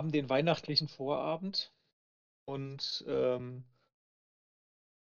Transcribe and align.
haben 0.00 0.12
den 0.12 0.30
weihnachtlichen 0.30 0.88
Vorabend 0.88 1.74
und 2.46 3.04
ähm, 3.06 3.64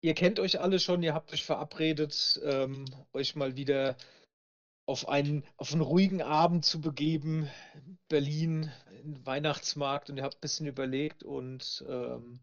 ihr 0.01 0.13
kennt 0.13 0.39
euch 0.39 0.61
alle 0.61 0.79
schon, 0.79 1.01
ihr 1.01 1.15
habt 1.15 1.34
euch 1.34 1.43
verabredet, 1.43 2.39
ähm, 2.45 2.85
euch 3.11 3.35
mal 3.35 3.55
wieder 3.55 3.98
auf 4.85 5.09
einen, 5.09 5.43
auf 5.57 5.71
einen 5.71 5.81
ruhigen 5.81 6.21
Abend 6.21 6.63
zu 6.63 6.79
begeben. 6.79 7.49
Berlin, 8.07 8.71
Weihnachtsmarkt 9.03 10.11
und 10.11 10.17
ihr 10.17 10.23
habt 10.23 10.35
ein 10.35 10.41
bisschen 10.41 10.67
überlegt 10.67 11.23
und 11.23 11.84
ähm, 11.89 12.39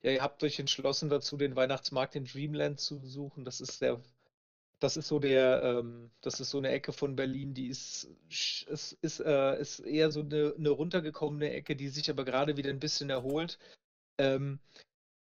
ja, 0.00 0.12
ihr 0.12 0.22
habt 0.22 0.42
euch 0.44 0.58
entschlossen 0.58 1.10
dazu, 1.10 1.36
den 1.36 1.56
Weihnachtsmarkt 1.56 2.16
in 2.16 2.24
Dreamland 2.24 2.80
zu 2.80 3.00
besuchen. 3.00 3.44
Das 3.44 3.60
ist 3.60 3.82
der, 3.82 4.00
das 4.82 4.96
ist 4.96 5.08
so 5.08 5.18
der, 5.18 5.62
ähm, 5.62 6.10
das 6.22 6.40
ist 6.40 6.50
so 6.50 6.58
eine 6.58 6.70
Ecke 6.70 6.92
von 6.92 7.14
Berlin, 7.14 7.54
die 7.54 7.68
ist, 7.68 8.10
ist, 8.28 8.98
ist, 9.00 9.20
äh, 9.20 9.60
ist 9.60 9.80
eher 9.80 10.10
so 10.10 10.20
eine, 10.20 10.54
eine 10.58 10.70
runtergekommene 10.70 11.50
Ecke, 11.52 11.76
die 11.76 11.88
sich 11.88 12.10
aber 12.10 12.24
gerade 12.24 12.56
wieder 12.56 12.70
ein 12.70 12.80
bisschen 12.80 13.08
erholt. 13.08 13.58
Ähm, 14.18 14.58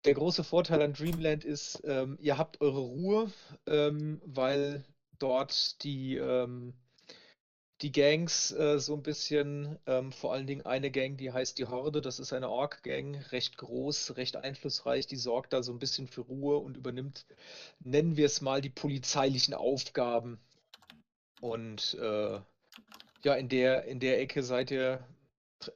der 0.05 0.14
große 0.14 0.45
Vorteil 0.45 0.83
an 0.83 0.95
Dreamland 0.95 1.45
ist, 1.45 1.83
ähm, 1.84 2.19
ihr 2.20 2.39
habt 2.39 2.61
eure 2.61 2.81
Ruhe, 2.81 3.33
ähm, 3.67 4.20
weil 4.25 4.84
dort 5.19 5.83
die, 5.83 6.17
ähm, 6.17 6.75
die 7.85 7.93
Gangs 7.93 8.51
äh, 8.53 8.79
so 8.79 8.95
ein 8.95 9.03
bisschen, 9.03 9.79
ähm, 9.87 10.11
vor 10.11 10.33
allen 10.33 10.47
Dingen 10.47 10.65
eine 10.65 10.91
Gang, 10.91 11.19
die 11.19 11.33
heißt 11.33 11.59
die 11.59 11.67
Horde, 11.67 12.01
das 12.01 12.19
ist 12.19 12.33
eine 12.33 12.49
Ork-Gang, 12.49 13.17
recht 13.31 13.59
groß, 13.59 14.17
recht 14.17 14.37
einflussreich, 14.37 15.07
die 15.07 15.17
sorgt 15.17 15.53
da 15.53 15.63
so 15.63 15.71
ein 15.71 15.79
bisschen 15.79 16.09
für 16.09 16.23
Ruhe 16.23 16.57
und 16.57 16.79
übernimmt, 16.79 17.27
nennen 17.81 18.17
wir 18.17 18.25
es 18.25 18.41
mal, 18.41 18.63
die 18.63 18.71
polizeilichen 18.71 19.53
Aufgaben. 19.53 20.41
Und 21.43 21.93
äh, 22.01 22.41
ja, 23.23 23.35
in 23.35 23.51
der, 23.51 23.85
in 23.85 24.01
der 24.01 24.19
Ecke 24.19 24.43
seid 24.43 24.71
ihr, 24.71 25.07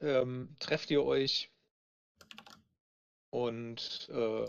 ähm, 0.01 0.55
trefft 0.59 0.89
ihr 0.89 1.03
euch 1.03 1.51
und 3.29 4.09
äh, 4.11 4.47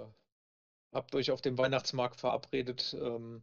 habt 0.94 1.14
euch 1.14 1.30
auf 1.30 1.42
dem 1.42 1.58
Weihnachtsmarkt 1.58 2.20
verabredet, 2.20 2.96
ähm, 2.98 3.42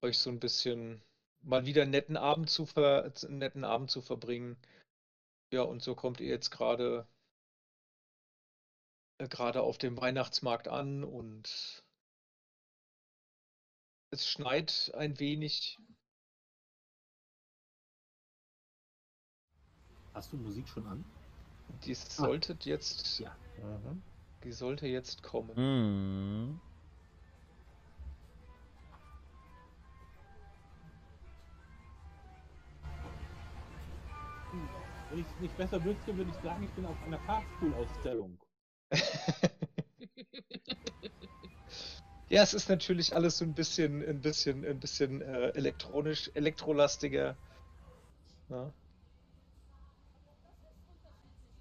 euch 0.00 0.16
so 0.16 0.30
ein 0.30 0.38
bisschen 0.38 1.02
mal 1.42 1.66
wieder 1.66 1.82
einen 1.82 1.90
netten 1.90 2.16
Abend 2.16 2.50
zu, 2.50 2.66
ver 2.66 3.12
einen 3.24 3.38
netten 3.38 3.64
Abend 3.64 3.90
zu 3.90 4.00
verbringen. 4.02 4.56
Ja, 5.52 5.62
und 5.62 5.82
so 5.82 5.94
kommt 5.94 6.20
ihr 6.20 6.28
jetzt 6.28 6.50
gerade 6.50 7.06
äh, 9.18 9.28
gerade 9.28 9.62
auf 9.62 9.78
dem 9.78 10.00
Weihnachtsmarkt 10.00 10.68
an 10.68 11.04
und 11.04 11.84
es 14.12 14.26
schneit 14.26 14.92
ein 14.94 15.18
wenig. 15.20 15.78
Hast 20.14 20.32
du 20.32 20.36
Musik 20.36 20.68
schon 20.68 20.86
an? 20.86 21.04
Die 21.84 21.94
sollte 21.94 22.56
jetzt, 22.62 23.20
Ja. 23.20 23.36
die 24.42 24.52
sollte 24.52 24.86
jetzt 24.86 25.22
kommen. 25.22 25.54
Mhm. 25.56 26.60
Wenn 35.10 35.20
ich 35.20 35.26
es 35.26 35.40
nicht 35.40 35.56
besser 35.56 35.84
wüsste, 35.84 36.16
würde 36.16 36.30
ich 36.30 36.36
sagen, 36.42 36.64
ich 36.64 36.70
bin 36.70 36.86
auf 36.86 36.96
einer 37.04 37.18
Fahrstuhlausstellung. 37.20 38.38
Ja, 42.30 42.44
es 42.44 42.54
ist 42.54 42.68
natürlich 42.68 43.16
alles 43.16 43.38
so 43.38 43.44
ein 43.44 43.54
bisschen, 43.54 44.08
ein 44.08 44.20
bisschen, 44.20 44.64
ein 44.64 44.78
bisschen 44.78 45.20
äh, 45.20 45.48
elektronisch, 45.48 46.30
elektrolastiger. 46.34 47.36
Ja, 48.48 48.72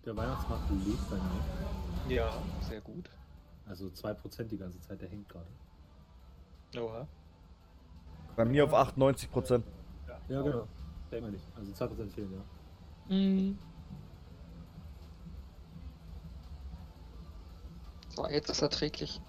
Der 0.05 0.15
Weihnachtsmarkt 0.15 0.69
lebt 0.85 1.09
bei 1.09 1.15
mir. 1.15 2.15
ja 2.15 2.31
sehr 2.61 2.81
gut. 2.81 3.09
Also 3.65 3.87
2% 3.87 4.51
die 4.51 4.57
ganze 4.57 4.79
Zeit, 4.81 5.01
der 5.01 5.09
hängt 5.09 5.27
gerade. 5.27 5.47
Oha. 6.77 7.07
Bei 8.35 8.45
mir 8.45 8.63
auf 8.65 8.73
98 8.73 9.31
Prozent. 9.31 9.65
Ja, 10.27 10.41
genau. 10.43 10.67
Denkt 11.11 11.23
man 11.23 11.31
nicht. 11.31 11.45
Also 11.55 11.71
2% 11.71 12.11
fehlen, 12.11 12.31
ja. 12.31 12.41
Mhm. 13.09 13.57
So, 18.09 18.27
jetzt 18.27 18.49
ist 18.49 18.61
erträglich. 18.61 19.19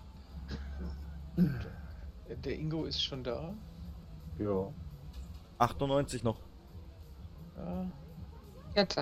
Der 1.37 2.55
Ingo 2.59 2.85
ist 2.85 3.03
schon 3.03 3.25
da. 3.25 3.55
Ja. 4.39 4.73
98 5.59 6.23
noch. 6.23 6.39
Ja, 7.57 7.87
Jetzt. 8.75 8.99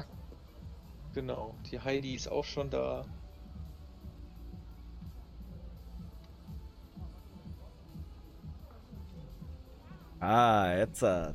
genau. 1.14 1.54
Die 1.70 1.78
Heidi 1.80 2.14
ist 2.14 2.28
auch 2.28 2.44
schon 2.44 2.70
da. 2.70 3.04
Ah, 10.20 10.72
jetzt. 10.76 11.02
äh. 11.02 11.32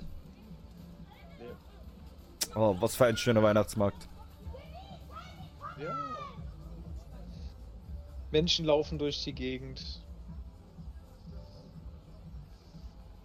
Oh, 2.55 2.75
was 2.79 2.95
für 2.95 3.05
ein 3.05 3.17
schöner 3.17 3.41
Weihnachtsmarkt. 3.41 4.07
Ja. 5.79 5.95
Menschen 8.31 8.65
laufen 8.65 8.99
durch 8.99 9.23
die 9.23 9.33
Gegend. 9.33 10.03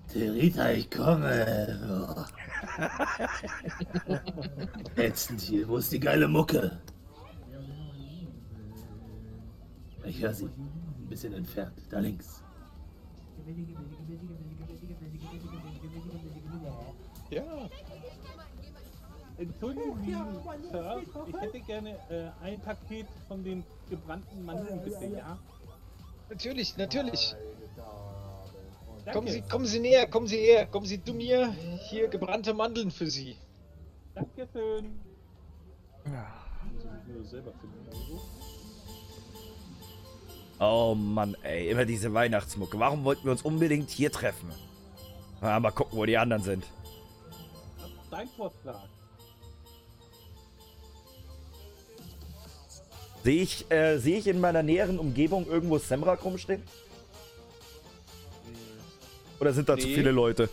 Terita, 0.09 0.71
ich 0.71 0.91
komme. 0.91 2.59
Ätzend 4.97 5.43
hier. 5.43 5.69
Wo 5.69 5.77
ist 5.77 5.93
die 5.93 6.01
geile 6.01 6.27
Mucke? 6.27 6.81
Ich 10.05 10.23
höre 10.23 10.33
sie. 10.33 10.47
Ein 10.47 11.07
bisschen 11.09 11.35
entfernt. 11.35 11.75
Da 11.91 11.99
links. 11.99 12.43
Ja, 17.31 17.43
Entschuldigen 19.39 19.97
Sie, 20.05 20.69
Sir, 20.71 21.03
ich 21.29 21.41
hätte 21.41 21.61
gerne 21.61 21.91
äh, 22.11 22.45
ein 22.45 22.61
Paket 22.61 23.07
von 23.29 23.45
den 23.45 23.65
gebrannten 23.89 24.45
Mandeln, 24.45 24.83
bitte, 24.83 25.07
ja? 25.17 25.39
natürlich, 26.29 26.77
natürlich. 26.77 27.37
Danke. 29.05 29.13
Kommen 29.13 29.29
Sie, 29.29 29.43
kommen 29.43 29.67
Sie 29.67 29.79
näher, 29.79 30.09
kommen 30.09 30.27
Sie 30.27 30.39
her, 30.39 30.67
kommen 30.67 30.87
Sie 30.87 31.03
zu 31.03 31.15
mir. 31.15 31.55
Hier 31.89 32.09
gebrannte 32.09 32.53
Mandeln 32.53 32.91
für 32.91 33.09
Sie. 33.09 33.37
Dankeschön. 34.15 34.99
Also. 37.91 38.21
Oh 40.61 40.95
Mann, 40.97 41.37
ey, 41.43 41.71
immer 41.71 41.85
diese 41.85 42.13
Weihnachtsmucke. 42.13 42.79
Warum 42.79 43.05
wollten 43.05 43.25
wir 43.25 43.33
uns 43.33 43.43
unbedingt 43.43 43.91
hier 43.91 44.11
treffen? 44.11 44.53
Ah, 45.41 45.61
mal 45.61 45.71
gucken, 45.71 45.97
wo 45.97 46.05
die 46.05 46.19
anderen 46.19 46.43
sind. 46.43 46.65
Dein 48.11 48.29
Vorschlag. 48.29 48.89
Sehe 53.29 53.43
ich, 53.43 53.71
äh, 53.71 53.99
sehe 53.99 54.17
ich 54.17 54.27
in 54.27 54.41
meiner 54.41 54.63
näheren 54.63 54.99
Umgebung 54.99 55.47
irgendwo 55.47 55.77
Semrak 55.77 56.25
rumstehen? 56.25 56.63
Oder 59.39 59.53
sind 59.53 59.69
da 59.69 59.77
zu 59.77 59.87
Nee. 59.87 59.97
viele 59.97 60.13
Leute? 60.13 60.49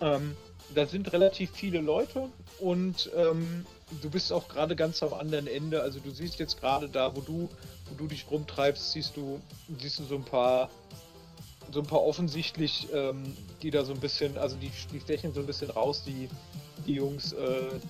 Ähm, 0.00 0.36
da 0.72 0.86
sind 0.86 1.12
relativ 1.12 1.50
viele 1.50 1.80
Leute 1.80 2.28
und 2.60 3.10
ähm, 3.16 3.66
du 4.00 4.08
bist 4.08 4.32
auch 4.32 4.46
gerade 4.46 4.76
ganz 4.76 5.02
am 5.02 5.12
anderen 5.12 5.48
Ende. 5.48 5.82
Also 5.82 5.98
du 5.98 6.12
siehst 6.12 6.38
jetzt 6.38 6.60
gerade 6.60 6.88
da, 6.88 7.16
wo 7.16 7.22
du, 7.22 7.48
wo 7.88 7.94
du 7.96 8.06
dich 8.06 8.30
rumtreibst, 8.30 8.92
siehst 8.92 9.16
du, 9.16 9.40
siehst 9.80 9.98
du 9.98 10.04
so 10.04 10.14
ein 10.14 10.24
paar, 10.24 10.70
so 11.72 11.80
ein 11.80 11.86
paar 11.86 12.04
offensichtlich, 12.04 12.86
ähm, 12.94 13.36
die 13.62 13.72
da 13.72 13.84
so 13.84 13.94
ein 13.94 13.98
bisschen, 13.98 14.38
also 14.38 14.54
die, 14.54 14.70
die 14.92 15.00
stechen 15.00 15.34
so 15.34 15.40
ein 15.40 15.46
bisschen 15.46 15.70
raus, 15.70 16.04
die, 16.06 16.28
die 16.86 16.94
Jungs. 16.94 17.32
Äh, 17.32 17.80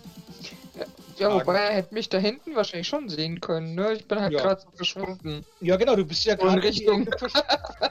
Ja, 1.18 1.32
wobei 1.34 1.56
er 1.58 1.74
hätte 1.74 1.94
mich 1.94 2.08
da 2.08 2.18
hinten 2.18 2.54
wahrscheinlich 2.54 2.86
schon 2.86 3.08
sehen 3.08 3.40
können, 3.40 3.74
ne? 3.74 3.94
Ich 3.94 4.06
bin 4.06 4.20
halt 4.20 4.32
Ja. 4.32 4.40
gerade 4.40 4.60
so 4.62 4.70
verschwunden. 4.76 5.44
ja 5.60 5.76
genau, 5.76 5.96
du 5.96 6.04
bist 6.04 6.24
ja 6.24 6.34
In 6.34 6.38
gerade 6.40 6.60
die 6.60 6.66
Richtung. 6.68 7.08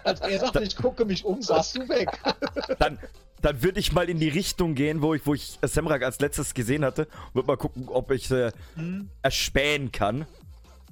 Als 0.05 0.21
er 0.21 0.39
sagte, 0.39 0.63
ich 0.63 0.75
gucke 0.77 1.03
mich 1.05 1.25
um, 1.25 1.41
saßt 1.41 1.75
du 1.75 1.89
weg. 1.89 2.17
Dann, 2.79 2.97
dann 3.41 3.61
würde 3.63 3.79
ich 3.79 3.91
mal 3.91 4.09
in 4.09 4.19
die 4.19 4.29
Richtung 4.29 4.73
gehen, 4.75 5.01
wo 5.01 5.13
ich, 5.13 5.25
wo 5.25 5.33
ich 5.33 5.59
Semrak 5.61 6.01
als 6.03 6.19
letztes 6.19 6.53
gesehen 6.53 6.83
hatte. 6.83 7.07
Würde 7.33 7.47
mal 7.47 7.57
gucken, 7.57 7.87
ob 7.89 8.11
ich 8.11 8.29
äh, 8.31 8.51
Hm, 8.75 9.09
erspähen 9.21 9.91
kann. 9.91 10.25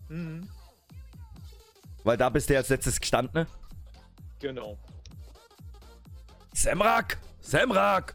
hm, 0.10 0.48
Weil 2.04 2.18
da 2.18 2.30
bist 2.30 2.50
du 2.50 2.54
ja 2.54 2.60
als 2.60 2.70
letztes 2.70 3.00
gestanden. 3.00 3.48
genau. 4.40 4.78
Semrak! 6.54 7.18
Semrak! 7.42 8.14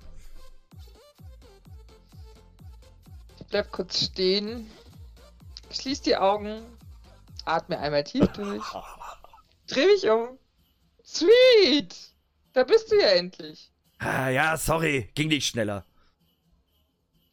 Bleib 3.51 3.71
kurz 3.73 4.05
stehen. 4.05 4.71
Schließ 5.71 6.03
die 6.03 6.17
Augen. 6.17 6.63
Atme 7.45 7.79
einmal 7.79 8.05
tief 8.05 8.27
durch. 8.33 8.65
Dreh 9.67 9.87
mich 9.87 10.09
um. 10.09 10.39
Sweet! 11.05 11.95
Da 12.53 12.65
bist 12.65 12.91
du 12.91 12.97
ja 12.99 13.09
endlich. 13.09 13.71
Ah, 13.99 14.29
ja, 14.29 14.57
sorry, 14.57 15.11
ging 15.15 15.29
nicht 15.29 15.47
schneller. 15.47 15.85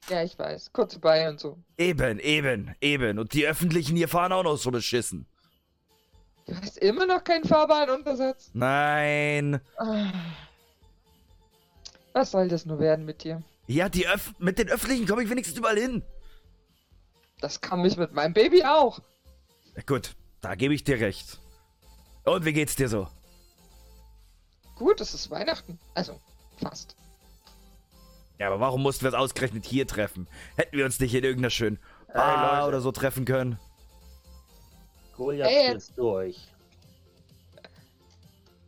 Ja, 0.09 0.23
ich 0.23 0.37
weiß. 0.37 0.71
Kurz 0.73 0.93
vorbei 0.93 1.27
und 1.29 1.39
so. 1.39 1.57
Eben, 1.77 2.19
eben, 2.19 2.75
eben. 2.81 3.19
Und 3.19 3.33
die 3.33 3.45
Öffentlichen 3.45 3.95
hier 3.95 4.07
fahren 4.07 4.31
auch 4.31 4.43
noch 4.43 4.57
so 4.57 4.71
beschissen. 4.71 5.25
Du 6.45 6.55
hast 6.55 6.77
immer 6.77 7.05
noch 7.05 7.23
keinen 7.23 7.43
Fahrbahnuntersatz? 7.43 8.51
Nein. 8.53 9.59
Ah. 9.77 10.11
Was 12.13 12.31
soll 12.31 12.47
das 12.47 12.65
nur 12.65 12.79
werden 12.79 13.05
mit 13.05 13.23
dir? 13.23 13.43
Ja, 13.67 13.89
die 13.89 14.07
Öff 14.07 14.33
mit 14.39 14.57
den 14.59 14.69
Öffentlichen 14.69 15.05
komme 15.07 15.23
ich 15.23 15.29
wenigstens 15.29 15.57
überall 15.57 15.77
hin. 15.77 16.03
Das 17.39 17.61
kann 17.61 17.81
mich 17.81 17.97
mit 17.97 18.13
meinem 18.13 18.33
Baby 18.33 18.63
auch. 18.63 18.99
Ja, 19.75 19.83
gut, 19.85 20.15
da 20.41 20.55
gebe 20.55 20.73
ich 20.73 20.83
dir 20.83 20.99
recht. 20.99 21.39
Und 22.23 22.45
wie 22.45 22.53
geht's 22.53 22.75
dir 22.75 22.89
so? 22.89 23.07
Gut, 24.75 25.01
es 25.01 25.13
ist 25.13 25.29
Weihnachten. 25.29 25.79
Also, 25.93 26.19
fast. 26.61 26.95
Ja, 28.39 28.47
aber 28.47 28.59
warum 28.59 28.83
mussten 28.83 29.03
wir 29.03 29.09
es 29.09 29.15
ausgerechnet 29.15 29.65
hier 29.65 29.87
treffen? 29.87 30.27
Hätten 30.55 30.77
wir 30.77 30.85
uns 30.85 30.99
nicht 30.99 31.13
in 31.13 31.23
irgendeiner 31.23 31.49
schönen 31.49 31.79
Bar 32.13 32.57
Leute. 32.59 32.67
oder 32.69 32.81
so 32.81 32.91
treffen 32.91 33.25
können? 33.25 33.59
Goliath 35.15 35.75
ist 35.75 35.97
durch. 35.97 36.47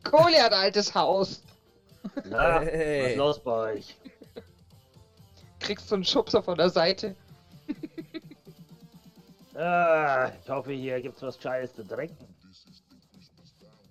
Goliath, 0.04 0.52
altes 0.54 0.94
Haus. 0.96 1.44
Na, 2.26 2.56
was 2.62 2.66
Hey. 2.66 3.12
ist 3.12 3.18
los 3.18 3.40
bei 3.44 3.52
euch? 3.74 3.96
Kriegst 5.60 5.90
du 5.92 5.96
einen 5.96 6.06
Schubser 6.06 6.42
von 6.42 6.58
der 6.58 6.70
Seite. 6.70 7.16
Ah, 9.56 10.32
ich 10.42 10.50
hoffe, 10.50 10.72
hier 10.72 11.02
gibt's 11.02 11.22
was 11.22 11.38
Scheißes 11.42 11.76
zu 11.76 11.84
trinken. 11.86 12.16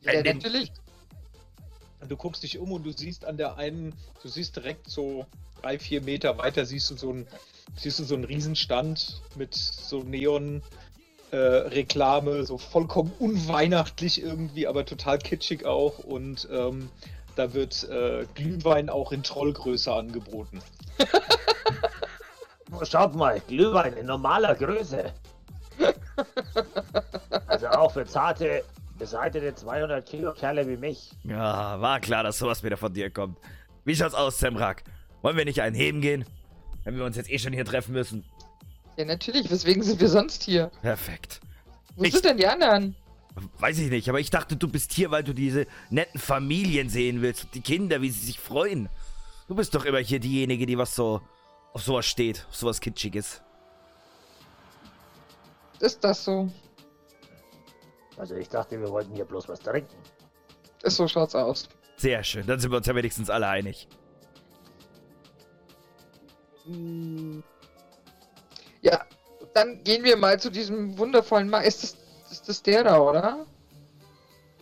Ja, 0.00 0.22
natürlich. 0.22 0.72
Du 2.08 2.16
guckst 2.16 2.42
dich 2.42 2.58
um 2.58 2.72
und 2.72 2.84
du 2.84 2.92
siehst 2.92 3.26
an 3.26 3.36
der 3.36 3.58
einen, 3.58 3.92
du 4.22 4.28
siehst 4.28 4.56
direkt 4.56 4.88
so 4.88 5.26
drei, 5.60 5.78
vier 5.78 6.00
Meter 6.00 6.38
weiter, 6.38 6.64
siehst 6.64 6.90
du 6.90 6.96
so 6.96 7.10
einen, 7.10 7.26
siehst 7.76 7.98
du 7.98 8.04
so 8.04 8.14
einen 8.14 8.24
Riesenstand 8.24 9.20
mit 9.36 9.54
so 9.54 10.02
Neon. 10.02 10.62
Äh, 11.30 11.36
Reklame, 11.36 12.46
so 12.46 12.56
vollkommen 12.56 13.12
unweihnachtlich 13.18 14.22
irgendwie, 14.22 14.66
aber 14.66 14.86
total 14.86 15.18
kitschig 15.18 15.66
auch. 15.66 15.98
Und 15.98 16.48
ähm, 16.50 16.88
da 17.36 17.52
wird 17.52 17.84
äh, 17.84 18.24
Glühwein 18.34 18.88
auch 18.88 19.12
in 19.12 19.22
Trollgröße 19.22 19.92
angeboten. 19.92 20.62
Schaut 22.84 23.14
mal, 23.14 23.40
Glühwein 23.46 23.94
in 23.94 24.06
normaler 24.06 24.54
Größe. 24.54 25.12
Also 27.46 27.68
auch 27.68 27.92
für 27.92 28.04
zarte, 28.04 28.64
beseitete 28.98 29.54
200 29.54 30.04
Kilo 30.06 30.32
Kerle 30.32 30.66
wie 30.68 30.76
mich. 30.76 31.10
Ja, 31.24 31.80
war 31.80 32.00
klar, 32.00 32.22
dass 32.24 32.38
sowas 32.38 32.62
wieder 32.62 32.76
von 32.76 32.92
dir 32.92 33.10
kommt. 33.10 33.38
Wie 33.84 33.94
schaut's 33.94 34.14
aus, 34.14 34.38
Semrak? 34.38 34.82
Wollen 35.22 35.36
wir 35.36 35.44
nicht 35.44 35.62
einen 35.62 35.76
heben 35.76 36.00
gehen? 36.00 36.24
Wenn 36.84 36.96
wir 36.96 37.04
uns 37.04 37.16
jetzt 37.16 37.30
eh 37.30 37.38
schon 37.38 37.52
hier 37.52 37.64
treffen 37.64 37.92
müssen. 37.92 38.24
Ja, 38.96 39.04
natürlich. 39.04 39.50
Weswegen 39.50 39.82
sind 39.82 40.00
wir 40.00 40.08
sonst 40.08 40.42
hier? 40.42 40.70
Perfekt. 40.82 41.40
Wo 41.96 42.04
Ich- 42.04 42.12
sind 42.12 42.24
denn 42.24 42.36
die 42.36 42.46
anderen? 42.46 42.96
Weiß 43.60 43.78
ich 43.78 43.88
nicht, 43.90 44.08
aber 44.08 44.18
ich 44.18 44.30
dachte, 44.30 44.56
du 44.56 44.66
bist 44.66 44.92
hier, 44.92 45.12
weil 45.12 45.22
du 45.22 45.32
diese 45.32 45.66
netten 45.90 46.18
Familien 46.20 46.88
sehen 46.88 47.22
willst. 47.22 47.46
Die 47.54 47.60
Kinder, 47.60 48.02
wie 48.02 48.10
sie 48.10 48.26
sich 48.26 48.40
freuen. 48.40 48.88
Du 49.46 49.54
bist 49.54 49.74
doch 49.76 49.84
immer 49.84 49.98
hier 49.98 50.18
diejenige, 50.18 50.66
die 50.66 50.76
was 50.76 50.94
so 50.96 51.20
auf 51.72 51.82
sowas 51.82 52.06
steht, 52.06 52.46
auf 52.48 52.56
sowas 52.56 52.80
Kitschiges. 52.80 53.42
Ist 55.80 56.02
das 56.02 56.24
so? 56.24 56.50
Also 58.16 58.34
ich 58.34 58.48
dachte, 58.48 58.80
wir 58.80 58.90
wollten 58.90 59.14
hier 59.14 59.24
bloß 59.24 59.48
was 59.48 59.60
trinken. 59.60 59.94
Ist 60.82 60.96
so 60.96 61.06
schaut's 61.06 61.34
aus. 61.34 61.68
Sehr 61.96 62.22
schön, 62.24 62.46
dann 62.46 62.58
sind 62.60 62.70
wir 62.70 62.76
uns 62.78 62.86
ja 62.86 62.94
wenigstens 62.94 63.30
alle 63.30 63.48
einig. 63.48 63.88
Hm, 66.64 67.42
Ja, 68.82 69.04
dann 69.54 69.82
gehen 69.84 70.04
wir 70.04 70.16
mal 70.16 70.38
zu 70.38 70.50
diesem 70.50 70.96
wundervollen 70.98 71.48
Mann. 71.48 71.64
Ist 71.64 71.82
das, 71.82 71.96
ist 72.30 72.48
das 72.48 72.62
der 72.62 72.84
da, 72.84 72.98
oder? 73.00 73.46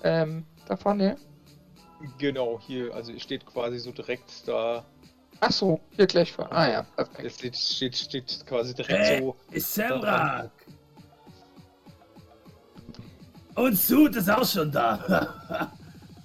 Ähm, 0.02 0.46
da 0.66 0.76
vorne? 0.76 1.16
Genau, 2.18 2.60
hier, 2.60 2.94
also 2.94 3.18
steht 3.18 3.46
quasi 3.46 3.78
so 3.78 3.90
direkt 3.90 4.46
da, 4.46 4.84
Ach 5.40 5.52
so, 5.52 5.80
hier 5.92 6.06
gleich 6.06 6.32
vor. 6.32 6.50
Ah 6.52 6.68
ja, 6.68 6.82
perfekt. 6.82 7.24
es 7.24 7.34
steht, 7.36 7.56
steht, 7.96 7.96
steht 7.96 8.46
quasi 8.46 8.74
direkt 8.74 8.92
Äh, 8.98 9.18
so. 9.20 9.36
ist 9.50 9.74
Semrak. 9.74 10.50
Und 13.54 13.76
Sud 13.78 14.16
ist 14.16 14.30
auch 14.30 14.46
schon 14.46 14.70
da. 14.72 15.72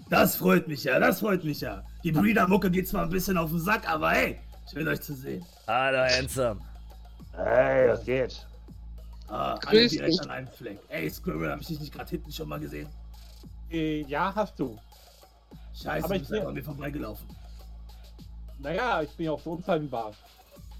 Das 0.10 0.36
freut 0.36 0.68
mich 0.68 0.84
ja, 0.84 1.00
das 1.00 1.22
freut 1.22 1.46
mich 1.46 1.62
ja. 1.62 1.84
Die 2.04 2.12
Breeder-Mucke 2.12 2.70
geht 2.70 2.86
zwar 2.90 3.04
ein 3.04 3.10
bisschen 3.10 3.38
auf 3.38 3.50
den 3.50 3.62
Sack, 3.62 3.90
aber 3.90 4.10
hey, 4.12 4.42
schön 4.70 4.86
euch 4.86 5.00
zu 5.00 5.14
sehen. 5.14 5.46
Hallo, 5.68 6.00
Handsome. 6.00 6.60
Hey, 7.32 7.88
was 7.88 8.04
geht? 8.04 8.46
Ah, 9.30 9.54
alle 9.54 9.80
Grüß 9.84 9.92
direkt 9.92 10.12
dich. 10.12 10.22
an 10.24 10.30
einem 10.32 10.48
Fleck. 10.50 10.80
Ey, 10.90 11.10
Squirrel, 11.10 11.50
hab 11.52 11.62
ich 11.62 11.68
dich 11.68 11.80
nicht 11.80 11.94
gerade 11.94 12.10
hinten 12.10 12.30
schon 12.34 12.50
mal 12.50 12.60
gesehen? 12.60 12.90
Äh, 13.70 14.02
ja, 14.02 14.34
hast 14.36 14.60
du. 14.60 14.78
Scheiße, 15.82 16.04
Aber 16.04 16.18
du 16.18 16.24
ich 16.26 16.30
einfach 16.34 16.48
an 16.50 16.54
mir 16.56 16.64
vorbeigelaufen. 16.66 17.28
Naja, 18.62 19.02
ich 19.02 19.10
bin 19.12 19.26
ja 19.26 19.32
auch 19.32 19.40
so 19.42 19.52
unfallenbar. 19.52 20.14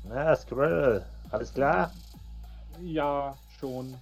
Na, 0.08 0.36
Squirrel, 0.36 1.06
alles 1.32 1.54
klar? 1.54 1.92
Ja, 2.82 3.36
schon. 3.60 3.96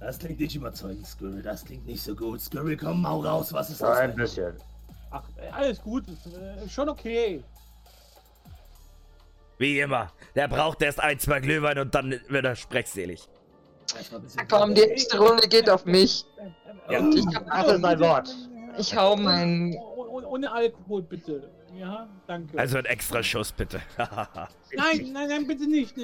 Das 0.00 0.18
klingt 0.18 0.40
nicht 0.40 0.54
überzeugend, 0.56 1.06
Squirrel. 1.06 1.42
Das 1.42 1.64
klingt 1.64 1.86
nicht 1.86 2.02
so 2.02 2.14
gut. 2.14 2.40
Squirrel, 2.40 2.76
komm, 2.76 3.08
hau 3.08 3.20
raus. 3.20 3.52
Was 3.52 3.70
ist 3.70 3.80
los? 3.80 3.96
ein 3.96 4.14
bisschen. 4.14 4.54
Ach, 5.10 5.22
äh, 5.36 5.48
alles 5.50 5.80
gut, 5.80 6.04
ist 6.08 6.26
äh, 6.26 6.68
schon 6.68 6.88
okay. 6.88 7.42
Wie 9.58 9.78
immer. 9.78 10.10
Der 10.34 10.48
braucht 10.48 10.82
erst 10.82 10.98
ein, 11.00 11.18
zwei 11.20 11.38
Glühwein 11.38 11.78
und 11.78 11.94
dann 11.94 12.20
wird 12.28 12.44
er 12.44 12.56
sprechselig. 12.56 13.28
Komm, 14.48 14.74
die 14.74 14.80
nächste 14.86 15.18
Runde 15.18 15.46
geht 15.46 15.70
auf 15.70 15.84
mich. 15.84 16.24
Ja, 16.90 16.98
Und 16.98 17.14
ich, 17.14 17.24
hab, 17.34 17.46
Das 17.46 17.76
ist 17.76 17.84
ein 17.84 18.00
Wort. 18.00 18.34
ich 18.78 18.96
hau 18.96 19.16
meinen. 19.16 19.76
Oh, 19.76 20.20
Ohne 20.26 20.50
Alkohol, 20.50 21.02
bitte. 21.02 21.50
Ja, 21.76 22.08
danke. 22.26 22.58
Also 22.58 22.78
ein 22.78 22.84
extra 22.84 23.22
Schuss, 23.22 23.52
bitte. 23.52 23.80
nein, 23.98 25.12
nein, 25.12 25.28
nein, 25.28 25.46
bitte 25.46 25.66
nicht. 25.66 25.94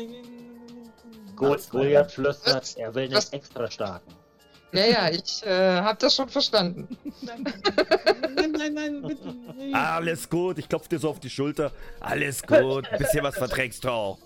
Go 1.36 1.56
Goliath 1.70 2.12
flüstert, 2.12 2.76
er 2.76 2.94
will 2.94 3.10
Was? 3.12 3.32
nicht 3.32 3.34
extra 3.34 3.70
starken. 3.70 4.14
Ja, 4.72 4.84
ja, 4.84 5.10
ich 5.10 5.44
äh, 5.44 5.80
hab 5.80 5.98
das 5.98 6.14
schon 6.14 6.28
verstanden. 6.28 6.96
nein, 7.22 7.44
nein, 8.36 8.52
nein, 8.52 8.74
nein, 8.74 9.02
bitte 9.02 9.28
nicht. 9.56 9.74
Alles 9.74 10.28
gut, 10.28 10.58
ich 10.58 10.68
klopf 10.68 10.86
dir 10.88 10.98
so 10.98 11.10
auf 11.10 11.18
die 11.18 11.30
Schulter. 11.30 11.72
Alles 11.98 12.42
gut, 12.42 12.88
bisschen 12.98 13.24
was 13.24 13.36
verträgst 13.36 13.84
du 13.84 13.88
auch. 13.88 14.18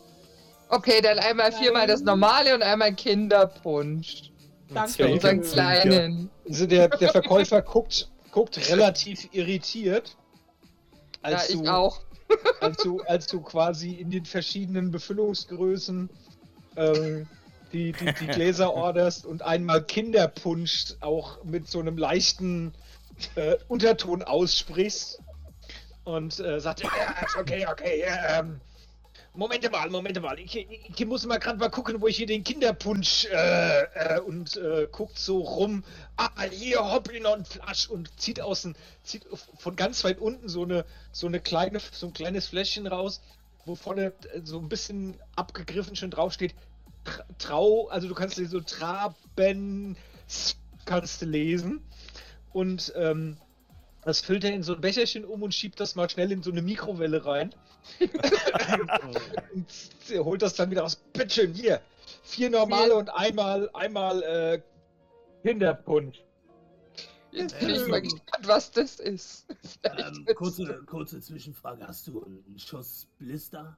Okay, 0.68 1.00
dann 1.00 1.18
einmal 1.18 1.52
viermal 1.52 1.86
das 1.86 2.02
normale 2.02 2.54
und 2.54 2.62
einmal 2.62 2.94
Kinderpunsch. 2.94 4.32
Danke. 4.68 4.92
Für 4.92 5.08
unseren 5.08 5.42
Ja. 5.42 5.50
Kleinen. 5.50 6.30
Also 6.48 6.66
der, 6.66 6.88
der 6.88 7.10
Verkäufer 7.10 7.62
guckt, 7.62 8.10
guckt 8.32 8.58
relativ 8.70 9.28
irritiert. 9.32 10.16
Ja, 11.24 11.30
Als, 11.30 11.50
ich 11.50 11.60
du, 11.60 11.68
auch. 11.68 12.00
als, 12.60 12.76
du, 12.78 13.00
als 13.02 13.26
du 13.26 13.40
quasi 13.40 13.92
in 13.92 14.10
den 14.10 14.24
verschiedenen 14.24 14.90
Befüllungsgrößen 14.90 16.10
ähm, 16.76 17.26
die, 17.72 17.92
die, 17.92 18.12
die 18.20 18.26
Gläser 18.26 18.72
orderst 18.74 19.26
und 19.26 19.42
einmal 19.42 19.82
Kinderpunsch 19.82 20.94
auch 21.00 21.42
mit 21.44 21.68
so 21.68 21.80
einem 21.80 21.98
leichten 21.98 22.74
äh, 23.36 23.56
Unterton 23.68 24.22
aussprichst 24.22 25.20
und 26.04 26.38
äh, 26.40 26.60
sagt, 26.60 26.82
ja, 26.82 26.90
okay, 27.38 27.66
okay, 27.70 28.00
ja, 28.00 28.40
ähm, 28.40 28.60
Moment 29.36 29.68
mal, 29.72 29.90
Moment 29.90 30.22
mal, 30.22 30.38
ich, 30.38 30.54
ich, 30.54 31.06
muss 31.06 31.26
mal 31.26 31.38
gerade 31.38 31.58
mal 31.58 31.68
gucken, 31.68 32.00
wo 32.00 32.06
ich 32.06 32.16
hier 32.16 32.26
den 32.26 32.44
Kinderpunsch 32.44 33.24
äh, 33.24 33.82
äh, 33.82 34.20
und 34.20 34.56
äh, 34.56 34.86
guckt 34.92 35.18
so 35.18 35.40
rum, 35.40 35.82
ah, 36.16 36.30
hier 36.52 36.78
hopp 36.92 37.10
in 37.10 37.26
und 37.26 37.48
Flasch 37.48 37.88
und 37.88 38.08
zieht 38.20 38.40
aus 38.40 38.62
dem, 38.62 38.76
zieht 39.02 39.26
von 39.58 39.74
ganz 39.74 40.04
weit 40.04 40.20
unten 40.20 40.48
so 40.48 40.62
eine, 40.62 40.84
so 41.10 41.26
eine 41.26 41.40
kleine, 41.40 41.80
so 41.80 42.06
ein 42.06 42.12
kleines 42.12 42.46
Fläschchen 42.46 42.86
raus, 42.86 43.20
wo 43.64 43.74
vorne 43.74 44.12
äh, 44.32 44.40
so 44.44 44.60
ein 44.60 44.68
bisschen 44.68 45.18
abgegriffen 45.34 45.96
schon 45.96 46.12
draufsteht, 46.12 46.54
Tra- 47.04 47.24
Trau, 47.38 47.88
also 47.88 48.06
du 48.06 48.14
kannst 48.14 48.38
dir 48.38 48.46
so 48.46 48.60
Traben 48.60 49.96
kannst 50.84 51.22
du 51.22 51.26
lesen. 51.26 51.82
Und 52.52 52.92
ähm, 52.94 53.36
das 54.04 54.20
füllt 54.20 54.44
er 54.44 54.52
in 54.52 54.62
so 54.62 54.76
ein 54.76 54.80
Becherchen 54.80 55.24
um 55.24 55.42
und 55.42 55.52
schiebt 55.52 55.80
das 55.80 55.96
mal 55.96 56.08
schnell 56.08 56.30
in 56.30 56.44
so 56.44 56.52
eine 56.52 56.62
Mikrowelle 56.62 57.26
rein. 57.26 57.52
und 59.54 60.24
holt 60.24 60.42
das 60.42 60.54
dann 60.54 60.70
wieder 60.70 60.82
raus. 60.82 60.96
Bitteschön, 61.12 61.54
hier. 61.54 61.80
Vier 62.22 62.50
normale 62.50 62.94
und 62.94 63.10
einmal, 63.10 63.70
einmal 63.74 64.22
äh, 64.22 64.62
Kinderpunsch. 65.42 66.22
Jetzt 67.30 67.58
bin 67.58 67.70
ich 67.70 67.86
mal 67.88 68.00
gespannt, 68.00 68.46
was 68.46 68.70
das 68.70 69.00
ist. 69.00 69.46
Ähm, 69.82 70.26
kurze, 70.36 70.82
kurze 70.86 71.20
Zwischenfrage. 71.20 71.86
Hast 71.86 72.06
du 72.06 72.24
einen 72.24 72.58
Schuss 72.58 73.08
Blister? 73.18 73.76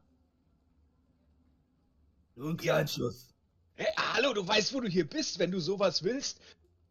Nur 2.35 2.51
einen 2.51 2.59
kleinen 2.59 2.87
Schuss. 2.87 3.35
Hey, 3.75 3.87
hallo, 3.97 4.35
du 4.35 4.47
weißt, 4.47 4.75
wo 4.75 4.81
du 4.81 4.89
hier 4.89 5.09
bist. 5.09 5.39
Wenn 5.39 5.51
du 5.51 5.59
sowas 5.59 6.03
willst, 6.03 6.41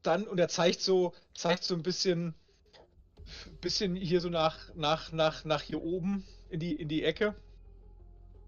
dann, 0.01 0.27
und 0.27 0.39
er 0.39 0.49
zeigt 0.49 0.81
so, 0.81 1.13
zeigt 1.35 1.63
so 1.63 1.75
ein 1.75 1.83
bisschen, 1.83 2.33
bisschen 3.61 3.95
hier 3.95 4.21
so 4.21 4.29
nach, 4.29 4.73
nach, 4.73 5.11
nach, 5.11 5.45
nach 5.45 5.61
hier 5.61 5.81
oben 5.81 6.25
in 6.49 6.59
die, 6.59 6.73
in 6.73 6.87
die 6.87 7.03
Ecke. 7.03 7.35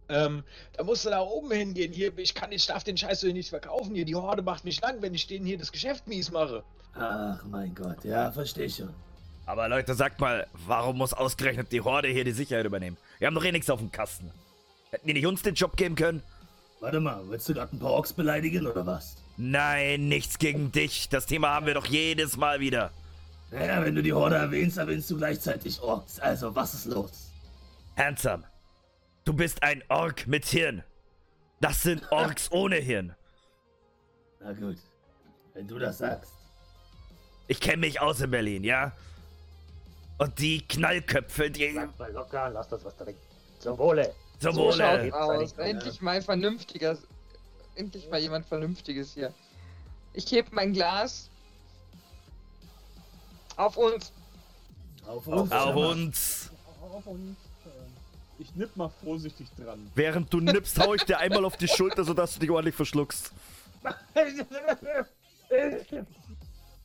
Ähm, 0.10 0.44
da 0.74 0.84
musst 0.84 1.06
du 1.06 1.10
da 1.10 1.20
oben 1.20 1.52
hingehen. 1.52 1.92
Hier, 1.92 2.18
ich 2.18 2.34
kann, 2.34 2.52
ich 2.52 2.66
darf 2.66 2.84
den 2.84 2.98
Scheiß 2.98 3.22
hier 3.22 3.34
nicht 3.34 3.50
verkaufen. 3.50 3.94
Hier, 3.94 4.06
die 4.06 4.16
Horde 4.16 4.42
macht 4.42 4.64
mich 4.64 4.80
lang, 4.82 5.02
wenn 5.02 5.14
ich 5.14 5.28
denen 5.28 5.46
hier 5.46 5.58
das 5.58 5.72
Geschäft 5.72 6.08
mies 6.08 6.32
mache. 6.32 6.64
Ach 6.94 7.44
mein 7.46 7.76
Gott, 7.76 8.04
ja, 8.04 8.32
verstehe 8.32 8.70
schon. 8.70 8.90
Aber 9.46 9.70
Leute, 9.70 9.94
sagt 9.94 10.20
mal, 10.20 10.48
warum 10.66 10.98
muss 10.98 11.14
ausgerechnet 11.14 11.72
die 11.72 11.82
Horde 11.82 12.08
hier 12.10 12.24
die 12.24 12.32
Sicherheit 12.32 12.66
übernehmen? 12.66 12.98
Wir 13.20 13.28
haben 13.28 13.36
doch 13.36 13.44
eh 13.44 13.52
nichts 13.52 13.70
auf 13.70 13.80
dem 13.80 13.92
Kasten. 13.92 14.32
Hätten 14.92 15.08
die 15.08 15.14
nicht 15.14 15.26
uns 15.26 15.42
den 15.42 15.56
Job 15.56 15.76
geben 15.78 15.96
können? 15.96 16.24
Warte 16.80 17.00
mal, 17.00 17.22
willst 17.28 17.50
du 17.50 17.54
gerade 17.54 17.76
ein 17.76 17.80
paar 17.80 17.92
Orks 17.92 18.14
beleidigen 18.14 18.68
oder 18.68 18.86
was? 18.86 19.16
Nein, 19.38 20.08
nichts 20.08 20.38
gegen 20.38 20.72
dich. 20.72 21.10
Das 21.10 21.26
Thema 21.26 21.50
haben 21.50 21.66
wir 21.66 21.74
doch 21.74 21.86
jedes 21.86 22.38
Mal 22.38 22.60
wieder. 22.60 22.92
Naja, 23.52 23.84
wenn 23.84 23.96
du 23.96 24.04
die 24.04 24.14
Horde 24.14 24.36
erwähnst, 24.36 24.78
erwähnst 24.78 25.10
du 25.10 25.18
gleichzeitig 25.18 25.82
Orks. 25.82 26.20
Also, 26.20 26.56
was 26.56 26.74
ist 26.74 26.86
los? 26.86 27.27
Handsome, 27.98 28.44
du 29.26 29.34
bist 29.34 29.64
ein 29.64 29.84
Ork 29.90 30.28
mit 30.28 30.46
Hirn. 30.46 30.84
Das 31.60 31.82
sind 31.82 32.10
Orks 32.12 32.52
ohne 32.52 32.76
Hirn. 32.76 33.16
Na 34.40 34.54
gut, 34.54 34.78
wenn 35.54 35.68
du 35.68 35.80
das 35.80 35.98
sagst. 35.98 36.32
Ich 37.48 37.60
kenne 37.60 37.78
mich 37.78 38.00
aus 38.00 38.22
in 38.22 38.30
Berlin, 38.30 38.64
ja? 38.64 38.92
Und 40.20 40.38
die 40.40 40.68
Knallköpfe, 40.68 41.50
die... 41.50 41.74
Sag 41.74 41.98
mal 41.98 42.12
locker, 42.12 42.50
lass 42.50 42.68
das 42.68 42.84
was 42.84 42.96
trinken. 42.98 43.22
Zum 43.60 43.78
Wohle. 43.78 44.14
Zum 44.40 44.54
So 44.54 44.62
Wohle. 44.66 45.14
aus. 45.14 45.54
Endlich 45.54 46.02
mal 46.02 46.22
vernünftiger. 46.22 46.98
Endlich 47.76 48.10
mal 48.10 48.20
jemand 48.20 48.46
Vernünftiges 48.46 49.14
hier. 49.14 49.34
Ich 50.14 50.32
heb 50.32 50.52
mein 50.52 50.74
Glas. 50.74 51.30
Auf 53.56 53.78
uns. 53.78 54.12
Auf 55.06 55.26
uns. 55.28 55.52
Auf 55.52 55.66
Hammer. 55.68 55.90
uns. 55.90 56.52
Auf 56.82 57.08
uns. 57.08 57.38
Ich 58.50 58.56
nipp 58.56 58.76
mal 58.76 58.90
vorsichtig 59.04 59.48
dran. 59.58 59.90
Während 59.96 60.34
du 60.34 60.40
nippst, 60.40 60.80
hau 60.80 60.94
ich 60.94 61.04
dir 61.04 61.20
einmal 61.20 61.44
auf 61.46 61.58
die 61.58 61.68
Schulter, 61.68 62.04
sodass 62.04 62.34
du 62.36 62.40
dich 62.40 62.50
ordentlich 62.50 62.76
verschluckst. 62.76 63.32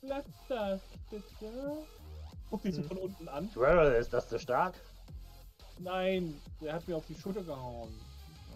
Lass 0.02 0.24
das, 0.48 0.80
bitte. 1.10 1.78
Guck 2.50 2.62
dich 2.62 2.74
so 2.74 2.82
von 2.82 2.96
unten 2.98 3.28
an. 3.28 3.48
Squirrel, 3.50 3.92
ist 3.94 4.12
das 4.12 4.28
zu 4.28 4.38
stark? 4.38 4.74
Nein, 5.78 6.34
der 6.60 6.74
hat 6.74 6.86
mir 6.86 6.96
auf 6.96 7.06
die 7.06 7.14
Schulter 7.14 7.42
gehauen. 7.42 7.88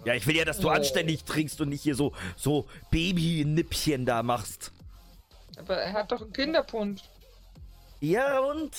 Ja, 0.04 0.14
ich 0.14 0.26
will 0.26 0.36
ja, 0.36 0.44
dass 0.44 0.58
du 0.60 0.68
Oh. 0.68 0.72
anständig 0.72 1.25
trinkst 1.25 1.60
und 1.60 1.70
nicht 1.70 1.82
hier 1.82 1.94
so, 1.94 2.12
so 2.36 2.66
Baby-Nippchen 2.90 4.04
da 4.04 4.22
machst. 4.22 4.72
Aber 5.58 5.76
er 5.76 5.92
hat 5.94 6.12
doch 6.12 6.20
einen 6.20 6.32
Kinderpunsch. 6.32 7.02
Ja, 8.00 8.40
und? 8.40 8.72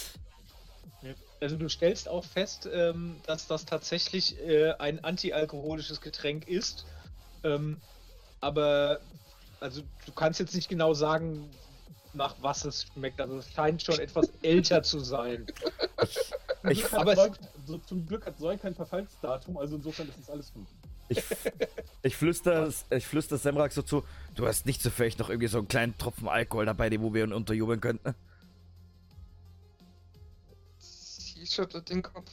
Also 1.39 1.56
du 1.56 1.70
stellst 1.70 2.10
auch 2.10 2.24
fest, 2.25 2.67
ähm, 2.72 3.17
dass 3.27 3.48
das 3.48 3.65
tatsächlich 3.65 4.39
äh, 4.41 4.72
ein 4.79 5.03
antialkoholisches 5.03 6.01
Getränk 6.01 6.48
ist. 6.48 6.86
Ähm, 7.44 7.77
aber 8.41 9.00
also 9.60 9.82
du 10.06 10.12
kannst 10.13 10.39
jetzt 10.39 10.56
nicht 10.56 10.70
genau 10.70 10.94
sagen, 10.94 11.50
nach 12.13 12.36
was 12.41 12.65
es 12.65 12.86
schmeckt. 12.94 13.22
Also 13.22 13.38
es 13.38 13.51
scheint 13.51 13.84
schon 13.84 14.00
etwas 14.00 14.32
älter 14.41 14.82
zu 14.82 15.00
sein. 15.00 15.46
Ich, 16.70 16.86
Zum 16.86 16.89
Glück 16.89 16.94
aber 16.94 17.12
hat 17.12 17.17
es- 17.17 17.24
Zeug, 17.24 17.38
so, 17.65 17.77
zum 17.79 18.06
Glück 18.08 18.25
hat 18.25 18.39
Zeug 18.39 18.62
kein 18.62 18.74
Verfallsdatum, 18.75 19.58
also 19.58 19.75
insofern 19.75 20.08
ist 20.10 20.17
das 20.20 20.29
alles 20.29 20.51
gut. 20.53 20.65
ich, 21.10 21.24
ich 22.01 22.15
flüster, 22.15 22.70
ich 22.89 23.06
flüster 23.06 23.38
Semrak 23.38 23.72
so 23.72 23.82
zu, 23.84 24.03
du 24.36 24.48
hast 24.48 24.65
nicht 24.65 24.82
zufällig 24.82 25.17
noch 25.20 25.29
irgendwie 25.29 25.48
so 25.48 25.60
einen 25.60 25.67
kleinen 25.67 25.98
Tropfen 25.98 26.27
Alkohol 26.27 26.65
dabei, 26.65 26.89
den 26.89 27.01
wo 27.01 27.13
wir 27.13 27.24
ihn 27.24 27.32
unterjubeln 27.34 27.79
könnten. 27.79 28.15
Sie 31.48 31.54
schüttelt 31.54 31.89
den 31.89 32.04
Kopf. 32.04 32.30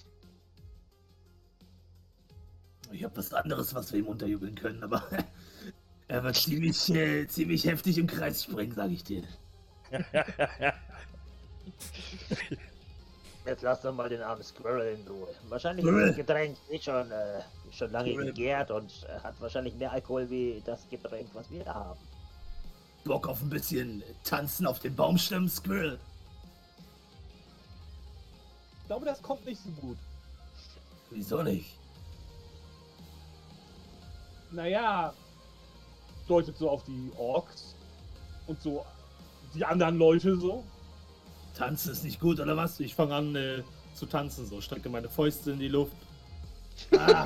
Ich 2.91 3.05
habe 3.05 3.17
was 3.17 3.33
anderes, 3.33 3.73
was 3.75 3.93
wir 3.93 4.01
ihm 4.01 4.09
unterjubeln 4.09 4.57
können, 4.57 4.83
aber 4.83 5.07
er 6.09 6.25
wird 6.25 6.35
ziemlich, 6.37 6.91
äh, 6.91 7.29
ziemlich 7.29 7.65
heftig 7.65 7.99
im 7.99 8.09
Kreis 8.09 8.43
springen, 8.43 8.73
sag 8.75 8.91
ich 8.91 9.05
dir. 9.05 9.23
Jetzt 13.47 13.63
lass 13.63 13.83
doch 13.83 13.95
mal 13.95 14.09
den 14.09 14.23
armen 14.23 14.43
Squirrel 14.43 14.97
in 14.97 15.07
Ruhe. 15.07 15.29
Wahrscheinlich 15.49 15.87
ist 15.87 16.09
das 16.09 16.17
Getränk 16.17 16.57
eh 16.71 16.81
schon, 16.81 17.11
äh, 17.11 17.43
schon 17.71 17.93
lange 17.93 18.11
Squirrel. 18.11 18.27
gegärt 18.27 18.71
und 18.73 18.91
äh, 19.09 19.21
hat 19.21 19.41
wahrscheinlich 19.41 19.75
mehr 19.75 19.93
Alkohol 19.93 20.29
wie 20.31 20.61
das 20.65 20.89
Getränk, 20.89 21.29
was 21.35 21.49
wir 21.51 21.63
da 21.63 21.75
haben. 21.75 22.01
Bock 23.05 23.29
auf 23.29 23.43
ein 23.43 23.51
bisschen 23.51 24.03
Tanzen 24.25 24.67
auf 24.67 24.81
den 24.81 24.97
Baumstämmen, 24.97 25.49
Squirrel. 25.49 26.01
Ich 28.85 28.89
glaube, 28.89 29.07
das 29.07 29.23
kommt 29.23 29.47
nicht 29.47 29.63
so 29.63 29.71
gut. 29.81 29.97
Wieso 31.11 31.43
nicht? 31.43 31.79
Naja, 34.53 35.15
deutet 36.29 36.59
so 36.59 36.69
auf 36.69 36.85
die 36.85 37.11
Orks 37.17 37.75
und 38.47 38.61
so 38.61 38.85
die 39.55 39.65
anderen 39.65 39.97
Leute 39.97 40.37
so. 40.37 40.65
Tanzen 41.57 41.93
ist 41.93 42.05
nicht 42.05 42.21
gut, 42.21 42.39
oder 42.41 42.59
was? 42.59 42.79
Ich 42.79 42.95
fange 42.95 43.15
an 43.15 43.35
äh, 43.35 43.63
zu 43.95 44.05
tanzen, 44.05 44.47
so 44.47 44.61
strecke 44.61 44.91
meine 44.91 45.09
Fäuste 45.09 45.53
in 45.53 45.61
die 45.61 45.69
Luft. 45.69 45.97
Ah, 46.93 47.25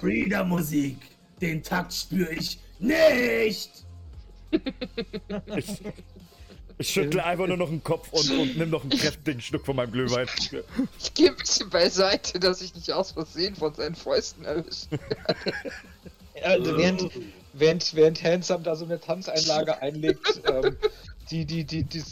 Breeder-Musik. 0.00 0.98
Den 1.40 1.64
Takt 1.64 1.92
spüre 1.92 2.32
ich 2.32 2.60
nicht. 2.78 3.84
Ich, 6.82 6.92
schüttle 6.94 7.24
einfach 7.24 7.46
nur 7.46 7.56
noch 7.56 7.68
den 7.68 7.82
Kopf 7.82 8.08
und, 8.12 8.30
und 8.30 8.56
nimm 8.58 8.70
noch 8.70 8.82
einen 8.82 8.90
kräftigen 8.90 9.40
Schluck 9.40 9.64
von 9.66 9.76
meinem 9.76 9.92
Glühwein. 9.92 10.26
Ich 10.98 11.14
gehe 11.14 11.30
ein 11.30 11.36
bisschen 11.36 11.70
beiseite, 11.70 12.38
dass 12.38 12.60
ich 12.60 12.74
nicht 12.74 12.92
aus 12.92 13.12
Versehen 13.12 13.54
von 13.56 13.74
seinen 13.74 13.94
Fäusten 13.94 14.44
erwischt. 14.44 14.88
Also 16.42 16.76
während, 16.76 17.10
während, 17.52 17.94
während 17.94 18.22
Handsome 18.22 18.64
da 18.64 18.74
so 18.74 18.84
eine 18.84 18.98
Tanzeinlage 19.00 19.80
einlegt, 19.80 20.40
ähm, 20.50 20.76
die, 21.30 21.44
die, 21.44 21.64
die, 21.64 21.84
die, 21.84 22.02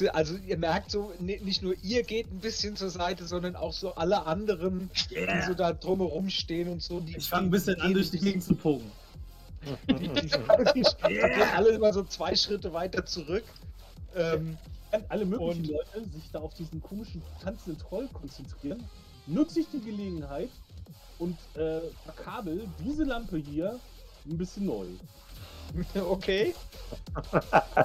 die, 0.00 0.10
also 0.10 0.36
ihr 0.46 0.56
merkt 0.56 0.90
so, 0.90 1.12
ni- 1.20 1.40
nicht 1.44 1.62
nur 1.62 1.74
ihr 1.82 2.02
geht 2.02 2.30
ein 2.32 2.38
bisschen 2.40 2.76
zur 2.76 2.90
Seite, 2.90 3.26
sondern 3.26 3.56
auch 3.56 3.72
so 3.72 3.94
alle 3.94 4.26
anderen, 4.26 4.90
die 5.10 5.16
Yeah. 5.16 5.46
so 5.46 5.54
da 5.54 5.72
drumherum 5.72 6.30
stehen 6.30 6.68
und 6.68 6.82
so. 6.82 7.00
Die, 7.00 7.16
Ich 7.16 7.28
fange 7.28 7.48
ein 7.48 7.50
bisschen 7.50 7.80
an, 7.80 7.92
durch 7.92 8.10
die 8.10 8.18
Gegend 8.18 8.42
zu 8.42 8.54
pogen. 8.54 8.90
Die, 9.88 9.94
die, 9.94 10.08
die, 10.08 10.82
die 11.08 11.14
gehen 11.14 11.42
alle 11.54 11.70
immer 11.70 11.92
so 11.92 12.02
zwei 12.04 12.34
Schritte 12.34 12.72
weiter 12.72 13.04
zurück. 13.06 13.44
Ähm, 14.14 14.56
Während 14.90 15.10
alle 15.10 15.24
möglichen 15.24 15.64
Und- 15.64 15.68
Leute 15.68 16.08
sich 16.10 16.30
da 16.30 16.40
auf 16.40 16.54
diesen 16.54 16.80
komischen 16.80 17.22
tanzenden 17.42 17.80
Troll 17.80 18.08
konzentrieren, 18.12 18.82
nutze 19.26 19.60
ich 19.60 19.68
die 19.70 19.80
Gelegenheit 19.80 20.50
und 21.18 21.36
äh, 21.56 21.80
verkabel 22.04 22.68
diese 22.78 23.04
Lampe 23.04 23.38
hier 23.38 23.80
ein 24.26 24.38
bisschen 24.38 24.66
neu. 24.66 24.86
okay. 26.08 26.54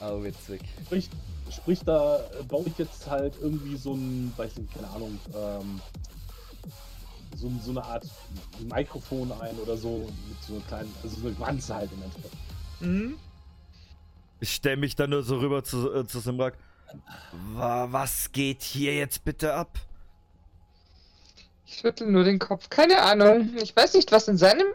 Oh, 0.00 0.22
witzig. 0.22 0.60
Sprich, 0.84 1.08
sprich 1.50 1.80
da 1.80 2.20
baue 2.48 2.66
ich 2.66 2.76
jetzt 2.76 3.08
halt 3.08 3.34
irgendwie 3.40 3.76
so 3.76 3.94
ein, 3.94 4.30
weiß 4.36 4.56
nicht, 4.56 4.74
keine 4.74 4.88
Ahnung, 4.88 5.18
ähm, 5.34 5.80
so, 7.36 7.50
so 7.62 7.70
eine 7.70 7.82
Art 7.84 8.06
Mikrofon 8.70 9.32
ein 9.32 9.56
oder 9.56 9.76
so 9.78 10.06
mit 10.28 10.42
so 10.46 10.54
einer 10.56 10.62
kleinen, 10.64 10.94
also 11.02 11.16
so 11.20 11.26
eine 11.28 11.38
Wanze 11.38 11.74
halt 11.74 11.90
im 11.92 12.02
Endeffekt. 12.02 12.34
Mhm. 12.80 13.18
Ich 14.40 14.54
stelle 14.54 14.76
mich 14.76 14.94
dann 14.96 15.10
nur 15.10 15.22
so 15.22 15.38
rüber 15.38 15.64
zu, 15.64 15.92
äh, 15.94 16.06
zu 16.06 16.20
Simrak. 16.20 16.54
Wa- 17.54 17.88
Was 17.90 18.30
geht 18.32 18.62
hier 18.62 18.94
jetzt 18.94 19.24
bitte 19.24 19.54
ab? 19.54 19.78
Ich 21.66 21.78
schüttel 21.78 22.08
nur 22.10 22.24
den 22.24 22.38
Kopf. 22.38 22.68
Keine 22.68 23.00
Ahnung. 23.02 23.54
Ich 23.56 23.74
weiß 23.74 23.94
nicht, 23.94 24.12
was 24.12 24.28
in 24.28 24.36
seinem 24.36 24.66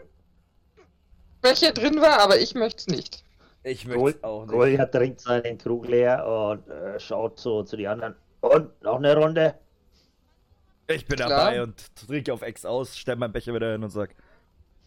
welcher 1.42 1.72
drin 1.72 2.00
war, 2.00 2.20
aber 2.20 2.38
ich 2.38 2.54
möchte 2.54 2.80
es 2.80 2.86
nicht. 2.88 3.24
Ich 3.62 3.86
möchte 3.86 4.22
auch 4.24 4.42
nicht. 4.42 4.50
Goliath 4.52 4.92
trinkt 4.92 5.20
seinen 5.20 5.56
Krug 5.58 5.86
leer 5.88 6.26
und 6.26 6.68
äh, 6.68 6.98
schaut 7.00 7.38
so 7.38 7.62
zu 7.62 7.76
den 7.76 7.86
anderen. 7.86 8.14
Und 8.40 8.82
noch 8.82 8.96
eine 8.96 9.16
Runde? 9.16 9.54
Ich 10.88 11.06
bin 11.06 11.16
Klar. 11.16 11.28
dabei 11.28 11.62
und 11.62 11.94
trinke 11.94 12.32
auf 12.32 12.42
Ex 12.42 12.64
aus, 12.64 12.96
stell 12.98 13.16
meinen 13.16 13.32
Becher 13.32 13.54
wieder 13.54 13.72
hin 13.72 13.84
und 13.84 13.90
sag, 13.90 14.14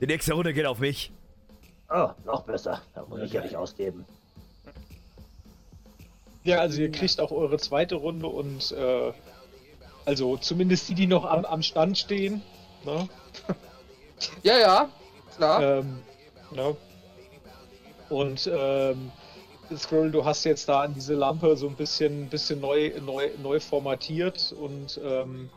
die 0.02 0.08
nächste 0.08 0.34
Runde 0.34 0.54
geht 0.54 0.66
auf 0.66 0.80
mich. 0.80 1.12
Oh, 1.90 2.10
noch 2.26 2.44
besser. 2.44 2.82
Da 2.94 3.06
muss 3.06 3.22
ich 3.22 3.32
ja 3.34 3.42
nicht 3.42 3.56
ausgeben. 3.56 4.06
Ja, 6.44 6.60
also 6.60 6.82
ihr 6.82 6.92
kriegt 6.92 7.20
auch 7.20 7.32
eure 7.32 7.58
zweite 7.58 7.96
Runde 7.96 8.28
und 8.28 8.72
äh, 8.72 9.14
also 10.06 10.38
zumindest 10.38 10.90
die, 10.90 10.96
die 10.96 11.08
noch 11.08 11.26
am, 11.26 11.46
am 11.46 11.64
Stand 11.64 11.98
stehen. 11.98 12.42
Ne? 12.86 13.08
Ja, 14.42 14.58
ja, 14.58 14.90
klar. 15.36 15.80
Ähm, 15.80 16.02
ne? 16.52 16.78
Und 18.08 18.50
ähm, 18.54 19.12
Scroll, 19.76 20.12
du 20.12 20.24
hast 20.24 20.46
jetzt 20.46 20.70
da 20.70 20.82
an 20.82 20.94
diese 20.94 21.14
Lampe 21.14 21.58
so 21.58 21.68
ein 21.68 21.76
bisschen, 21.76 22.30
bisschen 22.30 22.62
neu, 22.62 22.94
neu, 23.02 23.32
neu 23.42 23.60
formatiert 23.60 24.54
und 24.58 25.00
ähm, 25.04 25.50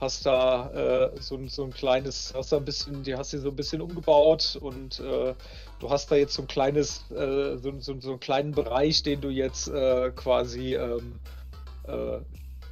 hast 0.00 0.26
da 0.26 0.70
äh, 0.72 1.10
so, 1.20 1.36
ein- 1.36 1.48
so 1.48 1.64
ein 1.64 1.70
kleines, 1.72 2.32
hast 2.36 2.52
da 2.52 2.58
ein 2.58 2.64
bisschen, 2.64 3.02
die 3.02 3.14
hast 3.16 3.30
sie 3.30 3.38
so 3.38 3.48
ein 3.48 3.56
bisschen 3.56 3.80
umgebaut 3.80 4.58
und 4.60 5.00
äh, 5.00 5.34
du 5.80 5.90
hast 5.90 6.10
da 6.10 6.16
jetzt 6.16 6.34
so 6.34 6.42
ein 6.42 6.48
kleines, 6.48 7.10
äh, 7.10 7.56
so, 7.56 7.72
so, 7.80 7.98
so 8.00 8.10
einen 8.10 8.20
kleinen 8.20 8.52
Bereich, 8.52 9.02
den 9.02 9.20
du 9.20 9.30
jetzt 9.30 9.68
äh, 9.68 10.10
quasi 10.14 10.74
ähm, 10.74 11.18
äh, 11.88 12.18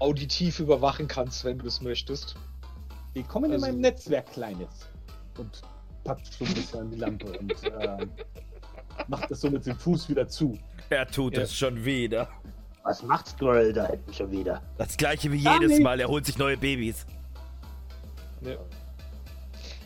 auditiv 0.01 0.61
überwachen 0.61 1.09
kannst, 1.09 1.45
wenn 1.45 1.59
du 1.59 1.67
es 1.67 1.81
möchtest. 1.81 2.35
Willkommen 3.15 3.53
Also- 3.53 3.67
in 3.67 3.73
meinem 3.73 3.81
Netzwerk, 3.81 4.33
Kleines. 4.33 4.89
und 5.39 5.63
toucht 6.05 6.31
so 6.39 6.45
ein 6.45 6.53
bisschen 6.55 6.81
an 6.81 6.91
die 6.91 6.99
Lampe 6.99 7.27
und 7.39 7.55
ähm, 7.81 8.11
macht 9.09 9.31
das 9.31 9.41
so 9.41 9.49
mit 9.51 9.65
dem 9.65 9.77
Fuß 9.79 10.09
wieder 10.11 10.29
zu. 10.29 10.59
Er 10.91 11.07
tut 11.07 11.37
Ja. 11.37 11.43
es 11.45 11.55
schon 11.55 11.83
wieder. 11.85 12.29
Was 12.83 13.03
macht 13.03 13.29
Squirrel 13.29 13.73
da 13.73 13.87
hinten 13.87 14.13
schon 14.13 14.31
wieder? 14.31 14.61
Das 14.77 14.99
gleiche 14.99 15.33
wie 15.33 15.43
Gar 15.43 15.55
jedes 15.55 15.71
nicht. 15.79 15.83
Mal. 15.83 15.99
Er 16.01 16.09
holt 16.09 16.27
sich 16.27 16.37
neue 16.37 16.59
Babys. 16.59 17.07
Ja. 18.45 18.57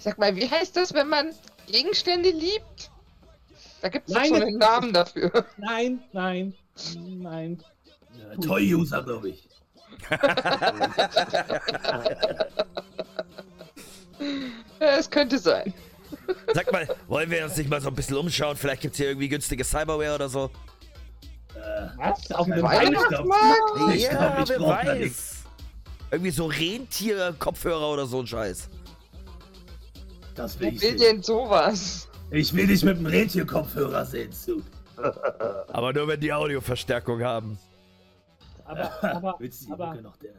Sag 0.00 0.18
mal, 0.18 0.34
wie 0.36 0.48
heißt 0.48 0.76
das, 0.76 0.92
wenn 0.94 1.08
man 1.08 1.30
Gegenstände 1.66 2.30
liebt? 2.30 2.90
Da 3.82 3.88
gibt 3.88 4.08
es 4.08 4.14
das- 4.14 4.32
einen 4.32 4.58
Namen 4.58 4.92
dafür. 4.92 5.44
Nein, 5.56 6.00
nein, 6.12 6.54
nein. 6.96 7.62
Ja, 8.18 8.36
Toy-User, 8.40 9.02
glaube 9.02 9.30
ich. 9.30 9.48
Ja, 14.80 14.96
es 14.98 15.10
könnte 15.10 15.38
sein. 15.38 15.72
Sag 16.54 16.70
mal, 16.72 16.86
wollen 17.08 17.30
wir 17.30 17.44
uns 17.44 17.56
nicht 17.56 17.68
mal 17.70 17.80
so 17.80 17.88
ein 17.88 17.94
bisschen 17.94 18.16
umschauen? 18.16 18.56
Vielleicht 18.56 18.82
gibt's 18.82 18.96
hier 18.98 19.08
irgendwie 19.08 19.28
günstige 19.28 19.64
Cyberware 19.64 20.14
oder 20.14 20.28
so. 20.28 20.50
Äh, 21.54 21.60
Was? 21.96 22.30
Auf 22.32 22.46
dem 22.46 22.62
Weihnachtsmarkt? 22.62 23.94
Ich 23.94 24.08
glaub, 24.08 24.38
ich 24.40 24.48
wer 24.48 24.58
brauch 24.58 24.80
da 24.82 24.86
weiß. 25.00 25.37
Irgendwie 26.10 26.30
so 26.30 26.46
Rentier-Kopfhörer 26.46 27.90
oder 27.92 28.06
so 28.06 28.20
ein 28.20 28.26
Scheiß. 28.26 28.68
das 30.34 30.56
Wo 30.56 30.60
will 30.60 30.74
ich 30.74 30.80
will 30.82 30.98
sehen. 30.98 31.16
denn 31.16 31.22
sowas? 31.22 32.08
Ich 32.30 32.52
will 32.54 32.66
dich 32.66 32.82
mit 32.84 32.98
dem 32.98 33.06
Rentierkopfhörer 33.06 34.04
sehen. 34.04 34.30
Aber 35.68 35.92
nur 35.92 36.08
wenn 36.08 36.20
die 36.20 36.32
Audioverstärkung 36.32 37.22
haben. 37.22 37.58
Aber, 38.64 39.02
aber, 39.14 39.36
Willst 39.38 39.62
du 39.62 39.66
die 39.66 39.72
aber, 39.72 39.86
Mucke 39.86 40.02
noch 40.02 40.16
der? 40.16 40.34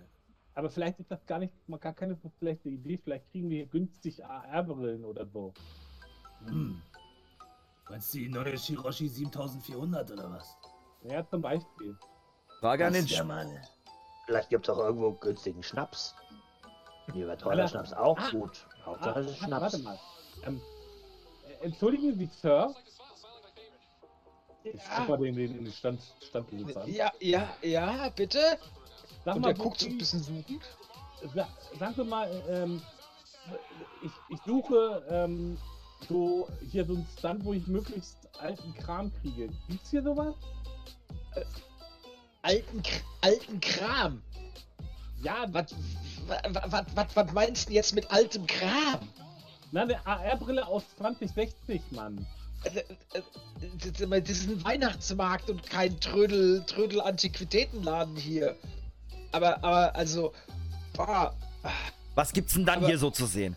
aber 0.55 0.69
vielleicht 0.69 0.99
ist 0.99 1.09
das 1.09 1.25
gar 1.25 1.39
nicht 1.39 1.53
mal 1.69 1.77
gar 1.77 1.93
keine 1.93 2.15
so 2.15 2.29
schlechte 2.37 2.67
Idee. 2.69 2.99
Vielleicht 3.01 3.31
kriegen 3.31 3.49
wir 3.49 3.65
günstig 3.65 4.23
AR-Brillen 4.25 5.05
oder 5.05 5.25
so. 5.25 5.53
Hm. 6.45 6.81
Meinst 7.89 8.13
du 8.13 8.17
die 8.19 8.29
neue 8.29 8.57
Shiroshi 8.57 9.07
7400 9.07 10.11
oder 10.11 10.29
was? 10.31 10.57
Ja, 11.03 11.25
zum 11.27 11.41
Beispiel. 11.41 11.97
Frage 12.59 12.85
an 12.85 12.93
den 12.93 13.07
Sch 13.07 13.23
Vielleicht 14.29 14.49
gibt 14.49 14.69
es 14.69 14.75
auch 14.75 14.77
irgendwo 14.77 15.11
günstigen 15.13 15.63
Schnaps. 15.63 16.13
Lieber 17.15 17.35
teurer 17.35 17.53
Alla- 17.53 17.67
Schnaps 17.67 17.93
auch 17.93 18.15
Ah. 18.19 18.29
gut. 18.29 18.67
Ah, 18.81 18.85
Hauptsache 18.85 19.19
es 19.21 19.31
ist 19.31 19.37
Schnaps. 19.39 19.61
warte 19.61 19.77
mal. 19.79 19.99
Ähm, 20.45 20.61
äh, 21.47 21.65
entschuldigen 21.65 22.13
Sie, 22.15 22.27
Sir. 22.39 22.75
Ich 24.63 24.75
Ja. 24.75 24.81
guck 24.97 25.07
mal 25.09 25.17
den, 25.17 25.35
den, 25.35 25.63
den 25.63 25.73
Stand, 25.73 25.99
Standbesitzer 26.21 26.83
an. 26.83 26.93
Ja, 26.93 27.11
ja, 27.19 27.49
ja, 27.63 28.09
bitte. 28.09 28.59
Sag 29.25 29.37
Und 29.37 29.41
mal, 29.41 29.47
er 29.47 29.53
guckt 29.55 29.79
so 29.79 29.87
ein 29.87 29.97
bisschen 29.97 30.21
suchend. 30.21 30.61
Sa 31.33 31.47
sagen 31.79 31.93
Sie 31.95 32.03
mal, 32.03 32.43
ähm, 32.49 32.83
ich, 34.03 34.11
ich 34.29 34.39
suche 34.45 35.03
ähm, 35.09 35.57
so 36.07 36.47
hier 36.69 36.85
so 36.85 36.93
einen 36.93 37.07
Stand, 37.17 37.43
wo 37.45 37.53
ich 37.53 37.65
möglichst 37.65 38.15
alten 38.39 38.75
Kram 38.75 39.11
kriege. 39.21 39.49
Gibt's 39.69 39.89
hier 39.89 40.03
sowas? 40.03 40.35
Alten, 42.41 42.81
alten 43.21 43.59
Kram. 43.59 44.21
Ja, 45.21 45.45
Was, 45.51 45.75
was, 46.27 46.85
was, 46.95 47.15
was 47.15 47.33
meinst 47.33 47.69
du 47.69 47.73
jetzt 47.73 47.93
mit 47.93 48.09
altem 48.11 48.47
Kram? 48.47 48.99
na, 49.71 49.81
eine 49.83 50.05
AR-Brille 50.07 50.65
aus 50.65 50.83
2060, 50.97 51.81
Mann. 51.91 52.25
Äh, 52.63 52.79
äh, 52.79 52.83
äh, 53.17 54.21
Das 54.21 54.29
ist 54.29 54.49
ein 54.49 54.63
Weihnachtsmarkt 54.63 55.49
und 55.49 55.69
kein 55.69 55.99
Trödel, 55.99 56.63
Trödel 56.65 57.01
Antiquitätenladen 57.01 58.15
hier. 58.15 58.55
Aber, 59.31 59.57
aber, 59.63 59.95
also, 59.95 60.33
boah, 60.93 61.35
Was 62.15 62.31
gibt's 62.33 62.53
denn 62.53 62.65
dann 62.65 62.77
Aber- 62.79 62.87
hier 62.87 62.97
so 62.97 63.11
zu 63.11 63.25
sehen? 63.25 63.55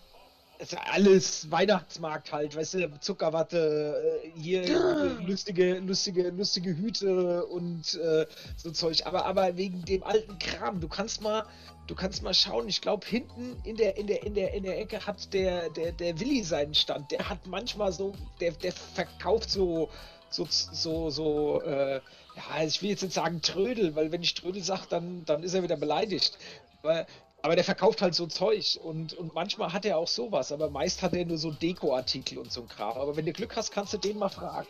Ist 0.62 0.77
alles 0.79 1.51
Weihnachtsmarkt 1.51 2.33
halt, 2.33 2.55
weißt 2.55 2.75
du, 2.75 3.01
Zuckerwatte, 3.01 4.22
äh, 4.25 4.40
hier 4.40 5.18
lustige, 5.27 5.79
lustige, 5.79 6.31
lustige 6.31 6.77
Hüte 6.77 7.44
und 7.46 7.94
äh, 7.94 8.27
so 8.57 8.70
Zeug. 8.70 9.05
Aber, 9.05 9.27
aber 9.27 9.57
wegen 9.57 9.85
dem 9.85 10.05
alten 10.05 10.38
Kram, 10.38 10.81
du 10.81 10.88
kannst 10.88 11.20
mal, 11.20 11.44
du 11.88 11.94
kannst 11.94 12.22
mal 12.22 12.33
schauen. 12.33 12.68
Ich 12.68 12.81
glaube, 12.81 13.07
hinten 13.07 13.57
in 13.64 13.77
der, 13.77 13.96
in 13.96 14.07
der, 14.07 14.22
in 14.22 14.35
der, 14.35 14.55
in 14.55 14.62
der 14.62 14.79
Ecke 14.79 15.05
hat 15.05 15.33
der, 15.35 15.68
der, 15.70 15.92
der 15.92 16.20
Willi 16.20 16.44
seinen 16.44 16.75
Stand. 16.75 17.11
Der 17.11 17.29
hat 17.29 17.46
manchmal 17.46 17.92
so, 17.92 18.14
der, 18.40 18.53
der 18.53 18.72
verkauft 18.72 19.51
so, 19.51 19.90
so, 20.31 20.46
so, 20.48 21.11
so, 21.11 21.61
äh, 21.62 22.01
ja, 22.37 22.64
ich 22.64 22.81
will 22.83 22.90
jetzt 22.90 23.03
nicht 23.03 23.14
sagen 23.14 23.42
Trödel, 23.42 23.96
weil 23.96 24.12
wenn 24.12 24.22
ich 24.22 24.35
Trödel 24.35 24.62
sage, 24.62 24.87
dann, 24.88 25.25
dann 25.25 25.42
ist 25.42 25.55
er 25.55 25.62
wieder 25.62 25.77
beleidigt. 25.77 26.38
Aber, 26.83 27.07
aber 27.42 27.57
der 27.57 27.64
verkauft 27.64 28.02
halt 28.02 28.14
so 28.14 28.26
Zeug 28.26 28.78
und, 28.83 29.14
und 29.14 29.35
manchmal 29.35 29.72
hat 29.72 29.85
er 29.85 29.98
auch 29.98 30.09
sowas, 30.09 30.52
aber 30.52 30.70
meist 30.70 31.02
hat 31.02 31.12
er 31.14 31.24
nur 31.24 31.38
so 31.38 31.50
Dekoartikel 31.50 32.38
und 32.38 32.52
so 32.52 32.62
ein 32.62 32.68
Kram. 32.68 32.96
Aber 32.96 33.16
wenn 33.16 33.26
du 33.26 33.33
Glück 33.33 33.57
hast, 33.57 33.72
kannst 33.72 33.92
du 33.92 33.98
den 33.98 34.18
mal 34.18 34.28
fragen. 34.28 34.68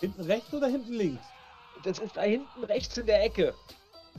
Hinten 0.00 0.22
rechts 0.22 0.52
oder 0.52 0.66
hinten 0.68 0.92
links? 0.92 1.22
Das 1.82 1.98
ist 1.98 2.16
da 2.16 2.22
hinten 2.22 2.64
rechts 2.64 2.96
in 2.98 3.06
der 3.06 3.24
Ecke. 3.24 3.54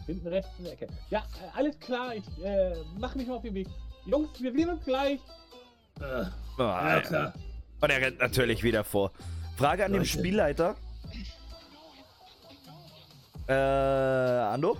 Hinten 0.08 0.28
rechts 0.28 0.50
in 0.58 0.64
der 0.66 0.74
Ecke. 0.74 0.88
Ja, 1.10 1.20
äh, 1.20 1.58
alles 1.58 1.80
klar, 1.80 2.16
ich 2.16 2.24
äh, 2.44 2.76
mach 2.98 3.14
mich 3.16 3.28
mal 3.28 3.36
auf 3.36 3.44
den 3.44 3.54
Weg. 3.54 3.68
Jungs, 4.06 4.30
wir 4.42 4.52
sehen 4.52 4.70
uns 4.70 4.84
gleich. 4.84 5.20
Äh, 6.00 6.26
Ah, 6.58 6.90
ja, 6.90 6.96
ja. 6.96 7.02
klar. 7.02 7.34
Und 7.82 7.90
er 7.90 8.02
rennt 8.02 8.20
natürlich 8.20 8.62
wieder 8.64 8.84
vor. 8.84 9.12
Frage 9.58 9.86
an 9.86 9.92
den 9.92 10.00
Leute. 10.02 10.10
Spielleiter. 10.10 10.76
Äh, 13.48 13.54
Ando? 13.54 14.78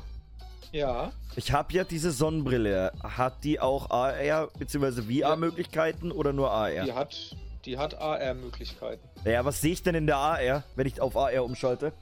Ja. 0.72 1.12
Ich 1.36 1.52
habe 1.52 1.74
ja 1.74 1.84
diese 1.84 2.12
Sonnenbrille. 2.12 2.94
Hat 3.04 3.44
die 3.44 3.60
auch 3.60 3.90
AR 3.90 4.48
bzw. 4.58 5.02
VR-Möglichkeiten 5.02 6.12
oder 6.12 6.34
nur 6.34 6.52
AR? 6.52 6.86
Die 6.86 6.94
hat, 6.94 7.36
die 7.66 7.78
hat 7.78 8.00
AR-Möglichkeiten. 8.00 9.08
Ja, 9.26 9.44
was 9.46 9.62
sehe 9.62 9.74
ich 9.74 9.84
denn 9.84 9.96
in 9.96 10.08
der 10.08 10.18
AR, 10.18 10.64
wenn 10.76 10.88
ich 10.88 11.02
auf 11.02 11.18
AR 11.18 11.44
umschalte? 11.44 11.94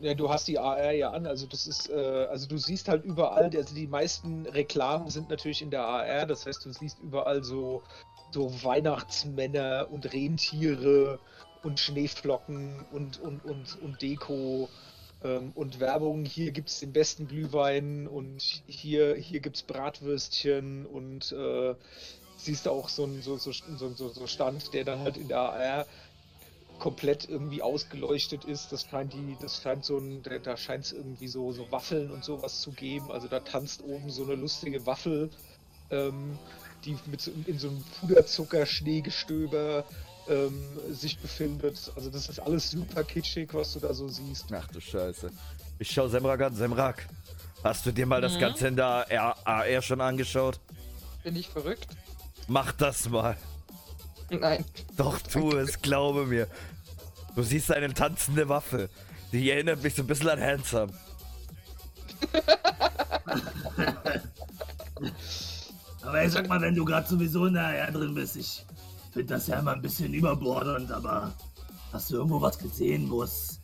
Ja, 0.00 0.14
du 0.14 0.28
hast 0.28 0.48
die 0.48 0.58
AR 0.58 0.90
ja 0.90 1.10
an, 1.12 1.24
also 1.24 1.46
das 1.46 1.66
ist, 1.68 1.88
äh, 1.88 2.26
also 2.28 2.48
du 2.48 2.58
siehst 2.58 2.88
halt 2.88 3.04
überall, 3.04 3.50
also 3.54 3.74
die 3.74 3.86
meisten 3.86 4.44
Reklamen 4.46 5.08
sind 5.08 5.30
natürlich 5.30 5.62
in 5.62 5.70
der 5.70 5.84
AR, 5.86 6.26
das 6.26 6.46
heißt, 6.46 6.64
du 6.64 6.72
siehst 6.72 6.98
überall 6.98 7.44
so, 7.44 7.82
so 8.32 8.52
Weihnachtsmänner 8.64 9.86
und 9.88 10.12
Rentiere 10.12 11.20
und 11.62 11.78
Schneeflocken 11.78 12.84
und, 12.90 13.20
und, 13.20 13.44
und, 13.44 13.80
und 13.80 14.02
Deko 14.02 14.68
und 15.54 15.80
Werbung. 15.80 16.24
Hier 16.24 16.50
gibt 16.52 16.68
es 16.68 16.80
den 16.80 16.92
besten 16.92 17.28
Glühwein 17.28 18.06
und 18.06 18.62
hier, 18.66 19.14
hier 19.14 19.40
gibt 19.40 19.56
es 19.56 19.62
Bratwürstchen 19.62 20.86
und 20.86 21.32
äh, 21.32 21.74
siehst 22.36 22.66
auch 22.68 22.88
so 22.88 23.04
einen 23.04 23.22
so, 23.22 23.36
so, 23.36 23.52
so, 23.52 24.08
so, 24.08 24.26
Stand, 24.26 24.72
der 24.74 24.84
dann 24.84 25.00
halt 25.00 25.16
in 25.16 25.28
der 25.28 25.38
AR 25.38 25.86
komplett 26.78 27.28
irgendwie 27.28 27.62
ausgeleuchtet 27.62 28.44
ist. 28.44 28.72
Das 28.72 28.82
scheint 28.82 29.12
die, 29.12 29.36
das 29.40 29.62
scheint 29.62 29.84
so 29.84 29.98
ein, 29.98 30.22
da, 30.42 30.56
scheint 30.56 30.86
es 30.86 30.92
irgendwie 30.92 31.28
so, 31.28 31.52
so 31.52 31.70
Waffeln 31.70 32.10
und 32.10 32.24
sowas 32.24 32.60
zu 32.60 32.72
geben. 32.72 33.12
Also 33.12 33.28
da 33.28 33.40
tanzt 33.40 33.84
oben 33.84 34.10
so 34.10 34.24
eine 34.24 34.34
lustige 34.34 34.84
Waffel, 34.86 35.30
ähm, 35.90 36.36
die 36.84 36.96
mit 37.06 37.24
in 37.46 37.58
so 37.58 37.68
einem 37.68 37.84
Puderzucker-Schneegestöber 38.00 39.84
ähm, 40.28 40.62
sich 40.90 41.18
befindet. 41.18 41.90
Also 41.96 42.10
das 42.10 42.28
ist 42.28 42.38
alles 42.40 42.70
super 42.70 43.02
kitschig, 43.04 43.52
was 43.54 43.72
du 43.74 43.80
da 43.80 43.92
so 43.94 44.08
siehst. 44.08 44.46
Ach 44.52 44.66
du 44.68 44.80
Scheiße. 44.80 45.30
Ich 45.78 45.90
schau 45.90 46.08
Semrak 46.08 46.40
an. 46.42 46.54
Semrak, 46.54 47.06
hast 47.64 47.86
du 47.86 47.92
dir 47.92 48.06
mal 48.06 48.20
das 48.20 48.34
Mhm. 48.34 48.40
Ganze 48.40 48.68
in 48.68 48.76
der 48.76 48.86
AR, 48.86 49.36
AR 49.44 49.82
schon 49.82 50.00
angeschaut? 50.00 50.60
Bin 51.24 51.34
ich 51.36 51.48
verrückt? 51.48 51.88
Mach 52.48 52.72
das 52.72 53.08
mal. 53.08 53.36
Nein. 54.30 54.64
Doch, 54.96 55.18
tu 55.20 55.56
es, 55.56 55.80
glaube 55.82 56.26
mir. 56.26 56.46
Du 57.36 57.42
siehst 57.42 57.70
eine 57.72 57.92
tanzende 57.94 58.48
Waffe. 58.48 58.88
Die 59.32 59.50
erinnert 59.50 59.82
mich 59.82 59.94
so 59.94 60.02
ein 60.02 60.06
bisschen 60.06 60.28
an 60.28 60.40
Handsome. 60.40 60.92
Aber 66.02 66.24
ich 66.24 66.32
sag 66.32 66.48
mal, 66.48 66.60
wenn 66.60 66.74
du 66.74 66.84
gerade 66.84 67.08
sowieso 67.08 67.46
in 67.46 67.54
der 67.54 67.64
AR 67.84 67.92
drin 67.92 68.14
bist, 68.14 68.36
ich 68.36 68.64
finde 69.12 69.34
das 69.34 69.46
ja 69.46 69.58
immer 69.58 69.72
ein 69.72 69.82
bisschen 69.82 70.12
überbordend, 70.14 70.90
aber 70.90 71.32
hast 71.92 72.10
du 72.10 72.16
irgendwo 72.16 72.40
was 72.40 72.58
gesehen, 72.58 73.10
wo 73.10 73.22
es 73.22 73.60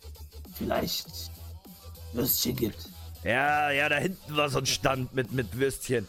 vielleicht 0.54 1.30
Würstchen 2.12 2.56
gibt? 2.56 2.88
Ja, 3.24 3.70
ja, 3.70 3.88
da 3.88 3.96
hinten 3.96 4.36
war 4.36 4.48
so 4.48 4.58
ein 4.58 4.66
Stand 4.66 5.12
mit, 5.14 5.32
mit 5.32 5.58
Würstchen. 5.58 6.06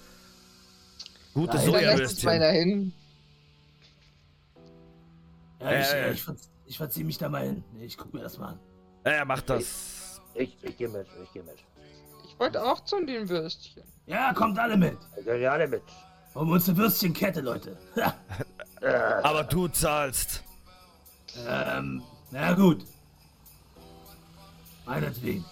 Gute 1.33 1.57
Nein, 1.57 1.71
Dann 1.71 1.97
lässt 1.97 2.13
uns 2.15 2.23
mal 2.23 2.37
Sojawürstchen. 2.39 2.93
Ja, 5.61 5.79
ich, 5.79 5.87
Äh. 5.93 6.09
äh, 6.09 6.13
ich, 6.13 6.25
ich 6.65 6.77
verzieh 6.77 7.03
mich 7.03 7.17
da 7.17 7.29
mal 7.29 7.43
hin. 7.43 7.63
Ich 7.79 7.97
guck 7.97 8.13
mir 8.13 8.21
das 8.21 8.37
mal 8.37 8.49
an. 8.49 8.59
Ja, 9.05 9.25
mach 9.25 9.41
das. 9.41 10.21
Ich, 10.35 10.57
ich 10.61 10.77
gehe 10.77 10.89
mit, 10.89 11.07
ich 11.23 11.33
gehe 11.33 11.43
mit. 11.43 11.57
Ich 12.25 12.39
wollte 12.39 12.63
auch 12.63 12.83
zu 12.83 13.03
den 13.05 13.27
Würstchen. 13.27 13.83
Ja, 14.05 14.33
kommt 14.33 14.57
alle 14.59 14.77
mit. 14.77 14.97
Ja 15.25 15.51
alle 15.51 15.67
mit. 15.67 15.83
Holen 16.35 16.47
wir 16.47 16.53
uns 16.53 16.69
eine 16.69 16.77
Würstchenkette, 16.77 17.41
Leute. 17.41 17.77
Aber 18.81 19.43
du 19.43 19.67
zahlst. 19.67 20.43
ähm, 21.47 22.01
na 22.31 22.53
gut. 22.53 22.85
Meinetwegen. 24.85 25.45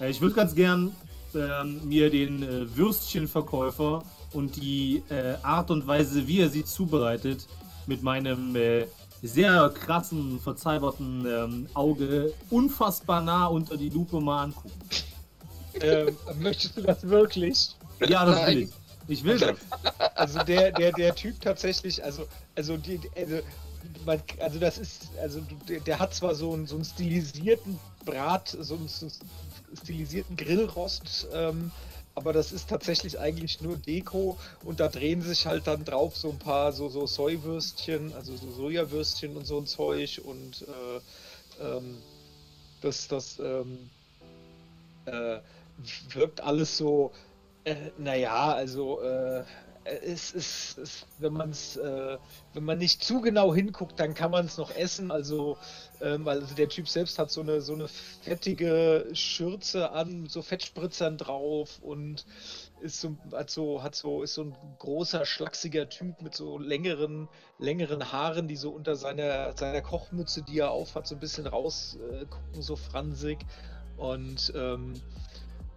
Äh, 0.00 0.10
ich 0.10 0.20
würde 0.20 0.34
ganz 0.34 0.54
gern 0.54 0.94
ähm, 1.34 1.80
mir 1.88 2.10
den 2.10 2.42
äh, 2.42 2.76
Würstchenverkäufer 2.76 4.04
und 4.32 4.56
die 4.56 5.02
äh, 5.08 5.34
Art 5.42 5.70
und 5.70 5.86
Weise, 5.86 6.26
wie 6.26 6.40
er 6.40 6.48
sie 6.48 6.64
zubereitet, 6.64 7.46
mit 7.86 8.02
meinem 8.02 8.54
äh, 8.56 8.86
sehr 9.22 9.70
krassen, 9.70 10.38
verzauberten 10.40 11.26
ähm, 11.26 11.66
Auge 11.74 12.32
unfassbar 12.50 13.22
nah 13.22 13.46
unter 13.46 13.76
die 13.76 13.88
Lupe 13.88 14.20
mal 14.20 14.44
angucken. 14.44 14.70
Ähm, 15.80 16.16
möchtest 16.38 16.76
du 16.76 16.82
das 16.82 17.02
wirklich? 17.08 17.74
Ja, 18.06 18.24
das 18.24 18.46
will 18.46 18.58
ich. 18.58 18.70
Ich 19.08 19.24
will 19.24 19.38
das. 19.38 19.58
Also 20.14 20.42
der, 20.44 20.72
der, 20.72 20.92
der 20.92 21.14
Typ 21.14 21.40
tatsächlich, 21.40 22.02
also, 22.02 22.26
also 22.54 22.76
die, 22.76 23.00
also, 23.16 23.40
man, 24.04 24.22
also 24.40 24.58
das 24.58 24.78
ist, 24.78 25.08
also 25.20 25.40
der, 25.68 25.80
der 25.80 25.98
hat 25.98 26.14
zwar 26.14 26.34
so 26.34 26.52
einen, 26.52 26.66
so 26.66 26.76
einen 26.76 26.84
stilisierten 26.84 27.78
Brat, 28.04 28.56
so 28.58 28.76
einen, 28.76 28.88
so 28.88 29.06
einen 29.06 29.78
stilisierten 29.82 30.36
Grillrost, 30.36 31.28
ähm, 31.32 31.70
aber 32.14 32.32
das 32.32 32.52
ist 32.52 32.68
tatsächlich 32.68 33.18
eigentlich 33.18 33.60
nur 33.60 33.76
Deko 33.76 34.38
und 34.64 34.80
da 34.80 34.88
drehen 34.88 35.20
sich 35.20 35.46
halt 35.46 35.66
dann 35.66 35.84
drauf 35.84 36.16
so 36.16 36.30
ein 36.30 36.38
paar 36.38 36.72
so, 36.72 36.88
so 36.88 37.06
Soiwürstchen, 37.06 38.14
also 38.14 38.36
so 38.36 38.50
Sojawürstchen 38.52 39.36
und 39.36 39.46
so 39.46 39.58
ein 39.58 39.66
Zeug 39.66 40.20
und 40.24 40.62
äh, 40.62 41.64
ähm, 41.64 41.98
das, 42.80 43.08
das 43.08 43.38
ähm, 43.40 43.90
äh, 45.06 45.38
wirkt 46.10 46.40
alles 46.40 46.76
so, 46.76 47.12
äh, 47.64 47.76
naja, 47.98 48.52
also 48.52 49.00
äh, 49.00 49.44
es 49.84 50.32
ist, 50.32 51.06
wenn 51.18 51.34
man 51.34 51.50
es, 51.50 51.76
äh, 51.76 52.16
wenn 52.54 52.64
man 52.64 52.78
nicht 52.78 53.04
zu 53.04 53.20
genau 53.20 53.54
hinguckt, 53.54 54.00
dann 54.00 54.14
kann 54.14 54.30
man 54.30 54.46
es 54.46 54.56
noch 54.56 54.74
essen. 54.74 55.10
Also, 55.10 55.58
ähm, 56.00 56.26
also 56.26 56.54
der 56.54 56.68
Typ 56.68 56.88
selbst 56.88 57.18
hat 57.18 57.30
so 57.30 57.42
eine 57.42 57.60
so 57.60 57.74
eine 57.74 57.88
fettige 57.88 59.06
Schürze 59.12 59.90
an, 59.90 60.26
so 60.26 60.40
Fettspritzern 60.42 61.18
drauf 61.18 61.80
und 61.82 62.24
ist 62.80 63.00
so, 63.00 63.16
hat 63.32 63.50
so, 63.50 63.82
hat 63.82 63.94
so, 63.94 64.22
ist 64.22 64.34
so 64.34 64.44
ein 64.44 64.56
großer, 64.78 65.26
schlachsiger 65.26 65.88
Typ 65.88 66.22
mit 66.22 66.34
so 66.34 66.58
längeren, 66.58 67.28
längeren 67.58 68.10
Haaren, 68.12 68.48
die 68.48 68.56
so 68.56 68.70
unter 68.70 68.96
seiner, 68.96 69.56
seiner 69.56 69.82
Kochmütze, 69.82 70.42
die 70.42 70.58
er 70.58 70.70
aufhat, 70.70 71.06
so 71.06 71.14
ein 71.14 71.20
bisschen 71.20 71.46
rausgucken, 71.46 72.22
äh, 72.22 72.26
gucken, 72.26 72.62
so 72.62 72.76
fransig. 72.76 73.38
Und 73.96 74.52
ähm, 74.56 74.94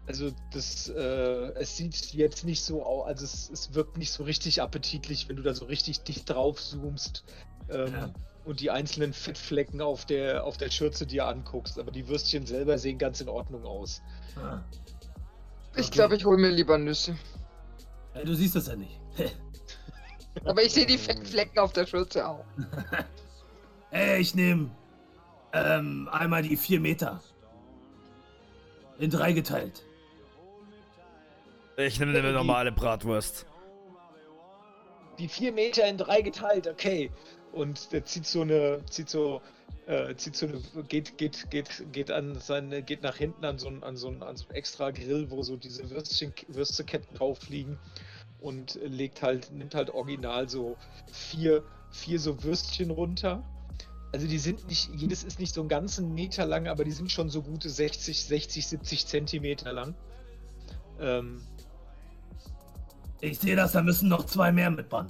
also 0.08 0.32
das, 0.52 0.88
äh, 0.90 1.52
es 1.56 1.76
sieht 1.78 2.14
jetzt 2.14 2.46
nicht 2.46 2.64
so 2.64 2.84
aus, 2.84 3.08
also 3.08 3.26
es, 3.26 3.50
es 3.50 3.74
wirkt 3.74 3.98
nicht 3.98 4.12
so 4.12 4.24
richtig 4.24 4.62
appetitlich, 4.62 5.28
wenn 5.28 5.36
du 5.36 5.44
da 5.44 5.54
so 5.54 5.66
richtig 5.66 6.04
dicht 6.04 6.30
drauf 6.30 6.62
zoomst 6.62 7.26
ähm, 7.70 7.94
Ja. 7.94 8.14
und 8.46 8.62
die 8.62 8.72
einzelnen 8.72 9.12
Fettflecken 9.14 9.82
auf 9.82 10.06
der, 10.06 10.46
auf 10.46 10.58
der 10.58 10.72
Schürze 10.72 11.06
dir 11.06 11.28
anguckst. 11.28 11.78
Aber 11.78 11.92
die 11.92 12.08
Würstchen 12.08 12.46
selber 12.46 12.78
sehen 12.78 12.98
ganz 12.98 13.20
in 13.20 13.28
Ordnung 13.28 13.66
aus. 13.66 14.02
Ah. 14.38 14.62
Ich 15.76 15.92
glaube, 15.92 16.16
ich 16.16 16.26
hole 16.26 16.38
mir 16.38 16.50
lieber 16.50 16.78
Nüsse. 16.78 17.18
Ja, 18.16 18.24
du 18.24 18.34
siehst 18.34 18.56
das 18.56 18.68
ja 18.68 18.76
nicht. 18.76 19.00
Aber 20.46 20.64
ich 20.64 20.74
sehe 20.74 20.86
die 20.86 20.98
Fettflecken 20.98 21.60
auf 21.60 21.74
der 21.74 21.86
Schürze 21.86 22.28
auch. 22.28 22.46
Ey, 23.92 24.20
ich 24.22 24.36
nehme 24.36 24.70
ähm, 25.54 26.08
einmal 26.12 26.44
die 26.44 26.56
vier 26.56 26.80
Meter. 26.80 27.22
In 29.00 29.10
drei 29.10 29.34
geteilt. 29.34 29.84
Ich 31.80 32.00
nehme 32.00 32.18
eine 32.18 32.34
normale 32.34 32.72
Bratwurst. 32.72 33.46
Die 35.20 35.28
vier 35.28 35.52
Meter 35.52 35.88
in 35.88 36.00
drei 36.00 36.24
geteilt, 36.24 36.66
okay. 36.66 37.12
Und 37.52 37.92
der 37.92 38.04
zieht 38.04 38.26
so 38.26 38.42
eine, 38.42 38.84
zieht 38.90 39.10
so, 39.10 39.44
äh, 39.86 40.16
zieht 40.16 40.36
so 40.36 40.48
eine, 40.48 40.60
geht, 40.88 41.20
geht, 41.20 41.52
geht, 41.52 41.86
geht 41.92 42.10
an 42.10 42.40
seine, 42.40 42.82
geht 42.82 43.04
nach 43.04 43.18
hinten 43.18 43.46
an 43.46 43.60
so 43.60 43.68
ein, 43.68 43.84
an 43.84 43.96
so 43.96 44.08
ein, 44.08 44.24
an 44.24 44.36
so 44.38 44.48
ein 44.50 44.56
extra 44.56 44.90
Grill, 44.90 45.30
wo 45.30 45.44
so 45.44 45.56
diese 45.56 45.88
Würstchen, 45.92 46.34
Würsteketten 46.48 47.16
drauf 47.16 47.48
liegen 47.48 47.78
und 48.42 48.80
legt 48.84 49.22
halt, 49.22 49.52
nimmt 49.52 49.76
halt 49.76 49.92
original 49.92 50.50
so 50.50 50.78
vier, 51.12 51.64
vier 51.92 52.20
so 52.20 52.44
Würstchen 52.44 52.90
runter. 52.90 53.44
Also 54.14 54.26
die 54.26 54.40
sind 54.40 54.68
nicht, 54.68 54.90
jedes 54.96 55.24
ist 55.24 55.40
nicht 55.40 55.54
so 55.54 55.62
einen 55.62 55.70
ganzen 55.70 56.16
Meter 56.16 56.48
lang, 56.48 56.68
aber 56.68 56.84
die 56.84 56.92
sind 56.92 57.12
schon 57.12 57.30
so 57.30 57.44
gute 57.44 57.70
60, 57.70 58.26
60, 58.26 58.66
70 58.66 59.06
Zentimeter 59.06 59.74
lang. 59.74 59.94
Ähm, 61.00 61.44
Ich 63.22 63.40
sehe 63.40 63.56
das, 63.56 63.72
da 63.72 63.82
müssen 63.82 64.10
noch 64.10 64.26
zwei 64.26 64.52
mehr 64.52 64.70
mitbauen. 64.70 65.08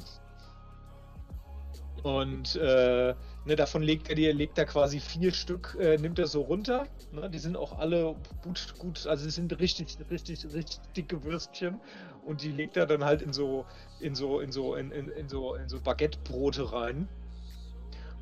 Und 2.04 2.56
äh, 2.56 3.14
ne, 3.46 3.56
davon 3.56 3.82
legt 3.82 4.08
er 4.10 4.16
dir, 4.16 4.34
legt 4.34 4.58
er 4.58 4.66
quasi 4.66 5.00
vier 5.00 5.34
Stück, 5.34 5.76
äh, 5.80 5.98
nimmt 5.98 6.20
er 6.20 6.28
so 6.28 6.42
runter. 6.42 6.88
Ne, 7.12 7.30
die 7.30 7.40
sind 7.40 7.58
auch 7.58 7.78
alle 7.80 8.16
gut, 8.44 8.76
gut, 8.78 9.06
also 9.08 9.28
es 9.28 9.36
sind 9.36 9.60
richtig, 9.60 9.98
richtig, 10.10 10.46
richtig 10.54 10.80
dicke 10.96 11.22
Würstchen. 11.24 11.82
Und 12.26 12.42
die 12.44 12.52
legt 12.52 12.78
er 12.78 12.86
dann 12.86 13.04
halt 13.04 13.22
in 13.22 13.34
so, 13.34 13.66
in 14.00 14.16
so, 14.16 14.40
in 14.40 14.52
so, 14.52 14.76
in, 14.76 14.92
in, 14.92 15.10
in 15.10 15.28
so, 15.28 15.56
in 15.56 15.68
so 15.68 15.80
Baguettebrote 15.82 16.72
rein. 16.72 17.10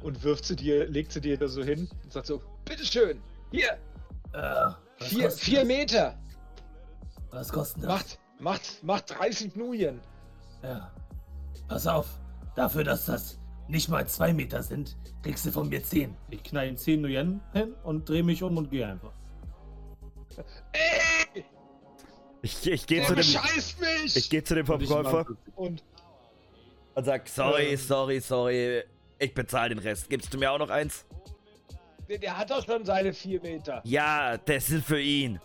Und 0.01 0.23
wirft 0.23 0.45
sie 0.45 0.55
dir, 0.55 0.87
legt 0.87 1.11
sie 1.11 1.21
dir 1.21 1.37
da 1.37 1.47
so 1.47 1.63
hin 1.63 1.89
und 2.03 2.13
sagt 2.13 2.27
so, 2.27 2.41
bitteschön, 2.65 3.21
hier, 3.51 3.77
Äh, 4.33 4.71
vier, 4.99 5.31
vier 5.31 5.59
das? 5.59 5.67
Meter, 5.67 6.15
Was 7.31 7.49
kostet 7.51 7.83
das? 7.83 7.89
macht, 7.89 8.19
macht, 8.39 8.83
macht 8.83 9.09
30 9.17 9.55
Nuyen. 9.55 9.99
Ja. 10.63 10.91
Pass 11.67 11.87
auf. 11.87 12.07
Dafür, 12.55 12.83
dass 12.83 13.05
das 13.05 13.37
nicht 13.67 13.89
mal 13.89 14.07
zwei 14.07 14.33
Meter 14.33 14.61
sind, 14.63 14.95
kriegst 15.23 15.45
du 15.45 15.51
von 15.51 15.69
mir 15.69 15.83
zehn. 15.83 16.15
Ich 16.29 16.43
knall 16.43 16.67
ihm 16.67 16.77
zehn 16.77 17.01
Nuyen 17.01 17.41
hin 17.53 17.73
und 17.83 18.07
drehe 18.07 18.23
mich 18.23 18.43
um 18.43 18.57
und 18.57 18.69
gehe 18.69 18.87
einfach. 18.87 19.11
Ey, 20.73 21.43
Ich, 22.41 22.65
ich 22.67 22.85
gehe 22.85 23.03
zu 23.05 23.15
dem, 23.15 23.25
mich! 23.25 24.15
ich 24.15 24.29
gehe 24.29 24.43
zu 24.43 24.55
dem 24.55 24.65
Verkäufer 24.65 25.25
und 25.55 25.83
und 26.93 27.03
sag, 27.03 27.27
sorry, 27.27 27.71
Ähm. 27.71 27.77
sorry, 27.77 28.19
sorry. 28.21 28.83
Ich 29.19 29.33
bezahle 29.33 29.69
den 29.75 29.79
Rest. 29.79 30.09
Gibst 30.09 30.33
du 30.33 30.37
mir 30.37 30.51
auch 30.51 30.59
noch 30.59 30.69
eins? 30.69 31.05
der, 32.07 32.19
der 32.19 32.37
hat 32.37 32.51
doch 32.51 32.63
schon 32.65 32.85
seine 32.85 33.11
vier 33.13 33.41
Meter. 33.41 33.81
Ja, 33.83 34.37
das 34.37 34.69
ist 34.69 34.85
für 34.85 35.01
ihn. 35.01 35.39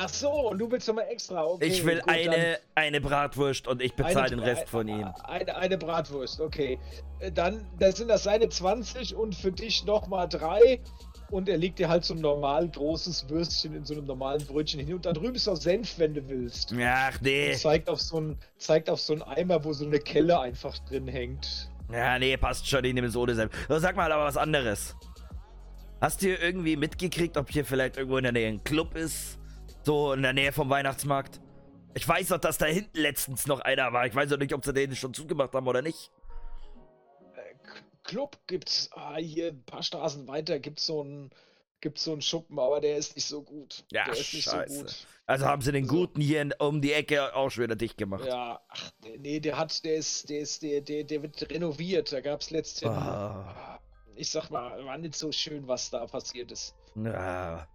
Ach 0.00 0.08
so, 0.08 0.30
und 0.30 0.58
du 0.58 0.70
willst 0.70 0.86
nochmal 0.86 1.06
extra. 1.10 1.44
Okay, 1.44 1.66
Ich 1.66 1.84
will 1.84 1.98
gut, 1.98 2.08
eine, 2.08 2.58
eine 2.76 3.00
Bratwurst 3.00 3.66
und 3.66 3.82
ich 3.82 3.94
bezahle 3.94 4.30
den 4.30 4.38
Rest 4.38 4.68
von 4.68 4.86
ihm. 4.86 5.12
Eine, 5.24 5.56
eine 5.56 5.76
Bratwurst, 5.76 6.40
okay. 6.40 6.78
Äh, 7.18 7.32
Dann, 7.32 7.66
dann 7.80 7.92
sind 7.92 8.06
das 8.06 8.22
seine 8.22 8.48
20 8.48 9.16
und 9.16 9.34
für 9.34 9.50
dich 9.50 9.84
nochmal 9.84 10.28
drei. 10.28 10.80
Und 11.32 11.48
er 11.48 11.56
legt 11.56 11.80
dir 11.80 11.88
halt 11.88 12.04
so 12.04 12.14
ein 12.14 12.20
normal 12.20 12.68
großes 12.68 13.28
Würstchen 13.28 13.74
in 13.74 13.84
so 13.84 13.94
einem 13.94 14.06
normalen 14.06 14.46
Brötchen 14.46 14.78
hin. 14.78 14.94
Und 14.94 15.04
da 15.04 15.12
drüben 15.12 15.34
ist 15.34 15.46
noch 15.46 15.56
Senf, 15.56 15.98
wenn 15.98 16.14
du 16.14 16.26
willst. 16.28 16.72
Ach 16.80 17.20
nee. 17.20 17.50
Und 17.50 17.58
zeigt 17.58 17.90
auf 17.90 18.00
so 18.00 18.20
ein, 18.20 18.38
zeigt 18.56 18.88
auf 18.88 19.00
so 19.00 19.14
einen 19.14 19.22
Eimer, 19.22 19.62
wo 19.64 19.72
so 19.72 19.84
eine 19.84 19.98
Kelle 19.98 20.38
einfach 20.38 20.78
drin 20.88 21.08
hängt. 21.08 21.70
Ja, 21.92 22.18
nee, 22.20 22.36
passt 22.36 22.68
schon, 22.68 22.84
ich 22.84 22.94
nehme 22.94 23.08
es 23.08 23.16
ohne 23.16 23.34
Senf. 23.34 23.52
Sag 23.68 23.96
mal 23.96 24.12
aber 24.12 24.24
was 24.24 24.36
anderes. 24.36 24.94
Hast 26.00 26.22
du 26.22 26.28
irgendwie 26.28 26.76
mitgekriegt, 26.76 27.36
ob 27.36 27.50
hier 27.50 27.64
vielleicht 27.64 27.96
irgendwo 27.96 28.18
in 28.18 28.22
der 28.22 28.32
Nähe 28.32 28.48
ein 28.48 28.62
Club 28.62 28.94
ist? 28.94 29.37
So 29.88 30.12
in 30.12 30.20
der 30.20 30.34
Nähe 30.34 30.52
vom 30.52 30.68
Weihnachtsmarkt? 30.68 31.40
Ich 31.94 32.06
weiß 32.06 32.28
doch, 32.28 32.36
dass 32.38 32.58
da 32.58 32.66
hinten 32.66 32.98
letztens 32.98 33.46
noch 33.46 33.60
einer 33.60 33.90
war. 33.94 34.06
Ich 34.06 34.14
weiß 34.14 34.30
auch 34.34 34.36
nicht, 34.36 34.52
ob 34.52 34.62
sie 34.62 34.74
den 34.74 34.94
schon 34.94 35.14
zugemacht 35.14 35.54
haben 35.54 35.66
oder 35.66 35.80
nicht. 35.80 36.10
Äh, 37.34 37.54
Club 38.04 38.36
gibt's 38.46 38.90
ah, 38.92 39.16
hier 39.16 39.48
ein 39.48 39.64
paar 39.64 39.82
Straßen 39.82 40.28
weiter 40.28 40.58
gibt's 40.58 40.84
so 40.84 41.00
einen 41.00 41.30
gibt's 41.80 42.04
so 42.04 42.12
einen 42.12 42.20
Schuppen, 42.20 42.58
aber 42.58 42.82
der 42.82 42.98
ist 42.98 43.16
nicht 43.16 43.26
so 43.26 43.40
gut. 43.40 43.86
Ja, 43.90 44.04
der 44.04 44.12
ist 44.12 44.34
nicht 44.34 44.44
scheiße. 44.44 44.74
so 44.74 44.82
gut. 44.82 45.06
Also 45.24 45.46
haben 45.46 45.62
sie 45.62 45.72
den 45.72 45.86
So. 45.86 45.94
guten 45.94 46.20
hier 46.20 46.42
in, 46.42 46.52
um 46.58 46.82
die 46.82 46.92
Ecke 46.92 47.34
auch 47.34 47.48
schon 47.48 47.64
wieder 47.64 47.76
dicht 47.76 47.96
gemacht. 47.96 48.26
Ja, 48.26 48.60
ach, 48.68 48.90
nee, 49.20 49.40
der 49.40 49.56
hat, 49.56 49.86
der 49.86 49.94
ist, 49.94 50.28
der 50.28 50.40
ist, 50.40 50.60
der, 50.62 50.82
der, 50.82 51.04
der 51.04 51.22
wird 51.22 51.50
renoviert. 51.50 52.12
Da 52.12 52.20
gab's 52.20 52.50
letztens, 52.50 52.90
Ah. 52.92 53.80
ich 54.16 54.30
sag 54.30 54.50
mal, 54.50 54.84
war 54.84 54.98
nicht 54.98 55.14
so 55.16 55.32
schön, 55.32 55.66
was 55.66 55.88
da 55.88 56.06
passiert 56.06 56.52
ist. 56.52 56.74
Ja. 56.94 57.66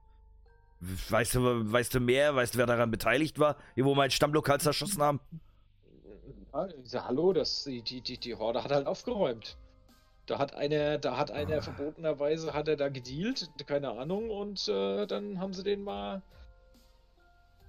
Weißt 1.09 1.35
du, 1.35 1.71
weißt 1.71 1.93
du 1.93 1.99
mehr? 1.99 2.35
Weißt 2.35 2.55
du, 2.55 2.57
wer 2.57 2.65
daran 2.65 2.91
beteiligt 2.91 3.39
war? 3.39 3.57
Wo 3.75 3.95
mein 3.95 4.11
Stammlokal 4.11 4.59
zerschossen 4.59 5.01
haben? 5.01 5.19
Ja, 6.53 6.67
ich 6.83 6.93
hallo, 6.93 7.33
das, 7.33 7.63
die, 7.63 7.81
die, 7.81 8.17
die, 8.17 8.35
Horde 8.35 8.63
hat 8.63 8.71
halt 8.71 8.85
aufgeräumt. 8.85 9.57
Da 10.25 10.39
hat 10.39 10.55
einer, 10.55 10.97
da 10.99 11.17
hat 11.17 11.31
einer 11.31 11.57
Ah. 11.57 11.61
verbotenerweise 11.61 12.53
hat 12.53 12.67
er 12.67 12.75
da 12.77 12.89
gedealt, 12.89 13.49
keine 13.65 13.91
Ahnung, 13.91 14.29
und 14.29 14.67
äh, 14.67 15.05
dann 15.07 15.39
haben 15.39 15.53
sie 15.53 15.63
den 15.63 15.83
mal, 15.83 16.21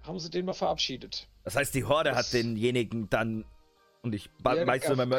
haben 0.03 0.19
sie 0.19 0.31
den 0.31 0.45
mal 0.45 0.53
verabschiedet. 0.53 1.29
Das 1.45 1.57
heißt, 1.57 1.75
die 1.75 1.85
Horde 1.85 2.11
Das- 2.11 2.19
hat 2.19 2.33
denjenigen 2.33 3.09
dann. 3.11 3.45
Und 4.03 4.15
ich 4.15 4.29
Ja, 4.45 4.67
weißt 4.67 4.89
du, 4.91 4.95
ja, 4.95 5.17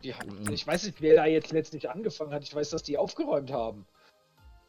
die, 0.00 0.14
ich 0.52 0.64
weiß 0.66 0.84
nicht, 0.84 1.00
wer 1.02 1.16
da 1.16 1.26
jetzt 1.26 1.50
letztlich 1.50 1.90
angefangen 1.90 2.32
hat. 2.32 2.44
Ich 2.44 2.54
weiß, 2.54 2.70
dass 2.70 2.84
die 2.84 2.96
aufgeräumt 2.96 3.50
haben. 3.50 3.84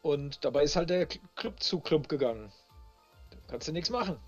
Und 0.04 0.44
dabei 0.44 0.64
ist 0.64 0.76
halt 0.76 0.90
der 0.90 1.06
Club 1.34 1.60
zu 1.62 1.80
Club 1.80 2.10
gegangen. 2.10 2.52
Da 3.30 3.38
kannst 3.48 3.68
du 3.68 3.72
nichts 3.72 3.88
machen. 3.88 4.18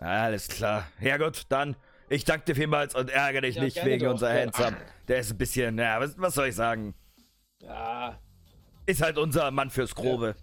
Alles 0.00 0.48
klar. 0.48 0.88
Ja 1.00 1.18
gut, 1.18 1.42
dann. 1.50 1.76
Ich 2.08 2.24
danke 2.24 2.46
dir 2.46 2.56
vielmals 2.56 2.94
und 2.96 3.08
ärgere 3.10 3.42
dich 3.42 3.54
Ja, 3.56 3.62
nicht 3.62 3.84
wegen 3.84 4.04
doch. 4.04 4.10
unser 4.12 4.34
Ja. 4.34 4.42
Handsome. 4.42 4.76
Der 5.06 5.18
ist 5.20 5.30
ein 5.30 5.38
bisschen, 5.38 5.78
ja, 5.78 6.00
was, 6.00 6.18
was 6.18 6.34
soll 6.34 6.48
ich 6.48 6.56
sagen? 6.56 6.94
Ja, 7.60 8.18
Ist 8.86 9.02
halt 9.02 9.18
unser 9.18 9.52
Mann 9.52 9.70
fürs 9.70 9.94
Grobe. 9.94 10.34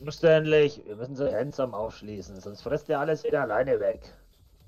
Umständlich, 0.00 0.80
wir 0.86 0.94
müssen 0.94 1.16
so 1.16 1.28
handsome 1.32 1.76
aufschließen, 1.76 2.40
sonst 2.40 2.62
frisst 2.62 2.88
ihr 2.88 2.98
alles 3.00 3.24
wieder 3.24 3.42
alleine 3.42 3.80
weg. 3.80 4.00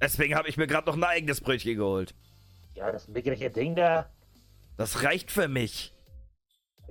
Deswegen 0.00 0.34
habe 0.34 0.48
ich 0.48 0.56
mir 0.56 0.66
gerade 0.66 0.86
noch 0.88 0.96
ein 0.96 1.04
eigenes 1.04 1.40
Brötchen 1.40 1.76
geholt. 1.76 2.14
Ja, 2.74 2.90
das 2.90 3.06
mickrige 3.08 3.50
Ding 3.50 3.74
da, 3.76 4.08
Das 4.76 5.02
reicht 5.04 5.30
für 5.32 5.46
mich. 5.48 5.92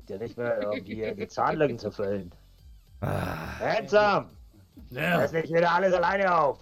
Ja 0.09 0.17
nicht 0.17 0.37
mehr, 0.37 0.69
um 0.69 0.83
die, 0.83 1.15
die 1.15 1.27
Zahnlücken 1.27 1.77
zu 1.79 1.91
füllen. 1.91 2.31
Ah, 3.01 3.59
Handsome! 3.59 4.29
Ja, 4.89 5.17
Lass 5.21 5.31
nicht 5.31 5.51
wieder 5.53 5.71
alles 5.71 5.93
alleine 5.93 6.35
auf! 6.35 6.59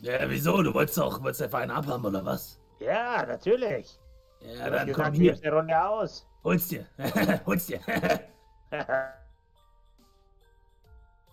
ja 0.00 0.28
wieso? 0.28 0.62
Du 0.62 0.72
wolltest 0.74 0.98
auch, 0.98 1.22
wolltest 1.22 1.42
einfach 1.42 1.60
einen 1.60 1.70
abhaben, 1.70 2.04
oder 2.04 2.24
was? 2.24 2.58
Ja, 2.80 3.24
natürlich! 3.26 3.98
Ja, 4.40 4.64
Du 4.64 4.70
dann 4.70 4.86
gesagt, 4.86 5.04
komm 5.08 5.14
hier 5.20 5.38
eine 5.42 5.52
Runde 5.52 5.82
aus. 5.88 6.26
Hol's 6.44 6.68
dir. 6.68 6.86
Hol's 7.46 7.66
dir. 7.66 7.80
Ja, 8.72 9.12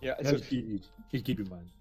Ja, 0.00 0.14
also 0.14 0.36
ich 0.36 0.48
gebe 0.48 0.68
ihm. 0.68 0.82
Ich 1.10 1.24
gebe 1.24 1.42
ihm 1.42 1.52
einen. 1.52 1.72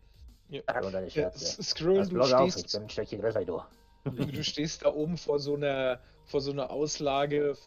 Scherze. 1.09 1.59
S- 1.59 1.69
Scroll, 1.69 1.97
Pass 1.99 2.07
du 2.09 2.15
bloß 2.15 2.33
auf, 2.33 2.47
ich 2.47 2.53
stehst, 2.53 2.71
bin 2.73 2.83
ein 2.83 2.89
Stückchen 2.89 3.21
größer 3.21 3.41
wie 3.41 3.45
du. 3.45 3.61
du, 4.05 4.25
du 4.25 4.43
stehst 4.43 4.83
da 4.85 4.93
oben 4.93 5.17
vor 5.17 5.39
so 5.39 5.55
einer, 5.55 5.99
vor 6.27 6.41
so 6.41 6.51
einer 6.51 6.69
Auslage, 6.71 7.57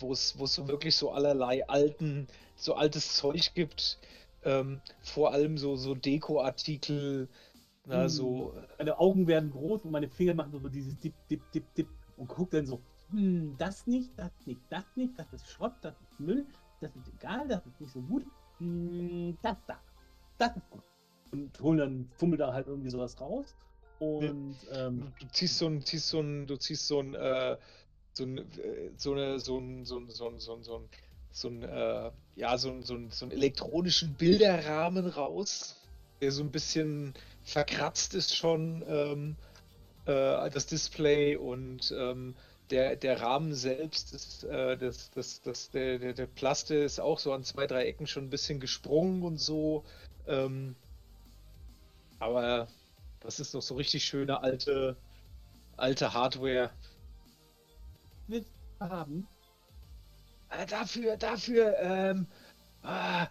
wo 0.00 0.12
es, 0.12 0.30
so 0.30 0.68
wirklich 0.68 0.96
so 0.96 1.10
allerlei 1.12 1.66
alten, 1.68 2.26
so 2.56 2.74
altes 2.74 3.14
Zeug 3.16 3.54
gibt. 3.54 3.98
Ähm, 4.44 4.80
vor 5.02 5.32
allem 5.32 5.58
so, 5.58 5.76
so 5.76 5.94
Dekoartikel, 5.94 7.28
na, 7.86 8.02
Hm. 8.02 8.08
so, 8.08 8.54
Meine 8.78 8.98
Augen 8.98 9.26
werden 9.26 9.50
groß 9.50 9.84
und 9.84 9.90
meine 9.92 10.08
Finger 10.08 10.34
machen 10.34 10.52
so 10.52 10.68
dieses 10.68 10.98
Dip, 11.00 11.14
Dip, 11.30 11.40
Dip, 11.52 11.74
Dip 11.74 11.88
und 12.16 12.28
guck 12.28 12.50
dann 12.50 12.66
so, 12.66 12.80
hm, 13.10 13.56
das 13.58 13.86
nicht, 13.86 14.10
das 14.16 14.30
nicht, 14.46 14.60
das 14.70 14.84
nicht, 14.96 15.18
das 15.18 15.32
ist 15.32 15.46
Schrott, 15.48 15.72
das 15.82 15.94
ist 16.00 16.20
Müll, 16.20 16.46
das 16.80 16.94
ist 16.96 17.08
egal, 17.08 17.48
das 17.48 17.64
ist 17.66 17.80
nicht 17.80 17.92
so 17.92 18.00
gut, 18.02 18.24
hm, 18.58 19.36
das 19.42 19.56
da, 19.66 19.80
das 20.38 20.56
ist 20.56 20.70
gut. 20.70 20.82
Und 21.32 21.60
hol 21.60 21.76
dann, 21.76 22.08
fummel 22.16 22.38
da 22.38 22.52
halt 22.52 22.66
irgendwie 22.66 22.90
sowas 22.90 23.20
raus 23.20 23.54
und 24.00 24.56
ähm, 24.72 25.12
du 25.20 25.26
ziehst 25.28 25.58
so 25.58 25.66
ein, 25.66 25.82
ziehst 25.84 26.08
so 26.08 26.20
ein, 26.20 26.46
du 26.46 26.56
ziehst 26.56 26.86
so 26.86 27.00
ein, 27.00 27.14
äh, 27.14 27.56
so 28.20 28.24
ein, 28.24 28.38
äh, 28.38 28.90
so 28.96 29.12
eine, 29.12 29.40
so 29.40 29.58
ein, 29.58 29.84
so 29.84 29.98
ein, 29.98 30.10
so 30.10 30.28
ein, 30.28 30.38
so 30.38 30.54
ein, 30.54 30.62
so 30.62 30.76
ein, 30.76 30.88
so 31.32 31.48
ein, 31.48 31.62
äh, 31.62 32.10
ja, 32.36 32.58
so 32.58 32.70
ein, 32.70 32.82
so 32.82 32.94
ein, 32.94 33.10
so 33.10 33.24
einen 33.24 33.32
elektronischen 33.32 34.14
Bilderrahmen 34.14 35.06
raus, 35.06 35.76
der 36.20 36.32
so 36.32 36.42
ein 36.42 36.50
bisschen 36.50 37.14
verkratzt 37.44 38.14
ist 38.14 38.36
schon, 38.36 38.84
ähm, 38.86 39.36
äh, 40.06 40.50
das 40.50 40.66
Display 40.66 41.36
und 41.36 41.92
ähm, 41.96 42.34
der, 42.70 42.96
der 42.96 43.20
Rahmen 43.20 43.54
selbst 43.54 44.12
ist, 44.12 44.44
äh, 44.44 44.76
das, 44.76 45.10
das, 45.10 45.40
das, 45.42 45.70
der, 45.70 45.98
der, 45.98 46.12
der 46.12 46.26
Plaste 46.26 46.76
ist 46.76 47.00
auch 47.00 47.18
so 47.18 47.32
an 47.32 47.42
zwei, 47.42 47.66
drei 47.66 47.86
Ecken 47.86 48.06
schon 48.06 48.24
ein 48.24 48.30
bisschen 48.30 48.60
gesprungen 48.60 49.22
und 49.22 49.38
so. 49.38 49.84
Ähm, 50.26 50.76
aber 52.18 52.68
das 53.20 53.40
ist 53.40 53.54
noch 53.54 53.62
so 53.62 53.74
richtig 53.74 54.04
schöne 54.04 54.42
alte, 54.42 54.96
alte 55.76 56.12
Hardware. 56.12 56.70
Willst 58.30 58.50
du 58.78 58.86
haben? 58.86 59.26
Äh, 60.50 60.66
dafür, 60.66 61.16
dafür, 61.16 61.76
ähm, 61.78 62.26
äh, 62.84 63.22
äh, 63.22 63.26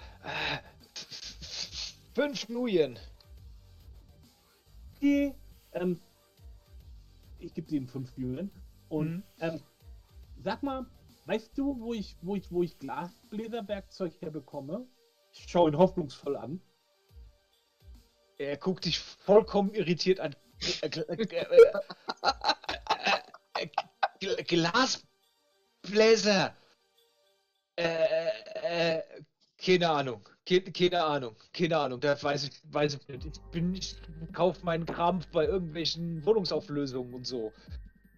fünf 2.14 2.48
Nuyen. 2.50 3.00
Okay, 4.96 5.34
ähm, 5.74 6.00
ich 7.40 7.54
gebe 7.54 7.76
ihm 7.76 7.88
fünf 7.88 8.16
Jungen 8.18 8.52
und 8.90 9.16
Mhm. 9.16 9.24
ähm, 9.40 9.62
sag 10.44 10.64
mal, 10.64 10.86
weißt 11.26 11.58
du, 11.58 11.80
wo 11.80 11.94
ich, 11.94 12.18
wo 12.22 12.36
ich, 12.36 12.52
wo 12.52 12.64
ich 12.64 12.78
Glasbläserwerkzeug 12.80 14.22
herbekomme? 14.22 14.86
Ich 15.32 15.50
schaue 15.50 15.72
ihn 15.72 15.78
hoffnungsvoll 15.78 16.36
an. 16.36 16.62
Er 18.38 18.58
guckt 18.58 18.86
dich 18.86 19.00
vollkommen 19.00 19.74
irritiert 19.74 20.20
an. 20.20 20.36
Äh, 24.22 24.26
gl- 24.26 24.36
äh, 24.36 24.38
äh, 24.38 24.38
äh, 24.38 24.40
äh, 24.42 24.44
Glasbläser. 25.84 26.56
Äh, 27.76 28.98
äh, 28.98 29.04
keine 29.58 29.90
Ahnung. 29.90 30.28
Ke 30.46 30.62
keine 30.62 31.04
Ahnung. 31.04 31.36
Keine 31.54 31.78
Ahnung. 31.78 32.00
Das 32.00 32.24
weiß 32.24 32.44
ich, 32.46 32.62
weiß 32.74 32.96
ich 32.96 33.08
nicht. 33.08 33.26
Ich 33.26 33.42
bin 33.52 33.72
nicht, 33.72 34.00
kauf 34.34 34.64
meinen 34.64 34.86
Kram 34.86 35.22
bei 35.32 35.46
irgendwelchen 35.46 36.26
Wohnungsauflösungen 36.26 37.14
und 37.14 37.26
so. 37.28 37.54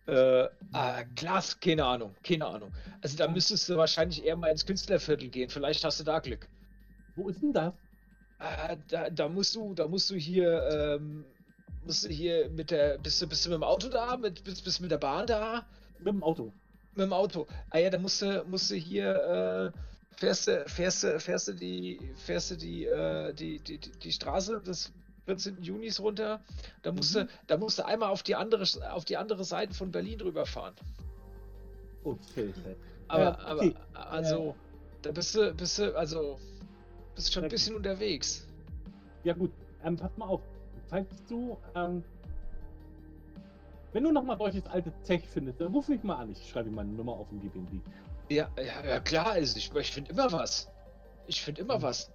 Äh, 0.07 0.47
ah, 0.73 1.03
Glas, 1.15 1.59
keine 1.59 1.85
Ahnung. 1.85 2.15
Keine 2.23 2.45
Ahnung. 2.47 2.73
Also 3.01 3.17
da 3.17 3.27
müsstest 3.27 3.69
du 3.69 3.77
wahrscheinlich 3.77 4.23
eher 4.25 4.35
mal 4.37 4.49
ins 4.51 4.65
Künstlerviertel 4.65 5.29
gehen. 5.29 5.49
Vielleicht 5.49 5.83
hast 5.83 5.99
du 5.99 6.03
da 6.03 6.19
Glück. 6.19 6.49
Wo 7.15 7.29
ist 7.29 7.41
denn 7.41 7.53
das? 7.53 7.73
Ah, 8.39 8.75
da, 8.89 9.09
da 9.09 9.29
musst 9.29 9.55
du, 9.55 9.73
da 9.75 9.87
musst 9.87 10.09
du 10.09 10.15
hier, 10.15 10.63
ähm, 10.99 11.25
musst 11.83 12.03
du 12.05 12.09
hier 12.09 12.49
mit 12.49 12.71
der, 12.71 12.97
bist 12.97 13.21
du, 13.21 13.27
bist 13.27 13.45
du 13.45 13.49
mit 13.49 13.57
dem 13.57 13.63
Auto 13.63 13.89
da, 13.89 14.17
mit, 14.17 14.43
bist, 14.43 14.63
bist 14.63 14.79
du 14.79 14.83
mit 14.83 14.91
der 14.91 14.97
Bahn 14.97 15.27
da, 15.27 15.67
Mit 16.03 16.13
dem 16.13 16.23
Auto. 16.23 16.51
mit 16.95 17.05
dem 17.05 17.13
Auto. 17.13 17.47
Ah 17.69 17.77
ja, 17.77 17.89
da 17.89 17.97
musst 17.97 18.21
du, 18.21 18.43
musst 18.47 18.69
du 18.71 18.75
hier, 18.75 19.71
äh, 19.73 20.15
fährst 20.17 20.47
du, 20.47 20.63
fährst 20.67 21.03
du, 21.03 21.19
fährst 21.19 21.47
du 21.47 21.53
die, 21.53 21.99
fährst 22.15 22.51
du 22.51 22.55
die, 22.57 22.85
äh, 22.85 23.33
die, 23.33 23.59
die, 23.59 23.77
die, 23.77 23.91
die 23.91 24.11
Straße 24.11 24.59
des 24.61 24.91
14. 25.25 25.61
Junis 25.61 25.99
runter. 25.99 26.41
Da 26.81 26.91
musst 26.91 27.15
du, 27.15 27.27
da 27.47 27.57
musst 27.57 27.79
du 27.79 27.85
einmal 27.85 28.09
auf 28.09 28.23
die 28.23 28.35
andere, 28.35 28.65
auf 28.91 29.05
die 29.05 29.17
andere 29.17 29.43
Seite 29.43 29.73
von 29.73 29.91
Berlin 29.91 30.19
rüberfahren. 30.21 30.73
Okay. 32.03 32.53
Aber, 33.07 33.23
Ja, 33.23 33.55
okay. 33.55 33.75
aber, 33.93 34.11
also, 34.11 34.55
da 35.03 35.11
bist 35.11 35.35
du, 35.35 35.53
bist 35.53 35.77
du, 35.79 35.95
also, 35.97 36.39
bist 37.15 37.31
schon 37.31 37.43
ein 37.43 37.49
bisschen 37.49 37.75
unterwegs. 37.75 38.47
Ja 39.23 39.33
gut, 39.33 39.51
ähm, 39.83 39.95
pass 39.97 40.15
mal 40.17 40.25
auf. 40.25 40.41
Falls 40.87 41.07
du, 41.29 41.57
ähm, 41.75 42.03
wenn 43.93 44.03
du 44.03 44.11
nochmal 44.11 44.37
solches 44.37 44.65
altes 44.67 44.93
Tech 45.03 45.23
findest, 45.27 45.59
dann 45.59 45.73
ruf 45.73 45.87
mich 45.87 46.03
mal 46.03 46.15
an. 46.15 46.31
Ich 46.31 46.49
schreibe 46.49 46.69
ihm 46.69 46.75
meine 46.75 46.91
Nummer 46.91 47.13
auf 47.13 47.31
und 47.31 47.41
gebe 47.41 47.57
ihm 47.57 47.67
die. 47.69 48.35
Ja, 48.35 48.49
ja, 48.57 48.85
ja 48.85 48.99
klar 48.99 49.37
ist. 49.37 49.57
Ich, 49.57 49.73
ich 49.73 49.91
finde 49.91 50.11
immer 50.11 50.31
was. 50.31 50.69
Ich 51.27 51.41
finde 51.41 51.61
immer 51.61 51.81
was. 51.81 52.09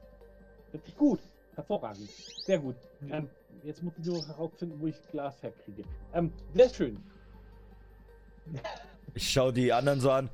Das 0.73 0.81
ist 0.87 0.97
gut. 0.97 1.21
Hervorragend. 1.55 2.11
Sehr 2.45 2.59
gut. 2.59 2.77
Ähm, 3.11 3.29
jetzt 3.63 3.83
muss 3.83 3.95
ich 3.99 4.05
nur 4.05 4.27
herausfinden, 4.27 4.81
wo 4.81 4.87
ich 4.87 4.97
Glas 5.11 5.43
herkriege. 5.43 5.85
Ähm, 6.15 6.33
sehr 6.55 6.71
schön. 6.71 7.03
Ich 9.15 9.33
schau 9.33 9.51
die 9.51 9.73
anderen 9.73 9.99
so 9.99 10.11
an. 10.11 10.29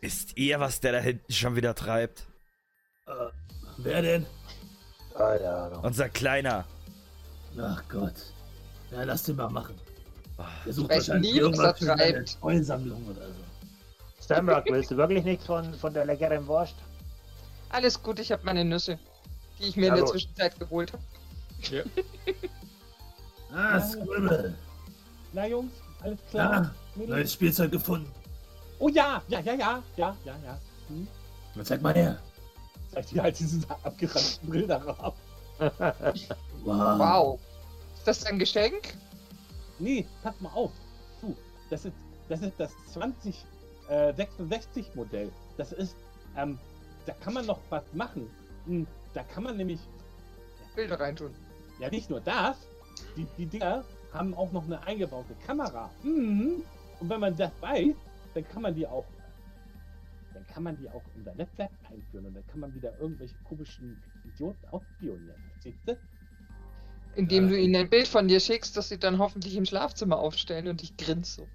Wisst 0.00 0.36
ihr, 0.36 0.60
was 0.60 0.78
der 0.78 0.92
da 0.92 0.98
hinten 0.98 1.32
schon 1.32 1.56
wieder 1.56 1.74
treibt? 1.74 2.28
Äh, 3.08 3.12
wer 3.78 4.02
denn? 4.02 4.26
Keine 5.16 5.50
Ahnung. 5.50 5.84
Unser 5.84 6.08
Kleiner. 6.08 6.64
Ach 7.58 7.82
Gott. 7.88 8.14
Ja, 8.92 9.02
lass 9.02 9.24
den 9.24 9.34
mal 9.34 9.50
machen. 9.50 9.74
Der 10.66 10.72
sucht 10.72 10.90
weiß 10.90 11.08
wahrscheinlich 11.08 11.32
nie, 11.32 11.38
was 11.38 11.42
irgendwas 11.42 11.66
er 11.66 11.74
für 11.74 11.84
seine 11.84 12.02
treibt. 12.12 12.40
Treusammlung 12.40 13.06
oder 13.06 13.26
so. 13.28 14.24
Stamrock, 14.24 14.64
willst 14.66 14.90
du 14.90 14.96
wirklich 14.96 15.24
nichts 15.24 15.46
von, 15.46 15.74
von 15.74 15.92
der 15.92 16.04
leckeren 16.04 16.46
Wurst? 16.46 16.74
Alles 17.70 18.02
gut, 18.02 18.18
ich 18.20 18.30
habe 18.30 18.42
meine 18.44 18.64
Nüsse, 18.64 18.98
die 19.58 19.64
ich 19.64 19.76
mir 19.76 19.86
Ja, 19.86 19.94
in 19.94 20.00
der. 20.00 20.06
Zwischenzeit 20.06 20.58
geholt 20.58 20.92
habe. 20.92 21.02
Ah, 23.54 23.78
Scribble. 23.80 24.54
Na 25.34 25.46
Jungs, 25.46 25.72
alles 26.00 26.18
klar. 26.30 26.52
Ja, 26.52 26.74
Mädels? 26.94 27.10
neues 27.10 27.32
Spielzeug 27.34 27.70
gefunden. 27.70 28.10
Oh 28.78 28.88
ja, 28.88 29.22
ja, 29.28 29.40
ja, 29.40 29.52
ja, 29.54 29.82
ja, 29.96 30.16
ja, 30.24 30.34
ja. 30.42 30.58
Hm? 30.88 31.06
Na, 31.54 31.62
zeig 31.62 31.82
mal 31.82 31.92
her. 31.94 32.18
Zeig 32.92 33.06
dir 33.08 33.22
halt 33.22 33.38
diesen 33.38 33.64
abgerannten 33.82 34.48
Bilderrahmen. 34.50 35.12
Wow. 36.64 36.98
Wow. 36.98 37.40
Ist 37.98 38.06
das 38.06 38.24
ein 38.24 38.38
Geschenk? 38.38 38.94
Nee, 39.82 40.06
pass 40.22 40.40
mal 40.40 40.50
auf. 40.50 40.70
Du, 41.20 41.36
das 41.68 41.84
ist 41.84 41.94
das, 42.28 42.40
ist 42.40 42.58
das 42.58 42.72
2066 42.92 44.94
Modell. 44.94 45.30
Das 45.56 45.72
ist, 45.72 45.96
ähm, 46.36 46.58
da 47.04 47.12
kann 47.14 47.34
man 47.34 47.46
noch 47.46 47.58
was 47.68 47.82
machen. 47.92 48.30
Hm, 48.66 48.86
Da 49.12 49.24
kann 49.24 49.42
man 49.42 49.56
nämlich, 49.56 49.80
Bilder 50.76 50.98
reintun. 50.98 51.34
ja 51.80 51.90
nicht 51.90 52.08
nur 52.08 52.20
das, 52.20 52.56
die, 53.16 53.26
die 53.36 53.46
Dinger 53.46 53.84
haben 54.12 54.34
auch 54.34 54.52
noch 54.52 54.64
eine 54.64 54.80
eingebaute 54.86 55.34
Kamera. 55.46 55.90
Mhm. 56.02 56.62
Und 57.00 57.10
wenn 57.10 57.20
man 57.20 57.36
das 57.36 57.50
weiß, 57.60 57.94
dann 58.34 58.48
kann 58.48 58.62
man 58.62 58.74
die 58.74 58.86
auch, 58.86 59.04
dann 60.32 60.46
kann 60.46 60.62
man 60.62 60.76
die 60.78 60.88
auch 60.88 61.02
in 61.16 61.24
sein 61.24 61.36
Netzwerk 61.36 61.72
einführen 61.90 62.26
und 62.26 62.34
dann 62.34 62.46
kann 62.46 62.60
man 62.60 62.72
wieder 62.74 62.96
irgendwelche 62.98 63.34
komischen 63.44 64.00
Idioten 64.24 64.64
ausspionieren. 64.70 65.42
Siehst 65.58 65.80
du? 65.86 65.98
Indem 67.14 67.44
Ja. 67.44 67.50
du 67.50 67.60
ihnen 67.60 67.76
ein 67.76 67.90
Bild 67.90 68.08
von 68.08 68.28
dir 68.28 68.40
schickst, 68.40 68.76
das 68.76 68.88
sie 68.88 68.98
dann 68.98 69.18
hoffentlich 69.18 69.56
im 69.56 69.64
Schlafzimmer 69.64 70.18
aufstellen 70.18 70.68
und 70.68 70.82
ich 70.82 70.96
grinse 70.96 71.36
so. 71.42 71.48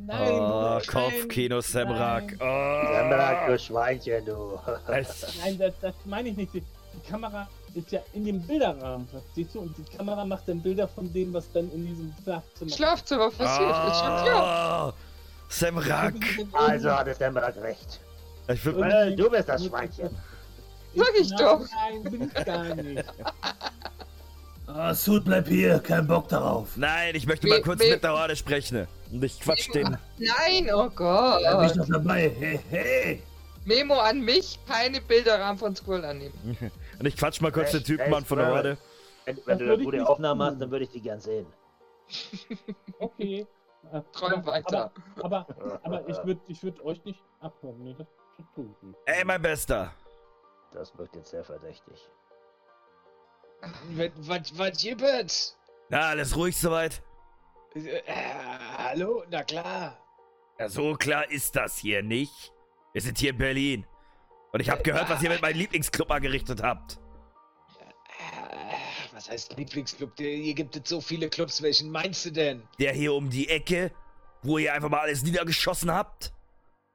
Nein, 0.00 0.32
oh, 0.40 0.80
Kopfkino 0.86 1.60
Semrak. 1.60 2.36
Oh. 2.40 3.46
du 3.48 3.58
Schweinchen, 3.58 4.24
du. 4.24 4.58
Nein, 4.88 5.58
das, 5.58 5.74
das 5.80 5.94
meine 6.04 6.28
ich 6.28 6.36
nicht. 6.36 6.54
Die, 6.54 6.60
die 6.60 7.10
Kamera 7.10 7.48
ist 7.74 7.90
ja 7.90 8.00
in 8.12 8.24
dem 8.24 8.40
Bilderrahmen, 8.40 9.08
verstehst 9.08 9.54
du? 9.54 9.60
Und 9.60 9.76
die 9.76 9.96
Kamera 9.96 10.24
macht 10.24 10.48
dann 10.48 10.62
Bilder 10.62 10.86
von 10.88 11.12
dem, 11.12 11.32
was 11.32 11.50
dann 11.52 11.70
in 11.72 11.86
diesem 11.86 12.14
Schlafzimmer 12.22 12.70
Schlafzimmer 12.70 13.30
passiert, 13.30 13.70
ist 13.70 13.98
schon 13.98 14.24
klar. 14.24 14.88
oh, 14.88 14.98
Semrak. 15.48 16.14
Also 16.52 16.90
hatte 16.90 17.14
Stamrock 17.14 17.56
recht. 17.62 18.00
Ich 18.48 18.64
würd, 18.64 18.78
Well, 18.78 19.16
du 19.16 19.30
bist 19.30 19.48
das 19.48 19.64
Schweinchen. 19.64 20.10
Sag 20.98 21.14
ich 21.20 21.30
Nein, 21.30 21.38
doch. 21.38 21.60
Nein, 21.70 22.02
bin 22.04 22.22
ich 22.34 22.44
gar 22.44 22.74
nicht. 22.74 23.04
Ah, 24.70 24.92
Sud, 24.92 25.24
bleib 25.24 25.48
hier, 25.48 25.78
kein 25.78 26.06
Bock 26.06 26.28
darauf. 26.28 26.76
Nein, 26.76 27.14
ich 27.14 27.26
möchte 27.26 27.48
mal 27.48 27.62
kurz 27.62 27.80
mit 27.80 28.02
der 28.04 28.12
Horde 28.12 28.36
sprechen. 28.36 28.86
Und 29.10 29.24
ich 29.24 29.40
quatsch 29.40 29.72
den. 29.72 29.96
Nein, 30.18 30.68
oh 30.74 30.90
Bleib 30.90 30.90
ich 30.90 30.94
Gott. 30.94 31.78
doch 31.78 31.86
dabei. 31.88 32.30
Hey, 32.38 32.60
hey. 32.68 33.22
Memo 33.64 33.94
an 33.94 34.20
mich, 34.20 34.58
keine 34.68 35.00
Bilderrahmen 35.00 35.56
von 35.58 35.74
Squirrel 35.74 36.04
annehmen. 36.04 36.34
Und 36.98 37.06
ich 37.06 37.16
quatsch 37.16 37.40
mal 37.40 37.50
kurz 37.50 37.72
Hey, 37.72 37.80
den 37.80 37.84
Typen 37.86 38.04
hey, 38.04 38.14
an 38.14 38.24
von 38.26 38.38
der. 38.38 38.48
Horde. 38.50 38.78
Wenn, 39.24 39.38
wenn 39.46 39.58
du 39.58 39.64
eine 39.64 39.74
ich 39.76 39.84
gute 39.84 40.06
Aufnahme 40.06 40.44
tun. 40.44 40.52
hast, 40.52 40.60
dann 40.60 40.70
würde 40.70 40.84
ich 40.84 40.90
die 40.90 41.00
gern 41.00 41.20
sehen. 41.20 41.46
Okay. 42.98 43.46
Äh, 43.90 44.00
Träum 44.12 44.32
aber- 44.34 44.52
weiter. 44.52 44.90
Aber, 45.22 45.46
aber, 45.48 45.80
aber 45.82 46.08
ich 46.08 46.16
würde 46.24 46.40
ich 46.46 46.62
würd 46.62 46.78
euch 46.84 47.02
nicht 47.04 47.20
abhören. 47.40 47.82
Nee, 47.82 47.94
das, 47.98 48.06
das 48.36 48.46
ich 48.54 48.82
nicht. 48.82 48.98
Ey, 49.06 49.24
mein 49.24 49.40
Bester. 49.40 49.92
Das 50.72 50.96
wirkt 50.98 51.16
jetzt 51.16 51.30
sehr 51.30 51.44
verdächtig. 51.44 52.08
Was, 53.90 54.56
was 54.56 54.78
gibt? 54.78 55.02
Na, 55.88 56.00
alles 56.10 56.36
ruhig 56.36 56.56
soweit? 56.56 57.02
Äh, 57.74 58.02
hallo? 58.76 59.24
Na 59.30 59.42
klar. 59.42 59.98
Ja, 60.58 60.68
so 60.68 60.94
klar 60.94 61.30
ist 61.30 61.56
das 61.56 61.78
hier 61.78 62.02
nicht. 62.02 62.52
Wir 62.92 63.02
sind 63.02 63.18
hier 63.18 63.30
in 63.30 63.38
Berlin. 63.38 63.86
Und 64.52 64.60
ich 64.60 64.70
habe 64.70 64.82
gehört, 64.82 65.08
was 65.08 65.22
ihr 65.22 65.30
mit 65.30 65.42
meinem 65.42 65.58
Lieblingsclub 65.58 66.10
angerichtet 66.10 66.62
habt. 66.62 66.98
Äh, 67.78 68.74
Was 69.12 69.30
heißt 69.30 69.56
Lieblingsclub? 69.56 70.12
Hier 70.16 70.54
gibt 70.54 70.76
es 70.76 70.88
so 70.88 71.00
viele 71.00 71.28
Clubs. 71.28 71.62
Welchen 71.62 71.90
meinst 71.90 72.24
du 72.26 72.30
denn? 72.30 72.62
Der 72.78 72.92
hier 72.92 73.14
um 73.14 73.30
die 73.30 73.48
Ecke, 73.48 73.92
wo 74.42 74.58
ihr 74.58 74.72
einfach 74.72 74.88
mal 74.88 75.00
alles 75.00 75.22
niedergeschossen 75.22 75.92
habt. 75.92 76.32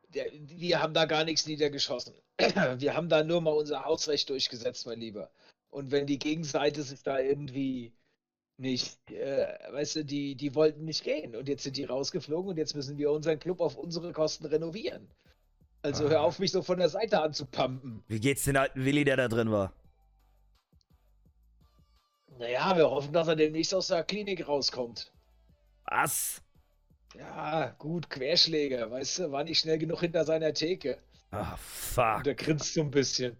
Der, 0.09 0.25
wir 0.31 0.81
haben 0.81 0.93
da 0.93 1.05
gar 1.05 1.23
nichts 1.23 1.45
niedergeschossen. 1.47 2.13
Wir 2.77 2.95
haben 2.95 3.09
da 3.09 3.23
nur 3.23 3.41
mal 3.41 3.51
unser 3.51 3.85
Hausrecht 3.85 4.29
durchgesetzt, 4.29 4.85
mein 4.85 4.99
Lieber. 4.99 5.31
Und 5.69 5.91
wenn 5.91 6.05
die 6.07 6.19
Gegenseite 6.19 6.83
sich 6.83 7.01
da 7.03 7.19
irgendwie 7.19 7.93
nicht, 8.57 8.97
äh, 9.11 9.47
weißt 9.71 9.97
du, 9.97 10.05
die, 10.05 10.35
die 10.35 10.53
wollten 10.55 10.85
nicht 10.85 11.03
gehen. 11.03 11.35
Und 11.35 11.47
jetzt 11.49 11.63
sind 11.63 11.77
die 11.77 11.85
rausgeflogen 11.85 12.51
und 12.51 12.57
jetzt 12.57 12.75
müssen 12.75 12.97
wir 12.97 13.11
unseren 13.11 13.39
Club 13.39 13.59
auf 13.61 13.77
unsere 13.77 14.11
Kosten 14.13 14.45
renovieren. 14.45 15.09
Also 15.81 16.09
hör 16.09 16.21
Ah. 16.21 16.23
auf, 16.23 16.39
mich 16.39 16.51
so 16.51 16.61
von 16.61 16.77
der 16.79 16.89
Seite 16.89 17.21
anzupumpen. 17.21 18.03
Wie 18.07 18.19
geht's 18.19 18.43
den 18.45 18.57
alten 18.57 18.85
Willi, 18.85 19.03
der 19.03 19.17
da 19.17 19.27
drin 19.27 19.51
war? 19.51 19.73
Naja, 22.37 22.75
wir 22.77 22.89
hoffen, 22.89 23.13
dass 23.13 23.27
er 23.27 23.35
demnächst 23.35 23.73
aus 23.73 23.87
der 23.87 24.03
Klinik 24.03 24.47
rauskommt. 24.47 25.11
Was? 25.85 26.41
Ja, 27.17 27.69
gut, 27.77 28.09
Querschläger, 28.09 28.89
weißt 28.89 29.19
du, 29.19 29.31
war 29.31 29.43
nicht 29.43 29.59
schnell 29.59 29.77
genug 29.77 29.99
hinter 29.99 30.25
seiner 30.25 30.53
Theke. 30.53 30.97
Ah, 31.33 31.57
fuck. 31.57 32.17
Und 32.17 32.27
er 32.27 32.35
grinst 32.35 32.73
so 32.73 32.81
ein 32.81 32.91
bisschen. 32.91 33.35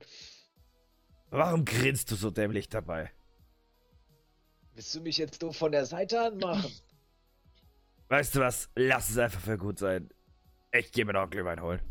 Warum 1.29 1.63
grinst 1.63 2.09
du 2.11 2.15
so 2.15 2.31
dämlich 2.31 2.69
dabei? 2.69 3.11
Willst 4.73 4.95
du 4.95 5.01
mich 5.01 5.17
jetzt 5.17 5.41
doof 5.43 5.55
von 5.57 5.71
der 5.71 5.85
Seite 5.85 6.19
anmachen? 6.21 6.71
Weißt 8.09 8.35
du 8.35 8.39
was? 8.39 8.69
Lass 8.75 9.09
es 9.09 9.17
einfach 9.17 9.39
für 9.39 9.57
gut 9.57 9.79
sein. 9.79 10.09
Ich 10.71 10.91
gehe 10.91 11.05
mir 11.05 11.13
noch 11.13 11.21
einen 11.21 11.31
Glühwein 11.31 11.61
holen. 11.61 11.81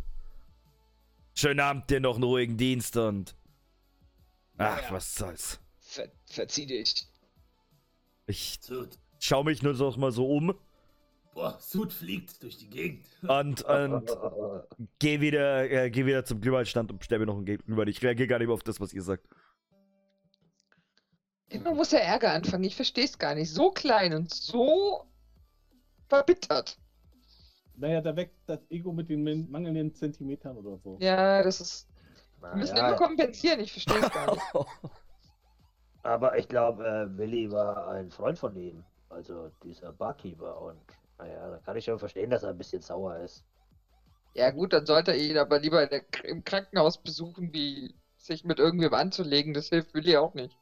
Schönen 1.35 1.61
Abend 1.61 1.88
dir 1.88 2.01
noch 2.01 2.17
einen 2.17 2.25
ruhigen 2.25 2.57
Dienst 2.57 2.97
und. 2.97 3.37
Ach, 4.59 4.79
Ja, 4.79 4.83
ja. 4.83 4.93
was 4.93 5.15
soll's. 5.15 5.61
Ver 5.79 6.09
verzieh 6.27 6.67
dich. 6.67 7.07
Ich 8.27 8.61
schau 9.19 9.43
mich 9.45 9.62
nur 9.62 9.75
noch 9.75 9.97
mal 9.97 10.12
so 10.12 10.27
um 10.29 10.55
Boah, 11.35 11.57
Sud 11.61 11.92
fliegt 11.92 12.42
durch 12.42 12.59
die 12.59 12.68
Gegend. 12.68 13.07
und, 13.23 13.62
und 13.62 14.11
geh 14.99 15.21
wieder, 15.21 15.71
äh, 15.71 15.90
geh 15.90 16.05
wieder 16.05 16.25
zum 16.25 16.40
Glühweinstand 16.40 16.90
und 16.90 16.99
bestell 16.99 17.18
mir 17.18 17.27
noch 17.27 17.37
einen 17.37 17.45
Glühwein. 17.45 17.88
Ich 17.88 18.03
reagiere 18.03 18.29
gar 18.29 18.38
nicht 18.38 18.49
mehr 18.49 18.55
auf 18.55 18.62
das, 18.62 18.81
was 18.81 18.92
ihr 18.92 19.03
sagt. 19.03 19.27
Immer 21.49 21.75
muss 21.75 21.92
er 21.92 22.03
Ärger 22.03 22.33
anfangen. 22.33 22.64
Ich 22.64 22.77
verstehe 22.77 23.05
es 23.05 23.18
gar 23.18 23.35
nicht. 23.35 23.51
So 23.51 23.71
klein 23.71 24.14
und 24.14 24.33
so 24.33 25.07
verbittert. 26.09 26.79
Naja, 27.77 28.01
da 28.01 28.14
weckt 28.16 28.37
das 28.47 28.61
Ego 28.71 28.92
mit 28.92 29.09
den 29.09 29.51
mangelnden 29.51 29.95
Zentimetern 29.95 30.57
oder 30.57 30.79
so. 30.79 30.99
Ja, 31.01 31.42
das 31.42 31.61
ist. 31.61 31.88
Wir 32.40 32.57
müssen 32.57 32.77
immer 32.77 32.90
Naja, 32.90 32.97
kompensieren. 32.97 33.61
Ich 33.61 33.73
verstehe 33.73 33.99
es 33.99 34.11
gar 34.11 34.33
nicht. 34.33 34.42
aber 36.03 36.38
ich 36.38 36.49
glaube, 36.49 36.87
äh, 36.87 37.18
Willi 37.18 37.51
war 37.51 37.88
ein 37.88 38.11
Freund 38.11 38.38
von 38.38 38.57
ihm. 38.57 38.85
Also 39.09 39.51
dieser 39.62 39.92
Barkeeper. 39.92 40.61
Und 40.61 40.81
naja, 41.23 41.51
da 41.51 41.59
kann 41.59 41.77
ich 41.77 41.85
schon 41.85 41.99
verstehen, 41.99 42.31
dass 42.31 42.43
er 42.43 42.51
ein 42.51 42.59
bisschen 42.59 42.83
sauer 42.83 43.17
ist. 43.19 43.45
Ja, 44.35 44.51
gut, 44.51 44.73
dann 44.73 44.87
sollte 44.87 45.13
er 45.13 45.19
ihn 45.19 45.39
aber 45.39 45.59
lieber 45.59 45.83
in 45.83 45.91
der, 45.91 46.03
im 46.25 46.43
Krankenhaus 46.45 47.03
besuchen, 47.03 47.53
wie 47.53 47.95
sich 48.17 48.45
mit 48.45 48.59
irgendwem 48.59 48.95
anzulegen. 48.95 49.55
Das 49.55 49.69
hilft 49.69 49.95
Willi 49.95 50.17
auch 50.17 50.35
nicht. 50.35 50.57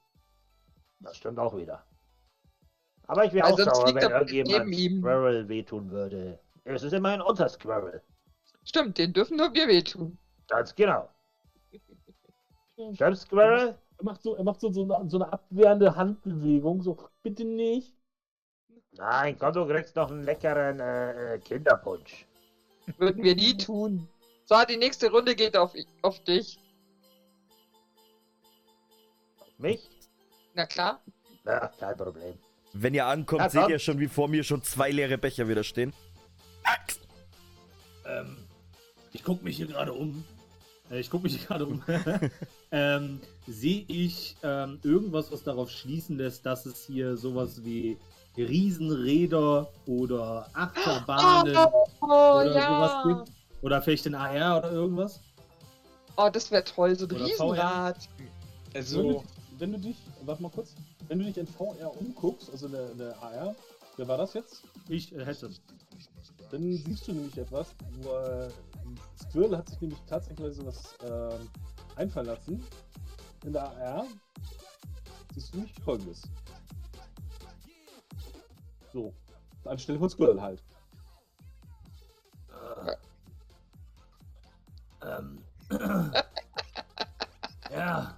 Das 1.00 1.16
stimmt 1.16 1.38
auch 1.38 1.56
wieder. 1.56 1.84
Aber 3.06 3.24
ich 3.24 3.32
wäre 3.32 3.46
auch 3.46 3.58
sauer, 3.58 3.94
wenn 3.94 3.96
er 3.96 4.24
neben 4.24 4.36
irgendjemand 4.36 4.74
ihm. 4.76 5.00
Squirrel 5.00 5.48
wehtun 5.48 5.90
würde. 5.90 6.38
Es 6.64 6.82
ist 6.82 6.92
immerhin 6.92 7.20
unser 7.20 7.48
Squirrel. 7.48 8.02
Stimmt, 8.64 8.98
den 8.98 9.12
dürfen 9.12 9.36
nur 9.36 9.54
wir 9.54 9.66
wehtun. 9.66 10.18
Ganz 10.48 10.74
genau. 10.74 11.08
Stimmt, 12.94 13.18
Squirrel? 13.18 13.78
Er 13.98 14.04
macht 14.04 14.22
so, 14.22 14.36
er 14.36 14.44
macht 14.44 14.60
so, 14.60 14.72
so, 14.72 14.82
eine, 14.82 15.08
so 15.08 15.18
eine 15.18 15.32
abwehrende 15.32 15.96
Handbewegung, 15.96 16.82
so, 16.82 16.96
bitte 17.22 17.44
nicht. 17.44 17.99
Nein, 18.92 19.36
komm, 19.38 19.52
du 19.52 19.66
kriegst 19.66 19.96
noch 19.96 20.10
einen 20.10 20.24
leckeren 20.24 20.80
äh, 20.80 21.34
äh, 21.34 21.38
Kinderpunsch. 21.38 22.26
Würden 22.98 23.22
wir 23.22 23.34
nie 23.34 23.56
tun. 23.56 24.08
So, 24.44 24.56
die 24.68 24.76
nächste 24.76 25.10
Runde 25.10 25.36
geht 25.36 25.56
auf, 25.56 25.74
auf 26.02 26.22
dich. 26.24 26.58
Mich? 29.58 29.88
Na 30.54 30.66
klar. 30.66 31.02
Na, 31.44 31.68
kein 31.78 31.96
Problem. 31.96 32.34
Wenn 32.72 32.94
ihr 32.94 33.06
ankommt, 33.06 33.42
Ja, 33.42 33.50
seht 33.50 33.68
ihr 33.68 33.78
schon, 33.78 33.98
wie 34.00 34.08
vor 34.08 34.28
mir 34.28 34.44
schon 34.44 34.62
zwei 34.62 34.90
leere 34.90 35.18
Becher 35.18 35.48
wieder 35.48 35.64
stehen. 35.64 35.92
Ähm, 38.06 38.36
ich 39.12 39.24
gucke 39.24 39.44
mich 39.44 39.56
hier 39.56 39.66
gerade 39.66 39.92
um. 39.92 40.24
Äh, 40.90 41.00
ich 41.00 41.10
gucke 41.10 41.24
mich 41.24 41.36
hier 41.36 41.46
gerade 41.46 41.66
um. 41.66 41.82
ähm, 42.70 43.20
Sehe 43.46 43.84
ich 43.88 44.36
ähm, 44.42 44.78
irgendwas, 44.82 45.32
was 45.32 45.42
darauf 45.42 45.70
schließen 45.70 46.16
lässt, 46.16 46.46
dass 46.46 46.66
es 46.66 46.84
hier 46.86 47.16
sowas 47.16 47.64
wie 47.64 47.98
Riesenräder 48.36 49.68
oder 49.86 50.48
Achterbahnen 50.54 51.56
Oh, 52.00 52.06
oder 52.06 52.54
ja. 52.54 52.68
sowas 52.68 53.24
gibt? 53.26 53.36
Oder 53.62 53.82
vielleicht 53.82 54.06
ein 54.06 54.14
AR 54.14 54.58
oder 54.58 54.72
irgendwas? 54.72 55.20
Oh, 56.16 56.28
das 56.32 56.50
wäre 56.50 56.64
toll. 56.64 56.96
So 56.96 57.06
ein 57.06 57.12
Oder 57.12 57.24
Riesenrad. 57.26 58.08
Wenn, 58.16 58.28
Also, 58.80 59.02
du, 59.02 59.24
wenn 59.58 59.72
du 59.72 59.78
dich, 59.78 59.96
warte 60.24 60.42
mal 60.42 60.50
kurz, 60.50 60.74
wenn 61.08 61.18
du 61.18 61.24
dich 61.26 61.36
in 61.38 61.46
VR 61.46 61.96
umguckst, 61.98 62.50
also 62.50 62.66
in 62.66 62.72
der, 62.72 62.88
der 62.94 63.22
AR, 63.22 63.54
wer 63.96 64.08
war 64.08 64.16
das 64.18 64.34
jetzt? 64.34 64.62
Ich 64.88 65.14
äh, 65.14 65.24
hätte. 65.24 65.50
Dann 66.50 66.62
siehst 66.62 67.06
du 67.06 67.12
nämlich 67.12 67.36
etwas, 67.38 67.68
wo 68.02 68.10
äh, 68.10 68.48
Squirrel 69.22 69.56
hat 69.58 69.68
sich 69.68 69.80
nämlich 69.80 70.00
tatsächlich 70.08 70.56
sowas 70.56 70.94
ähm, 71.04 71.48
einfallen 71.96 72.26
lassen. 72.26 72.64
In 73.44 73.52
der 73.52 73.64
AR 73.64 74.06
siehst 75.34 75.52
du 75.52 75.58
nämlich 75.58 75.74
folgendes. 75.84 76.22
So, 78.92 79.14
anstelle 79.64 79.98
von 79.98 80.10
Squirrel 80.10 80.40
halt. 80.40 80.62
Ähm. 85.02 85.38
ja. 87.70 88.16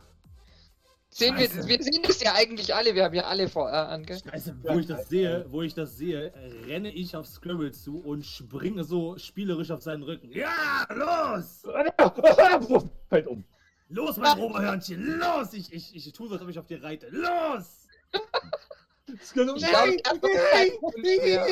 Sehen 1.10 1.36
wir, 1.36 1.68
wir 1.68 1.82
sehen 1.82 2.02
das 2.02 2.22
ja 2.22 2.32
eigentlich 2.34 2.74
alle. 2.74 2.94
Wir 2.94 3.04
haben 3.04 3.14
ja 3.14 3.24
alle 3.24 3.46
VR 3.48 3.90
an, 3.90 4.04
gell? 4.04 4.18
Scheiße, 4.18 4.56
wo 4.62 4.78
ich 4.78 4.86
das 4.86 5.08
sehe, 5.08 5.44
wo 5.50 5.62
ich 5.62 5.74
das 5.74 5.96
sehe, 5.98 6.32
renne 6.66 6.90
ich 6.90 7.14
auf 7.14 7.26
Squirrel 7.26 7.70
zu 7.72 7.98
und 7.98 8.24
springe 8.24 8.82
so 8.82 9.18
spielerisch 9.18 9.70
auf 9.70 9.82
seinen 9.82 10.04
Rücken. 10.04 10.32
Ja, 10.32 10.86
los! 10.90 11.64
Fällt 13.10 13.26
um. 13.26 13.44
Los, 13.90 14.16
mein 14.16 14.40
Oberhörnchen, 14.40 15.18
los! 15.18 15.52
Ich, 15.52 15.70
ich, 15.70 15.94
ich 15.94 16.10
tue 16.14 16.28
so, 16.28 16.34
als 16.34 16.42
ob 16.42 16.48
ich 16.48 16.58
auf 16.58 16.66
dir 16.66 16.82
reite. 16.82 17.08
Los! 17.10 17.88
Squirrel, 19.20 19.56
Ich 19.56 19.66
glaube, 19.66 19.94
ich 19.94 20.02
habe 20.06 20.18
noch 20.18 20.50
keinen 20.52 20.78
Grund 20.78 20.96
mehr. 20.98 21.46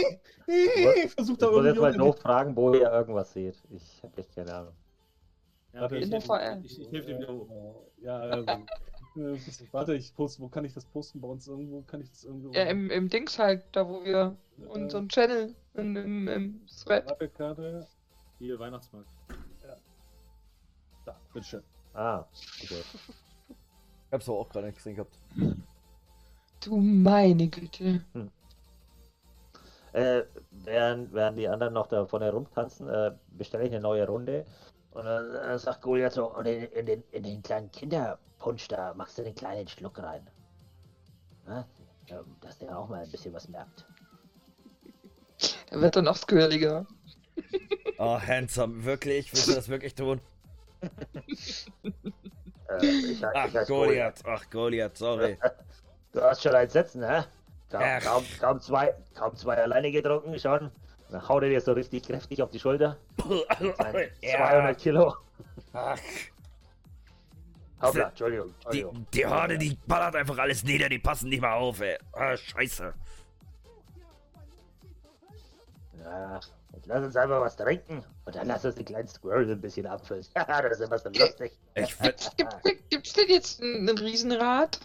Versucht 1.08 1.42
Ich 1.42 1.48
da 1.48 1.50
muss 1.50 1.64
jetzt 1.64 1.76
mal 1.80 1.94
irgendwie. 1.94 2.18
fragen, 2.20 2.56
wo 2.56 2.72
ihr 2.74 2.90
irgendwas 2.90 3.32
seht. 3.32 3.56
Ich 3.70 4.00
hab 4.02 4.16
echt 4.18 4.34
keine 4.34 4.54
Ahnung. 4.54 4.74
Ja, 5.72 5.84
okay, 5.84 5.96
In 5.96 6.02
ich, 6.02 6.10
der 6.10 6.18
ich, 6.18 6.24
VR. 6.24 6.60
ich, 6.64 6.80
ich 6.80 6.90
helfe 6.92 7.06
dir 7.08 7.18
wieder 7.18 7.32
hoch. 7.32 7.48
Ja, 8.02 8.18
also, 8.18 8.50
äh, 9.16 9.38
warte, 9.72 9.94
ich 9.94 10.14
poste, 10.14 10.42
wo 10.42 10.48
kann 10.48 10.64
ich 10.64 10.72
das 10.74 10.84
posten? 10.84 11.20
Bei 11.20 11.28
uns 11.28 11.46
irgendwo 11.46 11.82
kann 11.82 12.00
ich 12.00 12.10
das 12.10 12.24
irgendwo. 12.24 12.52
Ja, 12.52 12.64
im, 12.64 12.90
im 12.90 13.08
Dings 13.08 13.38
halt, 13.38 13.62
da 13.72 13.86
wo 13.88 14.04
wir 14.04 14.36
unseren 14.68 15.08
Channel 15.08 15.54
in, 15.74 15.96
im, 15.96 16.28
im 16.28 16.66
Thread. 16.84 17.06
Warte, 17.06 17.86
Hier, 18.38 18.58
Weihnachtsmarkt. 18.58 19.08
Da, 21.04 21.16
bitteschön. 21.32 21.62
Ah, 21.94 22.24
okay. 22.62 22.82
Ich 24.06 24.12
hab's 24.12 24.28
aber 24.28 24.38
auch 24.38 24.48
gerade 24.48 24.66
nicht 24.66 24.76
gesehen 24.76 24.96
gehabt. 24.96 25.16
Du 26.60 26.76
meine 26.76 27.48
Güte. 27.48 28.04
Äh, 29.92 30.22
während, 30.50 31.12
während 31.12 31.38
die 31.38 31.48
anderen 31.48 31.74
noch 31.74 31.88
da 31.88 32.06
vorne 32.06 32.30
rumtanzen, 32.30 32.88
äh, 32.88 33.12
bestelle 33.30 33.64
ich 33.64 33.72
eine 33.72 33.80
neue 33.80 34.06
Runde. 34.06 34.46
Und 34.92 35.04
dann 35.04 35.34
äh, 35.34 35.58
sagt 35.58 35.82
Goliath 35.82 36.12
so, 36.12 36.34
und 36.34 36.46
in, 36.46 36.64
in, 36.64 36.86
den, 36.86 37.02
in 37.12 37.22
den 37.22 37.42
kleinen 37.42 37.70
Kinderpunsch 37.70 38.68
da 38.68 38.94
machst 38.94 39.18
du 39.18 39.22
den 39.22 39.34
kleinen 39.34 39.66
Schluck 39.68 39.98
rein. 39.98 40.26
Na, 41.46 41.66
ähm, 42.08 42.24
dass 42.40 42.58
der 42.58 42.78
auch 42.78 42.88
mal 42.88 43.02
ein 43.02 43.10
bisschen 43.10 43.32
was 43.32 43.48
merkt. 43.48 43.86
Der 45.70 45.80
wird 45.80 45.96
dann 45.96 46.04
noch 46.04 46.16
squirreliger. 46.16 46.86
Oh, 48.02 48.18
handsome, 48.18 48.82
wirklich? 48.86 49.30
Willst 49.30 49.48
du 49.48 49.52
das 49.52 49.68
wirklich 49.68 49.94
tun? 49.94 50.22
Äh, 50.80 50.88
ich, 52.86 53.22
Ach, 53.22 53.46
ich 53.46 53.54
heiß 53.54 53.68
Goliath, 53.68 54.22
ach, 54.24 54.48
Goliath, 54.48 54.96
sorry. 54.96 55.36
Du 56.12 56.22
hast 56.22 56.42
schon 56.42 56.54
eins 56.54 56.72
Sätzen, 56.72 57.04
hä? 57.04 57.22
Kaum, 57.70 57.82
kaum, 58.02 58.24
kaum, 58.40 58.60
zwei, 58.60 58.94
kaum 59.14 59.36
zwei 59.36 59.56
alleine 59.62 59.92
getrunken 59.92 60.38
schon. 60.38 60.70
Dann 61.10 61.28
haut 61.28 61.42
er 61.42 61.48
dir 61.48 61.60
so 61.60 61.72
richtig 61.72 62.04
kräftig 62.04 62.42
auf 62.42 62.50
die 62.50 62.58
Schulter. 62.58 62.96
Sein 63.78 64.10
200 64.22 64.78
Kilo. 64.78 65.14
Ach, 65.72 65.98
Hoppla, 67.80 68.08
Entschuldigung, 68.08 68.48
die, 68.48 68.80
Entschuldigung. 68.80 69.06
die 69.14 69.26
Horde, 69.26 69.58
die 69.58 69.78
ballert 69.86 70.14
einfach 70.16 70.36
alles 70.38 70.62
nieder, 70.64 70.88
die 70.88 70.98
passen 70.98 71.30
nicht 71.30 71.40
mal 71.40 71.54
auf, 71.54 71.80
ey. 71.80 71.96
Ah, 72.12 72.36
scheiße. 72.36 72.92
Ja, 76.04 76.40
jetzt 76.74 76.86
lass 76.86 77.04
uns 77.04 77.16
einfach 77.16 77.40
was 77.40 77.56
trinken. 77.56 78.04
Und 78.26 78.34
dann 78.36 78.48
lass 78.48 78.64
uns 78.64 78.74
den 78.74 78.84
kleinen 78.84 79.08
Squirrel 79.08 79.50
ein 79.50 79.60
bisschen 79.60 79.86
abfüllen. 79.86 80.26
Ja, 80.36 80.44
das 80.62 80.80
ist 80.80 80.86
immer 80.86 80.98
so 80.98 81.08
lustig. 81.08 81.52
Ich 81.74 81.94
find, 81.94 82.30
Gibt, 82.36 82.90
gibt's 82.90 83.12
denn 83.14 83.28
jetzt 83.28 83.62
einen 83.62 83.96
Riesenrad? 83.96 84.80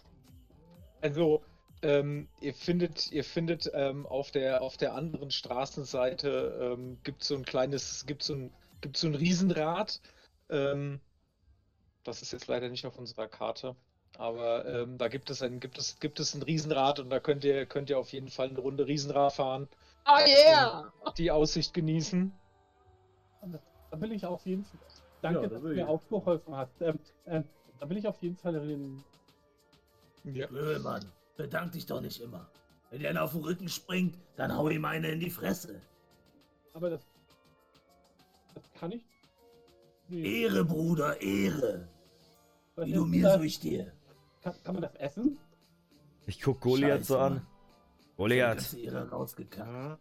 Also, 1.02 1.44
ähm, 1.82 2.28
ihr 2.42 2.54
findet, 2.54 3.12
ihr 3.12 3.24
findet 3.24 3.70
ähm, 3.74 4.06
auf 4.08 4.32
der 4.32 4.62
auf 4.62 4.78
der 4.78 4.94
anderen 4.96 5.30
Straßenseite 5.32 6.74
ähm, 6.74 6.98
gibt 7.04 7.24
so 7.24 7.36
ein 7.36 7.46
kleines, 7.46 8.06
gibt 8.06 8.24
so 8.24 8.34
ein, 8.34 8.52
gibt 8.82 8.98
so 8.98 9.08
ein 9.08 9.16
Riesenrad. 9.16 10.02
Ähm, 10.50 11.00
das 12.04 12.22
ist 12.22 12.32
jetzt 12.34 12.48
leider 12.48 12.70
nicht 12.70 12.86
auf 12.86 12.98
unserer 12.98 13.28
Karte, 13.28 13.76
aber 14.18 14.66
ähm, 14.66 14.98
da 14.98 15.08
gibt 15.08 15.30
es 15.30 15.42
ein, 15.42 15.60
gibt 15.60 15.78
es, 15.78 16.00
gibt 16.00 16.20
es 16.20 16.34
ein 16.34 16.44
Riesenrad 16.44 17.00
und 17.00 17.10
da 17.10 17.20
könnt 17.20 17.44
ihr, 17.44 17.66
könnt 17.66 17.90
ihr 17.90 18.00
auf 18.00 18.14
jeden 18.14 18.30
Fall 18.30 18.50
eine 18.50 18.60
Runde 18.60 18.88
Riesenrad 18.88 19.34
fahren, 19.34 19.68
Oh 20.08 20.20
yeah! 20.28 20.94
die 21.18 21.32
Aussicht 21.32 21.74
genießen. 21.74 22.32
Da 23.92 24.02
will 24.02 24.12
ich 24.12 24.26
auf 24.26 24.46
jeden 24.46 24.64
Fall. 24.64 24.80
Danke, 25.22 25.42
Ja, 25.42 25.48
da 25.48 25.54
dass 25.56 25.62
du 25.64 25.68
mir 25.70 25.76
ich. 25.78 25.84
aufgeholfen 25.84 26.56
hast. 26.56 26.82
Ähm, 26.82 27.44
da 27.80 27.90
will 27.90 27.98
ich 27.98 28.08
auf 28.08 28.22
jeden 28.22 28.38
Fall 28.38 28.54
den. 28.54 29.04
Ja. 30.34 30.48
Mann, 30.80 31.06
bedank 31.38 31.72
dich 31.74 31.86
doch 31.86 32.02
nicht 32.02 32.20
immer. 32.22 32.50
Wenn 32.90 33.02
der 33.02 33.24
auf 33.24 33.32
den 33.32 33.42
Rücken 33.42 33.70
springt, 33.70 34.18
dann 34.36 34.56
hau 34.56 34.70
ihm 34.70 34.86
eine 34.86 35.10
in 35.10 35.20
die 35.20 35.30
Fresse. 35.30 35.82
Aber 36.74 36.90
das. 36.90 37.02
Das 38.54 38.64
kann 38.74 38.92
ich. 38.92 39.04
Nee. 40.08 40.44
Ehre, 40.44 40.64
Bruder, 40.66 41.20
Ehre. 41.22 41.88
Was 42.76 42.88
Wie 42.88 42.94
du 42.94 43.06
mir, 43.06 43.24
das? 43.24 43.36
so 43.38 43.42
ich 43.42 43.60
dir. 43.60 43.92
kann, 44.42 44.54
kann 44.64 44.76
man 44.76 44.84
das 44.84 44.96
essen? 44.96 45.38
ich 46.28 46.42
guck 46.42 46.60
Goliath 46.62 47.06
so 47.06 47.16
Scheiße, 47.16 47.24
an. 47.26 47.34
Mann. 47.34 47.48
Goliath, 48.18 48.76
rausgekackt. 49.12 50.00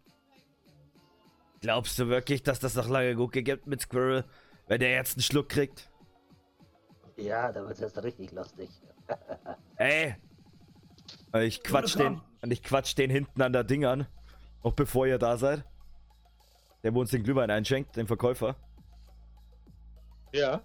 glaubst 1.60 1.98
du 1.98 2.08
wirklich, 2.08 2.42
dass 2.42 2.60
das 2.60 2.74
noch 2.74 2.88
lange 2.88 3.14
gut 3.16 3.32
geht 3.32 3.66
mit 3.66 3.80
Squirrel, 3.80 4.24
wenn 4.68 4.80
der 4.80 4.90
jetzt 4.90 5.16
einen 5.16 5.22
Schluck 5.22 5.48
kriegt? 5.48 5.90
Ja, 7.16 7.52
da 7.52 7.60
wird 7.62 7.72
es 7.74 7.80
jetzt 7.80 8.02
richtig 8.02 8.32
lustig. 8.32 8.70
Ey! 9.76 10.16
Ich 11.42 11.62
quatsch 11.62 11.96
den, 11.96 12.20
und 12.42 12.50
ich 12.52 12.62
quatsch 12.62 12.96
den 12.96 13.10
hinten 13.10 13.42
an 13.42 13.52
der 13.52 13.64
Ding 13.64 13.84
an. 13.84 14.06
Auch 14.62 14.72
bevor 14.72 15.06
ihr 15.06 15.18
da 15.18 15.36
seid. 15.36 15.64
Der, 16.82 16.94
wo 16.94 17.00
uns 17.00 17.10
den 17.10 17.22
Glühwein 17.22 17.50
einschenkt, 17.50 17.96
den 17.96 18.06
Verkäufer. 18.06 18.56
Ja. 20.32 20.62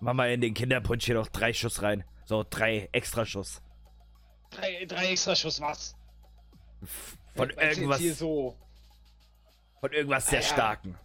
Mach 0.00 0.12
mal 0.14 0.30
in 0.30 0.40
den 0.40 0.54
Kinderpunsch 0.54 1.04
hier 1.04 1.14
noch 1.14 1.28
drei 1.28 1.52
Schuss 1.52 1.82
rein. 1.82 2.04
So, 2.24 2.44
drei 2.48 2.88
extra 2.92 3.24
Schuss. 3.26 3.62
Drei, 4.50 4.84
drei 4.86 5.10
extra 5.12 5.34
Schuss 5.34 5.60
was? 5.60 5.96
Von 7.34 7.50
jetzt 7.50 7.60
irgendwas, 7.60 7.98
Hier 7.98 8.14
so. 8.14 8.56
von 9.80 9.92
irgendwas 9.92 10.26
sehr 10.26 10.38
Ah, 10.38 10.42
ja. 10.42 10.48
starken. 10.48 10.98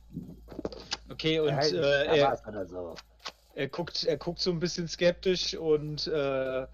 Okay, 1.09 1.39
und 1.39 1.49
ja, 1.49 1.59
äh, 1.59 1.71
da 1.71 2.33
er, 2.51 2.67
so. 2.67 2.95
Er 3.55 3.67
guckt, 3.67 4.03
er 4.03 4.17
guckt 4.17 4.39
so 4.39 4.51
ein 4.51 4.59
bisschen 4.59 4.87
skeptisch 4.87 5.55
und 5.55 6.07
äh, 6.07 6.67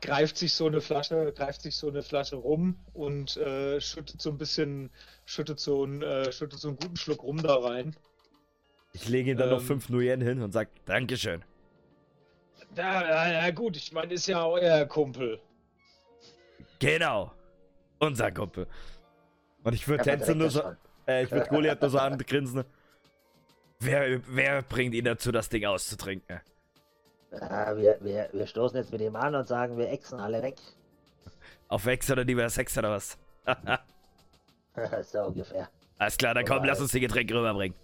greift 0.00 0.38
sich 0.38 0.52
so 0.54 0.66
eine 0.66 0.80
Flasche, 0.80 1.32
greift 1.36 1.62
sich 1.62 1.76
so 1.76 1.88
eine 1.88 2.02
Flasche 2.02 2.36
rum 2.36 2.76
und 2.94 3.36
äh, 3.36 3.80
schüttet 3.80 4.20
so 4.22 4.30
ein 4.30 4.38
bisschen, 4.38 4.90
schüttet 5.26 5.60
so 5.60 5.82
einen, 5.84 6.02
äh, 6.02 6.32
schüttet 6.32 6.58
so 6.60 6.68
einen 6.68 6.78
guten 6.78 6.96
Schluck 6.96 7.22
rum 7.22 7.42
da 7.42 7.56
rein. 7.56 7.94
Ich 8.92 9.08
lege 9.08 9.30
ihm 9.32 9.38
dann 9.38 9.50
noch 9.50 9.60
Ähm. 9.60 9.66
fünf 9.66 9.88
Nuyen 9.88 10.20
hin 10.20 10.42
und 10.42 10.52
sag, 10.52 10.68
Dankeschön. 10.86 11.44
Ja, 12.76 13.02
ja, 13.02 13.32
ja 13.44 13.50
gut, 13.50 13.76
ich 13.76 13.92
meine, 13.92 14.14
ist 14.14 14.26
ja 14.26 14.46
euer 14.46 14.86
Kumpel. 14.86 15.40
Genau. 16.78 17.32
Unser 17.98 18.30
Kumpel. 18.32 18.66
Und 19.64 19.74
ich 19.74 19.86
würde 19.86 20.04
Ja, 20.04 20.16
Tänze 20.16 20.34
nur 20.34 20.50
so, 20.50 20.62
äh, 21.06 21.24
ich 21.24 21.30
würde 21.30 21.48
Goliath 21.48 21.80
nur 21.82 21.90
so 21.90 21.98
angrinsen. 21.98 22.64
Wer, 23.80 24.20
wer 24.26 24.62
bringt 24.62 24.94
ihn 24.94 25.04
dazu, 25.04 25.32
das 25.32 25.48
Ding 25.48 25.64
auszutrinken? 25.64 26.40
Ja, 27.32 27.76
wir, 27.76 27.98
wir, 28.00 28.28
wir 28.32 28.46
stoßen 28.46 28.76
jetzt 28.76 28.92
mit 28.92 29.00
ihm 29.00 29.16
an 29.16 29.34
und 29.34 29.46
sagen, 29.46 29.78
wir 29.78 29.90
exen 29.90 30.20
alle 30.20 30.42
weg. 30.42 30.56
Auf 31.68 31.86
Wex 31.86 32.10
oder 32.10 32.24
lieber 32.24 32.48
Sex 32.50 32.76
oder 32.76 32.90
was? 32.90 33.18
so 35.10 35.22
ungefähr. 35.22 35.68
Alles 35.98 36.16
klar, 36.16 36.34
dann 36.34 36.44
komm, 36.44 36.58
Alright. 36.58 36.70
lass 36.70 36.80
uns 36.80 36.92
die 36.92 37.00
Getränke 37.00 37.34
rüberbringen. 37.34 37.76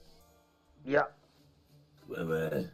Ja, 0.85 1.09
Squirrel. 2.07 2.73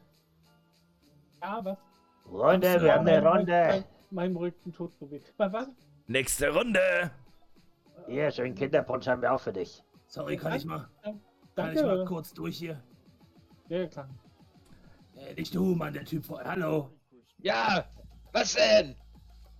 Ja, 1.42 1.60
was? 1.64 1.78
Freunde, 2.24 2.82
wir 2.82 2.94
haben 2.94 3.06
eine 3.06 3.26
Runde. 3.26 3.84
Mein, 4.10 4.32
mein 4.32 4.36
Rücken 4.36 4.72
tut 4.72 4.92
so 4.94 5.10
weh. 5.10 5.20
Was? 5.36 5.52
was? 5.52 5.68
Nächste 6.06 6.50
Runde. 6.50 7.10
Hier, 8.06 8.30
schön 8.30 8.54
Kinderpunsch 8.54 9.06
haben 9.06 9.22
wir 9.22 9.32
auch 9.32 9.40
für 9.40 9.52
dich. 9.52 9.82
Sorry, 10.06 10.36
kann 10.36 10.54
ich 10.54 10.64
mal, 10.64 10.88
kann 11.02 11.20
Danke. 11.54 11.80
ich 11.80 11.82
mal 11.82 12.04
kurz 12.04 12.32
durch 12.34 12.58
hier? 12.58 12.82
Ja, 13.68 13.86
klar. 13.86 14.08
Äh, 15.16 15.34
nicht 15.34 15.54
du, 15.54 15.74
Mann, 15.74 15.92
der 15.94 16.04
Typ 16.04 16.24
vor. 16.24 16.42
Hallo. 16.44 16.90
Ja, 17.38 17.88
was 18.32 18.54
denn? 18.54 18.96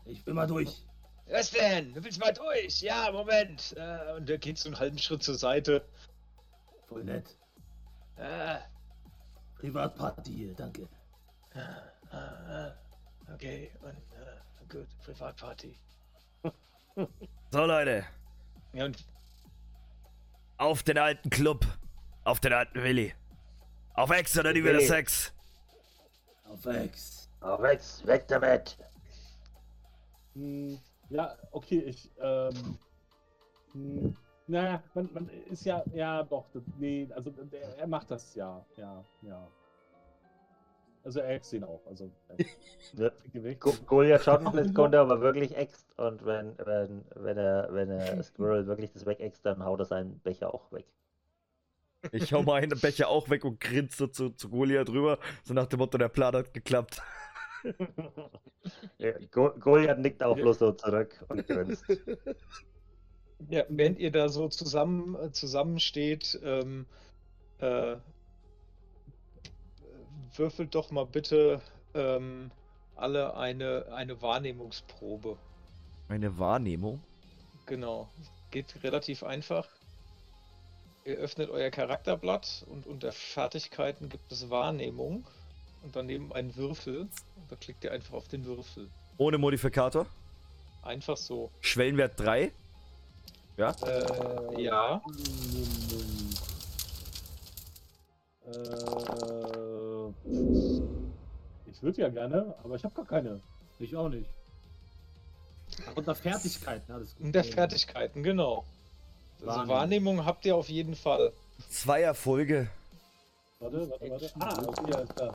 Ich 0.05 0.25
will 0.27 0.35
mal 0.35 0.47
durch. 0.47 0.85
Was 1.29 1.51
denn? 1.51 1.95
Du 1.95 2.03
willst 2.05 2.21
mal 2.21 2.33
durch? 2.33 2.81
Ja, 2.83 3.11
Moment. 3.13 3.75
Äh, 3.77 4.15
und 4.17 4.29
er 4.29 4.39
geht 4.39 4.59
so 4.59 4.69
einen 4.69 4.79
halben 4.79 4.99
Schritt 4.99 5.23
zur 5.23 5.37
Seite. 5.37 5.85
Voll 6.87 7.05
nett. 7.05 7.37
Äh, 8.17 8.59
Privatparty 9.59 10.33
hier, 10.33 10.55
danke. 10.55 10.89
äh, 11.55 12.69
äh, 12.69 12.73
okay, 13.33 13.71
und 13.81 13.89
äh, 13.91 14.69
gut, 14.69 14.89
Privatparty. 15.05 15.77
So, 17.51 17.65
Leute. 17.65 18.05
Ja, 18.75 18.85
und 18.85 19.03
Auf 20.59 20.83
den 20.83 20.99
alten 20.99 21.31
Club. 21.31 21.67
Auf 22.25 22.41
den 22.41 22.53
alten 22.53 22.83
Willi. 22.83 23.15
Auf 23.95 24.11
Ex 24.11 24.39
oder 24.39 24.53
lieber 24.53 24.69
Willi. 24.69 24.87
Sex. 24.87 25.33
Auf 26.45 26.65
Ex. 26.67 27.29
Auf 27.41 27.61
weg, 27.61 27.81
weg 28.05 28.25
damit. 28.29 28.77
Hm, 30.35 30.79
ja, 31.11 31.37
okay, 31.51 31.81
ich, 31.81 32.11
ähm, 32.21 32.79
hm, 33.73 34.17
naja, 34.47 34.83
man, 34.95 35.11
man 35.13 35.29
ist 35.51 35.65
ja, 35.65 35.83
ja, 35.93 36.23
doch, 36.23 36.47
das, 36.53 36.63
nee, 36.79 37.09
also 37.15 37.31
der, 37.31 37.79
er 37.79 37.87
macht 37.87 38.11
das 38.11 38.35
ja, 38.35 38.65
ja, 38.77 39.05
ja. 39.23 39.49
Also 41.05 41.19
er 41.19 41.31
ext 41.31 41.53
ihn 41.53 41.65
auch, 41.65 41.81
also 41.87 42.09
er 42.97 43.13
Goliath 43.87 44.23
schaut 44.23 44.47
ein 44.47 44.53
bisschen 44.53 44.73
Kunde, 44.73 45.01
aber 45.01 45.21
wirklich 45.21 45.57
ext. 45.57 45.87
Und 45.99 46.25
wenn, 46.25 46.57
wenn, 46.59 47.05
wenn 47.17 47.39
er, 47.39 47.69
wenn 47.73 47.91
er 47.91 48.23
Squirrel 48.23 48.67
wirklich 48.69 48.93
das 48.93 49.05
wegext, 49.05 49.45
dann 49.45 49.65
haut 49.65 49.81
er 49.81 49.87
seinen 49.87 50.21
Becher 50.21 50.55
auch 50.55 50.71
weg. 50.71 50.87
Ich 52.11 52.33
hau 52.33 52.43
meinen 52.43 52.79
Becher 52.81 53.09
auch 53.09 53.31
weg 53.31 53.45
und 53.45 53.61
grinse 53.61 53.97
so 53.97 54.07
zu, 54.09 54.31
zu 54.31 54.49
Goliath 54.49 54.89
drüber. 54.89 55.19
So 55.45 55.55
nach 55.55 55.67
dem 55.67 55.79
Motto, 55.79 55.99
der 55.99 56.09
Plan 56.09 56.35
hat 56.35 56.53
geklappt. 56.53 57.01
Ja, 58.99 59.13
Go 59.31 59.53
Goliath 59.59 59.99
nickt 59.99 60.23
auch 60.23 60.35
bloß 60.35 60.59
so 60.59 60.73
zurück 60.73 61.25
und 61.29 61.47
grinst. 61.47 61.85
Ja, 63.49 63.65
während 63.69 63.99
ihr 63.99 64.11
da 64.11 64.29
so 64.29 64.49
zusammen 64.49 65.33
zusammensteht, 65.33 66.39
ähm, 66.45 66.87
äh, 67.59 67.97
würfelt 70.37 70.75
doch 70.75 70.91
mal 70.91 71.07
bitte 71.07 71.61
ähm, 71.95 72.51
alle 72.95 73.37
eine, 73.37 73.87
eine 73.93 74.23
Wahrnehmungsprobe. 74.23 75.37
Eine 76.09 76.39
Wahrnehmung? 76.39 77.03
Genau. 77.67 78.09
Geht 78.51 78.83
relativ 78.83 79.23
einfach. 79.23 79.69
Ihr 81.05 81.17
öffnet 81.17 81.51
euer 81.51 81.71
Charakterblatt 81.71 82.65
und 82.69 82.87
unter 82.87 83.11
Fertigkeiten 83.11 84.09
gibt 84.09 84.31
es 84.31 84.51
Wahrnehmung 84.51 85.25
und 85.83 85.97
daneben 85.97 86.33
einen 86.33 86.55
Würfel. 86.55 87.01
Und 87.01 87.51
da 87.51 87.57
klickt 87.57 87.83
ihr 87.83 87.91
einfach 87.91 88.15
auf 88.15 88.29
den 88.29 88.45
Würfel. 88.45 88.89
Ohne 89.19 89.37
Modifikator? 89.37 90.07
Einfach 90.83 91.17
so. 91.17 91.51
Schwellenwert 91.61 92.21
3? 92.21 92.53
Ja? 93.57 93.75
Äh, 93.85 94.63
ja. 94.63 95.03
Äh, 98.47 98.53
ich 101.71 101.83
würde 101.83 102.01
ja 102.01 102.09
gerne, 102.11 102.55
aber 102.63 102.77
ich 102.77 102.85
habe 102.85 102.95
gar 102.95 103.07
keine. 103.07 103.41
Ich 103.81 103.97
auch 103.97 104.09
nicht. 104.09 104.31
Unter 105.97 106.15
Fertigkeiten, 106.15 106.93
alles 106.93 107.17
gut. 107.17 107.27
Und 107.27 107.33
der 107.33 107.43
Fertigkeiten, 107.43 108.23
genau. 108.23 108.65
Also 109.45 109.57
Wahrnehmung. 109.59 109.77
Wahrnehmung 109.77 110.25
habt 110.25 110.45
ihr 110.47 110.55
auf 110.55 110.69
jeden 110.69 110.95
Fall. 110.95 111.33
Zwei 111.69 112.03
Erfolge. 112.03 112.69
Warte, 113.59 113.91
warte, 113.91 114.11
warte. 114.11 114.33
Ah, 114.39 114.89
ja, 114.89 114.99
ist 115.01 115.13
da. 115.17 115.35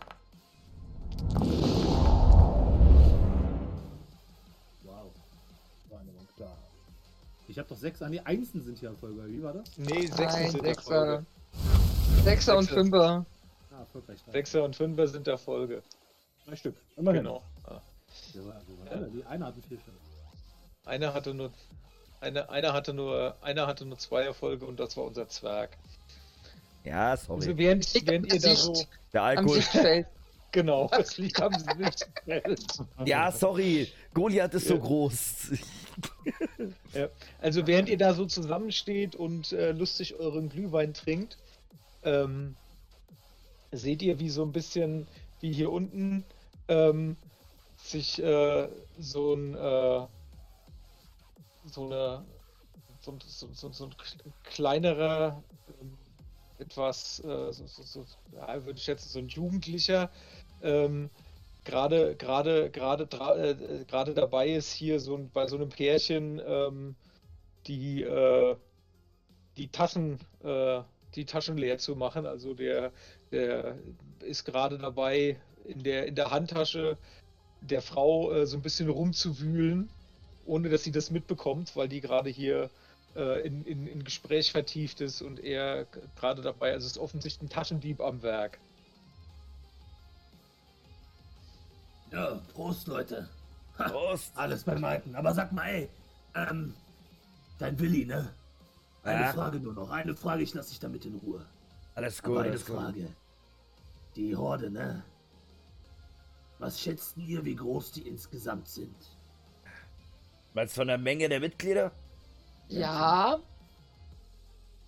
Wow. 4.84 5.12
Wahrnehmung, 5.90 6.28
klar. 6.36 6.58
Ich 7.48 7.60
habe 7.60 7.68
doch 7.68 7.78
sechs 7.78 8.02
an 8.02 8.12
die 8.14 8.22
Einsen 8.22 8.64
sind 8.64 8.80
hier 8.80 8.90
Erfolge. 8.90 9.28
Wie 9.28 9.44
war 9.44 9.54
das? 9.54 9.78
Nee, 9.78 10.08
Sechser 10.08 10.40
Nein, 10.40 10.52
sind 10.52 10.64
Sechser. 10.64 10.84
Folge. 10.84 11.26
Sechser 12.24 12.58
und. 12.58 12.70
Fünfer. 12.70 13.26
Ah, 13.72 13.80
erfolgreich. 13.80 14.20
Sechser 14.32 14.64
und 14.64 14.76
Fünfer 14.76 15.08
sind 15.08 15.28
der 15.28 15.38
Folge. 15.38 15.84
Drei 16.46 16.56
Stück. 16.56 16.76
Immerhin. 16.96 17.24
Genau. 17.24 17.44
Ah. 17.66 17.82
Die 18.34 19.26
eine 19.26 19.46
hatten 19.46 19.62
vier 19.64 19.78
Stück. 19.80 19.94
Einer 20.86 21.14
hatte 21.14 21.34
nur. 21.34 21.52
Eine, 22.20 22.50
einer 22.50 22.74
hatte 22.74 22.94
nur, 22.94 23.36
einer 23.42 23.68
hatte 23.68 23.86
nur 23.86 23.98
zwei 23.98 24.24
Erfolge 24.24 24.66
und 24.66 24.80
das 24.80 24.98
war 24.98 25.04
unser 25.06 25.28
Zwerg. 25.30 25.78
Ja, 26.84 27.12
Also 27.12 27.40
sorry. 27.42 27.58
während, 27.58 27.94
Liegt 27.94 28.08
während 28.08 28.32
am 28.32 28.36
ihr 28.36 28.42
da 28.42 28.56
so, 28.56 28.74
Der 29.14 29.24
Alkohol. 29.24 29.56
Sichtfeld. 29.56 30.08
genau, 30.52 30.88
das 30.90 31.18
liegt 31.18 31.42
am 31.42 31.54
Sicht. 31.54 32.10
Ja, 33.06 33.32
sorry. 33.32 33.92
Goliath 34.14 34.54
ist 34.56 34.68
so 34.68 34.76
Ja. 34.76 34.80
groß. 34.80 35.52
Ja. 36.94 37.10
Also 37.42 37.66
während 37.68 37.90
ihr 37.90 37.98
da 37.98 38.14
so 38.14 38.26
zusammensteht 38.26 39.16
und 39.16 39.52
äh, 39.54 39.72
lustig 39.72 40.16
euren 40.20 40.50
Glühwein 40.50 40.94
trinkt, 40.94 41.38
ähm, 42.04 42.56
seht 43.72 44.02
ihr, 44.02 44.20
wie 44.20 44.30
so 44.30 44.44
ein 44.44 44.52
bisschen, 44.52 45.08
wie 45.40 45.52
hier 45.54 45.72
unten 45.72 46.24
ähm, 46.68 47.16
sich 47.78 48.22
äh, 48.22 48.68
so 49.00 49.34
ein 49.34 49.56
äh, 49.56 50.08
so 51.68 51.86
eine 51.86 52.26
so, 53.02 53.18
so, 53.26 53.48
so, 53.54 53.72
so 53.72 53.86
ein 53.86 53.96
kleinerer 54.44 55.44
ähm, 55.82 55.98
etwas 56.60 57.20
äh, 57.20 57.52
ja, 58.36 58.66
würde 58.66 58.78
ich 58.78 58.84
schätzen, 58.84 59.10
so 59.10 59.20
ein 59.20 59.28
Jugendlicher 59.28 60.10
ähm, 60.62 61.10
gerade 61.68 62.16
gerade 62.16 62.72
gerade 62.72 63.04
äh, 63.04 63.86
gerade 63.86 64.14
dabei 64.14 64.50
ist 64.50 64.72
hier 64.72 65.00
so 65.00 65.16
ein, 65.16 65.30
bei 65.30 65.48
so 65.48 65.58
einem 65.58 65.70
Pärchen 65.70 66.42
ähm, 66.46 66.96
die 67.68 68.04
äh, 68.04 68.56
die 69.58 69.68
Taschen 69.68 70.20
äh, 70.44 70.82
die 71.16 71.26
Taschen 71.26 71.58
leer 71.58 71.78
zu 71.78 71.96
machen. 71.96 72.26
Also 72.26 72.54
der 72.54 72.92
der 73.32 73.78
ist 74.22 74.46
gerade 74.46 74.78
dabei 74.78 75.40
in 75.66 75.84
der 75.84 76.08
in 76.08 76.16
der 76.16 76.32
Handtasche 76.32 76.98
der 77.62 77.82
Frau 77.82 78.32
äh, 78.32 78.46
so 78.48 78.58
ein 78.58 78.62
bisschen 78.62 78.90
rumzuwühlen 78.90 79.90
ohne 80.48 80.70
dass 80.70 80.84
sie 80.84 80.92
das 80.92 81.12
mitbekommt 81.12 81.76
weil 81.76 81.88
die 81.88 82.02
gerade 82.02 82.30
hier 82.30 82.70
äh, 83.16 83.46
in, 83.46 83.64
in, 83.66 83.88
in 83.88 84.04
Gespräch 84.04 84.52
vertieft 84.52 85.02
ist 85.02 85.22
und 85.22 85.40
er 85.40 85.86
gerade 86.16 86.42
dabei 86.42 86.74
also 86.74 86.86
es 86.86 86.94
ist 86.94 86.98
offensichtlich 86.98 87.48
ein 87.48 87.50
Taschendieb 87.54 88.02
am 88.02 88.22
Werk 88.24 88.60
Ja, 92.12 92.40
Prost, 92.54 92.88
Leute. 92.88 93.28
Ha, 93.78 93.90
Prost. 93.90 94.32
alles 94.36 94.64
beim 94.64 94.84
Alten. 94.84 95.16
Aber 95.16 95.34
sag 95.34 95.52
mal, 95.52 95.68
ey, 95.68 95.90
ähm, 96.36 96.74
dein 97.60 97.78
Willi, 97.80 98.06
ne? 98.06 98.34
Eine 99.04 99.24
Ja? 99.24 99.34
Frage 99.34 99.60
nur 99.60 99.74
noch. 99.74 99.90
Eine 99.90 100.16
Frage, 100.16 100.44
ich 100.44 100.54
lasse 100.54 100.70
dich 100.70 100.80
damit 100.80 101.06
in 101.06 101.16
Ruhe. 101.16 101.46
Alles 101.96 102.24
Aber 102.24 102.36
gut, 102.36 102.38
eine 102.44 102.50
alles 102.52 102.66
gut. 102.66 102.76
Frage. 102.78 103.16
Die 104.16 104.36
Horde, 104.36 104.70
ne? 104.70 105.04
Was 106.60 106.80
schätzen 106.80 107.22
ihr, 107.28 107.44
wie 107.46 107.56
groß 107.56 107.92
die 107.92 108.08
insgesamt 108.08 108.68
sind? 108.68 109.17
Meinst 110.58 110.76
du 110.76 110.82
von 110.82 110.88
der 110.88 110.98
Menge 110.98 111.30
der 111.30 111.40
Mitglieder? 111.40 111.92
Ja, 112.68 113.40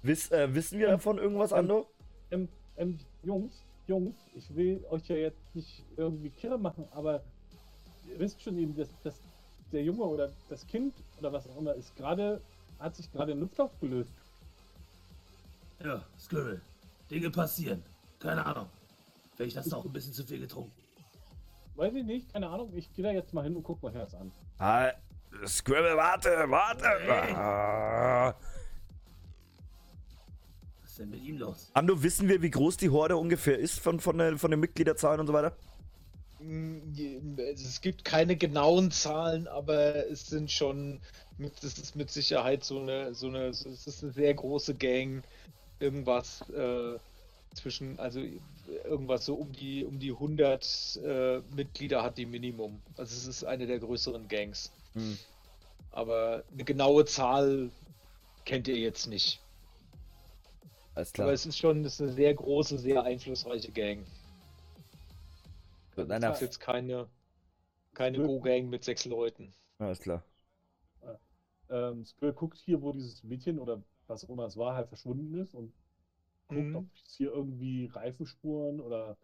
Wiss, 0.02 0.32
äh, 0.32 0.52
wissen 0.56 0.80
wir 0.80 0.88
davon 0.88 1.20
irgendwas, 1.20 1.54
Ando? 1.54 1.86
Ähm, 2.32 2.50
ähm, 2.76 2.98
Jungs, 3.22 3.54
Jungs, 3.86 4.16
ich 4.34 4.56
will 4.56 4.84
euch 4.90 5.08
ja 5.10 5.18
jetzt 5.18 5.38
nicht 5.54 5.86
irgendwie 5.96 6.32
kirre 6.32 6.58
machen, 6.58 6.88
aber 6.90 7.22
ihr 8.08 8.18
wisst 8.18 8.42
schon 8.42 8.58
eben, 8.58 8.76
dass, 8.76 8.90
dass 9.04 9.22
der 9.72 9.84
Junge 9.84 10.02
oder 10.02 10.32
das 10.50 10.66
Kind 10.66 10.96
oder 11.20 11.32
was 11.32 11.48
auch 11.48 11.58
immer 11.58 11.76
ist 11.76 11.96
gerade, 11.96 12.42
hat 12.80 12.96
sich 12.96 13.12
gerade 13.12 13.34
in 13.34 13.42
Luft 13.42 13.62
aufgelöst. 13.62 14.14
Ja, 15.84 16.04
Squirrel. 16.18 16.64
Dinge 17.12 17.30
passieren. 17.30 17.84
Keine 18.18 18.44
Ahnung. 18.44 18.70
Vielleicht 19.36 19.56
hast 19.56 19.72
du 19.72 19.76
auch 19.76 19.86
ein 19.86 19.94
bisschen 19.94 20.14
zu 20.14 20.24
viel 20.24 20.40
getrunken. 20.40 20.72
Weiß 21.76 21.94
ich 21.94 22.06
nicht, 22.06 22.34
keine 22.34 22.50
Ahnung, 22.50 22.72
ich 22.76 22.92
gehe 22.96 23.04
da 23.04 23.12
jetzt 23.12 23.36
mal 23.36 23.44
hin 23.44 23.56
und 23.56 23.62
guck 23.62 23.84
mal 23.84 23.94
Herz 23.94 24.16
an. 24.16 24.32
Ah, 24.58 24.92
Scribble, 25.46 25.96
warte, 25.96 26.30
warte. 26.50 26.86
Hey. 27.02 27.34
Was 30.82 30.90
ist 30.92 31.00
denn 31.00 31.10
mit 31.10 31.24
ihm 31.24 31.38
los? 31.38 31.70
Ando, 31.74 32.02
wissen 32.04 32.28
wir, 32.28 32.42
wie 32.42 32.50
groß 32.50 32.78
die 32.78 32.90
Horde 32.90 33.16
ungefähr 33.18 33.58
ist 33.58 33.80
von, 33.80 34.00
von, 34.00 34.18
der, 34.18 34.38
von 34.38 34.52
den 34.52 34.60
Mitgliederzahlen 34.60 35.20
und 35.20 35.28
so 35.28 35.34
weiter? 35.34 35.56
Mm, 36.40 37.38
Es 37.54 37.82
gibt 37.82 38.06
keine 38.06 38.36
genauen 38.36 38.92
Zahlen, 38.92 39.48
aber 39.48 40.08
es 40.10 40.28
sind 40.28 40.52
schon, 40.52 41.00
mit, 41.38 41.64
es 41.64 41.78
ist 41.78 41.96
mit 41.96 42.12
Sicherheit 42.12 42.64
so 42.64 42.80
eine, 42.80 43.14
so 43.14 43.28
eine, 43.28 43.48
es 43.48 43.66
ist 43.66 44.04
eine 44.04 44.14
sehr 44.14 44.34
große 44.34 44.76
Gang. 44.76 45.24
Irgendwas 45.80 46.42
äh, 46.50 46.98
zwischen, 47.56 47.98
also 48.00 48.22
irgendwas 48.84 49.26
so 49.26 49.36
um 49.36 49.52
die, 49.54 49.86
um 49.86 50.00
die 50.00 50.12
100 50.12 51.00
äh, 51.04 51.40
Mitglieder 51.56 52.04
hat 52.04 52.18
die 52.18 52.26
Minimum. 52.26 52.82
Also 52.98 53.16
es 53.16 53.28
ist 53.28 53.44
eine 53.46 53.66
der 53.68 53.80
größeren 53.80 54.28
Gangs. 54.28 54.72
Hm. 55.00 55.18
Aber 55.92 56.44
eine 56.52 56.64
genaue 56.66 57.06
Zahl 57.06 57.72
kennt 58.46 58.68
ihr 58.68 58.78
jetzt 58.78 59.08
nicht. 59.08 59.42
Alles 60.96 61.14
Aber 61.14 61.14
klar. 61.14 61.34
es 61.34 61.46
ist 61.46 61.58
schon 61.58 61.86
es 61.86 61.94
ist 61.96 62.02
eine 62.02 62.12
sehr 62.14 62.34
große, 62.34 62.78
sehr 62.80 63.04
einflussreiche 63.04 63.72
Gang. 63.72 64.06
Das 65.96 66.08
nein, 66.08 66.24
ist 66.24 66.42
jetzt 66.42 66.60
keine, 66.60 67.08
keine. 67.94 68.20
Go-Gang 68.20 68.70
mit 68.70 68.84
sechs 68.84 69.06
Leuten. 69.06 69.54
Alles 69.80 70.00
klar. 70.00 70.24
Ähm, 71.70 72.06
Squirrel 72.06 72.34
guckt 72.34 72.58
hier, 72.58 72.82
wo 72.82 72.92
dieses 72.92 73.24
Mädchen 73.24 73.60
oder 73.60 73.82
was 74.08 74.24
auch 74.26 74.30
immer 74.30 74.46
es 74.46 74.58
war, 74.58 74.76
halt 74.76 74.88
verschwunden 74.88 75.34
ist 75.36 75.54
und 75.54 75.74
guckt, 76.48 76.58
Mhm. 76.58 76.76
ob 76.76 76.86
es 77.06 77.16
hier 77.16 77.32
irgendwie 77.32 77.86
Reifenspuren 77.88 78.82
oder 78.82 79.18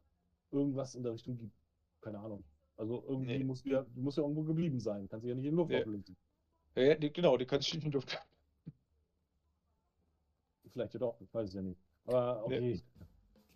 irgendwas 0.51 0.95
in 0.95 1.03
der 1.03 1.13
Richtung 1.13 1.37
gibt. 1.37 1.55
Keine 2.01 2.19
Ahnung. 2.19 2.43
Also 2.77 3.03
irgendwie 3.07 3.37
Nee. 3.37 3.43
muss 3.43 3.63
ja, 3.63 3.83
die 3.83 4.01
muss 4.01 4.15
ja 4.17 4.23
irgendwo 4.23 4.43
geblieben 4.43 4.79
sein. 4.79 5.07
Kann 5.07 5.21
sie 5.21 5.29
ja 5.29 5.35
nicht 5.35 5.45
in 5.45 5.55
Luft 5.55 5.71
Ja. 5.71 5.79
auflösen. 5.79 6.15
Ja, 6.75 6.95
die, 6.95 7.11
genau, 7.11 7.37
die 7.37 7.45
kannst 7.45 7.71
du 7.71 7.77
nicht 7.77 7.85
in 7.85 7.91
Luft. 7.91 8.17
Vielleicht 10.71 10.93
ja 10.93 10.99
doch, 10.99 11.19
ich 11.21 11.33
weiß 11.33 11.47
es 11.49 11.53
ja 11.55 11.61
nicht. 11.61 11.79
Aber 12.05 12.43
okay. 12.45 12.81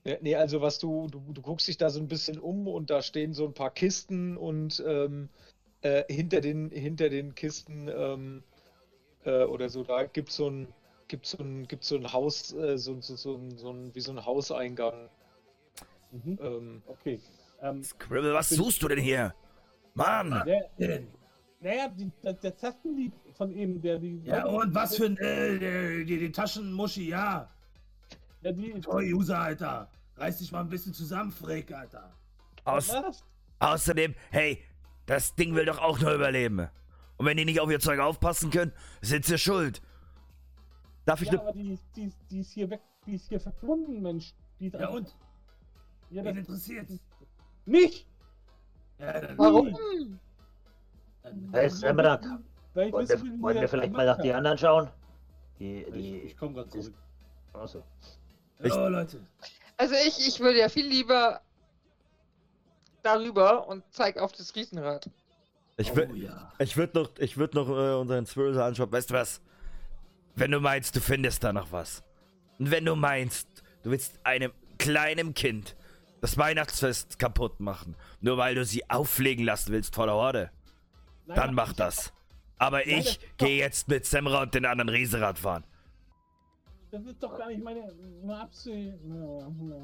Ja, 0.06 0.16
nee, 0.22 0.36
also 0.36 0.62
was 0.62 0.80
du, 0.80 1.08
du, 1.08 1.34
du 1.34 1.42
guckst 1.42 1.68
dich 1.68 1.78
da 1.78 1.90
so 1.90 2.00
ein 2.00 2.08
bisschen 2.08 2.40
um 2.40 2.68
und 2.68 2.90
da 2.90 3.02
stehen 3.02 3.34
so 3.34 3.46
ein 3.46 3.54
paar 3.54 3.70
Kisten 3.70 4.38
und 4.38 4.82
ähm, 4.88 5.28
äh, 5.82 6.04
hinter 6.12 6.40
den, 6.40 6.72
hinter 6.72 7.10
den 7.10 7.36
Kisten 7.36 7.90
ähm, 7.94 8.44
äh, 9.26 9.44
oder 9.44 9.68
so, 9.70 9.84
da 9.84 10.06
gibt 10.06 10.32
so 10.32 10.50
ein, 10.50 10.68
gibt 11.10 11.26
so 11.26 11.38
ein, 11.44 11.68
so 11.82 11.96
ein 11.96 12.14
Haus, 12.14 12.54
äh, 12.54 12.78
so, 12.78 13.02
so, 13.02 13.18
so, 13.18 13.36
ein, 13.36 13.58
so 13.58 13.72
ein, 13.72 13.94
wie 13.94 14.00
so 14.00 14.12
ein 14.12 14.26
Hauseingang. 14.26 15.10
Mhm. 16.12 16.38
Ähm, 16.42 16.82
Okay. 16.88 17.20
Ähm, 17.62 17.84
Scribble, 17.84 18.34
was 18.34 18.50
suchst 18.50 18.82
du 18.84 18.88
denn 18.88 19.00
hier? 19.00 19.34
Mann! 19.94 20.44
der, 20.46 20.70
Denn, 20.78 21.08
naja, 21.60 21.90
die, 21.90 22.10
der, 22.24 22.34
der 22.34 22.56
Zastenlieb 22.56 23.14
von 23.34 23.52
eben, 23.52 23.82
der 23.82 24.00
die. 24.00 24.22
ja, 24.24 24.46
und 24.46 24.74
was 24.74 24.96
für 24.96 25.06
ein, 25.08 25.18
äh, 25.18 25.60
der- 25.60 25.98
die, 26.06 26.20
die 26.20 26.32
Taschenmuschi, 26.32 27.10
ja. 27.10 27.50
Ja, 28.42 28.52
die. 28.52 28.80
Toll, 28.80 29.04
User, 29.14 29.40
Alter. 29.40 29.90
Reiß 30.16 30.38
dich 30.40 30.52
mal 30.52 30.62
ein 30.62 30.70
bisschen 30.70 30.94
zusammen, 30.94 31.32
Freak, 31.32 31.72
Alter. 31.74 32.14
Aus, 32.66 32.90
Was? 32.90 33.24
außerdem, 33.60 34.16
hey, 34.32 34.64
das 35.06 35.36
Ding 35.36 35.56
will 35.56 35.66
doch 35.66 35.80
auch 35.80 36.00
nur 36.00 36.14
überleben. 36.14 36.68
Und 37.18 37.26
wenn 37.26 37.36
die 37.36 37.46
nicht 37.46 37.60
auf 37.60 37.70
ihr 37.70 37.80
Zeug 37.80 38.00
aufpassen 38.00 38.50
können, 38.52 38.72
sind 39.02 39.26
sie 39.26 39.38
schuld. 39.38 39.82
Darf 41.06 41.22
ich 41.22 41.28
Ja, 41.28 41.34
ne... 41.36 41.42
aber 41.42 41.52
die, 41.54 41.78
die, 41.96 42.04
ist- 42.04 42.18
die 42.32 42.40
ist 42.40 42.52
hier 42.52 42.70
weg, 42.70 42.82
die 43.06 43.16
ist 43.16 43.28
hier 43.28 43.40
verschwunden, 43.42 44.02
Mensch. 44.02 44.34
Ja, 44.60 44.90
und? 44.90 45.14
Ja, 46.12 46.24
das, 46.24 46.36
interessiert's? 46.38 47.00
Mich! 47.70 48.08
Ja, 48.98 49.20
dann, 49.20 49.38
warum? 49.38 49.74
Dann, 51.24 51.50
Hey, 51.52 51.70
Semrak, 51.70 52.26
Weil 52.74 52.88
ich 52.88 52.94
wollen 52.94 53.08
wir, 53.08 53.42
wollen 53.42 53.62
wir 53.62 53.68
vielleicht 53.68 53.94
mal 53.94 54.06
nach 54.06 54.20
die 54.20 54.34
anderen 54.34 54.58
schauen? 54.58 54.90
Die, 55.60 55.84
Ich, 55.84 55.94
die, 55.94 56.18
ich 56.22 56.38
komme 56.38 56.56
gerade 56.56 56.70
zurück. 56.70 56.94
achso. 57.54 57.84
oh, 58.64 58.88
Leute. 58.88 59.20
Also 59.78 59.96
ich, 59.96 60.28
ich 60.28 60.40
würde 60.40 60.60
ja 60.60 60.70
viel 60.70 60.88
lieber 60.88 61.42
darüber 63.04 63.68
und 63.68 63.84
zeig 63.92 64.18
auf 64.18 64.32
das 64.32 64.56
Riesenrad. 64.56 65.10
Ich 65.78 65.92
oh, 65.94 66.14
ja. 66.14 66.52
ich 66.60 66.76
würd 66.76 66.94
noch, 66.94 67.12
ich 67.20 67.38
würd 67.38 67.54
noch 67.54 67.70
äh, 67.70 67.96
unseren 67.96 68.26
Swirl 68.26 68.60
anschauen. 68.60 68.92
Weißt 68.92 69.10
du 69.10 69.14
was? 69.14 69.42
Wenn 70.36 70.52
du 70.52 70.60
meinst, 70.60 70.96
du 70.96 71.00
findest 71.00 71.44
da 71.44 71.54
noch 71.54 71.72
was. 71.72 72.04
Und 72.58 72.72
wenn 72.72 72.86
du 72.86 72.96
meinst, 72.96 73.48
du 73.84 73.92
willst 73.92 74.20
einem 74.26 74.52
kleinen 74.78 75.34
Kind 75.34 75.76
das 76.22 76.38
Weihnachtsfest 76.38 77.20
kaputt 77.20 77.60
machen, 77.60 77.96
nur 78.22 78.38
weil 78.38 78.56
du 78.56 78.66
sie 78.66 78.90
auffliegen 78.90 79.46
lassen 79.46 79.72
willst 79.72 79.96
vor 79.96 80.06
der 80.06 80.16
Horde, 80.16 80.52
Nein, 81.26 81.36
dann 81.36 81.54
mach 81.54 81.74
das. 81.74 82.14
Aber 82.58 82.80
Nein, 82.80 83.00
ich 83.00 83.20
gehe 83.38 83.58
jetzt 83.58 83.88
mit 83.88 84.06
Semra 84.06 84.44
und 84.44 84.54
den 84.54 84.66
anderen 84.66 84.90
Riesenrad 84.90 85.40
fahren. 85.40 85.64
Das 86.92 87.06
ist 87.06 87.22
doch 87.22 87.38
gar 87.38 87.48
nicht 87.48 87.64
meine, 87.64 87.94
meine 88.24 88.42
Absicht. 88.42 88.96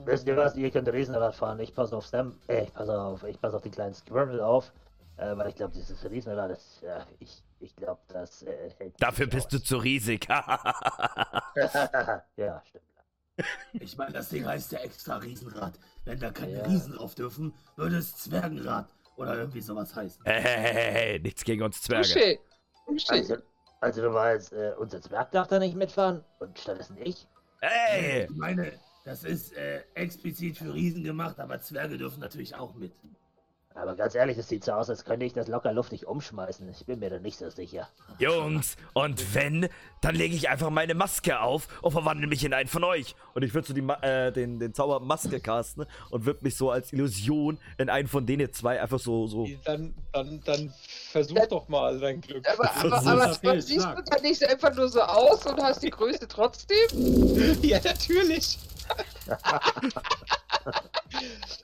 Wisst 0.05 0.27
ihr 0.27 0.35
was? 0.35 0.55
Ihr 0.55 0.71
könnt 0.71 0.87
Riesenrad 0.89 1.35
fahren. 1.35 1.59
Ich 1.59 1.73
passe 1.73 1.95
auf 1.95 2.07
Sam. 2.07 2.35
Äh, 2.47 2.63
ich 2.63 2.73
passe 2.73 2.99
auf. 2.99 3.23
Ich 3.23 3.39
passe 3.39 3.55
auf 3.55 3.61
die 3.61 3.69
kleinen 3.69 3.93
Squirrel 3.93 4.41
auf. 4.41 4.73
Äh, 5.17 5.37
weil 5.37 5.49
ich 5.49 5.55
glaube, 5.55 5.73
dieses 5.73 6.09
Riesenrad, 6.09 6.49
das, 6.49 6.81
äh, 6.81 7.01
ich, 7.19 7.43
ich 7.59 7.75
glaube, 7.75 8.01
das 8.07 8.41
äh, 8.43 8.71
hält. 8.77 8.95
Dafür 8.99 9.27
bist 9.27 9.53
du 9.53 9.61
zu 9.61 9.77
riesig. 9.77 10.27
aus. 10.29 10.45
ja, 12.37 12.61
stimmt. 12.65 12.83
Ich 13.73 13.97
meine, 13.97 14.13
das 14.13 14.29
Ding 14.29 14.45
heißt 14.45 14.71
ja 14.71 14.79
extra 14.79 15.17
Riesenrad. 15.17 15.77
Wenn 16.05 16.19
da 16.19 16.31
keine 16.31 16.57
Ja. 16.59 16.63
Riesen 16.65 16.93
drauf 16.93 17.15
dürfen, 17.15 17.53
würde 17.75 17.97
es 17.97 18.15
Zwergenrad 18.15 18.87
oder 19.17 19.37
irgendwie 19.37 19.61
sowas 19.61 19.95
heißen. 19.95 20.23
hey, 20.25 20.41
hey, 20.41 20.57
hey, 20.63 20.91
hey, 20.91 21.19
nichts 21.19 21.43
gegen 21.43 21.63
uns 21.63 21.81
Zwerge. 21.81 22.07
Touché. 22.07 22.39
Touché. 22.87 23.11
Also, 23.11 23.35
also 23.81 24.01
du 24.01 24.13
weißt, 24.13 24.53
äh, 24.53 24.73
unser 24.77 25.01
Zwerg 25.01 25.31
darf 25.31 25.47
da 25.47 25.59
nicht 25.59 25.75
mitfahren 25.75 26.23
und 26.39 26.57
stattdessen 26.59 26.97
ich. 27.01 27.27
Hey! 27.61 28.25
Ich 28.25 28.37
meine, 28.37 28.73
das 29.03 29.23
ist 29.23 29.53
äh, 29.55 29.83
explizit 29.95 30.57
für 30.57 30.73
Riesen 30.73 31.03
gemacht, 31.03 31.39
aber 31.39 31.59
Zwerge 31.59 31.97
dürfen 31.97 32.19
natürlich 32.19 32.55
auch 32.55 32.75
mit. 32.75 32.93
Aber 33.75 33.95
ganz 33.95 34.15
ehrlich, 34.15 34.37
es 34.37 34.47
sieht 34.47 34.63
so 34.63 34.71
aus, 34.71 34.89
als 34.89 35.03
könnte 35.03 35.25
ich 35.25 35.33
das 35.33 35.49
locker 35.49 35.73
luftig 35.73 36.07
umschmeißen. 36.07 36.67
Ich 36.69 36.85
bin 36.85 36.99
mir 36.99 37.09
da 37.09 37.19
nicht 37.19 37.37
so 37.37 37.49
sicher. 37.49 37.89
Jungs, 38.19 38.77
und 38.93 39.35
wenn, 39.35 39.67
dann 39.99 40.15
lege 40.15 40.33
ich 40.33 40.47
einfach 40.47 40.69
meine 40.69 40.93
Maske 40.93 41.41
auf 41.41 41.67
und 41.81 41.91
verwandle 41.91 42.27
mich 42.27 42.45
in 42.45 42.53
einen 42.53 42.69
von 42.69 42.85
euch. 42.85 43.15
Und 43.33 43.43
ich 43.43 43.53
würde 43.53 43.67
so 43.67 43.73
die 43.73 43.81
Ma 43.81 43.95
äh, 43.95 44.31
den, 44.31 44.59
den 44.59 44.73
Zauber 44.73 45.01
Maske 45.01 45.41
casten 45.41 45.85
und 46.09 46.25
würde 46.25 46.39
mich 46.43 46.55
so 46.55 46.71
als 46.71 46.93
Illusion 46.93 47.59
in 47.77 47.89
einen 47.89 48.07
von 48.07 48.25
denen 48.25 48.53
zwei 48.53 48.81
einfach 48.81 48.99
so, 48.99 49.27
so. 49.27 49.45
Dann, 49.65 49.93
dann, 50.13 50.41
dann 50.45 50.73
versuch 51.11 51.45
doch 51.47 51.67
mal 51.67 51.99
dein 51.99 52.21
Glück. 52.21 52.47
Aber, 52.49 52.71
aber, 52.75 52.97
aber, 52.97 53.11
aber 53.11 53.55
das 53.55 53.67
siehst 53.67 53.81
stark. 53.81 54.05
du 54.05 54.09
dann 54.09 54.21
nicht 54.21 54.41
einfach 54.47 54.73
nur 54.73 54.87
so 54.87 55.01
aus 55.01 55.45
und 55.45 55.61
hast 55.61 55.83
die 55.83 55.89
Größe 55.89 56.29
trotzdem? 56.29 56.77
ja, 57.61 57.81
natürlich. 57.83 58.57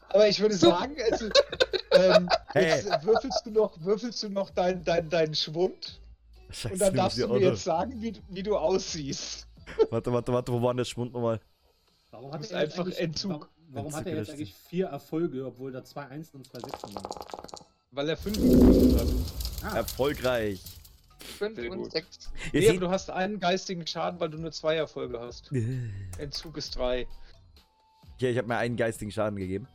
Aber 0.10 0.28
ich 0.28 0.40
würde 0.40 0.56
sagen, 0.56 0.96
also, 1.10 1.30
ähm, 1.92 2.30
Hey. 2.54 2.66
jetzt 2.66 3.06
würfelst 3.06 3.46
du 3.46 3.52
noch, 3.52 3.74
würfelst 3.82 4.24
du 4.24 4.30
noch 4.30 4.50
deinen 4.50 4.84
dein, 4.84 5.10
deinen 5.10 5.36
Schwund 5.36 6.00
Scheiße, 6.50 6.74
und 6.74 6.82
dann 6.82 6.94
darfst 6.96 7.18
du 7.18 7.28
mir 7.28 7.34
auch 7.34 7.40
jetzt 7.40 7.64
sagen, 7.64 8.02
wie, 8.02 8.14
wie 8.30 8.44
du 8.44 8.58
aussiehst. 8.58 9.48
Warte, 9.90 10.12
warte, 10.12 10.34
warte, 10.34 10.52
wo 10.52 10.62
war 10.62 10.74
denn 10.74 10.78
der 10.78 10.86
Schwund 10.86 11.14
nochmal? 11.14 11.40
Warum 12.12 12.32
hat 12.34 12.42
er 12.42 12.42
jetzt 12.42 12.54
einfach 12.54 12.86
eigentlich, 12.86 13.00
Entzug. 13.00 13.32
Warum, 13.32 13.48
warum 13.70 13.86
Entzug, 13.86 14.00
hat 14.00 14.08
er 14.08 14.12
jetzt 14.16 14.20
richtig. 14.20 14.36
eigentlich 14.36 14.56
vier 14.70 14.88
Erfolge, 14.88 15.46
obwohl 15.46 15.72
da 15.72 15.84
zwei 15.84 16.08
Einsen 16.08 16.38
und 16.38 16.48
zwei 16.48 16.60
Sechsen 16.60 16.96
waren? 16.96 17.10
Weil 17.92 18.10
er 18.10 18.18
fünf 18.18 18.38
hat. 19.00 19.08
Ah, 19.64 19.78
Erfolgreich. 19.78 20.62
5 21.38 21.56
Sehr 21.56 21.72
und 21.72 21.78
gut. 21.78 21.92
6. 21.92 22.32
Ihr 22.52 22.62
Nee, 22.62 22.70
aber 22.70 22.80
du 22.80 22.90
hast 22.90 23.10
einen 23.10 23.40
geistigen 23.40 23.86
Schaden, 23.86 24.20
weil 24.20 24.30
du 24.30 24.38
nur 24.38 24.52
zwei 24.52 24.76
Erfolge 24.76 25.20
hast. 25.20 25.52
Entzug 26.18 26.58
ist 26.58 26.76
drei. 26.76 27.08
Hier, 28.18 28.32
ich 28.32 28.38
habe 28.38 28.48
mir 28.48 28.58
einen 28.58 28.76
geistigen 28.76 29.12
Schaden 29.12 29.38
gegeben. 29.38 29.68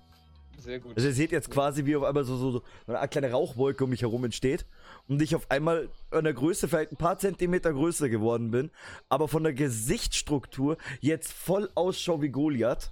Sehr 0.59 0.80
gut. 0.80 0.96
Also 0.96 1.09
ihr 1.09 1.14
seht 1.14 1.32
jetzt 1.32 1.50
quasi, 1.50 1.84
wie 1.84 1.96
auf 1.96 2.02
einmal 2.04 2.24
so, 2.24 2.36
so, 2.36 2.50
so 2.52 2.62
eine 2.86 3.07
kleine 3.09 3.30
Rauchwolke 3.30 3.84
um 3.84 3.90
mich 3.90 4.02
herum 4.02 4.24
entsteht 4.24 4.64
und 5.09 5.20
ich 5.22 5.34
auf 5.36 5.50
einmal 5.50 5.88
in 6.12 6.24
der 6.24 6.32
Größe 6.34 6.68
vielleicht 6.68 6.92
ein 6.92 6.96
paar 6.96 7.18
Zentimeter 7.18 7.72
größer 7.72 8.09
geworden 8.09 8.50
bin, 8.50 8.70
aber 9.09 9.28
von 9.28 9.42
der 9.42 9.52
Gesichtsstruktur 9.52 10.76
jetzt 11.00 11.32
voll 11.32 11.70
ausschaue 11.74 12.22
wie 12.22 12.28
Goliath. 12.30 12.90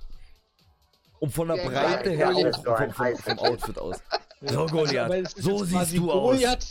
Und 1.21 1.33
von 1.33 1.49
der 1.49 1.57
Ja, 1.57 1.69
Breite 1.69 2.11
ja, 2.13 2.17
her 2.17 2.33
Goliath. 2.33 2.67
auch 2.69 2.77
vom, 2.79 2.93
vom, 2.93 3.17
vom 3.17 3.39
Outfit 3.39 3.79
aus. 3.79 3.97
So, 4.47 4.67
Goliath, 4.67 5.31
so 5.37 5.65
siehst 5.65 5.97
du 5.97 6.11
aus. 6.13 6.33
Goliath, 6.37 6.67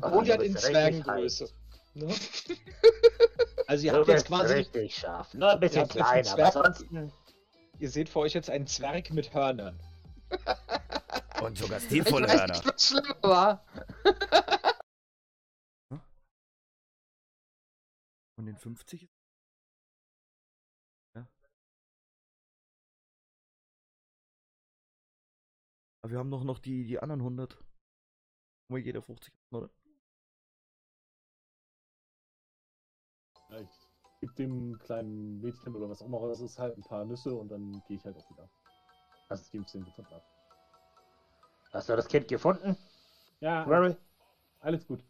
Goliath 0.00 0.40
du 0.40 0.44
in 0.44 0.56
Zwergengröße. 0.56 1.48
Ne? 1.94 2.06
Also 3.66 3.84
ihr 3.86 3.92
habt 3.92 4.08
jetzt 4.08 4.26
quasi, 4.28 4.54
richtig 4.54 4.94
scharf. 4.96 5.34
Nur 5.34 5.50
ein 5.50 5.60
bisschen 5.60 5.82
habt 5.82 5.94
jetzt 5.94 6.06
einen 6.06 6.22
klein, 6.24 6.40
aber 6.40 6.50
Zwerg- 6.52 6.56
ansonsten. 6.66 7.12
ihr 7.78 7.90
seht 7.90 8.08
vor 8.08 8.22
euch 8.22 8.32
jetzt 8.32 8.48
einen 8.48 8.66
Zwerg 8.66 9.10
mit 9.12 9.34
Hörnern. 9.34 9.78
Und 11.42 11.56
sogar 11.56 11.78
Ich 11.78 11.84
stilvolle 11.84 12.26
weiß 12.28 12.38
Hörner. 12.40 12.54
nicht, 12.54 12.66
was 12.66 12.86
schlimmer 12.86 13.22
war. 13.22 13.64
Von 18.36 18.46
den 18.46 18.56
50? 18.56 19.08
Ja. 21.16 21.26
Aber 26.02 26.10
wir 26.12 26.18
haben 26.18 26.30
doch 26.30 26.44
noch 26.44 26.58
die, 26.58 26.84
die 26.84 26.98
anderen 27.00 27.20
100. 27.20 27.58
Wo 28.70 28.76
jeder 28.76 29.02
50 29.02 29.32
hat, 29.34 29.40
oder? 29.52 29.70
Ja, 33.50 33.60
ich 33.60 33.70
gebe 34.20 34.34
dem 34.34 34.78
kleinen 34.78 35.40
Mädchen 35.40 35.74
oder 35.74 35.88
was 35.88 36.02
auch 36.02 36.06
immer 36.06 36.28
das 36.28 36.40
ist 36.40 36.58
halt 36.58 36.76
ein 36.76 36.82
paar 36.82 37.04
Nüsse 37.04 37.34
und 37.34 37.48
dann 37.48 37.82
gehe 37.86 37.96
ich 37.96 38.04
halt 38.04 38.16
auch 38.16 38.30
wieder. 38.30 38.48
Ich 39.30 39.50
gebe 39.50 39.64
es 39.64 39.72
dem 39.72 39.84
gefunden 39.84 40.14
ab. 40.14 40.22
Hast 41.72 41.88
du 41.88 41.96
das 41.96 42.08
Kind 42.08 42.28
gefunden, 42.28 42.76
Ja, 43.40 43.64
Mary? 43.66 43.94
alles 44.60 44.86
gut. 44.86 45.00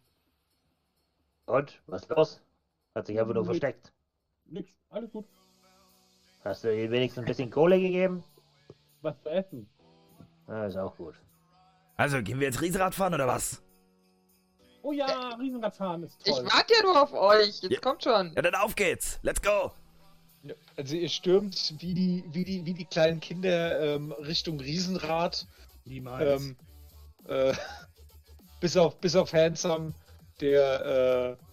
Und? 1.46 1.80
Was 1.86 2.02
ist 2.02 2.08
los? 2.10 2.40
Hat 2.94 3.06
sich 3.06 3.18
einfach 3.18 3.32
nur 3.34 3.44
Nix. 3.44 3.50
versteckt. 3.58 3.92
Nix, 4.46 4.72
alles 4.90 5.12
gut. 5.12 5.24
Hast 6.44 6.64
du 6.64 6.74
ihr 6.76 6.90
wenigstens 6.90 7.22
ein 7.22 7.26
bisschen 7.26 7.50
Kohle 7.50 7.78
gegeben? 7.80 8.24
Was 9.02 9.20
zu 9.22 9.28
essen. 9.30 9.68
Ja, 10.48 10.66
ist 10.66 10.76
auch 10.76 10.96
gut. 10.96 11.14
Also, 11.96 12.20
gehen 12.22 12.40
wir 12.40 12.46
jetzt 12.48 12.60
Riesenrad 12.60 12.94
fahren 12.94 13.14
oder 13.14 13.26
was? 13.26 13.62
Oh 14.82 14.92
ja, 14.92 15.34
Riesenradfahren 15.34 16.02
ist 16.04 16.20
Ich 16.26 16.34
toll. 16.34 16.44
warte 16.46 16.72
ja 16.74 16.82
nur 16.82 17.02
auf 17.02 17.12
euch. 17.12 17.60
Jetzt 17.62 17.72
Ja. 17.72 17.80
kommt 17.80 18.02
schon. 18.02 18.32
Ja, 18.34 18.42
dann 18.42 18.54
auf 18.56 18.74
geht's. 18.74 19.18
Let's 19.22 19.42
go. 19.42 19.72
Also 20.76 20.96
ihr 20.96 21.08
stürmt 21.08 21.74
wie 21.78 21.94
die, 21.94 22.24
wie 22.32 22.44
die, 22.44 22.64
wie 22.64 22.74
die 22.74 22.84
kleinen 22.84 23.20
Kinder 23.20 23.80
ähm, 23.80 24.12
Richtung 24.12 24.60
Riesenrad. 24.60 25.46
Niemals. 25.84 26.42
Ähm, 26.42 26.56
äh, 27.26 27.52
bis 28.60 28.76
auf 28.76 28.96
bis 29.00 29.14
auf 29.16 29.32
Handsome, 29.32 29.94
der 30.40 31.36
äh, 31.38 31.44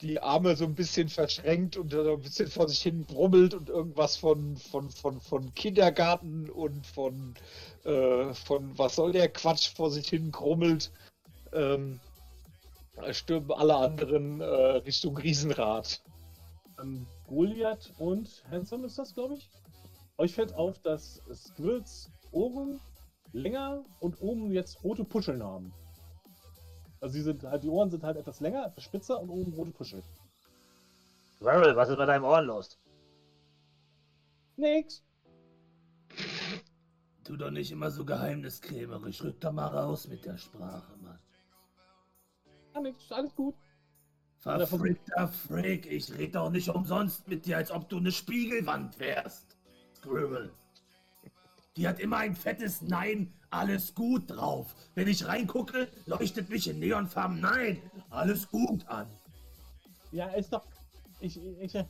die 0.00 0.20
Arme 0.20 0.56
so 0.56 0.64
ein 0.64 0.74
bisschen 0.74 1.08
verschränkt 1.08 1.76
und 1.76 1.92
so 1.92 2.14
ein 2.14 2.20
bisschen 2.20 2.48
vor 2.48 2.68
sich 2.68 2.82
hin 2.82 3.04
brummelt 3.04 3.54
und 3.54 3.68
irgendwas 3.68 4.16
von 4.16 4.56
von 4.56 4.90
von 4.90 5.20
von 5.20 5.54
Kindergarten 5.54 6.50
und 6.50 6.86
von 6.86 7.34
äh, 7.84 8.34
von 8.34 8.76
was 8.78 8.96
soll 8.96 9.12
der 9.12 9.28
Quatsch 9.28 9.74
vor 9.74 9.90
sich 9.90 10.08
hin 10.08 10.30
grummelt. 10.30 10.90
Ähm, 11.52 12.00
stürmen 13.12 13.50
alle 13.52 13.76
anderen 13.76 14.40
äh, 14.40 14.44
Richtung 14.44 15.16
Riesenrad. 15.16 16.00
Ähm, 16.80 17.06
Goliath 17.26 17.92
und 17.98 18.44
Handsome 18.50 18.86
ist 18.86 18.98
das, 18.98 19.14
glaube 19.14 19.34
ich. 19.34 19.50
Euch 20.18 20.34
fällt 20.34 20.54
auf, 20.54 20.78
dass 20.80 21.22
Squirts 21.32 22.10
Ohren 22.30 22.80
länger 23.32 23.84
und 24.00 24.20
oben 24.20 24.52
jetzt 24.52 24.82
rote 24.84 25.04
Puscheln 25.04 25.42
haben. 25.42 25.72
Also 27.00 27.14
die, 27.14 27.22
sind, 27.22 27.42
halt, 27.42 27.62
die 27.62 27.68
Ohren 27.68 27.90
sind 27.90 28.02
halt 28.02 28.16
etwas 28.16 28.40
länger, 28.40 28.66
etwas 28.66 28.84
spitzer 28.84 29.20
und 29.20 29.30
oben 29.30 29.52
rote 29.54 29.72
Puscheln. 29.72 30.02
Meryl, 31.40 31.76
was 31.76 31.88
ist 31.88 31.98
mit 31.98 32.08
deinem 32.08 32.24
Ohren 32.24 32.46
los? 32.46 32.78
Nix. 34.56 35.04
Tu 37.24 37.36
doch 37.36 37.50
nicht 37.50 37.72
immer 37.72 37.90
so 37.90 38.04
geheimniskrämerisch. 38.04 39.22
Rück 39.22 39.40
doch 39.40 39.52
mal 39.52 39.66
raus 39.66 40.08
mit 40.08 40.24
der 40.24 40.38
Sprache, 40.38 40.96
Mann. 40.98 41.18
Ja, 42.74 42.80
nix, 42.80 43.10
alles 43.10 43.34
gut. 43.34 43.54
Verfrickter 44.44 45.28
Frick, 45.28 45.90
ich 45.90 46.12
red 46.18 46.34
doch 46.34 46.50
nicht 46.50 46.68
umsonst 46.68 47.26
mit 47.28 47.46
dir, 47.46 47.56
als 47.56 47.70
ob 47.70 47.88
du 47.88 47.96
eine 47.96 48.12
Spiegelwand 48.12 48.98
wärst. 48.98 49.56
Squirrel. 49.96 50.52
Die 51.76 51.88
hat 51.88 51.98
immer 51.98 52.18
ein 52.18 52.36
fettes 52.36 52.82
Nein, 52.82 53.32
alles 53.48 53.94
gut 53.94 54.30
drauf. 54.30 54.74
Wenn 54.94 55.08
ich 55.08 55.26
reingucke, 55.26 55.88
leuchtet 56.04 56.50
mich 56.50 56.68
in 56.68 56.78
Neonfarben 56.78 57.40
Nein, 57.40 57.80
alles 58.10 58.46
gut 58.50 58.86
an. 58.86 59.06
Ja, 60.12 60.26
ist 60.26 60.52
doch. 60.52 60.64
Ich. 61.20 61.40
ich 61.60 61.74
äh, 61.74 61.86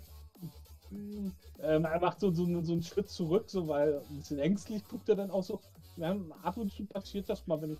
er 1.58 1.80
macht 2.00 2.20
so, 2.20 2.30
so, 2.30 2.44
so 2.62 2.72
einen 2.72 2.82
Schritt 2.84 3.10
zurück, 3.10 3.50
so 3.50 3.66
weil 3.66 3.98
ein 3.98 4.18
bisschen 4.18 4.38
ängstlich 4.38 4.86
guckt 4.86 5.08
er 5.08 5.16
dann 5.16 5.32
auch 5.32 5.42
so. 5.42 5.60
Ja, 5.96 6.16
ab 6.42 6.56
und 6.56 6.72
zu 6.72 6.84
passiert 6.84 7.28
das 7.28 7.46
mal, 7.48 7.60
wenn 7.60 7.72
ich, 7.72 7.78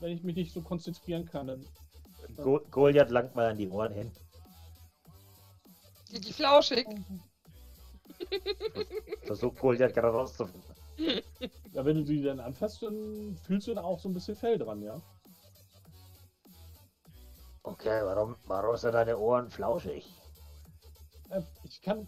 wenn 0.00 0.12
ich 0.12 0.22
mich 0.22 0.36
nicht 0.36 0.52
so 0.52 0.62
konzentrieren 0.62 1.26
kann. 1.26 1.48
Dann, 1.48 1.66
Go 2.36 2.60
Goliath 2.70 3.10
langt 3.10 3.34
mal 3.34 3.50
an 3.50 3.56
die 3.56 3.68
Ohren 3.68 3.92
hin. 3.92 4.12
Die, 6.10 6.20
die 6.20 6.32
flauschig. 6.32 6.86
Versucht 9.24 9.58
Goliath 9.58 9.94
gerade 9.94 10.08
rauszufinden. 10.08 10.74
ja, 11.72 11.84
wenn 11.84 11.96
du 11.96 12.04
die 12.04 12.22
dann 12.22 12.40
anfasst, 12.40 12.82
dann 12.82 13.36
fühlst 13.44 13.66
du 13.66 13.74
da 13.74 13.82
auch 13.82 13.98
so 13.98 14.08
ein 14.08 14.14
bisschen 14.14 14.36
Fell 14.36 14.58
dran, 14.58 14.82
ja. 14.82 15.00
Okay, 17.62 18.04
warum, 18.04 18.36
warum 18.46 18.76
sind 18.76 18.92
deine 18.92 19.18
Ohren 19.18 19.48
flauschig? 19.50 20.06
Äh, 21.30 21.42
ich 21.64 21.80
kann. 21.80 22.06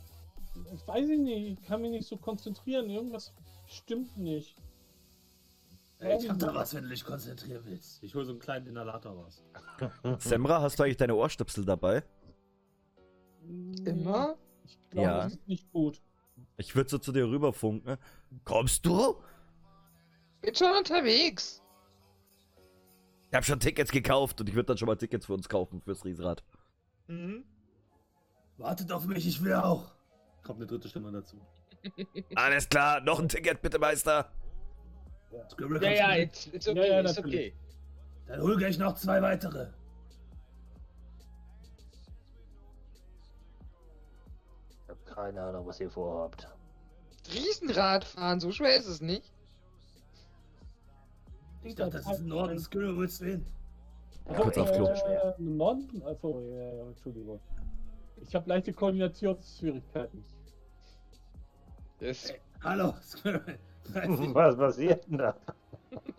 Ich 0.74 0.86
weiß 0.86 1.08
ich 1.08 1.18
nicht, 1.18 1.58
ich 1.58 1.66
kann 1.66 1.82
mich 1.82 1.90
nicht 1.90 2.08
so 2.08 2.16
konzentrieren. 2.16 2.88
Irgendwas 2.88 3.32
stimmt 3.66 4.16
nicht. 4.16 4.56
Ey, 5.99 6.18
ich 6.18 6.28
hab 6.28 6.38
da 6.38 6.55
was, 6.55 6.74
wenn 6.74 6.84
du 6.84 6.90
dich 6.90 7.05
konzentrieren 7.05 7.62
willst. 7.64 8.03
Ich 8.03 8.14
hol 8.14 8.24
so 8.24 8.32
einen 8.32 8.40
kleinen 8.40 8.66
Inhalator 8.66 9.12
raus. 9.12 9.42
Semra, 10.18 10.61
hast 10.61 10.78
du 10.78 10.82
eigentlich 10.82 10.99
deine 10.99 11.14
Ohrstöpsel 11.14 11.64
dabei? 11.64 12.03
Immer? 13.84 14.36
Ich 14.64 14.78
glaube, 14.90 15.07
Ja. 15.09 15.22
das 15.24 15.32
ist 15.34 15.49
nicht 15.49 15.72
gut. 15.72 16.03
Ich 16.59 16.74
würde 16.76 16.90
so 16.90 16.99
zu 16.99 17.12
dir 17.12 17.26
rüberfunken. 17.28 17.97
Kommst 18.44 18.84
du? 18.84 19.16
Bin 20.42 20.55
schon 20.55 20.76
unterwegs. 20.76 21.62
Ich 23.28 23.34
habe 23.34 23.44
schon 23.44 23.59
Tickets 23.61 23.90
gekauft 23.90 24.40
und 24.40 24.49
ich 24.49 24.55
würde 24.55 24.66
dann 24.66 24.78
schon 24.78 24.86
mal 24.86 24.97
Tickets 24.97 25.26
für 25.26 25.34
uns 25.34 25.49
kaufen 25.49 25.80
fürs 25.80 26.05
Riesenrad. 26.05 26.44
Mhm. 27.09 27.44
Wartet 28.59 28.92
auf 28.92 29.07
mich, 29.07 29.26
ich 29.26 29.42
will 29.42 29.55
auch. 29.55 29.92
Kommt 30.42 30.59
eine 30.59 30.66
dritte 30.66 30.88
Stimme 30.88 31.11
dazu. 31.11 31.40
Alles 32.34 32.68
klar, 32.68 33.01
noch 33.01 33.18
ein 33.18 33.28
Ticket 33.28 33.62
bitte, 33.62 33.78
Meister. 33.78 34.30
Scribble, 35.49 35.82
Ja, 35.82 35.91
ja, 35.91 36.18
mit? 36.18 36.28
it's, 36.28 36.47
it's 36.49 36.68
okay, 36.68 36.89
Ja, 36.89 37.01
ja, 37.01 37.01
it's 37.01 37.18
okay. 37.18 37.55
Dann 38.26 38.41
hol 38.41 38.57
gleich 38.57 38.78
noch 38.78 38.95
zwei 38.95 39.22
weitere. 39.22 39.68
Ich 44.82 44.89
hab 44.89 45.07
keine 45.07 45.41
Ahnung, 45.43 45.66
was 45.66 45.80
ihr 45.80 45.91
vorhabt. 45.91 46.49
Riesenrad 47.32 48.05
fahren, 48.05 48.41
so 48.41 48.53
schwer 48.53 48.76
ist 48.76 48.87
es 48.87 49.01
nicht. 49.01 49.32
Ich 51.64 51.74
dachte, 51.74 51.99
das 51.99 52.07
ist 52.07 52.20
ein 52.20 52.28
Norden. 52.28 52.59
Scribble, 52.59 52.97
willst 52.97 53.20
du 53.20 53.24
hin? 53.26 53.47
Kurz 54.24 54.59
auf 54.59 54.72
Klo. 54.72 54.87
Äh, 54.87 55.34
Norden? 55.39 56.03
Achso, 56.05 56.41
ja, 56.41 56.72
ja, 56.74 56.82
Entschuldigung. 56.87 57.41
Ich 58.22 58.34
habe 58.34 58.49
leichte 58.49 58.72
Koordinationsschwierigkeiten. 58.72 60.24
Das, 61.99 62.32
Hallo, 62.62 62.95
Scribble. 63.03 63.59
Was 63.95 64.57
passiert 64.57 65.07
denn 65.09 65.18
da? 65.18 65.37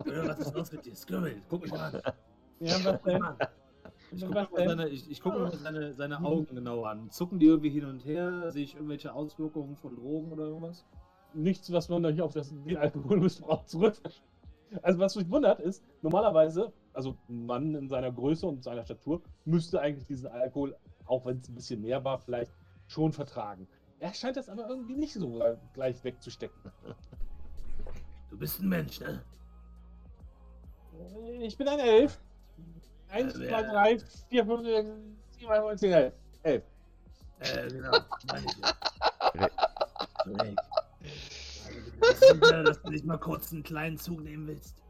was 0.04 0.38
ist 0.40 0.54
los 0.54 0.72
mit 0.72 0.84
dir? 0.86 0.94
Scribble, 0.94 1.42
guck 1.48 1.62
mich 1.62 1.72
mal 1.72 1.94
an. 1.94 2.02
Ja, 2.60 2.76
was 2.84 3.02
denn? 3.02 3.22
Ich 4.10 4.22
gucke 4.22 4.34
Was 4.34 4.50
mir 4.50 4.68
seine, 4.68 4.88
ich, 4.88 5.10
ich 5.10 5.20
guck 5.20 5.34
mir 5.34 5.40
mal 5.40 5.56
seine, 5.56 5.94
seine 5.94 6.24
Augen 6.24 6.54
genau 6.54 6.84
an. 6.84 7.10
Zucken 7.10 7.38
die 7.38 7.46
irgendwie 7.46 7.70
hin 7.70 7.84
und 7.84 8.04
her? 8.04 8.50
Sehe 8.50 8.64
ich 8.64 8.74
irgendwelche 8.74 9.12
Auswirkungen 9.12 9.76
von 9.76 9.94
Drogen 9.96 10.32
oder 10.32 10.44
irgendwas? 10.44 10.86
Nichts, 11.34 11.70
was 11.72 11.88
man 11.88 12.02
nicht 12.02 12.22
auf 12.22 12.32
das, 12.32 12.48
den 12.50 12.76
Alkoholmissbrauch 12.76 13.64
zurück. 13.66 14.00
Also, 14.82 14.98
was 14.98 15.16
mich 15.16 15.30
wundert, 15.30 15.60
ist, 15.60 15.82
normalerweise, 16.02 16.72
also 16.92 17.16
ein 17.28 17.46
Mann 17.46 17.74
in 17.74 17.88
seiner 17.88 18.12
Größe 18.12 18.46
und 18.46 18.62
seiner 18.62 18.84
Statur 18.84 19.22
müsste 19.44 19.80
eigentlich 19.80 20.06
diesen 20.06 20.28
Alkohol, 20.28 20.76
auch 21.06 21.24
wenn 21.26 21.38
es 21.38 21.48
ein 21.48 21.54
bisschen 21.54 21.80
mehr 21.82 22.04
war, 22.04 22.18
vielleicht 22.18 22.52
schon 22.86 23.12
vertragen. 23.12 23.66
Er 24.00 24.14
scheint 24.14 24.36
das 24.36 24.48
aber 24.48 24.68
irgendwie 24.68 24.96
nicht 24.96 25.14
so 25.14 25.42
gleich 25.74 26.02
wegzustecken. 26.04 26.70
Du 28.30 28.36
bist 28.38 28.60
ein 28.60 28.68
Mensch, 28.68 29.00
ne? 29.00 29.22
Äh, 30.98 31.46
Ich 31.46 31.56
bin 31.56 31.68
ein 31.68 31.78
Elf. 31.78 32.18
Eins, 33.08 33.34
Äh, 33.36 33.48
zwei, 33.48 33.62
drei, 33.62 33.98
vier, 34.28 34.44
fünf, 34.44 34.62
sechs, 34.64 34.88
sieben, 35.30 35.50
acht, 35.50 35.60
neun, 35.60 35.78
zehn, 35.78 35.92
elf. 35.92 36.14
Elf. 36.42 36.64
Äh, 37.40 37.68
genau. 37.68 37.98
Meine 38.30 38.46
ich 38.46 38.56
ja. 38.58 38.72
Korrekt. 39.18 40.58
Also, 41.64 41.80
du 41.80 42.00
bist 42.00 42.20
sicher, 42.20 42.62
dass 42.64 42.82
du 42.82 42.90
nicht 42.90 43.04
mal 43.04 43.18
kurz 43.18 43.52
einen 43.52 43.62
kleinen 43.62 43.96
Zug 43.96 44.20
nehmen 44.20 44.46
willst. 44.46 44.82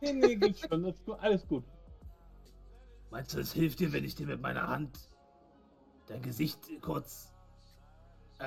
Nee, 0.00 0.12
nee, 0.12 0.36
geht 0.36 0.58
schon. 0.58 0.82
Das 0.82 0.94
ist 0.94 1.04
gut, 1.04 1.18
alles 1.20 1.46
gut. 1.48 1.64
Meinst 3.10 3.34
du, 3.34 3.40
es 3.40 3.52
hilft 3.52 3.80
dir, 3.80 3.92
wenn 3.92 4.04
ich 4.04 4.14
dir 4.14 4.26
mit 4.26 4.40
meiner 4.40 4.68
Hand 4.68 4.98
dein 6.06 6.22
Gesicht 6.22 6.58
kurz. 6.80 7.32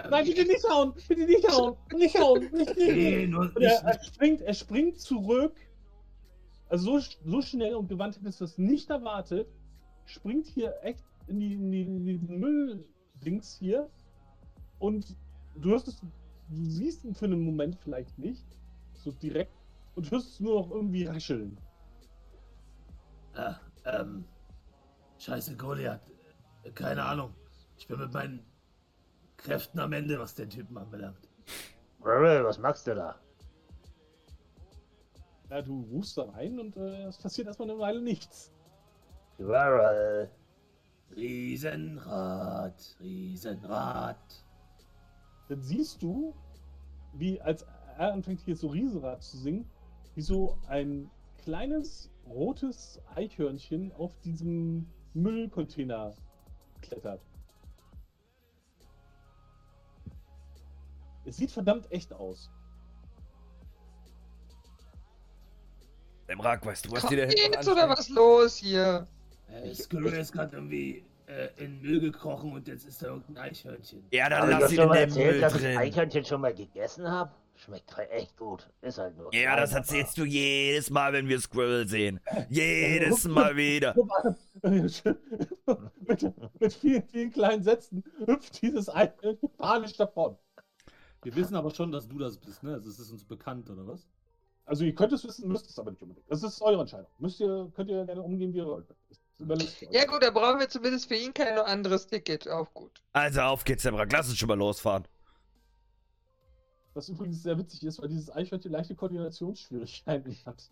Ähm, 0.04 0.12
Nein, 0.12 0.26
bitte 0.26 0.46
nicht 0.46 0.70
hauen! 0.70 0.94
Bitte 1.08 1.26
nicht 1.26 1.48
hauen! 1.50 1.78
Nicht 1.96 2.20
hauen! 2.20 2.42
Nicht, 2.42 2.54
nicht, 2.54 2.78
Nee, 2.78 3.18
nicht. 3.18 3.30
nur 3.32 3.42
Und 3.42 3.58
er, 3.58 3.70
nicht. 3.72 3.84
er, 3.84 4.04
springt, 4.04 4.42
er 4.42 4.54
springt 4.54 5.00
zurück. 5.00 5.56
Also 6.70 7.00
so, 7.00 7.10
so 7.26 7.42
schnell 7.42 7.76
und 7.76 7.88
gewandt 7.88 8.18
hättest 8.20 8.42
du 8.42 8.46
das 8.46 8.58
nicht 8.58 8.90
erwartet. 8.90 9.48
Springt 10.06 10.48
hier 10.48 10.76
echt 10.84 11.04
in 11.28 11.40
die, 11.40 11.54
in 11.54 11.72
die, 11.72 11.82
in 11.82 12.06
die 12.06 12.18
Mülldings 12.18 13.58
hier. 13.58 13.90
Und 14.80 15.16
du 15.56 15.70
hörst 15.70 15.88
es, 15.88 16.00
du 16.00 16.08
siehst 16.50 17.04
ihn 17.06 17.16
für 17.16 17.26
einen 17.26 17.42
Moment 17.44 17.78
vielleicht 17.84 18.18
nicht. 18.20 18.46
So 18.96 19.12
direkt. 19.12 19.54
Und 19.96 20.12
hörst 20.12 20.34
es 20.34 20.40
nur 20.40 20.62
noch 20.62 20.72
irgendwie 20.72 21.06
rascheln. 21.06 21.58
Äh, 23.36 23.54
ähm. 23.86 24.26
Scheiße, 25.20 25.56
Goliath. 25.56 26.02
Äh, 26.64 26.72
Keine 26.72 27.04
Ahnung. 27.04 27.34
Ich 27.78 27.88
bin 27.88 28.00
mit 28.00 28.12
meinen 28.14 28.40
Kräften 29.38 29.80
am 29.80 29.94
Ende, 29.94 30.20
was 30.20 30.36
den 30.36 30.50
Typen 30.50 30.78
anbelangt. 30.78 31.30
Scribble, 32.00 32.44
was 32.44 32.58
machst 32.58 32.88
du 32.88 32.96
da? 32.96 33.16
Ja, 35.50 35.62
du 35.62 35.82
rufst 35.92 36.18
da 36.18 36.24
rein 36.24 36.60
und 36.60 36.76
äh, 36.76 37.06
es 37.06 37.18
passiert 37.18 37.48
erstmal 37.48 37.70
eine 37.70 37.80
Weile 37.80 38.02
nichts. 38.02 38.52
Scribble. 39.36 40.30
Riesenrad, 41.16 42.98
Riesenrad. 43.00 44.46
dann 45.48 45.62
siehst 45.62 46.02
du, 46.04 46.36
wie 47.14 47.40
als 47.42 47.66
er 47.98 48.14
anfängt 48.14 48.42
hier 48.42 48.56
so 48.56 48.68
Riesenrad 48.68 49.24
zu 49.24 49.38
singen, 49.38 49.70
wie 50.16 50.22
so 50.22 50.58
ein 50.68 51.10
kleines 51.38 52.12
rotes 52.28 53.02
Eichhörnchen 53.16 53.92
auf 53.94 54.20
diesem 54.20 54.88
Müllcontainer 55.14 56.14
klettert. 56.82 57.22
Es 61.28 61.38
sieht 61.38 61.52
verdammt 61.52 61.92
echt 61.92 62.14
aus. 62.14 62.50
Semrak, 66.28 66.66
weißt 66.66 66.86
du, 66.86 66.92
was 66.92 67.06
die 67.08 67.18
Kommt 67.18 67.20
da 67.20 67.36
hinten 67.36 67.54
jetzt 67.54 67.68
oder 67.70 67.90
was 67.90 68.10
los 68.10 68.56
hier? 68.58 69.08
Äh, 69.50 69.74
Skurril 69.74 70.14
ist 70.14 70.32
gerade 70.34 70.56
irgendwie 70.56 71.06
äh, 71.28 71.50
in 71.58 71.82
Müll 71.82 72.00
gekrochen 72.00 72.52
und 72.54 72.68
jetzt 72.68 72.86
ist 72.86 73.02
da 73.02 73.08
irgendein 73.08 73.38
Eichhörnchen. 73.50 74.06
Ja, 74.12 74.30
dann 74.30 74.50
ich 74.52 74.60
lass 74.60 74.74
schon 74.74 74.84
in 74.84 74.88
mal 74.90 74.94
den 74.96 75.10
erzählt, 75.10 75.32
Müll 75.32 75.42
dass 75.42 75.56
ich 75.56 75.62
drin. 75.62 75.78
Eichhörnchen 75.78 76.26
schon 76.26 76.42
mal 76.42 76.54
gegessen 76.54 77.10
habe? 77.10 77.32
Schmeckt 77.56 77.92
voll 77.92 78.08
echt 78.12 78.38
gut. 78.38 78.70
Ist 78.82 79.00
halt 79.00 79.18
nur. 79.18 79.34
Ja, 79.34 79.56
das 79.56 79.74
erzählst 79.74 80.18
du 80.18 80.26
jedes 80.26 80.90
Mal, 80.92 81.12
wenn 81.14 81.28
wir 81.28 81.40
Squirrel 81.40 81.88
sehen. 81.88 82.20
Jedes 82.50 83.24
Mal 83.28 83.56
wieder. 83.56 83.96
mit, 84.62 85.04
mit 86.60 86.74
vielen, 86.74 87.04
vielen 87.08 87.32
kleinen 87.32 87.64
Sätzen 87.64 88.04
hüpft 88.26 88.62
dieses 88.62 88.90
Eichhörnchen 88.90 89.50
panisch 89.58 89.98
davon. 89.98 90.38
Wir 91.28 91.36
wissen 91.36 91.56
aber 91.58 91.72
schon, 91.72 91.92
dass 91.92 92.08
du 92.08 92.18
das 92.18 92.38
bist, 92.38 92.64
ne? 92.64 92.76
Also 92.76 92.90
es 92.90 93.00
ist 93.00 93.12
uns 93.12 93.26
bekannt, 93.26 93.70
oder 93.70 93.86
was? 93.86 94.08
Also 94.64 94.86
ihr 94.86 94.96
könnt 94.96 95.12
es 95.12 95.26
wissen, 95.26 95.50
müsst 95.50 95.70
es 95.70 95.78
aber 95.78 95.92
nicht 95.92 96.02
unbedingt. 96.02 96.26
Das 96.32 96.42
ist 96.42 96.62
eure 96.62 96.80
Entscheidung. 96.80 97.12
Müsst 97.20 97.42
ihr, 97.42 97.70
könnt 97.76 97.90
ihr 97.90 98.06
gerne 98.06 98.22
umgehen, 98.22 98.54
wie 98.54 98.60
ihr 98.60 98.66
wollt. 98.66 98.88
Ja 99.92 100.06
gut, 100.06 100.24
da 100.24 100.32
brauchen 100.32 100.58
wir 100.62 100.70
zumindest 100.70 101.10
für 101.10 101.16
ihn 101.16 101.34
kein 101.34 101.58
anderes 101.58 102.08
Ticket. 102.08 102.48
Auch 102.48 102.74
gut. 102.74 103.04
Also 103.12 103.42
auf 103.42 103.66
geht's, 103.66 103.84
Semrak, 103.84 104.10
lass 104.10 104.30
uns 104.30 104.38
schon 104.38 104.48
mal 104.48 104.58
losfahren. 104.58 105.06
Was 106.94 107.10
übrigens 107.10 107.44
sehr 107.44 107.58
witzig 107.58 107.84
ist, 107.84 108.02
weil 108.02 108.08
dieses 108.08 108.34
Eichhörnchen 108.34 108.72
leichte 108.72 108.96
Koordinationsschwierigkeiten 108.96 110.34
hat. 110.46 110.72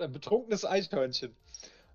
ein 0.00 0.12
betrunkenes 0.12 0.66
Eichhörnchen. 0.66 1.34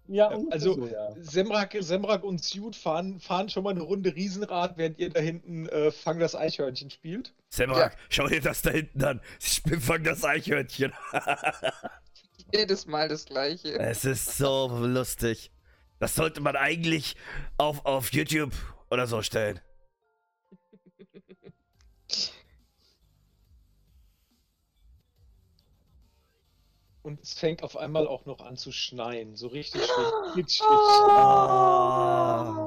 Ja, 0.07 0.29
Ja, 0.29 0.35
ungefähr 0.37 0.53
also- 0.53 0.73
so, 0.75 0.87
ja. 0.87 1.09
Semrak, 1.19 1.75
Semrak 1.79 2.23
und 2.23 2.43
Suit 2.43 2.75
fahren, 2.75 3.19
fahren 3.19 3.49
schon 3.49 3.63
mal 3.63 3.71
eine 3.71 3.81
Runde 3.81 4.13
Riesenrad, 4.15 4.77
während 4.77 4.99
ihr 4.99 5.09
da 5.09 5.19
hinten 5.19 5.67
äh, 5.69 5.91
Fang 5.91 6.19
das 6.19 6.35
Eichhörnchen 6.35 6.89
spielt. 6.89 7.33
Semrak, 7.49 7.97
schau 8.09 8.27
dir 8.27 8.41
das 8.41 8.61
da 8.61 8.69
hinten 8.71 9.03
an. 9.03 9.21
Ich 9.39 9.61
fang 9.79 10.03
das 10.03 10.23
Eichhörnchen. 10.23 10.93
Jedes 12.53 12.85
Mal 12.85 13.09
das 13.09 13.25
gleiche. 13.25 13.79
es 13.79 14.05
ist 14.05 14.37
so 14.37 14.67
lustig. 14.85 15.51
Das 15.99 16.13
sollte 16.15 16.41
man 16.41 16.55
eigentlich 16.55 17.15
auf, 17.57 17.85
auf 17.85 18.11
YouTube 18.13 18.53
oder 18.91 19.07
so 19.07 19.21
stellen. 19.21 19.59
Und 27.05 27.21
es 27.21 27.33
fängt 27.33 27.61
auf 27.61 27.77
einmal 27.77 28.07
auch 28.07 28.25
noch 28.25 28.39
an 28.39 28.57
zu 28.57 28.71
schneien. 28.71 29.35
So 29.35 29.45
richtig 29.47 29.79
schön 29.85 30.33
glitschig. 30.33 30.65
Ah. 30.65 32.57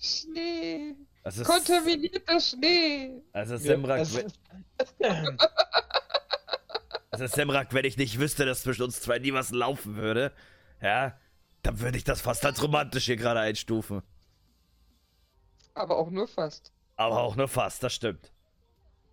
Schnee. 0.00 0.96
Das 1.22 1.38
ist, 1.38 1.46
Kontaminierter 1.46 2.40
Schnee. 2.40 3.22
also 3.32 3.54
Ja, 3.54 3.60
Semrak, 3.60 3.98
das- 4.00 4.16
wenn- 4.16 4.32
also 7.12 7.26
Semrak, 7.28 7.72
wenn 7.72 7.84
ich 7.84 7.96
nicht 7.96 8.18
wüsste, 8.18 8.44
dass 8.44 8.62
zwischen 8.62 8.82
uns 8.82 9.00
zwei 9.00 9.20
nie 9.20 9.32
was 9.32 9.52
laufen 9.52 9.94
würde, 9.94 10.32
ja, 10.80 11.16
dann 11.62 11.78
würde 11.78 11.96
ich 11.98 12.02
das 12.02 12.20
fast 12.20 12.44
als 12.44 12.60
romantisch 12.60 13.04
hier 13.04 13.16
gerade 13.16 13.38
einstufen. 13.38 14.02
Aber 15.74 15.96
auch 15.96 16.10
nur 16.10 16.26
fast. 16.26 16.72
Aber 16.96 17.20
auch 17.20 17.36
nur 17.36 17.46
fast, 17.46 17.84
das 17.84 17.94
stimmt. 17.94 18.32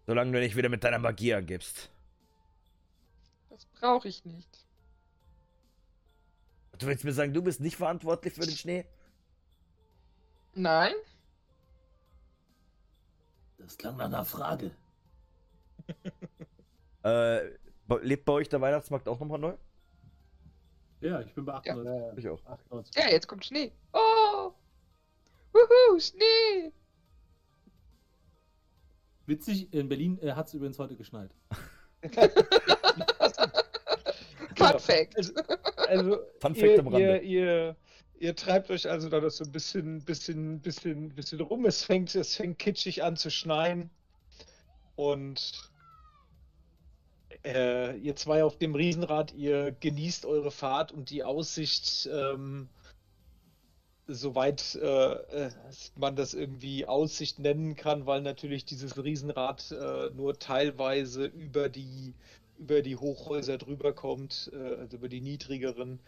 Solange 0.07 0.31
du 0.31 0.39
nicht 0.39 0.55
wieder 0.55 0.69
mit 0.69 0.83
deiner 0.83 0.97
Magie 0.97 1.35
angibst. 1.35 1.91
Das 3.79 3.89
brauche 3.89 4.09
ich 4.09 4.25
nicht. 4.25 4.65
Du 6.77 6.87
willst 6.87 7.03
mir 7.05 7.13
sagen, 7.13 7.33
du 7.33 7.41
bist 7.41 7.61
nicht 7.61 7.77
verantwortlich 7.77 8.33
für 8.33 8.41
den 8.41 8.55
Schnee? 8.55 8.85
Nein? 10.53 10.93
Das 13.57 13.77
klang 13.77 13.97
nach 13.97 14.05
einer 14.05 14.25
Frage. 14.25 14.71
Äh, 17.01 17.51
Lebt 18.01 18.25
bei 18.25 18.33
euch 18.33 18.49
der 18.49 18.59
Weihnachtsmarkt 18.59 19.07
auch 19.07 19.17
nochmal 19.21 19.39
neu? 19.39 19.55
Ja, 20.99 21.21
ich 21.21 21.33
bin 21.33 21.45
bei 21.45 21.53
98. 21.53 22.17
Ich 22.17 22.29
auch. 22.29 22.45
98. 22.45 22.93
Ja, 22.93 23.09
jetzt 23.09 23.25
kommt 23.25 23.45
Schnee. 23.45 23.71
Oh! 23.93 24.51
Wuhu, 25.53 25.97
Schnee! 25.97 26.73
Witzig, 29.27 29.73
in 29.73 29.87
Berlin 29.87 30.19
äh, 30.21 30.33
hat 30.33 30.47
es 30.47 30.53
übrigens 30.53 30.77
heute 30.77 30.97
geschneit. 30.97 31.33
Fun 34.71 34.79
Fact. 34.79 35.17
Also, 35.17 35.33
also 35.87 36.17
Fun 36.39 36.55
Fact 36.55 36.71
ihr, 36.73 36.79
am 36.79 36.87
Rande. 36.87 37.17
ihr, 37.17 37.21
ihr, 37.21 37.75
ihr 38.19 38.35
treibt 38.35 38.69
euch 38.69 38.89
also 38.89 39.09
da 39.09 39.19
das 39.19 39.37
so 39.37 39.45
ein 39.45 39.51
bisschen, 39.51 40.03
bisschen, 40.03 40.59
bisschen, 40.61 41.09
bisschen 41.15 41.41
rum. 41.41 41.65
Es 41.65 41.83
fängt, 41.83 42.13
es 42.15 42.35
fängt 42.35 42.59
kitschig 42.59 43.03
an 43.03 43.15
zu 43.17 43.29
schneien. 43.29 43.89
Und 44.95 45.69
äh, 47.45 47.95
ihr 47.97 48.15
zwei 48.15 48.43
auf 48.43 48.57
dem 48.57 48.75
Riesenrad, 48.75 49.33
ihr 49.33 49.71
genießt 49.71 50.25
eure 50.25 50.51
Fahrt 50.51 50.91
und 50.91 51.09
die 51.09 51.23
Aussicht, 51.23 52.09
ähm, 52.11 52.67
soweit 54.07 54.75
äh, 54.75 55.13
äh, 55.13 55.51
man 55.95 56.15
das 56.15 56.33
irgendwie 56.33 56.85
Aussicht 56.85 57.39
nennen 57.39 57.75
kann, 57.75 58.05
weil 58.05 58.21
natürlich 58.21 58.65
dieses 58.65 59.01
Riesenrad 59.01 59.71
äh, 59.71 60.09
nur 60.15 60.37
teilweise 60.39 61.25
über 61.25 61.69
die 61.69 62.13
über 62.59 62.81
die 62.81 62.97
Hochhäuser 62.97 63.57
drüber 63.57 63.93
kommt, 63.93 64.51
äh, 64.53 64.75
also 64.75 64.97
über 64.97 65.09
die 65.09 65.21
niedrigeren. 65.21 65.99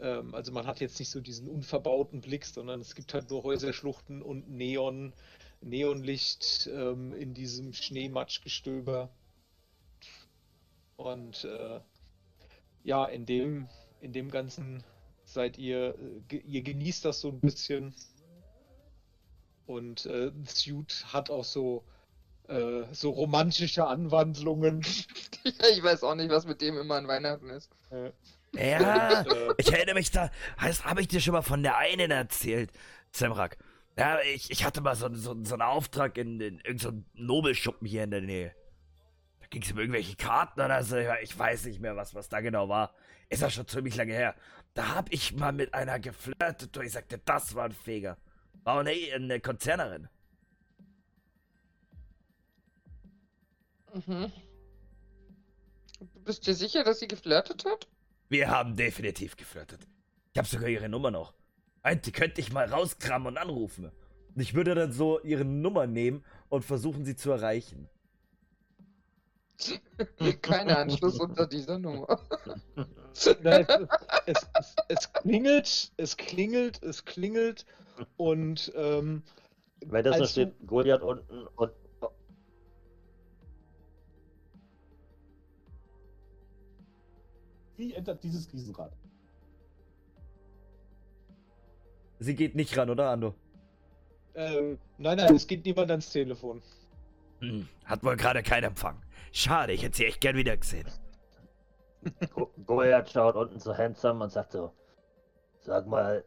Ähm, 0.00 0.34
also 0.34 0.52
man 0.52 0.66
hat 0.66 0.80
jetzt 0.80 0.98
nicht 0.98 1.10
so 1.10 1.20
diesen 1.20 1.48
unverbauten 1.48 2.20
Blick, 2.20 2.44
sondern 2.44 2.80
es 2.80 2.94
gibt 2.94 3.14
halt 3.14 3.30
nur 3.30 3.42
Häuserschluchten 3.42 4.22
und 4.22 4.48
Neon, 4.50 5.12
Neonlicht 5.60 6.68
ähm, 6.72 7.12
in 7.14 7.34
diesem 7.34 7.72
Schneematschgestöber. 7.72 9.10
Und 10.96 11.44
äh, 11.44 11.80
ja, 12.84 13.06
in 13.06 13.26
dem, 13.26 13.68
in 14.00 14.12
dem 14.12 14.30
Ganzen 14.30 14.84
seid 15.24 15.58
ihr, 15.58 15.96
äh, 16.30 16.36
ihr 16.36 16.62
genießt 16.62 17.04
das 17.04 17.20
so 17.20 17.28
ein 17.28 17.40
bisschen. 17.40 17.94
Und 19.66 20.04
äh, 20.06 20.30
Suit 20.46 21.06
hat 21.12 21.30
auch 21.30 21.44
so, 21.44 21.82
äh, 22.48 22.82
so 22.92 23.10
romantische 23.10 23.86
Anwandlungen. 23.86 24.82
Ja, 25.44 25.68
ich 25.70 25.82
weiß 25.82 26.02
auch 26.04 26.14
nicht, 26.14 26.30
was 26.30 26.46
mit 26.46 26.62
dem 26.62 26.78
immer 26.78 26.94
an 26.94 27.06
Weihnachten 27.06 27.50
ist. 27.50 27.70
Äh, 27.90 28.12
Ja, 28.54 29.20
äh, 29.22 29.54
ich 29.58 29.70
erinnere 29.70 29.94
mich 29.96 30.10
da. 30.10 30.30
Heißt, 30.58 30.86
habe 30.86 31.02
ich 31.02 31.08
dir 31.08 31.20
schon 31.20 31.34
mal 31.34 31.42
von 31.42 31.62
der 31.62 31.76
einen 31.76 32.10
erzählt, 32.10 32.72
Zemrak? 33.12 33.58
Ja, 33.98 34.20
ich, 34.22 34.50
ich 34.50 34.64
hatte 34.64 34.80
mal 34.80 34.96
so, 34.96 35.12
so, 35.14 35.36
so 35.44 35.54
einen 35.54 35.60
Auftrag 35.62 36.16
in, 36.16 36.40
in 36.40 36.58
irgendeinem 36.60 37.04
so 37.14 37.22
Nobelschuppen 37.22 37.86
hier 37.86 38.04
in 38.04 38.10
der 38.10 38.22
Nähe. 38.22 38.54
Da 39.40 39.46
ging 39.48 39.60
es 39.62 39.70
um 39.70 39.78
irgendwelche 39.78 40.16
Karten 40.16 40.60
oder 40.62 40.82
so. 40.82 40.96
ja, 40.96 41.16
Ich 41.22 41.38
weiß 41.38 41.66
nicht 41.66 41.80
mehr, 41.80 41.94
was, 41.94 42.14
was 42.14 42.30
da 42.30 42.40
genau 42.40 42.68
war. 42.70 42.94
Ist 43.28 43.42
ja 43.42 43.50
schon 43.50 43.68
ziemlich 43.68 43.96
lange 43.96 44.14
her. 44.14 44.34
Da 44.72 44.94
hab 44.94 45.12
ich 45.12 45.34
mal 45.36 45.52
mit 45.52 45.74
einer 45.74 46.00
geflirtet 46.00 46.74
und 46.76 46.84
ich 46.86 46.92
sagte, 46.92 47.18
das 47.24 47.54
war 47.54 47.66
ein 47.66 47.72
Feger. 47.72 48.16
War 48.64 48.80
eine, 48.80 48.92
eine 49.14 49.40
Konzernerin. 49.40 50.08
Mhm. 53.94 54.32
Bist 56.24 56.46
du 56.46 56.54
sicher, 56.54 56.84
dass 56.84 57.00
sie 57.00 57.08
geflirtet 57.08 57.64
hat? 57.64 57.86
Wir 58.28 58.50
haben 58.50 58.76
definitiv 58.76 59.36
geflirtet. 59.36 59.86
Ich 60.32 60.38
habe 60.38 60.48
sogar 60.48 60.68
ihre 60.68 60.88
Nummer 60.88 61.10
noch. 61.10 61.34
Meint, 61.82 62.06
die 62.06 62.12
könnte 62.12 62.40
ich 62.40 62.52
mal 62.52 62.66
rauskramen 62.66 63.28
und 63.28 63.38
anrufen. 63.38 63.92
Und 64.34 64.40
ich 64.40 64.54
würde 64.54 64.74
dann 64.74 64.92
so 64.92 65.20
ihre 65.20 65.44
Nummer 65.44 65.86
nehmen 65.86 66.24
und 66.48 66.64
versuchen, 66.64 67.04
sie 67.04 67.14
zu 67.14 67.30
erreichen. 67.30 67.88
Kein 70.42 70.68
Anschluss 70.70 71.20
unter 71.20 71.46
dieser 71.46 71.78
Nummer. 71.78 72.20
Nein, 73.42 73.66
es, 74.26 74.46
es, 74.58 74.74
es, 74.88 75.12
klingelt, 75.12 75.92
es 75.96 76.16
klingelt, 76.16 76.82
es 76.82 77.04
klingelt 77.04 77.64
und 78.16 78.72
ähm, 78.74 79.22
Wenn 79.86 80.04
das 80.04 80.18
du- 80.18 80.26
steht, 80.26 80.54
Goliath 80.66 81.02
unten 81.02 81.46
und. 81.54 81.70
Wie 87.76 87.92
entert 87.94 88.22
dieses 88.22 88.52
Riesenrad? 88.52 88.92
Sie 92.18 92.34
geht 92.34 92.54
nicht 92.54 92.76
ran, 92.76 92.90
oder, 92.90 93.10
Ando? 93.10 93.34
ähm, 94.34 94.78
nein, 94.98 95.16
nein, 95.18 95.34
es 95.34 95.46
geht 95.46 95.64
niemand 95.64 95.90
ans 95.90 96.10
Telefon. 96.10 96.62
Hm, 97.40 97.68
hat 97.84 98.02
wohl 98.04 98.16
gerade 98.16 98.42
keinen 98.42 98.64
Empfang. 98.64 99.02
Schade, 99.32 99.72
ich 99.72 99.82
hätte 99.82 99.96
sie 99.96 100.06
echt 100.06 100.20
gern 100.20 100.36
wieder 100.36 100.56
gesehen. 100.56 100.88
Go- 102.34 102.50
Goliath 102.66 103.10
schaut 103.10 103.34
unten 103.34 103.58
zu 103.60 103.76
Handsome 103.76 104.22
und 104.24 104.30
sagt 104.30 104.52
so: 104.52 104.72
Sag 105.60 105.86
mal, 105.86 106.24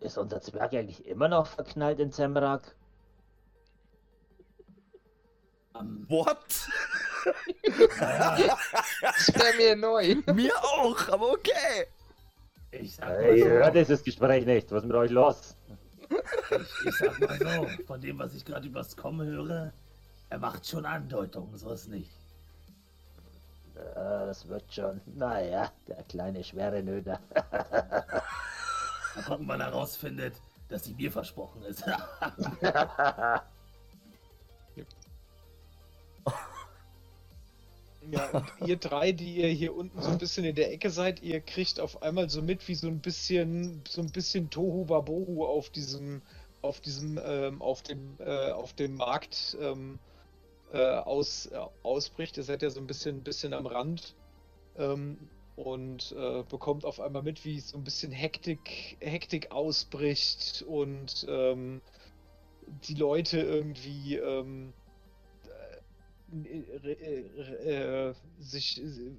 ist 0.00 0.16
unser 0.16 0.40
Zwerg 0.40 0.72
eigentlich 0.72 1.06
immer 1.06 1.28
noch 1.28 1.46
verknallt 1.46 2.00
in 2.00 2.10
Zemrak? 2.12 2.74
Ähm, 5.78 6.06
What? 6.08 6.68
Naja, 8.00 8.56
Das 9.00 9.34
wäre 9.34 9.56
mir 9.56 9.76
neu. 9.76 10.16
Mir 10.34 10.56
auch, 10.62 11.08
aber 11.08 11.32
okay. 11.32 11.86
ich 12.70 12.94
sag 12.96 13.08
mal 13.08 13.22
Hey, 13.22 13.38
ihr 13.38 13.44
so. 13.44 13.50
hört 13.50 13.74
dieses 13.74 14.02
Gespräch 14.02 14.46
nicht. 14.46 14.70
Was 14.70 14.82
ist 14.82 14.88
mit 14.88 14.96
euch 14.96 15.10
los? 15.10 15.56
Ich, 16.10 16.86
ich 16.86 16.96
sag 16.96 17.18
mal 17.20 17.38
so, 17.38 17.84
von 17.86 18.00
dem, 18.00 18.18
was 18.18 18.34
ich 18.34 18.44
gerade 18.44 18.66
übers 18.66 18.96
Kommen 18.96 19.26
höre, 19.28 19.72
er 20.30 20.38
macht 20.38 20.66
schon 20.66 20.86
Andeutungen, 20.86 21.56
so 21.56 21.70
ist 21.72 21.88
nicht. 21.88 22.10
Ja, 23.74 24.26
das 24.26 24.48
wird 24.48 24.72
schon. 24.72 25.00
Naja, 25.06 25.70
der 25.86 26.02
kleine 26.04 26.42
schwere 26.42 26.82
Nöder. 26.82 27.20
Mal 29.14 29.24
gucken, 29.24 29.48
wann 29.48 29.60
er 29.60 29.70
rausfindet, 29.70 30.34
dass 30.68 30.84
sie 30.84 30.94
mir 30.94 31.12
versprochen 31.12 31.62
ist. 31.62 31.84
Ja, 38.10 38.46
ihr 38.64 38.76
drei, 38.76 39.12
die 39.12 39.36
ihr 39.36 39.48
hier 39.48 39.76
unten 39.76 40.00
so 40.00 40.10
ein 40.10 40.18
bisschen 40.18 40.44
in 40.44 40.54
der 40.54 40.72
Ecke 40.72 40.90
seid, 40.90 41.22
ihr 41.22 41.40
kriegt 41.40 41.78
auf 41.78 42.02
einmal 42.02 42.30
so 42.30 42.40
mit, 42.40 42.66
wie 42.68 42.74
so 42.74 42.86
ein 42.86 43.00
bisschen, 43.00 43.82
so 43.88 44.00
ein 44.00 44.10
bisschen 44.10 44.50
Tohu 44.50 44.86
Babohu 44.86 45.44
auf 45.44 45.68
diesem, 45.70 46.22
auf 46.62 46.80
diesem, 46.80 47.20
ähm, 47.22 47.60
auf 47.60 47.82
dem, 47.82 48.16
äh, 48.18 48.50
auf 48.50 48.72
dem 48.72 48.94
Markt 48.94 49.56
ähm, 49.60 49.98
äh, 50.72 50.78
aus, 50.78 51.46
äh, 51.46 51.58
ausbricht. 51.82 52.36
Ihr 52.36 52.44
seid 52.44 52.62
ja 52.62 52.70
so 52.70 52.80
ein 52.80 52.86
bisschen, 52.86 53.22
bisschen 53.22 53.52
am 53.52 53.66
Rand 53.66 54.14
ähm, 54.76 55.18
und 55.56 56.14
äh, 56.16 56.44
bekommt 56.48 56.84
auf 56.84 57.00
einmal 57.00 57.22
mit, 57.22 57.44
wie 57.44 57.60
so 57.60 57.76
ein 57.76 57.84
bisschen 57.84 58.12
Hektik, 58.12 58.96
Hektik 59.00 59.50
ausbricht 59.52 60.64
und 60.66 61.26
ähm, 61.28 61.82
die 62.84 62.94
Leute 62.94 63.40
irgendwie 63.40 64.16
ähm, 64.16 64.72
äh, 66.32 68.08
äh, 68.10 68.14
sich 68.38 68.82
äh, 68.82 69.12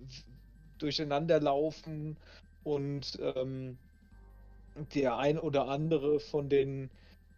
durcheinander 0.77 1.39
laufen 1.39 2.17
und 2.63 3.17
ähm, 3.21 3.77
der 4.93 5.17
ein 5.17 5.39
oder 5.39 5.67
andere 5.67 6.19
von 6.19 6.49
den 6.49 6.89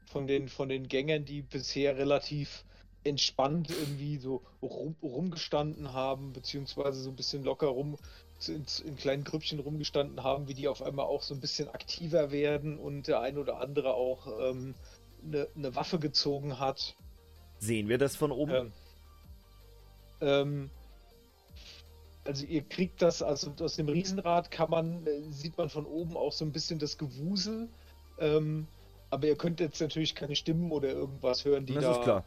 von 0.06 0.28
den 0.28 0.50
von 0.50 0.70
den 0.70 0.88
Gängern, 0.88 1.26
die 1.26 1.42
bisher 1.42 1.98
relativ 1.98 2.66
entspannt 3.04 3.70
irgendwie 3.70 4.18
so 4.18 4.42
rum, 4.62 4.96
rumgestanden 5.02 5.94
haben, 5.94 6.34
beziehungsweise 6.34 7.02
so 7.02 7.10
ein 7.10 7.16
bisschen 7.16 7.44
locker 7.44 7.68
rum 7.68 7.98
in, 8.48 8.66
in 8.86 8.96
kleinen 8.96 9.24
Grüppchen 9.24 9.60
rumgestanden 9.60 10.24
haben, 10.24 10.48
wie 10.48 10.54
die 10.54 10.68
auf 10.68 10.82
einmal 10.82 11.06
auch 11.06 11.24
so 11.24 11.34
ein 11.34 11.40
bisschen 11.40 11.70
aktiver 11.70 12.32
werden 12.32 12.78
und 12.78 13.08
der 13.08 13.22
ein 13.22 13.38
oder 13.38 13.60
andere 13.60 13.94
auch 13.94 14.28
ähm, 14.42 14.76
eine, 15.24 15.48
eine 15.56 15.76
Waffe 15.76 16.00
gezogen 16.00 16.60
hat. 16.60 16.96
Sehen 17.60 17.90
wir 17.90 17.98
das 17.98 18.16
von 18.16 18.32
oben? 18.32 18.54
Ähm, 18.54 18.72
ähm, 20.22 20.70
also 22.24 22.46
ihr 22.46 22.62
kriegt 22.62 23.02
das, 23.02 23.22
also 23.22 23.52
aus 23.60 23.76
dem 23.76 23.90
Riesenrad 23.90 24.52
kann 24.52 24.70
man, 24.70 25.06
äh, 25.08 25.22
sieht 25.32 25.58
man 25.58 25.70
von 25.70 25.86
oben 25.86 26.16
auch 26.16 26.32
so 26.32 26.46
ein 26.46 26.52
bisschen 26.52 26.80
das 26.80 26.98
Gewusel. 26.98 27.68
Ähm, 28.20 28.68
aber 29.10 29.28
ihr 29.28 29.36
könnt 29.36 29.60
jetzt 29.60 29.82
natürlich 29.82 30.16
keine 30.16 30.36
Stimmen 30.36 30.72
oder 30.72 30.90
irgendwas 30.90 31.44
hören, 31.44 31.66
die 31.66 31.74
das 31.74 32.06
da, 32.06 32.24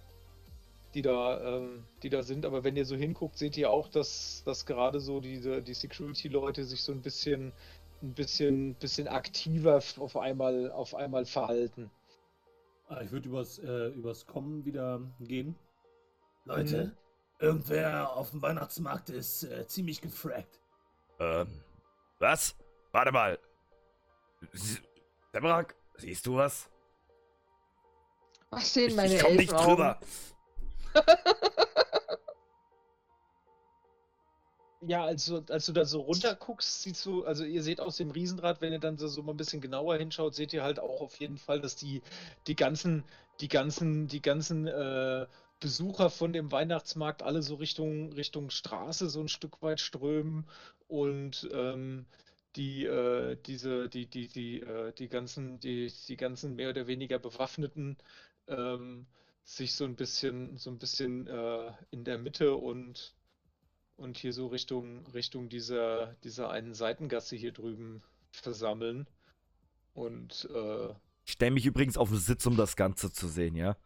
die 0.94 1.02
da, 1.02 1.58
ähm, 1.58 1.84
die 2.02 2.10
da 2.10 2.22
sind. 2.22 2.44
Aber 2.44 2.64
wenn 2.64 2.76
ihr 2.76 2.84
so 2.84 2.96
hinguckt, 2.96 3.38
seht 3.38 3.56
ihr 3.56 3.70
auch, 3.70 3.88
dass, 3.88 4.42
dass 4.44 4.66
gerade 4.66 5.00
so 5.00 5.20
diese, 5.20 5.62
die 5.62 5.74
Security-Leute 5.74 6.64
sich 6.64 6.82
so 6.82 6.92
ein 6.92 7.00
bisschen, 7.00 7.52
ein 8.02 8.12
bisschen, 8.12 8.74
bisschen 8.74 9.08
aktiver 9.08 9.80
auf 9.98 10.16
einmal, 10.16 10.70
auf 10.72 10.94
einmal 10.94 11.24
verhalten. 11.24 11.90
Ah, 12.88 13.00
Ich 13.02 13.12
würde 13.12 13.28
übers, 13.28 13.58
äh, 13.60 13.88
übers 13.88 14.26
Kommen 14.26 14.64
wieder 14.66 15.00
gehen. 15.20 15.54
Leute, 16.44 16.92
irgendwer 17.44 18.10
auf 18.10 18.30
dem 18.30 18.42
Weihnachtsmarkt 18.42 19.10
ist 19.10 19.44
äh, 19.44 19.66
ziemlich 19.66 20.00
gefragt. 20.00 20.60
Ähm, 21.18 21.46
was? 22.18 22.56
Warte 22.92 23.12
mal. 23.12 23.38
Debrak, 25.32 25.74
siehst 25.96 26.26
du 26.26 26.36
was? 26.36 26.68
Was 28.50 28.72
sehen 28.72 28.90
Ich, 28.90 28.96
meine 28.96 29.14
ich 29.14 29.22
komm 29.22 29.36
nicht 29.36 29.52
drüber. 29.52 29.98
Ja, 34.86 35.04
also 35.04 35.42
als 35.48 35.66
du 35.66 35.72
da 35.72 35.86
so 35.86 36.00
runter 36.02 36.34
guckst, 36.34 36.82
siehst 36.82 37.06
du, 37.06 37.24
also 37.24 37.44
ihr 37.44 37.62
seht 37.62 37.80
aus 37.80 37.96
dem 37.96 38.10
Riesenrad, 38.10 38.60
wenn 38.60 38.72
ihr 38.72 38.78
dann 38.78 38.98
so, 38.98 39.08
so 39.08 39.22
mal 39.22 39.32
ein 39.32 39.38
bisschen 39.38 39.62
genauer 39.62 39.96
hinschaut, 39.96 40.34
seht 40.34 40.52
ihr 40.52 40.62
halt 40.62 40.78
auch 40.78 41.00
auf 41.00 41.16
jeden 41.20 41.38
Fall, 41.38 41.60
dass 41.60 41.74
die, 41.76 42.02
die 42.46 42.54
ganzen, 42.54 43.02
die 43.40 43.48
ganzen, 43.48 44.08
die 44.08 44.20
ganzen 44.20 44.66
äh, 44.66 45.26
Besucher 45.60 46.10
von 46.10 46.32
dem 46.32 46.52
Weihnachtsmarkt 46.52 47.22
alle 47.22 47.42
so 47.42 47.56
Richtung, 47.56 48.12
Richtung 48.12 48.50
Straße 48.50 49.08
so 49.08 49.20
ein 49.20 49.28
Stück 49.28 49.62
weit 49.62 49.80
strömen 49.80 50.46
und 50.88 51.48
ähm, 51.52 52.06
die, 52.56 52.84
äh, 52.84 53.36
diese, 53.46 53.88
die, 53.88 54.06
die, 54.06 54.28
die, 54.28 54.60
äh, 54.60 54.92
die 54.92 55.08
ganzen, 55.08 55.58
die, 55.60 55.92
die 56.08 56.16
ganzen 56.16 56.56
mehr 56.56 56.70
oder 56.70 56.86
weniger 56.86 57.18
Bewaffneten 57.18 57.96
ähm, 58.48 59.06
sich 59.44 59.74
so 59.74 59.84
ein 59.84 59.96
bisschen, 59.96 60.56
so 60.58 60.70
ein 60.70 60.78
bisschen 60.78 61.26
äh, 61.26 61.72
in 61.90 62.04
der 62.04 62.18
Mitte 62.18 62.54
und 62.54 63.14
und 63.96 64.18
hier 64.18 64.32
so 64.32 64.48
Richtung, 64.48 65.06
Richtung 65.08 65.48
dieser, 65.48 66.14
dieser 66.24 66.50
einen 66.50 66.74
Seitengasse 66.74 67.36
hier 67.36 67.52
drüben 67.52 68.02
versammeln. 68.32 69.06
Und 69.92 70.48
äh, 70.52 70.88
Ich 71.24 71.32
stelle 71.32 71.52
mich 71.52 71.66
übrigens 71.66 71.96
auf 71.96 72.08
den 72.08 72.18
Sitz, 72.18 72.46
um 72.46 72.56
das 72.56 72.76
Ganze 72.76 73.12
zu 73.12 73.28
sehen, 73.28 73.54
ja? 73.56 73.76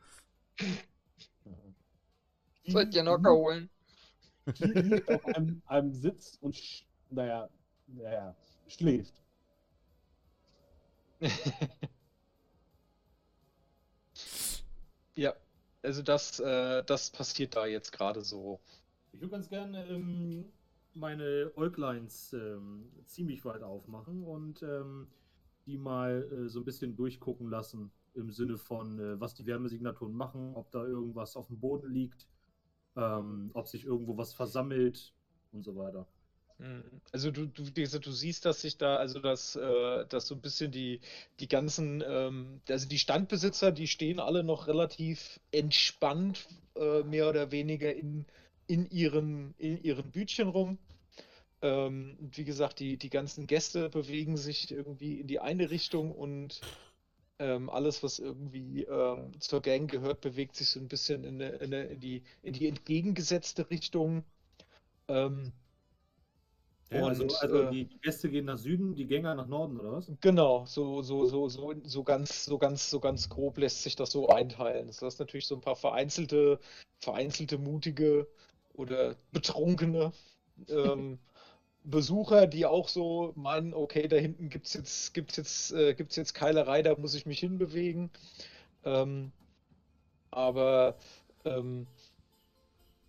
Sollt 2.68 2.94
ihr 2.94 3.02
Nocker 3.02 3.32
holen? 3.32 3.68
Die 4.58 4.72
liegt 4.72 5.10
auf 5.10 5.24
einem, 5.26 5.62
einem 5.66 5.92
Sitz 5.94 6.38
und, 6.40 6.54
sch- 6.54 6.84
naja, 7.10 7.48
naja, 7.86 8.36
schläft. 8.68 9.22
ja, 15.16 15.34
also 15.82 16.02
das, 16.02 16.40
äh, 16.40 16.82
das 16.84 17.10
passiert 17.10 17.56
da 17.56 17.66
jetzt 17.66 17.92
gerade 17.92 18.22
so. 18.22 18.60
Ich 19.12 19.20
würde 19.20 19.32
ganz 19.32 19.48
gerne 19.48 19.86
ähm, 19.88 20.44
meine 20.94 21.52
Äuglines 21.56 22.32
ähm, 22.32 22.90
ziemlich 23.04 23.44
weit 23.44 23.62
aufmachen 23.62 24.22
und 24.24 24.62
ähm, 24.62 25.08
die 25.66 25.78
mal 25.78 26.28
äh, 26.32 26.48
so 26.48 26.60
ein 26.60 26.64
bisschen 26.64 26.96
durchgucken 26.96 27.48
lassen. 27.50 27.90
Im 28.14 28.30
Sinne 28.30 28.58
von, 28.58 28.98
äh, 28.98 29.20
was 29.20 29.34
die 29.34 29.46
Wärmesignaturen 29.46 30.14
machen, 30.14 30.54
ob 30.54 30.70
da 30.72 30.84
irgendwas 30.84 31.36
auf 31.36 31.48
dem 31.48 31.60
Boden 31.60 31.92
liegt, 31.92 32.26
ähm, 32.98 33.50
ob 33.54 33.68
sich 33.68 33.84
irgendwo 33.84 34.16
was 34.16 34.34
versammelt 34.34 35.12
und 35.52 35.62
so 35.62 35.76
weiter. 35.76 36.06
Mhm. 36.58 37.00
Also 37.12 37.30
du, 37.30 37.46
du, 37.46 37.62
du 37.70 38.12
siehst, 38.12 38.44
dass 38.44 38.60
sich 38.60 38.76
da, 38.76 38.96
also 38.96 39.20
dass, 39.20 39.54
äh, 39.54 40.06
dass 40.08 40.26
so 40.26 40.34
ein 40.34 40.40
bisschen 40.40 40.72
die, 40.72 41.00
die 41.38 41.48
ganzen, 41.48 42.02
ähm, 42.06 42.60
also 42.68 42.88
die 42.88 42.98
Standbesitzer, 42.98 43.70
die 43.70 43.86
stehen 43.86 44.18
alle 44.18 44.42
noch 44.42 44.66
relativ 44.66 45.38
entspannt, 45.52 46.48
äh, 46.74 47.04
mehr 47.04 47.28
oder 47.28 47.52
weniger 47.52 47.94
in, 47.94 48.26
in 48.66 48.90
ihren, 48.90 49.54
in 49.58 49.82
ihren 49.82 50.10
Bütchen 50.10 50.48
rum. 50.48 50.78
Ähm, 51.62 52.16
wie 52.20 52.44
gesagt, 52.44 52.80
die, 52.80 52.96
die 52.96 53.10
ganzen 53.10 53.46
Gäste 53.46 53.88
bewegen 53.88 54.36
sich 54.36 54.70
irgendwie 54.70 55.20
in 55.20 55.26
die 55.26 55.40
eine 55.40 55.70
Richtung 55.70 56.12
und 56.12 56.60
ähm, 57.38 57.70
alles, 57.70 58.02
was 58.02 58.18
irgendwie 58.18 58.84
ähm, 58.84 59.40
zur 59.40 59.60
Gang 59.62 59.90
gehört, 59.90 60.20
bewegt 60.20 60.56
sich 60.56 60.68
so 60.70 60.80
ein 60.80 60.88
bisschen 60.88 61.24
in, 61.24 61.36
eine, 61.36 61.48
in, 61.56 61.74
eine, 61.74 61.84
in, 61.84 62.00
die, 62.00 62.22
in 62.42 62.52
die 62.54 62.68
entgegengesetzte 62.68 63.70
Richtung. 63.70 64.24
Ähm, 65.08 65.52
Ja, 66.90 67.04
also 67.04 67.24
Und, 67.24 67.42
also 67.42 67.62
äh, 67.62 67.70
die 67.70 67.84
die 67.84 67.98
Gäste 68.00 68.30
gehen 68.30 68.46
nach 68.46 68.56
Süden, 68.56 68.94
die 68.94 69.06
Gänger 69.06 69.34
nach 69.34 69.46
Norden, 69.46 69.78
oder 69.78 69.92
was? 69.92 70.10
Genau, 70.20 70.64
so, 70.64 71.02
so, 71.02 71.26
so, 71.26 71.48
so, 71.48 71.74
so 71.84 72.02
ganz, 72.02 72.44
so 72.46 72.58
ganz, 72.58 72.88
so 72.90 72.98
ganz 72.98 73.28
grob 73.28 73.58
lässt 73.58 73.82
sich 73.82 73.94
das 73.94 74.10
so 74.10 74.28
einteilen. 74.28 74.90
Du 74.98 75.06
hast 75.06 75.18
natürlich 75.18 75.46
so 75.46 75.54
ein 75.54 75.60
paar 75.60 75.76
vereinzelte, 75.76 76.58
vereinzelte 77.00 77.58
mutige 77.58 78.26
oder 78.72 79.16
betrunkene 79.32 80.12
ähm, 80.68 81.18
Besucher, 81.90 82.46
die 82.46 82.66
auch 82.66 82.88
so 82.88 83.32
meinen, 83.36 83.74
okay, 83.74 84.08
da 84.08 84.16
hinten 84.16 84.48
gibt's 84.50 84.74
jetzt, 84.74 85.14
gibt's 85.14 85.36
jetzt, 85.36 85.72
äh, 85.72 85.94
gibt's 85.94 86.16
jetzt 86.16 86.34
Keilerei, 86.34 86.82
da 86.82 86.96
muss 86.96 87.14
ich 87.14 87.26
mich 87.26 87.40
hinbewegen. 87.40 88.10
Ähm, 88.84 89.32
aber 90.30 90.96
ähm, 91.44 91.86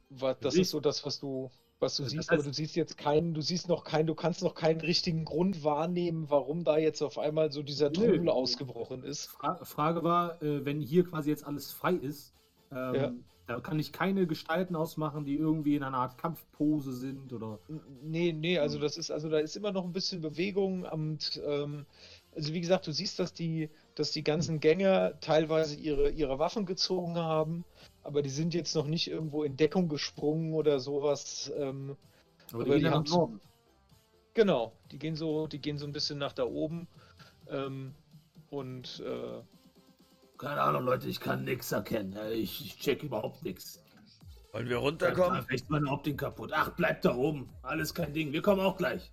wa- 0.10 0.34
das 0.40 0.56
ist 0.56 0.70
so 0.72 0.80
das, 0.80 1.06
was 1.06 1.20
du, 1.20 1.50
was 1.80 1.96
du 1.98 2.04
Das 2.04 2.12
siehst, 2.12 2.30
heißt- 2.30 2.34
aber 2.34 2.44
du 2.44 2.54
siehst 2.54 2.76
jetzt 2.76 2.98
keinen, 2.98 3.34
du 3.34 3.42
siehst 3.42 3.68
noch 3.70 3.84
keinen, 3.84 4.08
du 4.08 4.16
kannst 4.16 4.42
noch 4.42 4.56
keinen 4.56 4.82
richtigen 4.82 5.26
Grund 5.26 5.64
wahrnehmen, 5.64 6.30
warum 6.30 6.64
da 6.64 6.78
jetzt 6.78 7.02
auf 7.02 7.18
einmal 7.18 7.52
so 7.52 7.64
dieser. 7.64 7.92
Trubel 7.92 8.30
ausgebrochen 8.30 9.04
ist. 9.04 9.28
Fra 9.28 9.64
Frage 9.66 10.04
war, 10.04 10.42
äh, 10.42 10.66
wenn 10.66 10.82
hier 10.82 11.04
quasi 11.06 11.30
jetzt 11.30 11.46
alles 11.46 11.72
frei 11.72 11.94
ist, 11.94 12.34
ähm, 12.72 12.96
Ja. 12.96 13.12
Da 13.50 13.60
kann 13.60 13.80
ich 13.80 13.92
keine 13.92 14.28
Gestalten 14.28 14.76
ausmachen, 14.76 15.26
die 15.26 15.36
irgendwie 15.36 15.76
in 15.76 15.82
einer 15.82 15.98
Art 15.98 16.20
Kampfpose 16.20 16.94
sind 16.94 17.34
oder. 17.34 17.60
Nee, 18.04 18.32
nee, 18.32 18.60
also 18.60 18.78
das 18.78 18.96
ist, 18.96 19.10
also 19.10 19.28
da 19.28 19.40
ist 19.40 19.56
immer 19.56 19.72
noch 19.72 19.86
ein 19.86 19.92
bisschen 19.92 20.22
Bewegung 20.22 20.84
und 20.84 21.42
ähm, 21.44 21.88
also 22.36 22.54
wie 22.54 22.62
gesagt, 22.62 22.86
du 22.86 22.92
siehst, 22.92 23.18
dass 23.18 23.34
die, 23.34 23.72
dass 23.96 24.12
die 24.12 24.24
ganzen 24.24 24.60
Gänger 24.60 25.20
teilweise 25.20 25.76
ihre, 25.76 26.12
ihre 26.12 26.38
Waffen 26.38 26.68
gezogen 26.68 27.16
haben, 27.16 27.66
aber 28.04 28.22
die 28.22 28.30
sind 28.30 28.54
jetzt 28.54 28.76
noch 28.76 28.86
nicht 28.86 29.10
irgendwo 29.10 29.44
in 29.44 29.58
Deckung 29.58 29.90
gesprungen 29.90 30.54
oder 30.54 30.80
sowas. 30.80 31.52
Ähm, 31.58 31.98
Aber 32.52 32.66
Aber 32.66 32.66
die 32.66 32.72
gehen 32.72 32.84
die 32.84 32.86
ja 32.86 32.92
nach 32.92 33.06
Norden. 33.08 33.42
genau, 34.36 34.74
die 34.92 35.00
gehen 35.00 35.16
so, 35.16 35.48
die 35.48 35.60
gehen 35.60 35.80
so 35.80 35.88
ein 35.88 35.92
bisschen 35.94 36.20
nach 36.20 36.34
da 36.34 36.44
oben. 36.46 36.88
Ähm, 37.48 37.96
und 38.52 39.00
äh, 39.06 39.42
Keine 40.40 40.62
Ahnung, 40.62 40.86
Leute, 40.86 41.08
ich 41.10 41.20
kann 41.20 41.44
nix 41.44 41.72
erkennen. 41.72 42.14
äh, 42.16 42.32
Ich, 42.32 42.66
ich 42.66 42.78
check 42.80 43.04
überhaupt 43.04 43.44
nix. 43.44 43.84
Wollen 44.54 44.68
wir 44.70 44.78
runterkommen? 44.78 45.46
echt 45.50 45.70
meine 45.70 45.88
Optik 45.92 46.18
kaputt. 46.18 46.52
Ach, 46.56 46.72
bleibt 46.72 47.06
da 47.06 47.14
oben. 47.14 47.50
Alles 47.62 47.94
kein 47.94 48.14
Ding. 48.14 48.32
Wir 48.32 48.42
kommen 48.42 48.62
auch 48.62 48.78
gleich. 48.78 49.12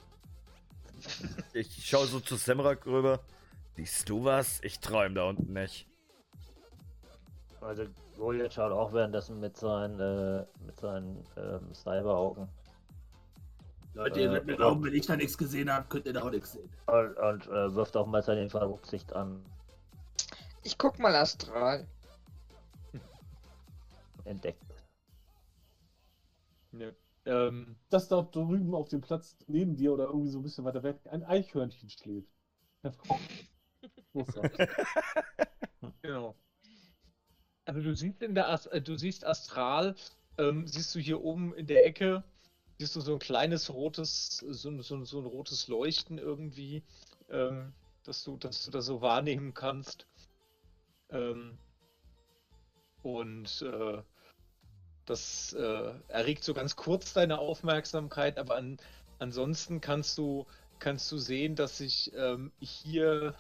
Ich 1.52 1.84
schaue 1.86 2.06
so 2.06 2.20
zu 2.20 2.36
Semrak 2.36 2.86
rüber. 2.86 3.20
Siehst 3.76 4.08
du 4.08 4.24
was? 4.24 4.60
Ich 4.62 4.78
träum 4.80 5.14
da 5.14 5.24
unten 5.28 5.52
nicht. 5.52 5.86
Also 7.60 7.84
Goliath 8.16 8.54
schaut 8.54 8.72
auch 8.72 8.92
währenddessen 8.94 9.40
mit 9.40 9.56
seinen, 9.56 9.98
äh, 10.00 10.46
mit 10.64 10.78
seinen 10.80 11.22
ähm, 11.36 11.74
Sniper-Augen. 11.74 12.48
Leute, 13.94 14.20
ihr 14.20 14.26
Äh, 14.28 14.32
werdet 14.32 14.46
mir 14.46 14.56
glauben, 14.56 14.84
wenn 14.84 14.94
ich 14.94 15.06
da 15.06 15.16
nichts 15.16 15.36
gesehen 15.36 15.70
habe, 15.70 15.86
könnt 15.88 16.06
ihr 16.06 16.12
da 16.14 16.22
auch 16.22 16.30
nichts 16.30 16.52
sehen. 16.52 16.70
Und, 16.86 17.16
und 17.16 17.46
äh, 17.48 17.74
wirft 17.74 17.96
auch 17.96 18.06
mal 18.06 18.22
seine 18.22 18.42
Infrarotsicht 18.42 19.12
an. 19.14 19.42
Ich 20.66 20.76
guck 20.76 20.98
mal 20.98 21.14
astral. 21.16 21.86
Entdeckt. 24.26 24.62
ne, 26.72 26.94
ähm, 27.24 27.76
Dass 27.90 28.08
da 28.08 28.22
drüben 28.22 28.74
auf 28.74 28.88
dem 28.88 29.00
Platz 29.00 29.36
neben 29.48 29.76
dir 29.76 29.92
oder 29.92 30.04
irgendwie 30.06 30.28
so 30.30 30.38
ein 30.38 30.42
bisschen 30.42 30.64
weiter 30.64 30.82
weg 30.82 31.00
ein 31.10 31.24
Eichhörnchen 31.24 31.90
schläft. 31.90 32.28
Genau. 36.02 36.36
Also 37.64 37.80
du 37.82 37.94
siehst 37.94 38.22
in 38.22 38.34
der 38.34 38.48
As 38.48 38.66
äh, 38.66 38.80
du 38.80 38.96
siehst 38.96 39.24
astral, 39.26 39.94
ähm, 40.38 40.66
siehst 40.66 40.94
du 40.94 40.98
hier 41.00 41.22
oben 41.22 41.54
in 41.54 41.66
der 41.66 41.86
Ecke, 41.86 42.22
siehst 42.78 42.96
du 42.96 43.00
so 43.00 43.12
ein 43.14 43.18
kleines 43.18 43.72
rotes, 43.72 44.38
so, 44.38 44.68
ein- 44.70 44.82
so, 44.82 45.04
so 45.04 45.18
ein 45.20 45.26
rotes 45.26 45.68
Leuchten 45.68 46.18
irgendwie, 46.18 46.82
ähm, 47.28 47.72
dass 48.04 48.22
du, 48.24 48.36
dass 48.36 48.64
du 48.64 48.70
das 48.70 48.86
so 48.86 49.00
wahrnehmen 49.00 49.52
kannst. 49.54 50.06
Ähm, 51.10 51.58
und 53.02 53.62
äh, 53.62 54.02
das 55.04 55.52
äh, 55.52 55.92
erregt 56.08 56.42
so 56.42 56.52
ganz 56.52 56.74
kurz 56.76 57.12
deine 57.12 57.38
Aufmerksamkeit, 57.38 58.38
aber 58.38 58.56
an, 58.56 58.78
ansonsten 59.18 59.80
kannst 59.80 60.18
du, 60.18 60.46
kannst 60.78 61.10
du 61.12 61.18
sehen, 61.18 61.54
dass 61.54 61.78
sich 61.78 62.12
ähm, 62.16 62.52
hier 62.60 63.34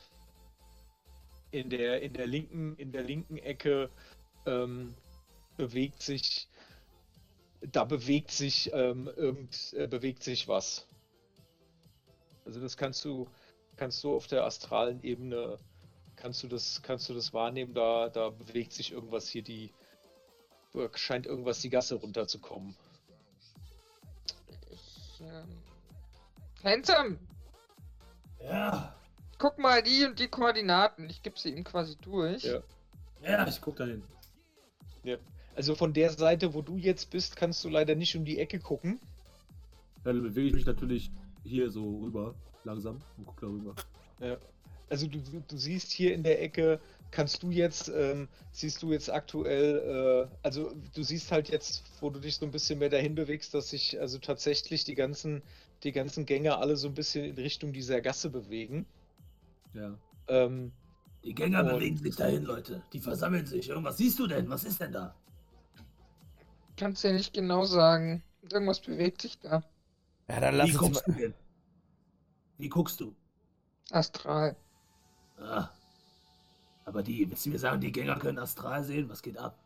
in 1.50 1.70
der, 1.70 2.02
in 2.02 2.12
der 2.12 2.26
linken, 2.26 2.76
in 2.76 2.92
der 2.92 3.02
linken 3.02 3.38
Ecke 3.38 3.90
ähm, 4.46 4.94
bewegt 5.56 6.02
sich, 6.02 6.48
da 7.60 7.84
bewegt 7.84 8.30
sich 8.30 8.70
ähm, 8.72 9.10
irgend, 9.16 9.72
äh, 9.74 9.86
bewegt 9.88 10.22
sich 10.22 10.46
was. 10.46 10.86
Also 12.44 12.60
das 12.60 12.76
kannst 12.76 13.04
du, 13.04 13.28
kannst 13.76 14.04
du 14.04 14.14
auf 14.14 14.28
der 14.28 14.44
astralen 14.44 15.02
Ebene, 15.02 15.58
kannst 16.16 16.42
du 16.42 16.48
das, 16.48 16.82
kannst 16.82 17.08
du 17.08 17.14
das 17.14 17.32
wahrnehmen, 17.32 17.74
da, 17.74 18.08
da 18.08 18.30
bewegt 18.30 18.72
sich 18.72 18.92
irgendwas 18.92 19.28
hier, 19.28 19.42
die 19.42 19.72
scheint 20.94 21.26
irgendwas 21.26 21.60
die 21.60 21.70
Gasse 21.70 21.94
runterzukommen. 21.94 22.76
Ich, 24.70 25.20
ähm... 25.20 25.62
Handsome, 26.64 27.18
Ja, 28.42 28.94
guck 29.38 29.58
mal 29.58 29.82
die 29.82 30.04
und 30.04 30.18
die 30.18 30.28
Koordinaten. 30.28 31.08
Ich 31.08 31.22
gebe 31.22 31.38
sie 31.38 31.50
ihm 31.50 31.64
quasi 31.64 31.96
durch. 31.96 32.42
Ja. 32.42 32.60
ja, 33.22 33.46
Ich 33.46 33.60
guck 33.60 33.76
da 33.76 33.84
hin. 33.84 34.02
Also 35.56 35.74
von 35.74 35.94
der 35.94 36.10
Seite, 36.10 36.52
wo 36.52 36.60
du 36.60 36.76
jetzt 36.76 37.10
bist, 37.10 37.34
kannst 37.34 37.64
du 37.64 37.70
leider 37.70 37.94
nicht 37.94 38.14
um 38.14 38.26
die 38.26 38.38
Ecke 38.38 38.58
gucken. 38.58 39.00
Dann 40.04 40.22
bewege 40.22 40.48
ich 40.48 40.54
mich 40.54 40.66
natürlich 40.66 41.10
hier 41.44 41.70
so 41.70 42.00
rüber, 42.00 42.34
langsam, 42.64 43.00
und 43.16 43.26
guck 43.26 43.40
da 43.40 43.46
rüber. 43.46 43.74
Ja. 44.20 44.36
Also 44.88 45.06
du, 45.08 45.18
du 45.18 45.56
siehst 45.56 45.90
hier 45.90 46.14
in 46.14 46.22
der 46.22 46.40
Ecke, 46.42 46.80
kannst 47.10 47.42
du 47.42 47.50
jetzt, 47.50 47.88
ähm, 47.88 48.28
siehst 48.52 48.82
du 48.82 48.92
jetzt 48.92 49.10
aktuell, 49.10 50.28
äh, 50.30 50.36
also 50.42 50.72
du 50.94 51.02
siehst 51.02 51.32
halt 51.32 51.48
jetzt, 51.48 51.82
wo 52.00 52.10
du 52.10 52.20
dich 52.20 52.36
so 52.36 52.44
ein 52.46 52.52
bisschen 52.52 52.78
mehr 52.78 52.88
dahin 52.90 53.14
bewegst, 53.14 53.52
dass 53.54 53.70
sich 53.70 53.98
also 54.00 54.18
tatsächlich 54.18 54.84
die 54.84 54.94
ganzen, 54.94 55.42
die 55.82 55.92
ganzen 55.92 56.24
Gänger 56.24 56.58
alle 56.58 56.76
so 56.76 56.86
ein 56.88 56.94
bisschen 56.94 57.24
in 57.24 57.34
Richtung 57.36 57.72
dieser 57.72 58.00
Gasse 58.00 58.30
bewegen. 58.30 58.86
Ja. 59.74 59.98
Ähm, 60.28 60.72
Die 61.24 61.34
Gänger 61.34 61.60
Und- 61.64 61.70
bewegen 61.70 61.96
sich 61.96 62.14
dahin, 62.14 62.44
Leute. 62.44 62.82
Die 62.92 63.00
versammeln 63.00 63.44
sich. 63.46 63.68
Irgendwas 63.68 63.96
siehst 63.96 64.18
du 64.20 64.26
denn? 64.28 64.48
Was 64.48 64.62
ist 64.64 64.80
denn 64.80 64.92
da? 64.92 65.14
Kannst 66.76 67.02
ja 67.04 67.12
nicht 67.12 67.32
genau 67.32 67.64
sagen. 67.64 68.22
Irgendwas 68.52 68.80
bewegt 68.80 69.22
sich 69.22 69.38
da. 69.40 69.64
Ja, 70.28 70.40
dann 70.40 70.54
lass 70.56 70.68
Wie 70.68 70.72
uns 70.76 70.80
mal. 70.80 70.88
guckst 70.92 71.06
du 71.08 71.12
denn? 71.12 71.34
Wie 72.58 72.68
guckst 72.68 73.00
du? 73.00 73.14
Astral. 73.90 74.54
Ah. 75.38 75.68
Aber 76.84 77.02
die, 77.02 77.28
willst 77.28 77.46
du 77.46 77.50
mir 77.50 77.58
sagen, 77.58 77.80
die 77.80 77.92
Gänger 77.92 78.18
können 78.18 78.38
astral 78.38 78.84
sehen? 78.84 79.08
Was 79.08 79.22
geht 79.22 79.36
ab? 79.38 79.58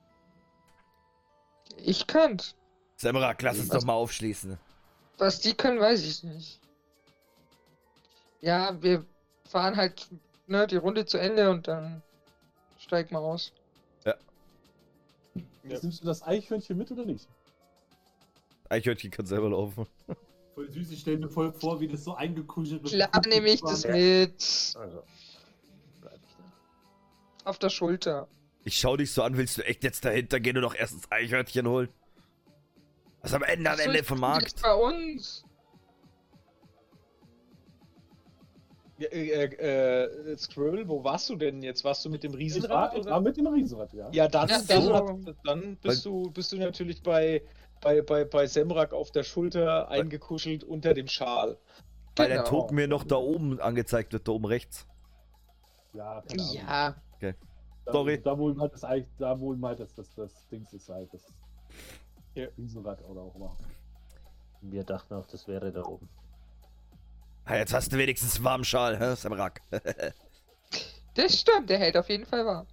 Ich 1.77 2.07
kann's. 2.07 2.55
Semrak, 2.97 3.43
lass 3.43 3.59
uns 3.59 3.71
Was? 3.71 3.79
doch 3.79 3.87
mal 3.87 3.95
aufschließen. 3.95 4.59
Was 5.19 5.41
die 5.41 5.55
können, 5.55 5.81
weiß 5.81 6.05
ich 6.05 6.23
nicht. 6.25 6.61
Ja, 8.41 8.81
wir 8.83 9.05
fahren 9.49 9.77
halt 9.77 10.09
ne, 10.47 10.67
die 10.67 10.77
Runde 10.77 11.05
zu 11.05 11.19
Ende 11.19 11.51
und 11.51 11.69
dann 11.69 12.03
steig 12.79 13.13
mal 13.13 13.19
aus. 13.19 13.53
Jetzt 15.65 15.83
nimmst 15.83 16.03
du 16.03 16.07
das 16.07 16.23
Eichhörnchen 16.23 16.77
mit 16.77 16.91
oder 16.91 17.05
nicht? 17.05 17.29
Eichhörnchen 18.69 19.11
kann 19.11 19.27
selber 19.27 19.51
laufen. 19.51 19.87
Voll 20.55 20.71
süß, 20.71 20.91
ich 20.91 21.01
stelle 21.01 21.19
mir 21.19 21.29
voll 21.29 21.53
vor, 21.53 21.81
wie 21.81 21.89
das 21.89 22.05
so 22.05 22.15
eingekuschelt 22.15 22.83
wird. 22.83 22.93
Klar 22.93 23.23
nehme 23.29 23.49
ich 23.49 23.61
das 23.61 23.87
mit. 23.87 24.75
Also. 24.77 25.03
Auf 27.45 27.59
der 27.59 27.71
Schulter. 27.71 28.29
Ich 28.65 28.77
schau 28.79 28.97
dich 28.97 29.11
so 29.13 29.23
an, 29.23 29.37
willst 29.37 29.57
du 29.59 29.63
echt 29.65 29.83
jetzt 29.85 30.05
dahinter 30.05 30.39
gehen 30.41 30.57
und 30.57 30.63
doch 30.63 30.75
erst 30.75 30.95
das 30.95 31.11
Eichhörnchen 31.11 31.67
holen? 31.67 31.89
Was 33.23 33.35
am 33.35 33.43
Ende, 33.43 33.71
am 33.71 33.77
so, 33.77 33.83
Ende 33.85 34.05
vom 34.05 34.21
Markt. 34.21 34.61
bei 34.63 34.75
uns. 34.75 35.45
ja, 38.99 39.09
äh, 39.09 39.45
äh, 40.05 40.37
Squirrel, 40.37 40.87
wo 40.89 41.03
warst 41.03 41.31
du 41.31 41.37
denn 41.37 41.63
jetzt? 41.63 41.85
Warst 41.85 42.05
du 42.05 42.11
mit 42.11 42.23
dem 42.23 42.33
Ich 42.33 42.35
war, 42.35 42.41
Riesenrad? 42.41 42.95
ich 42.95 43.01
oder? 43.01 43.11
war 43.13 43.21
mit 43.21 43.37
dem 43.37 43.47
Riesenrad, 43.47 43.93
ja. 43.95 44.09
Ja, 44.13 44.29
dann, 44.29 44.49
Ja, 44.49 44.61
dann, 44.69 44.83
so. 44.85 45.35
dann 45.45 45.77
bist, 45.77 46.05
du, 46.05 46.31
bist 46.31 46.53
du 46.53 46.57
natürlich 46.59 47.03
bei, 47.03 47.43
bei, 47.81 48.03
bei, 48.03 48.25
bei 48.27 48.47
Semrak 48.47 48.93
auf 48.93 49.11
der 49.11 49.23
Schulter 49.23 49.89
eingekuschelt 49.89 50.65
unter 50.65 50.93
dem 50.93 51.09
Schal. 51.09 51.57
Weil 52.17 52.29
der 52.29 52.39
Genau. 52.39 52.49
Token 52.51 52.75
mir 52.75 52.89
noch 52.89 53.05
da 53.05 53.17
oben 53.17 53.59
angezeigt 53.61 54.13
wird, 54.13 54.29
da 54.29 54.33
oben 54.33 54.45
rechts. 54.45 54.87
Ja, 55.95 56.21
keine 56.29 56.43
Ahnung. 56.43 56.55
Ja, 56.55 56.95
Da, 57.21 57.93
sorry. 57.93 58.21
Da 58.21 58.39
wohl 58.39 58.59
halt 58.59 58.73
das 58.73 58.81
da 59.19 59.41
wohl 59.41 59.61
halt 59.63 59.81
das, 59.81 59.95
das, 59.95 60.15
das 60.15 60.49
Dings 60.49 60.73
ist 60.73 60.89
halt 60.89 61.13
das 61.13 61.23
Ja. 62.35 62.47
Riesenrad 62.57 63.03
oder 63.05 63.23
auch 63.23 63.35
immer. 63.35 63.57
Wir 64.63 64.85
dachten 64.85 65.15
auch, 65.15 65.27
das 65.27 65.49
wäre 65.49 65.73
da 65.73 65.83
oben. 65.85 66.09
Ah, 67.45 67.57
jetzt 67.57 67.73
hast 67.73 67.93
du 67.93 67.99
wenigstens 67.99 68.37
einen 68.37 68.45
warmen 68.45 68.65
Schal, 68.65 68.99
hä, 68.99 69.15
Semrak? 69.17 69.61
das 71.15 71.41
stimmt. 71.41 71.71
Der 71.71 71.79
hält 71.79 71.97
auf 71.97 72.09
jeden 72.09 72.27
Fall 72.27 72.45
wahr. 72.45 72.67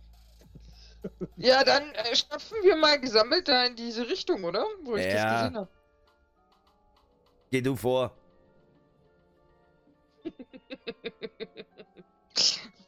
Ja, 1.38 1.64
dann 1.64 1.84
äh, 1.94 2.16
stapfen 2.16 2.58
wir 2.64 2.76
mal 2.76 3.00
gesammelt 3.00 3.48
da 3.48 3.66
in 3.66 3.76
diese 3.76 4.08
Richtung, 4.08 4.44
oder? 4.44 4.66
Wo 4.84 4.96
ich 4.98 5.06
Ja. 5.06 5.14
das 5.14 5.42
gesehen 5.42 5.58
habe. 5.58 5.70
Geh 7.50 7.62
du 7.62 7.76
vor. 7.76 8.12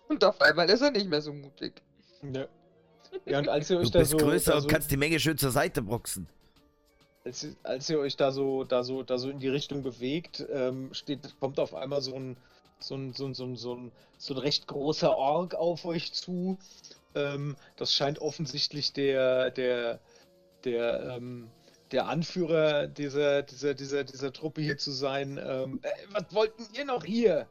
Und 0.09 0.23
auf 0.23 0.41
einmal 0.41 0.69
ist 0.69 0.81
er 0.81 0.91
nicht 0.91 1.07
mehr 1.07 1.21
so 1.21 1.33
mutig. 1.33 1.81
Ja. 2.33 2.47
Ja, 3.25 3.39
und 3.39 3.49
als 3.49 3.67
ihr 3.71 3.79
euch 3.79 3.87
Du 3.87 3.93
da 3.93 3.99
bist 3.99 4.11
so, 4.11 4.17
größer 4.17 4.51
da 4.51 4.57
und 4.57 4.63
so 4.63 4.67
kannst 4.67 4.91
die 4.91 4.97
Menge 4.97 5.19
schön 5.19 5.35
zur 5.35 5.49
Seite 5.49 5.81
boxen. 5.81 6.27
als, 7.25 7.47
als 7.63 7.89
ihr 7.89 7.99
euch 7.99 8.17
da 8.17 8.31
so, 8.31 8.63
da 8.63 8.83
so, 8.83 9.01
da 9.01 9.17
so 9.17 9.31
in 9.31 9.39
die 9.39 9.47
Richtung 9.47 9.81
bewegt, 9.81 10.45
ähm, 10.51 10.93
steht, 10.93 11.35
kommt 11.39 11.59
auf 11.59 11.73
einmal 11.73 12.01
so 12.01 12.13
ein, 12.13 12.37
so 12.77 12.93
ein, 12.93 13.13
so 13.13 13.25
ein, 13.25 13.33
so 13.33 13.45
ein, 13.45 13.55
so 13.55 13.73
ein, 13.73 13.91
so 14.19 14.35
ein 14.35 14.37
recht 14.37 14.67
großer 14.67 15.17
Ork 15.17 15.55
auf 15.55 15.85
euch 15.85 16.13
zu. 16.13 16.59
Ähm, 17.15 17.55
das 17.77 17.95
scheint 17.95 18.19
offensichtlich 18.19 18.93
der, 18.93 19.49
der, 19.49 19.99
der, 20.65 21.15
ähm, 21.17 21.49
der 21.91 22.07
Anführer 22.07 22.85
dieser, 22.85 23.41
dieser, 23.41 23.73
dieser, 23.73 24.03
dieser 24.03 24.31
Truppe 24.31 24.61
hier 24.61 24.77
zu 24.77 24.91
sein. 24.91 25.39
Ähm, 25.43 25.79
äh, 25.81 25.89
was 26.11 26.25
wollten 26.31 26.67
ihr 26.73 26.85
noch 26.85 27.03
hier? 27.03 27.47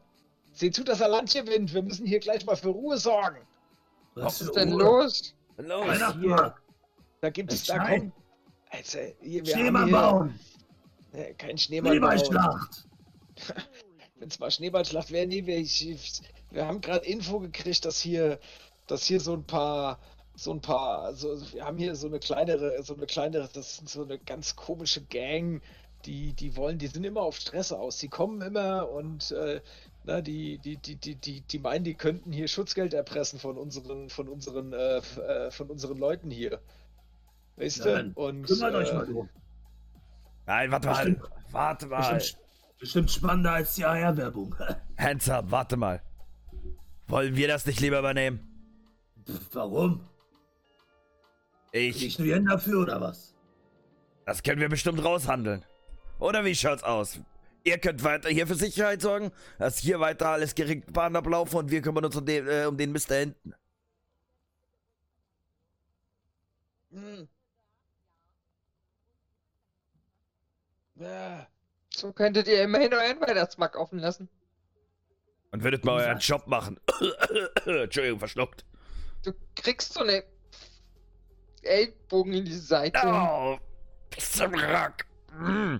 Seht 0.59 0.75
zu, 0.75 0.83
dass 0.83 0.99
er 0.99 1.07
Land 1.07 1.31
gewinnt. 1.33 1.73
Wir 1.73 1.81
müssen 1.81 2.05
hier 2.05 2.19
gleich 2.19 2.45
mal 2.45 2.57
für 2.57 2.67
Ruhe 2.67 2.97
sorgen. 2.97 3.47
Was 4.15 4.39
für 4.39 4.43
ist 4.43 4.55
denn 4.57 4.73
Ruhe? 4.73 4.83
los? 4.83 5.33
Los. 5.55 5.87
Weihnachtsmarkt. 5.87 6.61
Da 7.21 7.29
gibt 7.29 7.53
es, 7.53 7.61
Es 7.61 7.67
da 7.67 7.79
kommt. 7.79 8.13
Also, 8.69 8.99
hier, 9.21 9.45
wir 9.45 9.53
Schneemann 9.53 9.81
haben 9.83 9.87
hier, 9.87 9.97
bauen. 9.97 10.39
äh, 11.13 11.33
kein 11.35 11.57
Schneemann 11.57 12.01
bauen. 12.01 12.19
Schneeballschlacht. 12.19 12.87
Wenn 14.17 14.27
es 14.27 14.37
mal 14.39 14.51
Schneeballschlacht 14.51 15.11
wäre, 15.11 15.27
nee, 15.27 15.45
wir, 15.45 15.57
ich, 15.59 16.21
wir 16.51 16.67
haben 16.67 16.81
gerade 16.81 17.05
Info 17.05 17.39
gekriegt, 17.39 17.85
dass 17.85 18.01
hier, 18.01 18.37
dass 18.87 19.05
hier 19.05 19.21
so 19.21 19.31
ein 19.31 19.45
paar, 19.45 19.97
so 20.35 20.51
ein 20.51 20.59
paar, 20.59 21.13
so, 21.13 21.39
wir 21.53 21.63
haben 21.63 21.77
hier 21.77 21.95
so 21.95 22.07
eine 22.07 22.19
kleinere, 22.19 22.83
so 22.83 22.95
eine 22.95 23.05
kleinere, 23.05 23.47
das 23.53 23.77
sind 23.77 23.87
so 23.87 24.03
eine 24.03 24.19
ganz 24.19 24.57
komische 24.57 25.05
Gang, 25.05 25.61
die, 26.03 26.33
die 26.33 26.57
wollen, 26.57 26.77
die 26.79 26.87
sind 26.87 27.05
immer 27.05 27.21
auf 27.21 27.37
Stress 27.37 27.71
aus, 27.71 27.97
die 27.97 28.09
kommen 28.09 28.41
immer 28.41 28.89
und 28.89 29.31
äh, 29.31 29.61
na, 30.09 30.21
die, 30.21 30.57
die, 30.57 30.77
die, 30.77 30.95
die, 30.95 31.15
die, 31.15 31.41
die 31.41 31.59
meinen, 31.59 31.83
die 31.83 31.93
könnten 31.93 32.31
hier 32.31 32.47
Schutzgeld 32.47 32.95
erpressen 32.95 33.39
von 33.39 33.57
unseren, 33.57 34.09
von 34.09 34.27
unseren, 34.27 34.73
äh, 34.73 34.97
äh, 34.97 35.51
von 35.51 35.69
unseren 35.69 35.99
Leuten 35.99 36.31
hier. 36.31 36.59
Weißt 37.57 37.85
Ja, 37.85 38.01
du? 38.01 38.11
Und 38.15 38.43
Kümmert 38.43 38.73
euch 38.73 38.89
äh, 38.89 38.95
mal 38.95 39.05
drum. 39.05 39.29
Nein, 40.47 40.71
warte 40.71 40.87
mal. 40.87 41.05
Bestimmt. 41.05 41.31
Warte 41.51 41.85
mal. 41.87 42.13
Bestimmt, 42.15 42.43
bestimmt 42.79 43.11
spannender 43.11 43.51
als 43.51 43.75
die 43.75 43.85
AR-Werbung. 43.85 44.55
Hands 44.97 45.29
up, 45.29 45.51
warte 45.51 45.77
mal. 45.77 46.01
Wollen 47.07 47.35
wir 47.35 47.47
das 47.47 47.67
nicht 47.67 47.79
lieber 47.79 47.99
übernehmen? 47.99 48.39
Warum? 49.53 50.07
Ich. 51.71 52.03
Ich 52.03 52.17
nur 52.17 52.27
Yen 52.27 52.45
dafür 52.45 52.81
oder 52.81 52.99
was? 52.99 53.35
Das 54.25 54.41
können 54.41 54.59
wir 54.59 54.69
bestimmt 54.69 55.03
raushandeln. 55.03 55.63
Oder 56.19 56.45
wie 56.45 56.55
schaut's 56.55 56.83
aus? 56.83 57.19
Ihr 57.63 57.77
könnt 57.77 58.03
weiter 58.03 58.29
hier 58.29 58.47
für 58.47 58.55
Sicherheit 58.55 59.01
sorgen, 59.01 59.31
dass 59.57 59.77
hier 59.77 59.99
weiter 59.99 60.29
alles 60.29 60.55
geregelt 60.55 60.93
Bahn 60.93 61.15
ablaufen 61.15 61.57
und 61.57 61.71
wir 61.71 61.81
kümmern 61.81 62.05
uns 62.05 62.15
um 62.15 62.25
den, 62.25 62.47
äh, 62.47 62.65
um 62.65 62.77
den 62.77 62.91
Mist 62.91 63.11
da 63.11 63.15
hinten. 63.15 63.53
hm. 66.91 67.27
Ja. 70.95 71.47
So 71.93 72.13
könntet 72.13 72.47
ihr 72.47 72.63
immerhin 72.63 72.93
euren 72.93 73.19
Weihnachtsmarkt 73.21 73.75
offen 73.75 73.99
lassen. 73.99 74.29
Und 75.51 75.63
würdet 75.63 75.83
mal 75.83 76.05
euren 76.05 76.19
Job 76.19 76.45
machen. 76.47 76.79
Entschuldigung, 77.65 78.19
verschluckt. 78.19 78.65
Du 79.23 79.33
kriegst 79.55 79.93
so 79.93 80.01
eine 80.01 80.23
Ellbogen 81.63 82.33
in 82.33 82.45
die 82.45 82.53
Seite. 82.53 82.99
Oh, 83.03 83.57
bis 84.09 84.31
zum 84.33 84.53
Rack. 84.53 85.05
Mm. 85.37 85.77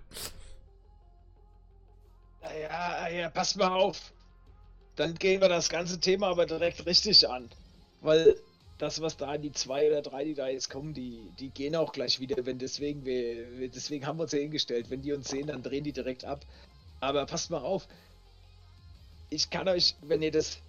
Ja, 2.61 3.07
ja, 3.07 3.30
pass 3.30 3.55
mal 3.55 3.71
auf. 3.71 4.11
Dann 4.95 5.15
gehen 5.15 5.41
wir 5.41 5.49
das 5.49 5.69
ganze 5.69 5.99
Thema 5.99 6.27
aber 6.27 6.45
direkt 6.45 6.85
richtig 6.85 7.27
an. 7.30 7.49
Weil 8.01 8.35
das, 8.77 9.01
was 9.01 9.17
da, 9.17 9.38
die 9.38 9.51
zwei 9.51 9.88
oder 9.88 10.01
drei, 10.01 10.23
die 10.23 10.34
da 10.34 10.47
jetzt 10.47 10.69
kommen, 10.69 10.93
die, 10.93 11.31
die 11.38 11.49
gehen 11.49 11.76
auch 11.76 11.91
gleich 11.91 12.19
wieder, 12.19 12.45
wenn 12.45 12.59
deswegen 12.59 13.05
wir, 13.05 13.69
deswegen 13.69 14.05
haben 14.05 14.17
wir 14.17 14.23
uns 14.23 14.31
ja 14.31 14.39
hingestellt. 14.39 14.89
Wenn 14.89 15.01
die 15.01 15.13
uns 15.13 15.30
sehen, 15.30 15.47
dann 15.47 15.63
drehen 15.63 15.84
die 15.84 15.91
direkt 15.91 16.26
ab. 16.26 16.45
Aber 17.01 17.26
passt 17.26 17.49
mal 17.49 17.61
auf. 17.61 17.88
Ich 19.30 19.49
kann 19.49 19.67
euch, 19.67 19.95
wenn 20.01 20.21
ihr 20.21 20.31
das, 20.31 20.59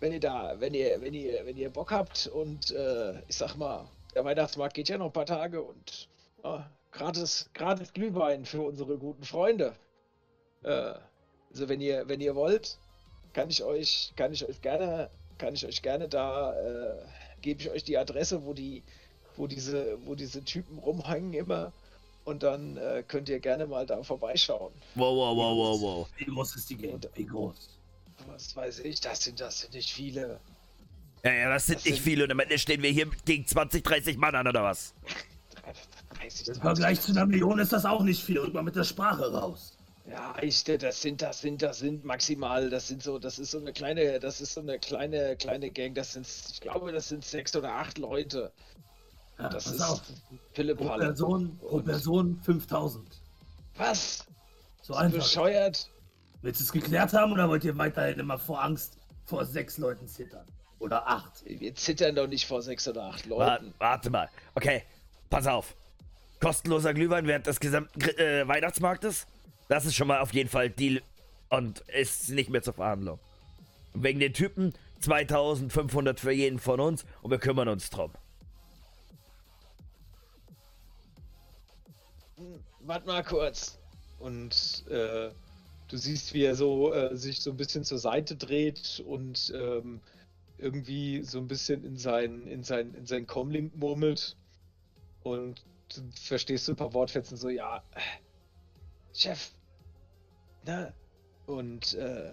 wenn 0.00 0.12
ihr 0.12 0.20
da, 0.20 0.60
wenn 0.60 0.74
ihr, 0.74 1.00
wenn 1.00 1.14
ihr, 1.14 1.44
wenn 1.44 1.56
ihr 1.56 1.70
Bock 1.70 1.90
habt 1.90 2.28
und 2.28 2.70
äh, 2.70 3.20
ich 3.26 3.36
sag 3.36 3.56
mal, 3.56 3.88
der 4.14 4.24
Weihnachtsmarkt 4.24 4.74
geht 4.74 4.88
ja 4.88 4.98
noch 4.98 5.06
ein 5.06 5.12
paar 5.12 5.26
Tage 5.26 5.62
und 5.62 6.08
äh, 6.44 6.60
gratis, 6.92 7.50
gratis 7.52 7.92
Glühwein 7.92 8.44
für 8.44 8.62
unsere 8.62 8.96
guten 8.96 9.24
Freunde. 9.24 9.74
Äh, 10.62 10.94
also 11.56 11.70
wenn 11.70 11.80
ihr, 11.80 12.06
wenn 12.06 12.20
ihr 12.20 12.34
wollt, 12.34 12.76
kann 13.32 13.48
ich 13.48 13.62
euch, 13.64 14.12
kann 14.14 14.30
ich 14.30 14.46
euch 14.46 14.60
gerne, 14.60 15.08
kann 15.38 15.54
ich 15.54 15.64
euch 15.64 15.80
gerne 15.80 16.06
da, 16.06 16.52
äh, 16.52 16.96
gebe 17.40 17.62
ich 17.62 17.70
euch 17.70 17.82
die 17.82 17.96
Adresse, 17.96 18.44
wo 18.44 18.52
die, 18.52 18.82
wo 19.36 19.46
diese, 19.46 19.96
wo 20.04 20.14
diese 20.14 20.44
Typen 20.44 20.78
rumhängen 20.78 21.32
immer. 21.32 21.72
Und 22.26 22.42
dann 22.42 22.76
äh, 22.76 23.02
könnt 23.08 23.30
ihr 23.30 23.40
gerne 23.40 23.66
mal 23.66 23.86
da 23.86 24.02
vorbeischauen. 24.02 24.72
Wow, 24.96 25.16
wow, 25.16 25.34
wow, 25.36 25.56
wow, 25.56 25.80
wow. 25.80 26.08
Wie 26.18 26.26
groß 26.26 26.56
ist 26.56 26.68
die 26.68 26.76
Gegend? 26.76 27.08
Wie 27.14 27.24
groß? 27.24 27.70
Was 28.26 28.54
weiß 28.54 28.80
ich, 28.80 29.00
das 29.00 29.24
sind, 29.24 29.40
das 29.40 29.60
sind 29.60 29.72
nicht 29.72 29.90
viele. 29.90 30.38
Ja, 31.24 31.32
ja, 31.32 31.48
das 31.48 31.66
sind 31.66 31.78
Das 31.78 31.84
nicht 31.86 31.94
sind- 31.94 32.04
viele 32.04 32.24
und 32.24 32.32
am 32.32 32.40
Ende 32.40 32.58
stehen 32.58 32.82
wir 32.82 32.90
hier 32.90 33.08
gegen 33.24 33.46
20, 33.46 33.82
30 33.82 34.18
Mann 34.18 34.34
an, 34.34 34.46
oder 34.46 34.62
was? 34.62 34.92
30, 36.18 36.48
Im 36.48 36.54
20. 36.54 36.60
Vergleich 36.62 37.00
zu 37.00 37.12
einer 37.12 37.24
Million 37.26 37.58
ist 37.60 37.72
das 37.72 37.86
auch 37.86 38.02
nicht 38.02 38.22
viel. 38.22 38.38
Rück 38.40 38.52
mal 38.52 38.62
mit 38.62 38.76
der 38.76 38.84
Sprache 38.84 39.32
raus. 39.32 39.75
Ja, 40.08 40.34
ich, 40.40 40.62
das 40.62 41.02
sind, 41.02 41.20
das 41.20 41.40
sind, 41.40 41.62
das 41.62 41.80
sind 41.80 42.04
maximal, 42.04 42.70
das 42.70 42.86
sind 42.86 43.02
so, 43.02 43.18
das 43.18 43.38
ist 43.40 43.50
so 43.50 43.58
eine 43.58 43.72
kleine, 43.72 44.20
das 44.20 44.40
ist 44.40 44.54
so 44.54 44.60
eine 44.60 44.78
kleine, 44.78 45.36
kleine 45.36 45.70
Gang, 45.70 45.94
das 45.94 46.12
sind, 46.12 46.26
ich 46.52 46.60
glaube, 46.60 46.92
das 46.92 47.08
sind 47.08 47.24
sechs 47.24 47.56
oder 47.56 47.72
acht 47.72 47.98
Leute. 47.98 48.52
Ja, 49.38 49.48
Das 49.48 49.66
ist 49.66 49.80
auf. 49.80 50.00
Philipp 50.54 50.78
Pro 50.78 50.90
Halle. 50.90 51.06
Person, 51.06 51.58
pro 51.58 51.80
Person 51.80 52.40
5000. 52.42 53.06
Was? 53.76 54.24
So 54.80 54.94
einfach. 54.94 55.18
Bescheuert? 55.18 55.90
Willst 56.42 56.60
du 56.60 56.64
es 56.64 56.72
geklärt 56.72 57.12
haben 57.12 57.32
oder 57.32 57.48
wollt 57.48 57.64
ihr 57.64 57.76
weiterhin 57.76 58.20
immer 58.20 58.38
vor 58.38 58.62
Angst 58.62 58.96
vor 59.24 59.44
sechs 59.44 59.76
Leuten 59.78 60.06
zittern? 60.06 60.46
Oder 60.78 61.06
acht? 61.06 61.32
Wir 61.44 61.74
zittern 61.74 62.14
doch 62.14 62.28
nicht 62.28 62.46
vor 62.46 62.62
sechs 62.62 62.86
oder 62.86 63.04
acht 63.04 63.26
Leuten. 63.26 63.74
warte 63.78 64.08
mal. 64.10 64.28
Okay, 64.54 64.84
pass 65.28 65.46
auf. 65.46 65.74
Kostenloser 66.40 66.94
Glühwein 66.94 67.26
während 67.26 67.46
des 67.46 67.58
gesamten 67.58 68.00
äh, 68.18 68.46
Weihnachtsmarktes? 68.46 69.26
Das 69.68 69.84
ist 69.84 69.94
schon 69.94 70.08
mal 70.08 70.20
auf 70.20 70.32
jeden 70.32 70.48
Fall 70.48 70.70
Deal 70.70 71.02
und 71.50 71.80
ist 71.88 72.30
nicht 72.30 72.50
mehr 72.50 72.62
zur 72.62 72.74
Verhandlung. 72.74 73.18
Wegen 73.94 74.20
den 74.20 74.32
Typen 74.32 74.74
2500 75.00 76.20
für 76.20 76.32
jeden 76.32 76.58
von 76.58 76.80
uns 76.80 77.04
und 77.22 77.30
wir 77.30 77.38
kümmern 77.38 77.68
uns 77.68 77.90
drum. 77.90 78.12
Warte 82.80 83.06
mal 83.06 83.24
kurz. 83.24 83.78
Und 84.18 84.84
äh, 84.88 85.30
du 85.88 85.96
siehst, 85.96 86.32
wie 86.34 86.44
er 86.44 86.54
so 86.54 86.92
äh, 86.92 87.16
sich 87.16 87.40
so 87.40 87.50
ein 87.50 87.56
bisschen 87.56 87.84
zur 87.84 87.98
Seite 87.98 88.36
dreht 88.36 89.02
und 89.06 89.52
ähm, 89.54 90.00
irgendwie 90.58 91.22
so 91.22 91.38
ein 91.38 91.48
bisschen 91.48 91.84
in 91.84 91.96
sein, 91.96 92.46
in 92.46 92.62
sein, 92.62 92.94
in 92.94 93.06
sein 93.06 93.26
Comlink 93.26 93.76
murmelt. 93.76 94.36
Und 95.22 95.64
du 95.94 96.02
verstehst 96.14 96.66
so 96.66 96.72
ein 96.72 96.76
paar 96.76 96.94
Wortfetzen 96.94 97.36
so, 97.36 97.48
ja, 97.48 97.82
äh, 97.94 98.00
Chef, 99.12 99.50
na, 100.66 100.92
und 101.46 101.94
äh, 101.94 102.32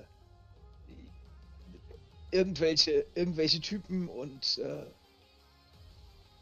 irgendwelche, 2.31 3.05
irgendwelche 3.15 3.61
Typen 3.61 4.07
und 4.09 4.57
äh, 4.57 4.85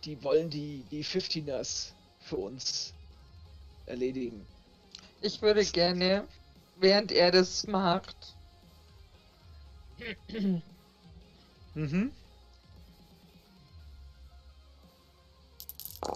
die 0.05 0.21
wollen 0.23 0.49
die, 0.49 0.83
die 0.89 1.03
15ers 1.03 1.91
für 2.19 2.37
uns 2.37 2.93
erledigen. 3.85 4.45
Ich 5.21 5.41
würde 5.41 5.63
gerne, 5.65 6.27
während 6.79 7.11
er 7.11 7.31
das 7.31 7.67
macht, 7.67 8.35
Mhm. 11.73 12.11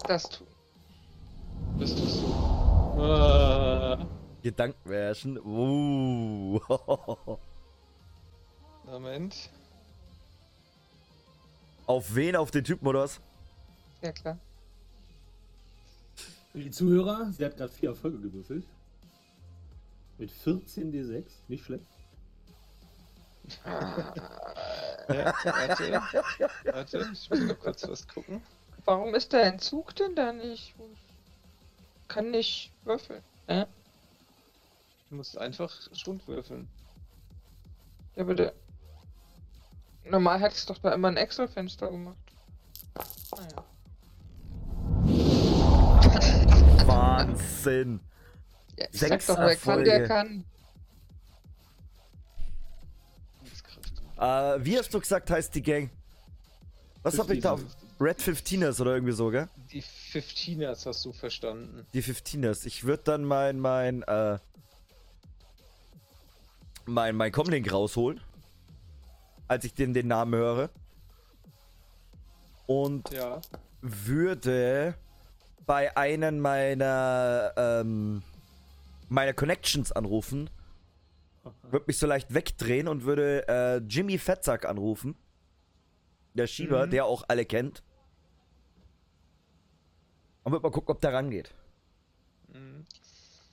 das 0.06 0.28
tun. 0.28 0.46
Das 1.78 1.94
tust 1.94 2.22
du. 2.22 2.26
Ah, 3.00 4.06
Gedankenwärschen. 4.46 5.40
Uh. 5.44 6.60
Moment. 8.84 9.50
Auf 11.86 12.14
wen? 12.14 12.36
Auf 12.36 12.52
den 12.52 12.62
Typen 12.62 12.86
oder 12.86 13.00
was? 13.00 13.20
Ja, 14.02 14.12
klar. 14.12 14.38
Für 16.52 16.60
die 16.60 16.70
Zuhörer, 16.70 17.32
sie 17.32 17.44
hat 17.44 17.56
gerade 17.56 17.72
vier 17.72 17.88
Erfolge 17.88 18.20
gewürfelt. 18.20 18.64
Mit 20.18 20.30
14 20.30 20.92
D6, 20.92 21.24
nicht 21.48 21.64
schlecht. 21.64 21.84
Ja, 25.08 25.32
warte. 25.44 26.50
Warte, 26.64 27.10
ich 27.12 27.30
muss 27.30 27.40
noch 27.40 27.60
kurz 27.60 27.86
was 27.86 28.08
gucken. 28.08 28.42
Warum 28.86 29.14
ist 29.14 29.32
der 29.32 29.44
Entzug 29.44 29.94
denn 29.94 30.16
da 30.16 30.32
nicht? 30.32 30.74
Kann 32.08 32.32
nicht 32.32 32.72
würfeln. 32.82 33.22
Äh? 33.46 33.66
Du 35.08 35.14
musst 35.16 35.38
einfach 35.38 35.72
Stund 35.92 36.26
würfeln. 36.26 36.68
Ja, 38.16 38.24
bitte. 38.24 38.52
Normal 40.04 40.40
hätte 40.40 40.54
es 40.54 40.66
doch 40.66 40.78
da 40.78 40.92
immer 40.92 41.08
ein 41.08 41.16
Excel-Fenster 41.16 41.90
gemacht. 41.90 42.16
Naja. 43.36 43.64
Wahnsinn. 46.86 48.00
Ja, 48.76 48.86
ich 48.90 48.98
Sechs 48.98 49.26
sag 49.26 49.36
doch, 49.36 49.42
wer 49.42 49.56
kann, 49.56 49.84
der 49.84 50.08
kann. 50.08 50.44
Äh, 54.18 54.64
wie 54.64 54.78
hast 54.78 54.92
du 54.94 55.00
gesagt, 55.00 55.30
heißt 55.30 55.54
die 55.54 55.62
Gang? 55.62 55.90
Was 57.02 57.18
hab 57.18 57.30
ich 57.30 57.40
da 57.40 57.52
auf? 57.52 57.60
Red 58.00 58.18
15ers 58.20 58.80
oder 58.80 58.94
irgendwie 58.94 59.12
so, 59.12 59.30
gell? 59.30 59.48
Die 59.70 59.82
15ers 59.82 60.86
hast 60.86 61.04
du 61.04 61.12
verstanden. 61.12 61.86
Die 61.94 62.02
15ers. 62.02 62.66
Ich 62.66 62.84
würde 62.84 63.02
dann 63.04 63.24
mein, 63.24 63.58
mein, 63.58 64.02
äh, 64.02 64.38
mein, 66.86 67.16
mein 67.16 67.32
Comlink 67.32 67.70
rausholen. 67.72 68.20
Als 69.48 69.64
ich 69.64 69.74
den, 69.74 69.94
den 69.94 70.08
Namen 70.08 70.34
höre. 70.34 70.70
Und 72.66 73.10
Ja. 73.10 73.40
würde 73.80 74.94
bei 75.66 75.96
einem 75.96 76.40
meiner, 76.40 77.52
ähm, 77.56 78.22
meiner 79.08 79.32
Connections 79.34 79.92
anrufen. 79.92 80.50
Würde 81.62 81.84
mich 81.86 81.98
so 81.98 82.06
leicht 82.08 82.34
wegdrehen 82.34 82.88
und 82.88 83.04
würde 83.04 83.46
äh, 83.46 83.76
Jimmy 83.88 84.18
Fettsack 84.18 84.64
anrufen. 84.64 85.16
Der 86.34 86.48
Schieber, 86.48 86.86
Mhm. 86.86 86.90
der 86.90 87.04
auch 87.04 87.24
alle 87.28 87.44
kennt. 87.44 87.82
Und 90.42 90.52
würde 90.52 90.62
mal 90.64 90.70
gucken, 90.72 90.90
ob 90.90 91.00
der 91.00 91.12
rangeht. 91.12 91.54
Mhm. 92.52 92.84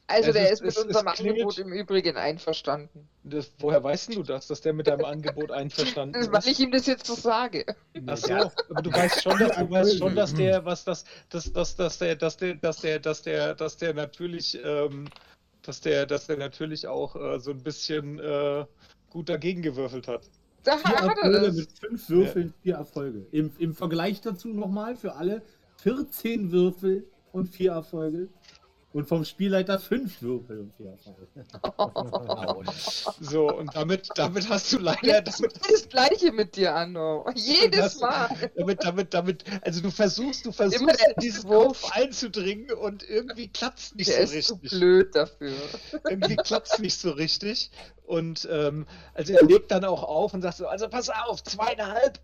Also, 0.05 0.29
Es 0.29 0.33
der 0.33 0.43
ist- 0.51 0.51
ist 0.51 0.61
mit 0.61 0.69
es- 0.71 0.77
es 0.77 0.83
unserem 0.85 1.05
klingelt- 1.13 1.29
Angebot 1.41 1.57
im 1.59 1.71
Übrigen 1.73 2.17
einverstanden. 2.17 3.07
Das, 3.23 3.51
woher 3.59 3.81
weißt 3.83 4.13
du 4.15 4.21
das, 4.23 4.47
dass 4.47 4.59
der 4.59 4.73
mit 4.73 4.87
deinem 4.87 5.05
Angebot 5.05 5.49
einverstanden 5.51 6.15
ist? 6.19 6.31
weil 6.31 6.45
ich 6.45 6.59
ihm 6.59 6.71
das 6.71 6.85
jetzt 6.87 7.05
so 7.07 7.15
sage. 7.15 7.65
Ach 8.05 8.17
so, 8.17 8.33
aber 8.33 8.81
du 8.81 8.91
weißt 8.91 9.23
schon, 9.23 9.39
dass, 9.39 9.55
du 9.57 9.69
weißt 9.69 9.97
schon, 9.97 10.15
dass 10.15 10.33
der, 10.33 10.65
was 10.65 10.83
das, 10.83 11.05
dass, 11.29 11.51
dass, 11.53 11.75
dass 11.77 11.97
der, 11.99 12.15
dass 12.17 12.35
der, 12.37 12.55
dass 12.55 12.81
der, 12.81 12.99
dass 12.99 13.21
der, 13.21 13.55
dass 13.55 13.77
der 13.77 13.93
natürlich, 13.93 14.59
ähm, 14.63 15.05
dass 15.61 15.79
der, 15.79 16.05
dass 16.05 16.27
der 16.27 16.37
natürlich 16.37 16.85
auch 16.85 17.15
äh, 17.15 17.39
so 17.39 17.51
ein 17.51 17.63
bisschen 17.63 18.19
äh, 18.19 18.65
gut 19.09 19.29
dagegen 19.29 19.61
gewürfelt 19.61 20.09
hat. 20.09 20.29
Da 20.63 20.77
Vier 20.77 20.95
hat 20.95 21.01
er 21.01 21.23
Erfolge 21.23 21.47
das. 21.47 21.55
mit 21.55 21.69
fünf 21.79 22.09
Würfeln, 22.09 22.53
vier 22.61 22.75
Erfolge. 22.75 23.25
Im, 23.31 23.51
Im 23.57 23.73
Vergleich 23.73 24.19
dazu 24.19 24.49
nochmal 24.49 24.97
für 24.97 25.15
alle 25.15 25.41
14 25.81 26.51
Würfel 26.51 27.05
und 27.31 27.47
vier 27.47 27.71
Erfolge. 27.71 28.27
Und 28.93 29.07
vom 29.07 29.25
Spielleiter 29.25 29.79
fünf 29.79 30.21
Würfel 30.21 30.59
und 30.59 30.73
vier 30.75 30.91
Erfolge. 30.91 31.27
So, 33.19 33.51
und 33.51 33.75
damit, 33.75 34.07
damit 34.15 34.47
hast 34.49 34.71
du 34.71 34.77
leider, 34.77 35.21
damit, 35.23 35.59
Das 35.69 35.89
gleiche 35.89 36.31
mit 36.31 36.55
dir, 36.55 36.75
Anno. 36.75 37.25
Jedes 37.33 37.99
Mal. 37.99 38.29
damit, 38.55 38.83
damit, 38.83 39.13
damit, 39.13 39.43
also 39.63 39.81
du 39.81 39.89
versuchst, 39.89 40.45
du 40.45 40.51
versuchst 40.51 41.05
in 41.07 41.21
diesen 41.21 41.49
Wurf. 41.49 41.91
Einzudringen 41.91 42.71
und 42.71 43.07
irgendwie 43.09 43.47
klappt's 43.47 43.95
nicht 43.95 44.09
Der 44.09 44.27
so 44.27 44.33
ist 44.35 44.47
zu 44.47 44.53
richtig. 44.55 44.79
blöd 44.79 45.15
dafür. 45.15 45.53
irgendwie 46.07 46.35
klappt's 46.35 46.77
nicht 46.77 46.99
so 46.99 47.11
richtig. 47.11 47.71
Und 48.05 48.47
ähm, 48.51 48.85
also 49.15 49.33
er 49.33 49.43
legt 49.43 49.71
dann 49.71 49.85
auch 49.85 50.03
auf 50.03 50.33
und 50.35 50.41
sagt 50.43 50.57
so, 50.57 50.67
also 50.67 50.87
pass 50.87 51.09
auf, 51.09 51.43
zweieinhalb, 51.43 52.19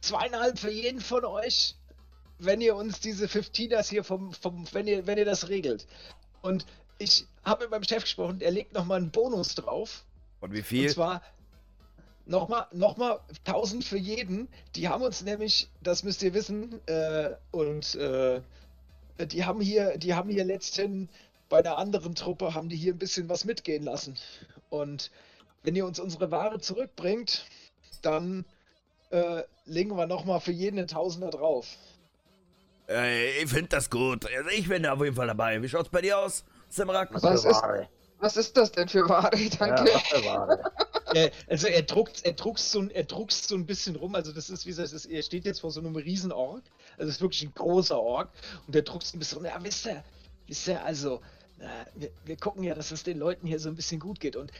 zweieinhalb 0.00 0.58
für 0.58 0.70
jeden 0.70 1.00
von 1.00 1.24
euch, 1.24 1.76
wenn 2.40 2.60
ihr 2.60 2.76
uns 2.76 3.00
diese 3.00 3.26
15ers 3.26 3.88
hier 3.88 4.04
vom, 4.04 4.32
vom 4.32 4.66
wenn 4.72 4.86
ihr, 4.86 5.06
wenn 5.06 5.18
ihr 5.18 5.24
das 5.24 5.48
regelt. 5.48 5.86
Und 6.42 6.66
ich 6.98 7.26
habe 7.44 7.64
mit 7.64 7.70
meinem 7.70 7.84
Chef 7.84 8.02
gesprochen, 8.02 8.40
er 8.40 8.50
legt 8.50 8.72
nochmal 8.72 8.98
einen 8.98 9.10
Bonus 9.10 9.54
drauf. 9.54 10.04
Und 10.40 10.52
wie 10.52 10.58
Und 10.58 10.64
viel? 10.64 10.90
zwar 10.90 11.22
nochmal 12.26 12.66
noch 12.72 12.96
mal 12.96 13.20
1000 13.46 13.84
für 13.84 13.98
jeden. 13.98 14.48
Die 14.76 14.88
haben 14.88 15.02
uns 15.02 15.22
nämlich, 15.22 15.68
das 15.82 16.02
müsst 16.02 16.22
ihr 16.22 16.34
wissen, 16.34 16.80
äh, 16.86 17.30
und 17.50 17.94
äh, 17.96 18.40
die 19.26 19.44
haben 19.44 19.60
hier, 19.60 19.98
die 19.98 20.14
haben 20.14 20.30
hier 20.30 20.44
letztens 20.44 21.08
bei 21.48 21.62
der 21.62 21.78
anderen 21.78 22.14
Truppe, 22.14 22.54
haben 22.54 22.68
die 22.68 22.76
hier 22.76 22.94
ein 22.94 22.98
bisschen 22.98 23.28
was 23.28 23.44
mitgehen 23.44 23.82
lassen. 23.82 24.16
Und 24.70 25.10
wenn 25.62 25.74
ihr 25.74 25.84
uns 25.84 25.98
unsere 25.98 26.30
Ware 26.30 26.60
zurückbringt, 26.60 27.44
dann 28.02 28.44
äh, 29.10 29.42
legen 29.66 29.96
wir 29.96 30.06
nochmal 30.06 30.40
für 30.40 30.52
jeden 30.52 30.78
einen 30.78 30.88
Tausender 30.88 31.30
drauf. 31.30 31.76
Äh, 32.90 33.42
ich 33.42 33.50
finde 33.50 33.68
das 33.68 33.88
gut. 33.88 34.26
Also 34.26 34.50
ich 34.50 34.68
bin 34.68 34.82
da 34.82 34.92
auf 34.94 35.02
jeden 35.02 35.14
Fall 35.16 35.28
dabei. 35.28 35.62
Wie 35.62 35.68
schaut's 35.68 35.88
bei 35.88 36.00
dir 36.02 36.18
aus, 36.18 36.44
Simrak? 36.68 37.12
Was, 37.14 37.22
Was 37.22 37.42
für 37.42 37.48
ist-. 37.50 37.88
Was 38.18 38.36
ist 38.36 38.56
das 38.56 38.70
denn 38.72 38.88
für 38.88 39.08
Ware? 39.08 39.30
Ja, 39.38 39.48
Danke. 39.58 39.92
was 39.94 40.02
für 40.08 40.24
Ware. 40.24 40.72
Äh, 41.12 41.32
also 41.48 41.66
er 41.66 41.82
druckt, 41.82 42.24
er 42.24 42.34
druckst 42.34 42.70
so, 42.70 42.78
ein- 42.78 42.90
er 42.92 43.02
druckst 43.02 43.48
so 43.48 43.56
ein 43.56 43.66
bisschen 43.66 43.96
rum. 43.96 44.14
Also 44.14 44.30
das 44.32 44.48
ist, 44.48 44.64
wie 44.64 44.68
gesagt, 44.70 44.92
ist, 44.92 45.06
er 45.06 45.22
steht 45.24 45.44
jetzt 45.44 45.60
vor 45.60 45.72
so 45.72 45.80
einem 45.80 45.96
riesen 45.96 46.30
Org. 46.30 46.62
Also 46.98 47.08
es 47.08 47.16
ist 47.16 47.20
wirklich 47.20 47.42
ein 47.42 47.52
großer 47.52 47.98
Org. 48.00 48.28
Und 48.66 48.76
der 48.76 48.82
druckst 48.82 49.16
ein 49.16 49.18
bisschen 49.18 49.38
rum. 49.38 49.44
Ja, 49.46 49.58
wisst 49.60 49.86
ihr, 49.86 50.04
wisst 50.46 50.68
ihr, 50.68 50.84
also 50.84 51.20
na, 51.58 51.68
wir, 51.96 52.10
wir 52.24 52.36
gucken 52.36 52.62
ja, 52.62 52.76
dass 52.76 52.92
es 52.92 53.02
den 53.02 53.18
Leuten 53.18 53.44
hier 53.48 53.58
so 53.58 53.68
ein 53.68 53.74
bisschen 53.74 53.98
gut 53.98 54.20
geht. 54.20 54.36
Und 54.36 54.52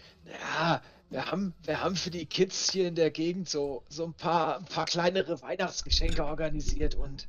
ja, 0.59 0.83
wir 1.11 1.31
haben, 1.31 1.55
wir 1.63 1.81
haben 1.85 1.95
für 1.95 2.11
die 2.11 2.27
Kids 2.27 2.73
hier 2.73 2.89
in 2.89 2.97
der 2.97 3.13
Gegend 3.13 3.49
so, 3.49 3.85
so 3.89 4.03
ein 4.07 4.15
paar, 4.15 4.57
ein 4.59 4.65
paar 4.65 4.87
kleinere 4.87 5.41
Weihnachtsgeschenke 5.43 6.25
organisiert 6.25 6.97
und 6.97 7.29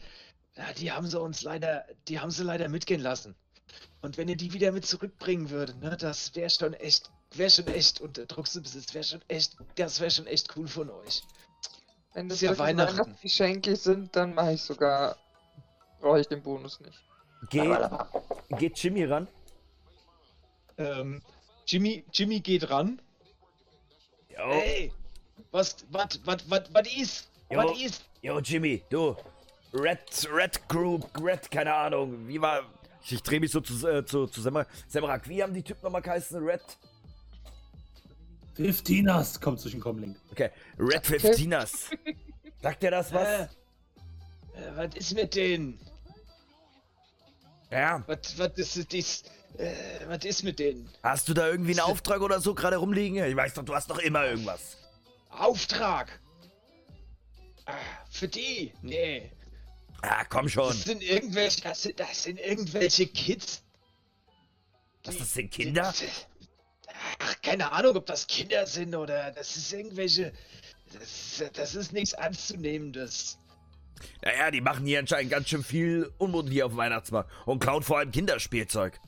ja, 0.55 0.73
die 0.73 0.91
haben 0.91 1.07
sie 1.07 1.19
uns 1.19 1.43
leider, 1.43 1.85
die 2.07 2.19
haben 2.19 2.31
sie 2.31 2.43
leider 2.43 2.69
mitgehen 2.69 3.01
lassen. 3.01 3.35
Und 4.01 4.17
wenn 4.17 4.27
ihr 4.27 4.35
die 4.37 4.51
wieder 4.53 4.71
mit 4.71 4.85
zurückbringen 4.85 5.49
würdet, 5.49 5.79
ne, 5.81 5.95
das 5.95 6.35
wäre 6.35 6.49
schon 6.49 6.73
echt, 6.73 7.09
wäre 7.35 7.49
schon 7.49 7.67
echt 7.67 8.01
unter 8.01 8.25
Drucksbesitz, 8.25 8.93
wäre 8.93 9.03
schon 9.03 9.21
echt, 9.27 9.55
das 9.75 9.99
wäre 9.99 10.11
schon 10.11 10.27
echt 10.27 10.55
cool 10.57 10.67
von 10.67 10.89
euch. 10.89 11.21
Wenn 12.13 12.27
das 12.27 12.41
Ist 12.41 12.49
ja 12.49 12.57
Weihnachten. 12.57 12.97
Weihnachtsgeschenke 12.97 13.75
sind, 13.75 14.15
dann 14.15 14.33
mache 14.33 14.53
ich 14.53 14.61
sogar. 14.61 15.15
Brauche 16.01 16.19
ich 16.19 16.27
den 16.27 16.41
Bonus 16.41 16.79
nicht. 16.81 16.99
Geht, 17.49 17.79
geht 18.57 18.77
Jimmy 18.79 19.05
ran? 19.05 19.27
Ähm, 20.77 21.21
Jimmy, 21.65 22.03
Jimmy 22.11 22.39
geht 22.39 22.69
ran. 22.69 23.01
Jo, 24.29 24.51
Hey, 24.51 24.91
was, 25.51 25.75
was, 25.89 26.19
was, 26.25 26.49
was, 26.49 26.63
was 26.73 26.95
ist? 26.95 27.29
Was 27.49 27.79
ist? 27.79 28.03
jo, 28.21 28.39
Jimmy, 28.39 28.83
du. 28.89 29.15
Red, 29.73 30.27
Red 30.31 30.67
Group, 30.67 31.09
Red, 31.21 31.49
keine 31.49 31.73
Ahnung. 31.73 32.27
Wie 32.27 32.41
war. 32.41 32.63
Ich, 33.03 33.13
ich 33.13 33.23
drehe 33.23 33.39
mich 33.39 33.51
so 33.51 33.61
zu, 33.61 33.87
äh, 33.87 34.05
zu, 34.05 34.27
zu 34.27 34.41
Semrak. 34.41 34.67
Semrak, 34.87 35.27
wie 35.27 35.41
haben 35.41 35.53
die 35.53 35.63
Typen 35.63 35.83
nochmal 35.83 36.01
geheißen? 36.01 36.43
Red? 36.43 36.61
Fiftinas 38.55 39.39
kommt 39.39 39.59
zwischen 39.59 39.79
Comlink. 39.79 40.17
Okay, 40.31 40.51
Red 40.77 41.03
15ers. 41.05 41.95
Sagt 42.61 42.83
dir 42.83 42.91
das 42.91 43.13
was? 43.13 43.27
Äh, 43.27 43.43
äh, 43.43 43.47
was 44.75 44.95
ist 44.95 45.15
mit 45.15 45.35
denen? 45.35 45.79
Ja. 47.71 48.03
Was, 48.07 48.37
was 48.37 48.51
ist 48.57 48.93
das? 48.93 49.23
Äh, 49.57 49.73
was 50.07 50.25
ist 50.25 50.43
mit 50.43 50.59
denen? 50.59 50.89
Hast 51.01 51.29
du 51.29 51.33
da 51.33 51.47
irgendwie 51.47 51.71
einen 51.71 51.79
Auftrag 51.79 52.21
oder 52.21 52.39
so 52.39 52.53
gerade 52.53 52.75
rumliegen? 52.77 53.23
Ich 53.23 53.35
weiß 53.35 53.53
doch, 53.53 53.63
du 53.63 53.73
hast 53.73 53.89
doch 53.89 53.99
immer 53.99 54.25
irgendwas. 54.25 54.77
Auftrag! 55.29 56.19
Ah, 57.65 57.73
für 58.09 58.27
die? 58.27 58.73
Nee. 58.81 59.31
Ah, 60.01 60.25
komm 60.25 60.49
schon. 60.49 60.67
Das 60.67 60.83
sind 60.83 61.03
irgendwelche, 61.03 61.61
das 61.61 61.83
sind, 61.83 61.99
das 61.99 62.23
sind 62.23 62.39
irgendwelche 62.39 63.07
Kids. 63.07 63.63
Was, 65.03 65.17
das 65.17 65.33
sind 65.33 65.51
Kinder? 65.51 65.93
Ach, 67.19 67.41
keine 67.41 67.71
Ahnung, 67.71 67.95
ob 67.95 68.05
das 68.05 68.27
Kinder 68.27 68.65
sind 68.65 68.95
oder 68.95 69.31
das 69.31 69.55
ist 69.55 69.71
irgendwelche. 69.73 70.33
Das, 70.93 71.43
das 71.53 71.75
ist 71.75 71.93
nichts 71.93 72.13
Ernstzunehmendes. 72.13 73.37
Naja, 74.23 74.51
die 74.51 74.61
machen 74.61 74.85
hier 74.85 74.99
anscheinend 74.99 75.31
ganz 75.31 75.49
schön 75.49 75.63
viel 75.63 76.11
Unmut 76.17 76.49
hier 76.49 76.65
auf 76.65 76.71
dem 76.73 76.77
Weihnachtsmarkt 76.77 77.29
und 77.45 77.59
klauen 77.59 77.83
vor 77.83 77.99
allem 77.99 78.11
Kinderspielzeug. 78.11 78.99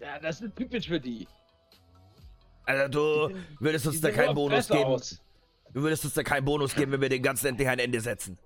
Ja, 0.00 0.18
das 0.18 0.40
ist 0.40 0.54
typisch 0.56 0.88
für 0.88 1.00
die. 1.00 1.26
Also 2.64 2.88
du 2.88 3.36
würdest 3.60 3.86
uns 3.86 4.00
da 4.00 4.10
keinen 4.10 4.34
Bonus 4.34 4.68
geben. 4.68 4.84
aus. 4.84 5.20
Du 5.72 5.82
würdest 5.82 6.04
uns 6.04 6.14
da 6.14 6.22
keinen 6.22 6.44
Bonus 6.44 6.74
geben, 6.74 6.92
wenn 6.92 7.00
wir 7.00 7.08
den 7.08 7.22
ganzen 7.22 7.46
endlich 7.46 7.68
ein 7.68 7.78
Ende 7.78 8.00
setzen. 8.00 8.38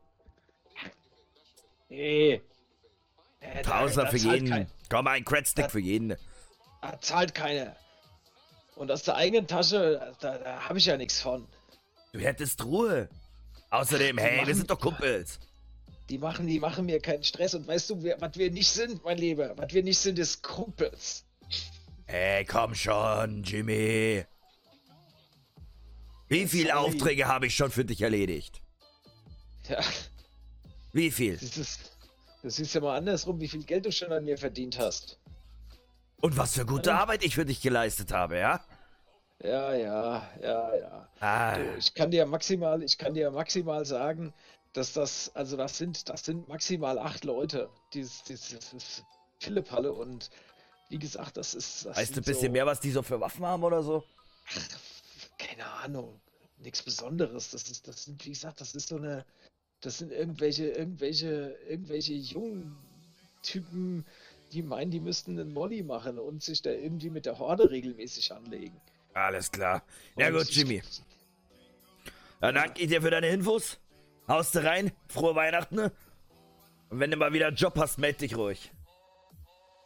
Nee. 1.90 2.40
Äh, 3.40 3.62
Tausender 3.62 4.10
für 4.10 4.16
jeden. 4.16 4.48
kein- 4.48 4.70
Komm, 4.88 5.06
ein 5.06 5.24
Credstick 5.24 5.64
Da- 5.66 5.68
für 5.68 5.80
jeden. 5.80 6.16
Da 6.82 6.98
zahlt 7.00 7.34
keiner. 7.34 7.76
Und 8.76 8.90
aus 8.90 9.02
der 9.02 9.16
eigenen 9.16 9.46
Tasche, 9.46 10.14
da, 10.20 10.38
da 10.38 10.60
habe 10.68 10.78
ich 10.78 10.86
ja 10.86 10.96
nichts 10.96 11.20
von. 11.20 11.46
Du 12.12 12.20
hättest 12.20 12.64
Ruhe. 12.64 13.08
Außerdem, 13.70 14.16
hey, 14.18 14.36
wir 14.36 14.42
machen- 14.42 14.54
sind 14.54 14.70
doch 14.70 14.80
Kumpels. 14.80 15.38
Die 16.08 16.18
machen, 16.18 16.46
die 16.46 16.58
machen 16.58 16.86
mir 16.86 17.00
keinen 17.00 17.22
Stress. 17.22 17.54
Und 17.54 17.66
weißt 17.68 17.90
du, 17.90 18.02
was 18.18 18.34
wir 18.36 18.50
nicht 18.50 18.68
sind, 18.70 19.04
mein 19.04 19.18
Lieber? 19.18 19.56
Was 19.56 19.72
wir 19.72 19.82
nicht 19.82 19.98
sind, 19.98 20.18
ist 20.18 20.42
Kumpels. 20.42 21.24
Hey, 22.06 22.44
komm 22.44 22.74
schon, 22.74 23.42
Jimmy. 23.44 24.24
Wie 26.28 26.46
viele. 26.46 26.76
Aufträge 26.76 27.26
habe 27.28 27.46
ich 27.46 27.54
schon 27.54 27.70
für 27.70 27.84
dich 27.84 28.00
erledigt? 28.02 28.60
Ja, 29.68 29.80
Wie 30.92 31.10
viel? 31.10 31.36
das 31.36 31.56
ist, 31.56 31.96
das 32.42 32.58
ist 32.58 32.74
ja 32.74 32.80
mal 32.80 32.96
andersrum, 32.96 33.40
wie 33.40 33.48
viel 33.48 33.64
Geld 33.64 33.86
du 33.86 33.92
schon 33.92 34.12
an 34.12 34.24
mir 34.24 34.38
verdient 34.38 34.78
hast. 34.78 35.18
Und 36.20 36.36
was 36.36 36.54
für 36.54 36.66
gute 36.66 36.94
Arbeit 36.94 37.24
ich 37.24 37.34
für 37.34 37.44
dich 37.44 37.62
geleistet 37.62 38.12
habe, 38.12 38.38
ja? 38.38 38.60
Ja, 39.42 39.74
ja, 39.74 40.30
ja, 40.42 40.76
ja. 40.76 41.08
Ah, 41.20 41.56
Du, 41.56 41.76
ich 41.78 41.94
kann 41.94 42.10
dir 42.10 42.26
maximal, 42.26 42.82
ich 42.82 42.98
kann 42.98 43.14
dir 43.14 43.30
maximal 43.30 43.86
sagen, 43.86 44.34
dass 44.74 44.92
das, 44.92 45.30
also 45.34 45.56
das 45.56 45.78
sind, 45.78 46.08
das 46.08 46.24
sind 46.24 46.46
maximal 46.48 46.98
acht 46.98 47.24
Leute. 47.24 47.70
Dieses, 47.94 48.22
dieses, 48.24 48.48
dieses 48.70 49.02
Philipp-Halle 49.38 49.92
und 49.92 50.30
wie 50.90 50.98
gesagt, 50.98 51.36
das 51.36 51.54
ist. 51.54 51.86
Das 51.86 51.96
weißt 51.96 52.16
du 52.16 52.20
ein 52.20 52.24
bisschen 52.24 52.48
so, 52.48 52.52
mehr, 52.52 52.66
was 52.66 52.80
die 52.80 52.90
so 52.90 53.02
für 53.02 53.20
Waffen 53.20 53.46
haben 53.46 53.64
oder 53.64 53.82
so? 53.82 54.04
Keine 55.38 55.66
Ahnung. 55.66 56.20
Nichts 56.58 56.82
Besonderes. 56.82 57.50
Das 57.50 57.62
ist, 57.62 57.88
das 57.88 58.04
sind, 58.04 58.24
wie 58.26 58.30
gesagt, 58.30 58.60
das 58.60 58.74
ist 58.74 58.88
so 58.88 58.96
eine. 58.96 59.24
Das 59.81 59.98
sind 59.98 60.12
irgendwelche, 60.12 60.69
irgendwelche, 60.69 61.57
irgendwelche 61.69 62.12
jungen 62.15 62.77
Typen, 63.43 64.05
die 64.52 64.62
meinen, 64.62 64.90
die 64.90 65.01
müssten 65.01 65.39
einen 65.39 65.52
Molly 65.55 65.82
machen 65.82 66.19
und 66.19 66.43
sich 66.43 66.61
da 66.61 66.70
irgendwie 66.70 67.11
mit 67.11 67.24
der 67.27 67.39
Horde 67.39 67.70
regelmäßig 67.70 68.32
anlegen. 68.32 68.78
Alles 69.15 69.51
klar. 69.51 69.82
Ja 70.16 70.28
Und 70.28 70.35
gut, 70.35 70.51
Jimmy. 70.51 70.82
Dann 72.40 72.55
danke 72.55 72.82
ich 72.82 72.89
dir 72.89 73.02
für 73.02 73.11
deine 73.11 73.28
Infos. 73.28 73.78
Haust 74.28 74.55
du 74.55 74.65
rein. 74.65 74.93
Frohe 75.09 75.35
Weihnachten. 75.35 75.78
Und 75.78 75.93
wenn 76.90 77.11
du 77.11 77.16
mal 77.16 77.32
wieder 77.32 77.48
einen 77.48 77.57
Job 77.57 77.77
hast, 77.78 77.98
meld 77.98 78.20
dich 78.20 78.36
ruhig. 78.36 78.70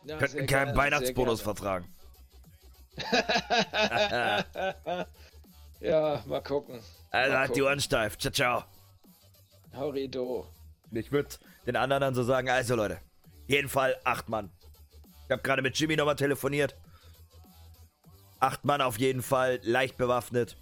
Ja, 0.05 0.19
Könnten 0.19 0.47
keinen 0.47 0.77
Weihnachtsbonus 0.77 1.41
vertragen. 1.41 1.87
ja, 5.81 6.23
mal 6.27 6.43
gucken. 6.43 6.81
Also 7.11 7.33
Mal 7.33 7.39
halt 7.39 7.49
die 7.51 7.53
gucken. 7.61 7.65
Ohren 7.65 7.81
steif. 7.81 8.19
Ciao, 8.19 8.33
ciao. 8.33 8.65
Horrido. 9.77 10.47
Ich 10.91 11.11
würde 11.13 11.29
den 11.67 11.77
anderen 11.77 12.01
dann 12.01 12.15
so 12.15 12.23
sagen, 12.23 12.49
also 12.49 12.75
Leute, 12.77 12.99
jeden 13.47 13.69
Fall 13.69 13.97
acht 14.05 14.29
Mann. 14.29 14.51
Ich 15.27 15.31
habe 15.31 15.43
gerade 15.43 15.63
mit 15.63 15.79
Jimmy 15.79 15.97
nochmal 15.97 16.17
telefoniert. 16.17 16.77
Acht 18.41 18.65
Mann 18.65 18.81
auf 18.83 18.99
jeden 18.99 19.23
Fall, 19.23 19.61
leicht 19.63 19.97
bewaffnet. 19.97 20.57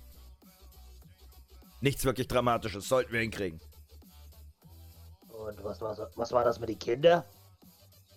Nichts 1.80 2.04
wirklich 2.04 2.28
Dramatisches, 2.28 2.88
sollten 2.88 3.12
wir 3.12 3.20
hinkriegen. 3.20 3.60
Und 5.28 5.64
was 5.64 5.80
war, 5.80 5.94
so- 5.94 6.06
was 6.14 6.30
war 6.32 6.44
das 6.44 6.60
mit 6.60 6.68
den 6.68 6.78
Kindern? 6.78 7.24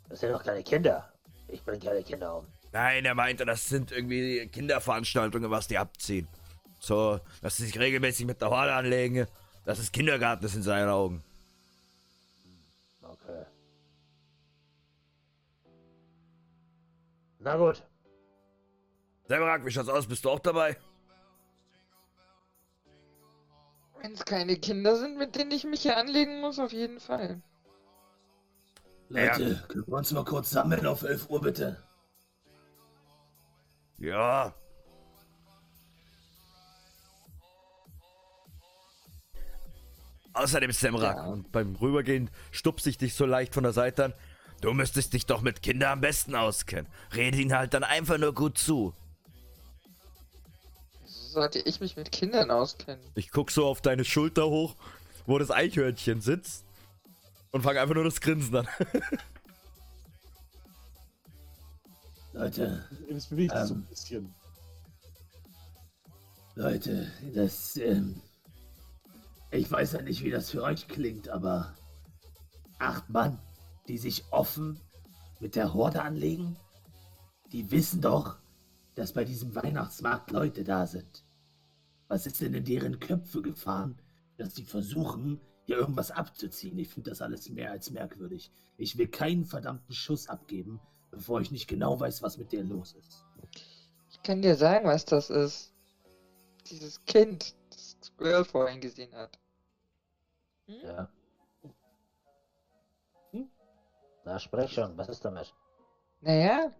Das 0.07 0.19
sind 0.19 0.31
doch 0.31 0.43
keine 0.43 0.61
Kinder. 0.63 1.11
Ich 1.47 1.63
bringe 1.63 1.79
keine 1.79 2.03
Kinder 2.03 2.37
um. 2.37 2.47
Nein, 2.71 3.05
er 3.05 3.15
meinte, 3.15 3.45
das 3.45 3.65
sind 3.67 3.91
irgendwie 3.91 4.47
Kinderveranstaltungen, 4.47 5.49
was 5.49 5.67
die 5.67 5.77
abziehen. 5.77 6.27
So, 6.79 7.19
dass 7.41 7.57
sie 7.57 7.65
sich 7.65 7.79
regelmäßig 7.79 8.25
mit 8.27 8.41
der 8.41 8.49
Horde 8.51 8.73
anlegen. 8.73 9.25
Das 9.65 9.79
ist 9.79 9.91
Kindergarten, 9.91 10.45
ist 10.45 10.55
in 10.55 10.61
seinen 10.61 10.89
Augen. 10.89 11.23
Okay. 13.01 13.45
Na 17.39 17.57
gut. 17.57 17.83
Severak, 19.27 19.65
wie 19.65 19.71
schaut's 19.71 19.89
aus? 19.89 20.05
Bist 20.07 20.23
du 20.23 20.29
auch 20.29 20.39
dabei? 20.39 20.77
Wenn 24.01 24.13
es 24.13 24.23
keine 24.23 24.55
Kinder 24.57 24.95
sind, 24.97 25.17
mit 25.17 25.35
denen 25.35 25.49
ich 25.49 25.63
mich 25.63 25.81
hier 25.81 25.97
anlegen 25.97 26.41
muss, 26.41 26.59
auf 26.59 26.71
jeden 26.71 26.99
Fall. 26.99 27.41
Leute, 29.09 29.63
können 29.67 29.87
wir 29.87 29.97
uns 29.97 30.11
mal 30.11 30.25
kurz 30.25 30.51
sammeln 30.51 30.85
auf 30.85 31.01
11 31.01 31.29
Uhr 31.29 31.41
bitte? 31.41 31.83
Ja. 33.97 34.53
Außerdem 40.35 40.71
Semrak, 40.71 41.15
Ja. 41.17 41.25
und 41.27 41.51
beim 41.51 41.75
Rübergehen 41.75 42.29
stupst 42.51 42.85
ich 42.87 42.97
dich 42.97 43.13
so 43.15 43.25
leicht 43.25 43.53
von 43.53 43.63
der 43.63 43.73
Seite 43.73 44.05
an. 44.05 44.13
Du 44.61 44.73
müsstest 44.73 45.13
dich 45.13 45.25
doch 45.25 45.41
mit 45.41 45.61
Kindern 45.61 45.93
am 45.93 46.01
besten 46.01 46.35
auskennen. 46.35 46.87
Rede 47.15 47.37
ihnen 47.37 47.53
halt 47.57 47.73
dann 47.73 47.83
einfach 47.83 48.17
nur 48.17 48.33
gut 48.33 48.57
zu. 48.57 48.93
Sollte 51.05 51.59
ich 51.59 51.79
mich 51.81 51.95
mit 51.97 52.11
Kindern 52.11 52.51
auskennen? 52.51 53.03
Ich 53.15 53.31
guck 53.31 53.51
so 53.51 53.65
auf 53.65 53.81
deine 53.81 54.05
Schulter 54.05 54.47
hoch, 54.47 54.75
wo 55.25 55.37
das 55.37 55.51
Eichhörnchen 55.51 56.21
sitzt. 56.21 56.63
Und 57.51 57.61
fange 57.63 57.79
einfach 57.81 57.95
nur 57.95 58.03
das 58.03 58.19
Grinsen 58.21 58.55
an. 58.57 58.67
Leute, 62.33 62.83
Es 63.09 63.27
bewegt 63.27 63.53
sich 63.53 63.61
so 63.67 63.73
Ähm. 63.75 63.79
ein 63.81 63.85
bisschen. 63.89 64.35
Leute, 66.55 67.11
das, 67.33 67.75
ähm, 67.77 68.21
ich 69.55 69.71
weiß 69.71 69.93
ja 69.93 70.01
nicht, 70.01 70.23
wie 70.23 70.31
das 70.31 70.49
für 70.49 70.63
euch 70.63 70.87
klingt, 70.87 71.29
aber 71.29 71.75
acht 72.79 73.09
Mann, 73.09 73.39
die 73.87 73.97
sich 73.97 74.23
offen 74.31 74.79
mit 75.39 75.55
der 75.55 75.73
Horde 75.73 76.01
anlegen, 76.01 76.57
die 77.51 77.71
wissen 77.71 78.01
doch, 78.01 78.37
dass 78.95 79.13
bei 79.13 79.23
diesem 79.25 79.55
Weihnachtsmarkt 79.55 80.31
Leute 80.31 80.63
da 80.63 80.87
sind. 80.87 81.25
Was 82.07 82.25
ist 82.25 82.41
denn 82.41 82.53
in 82.53 82.65
deren 82.65 82.99
Köpfe 82.99 83.41
gefahren, 83.41 83.99
dass 84.37 84.55
sie 84.55 84.63
versuchen, 84.63 85.39
hier 85.65 85.77
irgendwas 85.77 86.11
abzuziehen? 86.11 86.77
Ich 86.77 86.89
finde 86.89 87.09
das 87.09 87.21
alles 87.21 87.49
mehr 87.49 87.71
als 87.71 87.91
merkwürdig. 87.91 88.51
Ich 88.77 88.97
will 88.97 89.07
keinen 89.07 89.45
verdammten 89.45 89.93
Schuss 89.93 90.27
abgeben, 90.27 90.79
bevor 91.11 91.41
ich 91.41 91.51
nicht 91.51 91.67
genau 91.67 91.99
weiß, 91.99 92.21
was 92.21 92.37
mit 92.37 92.51
denen 92.51 92.69
los 92.69 92.93
ist. 92.93 93.25
Ich 94.09 94.21
kann 94.23 94.41
dir 94.41 94.55
sagen, 94.55 94.87
was 94.87 95.05
das 95.05 95.29
ist. 95.29 95.73
Dieses 96.69 97.03
Kind, 97.05 97.55
das 97.69 97.97
Squirrel 98.01 98.45
vorhin 98.45 98.81
gesehen 98.81 99.13
hat. 99.13 99.37
Hm? 100.67 100.75
Ja. 100.83 101.09
Hm? 103.33 103.43
Na, 104.25 104.39
sprech 104.39 104.73
schon. 104.73 104.97
Was 104.97 105.09
ist 105.09 105.23
damit? 105.25 105.53
Naja, 106.19 106.71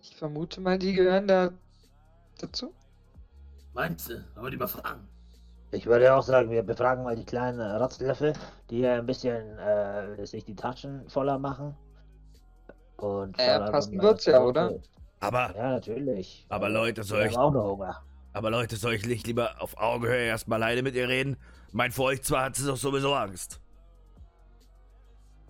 ich 0.00 0.16
vermute 0.16 0.60
mal, 0.60 0.78
die 0.78 0.94
gehören 0.94 1.28
da 1.28 1.52
dazu. 2.38 2.74
Meinst 3.74 4.08
du? 4.08 4.24
Aber 4.34 4.50
die 4.50 4.56
befragen. 4.56 5.06
Ich 5.70 5.86
würde 5.86 6.12
auch 6.16 6.22
sagen, 6.24 6.50
wir 6.50 6.64
befragen 6.64 7.04
mal 7.04 7.14
die 7.14 7.24
kleinen 7.24 7.60
Rotzlöffel, 7.60 8.32
die 8.68 8.78
hier 8.78 8.94
ein 8.94 9.06
bisschen 9.06 9.58
äh, 9.60 10.26
sich 10.26 10.44
die 10.44 10.56
Taschen 10.56 11.08
voller 11.08 11.38
machen. 11.38 11.76
Und 12.96 13.38
Ja, 13.38 13.56
einfach 13.56 13.70
passen 13.70 14.00
wird's 14.02 14.26
ja, 14.26 14.32
da 14.32 14.44
oder? 14.44 14.80
Aber, 15.20 15.54
Ja, 15.54 15.70
natürlich. 15.70 16.46
aber 16.48 16.68
Leute, 16.70 17.04
soll 17.04 17.26
ich, 17.26 17.36
auch 17.36 17.52
noch 17.52 17.64
Hunger. 17.72 18.02
aber 18.32 18.50
Leute, 18.50 18.76
soll 18.76 18.94
ich 18.94 19.06
nicht 19.06 19.26
lieber 19.26 19.60
auf 19.62 19.76
Augenhöhe 19.78 20.24
erstmal 20.26 20.62
alleine 20.62 20.82
mit 20.82 20.94
ihr 20.94 21.08
reden? 21.08 21.36
Mein 21.72 21.92
vor 21.92 22.06
euch 22.06 22.22
zwar 22.22 22.44
hat 22.44 22.56
sie 22.56 22.66
doch 22.66 22.76
sowieso 22.76 23.14
Angst. 23.14 23.60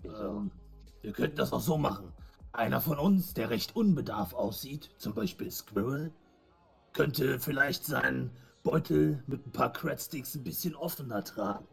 Ähm, 0.03 0.51
wir 1.01 1.13
könnten 1.13 1.37
das 1.37 1.53
auch 1.53 1.61
so 1.61 1.77
machen. 1.77 2.11
Einer 2.53 2.81
von 2.81 2.97
uns, 2.97 3.33
der 3.33 3.49
recht 3.49 3.75
unbedarf 3.75 4.33
aussieht, 4.33 4.89
zum 4.97 5.13
Beispiel 5.13 5.51
Squirrel, 5.51 6.11
könnte 6.93 7.39
vielleicht 7.39 7.85
seinen 7.85 8.31
Beutel 8.63 9.23
mit 9.27 9.45
ein 9.45 9.51
paar 9.51 9.71
Cradsticks 9.71 10.35
ein 10.35 10.43
bisschen 10.43 10.75
offener 10.75 11.23
tragen. 11.23 11.67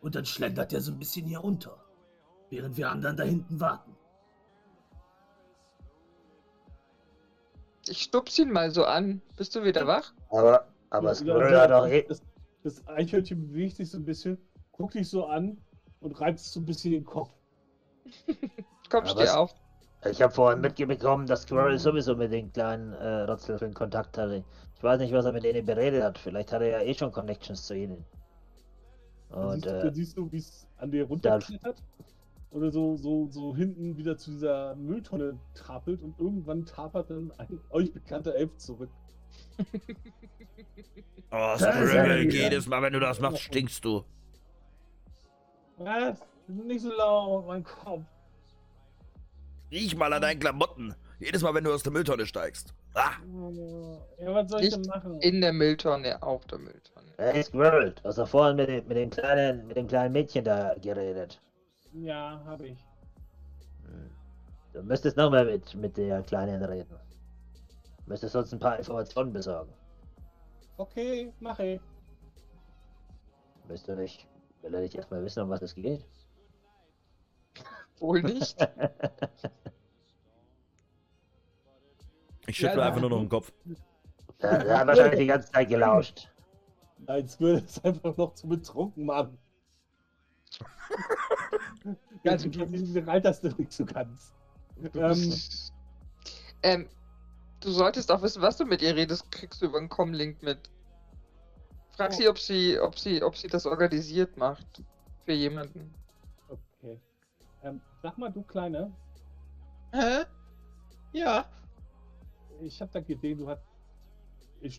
Und 0.00 0.14
dann 0.14 0.24
schlendert 0.24 0.72
er 0.72 0.80
so 0.80 0.92
ein 0.92 0.98
bisschen 0.98 1.26
hier 1.26 1.40
runter, 1.40 1.76
während 2.50 2.76
wir 2.76 2.90
anderen 2.90 3.16
da 3.16 3.24
hinten 3.24 3.58
warten. 3.58 3.96
Ich 7.88 8.02
stups 8.02 8.38
ihn 8.38 8.52
mal 8.52 8.70
so 8.70 8.84
an. 8.84 9.22
Bist 9.36 9.56
du 9.56 9.64
wieder 9.64 9.86
wach? 9.86 10.12
Aber, 10.30 10.68
aber 10.90 11.08
Ja, 11.08 11.14
Squirrel 11.14 11.60
hat 11.60 11.70
doch 11.70 11.86
eh. 11.86 12.02
das, 12.02 12.22
das 12.62 12.86
Eichhörnchen 12.86 13.48
bewegt 13.48 13.76
sich 13.76 13.90
so 13.90 13.98
ein 13.98 14.04
bisschen, 14.04 14.38
guckt 14.72 14.94
dich 14.94 15.08
so 15.08 15.24
an 15.26 15.58
und 16.00 16.20
reibt 16.20 16.38
so 16.40 16.60
ein 16.60 16.66
bisschen 16.66 16.92
den 16.92 17.04
Kopf. 17.04 17.30
Komm, 18.90 19.04
Ja, 19.04 19.10
steh 19.10 19.28
auf. 19.28 19.54
Ich 20.10 20.22
habe 20.22 20.32
vorhin 20.32 20.60
mitbekommen, 20.60 21.26
dass 21.26 21.42
Squirrel 21.42 21.78
sowieso 21.78 22.16
mit 22.16 22.32
den 22.32 22.52
kleinen 22.52 22.92
äh, 22.94 23.22
Rotzlöffeln 23.22 23.74
Kontakt 23.74 24.18
hatte. 24.18 24.44
Ich 24.76 24.82
weiß 24.82 25.00
nicht, 25.00 25.12
was 25.12 25.24
er 25.26 25.32
mit 25.32 25.44
denen 25.44 25.64
beredet 25.66 26.02
hat. 26.02 26.18
Vielleicht 26.18 26.52
hat 26.52 26.62
er 26.62 26.68
ja 26.68 26.80
eh 26.82 26.94
schon 26.94 27.12
Connections 27.12 27.66
zu 27.66 27.74
ihnen. 27.76 28.04
Dann 29.38 29.50
Und 29.50 29.50
siehst, 29.50 29.70
du- 29.70 29.76
äh, 29.76 29.80
dann 29.80 29.94
siehst 29.94 30.16
du, 30.16 30.30
wie 30.32 30.38
es 30.38 30.66
an 30.76 30.90
dir 30.90 31.04
runterklettert. 31.04 31.82
Oder 32.50 32.70
so, 32.70 32.96
so, 32.96 33.28
so 33.30 33.54
hinten 33.56 33.96
wieder 33.98 34.16
zu 34.16 34.30
dieser 34.32 34.74
Mülltonne 34.76 35.38
trapelt 35.54 36.02
und 36.02 36.18
irgendwann 36.18 36.64
tapert 36.66 37.10
dann 37.10 37.32
ein 37.38 37.60
euch 37.70 37.92
bekannter 37.92 38.34
Elf 38.34 38.56
zurück. 38.56 38.90
Oh, 41.30 41.54
wieder. 41.58 42.16
jedes 42.22 42.66
Mal, 42.66 42.80
wenn 42.80 42.94
du 42.94 43.00
das 43.00 43.20
machst, 43.20 43.42
stinkst 43.42 43.84
du. 43.84 44.02
Was? 45.76 46.20
Nicht 46.46 46.80
so 46.80 46.90
laut, 46.90 47.46
mein 47.46 47.62
Kopf. 47.62 48.02
Riech 49.70 49.94
mal 49.94 50.10
an 50.12 50.22
deinen 50.22 50.40
Klamotten. 50.40 50.94
Jedes 51.20 51.42
Mal, 51.42 51.52
wenn 51.54 51.64
du 51.64 51.72
aus 51.74 51.82
der 51.82 51.92
Mülltonne 51.92 52.24
steigst. 52.24 52.72
Ah, 52.94 53.10
Ja, 54.18 54.34
was 54.34 54.50
soll 54.50 54.62
ich 54.62 54.70
denn 54.70 54.80
Nicht 54.80 54.90
machen? 54.90 55.20
In 55.20 55.42
der 55.42 55.52
Mülltonne, 55.52 56.22
auf 56.22 56.46
der 56.46 56.58
Mülltonne. 56.58 57.12
hey 57.18 57.42
Squirrel, 57.42 57.92
du 57.92 58.04
hast 58.04 58.16
doch 58.16 58.28
vorhin 58.28 58.56
mit 58.56 58.68
dem, 58.70 58.88
mit 58.88 58.96
dem 58.96 59.10
kleinen, 59.10 59.66
mit 59.66 59.76
dem 59.76 59.86
kleinen 59.86 60.12
Mädchen 60.12 60.44
da 60.44 60.74
geredet. 60.80 61.40
Ja, 61.92 62.42
hab 62.46 62.62
ich. 62.62 62.78
Du 64.72 64.82
müsstest 64.82 65.16
noch 65.16 65.30
mal 65.30 65.44
mit, 65.44 65.74
mit 65.74 65.96
der 65.96 66.22
Kleinen 66.22 66.62
reden. 66.64 66.94
Du 68.08 68.12
müsstest 68.14 68.36
uns 68.36 68.50
ein 68.54 68.58
paar 68.58 68.78
Informationen 68.78 69.34
besorgen. 69.34 69.70
Okay, 70.78 71.30
mach 71.40 71.58
ich. 71.58 71.78
Willst 73.66 73.86
du 73.86 73.96
nicht? 73.96 74.26
Will 74.62 74.72
er 74.72 74.80
nicht 74.80 74.94
erstmal 74.94 75.22
wissen, 75.22 75.42
um 75.42 75.50
was 75.50 75.60
es 75.60 75.74
geht? 75.74 76.06
Wohl 77.98 78.22
nicht. 78.22 78.56
ich 82.46 82.56
schüttle 82.56 82.80
Ja, 82.80 82.86
einfach 82.86 83.02
nur 83.02 83.10
noch 83.10 83.18
den 83.20 83.28
Kopf. 83.28 83.52
Der 84.40 84.78
hat 84.78 84.86
wahrscheinlich 84.86 85.20
die 85.20 85.26
ganze 85.26 85.52
Zeit 85.52 85.68
gelauscht. 85.68 86.32
Nein, 86.96 87.28
Squirrel 87.28 87.62
ist 87.62 87.84
einfach 87.84 88.16
noch 88.16 88.32
zu 88.32 88.48
betrunken, 88.48 89.04
Mann. 89.04 89.36
Ganz 92.24 92.46
Also, 92.46 92.64
du- 92.64 92.94
du 92.94 93.06
reiterst 93.06 93.44
du 93.44 93.48
nicht 93.48 93.70
so 93.72 93.84
ganz. 93.84 94.32
Ähm, 94.94 95.34
ähm, 96.62 96.88
du 97.60 97.70
solltest 97.70 98.10
auch 98.10 98.22
wissen, 98.22 98.42
was 98.42 98.56
du 98.56 98.64
mit 98.64 98.82
ihr 98.82 98.94
redest, 98.94 99.30
kriegst 99.30 99.60
du 99.62 99.66
über 99.66 99.78
einen 99.78 99.88
Comlink 99.88 100.42
mit. 100.42 100.58
Frag 101.90 102.10
Oh. 102.12 102.14
sie, 102.14 102.28
ob 102.28 102.38
sie, 102.38 102.78
ob 102.78 102.98
sie, 102.98 103.22
ob 103.22 103.36
sie 103.36 103.48
das 103.48 103.66
organisiert 103.66 104.36
macht. 104.36 104.82
Für 105.24 105.32
jemanden. 105.32 105.92
Okay. 106.48 106.98
Ähm, 107.62 107.80
sag 108.02 108.16
mal, 108.18 108.30
du 108.30 108.42
Kleine, 108.42 108.92
Hä? 109.92 110.24
Ja. 111.12 111.46
ich 112.62 112.80
hab 112.80 112.92
da 112.92 113.00
gesehen, 113.00 113.38
du 113.38 113.48
hast. 113.48 113.62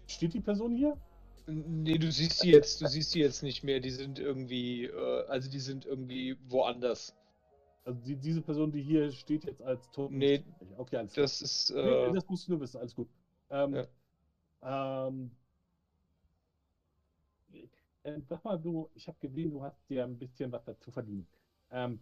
Steht 0.07 0.33
die 0.33 0.39
Person 0.41 0.75
hier? 0.75 0.95
Nee, 1.47 1.97
du 1.97 2.11
siehst 2.11 2.43
die 2.43 2.51
jetzt, 2.51 2.79
du 2.81 2.87
siehst 2.87 3.15
die 3.15 3.19
jetzt 3.19 3.41
nicht 3.41 3.63
mehr. 3.63 3.79
Die 3.79 3.89
sind 3.89 4.19
irgendwie, 4.19 4.85
äh, 4.85 5.25
also 5.27 5.49
die 5.49 5.59
sind 5.59 5.85
irgendwie 5.85 6.37
woanders. 6.47 7.15
Also 7.85 7.99
die, 8.01 8.15
diese 8.15 8.41
Person, 8.41 8.71
die 8.71 8.81
hier 8.81 9.11
steht 9.11 9.45
jetzt 9.45 9.61
als 9.61 9.89
Toten. 9.91 10.17
Nee, 10.17 10.43
Okay, 10.77 10.97
alles 10.97 11.13
klar. 11.13 11.23
Das 11.25 11.41
ist, 11.41 11.69
Nee, 11.71 12.07
äh, 12.09 12.13
das 12.13 12.27
musst 12.29 12.47
du 12.47 12.51
nur 12.51 12.61
wissen, 12.61 12.77
alles 12.77 12.95
gut. 12.95 13.07
Ähm, 13.49 13.85
ähm, 14.61 15.31
äh, 18.03 18.19
sag 18.27 18.43
mal, 18.43 18.57
du, 18.57 18.89
ich 18.95 19.07
habe 19.07 19.17
gesehen, 19.19 19.51
du 19.51 19.63
hast 19.63 19.77
dir 19.89 20.03
ein 20.03 20.17
bisschen 20.17 20.51
was 20.51 20.63
dazu 20.65 20.91
verdient. 20.91 21.27
Ähm, 21.71 21.99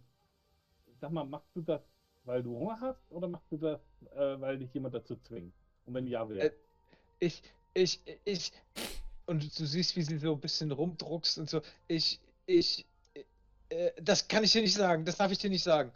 sag 1.00 1.10
mal, 1.10 1.24
machst 1.24 1.48
du 1.54 1.62
das, 1.62 1.80
weil 2.24 2.42
du 2.42 2.56
Hunger 2.58 2.78
hast, 2.80 3.00
oder 3.10 3.28
machst 3.28 3.50
du 3.50 3.56
das, 3.56 3.80
äh, 4.14 4.40
weil 4.40 4.58
dich 4.58 4.72
jemand 4.74 4.94
dazu 4.94 5.16
zwingt? 5.16 5.52
Und 5.86 5.94
wenn 5.94 6.06
ja, 6.06 6.28
wer? 6.28 6.46
Äh, 6.46 6.50
ich, 7.20 7.42
ich, 7.74 8.00
ich, 8.24 8.52
und 9.26 9.58
du 9.58 9.66
siehst, 9.66 9.96
wie 9.96 10.02
sie 10.02 10.18
so 10.18 10.32
ein 10.32 10.40
bisschen 10.40 10.70
rumdruckst 10.70 11.38
und 11.38 11.50
so. 11.50 11.60
Ich, 11.88 12.20
ich, 12.46 12.86
äh, 13.70 13.92
das 14.02 14.28
kann 14.28 14.44
ich 14.44 14.52
dir 14.52 14.62
nicht 14.62 14.74
sagen, 14.74 15.04
das 15.04 15.16
darf 15.16 15.32
ich 15.32 15.38
dir 15.38 15.50
nicht 15.50 15.62
sagen. 15.64 15.92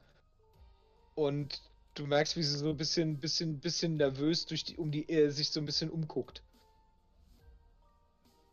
Und 1.15 1.62
du 1.94 2.07
merkst, 2.07 2.36
wie 2.36 2.43
sie 2.43 2.59
so 2.59 2.69
ein 2.69 2.77
bisschen, 2.77 3.19
bisschen, 3.19 3.61
bisschen 3.61 3.97
nervös 3.97 4.44
durch 4.47 4.65
die, 4.65 4.77
um 4.77 4.90
die, 4.90 5.09
äh, 5.09 5.31
sich 5.31 5.51
so 5.51 5.61
ein 5.61 5.65
bisschen 5.66 5.90
umguckt. 5.90 6.43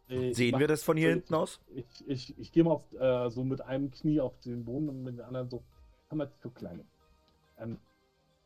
Ich 0.08 0.38
Sehen 0.38 0.52
mach- 0.54 0.60
wir 0.60 0.68
das 0.68 0.84
von 0.84 0.98
hier 0.98 1.12
hinten 1.12 1.36
aus? 1.36 1.60
Ich, 1.76 1.86
ich, 2.08 2.38
ich 2.40 2.52
gehe 2.52 2.64
mal 2.64 2.72
auf, 2.72 2.94
äh, 2.94 3.30
so 3.30 3.44
mit 3.44 3.62
einem 3.62 3.92
Knie 3.92 4.20
auf 4.20 4.40
den 4.42 4.66
Boden 4.66 4.90
und 4.90 5.04
mit 5.04 5.18
dem 5.20 5.26
anderen 5.26 5.50
so, 5.50 5.64
kann 6.08 6.18
man 6.18 6.30
zu 6.42 6.50
klein. 6.50 6.84
Ähm, 7.60 7.78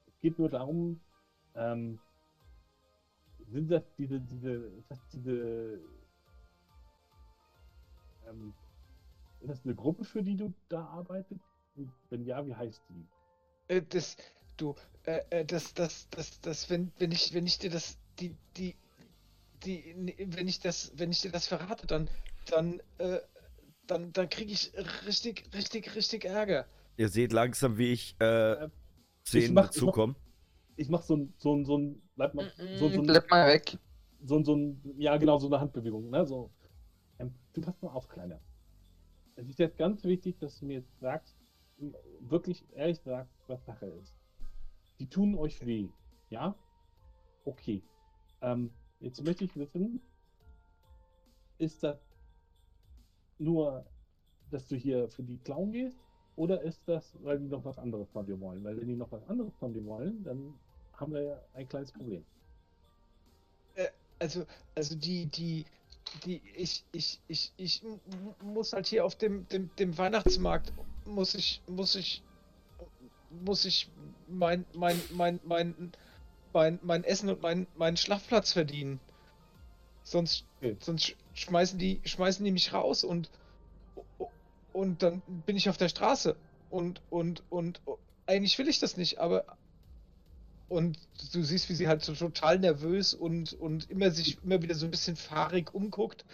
es 0.07 0.19
geht 0.21 0.39
nur 0.39 0.49
darum, 0.49 0.99
ähm, 1.55 1.99
sind 3.51 3.69
das 3.69 3.83
diese, 3.97 4.19
diese, 4.19 4.71
das 4.89 4.99
diese, 5.13 5.79
ähm, 8.27 8.53
das 9.47 9.63
eine 9.63 9.75
Gruppe, 9.75 10.03
für 10.03 10.23
die 10.23 10.35
du 10.35 10.53
da 10.69 10.85
arbeitest? 10.85 11.41
Wenn 12.09 12.25
ja, 12.25 12.45
wie 12.45 12.55
heißt 12.55 12.81
die? 12.89 13.05
Äh, 13.67 13.81
das, 13.89 14.15
du, 14.57 14.75
äh, 15.05 15.21
äh, 15.29 15.45
das, 15.45 15.73
das, 15.73 16.07
das, 16.09 16.39
das, 16.41 16.69
wenn, 16.69 16.91
wenn 16.99 17.11
ich, 17.11 17.33
wenn 17.33 17.45
ich 17.45 17.57
dir 17.57 17.69
das, 17.69 17.97
die, 18.19 18.35
die, 18.57 18.75
die, 19.65 19.95
wenn 20.29 20.47
ich 20.47 20.59
das, 20.59 20.91
wenn 20.95 21.11
ich 21.11 21.21
dir 21.21 21.31
das 21.31 21.47
verrate, 21.47 21.87
dann, 21.87 22.09
dann, 22.49 22.79
äh, 22.99 23.19
dann, 23.87 24.11
dann 24.13 24.29
kriege 24.29 24.51
ich 24.53 24.71
richtig, 25.05 25.49
richtig, 25.53 25.95
richtig 25.95 26.25
Ärger. 26.25 26.65
Ihr 26.97 27.09
seht 27.09 27.33
langsam, 27.33 27.77
wie 27.77 27.93
ich 27.93 28.15
äh, 28.19 28.69
zu 29.23 29.37
Ich 29.37 29.45
ihnen 29.45 29.55
mach- 29.55 29.73
ich 29.73 29.81
mach- 29.81 29.93
dazukomme. 29.93 30.15
Ich 30.75 30.89
mach 30.89 31.03
so 31.03 31.15
ein, 31.17 31.33
so 31.37 31.55
ein, 31.55 31.65
so 31.65 31.77
ein, 31.77 32.01
bleib 32.15 32.33
mal, 32.33 32.51
so, 32.77 32.89
so 32.89 33.01
ein, 33.01 33.05
Bleib 33.07 33.29
mal 33.29 33.47
weg. 33.47 33.77
so, 34.25 34.37
ein- 34.37 34.45
so 34.45 34.55
ein, 34.55 34.81
ja 34.97 35.17
genau, 35.17 35.37
so 35.39 35.47
eine 35.47 35.59
Handbewegung, 35.59 36.09
ne? 36.09 36.25
So, 36.25 36.51
ähm, 37.19 37.33
du 37.53 37.61
passt 37.61 37.81
mal 37.81 37.89
auf, 37.89 38.07
Kleiner. 38.07 38.39
Es 39.35 39.49
ist 39.49 39.59
jetzt 39.59 39.77
ganz 39.77 40.03
wichtig, 40.03 40.37
dass 40.39 40.59
du 40.59 40.65
mir 40.65 40.79
jetzt 40.79 40.99
sagst, 40.99 41.35
wirklich 42.19 42.63
ehrlich 42.73 42.99
sagst, 43.01 43.33
was 43.47 43.65
Sache 43.65 43.87
ist. 43.87 44.13
Die 44.99 45.07
tun 45.07 45.35
euch 45.35 45.65
weh, 45.65 45.89
ja? 46.29 46.55
Okay. 47.45 47.81
Ähm, 48.41 48.71
jetzt 48.99 49.23
möchte 49.23 49.43
ich 49.43 49.55
wissen, 49.55 50.01
ist 51.57 51.83
das 51.83 51.99
nur, 53.39 53.85
dass 54.51 54.67
du 54.67 54.75
hier 54.75 55.09
für 55.09 55.23
die 55.23 55.37
klauen 55.39 55.71
gehst? 55.71 55.97
Oder 56.35 56.61
ist 56.61 56.87
das, 56.87 57.17
weil 57.23 57.39
die 57.39 57.47
noch 57.47 57.65
was 57.65 57.77
anderes 57.77 58.09
von 58.11 58.25
dir 58.25 58.39
wollen? 58.39 58.63
Weil 58.63 58.77
wenn 58.77 58.87
die 58.87 58.95
noch 58.95 59.11
was 59.11 59.23
anderes 59.27 59.55
von 59.55 59.73
dir 59.73 59.85
wollen, 59.85 60.23
dann 60.23 60.53
haben 60.93 61.13
wir 61.13 61.21
ja 61.21 61.41
ein 61.53 61.67
kleines 61.67 61.91
Problem. 61.91 62.23
Also, 64.23 64.45
also 64.75 64.95
die, 64.95 65.25
die, 65.25 65.65
die, 66.13 66.41
ich, 66.55 66.85
ich, 66.91 67.21
ich, 67.27 67.53
ich 67.57 67.83
muss 68.41 68.73
halt 68.73 68.87
hier 68.87 69.05
auf 69.05 69.15
dem, 69.15 69.47
dem, 69.49 69.75
dem 69.77 69.97
Weihnachtsmarkt, 69.97 70.73
muss 71.05 71.33
ich, 71.35 71.61
muss 71.67 71.95
ich, 71.95 72.23
muss 73.29 73.65
ich 73.65 73.91
mein, 74.27 74.65
mein, 74.73 75.01
mein, 75.09 75.39
mein, 75.43 75.91
mein, 76.53 76.79
mein 76.83 77.03
Essen 77.03 77.29
und 77.29 77.41
mein, 77.41 77.67
meinen 77.75 77.97
Schlafplatz 77.97 78.53
verdienen. 78.53 79.01
Sonst, 80.03 80.45
sonst 80.79 81.03
sch- 81.05 81.15
schmeißen 81.33 81.79
die, 81.79 82.01
schmeißen 82.05 82.43
die 82.45 82.51
mich 82.51 82.73
raus 82.73 83.03
und, 83.03 83.29
und 84.71 85.03
dann 85.03 85.21
bin 85.27 85.55
ich 85.57 85.69
auf 85.69 85.77
der 85.77 85.89
Straße. 85.89 86.35
Und, 86.69 87.01
und, 87.09 87.43
und, 87.49 87.81
eigentlich 88.25 88.57
will 88.57 88.67
ich 88.67 88.79
das 88.79 88.97
nicht, 88.97 89.19
aber, 89.19 89.45
und 90.67 90.97
du 91.33 91.43
siehst, 91.43 91.69
wie 91.69 91.75
sie 91.75 91.87
halt 91.87 92.03
so 92.03 92.13
total 92.15 92.59
nervös 92.59 93.13
und, 93.13 93.53
und 93.53 93.89
immer 93.89 94.11
sich 94.11 94.41
immer 94.43 94.61
wieder 94.61 94.75
so 94.75 94.85
ein 94.87 94.91
bisschen 94.91 95.15
fahrig 95.15 95.73
umguckt. 95.73 96.25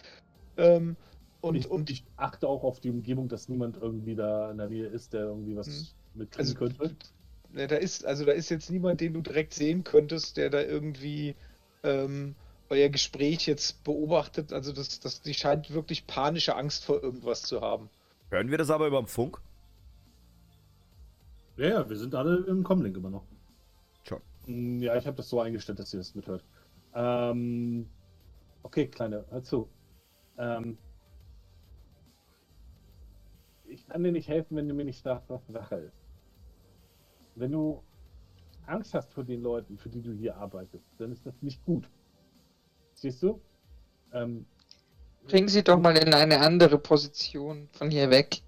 Ähm, 0.57 0.97
und, 1.41 1.55
ich, 1.55 1.69
und 1.69 1.89
ich 1.89 2.05
achte 2.17 2.47
auch 2.47 2.63
auf 2.63 2.79
die 2.79 2.89
Umgebung, 2.89 3.29
dass 3.29 3.49
niemand 3.49 3.77
irgendwie 3.77 4.15
da 4.15 4.51
in 4.51 4.57
der 4.57 4.69
Nähe 4.69 4.87
ist, 4.87 5.13
der 5.13 5.21
irgendwie 5.21 5.55
was 5.55 5.67
Hm. 5.67 5.87
mitkriegen 6.13 6.53
Also, 6.53 6.55
könnte. 6.55 6.97
Ne, 7.51 7.67
da 7.67 7.75
ist, 7.77 8.05
also 8.05 8.25
da 8.25 8.31
ist 8.33 8.49
jetzt 8.49 8.69
niemand, 8.69 9.01
den 9.01 9.13
du 9.13 9.21
direkt 9.21 9.53
sehen 9.53 9.83
könntest, 9.83 10.37
der 10.37 10.49
da 10.49 10.61
irgendwie 10.61 11.35
ähm, 11.83 12.35
euer 12.69 12.89
Gespräch 12.89 13.47
jetzt 13.47 13.83
beobachtet. 13.83 14.53
Also 14.53 14.71
das, 14.73 14.99
das, 14.99 15.21
die 15.21 15.33
scheint 15.33 15.71
wirklich 15.71 16.05
panische 16.07 16.55
Angst 16.55 16.85
vor 16.85 17.01
irgendwas 17.03 17.43
zu 17.43 17.61
haben. 17.61 17.89
Hören 18.31 18.49
wir 18.49 18.57
das 18.57 18.71
aber 18.71 18.87
über 18.87 18.99
den 19.01 19.07
Funk? 19.07 19.39
Ja, 21.57 21.67
ja, 21.67 21.89
wir 21.89 21.95
sind 21.97 22.15
alle 22.15 22.37
im 22.47 22.63
Comlink 22.63 22.97
immer 22.97 23.09
noch. 23.11 23.27
Mm, 24.49 24.81
Ja, 24.81 24.95
ich 24.97 25.05
habe 25.05 25.17
das 25.17 25.29
so 25.29 25.39
eingestellt, 25.39 25.79
dass 25.79 25.93
ihr 25.93 25.99
das 25.99 26.15
mithört. 26.15 26.43
Ähm, 26.93 27.87
okay, 28.63 28.87
Kleine, 28.87 29.25
hör 29.29 29.43
zu. 29.43 29.69
Ähm, 30.37 30.77
ich 33.65 33.87
kann 33.87 34.03
dir 34.03 34.11
nicht 34.11 34.27
helfen, 34.27 34.57
wenn 34.57 34.67
du 34.67 34.73
mir 34.73 34.85
nicht 34.85 35.03
sagst, 35.03 35.29
was 35.29 35.45
Sache 35.47 35.75
ist. 35.75 35.97
Wenn 37.35 37.51
du 37.51 37.83
Angst 38.65 38.93
hast 38.93 39.13
vor 39.13 39.23
den 39.23 39.41
Leuten, 39.41 39.77
für 39.77 39.89
die 39.89 40.01
du 40.01 40.11
hier 40.13 40.35
arbeitest, 40.35 40.85
dann 40.97 41.11
ist 41.11 41.25
das 41.25 41.41
nicht 41.41 41.63
gut. 41.65 41.89
Siehst 42.95 43.21
du? 43.23 43.39
Ähm, 44.13 44.45
Bringen 45.27 45.47
Sie 45.47 45.63
doch 45.63 45.79
mal 45.79 45.95
in 45.97 46.13
eine 46.13 46.39
andere 46.39 46.79
Position 46.79 47.69
von 47.71 47.91
hier 47.91 48.09
weg. 48.09 48.41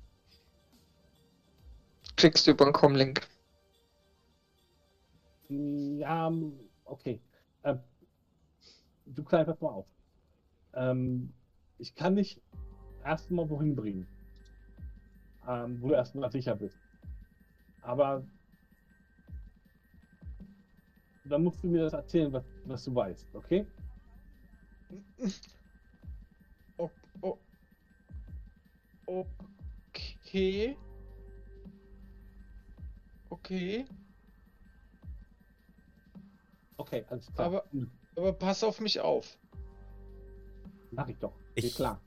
Kriegst 2.16 2.48
du 2.48 2.52
über 2.52 2.66
den 2.66 2.74
Comlink. 2.74 3.28
Ja, 5.52 6.28
ähm, 6.28 6.54
okay. 6.86 7.20
Ähm, 7.64 7.80
du 9.06 9.24
klein, 9.24 9.46
mal 9.60 9.70
auf. 9.70 9.86
Ähm, 10.74 11.34
ich 11.78 11.94
kann 11.94 12.16
dich 12.16 12.42
erstmal 13.04 13.50
wohin 13.50 13.76
bringen. 13.76 14.08
Ähm, 15.48 15.82
wo 15.82 15.90
du 15.90 15.96
erstmal 15.96 16.32
sicher 16.32 16.56
bist. 16.56 16.78
Aber 17.82 18.24
dann 21.26 21.44
musst 21.44 21.62
du 21.64 21.68
mir 21.68 21.84
das 21.84 21.94
erzählen, 21.94 22.32
was, 22.32 22.44
was 22.66 22.84
du 22.86 22.96
weißt, 22.96 23.36
okay? 23.36 23.66
Okay. 30.26 30.78
Okay. 33.30 33.86
Okay, 36.92 37.06
alles 37.10 37.32
klar. 37.34 37.48
Aber- 37.48 37.64
Hm, 37.72 37.90
Aber 38.18 38.34
pass 38.34 38.64
auf 38.64 38.82
mich 38.82 39.00
auf. 39.00 39.38
Mach 40.92 41.08
ich 41.08 41.18
doch. 41.18 41.32
Ich- 41.56 41.64
Geht 41.66 41.76
klar. 41.76 42.02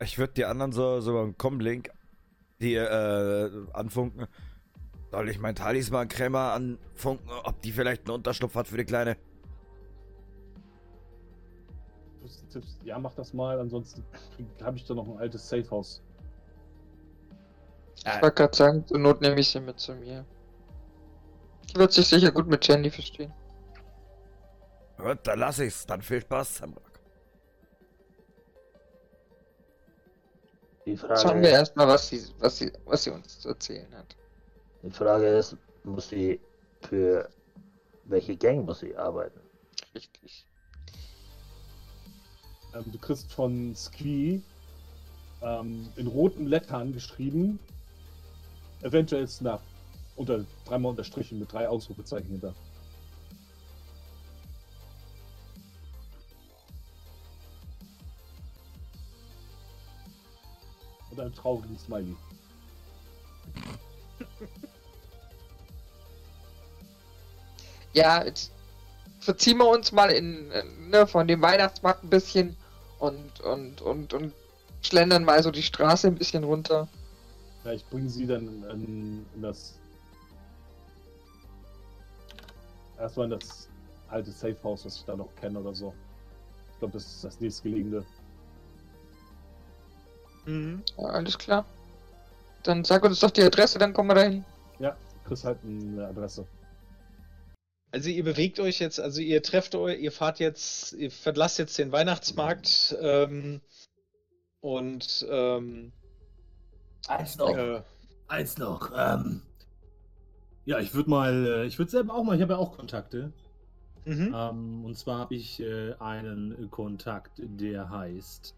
Ich 0.00 0.18
würde 0.18 0.34
die 0.34 0.44
anderen 0.44 0.72
so, 0.72 1.00
so 1.00 1.14
beim 1.14 1.38
Comlink, 1.38 1.90
die 2.60 2.74
äh, 2.74 3.50
anfunken. 3.72 4.26
Soll 5.10 5.28
ich 5.30 5.38
meinen 5.38 5.54
Talisman-Krämer 5.54 6.52
anfunken, 6.52 7.30
ob 7.44 7.62
die 7.62 7.72
vielleicht 7.72 8.02
einen 8.06 8.16
Unterschlupf 8.16 8.54
hat 8.54 8.66
für 8.68 8.76
die 8.76 8.84
Kleine? 8.84 9.16
Ja, 12.84 12.98
mach 12.98 13.14
das 13.14 13.32
mal, 13.32 13.58
ansonsten 13.58 14.04
habe 14.62 14.76
ich 14.76 14.84
da 14.84 14.94
noch 14.94 15.08
ein 15.08 15.16
altes 15.18 15.48
Safehouse. 15.48 16.02
Ich 17.96 18.04
wollte 18.22 18.32
gerade 18.34 18.56
sagen, 18.56 18.86
zur 18.86 18.98
Not 18.98 19.20
nehme 19.20 19.38
ich 19.40 19.48
sie 19.48 19.60
mit 19.60 19.78
zu 19.78 19.94
mir. 19.94 20.24
Die 21.72 21.78
wird 21.78 21.92
sich 21.92 22.06
sicher 22.06 22.30
gut 22.30 22.46
mit 22.46 22.66
Jenny 22.66 22.90
verstehen. 22.90 23.32
Gut, 24.98 25.18
dann 25.24 25.38
lass 25.38 25.58
ich's. 25.58 25.86
Dann 25.86 26.02
viel 26.02 26.20
Spaß. 26.20 26.62
Die 30.84 30.98
Schauen 30.98 31.40
wir 31.40 31.50
erstmal, 31.50 31.88
was 31.88 32.08
sie, 32.08 32.22
was, 32.38 32.58
sie, 32.58 32.72
was 32.84 33.04
sie 33.04 33.10
uns 33.10 33.40
zu 33.40 33.48
erzählen 33.48 33.94
hat. 33.96 34.16
die 34.82 34.90
Frage 34.90 35.26
ist, 35.28 35.56
muss 35.84 36.08
sie 36.08 36.40
für 36.82 37.28
welche 38.04 38.36
Gang 38.36 38.66
muss 38.66 38.80
sie 38.80 38.96
arbeiten? 38.96 39.40
Richtig. 39.94 40.46
Ähm, 42.74 42.84
du 42.90 42.98
kriegst 42.98 43.32
von 43.32 43.74
Squee 43.76 44.40
ähm, 45.40 45.88
in 45.96 46.06
roten 46.06 46.46
Lettern 46.46 46.92
geschrieben, 46.92 47.58
eventuell 48.82 49.28
Snuff. 49.28 49.62
Unter 50.16 50.44
dreimal 50.64 50.90
unterstrichen 50.90 51.38
mit 51.38 51.52
drei 51.52 51.68
Ausrufezeichen 51.68 52.28
hinter. 52.28 52.54
Und 61.10 61.20
einem 61.20 61.34
traurigen 61.34 61.78
Smiley. 61.78 62.16
Ja, 67.94 68.24
jetzt 68.24 68.52
verziehen 69.20 69.58
wir 69.58 69.68
uns 69.68 69.92
mal 69.92 70.10
in, 70.10 70.50
äh, 70.50 70.64
ne, 70.88 71.06
von 71.06 71.28
dem 71.28 71.42
Weihnachtsmarkt 71.42 72.04
ein 72.04 72.10
bisschen 72.10 72.56
und, 72.98 73.40
und, 73.40 73.82
und, 73.82 74.14
und 74.14 74.32
schlendern 74.80 75.24
mal 75.24 75.42
so 75.42 75.50
die 75.50 75.62
Straße 75.62 76.08
ein 76.08 76.16
bisschen 76.16 76.44
runter. 76.44 76.88
Ja, 77.64 77.72
ich 77.72 77.84
bringe 77.86 78.08
sie 78.08 78.26
dann 78.26 78.64
in, 78.70 79.26
in 79.34 79.42
das. 79.42 79.78
Erstmal 82.98 83.24
in 83.24 83.38
das 83.38 83.68
alte 84.08 84.30
Safehouse, 84.30 84.84
was 84.84 84.96
ich 84.96 85.04
da 85.04 85.16
noch 85.16 85.34
kenne 85.36 85.58
oder 85.58 85.74
so. 85.74 85.92
Ich 86.72 86.78
glaube, 86.78 86.94
das 86.94 87.06
ist 87.06 87.24
das 87.24 87.40
nächstgelegene. 87.40 88.04
Mhm. 90.46 90.82
Ja, 90.98 91.04
alles 91.04 91.38
klar. 91.38 91.64
Dann 92.62 92.84
sag 92.84 93.04
uns 93.04 93.20
doch 93.20 93.30
die 93.30 93.42
Adresse, 93.42 93.78
dann 93.78 93.92
kommen 93.92 94.10
wir 94.10 94.14
dahin. 94.14 94.44
Ja, 94.78 94.96
kriegst 95.24 95.44
halt 95.44 95.58
eine 95.64 96.06
Adresse. 96.06 96.46
Also 97.90 98.08
ihr 98.08 98.24
bewegt 98.24 98.58
euch 98.58 98.78
jetzt, 98.78 98.98
also 99.00 99.20
ihr 99.20 99.42
trefft 99.42 99.74
euch, 99.74 100.00
ihr 100.00 100.12
fahrt 100.12 100.38
jetzt, 100.38 100.94
ihr 100.94 101.10
verlasst 101.10 101.58
jetzt 101.58 101.76
den 101.76 101.92
Weihnachtsmarkt 101.92 102.96
ähm, 103.00 103.60
und 104.60 105.26
ähm, 105.28 105.92
Eins 107.06 107.36
noch. 107.36 107.54
äh, 107.56 107.82
Eins 108.28 108.56
noch. 108.56 108.90
Ähm, 108.96 109.42
ja, 110.64 110.78
ich 110.78 110.94
würde 110.94 111.10
mal, 111.10 111.46
äh, 111.46 111.66
ich 111.66 111.78
würde 111.78 111.90
selber 111.90 112.14
auch 112.14 112.24
mal, 112.24 112.36
ich 112.36 112.42
habe 112.42 112.54
ja 112.54 112.58
auch 112.58 112.76
Kontakte. 112.76 113.32
mhm. 114.04 114.34
Ähm, 114.34 114.84
und 114.84 114.96
zwar 114.96 115.18
habe 115.20 115.34
ich 115.34 115.60
äh, 115.60 115.94
einen 115.98 116.70
Kontakt, 116.70 117.32
der 117.38 117.90
heißt 117.90 118.54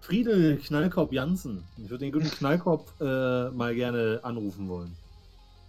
Friedel 0.00 0.58
Knallkopf 0.58 1.12
Jansen. 1.12 1.64
Ich 1.76 1.90
würde 1.90 2.04
den 2.04 2.12
guten 2.12 2.30
Knallkopf 2.38 2.92
äh, 3.00 3.50
mal 3.50 3.74
gerne 3.74 4.20
anrufen 4.22 4.68
wollen. 4.68 4.96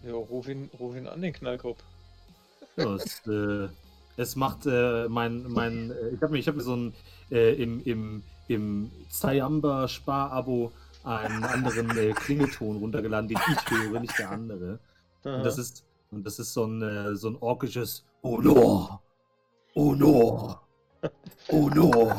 ja, 0.03 0.13
ruf 0.13 0.47
ihn, 0.47 0.69
ruf 0.79 0.95
ihn 0.95 1.07
an, 1.07 1.21
den 1.21 1.33
Knallkopf. 1.33 1.79
Ja, 2.77 2.95
es, 2.95 3.25
äh, 3.27 3.67
es 4.17 4.35
macht 4.35 4.65
äh, 4.65 5.07
mein, 5.09 5.43
mein 5.49 5.91
äh, 5.91 6.09
ich 6.09 6.21
habe 6.21 6.33
mir, 6.33 6.39
ich 6.39 6.47
hab 6.47 6.55
mir 6.55 6.63
so 6.63 6.75
ein 6.75 6.93
im, 7.31 7.83
im, 7.83 8.23
im 8.47 8.91
Zayamba 9.07 9.87
Spar-Abo 9.87 10.71
einen 11.03 11.43
anderen 11.43 11.89
Klingelton 12.15 12.77
runtergeladen, 12.77 13.27
den 13.27 13.37
ich 13.37 13.69
höre, 13.69 13.99
nicht 13.99 14.17
der 14.17 14.31
andere. 14.31 14.79
Und 15.23 15.43
das 15.43 15.57
ist, 15.57 15.83
und 16.11 16.23
das 16.25 16.39
ist 16.39 16.53
so 16.53 16.65
ein, 16.65 16.81
äh, 16.81 17.15
so 17.15 17.29
ein 17.29 17.37
orkisches 17.39 18.03
Oh 18.21 18.37
no! 18.37 18.99
Oh 19.75 19.93
no! 19.93 20.57
Oh 21.51 21.69
no! 21.69 22.11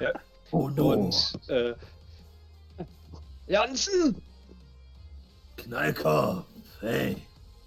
Ja. 0.00 0.12
Oh 0.52 0.68
no! 0.68 0.92
Und 0.92 1.32
äh, 1.48 1.74
Jansen! 3.48 4.22
Knallkopf! 5.56 6.44
Hey! 6.80 7.16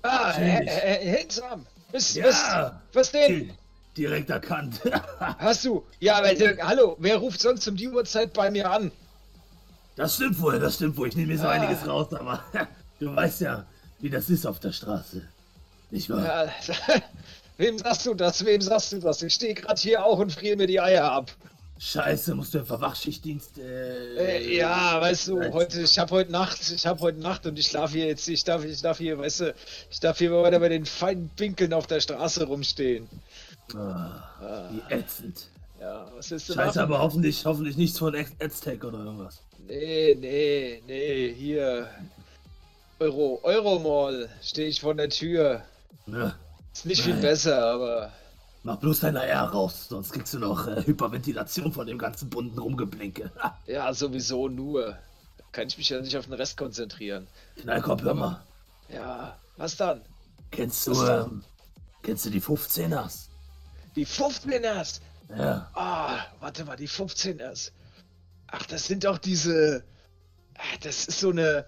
Ah. 0.03 0.31
Herr, 0.31 0.65
Herr 0.65 0.99
Hensam! 1.19 1.65
Was, 1.91 2.15
was, 2.15 2.41
Ja! 2.41 2.81
was 2.93 3.11
denn? 3.11 3.27
di- 3.47 3.53
Direkt 3.97 4.29
erkannt! 4.29 4.79
Hast 5.19 5.65
du? 5.65 5.83
Ja, 5.99 6.17
aber 6.19 6.31
äh, 6.31 6.57
hallo, 6.61 6.95
wer 6.99 7.17
ruft 7.17 7.41
sonst 7.41 7.67
um 7.67 7.75
die 7.75 7.87
Uhrzeit 7.89 8.31
bei 8.33 8.49
mir 8.51 8.69
an? 8.71 8.91
Das 9.95 10.15
stimmt 10.15 10.39
wohl, 10.39 10.59
das 10.59 10.75
stimmt 10.75 10.95
wohl. 10.97 11.07
Ich 11.07 11.15
nehme 11.15 11.33
mir 11.33 11.39
so 11.39 11.47
Ah. 11.47 11.51
einiges 11.51 11.85
raus, 11.87 12.13
aber 12.13 12.43
du 12.99 13.15
weißt 13.15 13.41
ja, 13.41 13.65
wie 13.99 14.09
das 14.09 14.29
ist 14.29 14.45
auf 14.45 14.59
der 14.59 14.71
Straße. 14.71 15.21
Nicht 15.91 16.09
wahr? 16.09 16.23
Ja, 16.25 16.51
wem 17.57 17.77
sagst 17.77 18.05
du 18.05 18.13
das? 18.13 18.43
Wem 18.45 18.61
sagst 18.61 18.91
du 18.93 18.99
das? 18.99 19.21
Ich 19.21 19.33
stehe 19.33 19.53
gerade 19.53 19.79
hier 19.79 20.03
auch 20.05 20.19
und 20.19 20.31
friere 20.31 20.57
mir 20.57 20.67
die 20.67 20.79
Eier 20.81 21.11
ab. 21.11 21.31
Scheiße, 21.79 22.33
musst 22.33 22.55
du 22.55 22.57
im 22.57 22.67
Wachschichtdienst. 22.69 23.59
Äh, 23.59 24.37
Äh, 24.39 24.57
ja, 24.57 24.99
weißt 24.99 25.27
du, 25.27 25.53
heute, 25.53 25.81
ich 25.81 25.99
habe 25.99 26.09
heute 26.11 26.31
Nacht, 26.31 26.59
ich 26.71 26.87
habe 26.87 26.99
heute 27.01 27.19
Nacht 27.19 27.45
und 27.45 27.57
ich 27.59 27.67
schlafe 27.67 27.93
hier 27.93 28.07
jetzt, 28.07 28.27
ich 28.27 28.43
darf, 28.43 28.65
ich 28.65 28.81
darf 28.81 28.97
hier, 28.97 29.19
weißt 29.19 29.41
du, 29.41 29.53
ich 29.91 29.99
darf 29.99 30.17
hier 30.17 30.31
weiter 30.31 30.59
bei 30.59 30.69
den 30.69 30.85
feinen 30.87 31.29
Pinkeln 31.35 31.73
auf 31.73 31.85
der 31.85 31.99
Straße 32.01 32.45
rumstehen. 32.45 33.07
Ah, 33.75 34.23
Ah, 34.41 34.69
wie 34.71 34.93
ätzend. 34.93 35.49
ja, 35.79 36.11
was 36.15 36.31
ist 36.31 36.49
denn 36.49 36.55
Scheiße, 36.55 36.81
aber 36.81 36.99
hoffentlich, 36.99 37.45
hoffentlich 37.45 37.77
nichts 37.77 37.99
von 37.99 38.15
Aztec 38.39 38.83
oder 38.83 38.97
irgendwas. 38.99 39.39
Nee, 39.67 40.17
nee, 40.19 40.81
nee, 40.87 41.33
hier. 41.33 41.89
Euro, 42.99 43.39
Euromall, 43.43 44.29
stehe 44.41 44.67
ich 44.67 44.81
vor 44.81 44.95
der 44.95 45.09
Tür. 45.09 45.61
Ja, 46.07 46.35
Ist 46.73 46.85
nicht 46.85 47.01
viel 47.01 47.13
Nein. 47.13 47.21
besser, 47.21 47.63
aber 47.73 48.11
Mach 48.63 48.77
bloß 48.77 49.01
deine 49.01 49.23
R 49.25 49.43
raus, 49.43 49.87
sonst 49.87 50.11
kriegst 50.11 50.33
du 50.33 50.39
noch 50.39 50.67
äh, 50.67 50.83
Hyperventilation 50.85 51.71
von 51.71 51.87
dem 51.87 51.97
ganzen 51.97 52.29
bunten 52.29 52.57
Rumgeblinke. 52.59 53.31
Ja, 53.67 53.93
sowieso 53.93 54.47
nur. 54.47 54.97
Da 55.37 55.43
kann 55.51 55.67
ich 55.67 55.77
mich 55.77 55.89
ja 55.89 56.01
nicht 56.01 56.17
auf 56.17 56.25
den 56.25 56.33
Rest 56.33 56.57
konzentrieren. 56.57 57.27
Knallkopf, 57.61 58.01
hör 58.03 58.13
mal. 58.13 58.43
Ja, 58.89 59.37
was 59.57 59.75
dann? 59.77 60.01
Kennst 60.51 60.87
du, 60.87 60.91
Was 60.91 61.05
denn? 61.05 61.31
ähm, 61.31 61.43
kennst 62.03 62.25
du 62.25 62.29
die 62.29 62.41
15ers? 62.41 63.27
Die 63.95 64.05
15ers! 64.07 65.01
Ja. 65.37 65.69
Ah, 65.73 66.19
warte 66.39 66.63
mal, 66.65 66.77
die 66.77 66.87
15ers. 66.87 67.71
Ach, 68.47 68.65
das 68.65 68.85
sind 68.87 69.03
doch 69.03 69.17
diese. 69.17 69.83
Ah, 70.57 70.77
Das 70.81 71.07
ist 71.07 71.19
so 71.19 71.29
eine. 71.31 71.65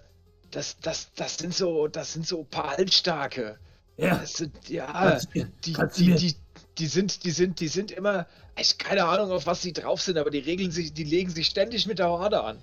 Das, 0.50 0.76
das, 0.80 1.08
das 1.14 1.38
sind 1.38 1.54
so, 1.54 1.86
das 1.88 2.12
sind 2.12 2.26
so 2.26 2.44
paar 2.44 2.76
Halbstarke. 2.76 3.58
Ja. 3.96 4.16
Das 4.18 4.34
sind, 4.34 4.52
ja, 4.68 5.18
die, 5.34 5.46
die, 5.64 5.72
die, 6.16 6.34
die 6.78 6.86
sind, 6.86 7.22
die 7.24 7.30
sind, 7.30 7.60
die 7.60 7.68
sind 7.68 7.90
immer. 7.92 8.26
Ich 8.58 8.76
keine 8.78 9.04
Ahnung, 9.04 9.30
auf 9.30 9.46
was 9.46 9.62
sie 9.62 9.72
drauf 9.72 10.00
sind, 10.02 10.18
aber 10.18 10.30
die 10.30 10.38
regeln 10.38 10.70
sich, 10.70 10.92
die 10.92 11.04
legen 11.04 11.30
sich 11.30 11.46
ständig 11.46 11.86
mit 11.86 11.98
der 11.98 12.08
Horde 12.08 12.42
an. 12.42 12.58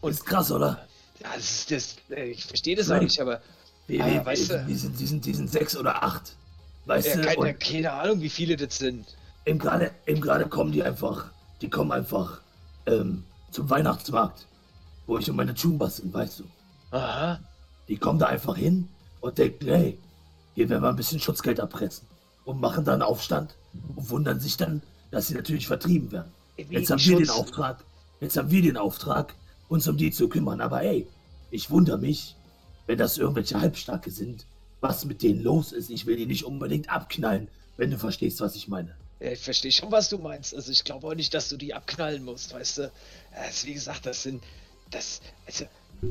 Und 0.00 0.12
ist 0.12 0.24
krass, 0.26 0.50
oder? 0.52 0.86
ja, 1.20 1.28
das 1.34 1.44
ist 1.50 1.70
das. 1.70 1.96
äh, 2.16 2.30
Ich 2.30 2.44
verstehe 2.44 2.76
das 2.76 2.88
nicht, 2.88 3.18
aber 3.20 3.40
Wie, 3.86 4.00
Ah, 4.00 4.06
wie, 4.06 4.24
weißt 4.26 4.50
du- 4.50 4.64
die, 4.68 4.74
sind, 4.74 4.98
die, 5.00 5.06
sind, 5.06 5.24
die 5.24 5.34
sind 5.34 5.50
sechs 5.50 5.76
oder 5.76 6.02
acht. 6.02 6.36
Weißt 6.86 7.08
ja, 7.08 7.16
du? 7.16 7.22
keine, 7.22 7.54
keine 7.54 7.92
Ahnung, 7.92 8.20
wie 8.20 8.28
viele 8.28 8.56
das 8.56 8.78
sind. 8.78 9.06
eben 9.46 9.58
gerade 9.58 9.90
eben 10.06 10.20
gerade 10.20 10.46
kommen 10.48 10.70
die 10.72 10.82
einfach, 10.82 11.30
die 11.62 11.70
kommen 11.70 11.92
einfach 11.92 12.40
ähm, 12.86 13.24
zum 13.50 13.68
Weihnachtsmarkt, 13.70 14.46
wo 15.06 15.16
ich 15.18 15.28
und 15.30 15.36
meine 15.36 15.54
Chumbas 15.54 15.96
sind, 15.96 16.12
weißt 16.12 16.40
du. 16.40 16.44
Aha. 16.94 17.40
Die 17.88 17.96
kommen 17.96 18.18
da 18.18 18.26
einfach 18.26 18.56
hin 18.56 18.88
und 19.20 19.36
denken, 19.36 19.66
hey, 19.66 19.98
hier 20.54 20.68
werden 20.68 20.82
wir 20.82 20.88
ein 20.88 20.96
bisschen 20.96 21.18
Schutzgeld 21.18 21.58
abpressen. 21.58 22.06
Und 22.44 22.60
machen 22.60 22.84
dann 22.84 23.02
Aufstand 23.02 23.56
und 23.96 24.10
wundern 24.10 24.38
sich 24.38 24.56
dann, 24.56 24.82
dass 25.10 25.28
sie 25.28 25.34
natürlich 25.34 25.66
vertrieben 25.66 26.12
werden. 26.12 26.30
Jetzt 26.56 26.90
haben 26.90 27.02
wir 27.02 27.18
den 27.18 27.30
Auftrag, 27.30 27.82
jetzt 28.20 28.36
haben 28.36 28.50
wir 28.50 28.62
den 28.62 28.76
Auftrag, 28.76 29.34
uns 29.68 29.88
um 29.88 29.96
die 29.96 30.10
zu 30.10 30.28
kümmern. 30.28 30.60
Aber 30.60 30.82
ey, 30.82 31.08
ich 31.50 31.70
wundere 31.70 31.98
mich, 31.98 32.36
wenn 32.86 32.98
das 32.98 33.18
irgendwelche 33.18 33.60
Halbstarke 33.60 34.10
sind, 34.10 34.46
was 34.80 35.04
mit 35.04 35.22
denen 35.22 35.42
los 35.42 35.72
ist. 35.72 35.90
Ich 35.90 36.06
will 36.06 36.16
die 36.16 36.26
nicht 36.26 36.44
unbedingt 36.44 36.90
abknallen, 36.90 37.48
wenn 37.76 37.90
du 37.90 37.98
verstehst, 37.98 38.40
was 38.40 38.54
ich 38.54 38.68
meine. 38.68 38.94
Ich 39.18 39.40
verstehe 39.40 39.72
schon, 39.72 39.90
was 39.90 40.10
du 40.10 40.18
meinst. 40.18 40.54
Also 40.54 40.70
ich 40.70 40.84
glaube 40.84 41.06
auch 41.06 41.14
nicht, 41.14 41.32
dass 41.32 41.48
du 41.48 41.56
die 41.56 41.74
abknallen 41.74 42.22
musst, 42.24 42.52
weißt 42.52 42.78
du. 42.78 42.92
Also, 43.32 43.66
wie 43.66 43.74
gesagt, 43.74 44.06
das 44.06 44.22
sind. 44.22 44.44
Das. 44.90 45.22
Also, 45.46 45.64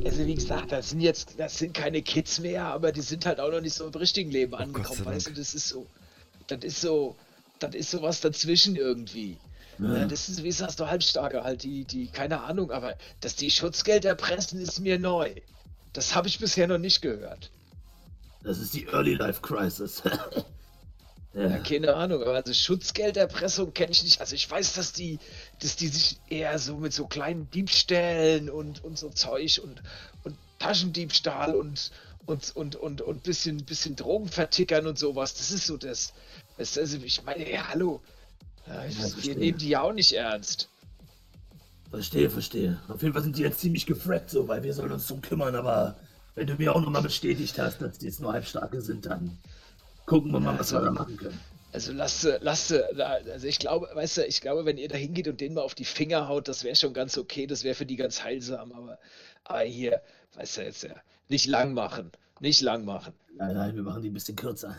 also 0.06 0.26
wie 0.26 0.36
gesagt, 0.36 0.72
das 0.72 0.90
sind 0.90 1.02
jetzt, 1.02 1.36
das 1.38 1.57
sind 1.57 1.74
keine 1.74 2.02
Kids 2.02 2.40
mehr, 2.40 2.65
aber 2.65 2.91
die 2.91 3.02
sind 3.02 3.26
halt 3.26 3.40
auch 3.40 3.52
noch 3.52 3.61
nicht 3.61 3.74
so 3.74 3.88
im 3.88 3.94
richtigen 3.94 4.32
Leben 4.32 4.53
sei 4.53 4.60
angekommen, 4.60 5.06
weißt 5.06 5.28
du. 5.28 5.34
Das 5.34 5.53
ist 5.53 5.70
so. 5.70 5.86
Das 6.48 6.64
ist 6.64 6.82
so. 6.82 7.15
Das 7.60 7.76
ist 7.76 7.91
sowas 7.91 8.22
dazwischen 8.22 8.76
irgendwie. 8.76 9.38
Ja. 9.80 10.06
das 10.06 10.30
ist, 10.30 10.44
wie 10.44 10.52
sagst 10.52 10.80
du, 10.80 10.88
Halbstarke 10.88 11.44
halt, 11.44 11.64
die, 11.64 11.84
die, 11.86 12.07
keine 12.07 12.41
Ahnung, 12.41 12.72
aber 12.72 12.95
dass 13.22 13.36
die 13.36 13.49
Schutzgeld 13.49 14.06
erpressen, 14.06 14.60
ist 14.60 14.80
mir 14.80 14.99
neu. 14.99 15.34
Das 15.94 16.15
habe 16.15 16.28
ich 16.28 16.40
bisher 16.40 16.68
noch 16.68 16.78
nicht 16.78 17.02
gehört. 17.02 17.49
Das 18.44 18.60
ist 18.60 18.74
die 18.74 18.86
Early 18.86 19.15
Life 19.15 19.41
Crisis. 19.41 20.03
Ja, 21.34 21.57
keine 21.60 21.95
Ahnung, 21.95 22.22
aber 22.22 22.35
also 22.35 22.53
Schutzgelderpressung 22.53 23.73
kenne 23.73 23.91
ich 23.91 24.03
nicht. 24.03 24.22
Also 24.22 24.35
ich 24.35 24.49
weiß, 24.49 24.73
dass 24.73 24.93
die, 24.93 25.18
dass 25.61 25.76
die 25.76 25.88
sich 25.88 26.19
eher 26.30 26.60
so 26.60 26.77
mit 26.77 26.93
so 26.93 27.07
kleinen 27.07 27.49
Diebstählen 27.49 28.51
und, 28.51 28.84
und 28.84 28.99
so 28.99 29.10
Zeug 29.10 29.60
und, 29.64 29.81
und 30.23 30.38
Taschendiebstahl 30.60 31.55
und 31.55 31.91
und 32.26 32.55
und 32.55 32.76
und 32.76 33.01
und 33.01 33.23
bisschen 33.23 33.65
bisschen 33.65 33.95
Drogen 33.95 34.27
vertickern 34.27 34.85
und 34.85 34.99
sowas. 34.99 35.34
Das 35.34 35.51
ist 35.51 35.65
so 35.65 35.76
das. 35.76 36.14
das 36.57 36.77
also 36.77 36.97
ich 36.97 37.23
meine, 37.23 37.51
ja, 37.51 37.68
hallo. 37.68 38.01
Ja, 38.68 38.84
wir 39.23 39.35
nehmen 39.35 39.57
die 39.57 39.69
ja 39.69 39.81
auch 39.81 39.91
nicht 39.91 40.14
ernst. 40.14 40.69
Verstehe, 41.89 42.30
verstehe. 42.30 42.80
Auf 42.88 43.01
jeden 43.01 43.14
Fall 43.14 43.23
sind 43.23 43.38
die 43.38 43.41
jetzt 43.41 43.60
ziemlich 43.60 43.85
gefragt, 43.85 44.30
so, 44.30 44.47
weil 44.47 44.64
wir 44.64 44.73
sollen 44.73 44.91
uns 44.91 45.07
drum 45.07 45.22
kümmern, 45.22 45.55
aber 45.55 45.97
wenn 46.35 46.47
du 46.47 46.55
mir 46.55 46.76
auch 46.76 46.81
nochmal 46.81 47.01
bestätigt 47.01 47.60
hast, 47.60 47.81
dass 47.81 47.97
die 47.97 48.05
jetzt 48.05 48.22
nur 48.22 48.34
Halbstarke 48.34 48.81
sind, 48.81 49.05
dann 49.05 49.38
gucken 50.05 50.31
wir 50.31 50.39
mal, 50.39 50.57
was 50.59 50.71
wir 50.71 50.81
da 50.81 50.91
machen 50.91 51.17
können. 51.17 51.39
Also 51.71 51.91
lasst 51.91 52.23
lasst 52.41 52.71
also 52.71 53.47
ich 53.47 53.57
glaube, 53.57 53.89
weißt 53.93 54.17
du, 54.17 54.25
ich 54.27 54.41
glaube, 54.41 54.63
wenn 54.65 54.77
ihr 54.77 54.88
da 54.89 54.95
hingeht 54.95 55.27
und 55.27 55.41
denen 55.41 55.55
mal 55.55 55.61
auf 55.61 55.73
die 55.75 55.85
Finger 55.85 56.27
haut, 56.27 56.47
das 56.47 56.63
wäre 56.63 56.75
schon 56.75 56.93
ganz 56.93 57.17
okay, 57.17 57.47
das 57.47 57.63
wäre 57.63 57.73
für 57.75 57.85
die 57.88 57.95
ganz 57.95 58.23
heilsam, 58.23 58.71
aber, 58.73 58.99
aber 59.43 59.61
hier, 59.61 60.01
weißt 60.35 60.57
du 60.57 60.61
jetzt 60.63 60.84
ja, 60.84 60.95
nicht 61.30 61.47
lang 61.47 61.73
machen, 61.73 62.11
nicht 62.39 62.61
lang 62.61 62.85
machen. 62.85 63.13
Nein, 63.35 63.55
nein, 63.55 63.75
wir 63.75 63.81
machen 63.84 64.03
die 64.03 64.09
ein 64.11 64.13
bisschen 64.13 64.35
kürzer. 64.35 64.75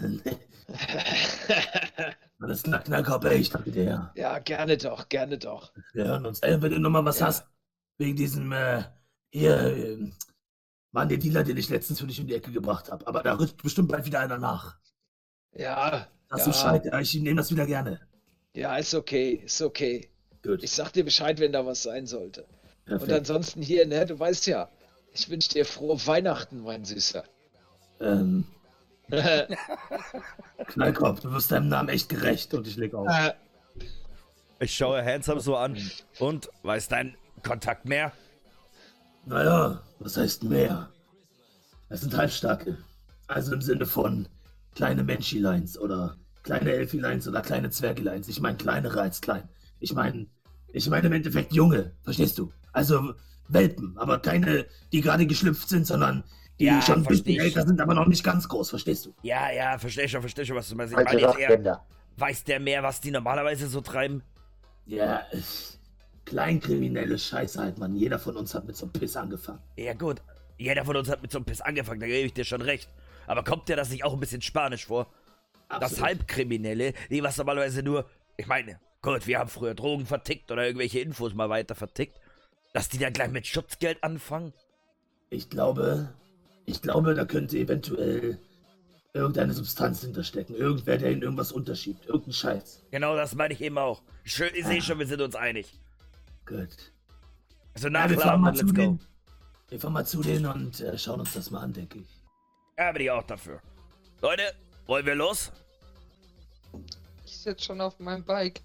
Alles 2.41 2.63
klar, 2.63 2.81
Knallkopf, 2.83 3.25
ey, 3.25 3.39
ich 3.39 3.51
danke 3.51 3.71
dir. 3.73 3.85
ja. 3.85 4.13
ja, 4.15 4.39
gerne 4.39 4.77
doch, 4.77 5.09
gerne 5.09 5.39
doch. 5.39 5.73
Wir 5.93 6.05
hören 6.05 6.27
uns. 6.27 6.41
Ey, 6.41 6.61
wenn 6.63 6.71
du 6.73 6.79
nochmal 6.79 7.05
was 7.05 7.19
Ja. 7.19 7.27
hast, 7.27 7.47
wegen 7.99 8.17
diesem, 8.17 8.53
äh, 8.53 8.85
hier, 9.33 9.57
äh, 9.61 10.13
Mann, 10.93 11.09
der 11.09 11.19
Dealer, 11.19 11.43
den 11.45 11.57
ich 11.57 11.69
letztens 11.71 12.01
für 12.01 12.07
dich 12.07 12.21
um 12.21 12.27
die 12.29 12.35
Ecke 12.35 12.53
gebracht 12.53 12.91
habe. 12.93 13.07
Aber 13.07 13.23
da 13.23 13.35
rückt 13.37 13.63
bestimmt 13.63 13.89
bald 13.91 14.05
wieder 14.07 14.21
einer 14.21 14.39
nach. 14.39 14.79
Ja, 15.55 16.07
Das 16.29 16.47
ja, 16.47 16.51
ist 16.77 16.85
ja, 16.85 17.01
ich 17.01 17.15
nehme 17.15 17.37
das 17.37 17.51
wieder 17.51 17.67
gerne. 17.67 18.01
ja, 18.55 18.77
ist 18.77 18.95
okay, 18.95 19.43
ist 19.45 19.61
okay. 19.63 20.11
Gut, 20.43 20.63
Ich 20.63 20.73
sag 20.73 20.93
dir 20.93 21.05
Bescheid, 21.05 21.39
wenn 21.41 21.53
da 21.53 21.65
was 21.67 21.83
sein 21.83 22.07
sollte. 22.07 22.47
Und 22.99 23.07
perfekt. 23.07 23.13
ansonsten 23.13 23.63
hier, 23.63 23.87
ne, 23.87 24.05
du 24.07 24.19
weißt 24.19 24.47
ja, 24.47 24.69
ich 25.13 25.29
wünsche 25.31 25.49
dir 25.51 25.65
frohe 25.65 25.99
Weihnachten, 26.07 26.63
mein 26.63 26.85
Süßer. 26.85 27.25
Ähm, 28.01 28.45
Knallkopf, 30.67 31.21
du 31.21 31.33
wirst 31.33 31.51
deinem 31.51 31.69
Namen 31.69 31.89
echt 31.89 32.09
gerecht. 32.09 32.53
Und 32.55 32.67
ich 32.67 32.77
leg 32.77 32.95
auf. 32.95 33.07
Äh, 33.09 33.33
Ich 34.61 34.75
schaue 34.75 35.05
Handsome 35.05 35.41
so 35.41 35.57
an. 35.57 35.79
Und, 36.19 36.49
weiß 36.63 36.89
dein 36.89 37.17
Kontakt 37.43 37.85
mehr? 37.87 38.13
Naja, 39.27 39.83
was 39.99 40.17
heißt 40.17 40.45
mehr? 40.45 40.91
Es 41.89 42.01
sind 42.03 42.17
Halbstarke. 42.17 42.79
Also 43.27 43.53
im 43.55 43.63
Sinne 43.63 43.87
von 43.87 44.29
kleine 44.75 45.05
Menschileins 45.05 45.79
oder 45.79 46.17
kleine 46.43 46.73
Elfileins 46.73 47.27
oder 47.29 47.43
kleine 47.43 47.71
Zwergileins. 47.71 48.29
Ich 48.29 48.41
meine 48.41 48.57
kleinere 48.57 49.01
als 49.01 49.21
klein. 49.21 49.49
Ich 49.81 49.93
meine, 49.95 50.27
ich 50.69 50.89
meine 50.89 51.07
im 51.07 51.13
Endeffekt 51.13 51.53
junge, 51.53 51.93
verstehst 52.03 52.39
du? 52.39 52.53
Also 52.73 53.15
Welpen, 53.49 53.97
aber 53.99 54.19
keine, 54.19 54.67
die 54.93 55.01
gerade 55.01 55.27
geschlüpft 55.27 55.69
sind, 55.69 55.87
sondern 55.87 56.25
die 56.59 56.67
Ja, 56.67 56.83
schon 56.83 56.99
ein 56.99 57.05
bisschen 57.05 57.39
älter 57.39 57.67
sind, 57.67 57.81
aber 57.81 57.95
noch 57.95 58.07
nicht 58.07 58.25
ganz 58.25 58.49
groß, 58.49 58.71
verstehst 58.71 59.07
du? 59.07 59.15
Ja, 59.23 59.51
ja, 59.51 59.79
verstehe 59.79 60.09
schon, 60.09 60.21
verstehe 60.21 60.47
schon, 60.47 60.57
was 60.57 60.69
du 60.69 60.77
meinst. 60.77 60.93
Ich 60.93 61.05
meine 61.05 61.21
jetzt 61.21 61.39
eher, 61.39 61.83
weiß 62.17 62.45
der 62.45 62.61
mehr, 62.61 62.83
was 62.83 63.01
die 63.01 63.11
normalerweise 63.11 63.67
so 63.67 63.81
treiben? 63.81 64.23
Ja, 64.87 65.23
kleinkriminelle 66.25 67.19
Scheiße 67.19 67.61
halt, 67.61 67.79
Mann. 67.79 67.95
Jeder 67.97 68.19
von 68.19 68.37
uns 68.37 68.55
hat 68.55 68.67
mit 68.67 68.77
so 68.77 68.87
einem 68.87 68.93
Piss 68.93 69.17
angefangen. 69.17 69.61
Ja, 69.77 69.95
gut. 69.95 70.23
Jeder 70.57 70.85
von 70.85 70.97
uns 70.97 71.09
hat 71.09 71.23
mit 71.23 71.33
so 71.33 71.39
einem 71.39 71.45
Piss 71.45 71.61
angefangen, 71.61 72.01
da 72.01 72.07
gebe 72.07 72.27
ich 72.27 72.33
dir 72.33 72.45
schon 72.45 72.63
recht. 72.63 72.89
Aber 73.27 73.45
kommt 73.45 73.69
dir 73.69 73.77
das 73.77 73.91
nicht 73.91 74.05
auch 74.05 74.15
ein 74.15 74.21
bisschen 74.21 74.43
spanisch 74.43 74.87
vor? 74.87 75.07
Das 75.69 75.83
Absolut. 75.83 76.05
Halbkriminelle, 76.05 76.93
die 77.11 77.23
was 77.23 77.37
normalerweise 77.37 77.83
nur, 77.83 78.09
ich 78.37 78.47
meine, 78.47 78.79
gut, 79.03 79.27
wir 79.27 79.39
haben 79.39 79.49
früher 79.49 79.75
Drogen 79.75 80.07
vertickt 80.07 80.51
oder 80.51 80.65
irgendwelche 80.67 81.01
Infos 81.01 81.35
mal 81.35 81.49
weiter 81.49 81.75
vertickt, 81.75 82.21
dass 82.73 82.89
die 82.89 82.99
dann 82.99 83.13
gleich 83.13 83.31
mit 83.31 83.47
Schutzgeld 83.47 84.03
anfangen? 84.05 84.53
Ich 85.31 85.49
glaube, 85.51 86.13
ich 86.67 86.83
glaube, 86.83 87.15
da 87.15 87.25
könnte 87.25 87.59
eventuell 87.59 88.39
irgendeine 89.15 89.53
Substanz 89.53 90.03
hinterstecken. 90.03 90.55
Irgendwer, 90.55 90.99
der 90.99 91.13
ihnen 91.13 91.23
irgendwas 91.23 91.53
unterschiebt. 91.53 92.07
Irgendein 92.07 92.33
Scheiß. 92.33 92.83
Genau 92.91 93.17
das 93.17 93.35
meine 93.35 93.55
ich 93.55 93.61
eben 93.61 93.79
auch. 93.79 94.03
Schön, 94.25 94.51
ich 94.55 94.67
sehe 94.67 94.83
schon, 94.83 94.99
wir 94.99 95.07
sind 95.07 95.23
uns 95.23 95.35
einig. 95.37 95.79
Gut. 96.47 96.93
Also 97.75 97.89
Ja, 97.89 98.09
wir 98.11 98.19
fahren 98.19 98.41
nachladen 98.41 98.41
mal 98.43 98.49
und 98.51 98.57
zu 98.57 98.65
let's 98.67 98.75
go. 98.75 98.81
denen. 98.83 99.01
Wir 99.69 99.81
fahren 99.81 99.93
mal 99.93 100.07
zu 100.07 100.21
denen 100.23 100.47
und 100.47 100.81
äh, 100.81 100.99
schauen 100.99 101.21
uns 101.21 101.33
das 101.33 101.51
mal 101.51 101.61
an, 101.61 101.73
denke 101.73 101.99
ich. 101.99 102.14
Ja, 102.79 102.93
bin 102.93 103.03
ich 103.03 103.11
auch 103.11 103.23
dafür. 103.23 103.61
Leute, 104.21 104.53
wollen 104.87 105.07
wir 105.07 105.15
los? 105.15 105.53
Ich 107.25 107.37
sitze 107.39 107.65
schon 107.65 107.81
auf 107.81 107.99
meinem 108.01 108.25
Bike. 108.25 108.61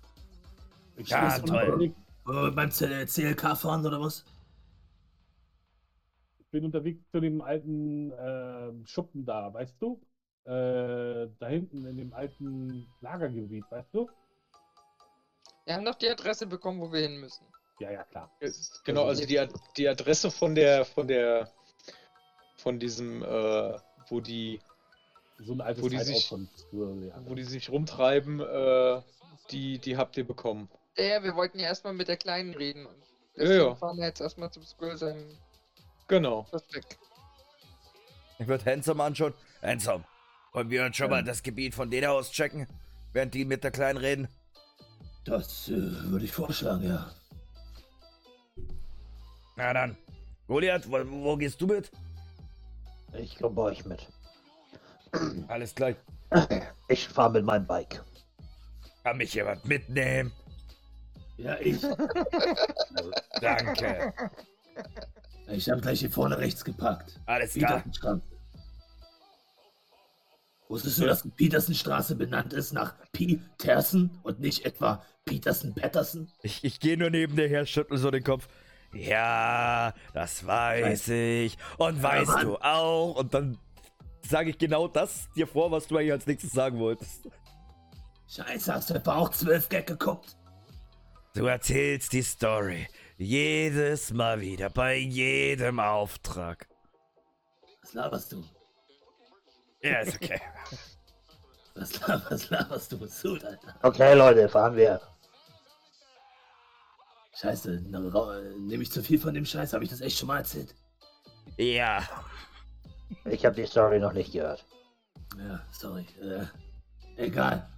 Ich 0.95 1.09
Ja, 1.09 1.37
toll. 1.39 1.93
wir 2.25 2.51
beim 2.51 2.69
CLK 2.71 3.55
fahren 3.55 3.85
oder 3.85 4.01
was? 4.01 4.25
Ich 6.39 6.47
bin 6.51 6.65
unterwegs 6.65 6.99
zu 7.11 7.19
dem 7.19 7.41
alten 7.41 8.11
ähm, 8.19 8.85
Schuppen 8.85 9.25
da, 9.25 9.53
weißt 9.53 9.75
du? 9.79 10.01
Äh, 10.45 11.27
da 11.39 11.47
hinten 11.47 11.85
in 11.85 11.97
dem 11.97 12.13
alten 12.13 12.87
Lagergebiet, 13.01 13.65
weißt 13.69 13.89
du? 13.93 14.09
Wir 15.65 15.75
haben 15.75 15.83
noch 15.83 15.95
die 15.95 16.09
Adresse 16.09 16.47
bekommen, 16.47 16.81
wo 16.81 16.91
wir 16.91 17.01
hin 17.01 17.19
müssen. 17.19 17.45
Ja, 17.79 17.91
ja, 17.91 18.03
klar. 18.03 18.31
Genau, 18.83 19.05
also 19.05 19.25
die, 19.25 19.39
Ad- 19.39 19.53
die 19.77 19.87
Adresse 19.87 20.31
von 20.31 20.55
der, 20.55 20.83
von 20.85 21.07
der, 21.07 21.51
von 22.57 22.79
diesem, 22.79 23.23
äh, 23.23 23.77
wo 24.09 24.19
die, 24.19 24.59
So 25.41 25.53
ein 25.53 25.61
altes 25.61 25.83
Wo 25.83 25.87
die 25.89 25.99
sich- 25.99 26.27
von 26.27 26.49
ja. 26.71 27.21
wo 27.25 27.33
die 27.35 27.43
sich 27.43 27.69
rumtreiben, 27.69 28.39
äh, 28.41 29.01
die, 29.51 29.79
die 29.79 29.95
habt 29.97 30.17
ihr 30.17 30.27
bekommen. 30.27 30.69
Ja, 30.97 31.03
ja, 31.05 31.23
wir 31.23 31.35
wollten 31.35 31.59
ja 31.59 31.67
erstmal 31.67 31.93
mit 31.93 32.07
der 32.09 32.17
Kleinen 32.17 32.53
reden. 32.53 32.85
Und 32.85 32.95
Ja, 33.35 33.43
deswegen 33.43 33.59
ja. 33.69 33.75
fahren 33.75 33.97
wir 33.97 34.05
jetzt 34.07 34.19
erstmal 34.19 34.51
zum 34.51 34.63
Squirrel 34.63 34.97
sein 34.97 35.37
Genau. 36.09 36.43
Versteck. 36.43 36.97
Ich 38.39 38.47
würde 38.47 38.65
Handsome 38.65 39.03
anschauen. 39.03 39.33
Handsome, 39.61 40.03
Wollen 40.53 40.69
wir 40.69 40.83
uns 40.85 40.95
schon 40.97 41.09
mal 41.09 41.23
das 41.23 41.43
Gebiet 41.43 41.75
von 41.75 41.89
denen 41.91 42.07
aus 42.07 42.31
checken, 42.31 42.67
während 43.13 43.33
die 43.33 43.45
mit 43.45 43.63
der 43.63 43.71
Kleinen 43.71 43.97
reden? 43.97 44.27
Das 45.25 45.67
äh, 45.69 45.73
würde 46.09 46.25
ich 46.25 46.31
vorschlagen, 46.31 46.83
ja. 46.87 47.11
Na 49.55 49.73
dann. 49.73 49.97
Goliath, 50.47 50.89
wo, 50.89 50.97
wo 51.23 51.37
gehst 51.37 51.61
du 51.61 51.67
mit? 51.67 51.91
Ich 53.13 53.37
komme 53.37 53.55
bei 53.55 53.61
euch 53.63 53.85
mit. 53.85 54.07
Alles 55.47 55.73
klar. 55.73 55.93
Ich 56.87 57.07
fahre 57.07 57.31
mit 57.31 57.45
meinem 57.45 57.65
Bike. 57.65 58.03
Kann 59.03 59.17
mich 59.17 59.33
jemand 59.33 59.65
mitnehmen? 59.65 60.31
Ja, 61.37 61.57
ich. 61.59 61.81
Danke. 63.41 64.13
Ich 65.47 65.69
habe 65.69 65.81
gleich 65.81 66.01
hier 66.01 66.11
vorne 66.11 66.37
rechts 66.37 66.63
gepackt. 66.63 67.19
Alles 67.25 67.53
klar. 67.53 67.83
Wusstest 70.67 70.99
du, 70.99 71.05
dass 71.07 71.23
die 71.23 71.29
Petersenstraße 71.29 72.15
benannt 72.15 72.53
ist 72.53 72.73
nach 72.73 72.93
Petersen 73.11 74.19
und 74.21 74.39
nicht 74.39 74.65
etwa 74.65 75.03
Petersen 75.25 75.73
Patterson? 75.73 76.31
Ich, 76.43 76.63
ich 76.63 76.79
gehe 76.79 76.95
nur 76.95 77.09
neben 77.09 77.35
dir 77.35 77.47
her, 77.47 77.65
schüttel 77.65 77.97
so 77.97 78.11
den 78.11 78.23
Kopf. 78.23 78.47
Ja, 78.93 79.93
das 80.13 80.45
weiß 80.45 81.09
ich. 81.09 81.57
Und 81.77 82.01
weißt 82.01 82.31
Mann. 82.31 82.45
du 82.45 82.57
auch. 82.57 83.15
Und 83.15 83.33
dann 83.33 83.57
sage 84.27 84.51
ich 84.51 84.57
genau 84.57 84.87
das 84.87 85.29
dir 85.35 85.47
vor, 85.47 85.71
was 85.71 85.87
du 85.87 85.97
eigentlich 85.97 86.11
als 86.11 86.27
nächstes 86.27 86.51
sagen 86.51 86.79
wolltest. 86.79 87.29
Scheiße, 88.27 88.73
hast 88.73 88.89
du 88.89 88.93
etwa 88.95 89.15
auch 89.15 89.29
12 89.29 89.69
Gag 89.69 89.87
geguckt? 89.87 90.37
Du 91.33 91.45
erzählst 91.45 92.13
die 92.13 92.21
Story. 92.21 92.87
Jedes 93.17 94.11
Mal 94.13 94.39
wieder, 94.39 94.69
bei 94.69 94.95
jedem 94.95 95.79
Auftrag. 95.79 96.67
Was 97.81 97.93
laberst 97.93 98.31
du? 98.31 98.43
Ja, 99.81 99.99
ist 99.99 100.15
okay. 100.15 100.39
Was, 101.75 102.07
lab 102.07 102.29
was 102.29 102.49
laberst 102.49 102.91
du? 102.91 103.01
Was 103.01 103.21
tut, 103.21 103.43
Alter? 103.43 103.75
Okay, 103.83 104.13
Leute, 104.13 104.49
fahren 104.49 104.75
wir. 104.75 104.99
Scheiße, 107.39 107.81
nehme 108.59 108.83
ich 108.83 108.91
zu 108.91 109.01
viel 109.01 109.17
von 109.17 109.33
dem 109.33 109.45
Scheiß? 109.45 109.71
Habe 109.71 109.85
ich 109.85 109.89
das 109.89 110.01
echt 110.01 110.17
schon 110.17 110.27
mal 110.27 110.39
erzählt? 110.39 110.75
ja, 111.57 112.03
Ich 113.25 113.45
habe 113.45 113.55
die 113.55 113.65
Story 113.65 113.97
noch 113.97 114.11
nicht 114.11 114.33
gehört. 114.33 114.65
Ja, 115.37 115.61
sorry. 115.71 116.05
Äh, 116.21 116.45
egal. 117.15 117.69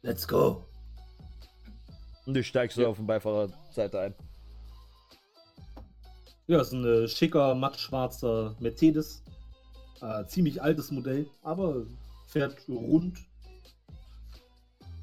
Let's 0.00 0.26
go. 0.26 0.66
und 2.24 2.32
du 2.34 2.42
steigst 2.42 2.76
so 2.76 2.86
auf 2.86 2.96
dem 2.96 3.06
Beifahrerseite 3.06 4.00
ein. 4.00 4.14
Ja, 6.46 6.62
ist 6.62 6.72
ein 6.72 6.84
äh, 6.86 7.06
schicker, 7.06 7.54
mattschwarzer 7.54 8.56
Mercedes. 8.58 9.22
Äh, 10.00 10.24
ziemlich 10.26 10.62
altes 10.62 10.90
Modell, 10.90 11.28
aber 11.42 11.84
fährt 12.26 12.56
rund. 12.68 13.18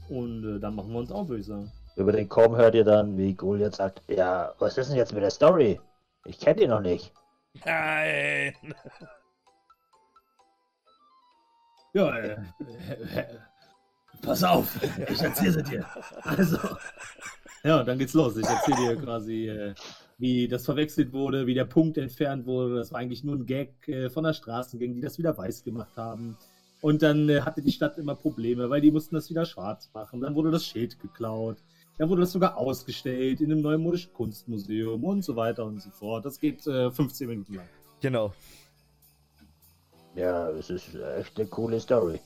Und 0.09 0.43
äh, 0.43 0.59
dann 0.59 0.75
machen 0.75 0.91
wir 0.91 0.99
uns 0.99 1.11
auf, 1.11 1.29
würde 1.29 1.41
ich 1.41 1.47
sagen. 1.47 1.71
Über 1.95 2.11
den 2.11 2.29
Com 2.29 2.55
hört 2.55 2.75
ihr 2.75 2.83
dann, 2.83 3.17
wie 3.17 3.33
Goliath 3.33 3.75
sagt, 3.75 4.01
ja, 4.07 4.53
was 4.59 4.77
ist 4.77 4.89
denn 4.89 4.97
jetzt 4.97 5.13
mit 5.13 5.23
der 5.23 5.29
Story? 5.31 5.79
Ich 6.25 6.39
kenne 6.39 6.61
die 6.61 6.67
noch 6.67 6.81
nicht. 6.81 7.11
Nein! 7.65 8.53
Ja, 11.93 12.17
äh, 12.17 12.37
äh, 12.61 13.19
äh, 13.19 13.25
pass 14.21 14.45
auf, 14.45 14.79
ich 15.09 15.21
erzähle 15.21 15.51
sie 15.51 15.63
dir. 15.63 15.85
Also, 16.23 16.57
Ja, 17.63 17.83
dann 17.83 17.99
geht's 17.99 18.13
los. 18.13 18.37
Ich 18.37 18.47
erzähle 18.47 18.77
dir 18.77 18.95
quasi, 18.97 19.47
äh, 19.49 19.75
wie 20.17 20.47
das 20.47 20.65
verwechselt 20.65 21.13
wurde, 21.13 21.45
wie 21.47 21.53
der 21.53 21.65
Punkt 21.65 21.97
entfernt 21.97 22.45
wurde. 22.45 22.75
Das 22.77 22.91
war 22.91 22.99
eigentlich 22.99 23.23
nur 23.23 23.35
ein 23.35 23.45
Gag 23.45 23.87
äh, 23.87 24.09
von 24.09 24.23
der 24.23 24.33
Straßengang, 24.33 24.93
die 24.95 25.01
das 25.01 25.17
wieder 25.19 25.37
weiß 25.37 25.63
gemacht 25.63 25.95
haben. 25.95 26.37
Und 26.81 27.03
dann 27.03 27.29
äh, 27.29 27.41
hatte 27.41 27.61
die 27.61 27.71
Stadt 27.71 27.97
immer 27.97 28.15
Probleme, 28.15 28.69
weil 28.69 28.81
die 28.81 28.91
mussten 28.91 29.15
das 29.15 29.29
wieder 29.29 29.45
schwarz 29.45 29.91
machen. 29.93 30.21
Dann 30.21 30.35
wurde 30.35 30.51
das 30.51 30.65
Schild 30.65 30.99
geklaut. 30.99 31.57
Dann 31.97 32.09
wurde 32.09 32.21
das 32.21 32.31
sogar 32.31 32.57
ausgestellt 32.57 33.41
in 33.41 33.51
einem 33.51 33.61
neumodischen 33.61 34.11
Kunstmuseum 34.13 35.03
und 35.03 35.23
so 35.23 35.35
weiter 35.35 35.65
und 35.65 35.81
so 35.81 35.89
fort. 35.91 36.25
Das 36.25 36.39
geht 36.39 36.65
äh, 36.65 36.89
15 36.89 37.27
Minuten 37.27 37.53
lang. 37.55 37.69
Genau. 38.01 38.33
Ja, 40.15 40.49
es 40.49 40.69
ist 40.69 40.95
echt 40.95 41.39
eine 41.39 41.47
coole 41.47 41.79
Story. 41.79 42.19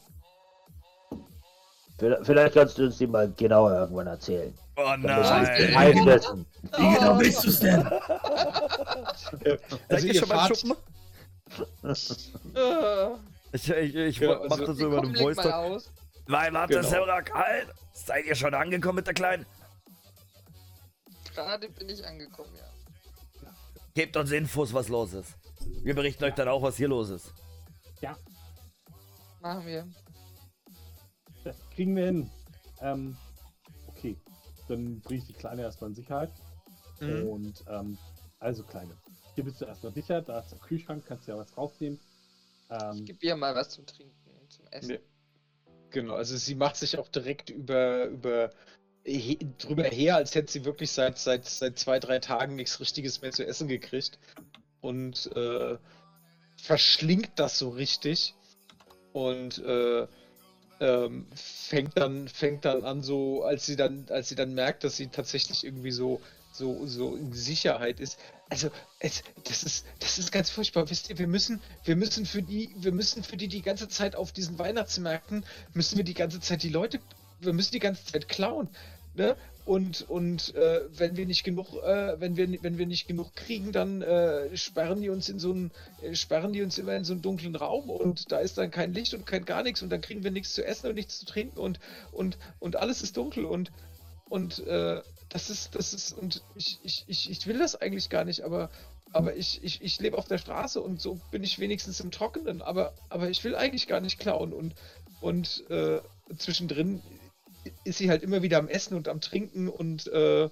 Vielleicht 1.98 2.54
kannst 2.56 2.78
du 2.78 2.84
uns 2.86 2.98
die 2.98 3.08
mal 3.08 3.32
genauer 3.38 3.72
irgendwann 3.74 4.08
erzählen. 4.08 4.54
Oh 4.78 4.94
nein! 4.98 5.76
einsetzen. 5.76 6.46
wie 6.78 6.94
genau 6.94 7.18
willst 7.20 7.44
du 7.46 7.48
es 7.50 7.60
denn? 7.62 7.88
Also 9.88 10.08
ihr 10.08 10.16
schon 10.16 10.28
mal 10.30 10.48
Schuppen? 10.54 10.76
Äh, 11.84 11.94
Ich, 13.54 13.70
ich, 13.70 13.96
ich 13.96 14.18
Ja, 14.20 14.40
mach 14.44 14.52
also- 14.52 14.66
das 14.66 14.78
so 14.78 14.88
über 14.88 15.02
den 15.02 15.16
Voice 15.16 15.38
mal 15.38 15.44
Talk. 15.44 15.54
aus. 15.72 15.92
Nein, 16.28 16.54
warte, 16.54 16.74
Genau. 16.76 16.88
Semrak, 16.90 17.34
halt! 17.34 17.68
Seid 17.94 18.26
ihr 18.26 18.36
schon 18.36 18.54
angekommen 18.54 18.98
mit 18.98 19.08
der 19.08 19.14
Kleinen? 19.14 19.46
Gerade 21.36 21.70
bin 21.70 21.90
ich 21.90 22.06
angekommen, 22.06 22.56
ja. 22.56 23.53
Gebt 23.94 24.18
uns 24.18 24.32
Infos, 24.32 24.74
was 24.74 24.90
los 24.90 25.14
ist. 25.14 25.36
Wir 25.84 25.95
berichten 25.95 26.24
euch 26.24 26.34
dann 26.34 26.48
auch, 26.48 26.62
was 26.62 26.76
hier 26.78 26.88
los 26.88 27.10
ist. 27.10 27.34
Machen 29.45 29.68
wir. 29.68 29.88
Das 31.44 31.56
kriegen 31.70 31.95
wir 31.95 32.06
hin. 32.06 32.32
Ähm, 32.82 33.16
okay, 33.86 34.18
dann 34.68 34.99
bringe 35.02 35.20
ich 35.20 35.28
die 35.28 35.34
Kleine 35.34 35.62
erstmal 35.62 35.91
in 35.91 35.95
Sicherheit. 35.95 36.32
Mhm. 36.99 37.28
Und 37.28 37.64
ähm, 37.68 37.95
also 38.40 38.64
Kleine, 38.64 38.98
hier 39.36 39.44
bist 39.44 39.62
du 39.62 39.66
erstmal 39.66 39.94
sicher, 39.94 40.24
da 40.24 40.40
ist 40.40 40.49
der 40.49 40.57
Kühlschrank, 40.57 41.06
kannst 41.06 41.28
du 41.28 41.34
ja 41.34 41.38
was 41.38 41.56
rausnehmen. 41.56 41.99
Ähm, 42.72 43.06
Gib 43.06 43.22
ihr 43.22 43.36
mal 43.36 43.53
was 43.53 43.70
zum 43.70 43.86
Trinken 43.86 44.16
zum 44.49 44.66
Essen. 44.72 44.94
Nee. 44.94 44.99
Genau, 45.91 46.16
also 46.16 46.36
sie 46.38 46.56
macht 46.56 46.78
sich 46.78 46.98
auch 46.98 47.10
direkt 47.10 47.52
über, 47.52 48.06
über 48.06 48.49
drüber 49.06 49.84
her, 49.84 50.15
als 50.15 50.34
hätte 50.34 50.52
sie 50.52 50.65
wirklich 50.65 50.91
seit, 50.91 51.18
seit, 51.18 51.45
seit 51.45 51.77
zwei, 51.77 51.99
drei 51.99 52.19
Tagen 52.19 52.56
nichts 52.56 52.80
Richtiges 52.80 53.22
mehr 53.22 53.32
zu 53.32 53.45
essen 53.45 53.68
gekriegt. 53.68 54.18
Und 54.82 55.32
äh, 55.36 55.77
verschlingt 56.57 57.32
das 57.36 57.60
so 57.60 57.69
richtig. 57.69 58.34
Und 59.14 59.60
äh, 59.60 60.07
ähm, 60.80 61.27
fängt 61.36 61.98
dann, 61.98 62.27
fängt 62.27 62.65
dann 62.65 62.84
an, 62.84 63.02
so, 63.02 63.44
als 63.44 63.65
sie 63.65 63.76
dann, 63.76 64.07
als 64.10 64.30
sie 64.30 64.36
dann 64.36 64.53
merkt, 64.53 64.84
dass 64.84 64.98
sie 64.98 65.07
tatsächlich 65.07 65.64
irgendwie 65.64 65.91
so, 65.91 66.19
so, 66.52 66.86
so 66.86 67.15
in 67.15 67.32
Sicherheit 67.32 67.99
ist. 67.99 68.19
Also, 68.49 68.69
es, 68.99 69.23
das 69.44 69.64
ist, 69.64 69.86
das 69.99 70.18
ist 70.18 70.32
ganz 70.32 70.49
furchtbar. 70.49 70.90
Wisst 70.90 71.10
ihr, 71.10 71.18
wir 71.18 71.27
müssen, 71.27 71.61
wir 71.84 71.95
müssen 71.95 72.26
für 72.26 72.41
die, 72.41 72.76
wir 72.77 72.91
müssen 72.91 73.23
für 73.23 73.38
die 73.38 73.48
die 73.48 73.61
ganze 73.61 73.88
Zeit 73.88 74.15
auf 74.15 74.32
diesen 74.32 74.60
Weihnachtsmärkten, 74.60 75.45
müssen 75.73 75.98
wir 75.98 76.03
die 76.03 76.14
ganze 76.14 76.40
Zeit 76.40 76.64
die 76.64 76.69
Leute, 76.69 76.99
wir 77.40 77.53
müssen 77.53 77.72
die 77.72 77.80
ganze 77.80 78.06
Zeit 78.06 78.27
klauen. 78.27 78.69
Ne? 79.16 79.36
Und, 79.66 80.08
und 80.10 80.54
äh, 80.54 80.82
wenn 80.96 81.18
wir 81.18 81.26
nicht 81.26 81.44
genug, 81.44 81.74
äh, 81.84 82.20
wenn 82.20 82.38
wir, 82.38 82.62
wenn 82.62 82.78
wir 82.78 82.86
nicht 82.86 83.08
genug 83.08 83.36
kriegen, 83.36 83.72
dann 83.72 84.04
äh, 84.04 84.56
sperren 84.56 85.02
die 85.02 85.10
uns 85.10 85.28
in 85.28 85.40
so 85.40 85.52
einen, 85.52 85.72
äh, 86.04 86.14
sperren 86.14 86.54
die 86.54 86.62
uns 86.62 86.78
immer 86.78 86.96
in 86.96 87.04
so 87.04 87.14
einen 87.14 87.24
dunklen 87.24 87.56
Raum 87.56 87.90
und 87.90 88.32
da 88.32 88.40
ist 88.40 88.60
dann 88.60 88.70
kein 88.70 88.94
Licht 88.94 89.16
und 89.16 89.26
kein 89.26 89.44
gar 89.44 89.64
nichts 89.64 89.82
und 89.82 89.90
dann 89.90 90.02
kriegen 90.02 90.24
wir 90.24 90.30
nichts 90.30 90.54
zu 90.54 90.64
essen 90.64 90.88
und 90.90 90.96
nichts 90.96 91.18
zu 91.18 91.26
trinken 91.26 91.58
und, 91.58 91.80
und, 92.12 92.38
und 92.60 92.76
alles 92.76 93.02
ist 93.02 93.18
dunkel 93.18 93.46
und, 93.46 93.72
und 94.30 94.60
äh, 94.68 95.02
das 95.30 95.50
ist, 95.50 95.74
das 95.74 95.94
ist, 95.94 96.14
und 96.14 96.44
ich, 96.56 96.80
ich, 96.84 97.04
ich, 97.08 97.32
ich 97.32 97.48
will 97.48 97.58
das 97.58 97.76
eigentlich 97.76 98.10
gar 98.10 98.24
nicht, 98.24 98.42
aber, 98.42 98.70
aber 99.12 99.36
ich, 99.36 99.64
ich, 99.64 99.82
ich 99.82 100.00
lebe 100.00 100.18
auf 100.18 100.28
der 100.28 100.38
Straße 100.38 100.80
und 100.80 101.02
so 101.02 101.20
bin 101.32 101.44
ich 101.44 101.58
wenigstens 101.58 102.00
im 102.00 102.12
Trockenen, 102.12 102.62
aber, 102.62 102.94
aber 103.10 103.30
ich 103.30 103.44
will 103.44 103.56
eigentlich 103.56 103.88
gar 103.88 104.00
nicht 104.00 104.20
klauen 104.20 104.54
und, 104.54 104.76
und 105.22 105.64
äh, 105.72 106.02
zwischendrin 106.38 107.02
ist 107.84 107.98
sie 107.98 108.10
halt 108.10 108.24
immer 108.24 108.42
wieder 108.42 108.58
am 108.58 108.68
Essen 108.68 108.96
und 108.96 109.08
am 109.08 109.22
Trinken 109.22 109.68
und 109.68 110.08
äh, 110.08 110.50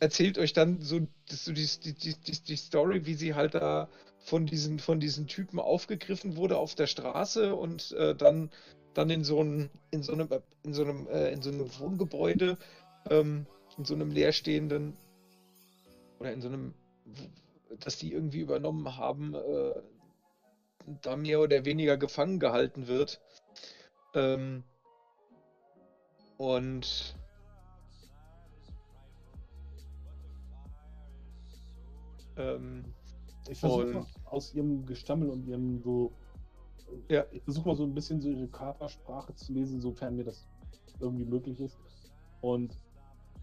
erzählt 0.00 0.38
euch 0.38 0.52
dann 0.52 0.80
so, 0.80 1.00
so 1.28 1.52
die, 1.52 1.66
die, 1.82 2.14
die, 2.14 2.40
die, 2.40 2.56
Story, 2.56 3.06
wie 3.06 3.14
sie 3.14 3.34
halt 3.34 3.54
da 3.54 3.88
von 4.18 4.46
diesen, 4.46 4.78
von 4.78 5.00
diesen 5.00 5.26
Typen 5.26 5.58
aufgegriffen 5.58 6.36
wurde 6.36 6.56
auf 6.58 6.74
der 6.74 6.86
Straße 6.86 7.54
und 7.54 7.92
äh, 7.92 8.14
dann, 8.14 8.50
dann 8.94 9.10
in 9.10 9.24
so 9.24 9.40
einem, 9.40 9.70
in 9.90 10.02
so 10.02 10.12
einem, 10.12 10.28
in 10.62 10.74
so 10.74 10.82
einem, 10.82 11.06
äh, 11.08 11.36
so 11.40 11.80
Wohngebäude, 11.80 12.56
ähm, 13.10 13.46
in 13.76 13.84
so 13.84 13.94
einem 13.94 14.10
leerstehenden 14.10 14.96
oder 16.18 16.32
in 16.32 16.40
so 16.40 16.48
einem, 16.48 16.74
das 17.80 17.98
die 17.98 18.12
irgendwie 18.12 18.40
übernommen 18.40 18.96
haben, 18.96 19.34
äh, 19.34 19.74
da 21.02 21.16
mehr 21.16 21.40
oder 21.40 21.64
weniger 21.64 21.96
gefangen 21.96 22.38
gehalten 22.38 22.86
wird. 22.86 23.20
Ähm, 24.14 24.64
und 26.38 27.16
ähm, 32.36 32.84
ich 33.48 33.58
versuche 33.58 34.06
aus 34.24 34.54
ihrem 34.54 34.84
Gestammel 34.86 35.30
und 35.30 35.46
ihrem 35.46 35.80
so. 35.82 36.12
Ja. 37.08 37.24
Ich 37.32 37.42
versuche 37.42 37.68
mal 37.68 37.76
so 37.76 37.84
ein 37.84 37.94
bisschen 37.94 38.20
so 38.20 38.28
ihre 38.28 38.48
Körpersprache 38.48 39.34
zu 39.34 39.52
lesen, 39.52 39.80
sofern 39.80 40.16
mir 40.16 40.24
das 40.24 40.46
irgendwie 41.00 41.24
möglich 41.24 41.60
ist. 41.60 41.78
Und 42.40 42.76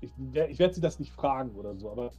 ich, 0.02 0.12
ich 0.50 0.60
werde 0.60 0.74
sie 0.74 0.82
das 0.82 1.00
nicht 1.00 1.12
fragen 1.12 1.56
oder 1.56 1.76
so, 1.76 1.92
aber 1.92 2.12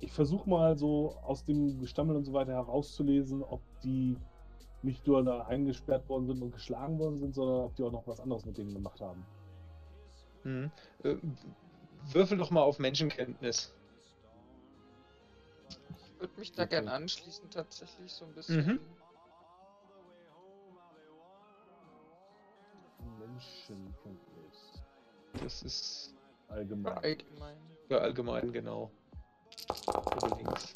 ich 0.00 0.12
versuche 0.12 0.48
mal 0.48 0.76
so 0.76 1.16
aus 1.22 1.44
dem 1.44 1.78
Gestammel 1.80 2.16
und 2.16 2.24
so 2.24 2.32
weiter 2.32 2.52
herauszulesen, 2.52 3.42
ob 3.42 3.60
die 3.82 4.16
nicht 4.82 5.06
nur 5.06 5.24
da 5.24 5.42
eingesperrt 5.42 6.08
worden 6.08 6.26
sind 6.26 6.42
und 6.42 6.52
geschlagen 6.52 6.98
worden 6.98 7.16
sind, 7.16 7.34
sondern 7.34 7.64
ob 7.64 7.74
die 7.76 7.82
auch 7.82 7.92
noch 7.92 8.06
was 8.06 8.20
anderes 8.20 8.44
mit 8.44 8.58
denen 8.58 8.74
gemacht 8.74 9.00
haben. 9.00 9.24
Hm. 10.44 10.70
Äh, 11.02 11.16
würfel 12.12 12.38
doch 12.38 12.50
mal 12.50 12.62
auf 12.62 12.78
Menschenkenntnis. 12.78 13.74
Ich 15.68 16.20
würde 16.20 16.38
mich 16.38 16.52
da 16.52 16.62
Okay. 16.62 16.70
gern 16.70 16.88
anschließen, 16.88 17.50
tatsächlich 17.50 18.12
so 18.12 18.24
ein 18.24 18.34
bisschen. 18.34 18.66
Mhm. 18.66 18.80
Menschenkenntnis. 23.18 24.82
Das 25.42 25.62
ist 25.62 26.14
Allgemein. 26.48 26.98
Allgemein. 26.98 27.56
für 27.88 28.00
allgemein 28.00 28.52
genau. 28.52 28.90
Oder 29.86 30.36
links. 30.36 30.74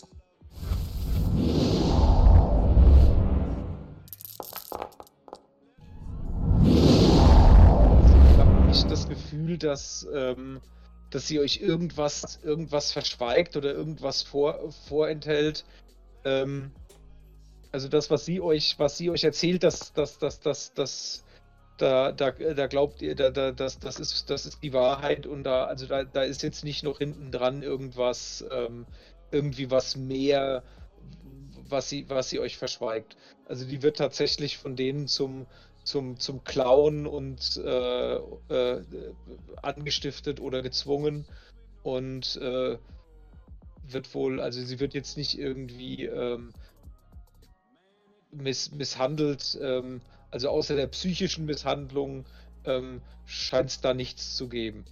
Nicht 8.79 8.91
das 8.91 9.09
Gefühl, 9.09 9.59
dass, 9.59 10.07
ähm, 10.15 10.61
dass 11.11 11.27
sie 11.27 11.41
euch 11.41 11.61
irgendwas, 11.61 12.39
irgendwas 12.45 12.93
verschweigt 12.93 13.57
oder 13.57 13.73
irgendwas 13.73 14.23
vor, 14.23 14.71
vorenthält. 14.87 15.65
Ähm, 16.25 16.71
also 17.73 17.89
das, 17.89 18.11
was 18.11 18.25
sie 18.25 18.41
euch, 18.41 18.79
was 18.79 18.97
sie 18.97 19.11
euch 19.11 19.25
erzählt, 19.25 19.65
das, 19.65 19.93
das, 19.93 20.19
das, 20.19 20.41
das, 20.41 20.73
das, 20.75 21.25
da, 21.77 22.13
da, 22.13 22.31
da 22.31 22.67
glaubt 22.67 23.03
ihr, 23.03 23.15
da, 23.15 23.31
da, 23.31 23.51
das, 23.51 23.79
das 23.81 23.99
ist, 23.99 24.31
das 24.31 24.47
ist 24.47 24.63
die 24.63 24.73
Wahrheit 24.73 25.27
und 25.27 25.43
da, 25.43 25.65
also 25.65 25.87
da, 25.87 26.05
da 26.05 26.23
ist 26.23 26.43
jetzt 26.43 26.65
nicht 26.65 26.83
noch 26.85 26.99
hinten 26.99 27.33
dran 27.33 27.63
irgendwas, 27.63 28.45
ähm, 28.51 28.87
irgendwie 29.31 29.71
was 29.71 29.97
mehr, 29.97 30.63
was 31.69 31.89
sie, 31.89 32.09
was 32.09 32.31
sie 32.31 32.39
euch 32.39 32.57
verschweigt. 32.57 33.17
Also 33.47 33.65
die 33.65 33.83
wird 33.83 33.97
tatsächlich 33.99 34.57
von 34.57 34.77
denen 34.77 35.09
zum, 35.09 35.47
zum, 35.89 36.21
zum 36.21 36.45
Klauen 36.45 37.07
und 37.07 37.57
äh, 37.65 38.17
äh, 38.17 38.85
angestiftet 39.63 40.39
oder 40.39 40.61
gezwungen 40.61 41.25
und 41.83 42.37
äh, 42.37 42.77
wird 43.87 44.15
wohl, 44.15 44.39
also 44.39 44.61
sie 44.63 44.81
wird 44.81 44.93
jetzt 44.93 45.17
nicht 45.17 45.39
irgendwie 45.39 46.05
ähm, 46.05 46.53
miss, 48.31 48.71
misshandelt, 48.71 49.59
ähm, 49.63 50.03
also 50.31 50.51
außer 50.51 50.77
der 50.77 50.89
psychischen 50.89 51.47
Misshandlung 51.47 52.27
ähm, 52.65 53.01
scheint 53.25 53.71
es 53.71 53.81
da 53.81 53.95
nichts 53.95 54.37
zu 54.37 54.47
geben. 54.47 54.85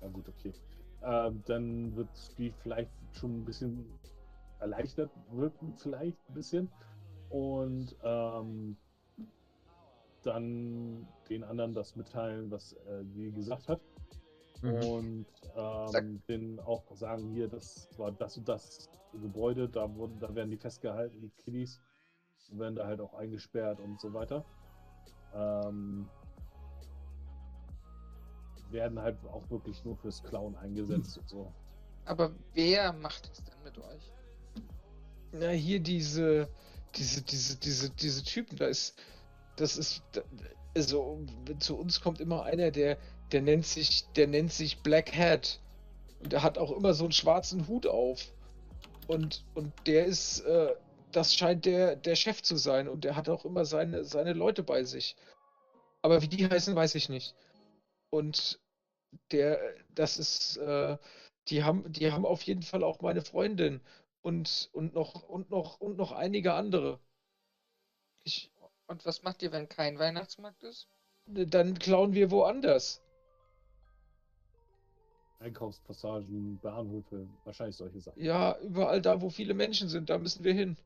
Ja 0.00 0.08
gut, 0.08 0.26
okay. 0.26 0.54
Ähm, 1.02 1.42
dann 1.44 1.94
wird 1.96 2.08
die 2.38 2.50
vielleicht 2.62 2.90
schon 3.12 3.40
ein 3.40 3.44
bisschen 3.44 3.84
erleichtert 4.58 5.10
wirken, 5.32 5.74
vielleicht 5.76 6.16
ein 6.30 6.34
bisschen. 6.34 6.70
Und 7.28 7.94
ähm, 8.02 8.78
dann 10.26 11.06
den 11.28 11.44
anderen 11.44 11.74
das 11.74 11.96
mitteilen, 11.96 12.50
was 12.50 12.72
äh, 12.72 13.04
die 13.04 13.30
gesagt 13.32 13.68
hat. 13.68 13.80
Und 14.62 15.26
Sag- 15.54 16.04
ähm, 16.04 16.22
denen 16.26 16.60
auch 16.60 16.84
sagen, 16.96 17.28
hier, 17.34 17.48
das 17.48 17.88
war 17.98 18.12
das 18.12 18.38
und 18.38 18.48
das 18.48 18.88
Gebäude, 19.12 19.68
da 19.68 19.94
wurden, 19.94 20.18
da 20.18 20.34
werden 20.34 20.50
die 20.50 20.56
festgehalten, 20.56 21.20
die 21.20 21.30
Kiddies, 21.42 21.80
und 22.50 22.58
werden 22.58 22.74
da 22.74 22.86
halt 22.86 23.00
auch 23.00 23.12
eingesperrt 23.14 23.78
und 23.80 24.00
so 24.00 24.14
weiter. 24.14 24.44
Ähm, 25.34 26.08
werden 28.70 28.98
halt 29.00 29.22
auch 29.26 29.48
wirklich 29.50 29.84
nur 29.84 29.96
fürs 29.96 30.22
Klauen 30.22 30.56
eingesetzt 30.56 31.18
und 31.18 31.28
so. 31.28 31.52
Aber 32.06 32.34
wer 32.54 32.92
macht 32.92 33.30
das 33.30 33.44
denn 33.44 33.62
mit 33.64 33.78
euch? 33.78 34.12
Na, 35.32 35.50
hier 35.50 35.80
diese, 35.80 36.48
diese, 36.94 37.22
diese, 37.22 37.56
diese, 37.58 37.90
diese 37.90 38.22
Typen, 38.22 38.56
da 38.56 38.66
ist, 38.66 38.98
das 39.56 39.76
ist, 39.76 40.02
also 40.74 41.24
zu 41.58 41.76
uns 41.76 42.00
kommt 42.00 42.20
immer 42.20 42.44
einer, 42.44 42.70
der, 42.70 42.98
der 43.32 43.42
nennt 43.42 43.66
sich, 43.66 44.04
der 44.16 44.26
nennt 44.26 44.52
sich 44.52 44.82
Black 44.82 45.14
Hat. 45.16 45.60
Und 46.20 46.32
der 46.32 46.42
hat 46.42 46.58
auch 46.58 46.72
immer 46.72 46.94
so 46.94 47.04
einen 47.04 47.12
schwarzen 47.12 47.68
Hut 47.68 47.86
auf. 47.86 48.32
Und, 49.06 49.44
und 49.54 49.72
der 49.86 50.06
ist, 50.06 50.40
äh, 50.40 50.74
das 51.12 51.34
scheint 51.34 51.64
der, 51.64 51.96
der 51.96 52.16
Chef 52.16 52.42
zu 52.42 52.56
sein. 52.56 52.88
Und 52.88 53.04
der 53.04 53.16
hat 53.16 53.28
auch 53.28 53.44
immer 53.44 53.64
seine, 53.64 54.04
seine 54.04 54.32
Leute 54.32 54.62
bei 54.62 54.84
sich. 54.84 55.16
Aber 56.02 56.22
wie 56.22 56.28
die 56.28 56.48
heißen, 56.48 56.74
weiß 56.74 56.94
ich 56.96 57.08
nicht. 57.08 57.34
Und 58.10 58.60
der, 59.30 59.58
das 59.94 60.18
ist, 60.18 60.56
äh, 60.56 60.96
die 61.48 61.62
haben, 61.64 61.92
die 61.92 62.10
haben 62.12 62.26
auf 62.26 62.42
jeden 62.42 62.62
Fall 62.62 62.82
auch 62.82 63.00
meine 63.00 63.22
Freundin 63.22 63.80
und, 64.22 64.70
und 64.72 64.94
noch 64.94 65.22
und 65.28 65.50
noch 65.50 65.80
und 65.80 65.96
noch 65.96 66.12
einige 66.12 66.54
andere. 66.54 67.00
Ich, 68.24 68.50
Und 68.86 69.04
was 69.06 69.22
macht 69.22 69.42
ihr, 69.42 69.52
wenn 69.52 69.68
kein 69.68 69.98
Weihnachtsmarkt 69.98 70.62
ist? 70.62 70.88
dann 71.26 71.78
klauen 71.78 72.12
wir 72.12 72.30
woanders. 72.30 73.00
Einkaufspassagen, 75.40 76.58
Bahnhöfe, 76.60 77.26
wahrscheinlich 77.44 77.76
solche 77.76 78.00
Sachen. 78.00 78.22
Ja, 78.22 78.58
überall 78.60 79.00
da, 79.00 79.20
wo 79.20 79.30
viele 79.30 79.54
Menschen 79.54 79.88
sind, 79.88 80.10
da 80.10 80.18
müssen 80.18 80.44
wir 80.44 80.52
hin. 80.52 80.76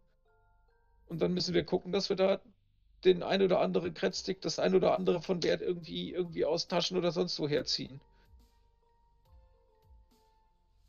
Und 1.09 1.21
dann 1.21 1.33
müssen 1.35 1.55
wir 1.55 1.65
gucken, 1.65 1.93
dass 1.93 2.09
wir 2.09 2.17
da 2.17 2.41
den 3.05 3.23
ein 3.23 3.43
oder 3.43 3.61
anderen 3.61 3.95
Kretzstick, 3.95 4.41
das 4.41 4.59
ein 4.59 4.75
oder 4.75 4.97
andere 4.97 5.23
von 5.23 5.43
Wert 5.43 5.63
irgendwie, 5.63 6.13
irgendwie 6.13 6.45
aus 6.45 6.67
Taschen 6.67 6.97
oder 6.97 7.13
sonst 7.13 7.39
wo 7.39 7.49
herziehen. 7.49 8.01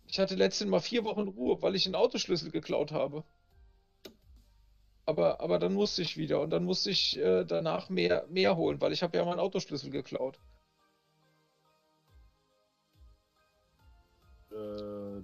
Ich 0.07 0.19
hatte 0.19 0.35
letztens 0.35 0.71
mal 0.71 0.79
vier 0.79 1.03
Wochen 1.03 1.27
Ruhe, 1.27 1.61
weil 1.61 1.75
ich 1.75 1.85
einen 1.85 1.95
Autoschlüssel 1.95 2.49
geklaut 2.49 2.91
habe. 2.91 3.23
Aber, 5.09 5.41
aber 5.41 5.57
dann 5.57 5.73
musste 5.73 6.03
ich 6.03 6.17
wieder 6.17 6.39
und 6.39 6.51
dann 6.51 6.65
musste 6.65 6.91
ich 6.91 7.17
äh, 7.17 7.43
danach 7.43 7.89
mehr, 7.89 8.27
mehr 8.29 8.55
holen, 8.57 8.79
weil 8.79 8.93
ich 8.93 9.01
habe 9.01 9.17
ja 9.17 9.25
meinen 9.25 9.39
Autoschlüssel 9.39 9.89
geklaut. 9.89 10.37
Äh, 14.51 15.23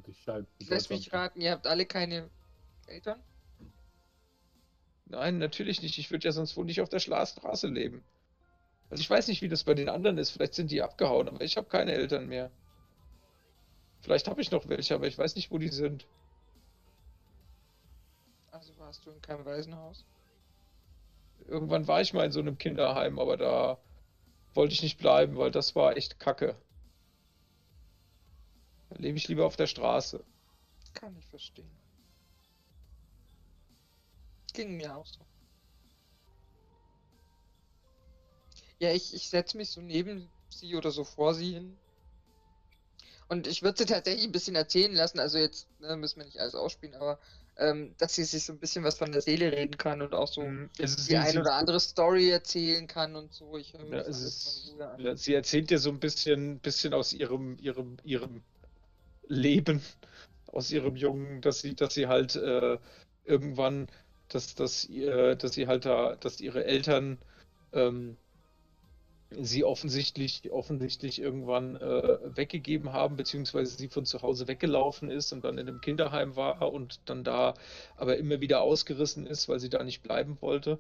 Lass 0.68 0.90
mich 0.90 1.14
raten, 1.14 1.40
ihr 1.40 1.52
habt 1.52 1.68
alle 1.68 1.86
keine 1.86 2.32
Eltern? 2.88 3.22
Nein, 5.06 5.38
natürlich 5.38 5.84
nicht. 5.84 6.00
Ich 6.00 6.10
würde 6.10 6.26
ja 6.26 6.32
sonst 6.32 6.58
wohl 6.58 6.66
nicht 6.66 6.82
auf 6.82 6.90
der 6.90 6.98
Straße 6.98 7.68
leben. 7.68 8.04
Also 8.90 9.02
ich 9.02 9.10
weiß 9.12 9.28
nicht, 9.28 9.44
wie 9.44 9.50
das 9.50 9.66
bei 9.66 9.76
den 9.76 9.90
anderen 9.90 10.18
ist. 10.18 10.32
Vielleicht 10.32 10.56
sind 10.56 10.72
die 10.72 10.82
abgehauen, 10.82 11.30
aber 11.30 11.42
ich 11.42 11.58
habe 11.58 11.68
keine 11.68 11.92
Eltern 11.92 12.26
mehr. 12.26 12.50
Vielleicht 14.02 14.28
habe 14.28 14.42
ich 14.42 14.50
noch 14.50 14.68
welche, 14.68 14.96
aber 14.96 15.06
ich 15.06 15.16
weiß 15.16 15.36
nicht, 15.36 15.52
wo 15.52 15.60
die 15.60 15.70
sind. 15.70 16.08
Also 18.66 18.80
warst 18.80 19.06
du 19.06 19.12
in 19.12 19.22
keinem 19.22 19.46
Waisenhaus? 19.46 20.06
Irgendwann 21.46 21.88
war 21.88 22.02
ich 22.02 22.14
mal 22.14 22.26
in 22.26 22.32
so 22.32 22.40
einem 22.40 22.58
Kinderheim, 22.58 23.20
aber 23.20 23.38
da 23.38 23.78
wollte 24.56 24.74
ich 24.74 24.82
nicht 24.82 24.98
bleiben, 24.98 25.38
weil 25.38 25.52
das 25.52 25.76
war 25.76 25.96
echt 25.96 26.20
Kacke. 26.20 26.60
Da 28.90 28.96
lebe 28.96 29.20
ich 29.20 29.28
lieber 29.28 29.46
auf 29.46 29.56
der 29.56 29.68
Straße. 29.68 30.26
Kann 30.96 31.16
ich 31.16 31.28
verstehen. 31.28 31.70
Ging 34.54 34.78
mir 34.78 34.98
auch 34.98 35.06
so. 35.06 35.20
Ja, 38.80 38.92
ich, 38.92 39.14
ich 39.14 39.30
setze 39.30 39.58
mich 39.58 39.70
so 39.70 39.80
neben 39.82 40.28
sie 40.50 40.76
oder 40.76 40.90
so 40.90 41.04
vor 41.04 41.36
sie 41.36 41.54
hin. 41.54 41.78
Und 43.28 43.46
ich 43.46 43.62
würde 43.62 43.78
sie 43.78 43.86
tatsächlich 43.86 44.26
ein 44.26 44.32
bisschen 44.32 44.56
erzählen 44.56 44.94
lassen, 44.94 45.20
also 45.20 45.38
jetzt 45.38 45.68
ne, 45.80 45.96
müssen 45.98 46.18
wir 46.18 46.26
nicht 46.26 46.40
alles 46.40 46.56
ausspielen, 46.56 46.96
aber 46.96 47.20
ähm, 47.58 47.96
dass 47.98 48.16
sie 48.16 48.24
sich 48.24 48.44
so 48.46 48.54
ein 48.54 48.60
bisschen 48.60 48.84
was 48.84 48.98
von 48.98 49.12
der 49.12 49.22
Seele 49.22 49.52
reden 49.52 49.78
kann 49.78 50.02
und 50.02 50.14
auch 50.14 50.28
so. 50.28 50.42
Also 50.42 51.08
die 51.08 51.16
ein 51.18 51.38
oder 51.38 51.54
andere 51.54 51.80
Story 51.80 52.30
erzählen 52.30 52.88
kann 52.88 53.16
und 53.16 53.34
so. 53.34 53.58
Ich 53.58 53.74
höre 53.74 53.86
Ja, 53.86 54.00
ist- 54.02 54.76
ja, 54.98 55.16
sie 55.16 55.34
erzählt 55.34 55.70
dir 55.70 55.80
so 55.80 55.90
ein 55.90 56.00
bisschen, 56.00 56.60
bisschen 56.60 56.94
aus 56.94 57.14
ihrem, 57.14 57.58
ihrem, 57.60 57.98
ihrem 58.04 58.44
Leben, 59.28 59.82
aus 60.48 60.72
ihrem 60.72 60.96
Jungen, 60.96 61.42
dass 61.42 61.60
sie, 61.62 61.76
dass 61.76 61.94
sie 61.94 62.08
halt 62.08 62.36
äh, 62.36 62.78
irgendwann, 63.24 63.88
dass, 64.28 64.56
dass, 64.56 64.86
ihr, 64.86 65.36
dass 65.36 65.54
sie 65.54 65.68
halt 65.68 65.86
da, 65.86 66.16
dass 66.16 66.40
ihre 66.40 66.66
Eltern 66.66 67.20
ähm, 67.74 68.18
sie 69.32 69.64
offensichtlich, 69.64 70.52
offensichtlich 70.52 71.20
irgendwann 71.22 71.76
äh, 71.78 72.20
weggegeben 72.36 72.94
haben, 72.94 73.16
beziehungsweise 73.16 73.76
sie 73.78 73.90
von 73.90 74.06
zu 74.06 74.22
Hause 74.22 74.48
weggelaufen 74.48 75.10
ist 75.12 75.34
und 75.34 75.44
dann 75.44 75.58
in 75.58 75.68
einem 75.68 75.82
Kinderheim 75.82 76.36
war 76.36 76.72
und 76.72 77.00
dann 77.06 77.24
da 77.24 77.56
aber 77.98 78.18
immer 78.18 78.40
wieder 78.42 78.62
ausgerissen 78.62 79.26
ist, 79.28 79.50
weil 79.50 79.60
sie 79.60 79.70
da 79.70 79.84
nicht 79.84 80.04
bleiben 80.04 80.38
wollte, 80.42 80.80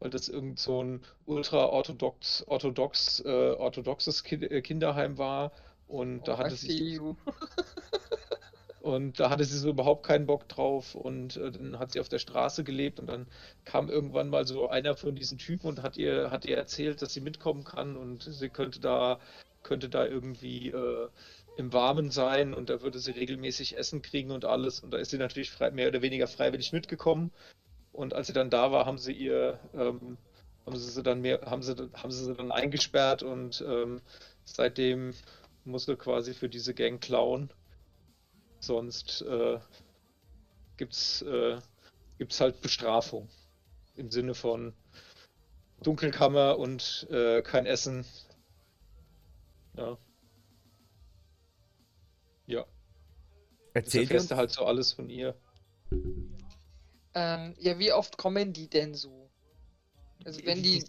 weil 0.00 0.10
das 0.10 0.28
irgend 0.28 0.58
so 0.58 0.82
ein 0.82 1.02
ultra-orthodox, 1.26 2.44
orthodox, 2.48 3.20
äh, 3.24 3.52
orthodoxes 3.52 4.24
Ki 4.24 4.36
äh, 4.36 4.62
Kinderheim 4.62 5.18
war 5.18 5.52
und 5.86 6.26
da 6.28 6.38
Oh, 6.38 6.38
hatte 6.38 6.56
sie 6.56 6.70
feel 6.70 6.88
you. 6.88 7.16
und 8.82 9.20
da 9.20 9.30
hatte 9.30 9.44
sie 9.44 9.58
so 9.58 9.70
überhaupt 9.70 10.04
keinen 10.04 10.26
Bock 10.26 10.48
drauf. 10.48 10.96
Und 10.96 11.36
äh, 11.36 11.52
dann 11.52 11.78
hat 11.78 11.92
sie 11.92 12.00
auf 12.00 12.08
der 12.08 12.18
Straße 12.18 12.64
gelebt. 12.64 12.98
Und 12.98 13.06
dann 13.06 13.28
kam 13.64 13.88
irgendwann 13.88 14.28
mal 14.28 14.44
so 14.44 14.68
einer 14.68 14.96
von 14.96 15.14
diesen 15.14 15.38
Typen 15.38 15.68
und 15.68 15.82
hat 15.82 15.96
ihr, 15.96 16.32
hat 16.32 16.44
ihr 16.44 16.56
erzählt, 16.56 17.00
dass 17.00 17.12
sie 17.14 17.20
mitkommen 17.20 17.62
kann. 17.62 17.96
Und 17.96 18.24
sie 18.24 18.48
könnte 18.48 18.80
da, 18.80 19.20
könnte 19.62 19.88
da 19.88 20.04
irgendwie 20.04 20.70
äh, 20.70 21.08
im 21.56 21.72
Warmen 21.72 22.10
sein. 22.10 22.52
Und 22.52 22.70
da 22.70 22.82
würde 22.82 22.98
sie 22.98 23.12
regelmäßig 23.12 23.78
Essen 23.78 24.02
kriegen 24.02 24.32
und 24.32 24.44
alles. 24.44 24.80
Und 24.80 24.92
da 24.92 24.98
ist 24.98 25.10
sie 25.10 25.18
natürlich 25.18 25.52
frei, 25.52 25.70
mehr 25.70 25.86
oder 25.86 26.02
weniger 26.02 26.26
freiwillig 26.26 26.72
mitgekommen. 26.72 27.30
Und 27.92 28.14
als 28.14 28.26
sie 28.26 28.32
dann 28.32 28.50
da 28.50 28.72
war, 28.72 28.84
haben 28.84 28.98
sie 28.98 29.12
ihr, 29.12 29.60
ähm, 29.74 30.18
haben 30.66 30.76
sie 30.76 30.90
sie 30.90 31.02
dann 31.04 31.20
mehr, 31.20 31.42
haben 31.42 31.62
sie, 31.62 31.76
haben 31.94 32.10
sie 32.10 32.24
sie 32.24 32.34
dann 32.34 32.50
eingesperrt. 32.50 33.22
Und 33.22 33.64
ähm, 33.64 34.00
seitdem 34.44 35.14
musste 35.64 35.96
quasi 35.96 36.34
für 36.34 36.48
diese 36.48 36.74
Gang 36.74 37.00
klauen. 37.00 37.52
Sonst 38.62 39.22
äh, 39.22 39.58
gibt's, 40.76 41.22
äh, 41.22 41.58
gibt's 42.18 42.40
halt 42.40 42.60
Bestrafung. 42.62 43.28
Im 43.96 44.10
Sinne 44.10 44.34
von 44.34 44.72
Dunkelkammer 45.82 46.58
und 46.58 47.06
äh, 47.10 47.42
kein 47.42 47.66
Essen. 47.66 48.06
Ja. 49.76 49.98
Ja. 52.46 52.64
Das 53.74 53.84
Erzählt 53.84 54.04
erfährst 54.04 54.24
uns, 54.24 54.28
du 54.28 54.36
halt 54.36 54.50
so 54.52 54.64
alles 54.64 54.92
von 54.92 55.08
ihr. 55.08 55.34
Ähm, 57.14 57.54
ja, 57.58 57.78
wie 57.78 57.92
oft 57.92 58.16
kommen 58.16 58.52
die 58.52 58.68
denn 58.68 58.94
so? 58.94 59.28
Also 60.24 60.44
wenn 60.44 60.62
die. 60.62 60.84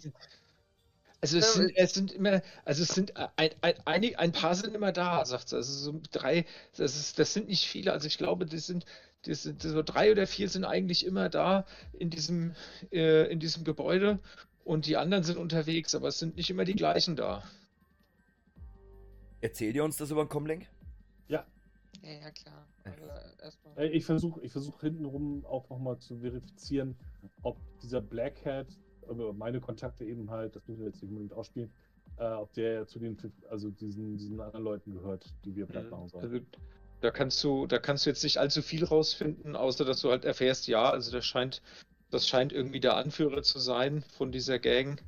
Also 1.24 1.38
es 1.38 1.54
sind, 1.54 1.72
es 1.74 1.94
sind 1.94 2.12
immer, 2.12 2.42
also 2.66 2.82
es 2.82 2.90
sind 2.90 3.16
ein, 3.16 3.48
ein, 3.62 3.74
einig, 3.86 4.18
ein 4.18 4.32
paar 4.32 4.54
sind 4.54 4.74
immer 4.74 4.92
da, 4.92 5.24
sagt 5.24 5.48
sie. 5.48 5.56
Also 5.56 5.72
so 5.72 6.00
drei, 6.12 6.44
das 6.76 6.96
ist, 6.96 7.18
das 7.18 7.32
sind 7.32 7.48
nicht 7.48 7.66
viele. 7.66 7.94
Also 7.94 8.06
ich 8.08 8.18
glaube, 8.18 8.44
das 8.44 8.66
sind, 8.66 8.84
das 9.22 9.44
sind 9.44 9.62
so 9.62 9.82
drei 9.82 10.12
oder 10.12 10.26
vier 10.26 10.50
sind 10.50 10.64
eigentlich 10.66 11.06
immer 11.06 11.30
da 11.30 11.64
in 11.94 12.10
diesem, 12.10 12.54
äh, 12.92 13.32
in 13.32 13.40
diesem 13.40 13.64
Gebäude 13.64 14.18
und 14.64 14.84
die 14.84 14.98
anderen 14.98 15.24
sind 15.24 15.38
unterwegs, 15.38 15.94
aber 15.94 16.08
es 16.08 16.18
sind 16.18 16.36
nicht 16.36 16.50
immer 16.50 16.66
die 16.66 16.74
gleichen 16.74 17.16
da. 17.16 17.42
erzählt 19.40 19.76
ihr 19.76 19.84
uns 19.84 19.96
das 19.96 20.10
über 20.10 20.24
den 20.24 20.28
Comlink? 20.28 20.66
Ja, 22.02 22.12
ja, 22.20 22.30
klar. 22.32 22.68
Erstmal. 23.42 23.78
Äh, 23.78 23.88
Ich 23.88 24.04
versuche 24.04 24.42
ich 24.42 24.52
versuch 24.52 24.78
hintenrum 24.82 25.46
auch 25.46 25.70
nochmal 25.70 25.98
zu 26.00 26.18
verifizieren, 26.18 26.96
ob 27.42 27.56
dieser 27.80 28.02
Black 28.02 28.44
Hat, 28.44 28.66
also 29.08 29.32
meine 29.32 29.60
Kontakte 29.60 30.04
eben 30.04 30.30
halt, 30.30 30.56
das 30.56 30.66
müssen 30.66 30.80
wir 30.80 30.86
jetzt 30.88 31.02
nicht 31.02 31.10
unbedingt 31.10 31.32
ausspielen, 31.32 31.70
äh, 32.18 32.24
ob 32.32 32.52
der 32.54 32.86
zu 32.86 32.98
den, 32.98 33.16
also 33.50 33.70
diesen, 33.70 34.16
diesen 34.16 34.40
anderen 34.40 34.64
Leuten 34.64 34.92
gehört, 34.92 35.26
die 35.44 35.54
wir 35.56 35.66
platt 35.66 35.90
machen 35.90 36.08
sollen. 36.08 36.24
Also 36.24 36.38
da 37.00 37.10
kannst 37.10 37.42
du, 37.44 37.66
da 37.66 37.78
kannst 37.78 38.06
du 38.06 38.10
jetzt 38.10 38.22
nicht 38.24 38.38
allzu 38.38 38.62
viel 38.62 38.84
rausfinden, 38.84 39.56
außer 39.56 39.84
dass 39.84 40.00
du 40.00 40.10
halt 40.10 40.24
erfährst, 40.24 40.66
ja, 40.68 40.88
also 40.90 41.10
das 41.12 41.26
scheint, 41.26 41.60
das 42.10 42.26
scheint 42.26 42.52
irgendwie 42.52 42.80
der 42.80 42.96
Anführer 42.96 43.42
zu 43.42 43.58
sein 43.58 44.02
von 44.16 44.32
dieser 44.32 44.58
Gang. 44.58 45.02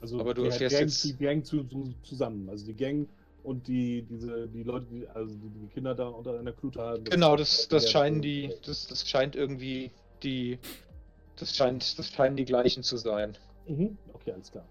Also 0.00 0.18
aber 0.18 0.34
du 0.34 0.44
erfährst 0.44 0.70
Gang, 0.72 0.82
jetzt- 0.82 1.04
die 1.04 1.16
Gang 1.16 1.44
zu, 1.46 1.64
zu, 1.64 1.94
zusammen. 2.02 2.48
Also 2.48 2.66
die 2.66 2.74
Gang 2.74 3.08
und 3.42 3.66
die, 3.68 4.02
diese, 4.02 4.48
die 4.48 4.62
Leute, 4.62 4.86
die, 4.86 5.06
also 5.08 5.34
die, 5.34 5.48
die 5.48 5.66
Kinder 5.68 5.94
da 5.94 6.08
unter 6.08 6.38
einer 6.38 6.52
Klute 6.52 6.80
haben. 6.80 7.04
Genau, 7.04 7.36
das, 7.36 7.68
das 7.68 7.90
scheinen 7.90 8.22
die, 8.22 8.52
das, 8.64 8.86
das 8.86 9.08
scheint 9.08 9.36
irgendwie 9.36 9.90
die, 10.22 10.58
das 11.36 11.54
scheint, 11.54 11.98
das 11.98 12.08
scheinen 12.08 12.36
die 12.36 12.44
gleichen 12.44 12.82
zu 12.82 12.96
sein. 12.96 13.36
Mhm. 13.66 13.96
Okay, 14.12 14.32
alles 14.32 14.50
klar. 14.50 14.66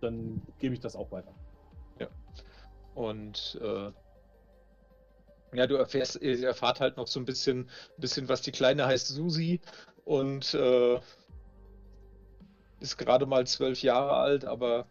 Dann 0.00 0.42
gebe 0.58 0.74
ich 0.74 0.80
das 0.80 0.96
auch 0.96 1.10
weiter. 1.10 1.34
Und 2.96 3.58
äh, 3.60 3.92
ja, 5.54 5.66
du 5.66 5.76
erfährst, 5.76 6.16
ihr 6.22 6.46
erfahrt 6.46 6.80
halt 6.80 6.96
noch 6.96 7.06
so 7.06 7.20
ein 7.20 7.26
bisschen, 7.26 7.68
bisschen, 7.98 8.28
was 8.28 8.40
die 8.40 8.52
Kleine 8.52 8.86
heißt, 8.86 9.08
Susi 9.08 9.60
und 10.06 10.54
äh, 10.54 10.98
ist 12.80 12.96
gerade 12.96 13.26
mal 13.26 13.46
zwölf 13.46 13.82
Jahre 13.82 14.14
alt, 14.14 14.44
aber 14.46 14.86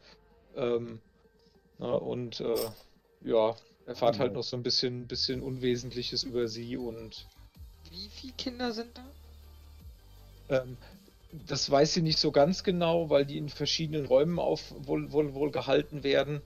ähm, 0.55 1.01
na, 1.79 1.93
und 1.93 2.39
äh, 2.41 2.69
ja, 3.21 3.55
erfahrt 3.87 4.19
halt 4.19 4.33
noch 4.33 4.43
so 4.43 4.55
ein 4.55 4.63
bisschen, 4.63 5.07
bisschen 5.07 5.41
Unwesentliches 5.41 6.23
über 6.23 6.47
sie 6.47 6.77
und 6.77 7.27
Wie 7.89 8.09
viele 8.09 8.33
Kinder 8.33 8.71
sind 8.71 8.95
da? 8.95 9.05
Ähm, 10.49 10.77
das 11.31 11.69
weiß 11.69 11.93
sie 11.93 12.01
nicht 12.01 12.19
so 12.19 12.31
ganz 12.31 12.63
genau, 12.63 13.09
weil 13.09 13.25
die 13.25 13.37
in 13.37 13.49
verschiedenen 13.49 14.05
Räumen 14.05 14.39
auf 14.39 14.73
wohl, 14.77 15.11
wohl, 15.11 15.33
wohl 15.33 15.51
gehalten 15.51 16.03
werden. 16.03 16.41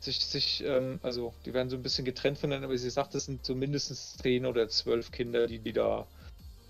Sich, 0.00 0.18
sich, 0.18 0.62
ähm, 0.64 1.00
also 1.02 1.32
die 1.46 1.54
werden 1.54 1.70
so 1.70 1.76
ein 1.76 1.82
bisschen 1.82 2.04
getrennt 2.04 2.38
voneinander, 2.38 2.68
aber 2.68 2.76
sie 2.76 2.90
sagt, 2.90 3.14
es 3.14 3.24
sind 3.24 3.46
so 3.46 3.54
mindestens 3.54 4.18
zehn 4.18 4.44
oder 4.44 4.68
zwölf 4.68 5.10
Kinder, 5.10 5.46
die 5.46 5.60
die 5.60 5.72
da 5.72 6.06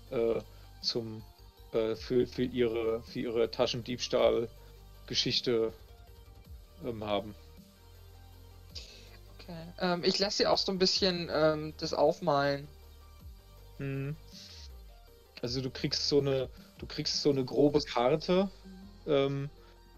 äh, 0.09 0.39
zum 0.81 1.21
äh, 1.73 1.95
für, 1.95 2.25
für 2.27 2.43
ihre 2.43 3.03
für 3.03 3.19
ihre 3.19 3.51
Taschendiebstahl-Geschichte 3.51 5.73
ähm, 6.85 7.03
haben. 7.03 7.35
Okay. 9.39 9.73
Ähm, 9.79 10.03
ich 10.03 10.19
lasse 10.19 10.37
sie 10.37 10.47
auch 10.47 10.57
so 10.57 10.71
ein 10.71 10.79
bisschen 10.79 11.29
ähm, 11.31 11.73
das 11.77 11.93
aufmalen. 11.93 12.67
Mhm. 13.77 14.15
Also 15.41 15.61
du 15.61 15.69
kriegst 15.69 16.07
so 16.07 16.19
eine, 16.19 16.49
du 16.77 16.85
kriegst 16.85 17.21
so 17.21 17.29
eine 17.29 17.45
grobe 17.45 17.81
Karte 17.81 18.49
ähm, 19.07 19.49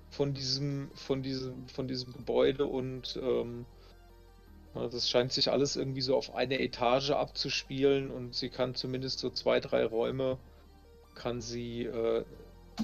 von 0.10 0.34
diesem, 0.34 0.90
von 0.96 1.22
diesem, 1.22 1.68
von 1.70 1.88
diesem 1.88 2.14
Gebäude 2.14 2.66
und 2.66 3.20
ähm, 3.22 3.66
das 4.74 5.10
scheint 5.10 5.34
sich 5.34 5.52
alles 5.52 5.76
irgendwie 5.76 6.02
so 6.02 6.16
auf 6.16 6.36
eine 6.36 6.60
Etage 6.60 7.12
abzuspielen 7.12 8.12
und 8.12 8.36
sie 8.36 8.50
kann 8.50 8.76
zumindest 8.76 9.20
so 9.20 9.30
zwei, 9.30 9.60
drei 9.60 9.86
Räume 9.86 10.38
kann 11.16 11.42
sie, 11.42 11.86
äh, 11.86 12.24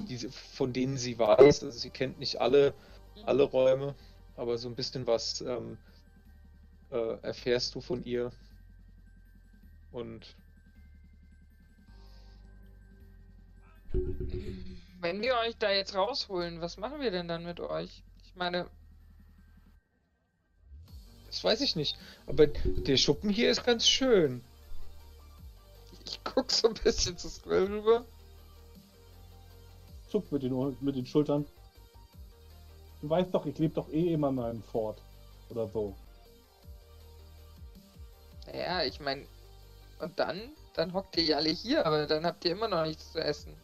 diese, 0.10 0.32
von 0.32 0.74
denen 0.74 0.98
sie 0.98 1.20
weiß, 1.20 1.64
also 1.64 1.78
sie 1.78 1.92
kennt 1.92 2.18
nicht 2.20 2.42
alle, 2.42 2.74
alle 3.26 3.44
Räume, 3.44 3.96
aber 4.36 4.58
so 4.58 4.68
ein 4.68 4.76
bisschen 4.76 5.06
was 5.06 5.42
ähm, 5.42 5.78
äh, 6.90 7.18
erfährst 7.22 7.76
du 7.76 7.82
von 7.82 8.04
ihr. 8.04 8.32
Und 9.92 10.36
Wenn 15.00 15.22
wir 15.22 15.36
euch 15.38 15.58
da 15.58 15.72
jetzt 15.72 15.96
rausholen, 15.96 16.62
was 16.62 16.78
machen 16.78 17.02
wir 17.02 17.12
denn 17.12 17.28
dann 17.28 17.44
mit 17.44 17.60
euch? 17.60 18.04
Ich 18.26 18.36
meine, 18.36 18.68
Das 21.28 21.44
weiß 21.44 21.62
ich 21.62 21.76
nicht. 21.76 21.98
Aber 22.28 22.46
der 22.46 22.98
Schuppen 22.98 23.30
hier 23.30 23.50
ist 23.50 23.66
ganz 23.66 23.88
schön. 23.88 24.44
ich 26.06 26.20
guck 26.24 26.52
so 26.52 26.68
ein 26.68 26.76
bisschen 26.76 27.18
zu 27.18 27.28
Squirrel 27.28 27.80
rüber. 27.80 28.06
Zuckt 30.10 30.32
mit 30.32 30.44
den, 30.44 30.78
mit 30.82 30.96
den 30.96 31.08
Schultern. 31.08 31.46
Du 33.02 33.10
weißt 33.10 33.34
doch, 33.34 33.48
ich 33.48 33.58
lebe 33.58 33.74
doch 33.74 33.90
eh 33.90 34.14
immer 34.14 34.30
in 34.30 34.36
meinem 34.36 34.64
Fort. 34.64 35.02
Oder 35.50 35.68
so. 35.68 35.96
Naja, 38.46 38.84
ich 38.84 39.00
meine, 39.00 39.26
und 40.00 40.20
dann? 40.20 40.40
Dann 40.76 40.94
hockt 40.94 41.18
ihr 41.18 41.24
ja 41.24 41.38
alle 41.38 41.50
hier, 41.50 41.86
aber 41.86 42.06
dann 42.06 42.26
habt 42.26 42.46
ihr 42.46 42.52
immer 42.52 42.68
noch 42.68 42.86
nichts 42.86 43.12
zu 43.12 43.20
essen. 43.20 43.56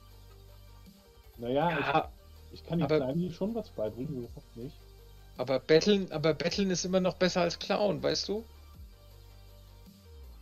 Naja, 1.39 1.69
Ja, 1.71 2.11
ich, 2.51 2.61
ich 2.61 2.65
kann 2.67 2.81
aber- 2.81 2.97
Kleinen 2.97 3.31
schon 3.31 3.55
was 3.55 3.69
beibringen, 3.69 4.27
das 4.35 4.43
nicht. 4.55 4.75
aber 5.37 5.59
betteln, 5.59 6.11
aber 6.11 6.33
betteln 6.33 6.69
ist 6.69 6.85
immer 6.85 6.99
noch 6.99 7.15
besser 7.15 7.41
als 7.41 7.57
klauen, 7.59 8.01
weißt 8.03 8.27
du? 8.29 8.43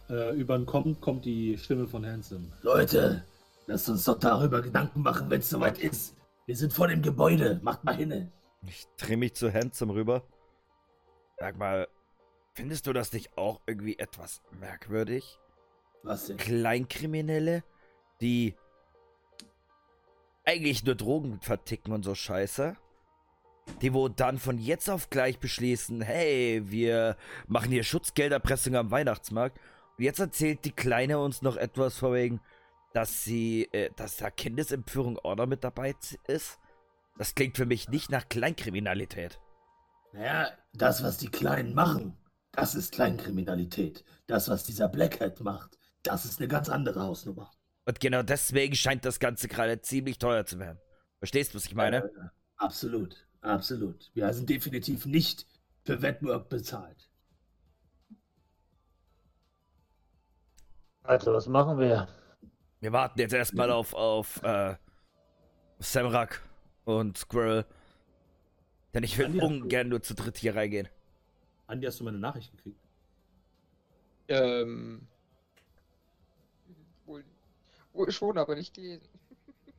Äh, 0.09 0.35
über 0.35 0.57
den 0.57 0.65
Kommt 0.65 1.01
kommt 1.01 1.25
die 1.25 1.57
Stimme 1.57 1.87
von 1.87 2.05
Handsome. 2.05 2.45
Leute, 2.61 3.23
lasst 3.67 3.89
uns 3.89 4.05
doch 4.05 4.17
darüber 4.19 4.61
Gedanken 4.61 5.01
machen, 5.01 5.29
wenn 5.29 5.39
es 5.41 5.49
soweit 5.49 5.77
ist. 5.79 6.15
Wir 6.45 6.55
sind 6.55 6.71
vor 6.71 6.87
dem 6.87 7.01
Gebäude. 7.01 7.59
Macht 7.61 7.83
mal 7.83 7.95
hinne. 7.95 8.31
Ich 8.65 8.87
drehe 8.97 9.17
mich 9.17 9.33
zu 9.33 9.53
Handsome 9.53 9.93
rüber. 9.93 10.23
Sag 11.37 11.57
mal, 11.57 11.87
findest 12.53 12.87
du 12.87 12.93
das 12.93 13.11
nicht 13.11 13.37
auch 13.37 13.59
irgendwie 13.67 13.99
etwas 13.99 14.41
merkwürdig? 14.59 15.37
Was 16.03 16.27
denn? 16.27 16.37
Kleinkriminelle, 16.37 17.63
die 18.21 18.55
eigentlich 20.47 20.85
nur 20.85 20.95
Drogen 20.95 21.39
verticken 21.41 21.91
und 21.91 22.03
so 22.03 22.15
Scheiße. 22.15 22.75
Die 23.81 23.93
wo 23.93 24.07
dann 24.07 24.37
von 24.37 24.57
jetzt 24.57 24.89
auf 24.89 25.09
gleich 25.09 25.39
beschließen, 25.39 26.01
hey, 26.01 26.61
wir 26.65 27.17
machen 27.47 27.69
hier 27.69 27.83
Schutzgelderpressung 27.83 28.75
am 28.75 28.89
Weihnachtsmarkt. 28.89 29.59
Und 29.97 30.05
jetzt 30.05 30.19
erzählt 30.19 30.63
die 30.63 30.71
Kleine 30.71 31.19
uns 31.19 31.41
noch 31.41 31.57
etwas 31.57 31.97
vor 31.97 32.13
wegen, 32.13 32.39
dass 32.93 33.25
sie, 33.25 33.67
äh, 33.73 33.89
dass 33.97 34.15
da 34.15 34.31
Kindesentführung 34.31 35.17
Order 35.19 35.47
mit 35.47 35.65
dabei 35.65 35.95
ist. 36.27 36.59
Das 37.17 37.35
klingt 37.35 37.57
für 37.57 37.65
mich 37.65 37.89
nicht 37.89 38.09
nach 38.09 38.29
Kleinkriminalität. 38.29 39.39
Naja, 40.13 40.51
das, 40.73 41.03
was 41.03 41.17
die 41.17 41.29
Kleinen 41.29 41.73
machen, 41.73 42.17
das 42.53 42.73
ist 42.73 42.93
Kleinkriminalität. 42.93 44.05
Das, 44.27 44.47
was 44.47 44.63
dieser 44.63 44.87
Black 44.87 45.19
Hat 45.19 45.41
macht, 45.41 45.77
das 46.03 46.23
ist 46.23 46.39
eine 46.39 46.47
ganz 46.47 46.69
andere 46.69 47.01
Hausnummer. 47.01 47.51
Und 47.87 48.01
genau 48.01 48.21
deswegen 48.21 48.75
scheint 48.75 49.05
das 49.05 49.17
Ganze 49.17 49.47
gerade 49.47 49.81
ziemlich 49.81 50.17
teuer 50.19 50.45
zu 50.45 50.59
werden. 50.59 50.77
Verstehst 51.19 51.53
du, 51.53 51.55
was 51.55 51.65
ich 51.67 51.73
meine? 51.73 52.03
Äh, 52.03 52.09
absolut, 52.57 53.25
absolut. 53.39 54.11
Wir 54.13 54.31
sind 54.33 54.49
definitiv 54.49 55.05
nicht 55.05 55.47
für 55.85 56.01
Wettwork 56.01 56.49
bezahlt. 56.49 57.09
Also, 61.03 61.31
was 61.31 61.47
machen 61.47 61.79
wir? 61.79 62.09
Wir 62.81 62.91
warten 62.91 63.21
jetzt 63.21 63.33
erstmal 63.33 63.71
auf, 63.71 63.93
auf 63.93 64.43
äh, 64.43 64.75
Samrak 65.79 66.41
und 66.83 67.17
Squirrel. 67.17 67.65
Denn 68.93 69.03
ich 69.03 69.17
will 69.17 69.29
du- 69.31 69.45
ungern 69.45 69.87
nur 69.87 70.01
zu 70.01 70.13
dritt 70.13 70.37
hier 70.37 70.57
reingehen. 70.57 70.89
Andi, 71.67 71.87
hast 71.87 72.01
du 72.01 72.03
meine 72.03 72.19
Nachricht 72.19 72.51
gekriegt? 72.51 72.81
Ähm, 74.27 75.07
schon, 78.09 78.37
aber 78.37 78.55
nicht 78.55 78.73
gelesen. 78.73 79.07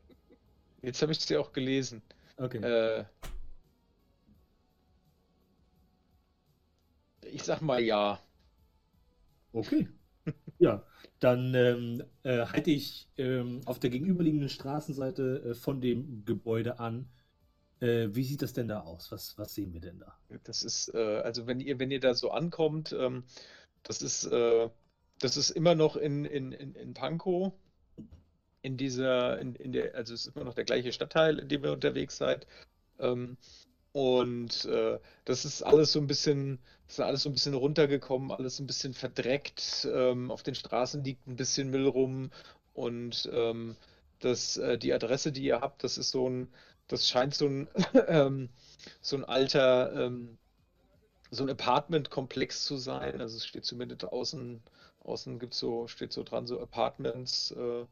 Jetzt 0.83 1.03
habe 1.03 1.13
ich 1.13 1.21
sie 1.21 1.37
auch 1.37 1.53
gelesen. 1.53 2.03
Okay. 2.37 2.59
Äh, 2.59 3.05
ich 7.33 7.43
sag 7.43 7.61
mal 7.61 7.81
ja. 7.81 8.21
Okay. 9.53 9.89
Ja, 10.61 10.85
dann 11.21 11.55
ähm, 11.55 12.03
äh, 12.25 12.45
halte 12.47 12.71
ich 12.73 13.09
ähm, 13.17 13.61
auf 13.65 13.79
der 13.79 13.91
gegenüberliegenden 13.91 14.49
Straßenseite 14.49 15.51
äh, 15.51 15.55
von 15.55 15.81
dem 15.81 16.25
Gebäude 16.25 16.81
an. 16.81 17.09
Äh, 17.81 18.09
wie 18.11 18.25
sieht 18.25 18.43
das 18.43 18.53
denn 18.55 18.69
da 18.69 18.81
aus? 18.81 19.13
Was, 19.13 19.39
was 19.39 19.55
sehen 19.55 19.73
wir 19.73 19.81
denn 19.81 20.01
da? 20.01 20.19
Das 20.45 20.65
ist, 20.65 20.93
äh, 20.95 21.21
also 21.21 21.47
wenn 21.47 21.61
ihr, 21.61 21.79
wenn 21.79 21.91
ihr 21.93 22.01
da 22.01 22.15
so 22.15 22.31
ankommt, 22.31 22.93
ähm, 22.93 23.25
das 23.85 24.03
ist, 24.03 24.25
äh, 24.27 24.69
das 25.21 25.37
ist 25.37 25.51
immer 25.51 25.75
noch 25.75 25.97
in, 25.97 26.25
in, 26.25 26.53
in, 26.53 26.75
in 26.75 26.95
Pankow, 26.95 27.53
in 28.63 28.77
dieser, 28.77 29.39
in, 29.39 29.55
in 29.57 29.73
der, 29.73 29.95
also 29.95 30.15
es 30.15 30.27
ist 30.27 30.37
immer 30.37 30.45
noch 30.45 30.55
der 30.55 30.65
gleiche 30.65 30.93
Stadtteil, 30.93 31.39
in 31.39 31.49
dem 31.49 31.65
ihr 31.65 31.73
unterwegs 31.73 32.17
seid. 32.17 32.47
Ähm, 32.99 33.37
und 33.93 34.65
äh, 34.67 34.99
das 35.25 35.45
ist 35.45 35.63
alles 35.63 35.93
so 35.93 36.01
ein 36.01 36.07
bisschen, 36.07 36.59
das 36.87 36.99
ist 36.99 37.05
alles 37.05 37.23
so 37.23 37.31
ein 37.31 37.33
bisschen 37.33 37.55
runtergekommen, 37.55 38.31
alles 38.31 38.59
ein 38.61 38.67
bisschen 38.67 38.95
verdreckt. 38.95 39.89
Ähm, 39.93 40.31
auf 40.31 40.43
den 40.43 40.55
Straßen 40.55 41.03
liegt 41.05 41.27
ein 41.27 41.37
bisschen 41.37 41.71
Müll 41.71 41.87
rum. 41.87 42.31
Und 42.75 43.29
ähm, 43.33 43.77
das, 44.21 44.57
äh, 44.57 44.79
die 44.79 44.93
Adresse, 44.93 45.33
die 45.33 45.43
ihr 45.43 45.61
habt, 45.61 45.85
das 45.85 45.99
ist 45.99 46.11
so 46.11 46.29
ein, 46.29 46.49
das 46.89 47.09
scheint 47.09 47.35
so 47.35 47.47
ein, 47.47 47.69
ähm, 48.09 48.49
so 49.01 49.17
ein 49.17 49.25
alter, 49.25 49.93
ähm, 50.07 50.39
so 51.31 51.45
ein 51.45 51.51
Apartment-Komplex 51.51 52.65
zu 52.65 52.77
sein. 52.77 53.21
Also 53.21 53.37
es 53.37 53.47
steht 53.47 53.65
zumindest 53.65 54.05
außen, 54.05 54.63
außen 55.05 55.39
gibt's 55.39 55.59
so, 55.59 55.89
steht 55.89 56.13
so 56.13 56.23
dran, 56.23 56.47
so 56.47 56.61
Apartments 56.61 57.53
äh, 57.53 57.85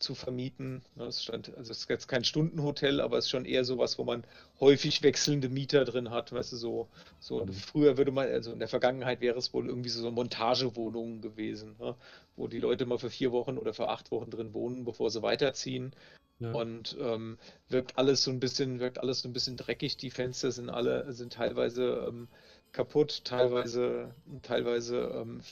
zu 0.00 0.14
vermieten. 0.14 0.82
Ne, 0.96 1.04
Es 1.04 1.22
stand, 1.22 1.56
also 1.56 1.70
es 1.70 1.78
ist 1.80 1.88
jetzt 1.90 2.08
kein 2.08 2.24
Stundenhotel, 2.24 3.00
aber 3.00 3.18
es 3.18 3.26
ist 3.26 3.30
schon 3.30 3.44
eher 3.44 3.64
sowas, 3.64 3.98
wo 3.98 4.04
man 4.04 4.24
häufig 4.58 5.02
wechselnde 5.02 5.48
Mieter 5.48 5.84
drin 5.84 6.10
hat. 6.10 6.32
Weißt 6.32 6.52
du, 6.52 6.56
so, 6.56 6.88
so 7.20 7.44
Mhm. 7.44 7.52
früher 7.52 7.96
würde 7.98 8.10
man, 8.10 8.28
also 8.28 8.52
in 8.52 8.58
der 8.58 8.68
Vergangenheit 8.68 9.20
wäre 9.20 9.38
es 9.38 9.52
wohl 9.54 9.68
irgendwie 9.68 9.90
so 9.90 10.10
Montagewohnungen 10.10 11.20
gewesen, 11.20 11.76
ne? 11.78 11.94
wo 12.36 12.48
die 12.48 12.58
Leute 12.60 12.86
mal 12.86 12.98
für 12.98 13.10
vier 13.10 13.32
Wochen 13.32 13.58
oder 13.58 13.74
für 13.74 13.88
acht 13.88 14.10
Wochen 14.10 14.30
drin 14.30 14.54
wohnen, 14.54 14.84
bevor 14.84 15.10
sie 15.10 15.22
weiterziehen. 15.22 15.92
Ja. 16.40 16.52
Und 16.52 16.96
ähm, 16.98 17.38
wirkt 17.68 17.98
alles 17.98 18.22
so 18.24 18.30
ein 18.30 18.40
bisschen, 18.40 18.80
wirkt 18.80 18.98
alles 18.98 19.20
so 19.20 19.28
ein 19.28 19.34
bisschen 19.34 19.56
dreckig. 19.58 19.98
Die 19.98 20.10
Fenster 20.10 20.50
sind 20.50 20.70
alle, 20.70 21.12
sind 21.12 21.34
teilweise 21.34 22.06
ähm, 22.08 22.28
kaputt, 22.72 23.24
teilweise, 23.24 24.14
teilweise 24.42 24.96
ähm, 25.14 25.42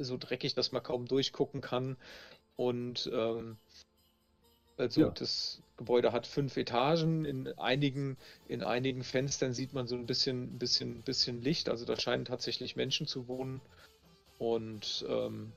so 0.00 0.16
dreckig, 0.18 0.54
dass 0.54 0.70
man 0.70 0.82
kaum 0.82 1.06
durchgucken 1.06 1.60
kann. 1.60 1.96
Und 2.56 3.10
ähm, 3.12 3.58
also 4.76 5.02
Ja. 5.02 5.10
das 5.10 5.62
Gebäude 5.76 6.12
hat 6.12 6.26
fünf 6.26 6.56
Etagen. 6.56 7.24
In 7.24 7.46
einigen, 7.58 8.16
in 8.48 8.62
einigen 8.62 9.04
Fenstern 9.04 9.52
sieht 9.52 9.72
man 9.72 9.86
so 9.86 9.94
ein 9.96 10.06
bisschen, 10.06 10.58
bisschen, 10.58 11.02
bisschen 11.02 11.40
Licht. 11.42 11.68
Also 11.68 11.84
da 11.84 11.98
scheinen 11.98 12.24
tatsächlich 12.24 12.76
Menschen 12.76 13.06
zu 13.06 13.28
wohnen. 13.28 13.60
Und 14.38 15.04
ähm, 15.08 15.52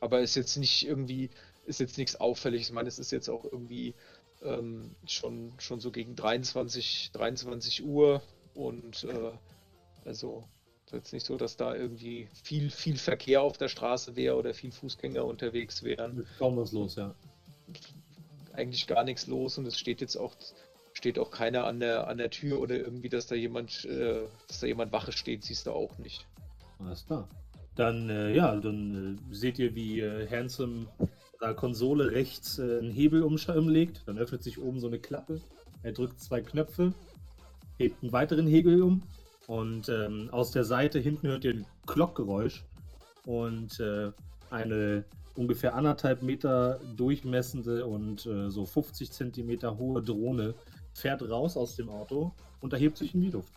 aber 0.00 0.20
ist 0.20 0.34
jetzt 0.36 0.56
nicht 0.56 0.86
irgendwie, 0.86 1.30
ist 1.66 1.80
jetzt 1.80 1.98
nichts 1.98 2.16
Auffälliges. 2.16 2.68
Ich 2.68 2.74
meine, 2.74 2.88
es 2.88 2.98
ist 2.98 3.12
jetzt 3.12 3.28
auch 3.28 3.44
irgendwie 3.44 3.94
ähm, 4.42 4.96
schon, 5.06 5.52
schon 5.58 5.80
so 5.80 5.90
gegen 5.90 6.16
23, 6.16 7.10
23 7.12 7.84
Uhr 7.84 8.22
und 8.54 9.04
äh, 9.04 9.32
also 10.04 10.48
ist 10.90 10.98
jetzt 10.98 11.12
nicht 11.12 11.26
so, 11.26 11.36
dass 11.36 11.56
da 11.56 11.74
irgendwie 11.74 12.28
viel, 12.42 12.70
viel 12.70 12.96
Verkehr 12.96 13.42
auf 13.42 13.56
der 13.56 13.68
Straße 13.68 14.16
wäre 14.16 14.36
oder 14.36 14.54
viel 14.54 14.72
Fußgänger 14.72 15.24
unterwegs 15.24 15.82
wären. 15.84 16.26
Kaum 16.38 16.56
was 16.56 16.72
los, 16.72 16.96
ja. 16.96 17.14
Eigentlich 18.52 18.86
gar 18.86 19.04
nichts 19.04 19.26
los 19.28 19.56
und 19.58 19.66
es 19.66 19.78
steht 19.78 20.00
jetzt 20.00 20.16
auch, 20.16 20.34
steht 20.92 21.18
auch 21.18 21.30
keiner 21.30 21.64
an 21.64 21.78
der, 21.78 22.08
an 22.08 22.18
der 22.18 22.30
Tür 22.30 22.60
oder 22.60 22.76
irgendwie, 22.76 23.08
dass 23.08 23.28
da 23.28 23.36
jemand, 23.36 23.84
äh, 23.84 24.22
dass 24.48 24.60
da 24.60 24.66
jemand 24.66 24.92
Wache 24.92 25.12
steht, 25.12 25.44
siehst 25.44 25.66
du 25.66 25.72
auch 25.72 25.96
nicht. 25.98 26.26
Alles 26.80 27.06
klar. 27.06 27.28
Dann, 27.76 28.10
äh, 28.10 28.34
ja, 28.34 28.56
dann 28.56 29.20
äh, 29.30 29.34
seht 29.34 29.58
ihr, 29.60 29.74
wie 29.76 30.00
äh, 30.00 30.28
Handsome 30.28 30.88
der 31.40 31.54
Konsole 31.54 32.10
rechts 32.10 32.58
äh, 32.58 32.78
einen 32.78 32.90
Hebel 32.90 33.22
umlegt. 33.22 34.02
Dann 34.06 34.18
öffnet 34.18 34.42
sich 34.42 34.60
oben 34.60 34.80
so 34.80 34.88
eine 34.88 34.98
Klappe. 34.98 35.40
Er 35.82 35.92
drückt 35.92 36.20
zwei 36.20 36.40
Knöpfe, 36.40 36.92
hebt 37.78 38.02
einen 38.02 38.12
weiteren 38.12 38.48
Hebel 38.48 38.82
um 38.82 39.02
und 39.50 39.88
ähm, 39.88 40.28
aus 40.30 40.52
der 40.52 40.62
Seite 40.62 41.00
hinten 41.00 41.26
hört 41.26 41.42
ihr 41.42 41.54
ein 41.54 41.66
Glockgeräusch 41.84 42.64
und 43.26 43.80
äh, 43.80 44.12
eine 44.48 45.04
ungefähr 45.34 45.74
anderthalb 45.74 46.22
Meter 46.22 46.78
durchmessende 46.94 47.84
und 47.84 48.24
äh, 48.26 48.48
so 48.48 48.64
50 48.64 49.10
Zentimeter 49.10 49.76
hohe 49.76 50.02
Drohne 50.02 50.54
fährt 50.94 51.28
raus 51.28 51.56
aus 51.56 51.74
dem 51.74 51.88
Auto 51.88 52.32
und 52.60 52.72
erhebt 52.72 52.96
sich 52.96 53.12
in 53.12 53.22
die 53.22 53.30
Luft. 53.30 53.52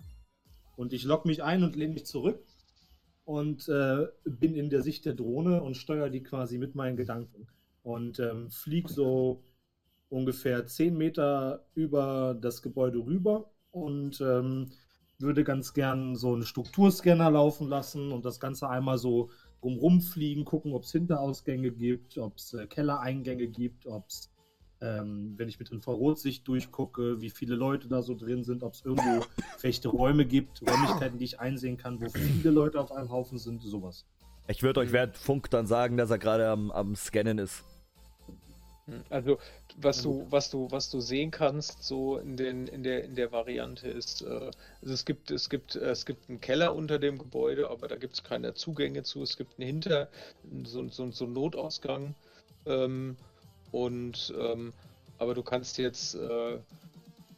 Und 0.78 0.94
ich 0.94 1.04
lock 1.04 1.26
mich 1.26 1.44
ein 1.44 1.62
und 1.64 1.76
lehne 1.76 1.94
mich 1.94 2.08
zurück 2.08 2.40
und 3.24 3.70
äh, 3.70 4.08
bin 4.26 4.56
in 4.56 4.72
der 4.72 4.82
Sicht 4.82 5.06
der 5.06 5.14
Drohne 5.14 5.62
und 5.62 5.78
steuere 5.78 6.10
die 6.10 6.24
quasi 6.24 6.58
mit 6.58 6.74
meinen 6.74 6.98
Gedanken. 6.98 7.46
Und 7.84 8.18
ähm, 8.18 8.50
flieg 8.50 8.90
so 8.90 9.44
ungefähr 10.10 10.66
10 10.66 10.98
Meter 10.98 11.68
über 11.76 12.36
das 12.42 12.64
Gebäude 12.64 12.98
rüber 12.98 13.52
und 13.70 14.20
ähm, 14.22 14.72
würde 15.20 15.44
ganz 15.44 15.74
gern 15.74 16.16
so 16.16 16.34
einen 16.34 16.44
Strukturscanner 16.44 17.32
laufen 17.32 17.68
lassen 17.68 18.12
und 18.12 18.26
das 18.26 18.40
Ganze 18.40 18.70
einmal 18.70 18.98
so 18.98 19.30
rumrum 19.64 20.02
fliegen, 20.02 20.46
gucken, 20.46 20.74
ob 20.74 20.84
es 20.84 20.92
Hinterausgänge 20.92 21.72
gibt, 21.72 22.18
ob 22.18 22.38
es 22.38 22.54
äh, 22.54 22.68
Kellereingänge 22.68 23.48
gibt, 23.48 23.86
ob 23.86 24.08
es, 24.10 24.30
ähm, 24.82 25.34
wenn 25.38 25.48
ich 25.48 25.60
mit 25.60 25.72
Infrarotsicht 25.72 26.48
durchgucke, 26.48 27.22
wie 27.22 27.30
viele 27.30 27.56
Leute 27.56 27.88
da 27.88 28.02
so 28.02 28.16
drin 28.16 28.44
sind, 28.44 28.64
ob 28.64 28.74
es 28.74 28.84
irgendwo 28.84 29.26
fechte 29.58 29.88
Räume 29.88 30.26
gibt, 30.26 30.62
Räumlichkeiten, 30.62 31.18
die 31.18 31.26
ich 31.26 31.40
einsehen 31.40 31.78
kann, 31.78 32.02
wo 32.02 32.10
viele 32.10 32.52
Leute 32.52 32.80
auf 32.80 32.92
einem 32.92 33.10
Haufen 33.10 33.38
sind, 33.38 33.62
sowas. 33.62 34.06
Ich 34.48 34.62
würde 34.62 34.82
euch 34.82 34.92
während 34.92 35.16
Funk 35.16 35.50
dann 35.50 35.68
sagen, 35.68 35.96
dass 35.96 36.12
er 36.12 36.18
gerade 36.18 36.50
am, 36.50 36.70
am 36.72 36.96
Scannen 36.96 37.38
ist. 37.38 37.64
Also 39.10 39.38
was 39.78 40.02
du, 40.02 40.28
was 40.30 40.50
du, 40.50 40.70
was 40.70 40.90
du 40.90 41.00
sehen 41.00 41.32
kannst, 41.32 41.84
so 41.84 42.18
in 42.18 42.36
den, 42.36 42.68
in 42.68 42.84
der, 42.84 43.06
in 43.06 43.16
der 43.16 43.32
Variante 43.32 43.88
ist, 43.88 44.22
äh, 44.24 44.52
also 44.82 44.94
es 44.94 45.06
gibt, 45.06 45.32
es 45.32 45.50
gibt, 45.50 45.76
äh, 45.76 45.92
es 45.92 46.06
gibt 46.06 46.30
einen 46.30 46.42
Keller 46.42 46.76
unter 46.76 47.00
dem 47.00 47.18
Gebäude, 47.18 47.70
aber 47.70 47.88
da 47.88 47.96
gibt 47.96 48.14
es 48.14 48.24
keine 48.24 48.54
Zugänge 48.54 49.04
zu. 49.04 49.24
Es 49.24 49.38
gibt 49.38 49.58
einen 49.58 49.68
Hinter, 49.68 50.10
so, 50.66 50.88
so, 50.90 51.10
so 51.12 51.26
einen 51.26 51.34
Notausgang. 51.34 52.14
Ähm, 52.66 53.16
und 53.72 54.34
ähm, 54.38 54.74
aber 55.18 55.34
du 55.34 55.44
kannst 55.44 55.78
jetzt, 55.78 56.16
äh, 56.16 56.58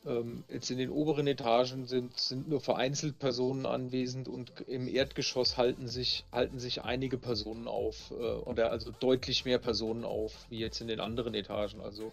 ähm, 0.06 0.44
jetzt 0.50 0.70
in 0.70 0.78
den 0.78 0.90
oberen 0.90 1.28
Etagen 1.28 1.86
sind, 1.86 2.18
sind 2.20 2.48
nur 2.48 2.62
vereinzelt 2.62 3.20
Personen 3.20 3.66
anwesend 3.66 4.28
und 4.28 4.52
im 4.68 4.88
Erdgeschoss 4.88 5.58
halten 5.58 5.88
sich, 5.88 6.26
halten 6.32 6.60
sich 6.60 6.84
einige 6.84 7.18
Personen 7.18 7.68
auf, 7.68 8.12
äh, 8.12 8.14
oder 8.14 8.72
also 8.72 8.92
deutlich 9.00 9.46
mehr 9.46 9.60
Personen 9.60 10.04
auf, 10.06 10.46
wie 10.50 10.60
jetzt 10.60 10.82
in 10.82 10.88
den 10.88 11.00
anderen 11.00 11.34
Etagen. 11.34 11.82
Also 11.82 12.12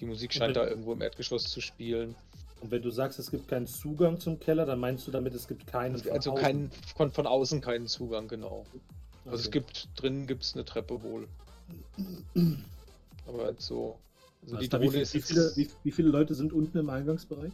die 0.00 0.06
Musik 0.06 0.32
scheint 0.32 0.56
da 0.56 0.66
irgendwo 0.66 0.92
im 0.92 1.02
Erdgeschoss 1.02 1.44
zu 1.44 1.60
spielen. 1.60 2.14
Und 2.60 2.70
wenn 2.70 2.82
du 2.82 2.90
sagst, 2.90 3.18
es 3.18 3.30
gibt 3.30 3.48
keinen 3.48 3.66
Zugang 3.66 4.20
zum 4.20 4.38
Keller, 4.38 4.64
dann 4.64 4.78
meinst 4.78 5.06
du 5.06 5.10
damit, 5.10 5.34
es 5.34 5.48
gibt 5.48 5.66
keinen. 5.66 5.94
Also 6.10 6.32
außen? 6.32 6.34
kein, 6.34 6.70
von, 7.12 7.26
außen 7.26 7.60
keinen 7.60 7.88
Zugang, 7.88 8.28
genau. 8.28 8.64
Also 9.26 9.38
es 9.38 9.46
Okay. 9.48 9.60
gibt, 9.60 9.88
drinnen 9.96 10.26
gibt 10.26 10.44
es 10.44 10.54
eine 10.54 10.64
Treppe 10.64 11.02
wohl. 11.02 11.28
Aber 13.26 13.44
halt 13.44 13.60
so. 13.60 13.98
Also 14.42 14.56
die 14.56 14.64
wie, 14.64 14.68
Drohne 14.68 14.90
viel- 14.90 15.02
ist 15.02 15.14
wie, 15.14 15.20
viele, 15.20 15.52
wie, 15.56 15.68
wie 15.84 15.90
viele 15.92 16.08
Leute 16.08 16.34
sind 16.34 16.52
unten 16.52 16.78
im 16.78 16.90
Eingangsbereich? 16.90 17.52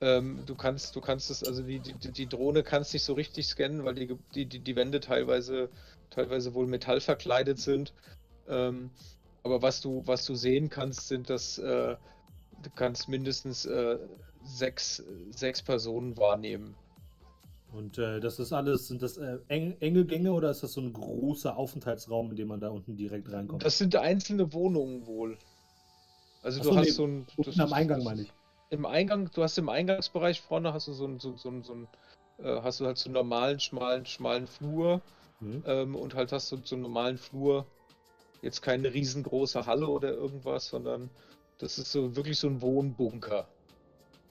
Ähm, 0.00 0.40
du 0.46 0.54
kannst, 0.54 0.96
du 0.96 1.00
kannst 1.00 1.30
es, 1.30 1.44
also 1.44 1.62
die, 1.62 1.78
die, 1.80 2.12
die 2.12 2.26
Drohne 2.28 2.62
kannst 2.62 2.92
nicht 2.92 3.04
so 3.04 3.14
richtig 3.14 3.46
scannen, 3.46 3.84
weil 3.84 3.94
die, 3.94 4.14
die, 4.34 4.46
die, 4.46 4.58
die 4.58 4.76
Wände 4.76 5.00
teilweise, 5.00 5.68
teilweise 6.10 6.54
wohl 6.54 6.66
metallverkleidet 6.66 7.58
sind. 7.58 7.92
Ähm, 8.48 8.90
aber 9.42 9.62
was 9.62 9.80
du, 9.80 10.02
was 10.06 10.24
du 10.26 10.34
sehen 10.34 10.68
kannst, 10.68 11.08
sind, 11.08 11.30
dass 11.30 11.58
äh, 11.58 11.96
du 12.62 12.70
kannst 12.74 13.08
mindestens 13.08 13.66
äh, 13.66 13.98
sechs, 14.42 15.02
sechs 15.30 15.62
Personen 15.62 16.16
wahrnehmen. 16.16 16.74
Und 17.72 17.98
äh, 17.98 18.20
das 18.20 18.38
ist 18.38 18.52
alles, 18.52 18.88
sind 18.88 19.02
das 19.02 19.16
äh, 19.16 19.38
eng, 19.48 19.76
enge 19.80 20.04
Gänge 20.04 20.32
oder 20.32 20.50
ist 20.50 20.62
das 20.62 20.72
so 20.72 20.80
ein 20.80 20.92
großer 20.92 21.56
Aufenthaltsraum, 21.56 22.30
in 22.30 22.36
dem 22.36 22.48
man 22.48 22.60
da 22.60 22.68
unten 22.68 22.96
direkt 22.96 23.32
reinkommt? 23.32 23.64
Das 23.64 23.78
sind 23.78 23.96
einzelne 23.96 24.52
Wohnungen 24.52 25.06
wohl. 25.06 25.38
Also 26.44 26.60
Ach 26.60 26.64
du 26.64 26.76
hast 26.76 26.84
nee, 26.84 26.90
so 26.90 27.06
ein. 27.06 27.26
das 27.38 27.58
am 27.58 27.72
Eingang 27.72 28.04
meine 28.04 28.22
ich. 28.22 28.32
Im 28.70 28.86
Eingang, 28.86 29.30
du 29.32 29.42
hast 29.42 29.56
im 29.56 29.68
Eingangsbereich 29.68 30.40
vorne 30.40 30.72
hast 30.72 30.88
du 30.88 30.92
so 30.92 31.06
ein, 31.06 31.18
so, 31.18 31.36
so, 31.36 31.62
so 31.62 31.74
ein, 31.74 31.88
äh, 32.38 32.60
hast 32.62 32.80
du 32.80 32.86
halt 32.86 32.98
so 32.98 33.08
einen 33.08 33.14
normalen, 33.14 33.58
schmalen, 33.60 34.04
schmalen 34.04 34.46
Flur. 34.46 35.00
Mhm. 35.40 35.62
Ähm, 35.66 35.96
und 35.96 36.14
halt 36.14 36.32
hast 36.32 36.52
du 36.52 36.58
so 36.62 36.74
einen 36.74 36.82
normalen 36.82 37.16
Flur. 37.16 37.66
Jetzt 38.42 38.60
keine 38.60 38.92
riesengroße 38.92 39.64
Halle 39.64 39.88
oder 39.88 40.12
irgendwas, 40.12 40.68
sondern 40.68 41.08
das 41.58 41.78
ist 41.78 41.92
so 41.92 42.14
wirklich 42.14 42.38
so 42.38 42.48
ein 42.48 42.60
Wohnbunker. 42.60 43.48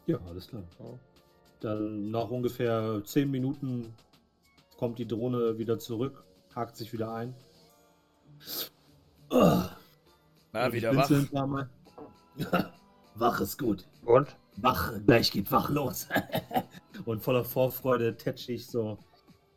Ja, 0.05 0.19
alles 0.27 0.47
klar. 0.47 0.63
Ja. 0.79 0.85
Dann 1.61 2.11
nach 2.11 2.29
ungefähr 2.29 3.01
10 3.03 3.31
Minuten 3.31 3.95
kommt 4.77 4.99
die 4.99 5.07
Drohne 5.07 5.57
wieder 5.57 5.79
zurück, 5.79 6.25
hakt 6.53 6.75
sich 6.75 6.93
wieder 6.93 7.11
ein. 7.11 7.33
Na, 9.31 9.75
Und 10.51 10.67
ich 10.67 10.73
wieder 10.73 10.95
wach. 10.95 11.09
Mal. 11.47 11.69
Wach 13.15 13.41
ist 13.41 13.57
gut. 13.59 13.87
Und? 14.05 14.35
Wach, 14.57 14.93
gleich 15.05 15.31
geht 15.31 15.51
wach 15.51 15.69
los. 15.69 16.07
und 17.05 17.21
voller 17.23 17.43
Vorfreude 17.43 18.15
tätsche 18.17 18.53
ich 18.53 18.67
so 18.67 18.97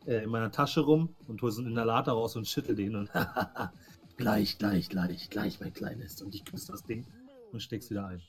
äh, 0.05 0.23
in 0.23 0.29
meiner 0.29 0.51
Tasche 0.51 0.81
rum 0.81 1.15
und 1.27 1.41
hole 1.41 1.51
so 1.51 1.61
einen 1.61 1.71
Inhalator 1.71 2.13
raus 2.13 2.35
und 2.35 2.47
schüttel 2.47 2.75
den 2.75 2.95
und 2.95 3.11
gleich, 4.17 4.57
gleich, 4.57 4.89
gleich, 4.89 5.29
gleich, 5.29 5.59
mein 5.59 5.73
Kleines. 5.73 6.21
Und 6.21 6.33
ich 6.33 6.45
küsse 6.45 6.71
das 6.71 6.83
Ding 6.83 7.05
und 7.51 7.61
steck's 7.61 7.89
wieder 7.89 8.07
ein. 8.07 8.21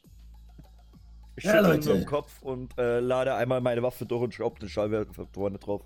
Ich 1.36 1.44
Ja, 1.44 1.52
schüttle 1.52 1.68
Leute. 1.68 1.82
so 1.82 1.92
im 1.94 2.04
Kopf 2.04 2.42
und 2.42 2.76
äh, 2.78 3.00
lade 3.00 3.34
einmal 3.34 3.60
meine 3.60 3.82
Waffe 3.82 4.04
durch 4.06 4.22
und 4.22 4.34
schraube 4.34 4.60
eine 4.60 4.68
Scheibe 4.68 5.06
vorne 5.32 5.58
drauf. 5.58 5.84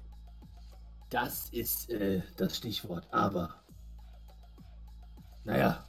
Das 1.10 1.50
ist 1.50 1.90
äh, 1.90 2.22
das 2.36 2.56
Stichwort, 2.56 3.06
aber. 3.10 3.62
Naja, 5.44 5.84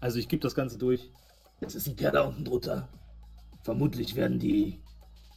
also 0.00 0.18
ich 0.18 0.28
gebe 0.28 0.40
das 0.40 0.54
Ganze 0.54 0.78
durch. 0.78 1.10
Es 1.64 1.74
ist 1.74 1.86
ein 1.86 1.96
Keller 1.96 2.26
unten 2.28 2.44
drunter. 2.44 2.88
Vermutlich 3.62 4.16
werden 4.16 4.38
die 4.38 4.80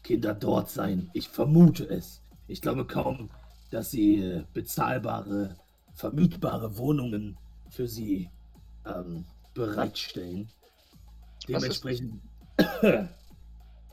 Kinder 0.04 0.34
dort 0.34 0.70
sein. 0.70 1.10
Ich 1.14 1.30
vermute 1.30 1.86
es. 1.90 2.22
Ich 2.48 2.62
glaube 2.62 2.86
kaum, 2.86 3.30
dass 3.72 3.92
sie 3.92 4.22
äh, 4.22 4.44
bezahlbare, 4.54 5.56
vermietbare 5.94 6.78
Wohnungen 6.78 7.38
für 7.70 7.88
sie 7.88 8.30
ähm, 8.86 9.26
bereitstellen. 9.54 10.50
Was 11.48 11.64
ist- 11.64 11.84
Dementsprechend. 11.84 12.22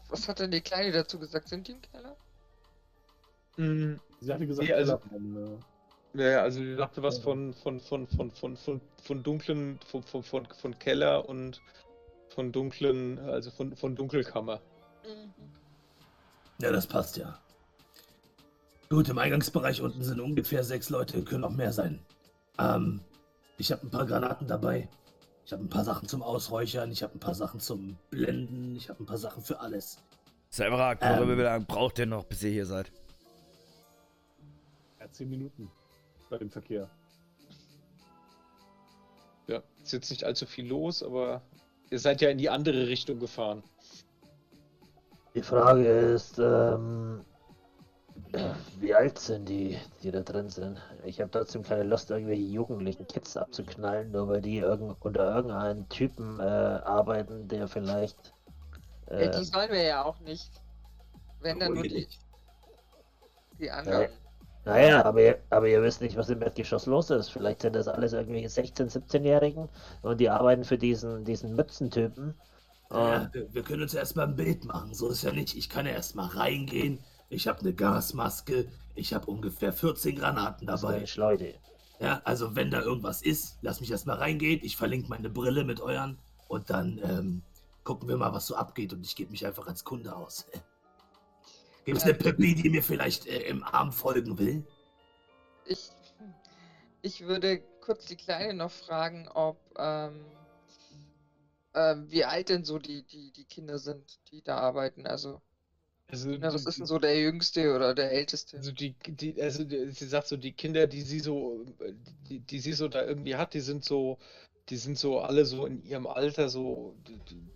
Was 0.09 0.28
hat 0.28 0.40
denn 0.40 0.50
die 0.50 0.60
Kleine 0.60 0.92
dazu 0.92 1.18
gesagt? 1.18 1.48
Sind 1.48 1.66
die 1.68 1.72
im 1.72 1.80
Keller? 1.80 2.16
Mm, 3.56 3.98
Sie 4.20 4.32
hatte 4.32 4.46
gesagt, 4.46 4.68
Nee, 4.68 4.74
also- 4.74 5.00
Ja, 6.14 6.30
ja, 6.30 6.42
also 6.42 6.60
die 6.60 6.74
sagte 6.74 7.02
was 7.02 7.18
von, 7.18 7.54
von, 7.54 7.80
von, 7.80 8.06
von, 8.06 8.30
von, 8.30 8.56
von, 8.56 8.80
von 9.02 9.22
dunklen, 9.22 9.78
von, 9.86 10.02
von, 10.02 10.22
von, 10.22 10.44
von 10.46 10.78
Keller 10.78 11.26
und 11.26 11.62
von 12.32 12.52
dunklen, 12.52 13.18
also 13.18 13.50
von, 13.50 13.76
von 13.76 13.94
Dunkelkammer. 13.94 14.60
Ja, 16.60 16.70
das 16.72 16.86
passt 16.86 17.16
ja. 17.16 17.38
Gut, 18.88 19.09
im 19.09 19.18
Eingangsbereich 19.18 19.80
unten 19.80 20.02
sind 20.02 20.20
ungefähr 20.20 20.64
sechs 20.64 20.90
Leute, 20.90 21.22
können 21.22 21.44
auch 21.44 21.50
mehr 21.50 21.72
sein. 21.72 21.98
Ähm, 22.59 23.00
ich 23.56 23.72
habe 23.72 23.86
ein 23.86 23.90
paar 23.90 24.06
Granaten 24.06 24.46
dabei. 24.46 24.88
Ich 25.44 25.52
habe 25.52 25.64
ein 25.64 25.68
paar 25.68 25.84
Sachen 25.84 26.09
zum 26.09 26.22
Ausräuchern, 26.22 26.92
ich 26.92 27.02
habe 27.02 27.14
ein 27.14 27.20
paar 27.20 27.34
Sachen 27.34 27.59
zum 27.59 27.96
Blenden, 28.10 28.76
ich 28.76 28.88
habe 28.88 29.02
ein 29.02 29.06
paar 29.06 29.18
Sachen 29.18 29.42
für 29.42 29.60
alles. 29.60 29.98
Severa, 30.50 30.94
Ähm. 31.00 31.36
wie 31.36 31.42
lange 31.42 31.64
braucht 31.64 31.98
ihr 31.98 32.06
noch, 32.06 32.24
bis 32.24 32.42
ihr 32.42 32.50
hier 32.50 32.66
seid? 32.66 32.92
Ja, 35.00 35.10
zehn 35.10 35.30
Minuten 35.30 35.70
bei 36.30 36.38
dem 36.38 36.50
Verkehr. 36.50 36.88
Ja, 39.48 39.62
ist 39.82 39.92
jetzt 39.92 40.10
nicht 40.10 40.24
allzu 40.24 40.46
viel 40.46 40.66
los, 40.66 41.02
aber 41.02 41.42
ihr 41.93 41.98
seid 41.98 42.23
ja 42.23 42.31
in 42.31 42.39
die 42.39 42.48
andere 42.48 42.89
Richtung 42.89 43.20
gefahren. 43.20 43.62
Die 45.35 45.43
Frage 45.43 45.86
ist, 45.86 46.39
ähm, 46.39 47.24
wie 48.81 48.94
alt 48.94 49.19
sind 49.19 49.48
die, 49.48 49.78
die 50.02 50.10
da 50.10 50.20
drin 50.20 50.48
sind? 50.48 50.81
Ich 51.05 51.20
habe 51.20 51.31
trotzdem 51.31 51.62
keine 51.62 51.85
Lust, 51.85 52.10
irgendwelche 52.10 52.43
jugendlichen 52.43 53.06
Kids 53.06 53.36
abzuknallen, 53.36 54.10
nur 54.10 54.28
weil 54.28 54.40
die 54.40 54.59
irgend, 54.59 54.97
unter 55.01 55.36
irgendeinem 55.36 55.89
Typen 55.90 56.40
äh, 56.40 56.43
arbeiten, 56.43 57.47
der 57.48 57.69
vielleicht. 57.69 58.32
Ja, 59.10 59.16
Äh, 59.19 59.39
die 59.39 59.44
sollen 59.44 59.70
wir 59.70 59.82
ja 59.82 60.05
auch 60.05 60.19
nicht. 60.20 60.51
Wenn 61.40 61.59
dann 61.59 61.74
nur 61.74 61.82
die, 61.82 62.09
die 63.59 63.70
anderen. 63.70 64.09
Naja, 64.64 65.05
aber 65.05 65.22
ihr, 65.22 65.39
aber 65.51 65.68
ihr 65.68 65.82
wisst 65.82 66.01
nicht, 66.01 66.16
was 66.16 66.30
im 66.30 66.40
Erdgeschoss 66.40 66.86
los 66.86 67.10
ist. 67.10 67.30
Vielleicht 67.30 67.62
sind 67.62 67.74
das 67.74 67.89
alles 67.89 68.12
irgendwelche 68.12 68.48
16-, 68.48 68.93
17-Jährigen 68.93 69.68
und 70.02 70.20
die 70.20 70.30
arbeiten 70.30 70.64
für 70.64 70.78
diesen, 70.78 71.24
diesen 71.24 71.56
Mützentypen. 71.56 72.34
Ja, 72.90 73.28
wir, 73.32 73.52
wir 73.52 73.62
können 73.62 73.82
uns 73.82 73.94
erstmal 73.94 74.28
ein 74.28 74.36
Bild 74.36 74.64
machen. 74.64 74.94
So 74.94 75.09
ist 75.09 75.22
ja 75.22 75.32
nicht. 75.32 75.56
Ich 75.56 75.68
kann 75.68 75.86
ja 75.86 75.93
erstmal 75.93 76.28
reingehen. 76.28 77.01
Ich 77.28 77.48
habe 77.48 77.60
eine 77.60 77.72
Gasmaske. 77.72 78.66
Ich 78.94 79.14
habe 79.14 79.26
ungefähr 79.26 79.72
14 79.72 80.16
Granaten 80.16 80.66
das 80.66 80.82
ist 80.82 80.89
dabei. 80.89 81.06
Schleude. 81.06 81.55
Ja, 81.98 82.20
also 82.24 82.55
wenn 82.55 82.70
da 82.70 82.82
irgendwas 82.82 83.22
ist, 83.22 83.59
lass 83.62 83.80
mich 83.80 83.90
erstmal 83.90 84.18
reingehen. 84.18 84.60
Ich 84.62 84.76
verlinke 84.76 85.09
meine 85.09 85.30
Brille 85.30 85.64
mit 85.64 85.80
euren 85.80 86.18
und 86.48 86.68
dann 86.68 87.01
ähm, 87.02 87.43
gucken 87.84 88.09
wir 88.09 88.16
mal, 88.16 88.32
was 88.32 88.47
so 88.47 88.55
abgeht. 88.55 88.93
Und 88.93 89.06
ich 89.06 89.16
gebe 89.16 89.30
mich 89.30 89.47
einfach 89.47 89.66
als 89.66 89.84
Kunde 89.84 90.14
aus. 90.14 90.47
Gibt 91.84 91.98
es 91.98 92.04
Ja. 92.04 92.06
eine 92.06 92.14
Pippi, 92.14 92.56
die 92.56 92.70
mir 92.70 92.82
vielleicht 92.82 93.26
äh, 93.26 93.42
im 93.42 93.62
Arm 93.62 93.92
folgen 93.92 94.36
will? 94.38 94.66
Ich, 95.64 95.90
ich 97.02 97.20
würde 97.26 97.62
kurz 97.80 98.06
die 98.06 98.16
Kleine 98.16 98.54
noch 98.54 98.70
fragen, 98.72 99.28
ob 99.28 99.60
ähm, 99.78 100.48
ähm, 101.74 102.10
wie 102.10 102.24
alt 102.24 102.48
denn 102.48 102.64
so 102.64 102.78
die, 102.78 103.02
die, 103.04 103.30
die 103.32 103.44
Kinder 103.44 103.78
sind, 103.78 104.18
die 104.30 104.42
da 104.42 104.56
arbeiten. 104.59 105.06
Also, 105.06 105.42
Also, 106.09 106.36
na, 106.38 106.52
was 106.54 106.66
die- 106.66 106.66
ist 106.66 106.80
denn 106.80 106.86
so 106.86 106.98
der 107.00 107.18
Jüngste 107.20 107.74
oder 107.76 107.94
der 107.94 108.12
Älteste? 108.12 108.64
Also 108.64 108.70
die, 108.72 108.94
die, 109.06 109.40
also 109.42 109.64
die, 109.64 109.90
sie 109.92 110.06
sagt 110.06 110.28
so, 110.28 110.36
die 110.36 110.52
Kinder, 110.52 110.86
die 110.86 111.00
sie 111.02 111.20
so, 111.20 111.64
äh, 111.80 111.94
die, 112.28 112.40
die 112.40 112.59
sie 112.60 112.72
so 112.74 112.88
da 112.88 113.04
irgendwie 113.04 113.36
hat, 113.36 113.54
die 113.54 113.60
sind 113.60 113.84
so, 113.84 114.18
die 114.68 114.76
sind 114.76 114.98
so 114.98 115.20
alle 115.20 115.44
so 115.46 115.64
in 115.66 115.82
ihrem 115.82 116.06
Alter, 116.06 116.48
so 116.48 116.96
die, 117.06 117.18
die, 117.24 117.46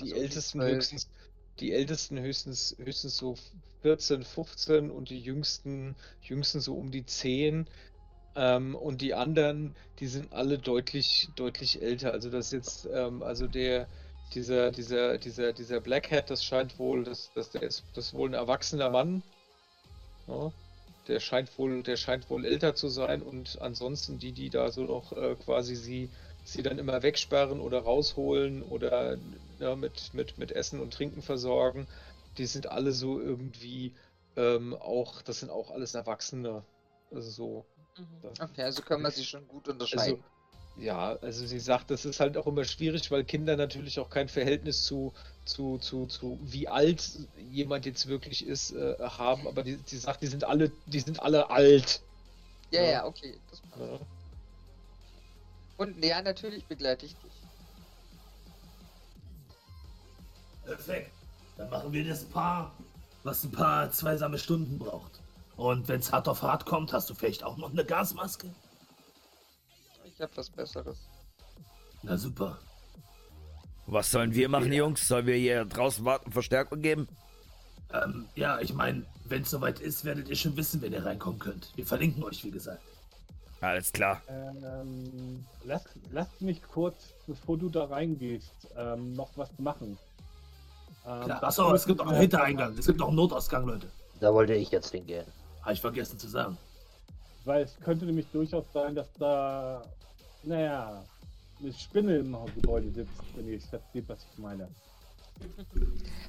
Also 0.00 0.14
ältesten 0.14 0.62
12. 0.62 0.64
höchstens, 0.64 1.08
die 1.60 1.72
ältesten 1.72 2.18
höchstens, 2.18 2.76
höchstens 2.78 3.16
so 3.16 3.36
14, 3.82 4.22
15 4.22 4.90
und 4.90 5.10
die 5.10 5.20
jüngsten, 5.20 5.94
jüngsten 6.22 6.60
so 6.60 6.74
um 6.74 6.90
die 6.90 7.06
10. 7.06 7.66
Ähm, 8.36 8.74
und 8.74 9.00
die 9.00 9.14
anderen, 9.14 9.74
die 10.00 10.06
sind 10.06 10.32
alle 10.32 10.58
deutlich, 10.58 11.28
deutlich 11.36 11.82
älter. 11.82 12.12
Also 12.12 12.30
das 12.30 12.50
jetzt, 12.50 12.88
ähm, 12.92 13.22
also 13.22 13.46
der, 13.46 13.86
dieser, 14.34 14.70
dieser, 14.72 15.18
dieser, 15.18 15.52
dieser 15.52 15.80
Black 15.80 16.10
Hat, 16.10 16.30
das 16.30 16.44
scheint 16.44 16.78
wohl, 16.78 17.04
das, 17.04 17.30
das, 17.34 17.50
der 17.50 17.62
ist, 17.62 17.84
das 17.94 18.06
ist 18.06 18.14
wohl 18.14 18.30
ein 18.30 18.34
erwachsener 18.34 18.90
Mann. 18.90 19.22
Ja, 20.26 20.52
der 21.08 21.20
scheint 21.20 21.56
wohl, 21.58 21.82
der 21.82 21.96
scheint 21.96 22.28
wohl 22.30 22.44
älter 22.44 22.74
zu 22.74 22.88
sein 22.88 23.22
und 23.22 23.60
ansonsten 23.60 24.18
die, 24.18 24.32
die 24.32 24.50
da 24.50 24.70
so 24.70 24.84
noch 24.84 25.12
äh, 25.12 25.34
quasi 25.44 25.76
sie, 25.76 26.10
sie 26.44 26.62
dann 26.62 26.78
immer 26.78 27.02
wegsperren 27.02 27.60
oder 27.60 27.80
rausholen 27.80 28.62
oder 28.62 29.18
ja, 29.58 29.76
mit, 29.76 30.14
mit, 30.14 30.38
mit 30.38 30.52
Essen 30.52 30.80
und 30.80 30.92
Trinken 30.94 31.22
versorgen, 31.22 31.88
die 32.38 32.46
sind 32.46 32.66
alle 32.68 32.92
so 32.92 33.20
irgendwie 33.20 33.94
ähm, 34.36 34.74
auch, 34.74 35.22
das 35.22 35.40
sind 35.40 35.50
auch 35.50 35.70
alles 35.70 35.94
Erwachsene. 35.94 36.64
Also 37.10 37.30
so. 37.30 37.66
Mhm. 37.96 38.34
Okay, 38.40 38.62
also 38.62 38.82
können 38.82 39.02
wir 39.02 39.10
sie 39.12 39.24
schon 39.24 39.46
gut 39.48 39.68
Also, 39.68 39.72
unterscheiden. 39.72 40.24
ja, 40.76 41.16
also 41.22 41.46
sie 41.46 41.60
sagt, 41.60 41.90
das 41.90 42.04
ist 42.04 42.20
halt 42.20 42.36
auch 42.36 42.46
immer 42.46 42.64
schwierig, 42.64 43.10
weil 43.10 43.24
Kinder 43.24 43.56
natürlich 43.56 43.98
auch 44.00 44.10
kein 44.10 44.28
Verhältnis 44.28 44.84
zu, 44.84 45.14
zu, 45.44 45.78
zu, 45.78 46.06
zu 46.06 46.38
wie 46.42 46.68
alt 46.68 47.18
jemand 47.36 47.86
jetzt 47.86 48.06
wirklich 48.08 48.46
ist, 48.46 48.72
äh, 48.72 48.96
haben, 49.00 49.46
aber 49.48 49.62
die, 49.62 49.76
sie 49.86 49.98
sagt, 49.98 50.22
die 50.22 50.26
sind 50.28 50.44
alle, 50.44 50.72
die 50.86 51.00
sind 51.00 51.20
alle 51.22 51.50
alt. 51.50 52.02
ja, 52.70 52.82
ja. 52.82 52.90
ja, 52.90 53.06
okay. 53.06 53.40
Das 53.50 53.60
passt. 53.62 53.76
Ne? 53.76 54.00
Und 55.76 56.04
ja, 56.04 56.22
natürlich 56.22 56.66
begleite 56.66 57.06
ich 57.06 57.16
dich. 57.18 57.33
Perfekt. 60.64 61.10
Dann 61.56 61.70
machen 61.70 61.92
wir 61.92 62.04
das 62.06 62.24
Paar, 62.24 62.72
was 63.22 63.44
ein 63.44 63.52
paar 63.52 63.90
zweisame 63.90 64.38
Stunden 64.38 64.78
braucht. 64.78 65.20
Und 65.56 65.88
wenn 65.88 66.00
es 66.00 66.12
hart 66.12 66.28
auf 66.28 66.42
hart 66.42 66.66
kommt, 66.66 66.92
hast 66.92 67.08
du 67.10 67.14
vielleicht 67.14 67.44
auch 67.44 67.56
noch 67.56 67.70
eine 67.70 67.84
Gasmaske? 67.84 68.52
Ich 70.04 70.20
habe 70.20 70.36
was 70.36 70.50
Besseres. 70.50 71.08
Na 72.02 72.16
super. 72.16 72.58
Was 73.86 74.10
sollen 74.10 74.34
wir 74.34 74.48
machen, 74.48 74.72
Jungs? 74.72 75.06
Sollen 75.06 75.26
wir 75.26 75.36
hier 75.36 75.64
draußen 75.64 76.04
warten, 76.04 76.32
Verstärkung 76.32 76.80
geben? 76.80 77.08
Ähm, 77.92 78.26
ja, 78.34 78.58
ich 78.60 78.72
meine, 78.72 79.04
wenn 79.26 79.42
es 79.42 79.50
soweit 79.50 79.80
ist, 79.80 80.04
werdet 80.04 80.28
ihr 80.28 80.36
schon 80.36 80.56
wissen, 80.56 80.80
wenn 80.82 80.92
ihr 80.92 81.04
reinkommen 81.04 81.38
könnt. 81.38 81.70
Wir 81.76 81.86
verlinken 81.86 82.22
euch, 82.24 82.42
wie 82.44 82.50
gesagt. 82.50 82.82
Alles 83.60 83.92
klar. 83.92 84.20
Ähm, 84.28 85.44
lass, 85.64 85.84
lass 86.10 86.40
mich 86.40 86.62
kurz, 86.62 87.14
bevor 87.26 87.56
du 87.56 87.68
da 87.68 87.84
reingehst, 87.84 88.68
ähm, 88.76 89.12
noch 89.12 89.30
was 89.36 89.50
machen. 89.58 89.98
Ähm, 91.06 91.30
Achso, 91.30 91.72
es 91.74 91.84
gibt 91.84 92.00
auch 92.00 92.06
einen 92.06 92.20
Hintereingang. 92.20 92.76
Es 92.78 92.86
gibt 92.86 93.00
auch 93.02 93.08
einen 93.08 93.16
Notausgang, 93.16 93.66
Leute. 93.66 93.88
Da 94.20 94.32
wollte 94.32 94.54
ich 94.54 94.70
jetzt 94.70 94.90
hingehen. 94.90 95.26
Habe 95.62 95.74
ich 95.74 95.80
vergessen 95.80 96.18
zu 96.18 96.28
sagen. 96.28 96.56
Weil 97.44 97.64
es 97.64 97.76
könnte 97.84 98.06
nämlich 98.06 98.26
durchaus 98.32 98.64
sein, 98.72 98.94
dass 98.94 99.08
da, 99.18 99.82
naja, 100.44 101.04
eine 101.60 101.72
Spinne 101.72 102.18
im 102.18 102.36
Gebäude 102.54 102.90
sitzt, 102.90 103.10
wenn 103.34 103.48
ihr 103.48 103.60
versteht, 103.60 104.08
was 104.08 104.18
ich 104.32 104.38
meine. 104.38 104.68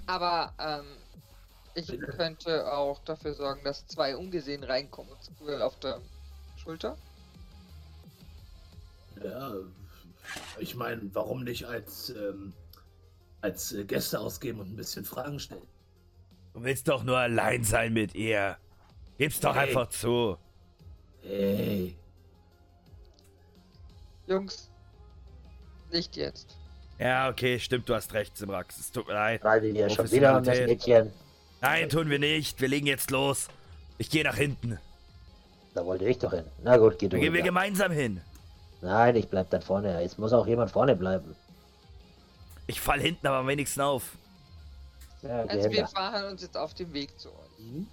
Aber 0.07 0.51
ähm, 0.59 0.85
ich 1.75 1.87
könnte 2.17 2.71
auch 2.71 2.99
dafür 3.05 3.33
sorgen, 3.33 3.61
dass 3.63 3.85
zwei 3.87 4.15
ungesehen 4.15 4.63
reinkommen 4.63 5.11
und 5.11 5.23
Squirrel 5.23 5.61
auf 5.61 5.77
der 5.79 6.01
Schulter. 6.57 6.97
Ja, 9.23 9.53
ich 10.59 10.75
meine, 10.75 11.01
warum 11.13 11.43
nicht 11.43 11.65
als, 11.65 12.09
ähm, 12.09 12.53
als 13.45 13.71
äh, 13.71 13.83
Gäste 13.85 14.19
ausgeben 14.19 14.59
und 14.59 14.73
ein 14.73 14.75
bisschen 14.75 15.05
Fragen 15.05 15.39
stellen? 15.39 15.67
Du 16.53 16.63
willst 16.63 16.87
doch 16.87 17.03
nur 17.03 17.17
allein 17.17 17.63
sein 17.63 17.93
mit 17.93 18.13
ihr. 18.15 18.57
Gib's 19.17 19.39
doch 19.39 19.55
Hey. 19.55 19.67
einfach 19.69 19.87
zu. 19.89 20.37
Hey, 21.21 21.95
Jungs, 24.27 24.69
nicht 25.91 26.15
jetzt. 26.15 26.57
Ja, 26.97 27.29
okay, 27.29 27.59
stimmt, 27.59 27.87
du 27.89 27.95
hast 27.95 28.13
recht, 28.13 28.37
Simrax. 28.37 28.79
Es 28.79 28.91
tut 28.91 29.07
mir 29.07 29.13
leid. 29.13 29.41
Ihr 29.63 29.89
schon 29.89 30.09
wieder 30.11 30.37
um 30.37 30.43
das. 30.43 30.59
Mädchen? 30.59 31.11
Nein, 31.61 31.89
tun 31.89 32.09
wir 32.09 32.19
nicht. 32.19 32.59
Wir 32.61 32.67
legen 32.69 32.87
jetzt 32.87 33.11
los. 33.11 33.47
Ich 33.97 34.09
gehe 34.09 34.23
nach 34.23 34.35
hinten. 34.35 34.79
Da 35.73 35.85
wollte 35.85 36.05
ich 36.05 36.17
doch 36.19 36.31
hin. 36.31 36.45
Na 36.63 36.77
gut, 36.77 36.97
geh 36.99 37.07
du. 37.07 37.17
Da 37.17 37.21
gehen 37.21 37.33
wir 37.33 37.41
gemeinsam 37.41 37.91
hin. 37.91 38.21
Nein, 38.81 39.15
ich 39.15 39.27
bleib 39.27 39.49
dann 39.49 39.61
vorne. 39.61 40.01
Jetzt 40.01 40.17
muss 40.19 40.31
auch 40.31 40.47
jemand 40.47 40.71
vorne 40.71 40.95
bleiben. 40.95 41.35
Ich 42.67 42.81
fall 42.81 42.99
hinten 42.99 43.27
aber 43.27 43.37
am 43.37 43.47
wenigsten 43.47 43.81
auf. 43.81 44.17
Ja, 45.21 45.43
Also 45.43 45.71
wir 45.71 45.87
fahren 45.87 46.31
uns 46.31 46.41
jetzt 46.41 46.57
auf 46.57 46.73
dem 46.73 46.93
Weg 46.93 47.19
zu 47.19 47.29
euch. 47.29 47.59
Mhm. 47.59 47.87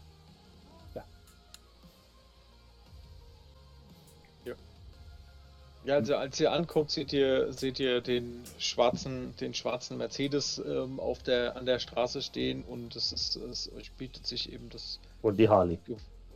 Ja, 5.84 5.94
also 5.94 6.14
als 6.14 6.38
ihr 6.38 6.52
ankommt, 6.52 6.92
seht 6.92 7.12
ihr, 7.12 7.52
seht 7.52 7.80
ihr 7.80 8.00
den 8.00 8.44
schwarzen, 8.58 9.34
den 9.40 9.52
schwarzen 9.52 9.96
Mercedes 9.98 10.62
ähm, 10.64 11.00
auf 11.00 11.22
der, 11.24 11.56
an 11.56 11.66
der 11.66 11.80
Straße 11.80 12.22
stehen 12.22 12.62
und 12.62 12.94
es 12.94 13.10
ist, 13.10 13.34
es 13.36 13.72
euch 13.72 13.90
bietet 13.92 14.24
sich 14.26 14.52
eben 14.52 14.68
das 14.70 15.00
Und 15.22 15.38
die 15.38 15.48
Harley. 15.48 15.78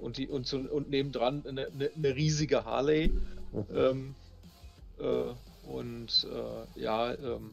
und 0.00 0.16
die 0.16 0.26
und, 0.26 0.48
so, 0.48 0.58
und 0.58 0.90
nebendran 0.90 1.44
eine, 1.46 1.66
eine, 1.68 1.90
eine 1.94 2.16
riesige 2.16 2.64
Harley. 2.64 3.12
Mhm. 3.52 3.64
Ähm, 3.72 4.14
äh, 4.98 5.68
und 5.70 6.26
äh, 6.76 6.80
ja, 6.80 7.14
ähm, 7.14 7.50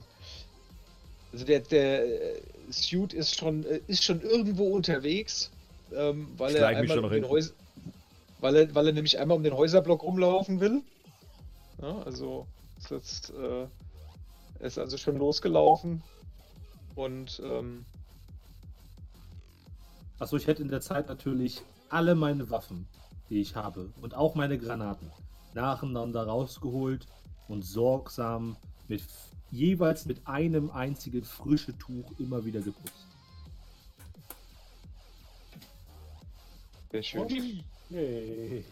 also 1.33 1.45
der, 1.45 1.59
der 1.61 2.05
äh, 2.05 2.41
Suit 2.69 3.13
ist 3.13 3.37
schon, 3.37 3.65
äh, 3.65 3.81
ist 3.87 4.03
schon 4.03 4.21
irgendwo 4.21 4.65
unterwegs, 4.65 5.51
ähm, 5.93 6.29
weil, 6.37 6.55
er 6.55 6.67
einmal 6.67 6.99
um 6.99 7.09
den. 7.09 7.27
Häus 7.27 7.53
weil, 8.39 8.55
er, 8.55 8.75
weil 8.75 8.87
er 8.87 8.93
nämlich 8.93 9.19
einmal 9.19 9.37
um 9.37 9.43
den 9.43 9.53
Häuserblock 9.53 10.03
rumlaufen 10.03 10.59
will. 10.59 10.81
Ja, 11.81 11.99
also 12.03 12.45
ist 12.77 12.91
jetzt, 12.91 13.29
äh, 13.31 13.63
er 14.59 14.67
ist 14.67 14.77
also 14.77 14.97
schon 14.97 15.17
losgelaufen 15.17 16.03
und 16.95 17.41
ähm, 17.43 17.85
Achso, 20.19 20.37
ich 20.37 20.47
hätte 20.47 20.61
in 20.61 20.69
der 20.69 20.81
Zeit 20.81 21.09
natürlich 21.09 21.63
alle 21.89 22.15
meine 22.15 22.49
Waffen, 22.49 22.87
die 23.29 23.41
ich 23.41 23.55
habe, 23.55 23.89
und 24.01 24.13
auch 24.15 24.35
meine 24.35 24.57
Granaten 24.57 25.11
nacheinander 25.53 26.23
rausgeholt 26.23 27.07
und 27.47 27.63
sorgsam 27.63 28.55
mit 28.87 29.03
jeweils 29.53 30.05
mit 30.05 30.25
einem 30.27 30.71
einzigen 30.71 31.23
frischen 31.23 31.77
Tuch 31.79 32.11
immer 32.19 32.43
wieder 32.43 32.61
geputzt. 32.61 33.07
sehr 36.93 37.03
schön. 37.03 37.63
Yay. 37.89 38.63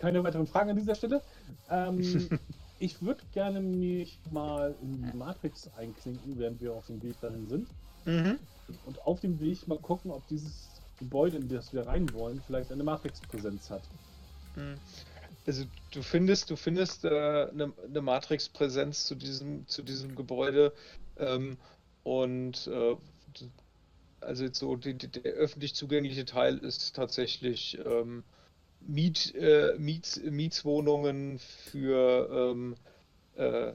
Keine 0.00 0.22
weiteren 0.22 0.46
Fragen 0.46 0.70
an 0.70 0.76
dieser 0.76 0.94
Stelle. 0.94 1.22
Ähm, 1.70 2.00
ich 2.78 3.00
würde 3.00 3.22
gerne 3.32 3.60
mich 3.60 4.18
mal 4.30 4.74
in 4.82 5.02
die 5.02 5.16
Matrix 5.16 5.70
einklinken, 5.76 6.38
während 6.38 6.60
wir 6.60 6.72
auf 6.72 6.86
dem 6.86 7.02
Weg 7.02 7.20
dahin 7.20 7.48
sind. 7.48 7.68
Mhm. 8.04 8.38
Und 8.86 9.06
auf 9.06 9.20
dem 9.20 9.40
Weg 9.40 9.66
mal 9.68 9.78
gucken, 9.78 10.10
ob 10.10 10.26
dieses 10.28 10.68
Gebäude, 10.98 11.38
in 11.38 11.48
das 11.48 11.72
wir 11.72 11.86
rein 11.86 12.12
wollen, 12.12 12.42
vielleicht 12.46 12.72
eine 12.72 12.84
Matrix-Präsenz 12.84 13.70
hat. 13.70 13.82
Also 15.48 15.64
du 15.92 16.02
findest, 16.02 16.50
du 16.50 16.56
findest 16.56 17.06
äh, 17.06 17.08
eine, 17.08 17.72
eine 17.82 18.02
Matrix-Präsenz 18.02 19.06
zu 19.06 19.14
diesem, 19.14 19.66
zu 19.66 19.82
diesem 19.82 20.14
Gebäude 20.14 20.74
ähm, 21.16 21.56
und 22.02 22.66
äh, 22.66 22.96
also 24.20 24.46
so 24.52 24.76
die, 24.76 24.92
die, 24.92 25.08
der 25.08 25.32
öffentlich 25.32 25.74
zugängliche 25.74 26.26
Teil 26.26 26.58
ist 26.58 26.94
tatsächlich 26.94 27.78
ähm, 27.82 28.24
Miet, 28.80 29.34
äh, 29.36 29.74
Miets, 29.78 30.20
Mietswohnungen 30.22 31.38
für 31.38 32.28
ähm, 32.30 32.76
äh, 33.36 33.72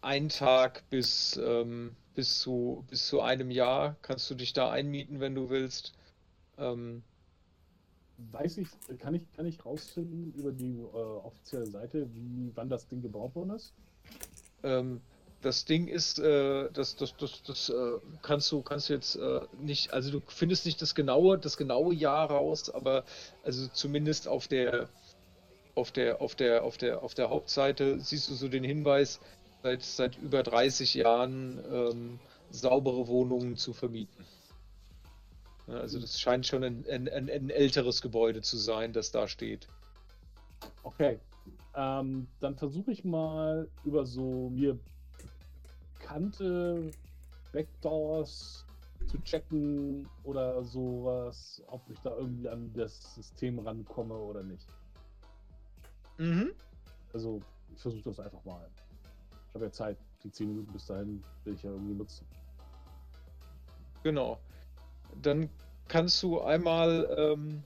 einen 0.00 0.28
Tag 0.28 0.82
bis, 0.90 1.36
ähm, 1.36 1.94
bis 2.16 2.40
zu 2.40 2.84
bis 2.90 3.06
zu 3.06 3.20
einem 3.20 3.52
Jahr 3.52 3.94
kannst 4.02 4.28
du 4.28 4.34
dich 4.34 4.54
da 4.54 4.72
einmieten, 4.72 5.20
wenn 5.20 5.36
du 5.36 5.50
willst. 5.50 5.92
Ähm, 6.58 7.04
Weiß 8.32 8.58
ich, 8.58 8.68
kann 8.98 9.14
ich, 9.14 9.22
kann 9.32 9.46
ich 9.46 9.64
rausfinden 9.64 10.32
über 10.34 10.52
die 10.52 10.78
äh, 10.78 10.82
offizielle 10.84 11.66
Seite, 11.66 12.08
wie, 12.14 12.50
wann 12.54 12.68
das 12.68 12.88
Ding 12.88 13.02
gebaut 13.02 13.34
worden 13.34 13.50
ist? 13.50 13.74
Ähm, 14.62 15.00
das 15.42 15.64
Ding 15.64 15.86
ist, 15.86 16.18
äh, 16.18 16.70
das, 16.72 16.96
das, 16.96 17.16
das, 17.16 17.42
das 17.42 17.68
äh, 17.68 17.98
kannst 18.22 18.50
du, 18.50 18.62
kannst 18.62 18.88
jetzt 18.88 19.16
äh, 19.16 19.40
nicht, 19.60 19.92
also 19.92 20.10
du 20.10 20.22
findest 20.26 20.64
nicht 20.64 20.80
das 20.80 20.94
genaue, 20.94 21.38
das 21.38 21.56
genaue 21.56 21.94
Jahr 21.94 22.30
raus, 22.30 22.70
aber 22.70 23.04
also 23.44 23.68
zumindest 23.68 24.28
auf 24.28 24.48
der, 24.48 24.88
auf 25.74 25.92
der, 25.92 26.22
auf 26.22 26.34
der, 26.34 26.64
auf 26.64 26.78
der, 26.78 27.02
auf 27.02 27.14
der 27.14 27.28
Hauptseite 27.28 28.00
siehst 28.00 28.30
du 28.30 28.34
so 28.34 28.48
den 28.48 28.64
Hinweis, 28.64 29.20
seit, 29.62 29.82
seit 29.82 30.18
über 30.18 30.42
30 30.42 30.94
Jahren 30.94 31.62
ähm, 31.70 32.18
saubere 32.50 33.06
Wohnungen 33.08 33.56
zu 33.56 33.72
vermieten. 33.72 34.24
Ja, 35.66 35.74
also 35.80 35.98
das 35.98 36.20
scheint 36.20 36.46
schon 36.46 36.62
ein, 36.62 36.84
ein, 36.88 37.08
ein, 37.08 37.28
ein 37.28 37.50
älteres 37.50 38.00
Gebäude 38.00 38.40
zu 38.42 38.56
sein, 38.56 38.92
das 38.92 39.10
da 39.10 39.26
steht. 39.26 39.68
Okay. 40.82 41.18
Ähm, 41.74 42.28
dann 42.40 42.56
versuche 42.56 42.92
ich 42.92 43.04
mal 43.04 43.68
über 43.84 44.06
so 44.06 44.50
mir 44.50 44.78
bekannte 45.98 46.90
Backdoors 47.52 48.64
zu 49.06 49.18
checken 49.22 50.08
oder 50.24 50.62
sowas, 50.64 51.62
ob 51.66 51.82
ich 51.90 51.98
da 52.00 52.16
irgendwie 52.16 52.48
an 52.48 52.72
das 52.74 53.14
System 53.14 53.58
rankomme 53.58 54.14
oder 54.14 54.42
nicht. 54.42 54.66
Mhm. 56.18 56.52
Also 57.12 57.40
ich 57.74 57.80
versuche 57.80 58.02
das 58.04 58.20
einfach 58.20 58.44
mal. 58.44 58.68
Ich 59.48 59.54
habe 59.54 59.66
ja 59.66 59.72
Zeit, 59.72 59.98
die 60.22 60.30
10 60.30 60.48
Minuten 60.48 60.72
bis 60.72 60.86
dahin 60.86 61.22
will 61.44 61.54
ich 61.54 61.62
ja 61.62 61.70
irgendwie 61.70 61.94
nutzen. 61.94 62.26
Genau. 64.02 64.38
Dann 65.22 65.48
kannst 65.88 66.22
du 66.22 66.40
einmal. 66.40 67.08
Ähm, 67.18 67.62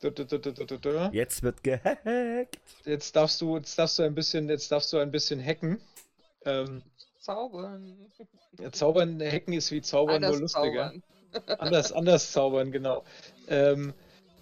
da, 0.00 0.10
da, 0.10 0.24
da, 0.24 0.38
da, 0.38 0.50
da, 0.52 0.64
da, 0.64 0.76
da. 0.76 1.10
Jetzt 1.12 1.42
wird 1.42 1.62
gehackt. 1.64 2.58
Jetzt 2.84 3.16
darfst 3.16 3.40
du, 3.40 3.56
jetzt 3.56 3.76
darfst 3.78 3.98
du 3.98 4.04
ein 4.04 4.14
bisschen, 4.14 4.48
jetzt 4.48 4.70
darfst 4.70 4.92
du 4.92 4.98
ein 4.98 5.10
bisschen 5.10 5.44
hacken. 5.44 5.80
Ähm, 6.44 6.82
Zaubern. 7.18 7.96
ja, 8.60 8.70
zaubern, 8.72 9.20
hacken 9.20 9.52
ist 9.54 9.70
wie 9.72 9.82
zaubern, 9.82 10.20
nur 10.22 10.28
Anders 10.30 10.40
lustiger. 10.54 10.92
zaubern. 10.92 11.02
Anders, 11.58 11.92
anders 11.92 12.32
zaubern, 12.32 12.72
genau. 12.72 13.04
Ähm, 13.48 13.92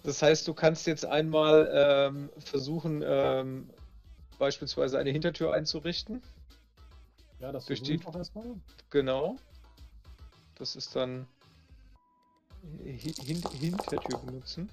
das 0.03 0.21
heißt, 0.21 0.47
du 0.47 0.53
kannst 0.53 0.87
jetzt 0.87 1.05
einmal 1.05 1.69
ähm, 1.73 2.29
versuchen, 2.37 3.03
ähm, 3.05 3.69
beispielsweise 4.39 4.97
eine 4.99 5.09
Hintertür 5.09 5.53
einzurichten. 5.53 6.21
Ja, 7.39 7.51
das 7.51 7.65
Durch 7.65 7.81
die- 7.81 7.99
auch 8.05 8.15
erstmal. 8.15 8.45
Genau. 8.89 9.35
Das 10.55 10.77
ist 10.77 10.95
dann 10.95 11.27
Hin 12.83 13.43
Hintertür 13.51 14.19
benutzen. 14.19 14.69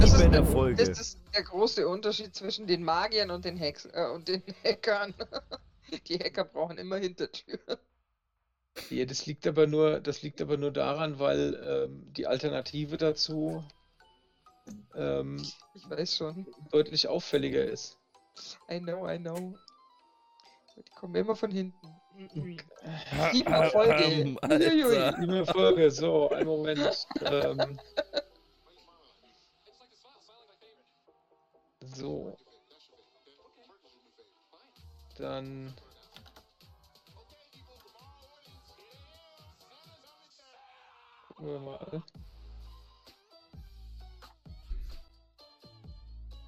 Das 0.00 0.12
ist, 0.12 0.20
der, 0.20 0.32
Erfolge. 0.32 0.84
das 0.84 1.00
ist 1.00 1.18
der 1.34 1.42
große 1.42 1.88
Unterschied 1.88 2.34
zwischen 2.34 2.66
den 2.66 2.82
Magiern 2.82 3.30
und 3.30 3.44
den 3.44 3.56
Hex 3.56 3.86
äh, 3.86 4.06
und 4.14 4.28
den 4.28 4.42
Hackern. 4.64 5.14
Die 6.06 6.18
Hacker 6.18 6.44
brauchen 6.44 6.78
immer 6.78 6.96
Hintertür. 6.96 7.58
Ja, 8.90 9.04
das 9.06 9.26
liegt 9.26 9.46
aber 9.46 9.66
nur, 9.66 10.00
das 10.00 10.22
liegt 10.22 10.40
aber 10.40 10.56
nur 10.56 10.70
daran, 10.70 11.18
weil 11.18 11.54
ähm, 11.66 12.12
die 12.12 12.26
Alternative 12.26 12.96
dazu 12.98 13.64
ähm, 14.94 15.42
Ich 15.74 15.88
weiß 15.88 16.16
schon. 16.16 16.46
deutlich 16.70 17.08
auffälliger 17.08 17.64
ist. 17.64 17.98
I 18.70 18.80
know, 18.80 19.08
I 19.08 19.18
know. 19.18 19.54
Die 20.76 20.90
kommen 20.94 21.14
immer 21.14 21.36
von 21.36 21.50
hinten. 21.50 21.88
Äh, 22.18 23.32
sieben 23.32 23.70
Folge. 23.70 24.04
Ähm, 24.04 24.38
Sieben 25.20 25.46
Folge, 25.46 25.90
so, 25.90 26.30
einen 26.30 26.46
Moment. 26.46 27.06
Ähm. 27.20 27.78
So. 31.94 32.36
Dann. 35.18 35.74
Gucken 41.28 41.46
wir 41.46 41.58
mal. 41.58 42.02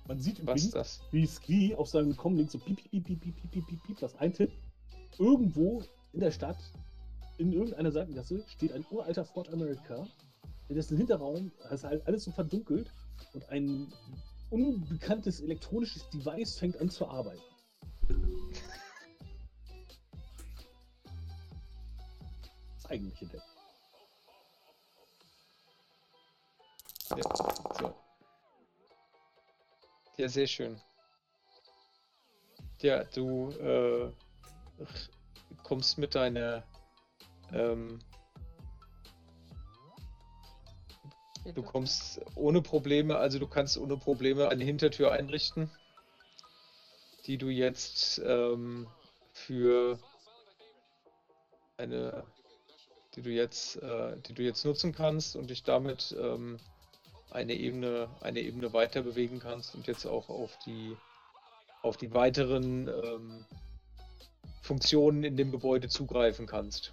Man 0.06 0.18
sieht 0.18 0.38
übrigens, 0.38 1.02
wie 1.10 1.26
Ski 1.26 1.74
auf 1.74 1.88
seinem 1.88 2.16
Comlink 2.16 2.50
so 2.50 2.58
piep, 2.58 2.90
piep, 2.90 3.04
piep, 3.04 3.20
piep, 3.20 3.50
piep, 3.50 3.66
piep, 3.66 3.82
piep, 3.84 3.98
das 3.98 4.14
eintippt 4.16 4.67
Irgendwo 5.18 5.82
in 6.12 6.20
der 6.20 6.30
Stadt, 6.30 6.58
in 7.38 7.52
irgendeiner 7.52 7.90
Seitengasse, 7.90 8.44
steht 8.48 8.72
ein 8.72 8.84
uralter 8.90 9.24
Ford 9.24 9.52
America. 9.52 10.06
In 10.68 10.76
dessen 10.76 10.96
Hinterraum 10.96 11.50
ist 11.70 11.84
halt 11.84 12.06
alles 12.06 12.24
so 12.24 12.30
verdunkelt 12.30 12.92
und 13.32 13.48
ein 13.48 13.92
unbekanntes 14.50 15.40
elektronisches 15.40 16.08
Device 16.10 16.58
fängt 16.58 16.80
an 16.80 16.88
zu 16.88 17.06
arbeiten. 17.06 17.42
Das 22.76 22.86
eigentliche 22.90 23.26
Deck. 23.26 23.42
Ja, 27.16 27.36
so. 27.78 27.94
Ja, 30.16 30.28
sehr 30.28 30.46
schön. 30.46 30.80
Ja, 32.80 33.04
du 33.04 33.50
äh, 33.52 34.12
kommst 35.62 35.98
mit 35.98 36.14
deiner. 36.14 36.64
Ähm, 37.52 37.98
du 41.54 41.62
kommst 41.62 42.20
ohne 42.34 42.60
Probleme, 42.60 43.16
also 43.16 43.38
du 43.38 43.46
kannst 43.46 43.78
ohne 43.78 43.96
Probleme 43.96 44.48
eine 44.48 44.64
Hintertür 44.64 45.12
einrichten, 45.12 45.70
die 47.26 47.38
du 47.38 47.48
jetzt 47.48 48.20
ähm, 48.24 48.86
für 49.32 49.98
eine, 51.78 52.24
die 53.14 53.22
du 53.22 53.30
jetzt, 53.30 53.76
äh, 53.76 54.16
die 54.26 54.34
du 54.34 54.42
jetzt 54.42 54.64
nutzen 54.64 54.92
kannst 54.92 55.36
und 55.36 55.48
dich 55.48 55.62
damit 55.62 56.14
ähm, 56.20 56.58
eine 57.30 57.54
Ebene, 57.54 58.08
eine 58.20 58.40
Ebene 58.40 58.72
weiter 58.72 59.02
bewegen 59.02 59.38
kannst 59.38 59.74
und 59.74 59.86
jetzt 59.86 60.06
auch 60.06 60.28
auf 60.28 60.58
die, 60.66 60.96
auf 61.82 61.96
die 61.96 62.12
weiteren 62.12 62.88
ähm, 62.88 63.44
Funktionen 64.68 65.24
in 65.24 65.36
dem 65.38 65.50
Gebäude 65.50 65.88
zugreifen 65.88 66.46
kannst. 66.46 66.92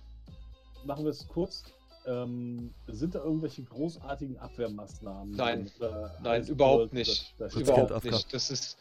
Machen 0.85 1.03
wir 1.03 1.11
es 1.11 1.27
kurz. 1.27 1.63
Ähm, 2.05 2.73
sind 2.87 3.15
da 3.15 3.19
irgendwelche 3.23 3.63
großartigen 3.63 4.37
Abwehrmaßnahmen? 4.37 5.35
Nein. 5.35 5.69
Oder 5.79 6.17
Nein, 6.23 6.41
Eisburg 6.41 6.55
überhaupt 6.55 6.93
nicht. 6.93 7.33
das- 7.37 7.53
Gut, 7.53 7.63
Überhaupt 7.63 8.03
nicht. 8.05 8.33
Das 8.33 8.49
ist, 8.49 8.77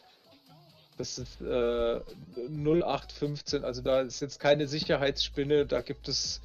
das 0.97 1.17
ist 1.17 1.41
äh, 1.41 1.99
0815, 2.47 3.65
also 3.65 3.81
da 3.81 4.01
ist 4.01 4.21
jetzt 4.21 4.39
keine 4.39 4.65
Sicherheitsspinne, 4.67 5.65
da 5.65 5.81
gibt 5.81 6.07
es, 6.07 6.39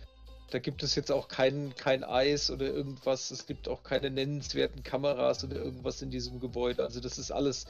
da 0.51 0.59
gibt 0.59 0.83
es 0.83 0.97
jetzt 0.97 1.13
auch 1.13 1.29
kein, 1.29 1.73
kein 1.77 2.03
Eis 2.03 2.51
oder 2.51 2.67
irgendwas, 2.67 3.31
es 3.31 3.47
gibt 3.47 3.69
auch 3.69 3.85
keine 3.85 4.11
nennenswerten 4.11 4.83
Kameras 4.83 5.45
oder 5.45 5.57
irgendwas 5.57 6.03
in 6.03 6.11
diesem 6.11 6.41
Gebäude. 6.41 6.83
Also 6.83 6.99
das 6.99 7.17
ist 7.19 7.31
alles 7.31 7.67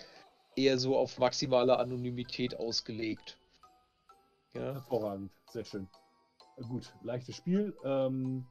eher 0.56 0.78
so 0.78 0.96
auf 0.96 1.18
maximale 1.18 1.78
Anonymität 1.78 2.58
ausgelegt. 2.58 3.36
Ja, 4.54 4.74
Hervorragend, 4.74 5.30
sehr 5.52 5.64
schön. 5.64 5.88
Äh, 6.56 6.62
Gut, 6.62 6.92
leichtes 7.02 7.36
Spiel. 7.36 7.74
Ähm, 7.84 8.44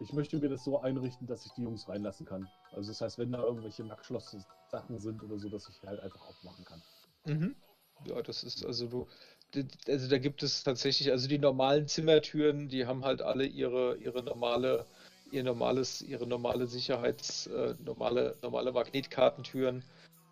ich 0.00 0.12
möchte 0.12 0.38
mir 0.38 0.48
das 0.48 0.64
so 0.64 0.80
einrichten, 0.80 1.26
dass 1.26 1.44
ich 1.46 1.52
die 1.52 1.62
Jungs 1.62 1.88
reinlassen 1.88 2.26
kann. 2.26 2.48
Also 2.72 2.90
das 2.90 3.00
heißt, 3.00 3.18
wenn 3.18 3.32
da 3.32 3.42
irgendwelche 3.42 3.84
Nackschloss-Sachen 3.84 4.98
sind 4.98 5.22
oder 5.22 5.38
so, 5.38 5.48
dass 5.48 5.68
ich 5.68 5.88
halt 5.88 6.00
einfach 6.00 6.20
aufmachen 6.20 6.64
kann. 6.64 6.82
Mhm. 7.26 7.54
Ja, 8.06 8.22
das 8.22 8.44
ist 8.44 8.64
also 8.64 8.86
du, 9.52 9.64
also 9.88 10.08
da 10.08 10.18
gibt 10.18 10.42
es 10.42 10.62
tatsächlich, 10.62 11.10
also 11.10 11.28
die 11.28 11.38
normalen 11.38 11.88
Zimmertüren, 11.88 12.68
die 12.68 12.86
haben 12.86 13.04
halt 13.04 13.22
alle 13.22 13.44
ihre 13.44 13.96
ihre 13.96 14.22
normale 14.22 14.86
ihr 15.32 15.42
normales 15.42 16.02
ihre 16.02 16.26
normale 16.26 16.66
Sicherheits 16.66 17.48
äh, 17.48 17.74
normale 17.84 18.36
normale 18.42 18.70
Magnetkartentüren. 18.72 19.82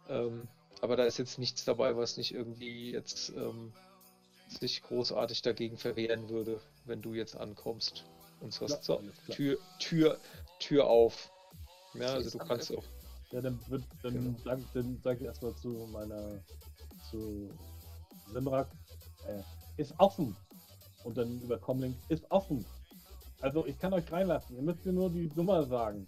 Ähm, 0.09 0.47
aber 0.81 0.95
da 0.97 1.05
ist 1.05 1.19
jetzt 1.19 1.39
nichts 1.39 1.65
dabei, 1.65 1.97
was 1.97 2.17
nicht 2.17 2.33
irgendwie 2.33 2.93
jetzt 2.93 3.31
ähm, 3.31 3.73
sich 4.57 4.83
großartig 4.83 5.43
dagegen 5.43 5.77
verwehren 5.77 6.29
würde, 6.29 6.61
wenn 6.85 7.03
du 7.03 7.15
jetzt 7.15 7.37
ankommst 7.37 8.05
und 8.41 8.53
sagst, 8.53 8.77
Ja, 8.77 8.83
so. 8.83 9.03
Tür 9.33 9.59
Tür 9.79 10.19
Tür 10.59 10.87
auf. 10.87 11.31
Ja, 11.95 12.15
also 12.15 12.31
du 12.31 12.39
kannst 12.39 12.75
auch 12.77 12.85
Ja, 13.33 13.41
dann, 13.41 13.59
wird, 13.69 13.83
dann, 14.03 14.15
Genau. 14.15 14.39
sag, 14.45 14.59
dann 14.75 15.01
sag 15.03 15.19
ich 15.21 15.27
erstmal 15.27 15.55
zu 15.57 15.69
meiner, 15.93 16.41
zu 17.11 17.51
Simrak, 18.33 18.69
äh, 19.27 19.43
ist 19.81 19.95
offen. 19.99 20.37
Und 21.05 21.17
dann 21.17 21.41
über 21.41 21.59
Comlink, 21.59 21.97
ist 22.09 22.29
offen. 22.31 22.65
Also 23.41 23.65
ich 23.67 23.79
kann 23.79 23.93
euch 23.93 24.11
reinlassen, 24.11 24.57
ihr 24.57 24.63
müsst 24.63 24.85
mir 24.85 24.93
nur 24.93 25.11
die 25.11 25.31
Nummer 25.35 25.65
sagen, 25.65 26.07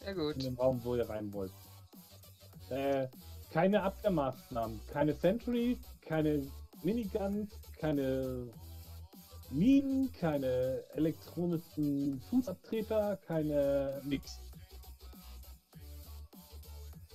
Sehr 0.00 0.10
in 0.12 0.16
gut. 0.18 0.42
den 0.42 0.54
Raum, 0.56 0.80
wo 0.84 0.94
ihr 0.96 1.08
rein 1.08 1.32
wollt. 1.32 1.52
Äh, 2.70 3.08
keine 3.50 3.82
Abwehrmaßnahmen, 3.82 4.80
keine 4.92 5.14
Sentry, 5.14 5.78
keine 6.08 6.50
Miniguns, 6.82 7.50
keine 7.78 8.50
Minen, 9.50 10.10
keine 10.12 10.82
elektronischen 10.94 12.20
Fußabtreter, 12.30 13.18
keine 13.26 14.00
nix. 14.04 14.40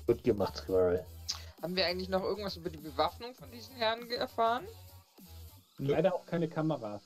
Gut 0.06 0.24
gemacht, 0.24 0.58
Squirrel. 0.58 1.04
Haben 1.62 1.76
wir 1.76 1.86
eigentlich 1.86 2.10
noch 2.10 2.24
irgendwas 2.24 2.58
über 2.58 2.70
die 2.70 2.78
Bewaffnung 2.78 3.34
von 3.34 3.50
diesen 3.52 3.76
Herren 3.76 4.10
erfahren? 4.12 4.68
Leider 5.80 6.14
auch 6.14 6.26
keine 6.26 6.48
Kameras. 6.48 7.02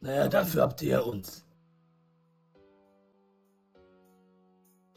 Naja, 0.00 0.28
dafür 0.28 0.62
habt 0.62 0.82
ihr 0.82 0.88
ja 0.88 1.00
uns. 1.00 1.44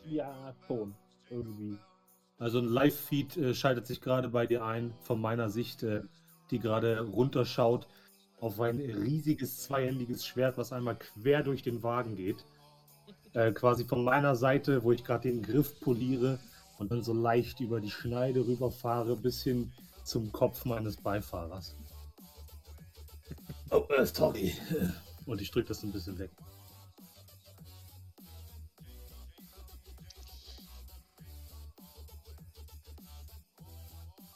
Ja, 0.06 0.56
schon. 0.66 0.96
Irgendwie. 1.30 1.78
Also 2.44 2.60
ein 2.60 2.68
Live-Feed 2.68 3.38
äh, 3.38 3.56
schaltet 3.56 3.88
sich 3.88 4.02
gerade 4.02 4.28
bei 4.28 4.46
dir 4.46 4.66
ein, 4.66 4.94
von 5.00 5.22
meiner 5.22 5.50
Sicht, 5.50 5.82
äh, 5.84 6.02
die 6.52 6.60
gerade 6.60 7.00
runterschaut 7.00 7.88
auf 8.42 8.60
ein 8.60 8.82
riesiges 8.82 9.60
zweihändiges 9.60 10.26
Schwert, 10.26 10.58
was 10.58 10.74
einmal 10.74 10.98
quer 10.98 11.42
durch 11.42 11.62
den 11.64 11.84
Wagen 11.84 12.18
geht. 12.18 12.44
Äh, 13.32 13.54
quasi 13.54 13.86
von 13.86 14.04
meiner 14.04 14.36
Seite, 14.36 14.84
wo 14.84 14.92
ich 14.92 15.06
gerade 15.06 15.30
den 15.30 15.42
Griff 15.42 15.80
poliere 15.80 16.38
und 16.80 16.92
dann 16.92 17.02
so 17.02 17.14
leicht 17.14 17.62
über 17.62 17.80
die 17.80 17.90
Schneide 17.90 18.46
rüberfahre 18.46 19.16
bis 19.16 19.42
hin 19.42 19.72
zum 20.04 20.34
Kopf 20.34 20.66
meines 20.66 20.98
Beifahrers. 20.98 21.78
Oh, 23.72 23.86
äh, 23.88 24.06
sorry. 24.06 24.54
Und 25.26 25.40
ich 25.40 25.50
drücke 25.50 25.70
das 25.70 25.82
ein 25.82 25.94
bisschen 25.94 26.20
weg. 26.20 26.32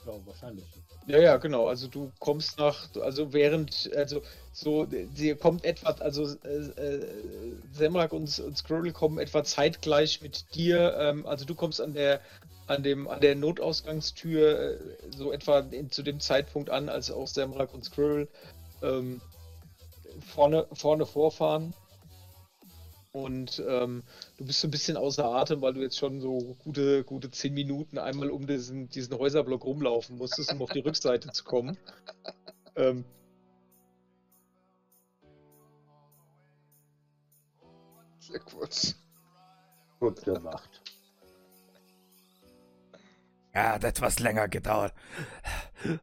Ja, 0.08 0.26
wahrscheinlich. 0.26 0.66
Ja, 1.08 1.20
ja, 1.20 1.38
genau. 1.38 1.68
Also 1.68 1.88
du 1.88 2.12
kommst 2.20 2.58
nach, 2.60 2.88
also 3.02 3.34
während, 3.34 3.92
also 3.96 4.22
so, 4.54 4.88
sie 5.14 5.36
kommt 5.36 5.66
etwa, 5.66 5.90
also 5.90 6.26
äh, 6.46 6.48
äh, 6.50 7.06
Semrak 7.74 8.14
und, 8.14 8.40
und 8.40 8.58
Squirrel 8.58 8.94
kommen 8.94 9.18
etwa 9.18 9.44
zeitgleich 9.44 10.22
mit 10.22 10.56
dir. 10.56 10.96
Ähm, 10.98 11.26
also 11.26 11.46
du 11.46 11.56
kommst 11.56 11.82
an 11.82 11.94
der, 11.94 12.22
an 12.68 12.84
dem, 12.84 13.08
an 13.08 13.20
der 13.20 13.36
Notausgangstür 13.36 14.60
äh, 14.60 14.78
so 15.16 15.34
etwa 15.34 15.60
in, 15.60 15.92
zu 15.92 16.04
dem 16.04 16.20
Zeitpunkt 16.22 16.70
an, 16.70 16.88
als 16.88 17.12
auch 17.12 17.28
Semrak 17.28 17.74
und 17.74 17.84
Squirrel 17.84 18.30
ähm, 18.82 19.22
vorne, 20.26 20.68
vorne 20.72 21.06
vorfahren. 21.06 21.74
Und 23.24 23.64
ähm, 23.68 24.04
du 24.38 24.46
bist 24.46 24.62
so 24.62 24.68
ein 24.68 24.72
bisschen 24.72 24.96
außer 24.96 25.26
Atem, 25.26 25.62
weil 25.62 25.74
du 25.74 25.82
jetzt 25.82 25.98
schon 25.98 26.22
so 26.22 26.56
gute, 26.64 27.04
gute 27.04 27.32
zehn 27.32 27.54
Minuten 27.54 27.98
einmal 27.98 28.30
um 28.30 28.46
diesen, 28.46 28.90
diesen 28.90 29.18
Häuserblock 29.18 29.66
rumlaufen 29.66 30.18
musstest, 30.18 30.54
um 30.54 30.62
auf 30.62 30.70
die 30.72 30.80
Rückseite 30.80 31.32
zu 31.32 31.44
kommen. 31.44 31.78
Ähm, 32.76 33.06
Sehr 38.20 38.40
kurz. 38.40 38.96
Gut 40.00 40.24
gemacht. 40.24 40.82
Ja, 43.56 43.74
hat 43.74 43.84
etwas 43.84 44.20
länger 44.20 44.48
gedauert, 44.48 44.94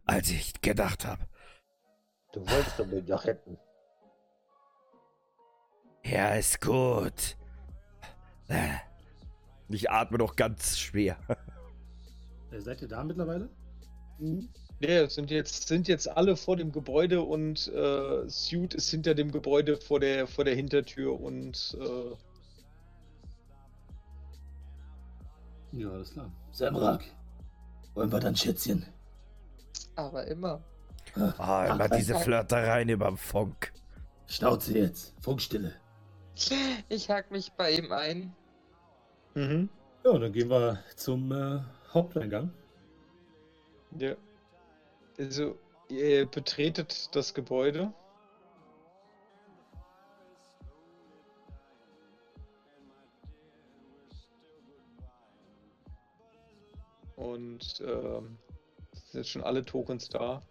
als 0.05 0.31
ich 0.31 0.61
gedacht 0.61 1.05
habe. 1.05 1.29
Du 2.33 2.41
wolltest 2.41 2.79
doch 2.79 2.89
den 2.89 3.07
doch 3.07 3.25
retten. 3.25 3.57
Ja, 6.05 6.35
ist 6.35 6.61
gut. 6.61 7.37
Ich 9.69 9.91
atme 9.91 10.19
noch 10.19 10.37
ganz 10.37 10.79
schwer. 10.79 11.17
Äh, 12.53 12.61
seid 12.61 12.83
ihr 12.83 12.89
da 12.89 13.03
mittlerweile? 13.03 13.49
Mhm. 14.19 14.49
ja, 14.81 15.09
sind 15.09 15.31
jetzt, 15.31 15.67
sind 15.67 15.89
jetzt 15.89 16.09
alle 16.09 16.37
vor 16.37 16.57
dem 16.57 16.71
Gebäude 16.71 17.23
und 17.23 17.67
äh, 17.69 18.29
Suit 18.29 18.75
ist 18.75 18.91
hinter 18.91 19.15
dem 19.15 19.33
Gebäude 19.33 19.77
vor 19.77 19.99
der, 19.99 20.27
vor 20.29 20.45
der 20.45 20.55
Hintertür 20.55 21.21
und 21.21 21.77
äh, 21.81 22.17
Ja, 25.77 25.91
alles 25.91 26.13
klar. 26.13 26.31
Samrak, 26.53 27.03
wollen 27.95 28.13
wir 28.13 28.21
dann 28.21 28.37
Schätzchen? 28.37 28.87
Aber 29.97 30.25
immer. 30.29 30.63
Ah, 31.39 31.67
immer 31.67 31.89
diese 31.89 32.15
Flirtereien 32.17 32.89
überm 32.89 33.17
Funk. 33.17 33.73
Schnauze 34.27 34.79
jetzt, 34.79 35.15
Funkstille. 35.21 35.75
Ich 36.89 37.11
hack 37.11 37.31
mich 37.31 37.53
bei 37.53 37.73
ihm 37.73 37.93
ein. 37.93 38.35
mhm. 39.35 39.69
Ja, 40.05 40.19
dann 40.19 40.33
gehen 40.33 40.51
wir 40.51 40.83
zum 40.97 41.33
äh, 41.33 41.61
Haupteingang. 41.93 42.53
Ja. 43.99 44.15
Also, 45.19 45.57
ihr 45.89 46.27
betretet 46.27 47.15
das 47.15 47.33
Gebäude. 47.33 47.93
Und 57.17 57.81
ähm, 57.81 58.37
sind 58.93 59.15
jetzt 59.15 59.31
schon 59.31 59.43
alle 59.45 59.65
Tokens 59.65 60.09
da. 60.09 60.43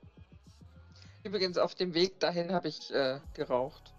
Übrigens, 1.24 1.58
auf 1.58 1.76
dem 1.76 1.94
Weg 1.94 2.20
dahin 2.20 2.52
habe 2.52 2.70
ich 2.70 2.92
äh, 2.92 3.20
geraucht. 3.34 3.93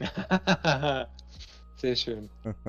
Sehr 1.76 1.96
schön. 1.96 2.30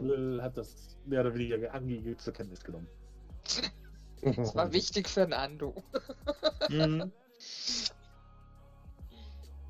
Will 0.00 0.40
hat 0.42 0.56
das 0.56 0.96
mehr 1.06 1.20
oder 1.20 1.34
weniger 1.34 1.72
angegeben 1.72 2.18
zur 2.18 2.32
Kenntnis 2.32 2.62
genommen. 2.64 2.88
Das 4.22 4.54
war 4.54 4.72
wichtig 4.72 5.08
für 5.08 5.26
Nando. 5.26 5.74
Mhm. 6.68 7.12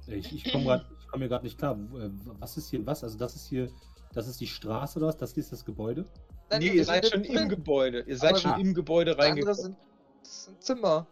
Ich, 0.06 0.32
ich 0.32 0.50
komme 0.52 0.84
komm 1.10 1.20
mir 1.20 1.28
gerade 1.28 1.44
nicht 1.44 1.58
klar. 1.58 1.74
Äh, 1.94 2.10
Was 2.40 2.56
ist 2.56 2.70
hier 2.70 2.84
was? 2.86 3.04
Also 3.04 3.18
das 3.18 3.36
ist 3.36 3.46
hier, 3.46 3.68
das 4.14 4.26
ist 4.26 4.40
die 4.40 4.46
Straße 4.46 4.98
oder 4.98 5.08
was? 5.08 5.16
Das 5.18 5.34
hier 5.34 5.42
ist 5.42 5.52
das 5.52 5.64
Gebäude? 5.64 6.06
Nein, 6.50 6.60
Nee, 6.60 6.68
ihr 6.70 6.84
seid 6.84 7.06
schon 7.06 7.22
drin. 7.22 7.36
im 7.36 7.48
Gebäude. 7.50 8.00
Ihr 8.00 8.16
seid 8.16 8.30
Aber 8.30 8.38
schon 8.40 8.60
im 8.60 8.72
Gebäude 8.74 9.14
Das 9.14 9.26
andere 9.26 9.46
reingekommen. 9.48 9.76
sind, 9.76 9.76
das 10.22 10.44
sind 10.46 10.62
Zimmer. 10.62 11.06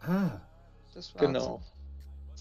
Ah, 0.00 0.40
Das 0.94 1.10
schwarze. 1.10 1.26
Genau. 1.26 1.62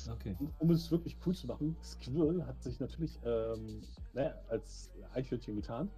Okay. 0.09 0.35
Um- 0.39 0.51
Um 0.59 0.71
es 0.71 0.89
wirklich 0.91 1.17
cool 1.25 1.34
zu 1.35 1.47
machen, 1.47 1.75
Squirrel 1.84 2.45
hat 2.45 2.61
sich 2.61 2.80
natürlich 2.80 3.19
ähm, 3.25 3.81
naja, 4.13 4.35
als 4.49 4.91
Eichhörnchen 5.13 5.55
getan 5.55 5.89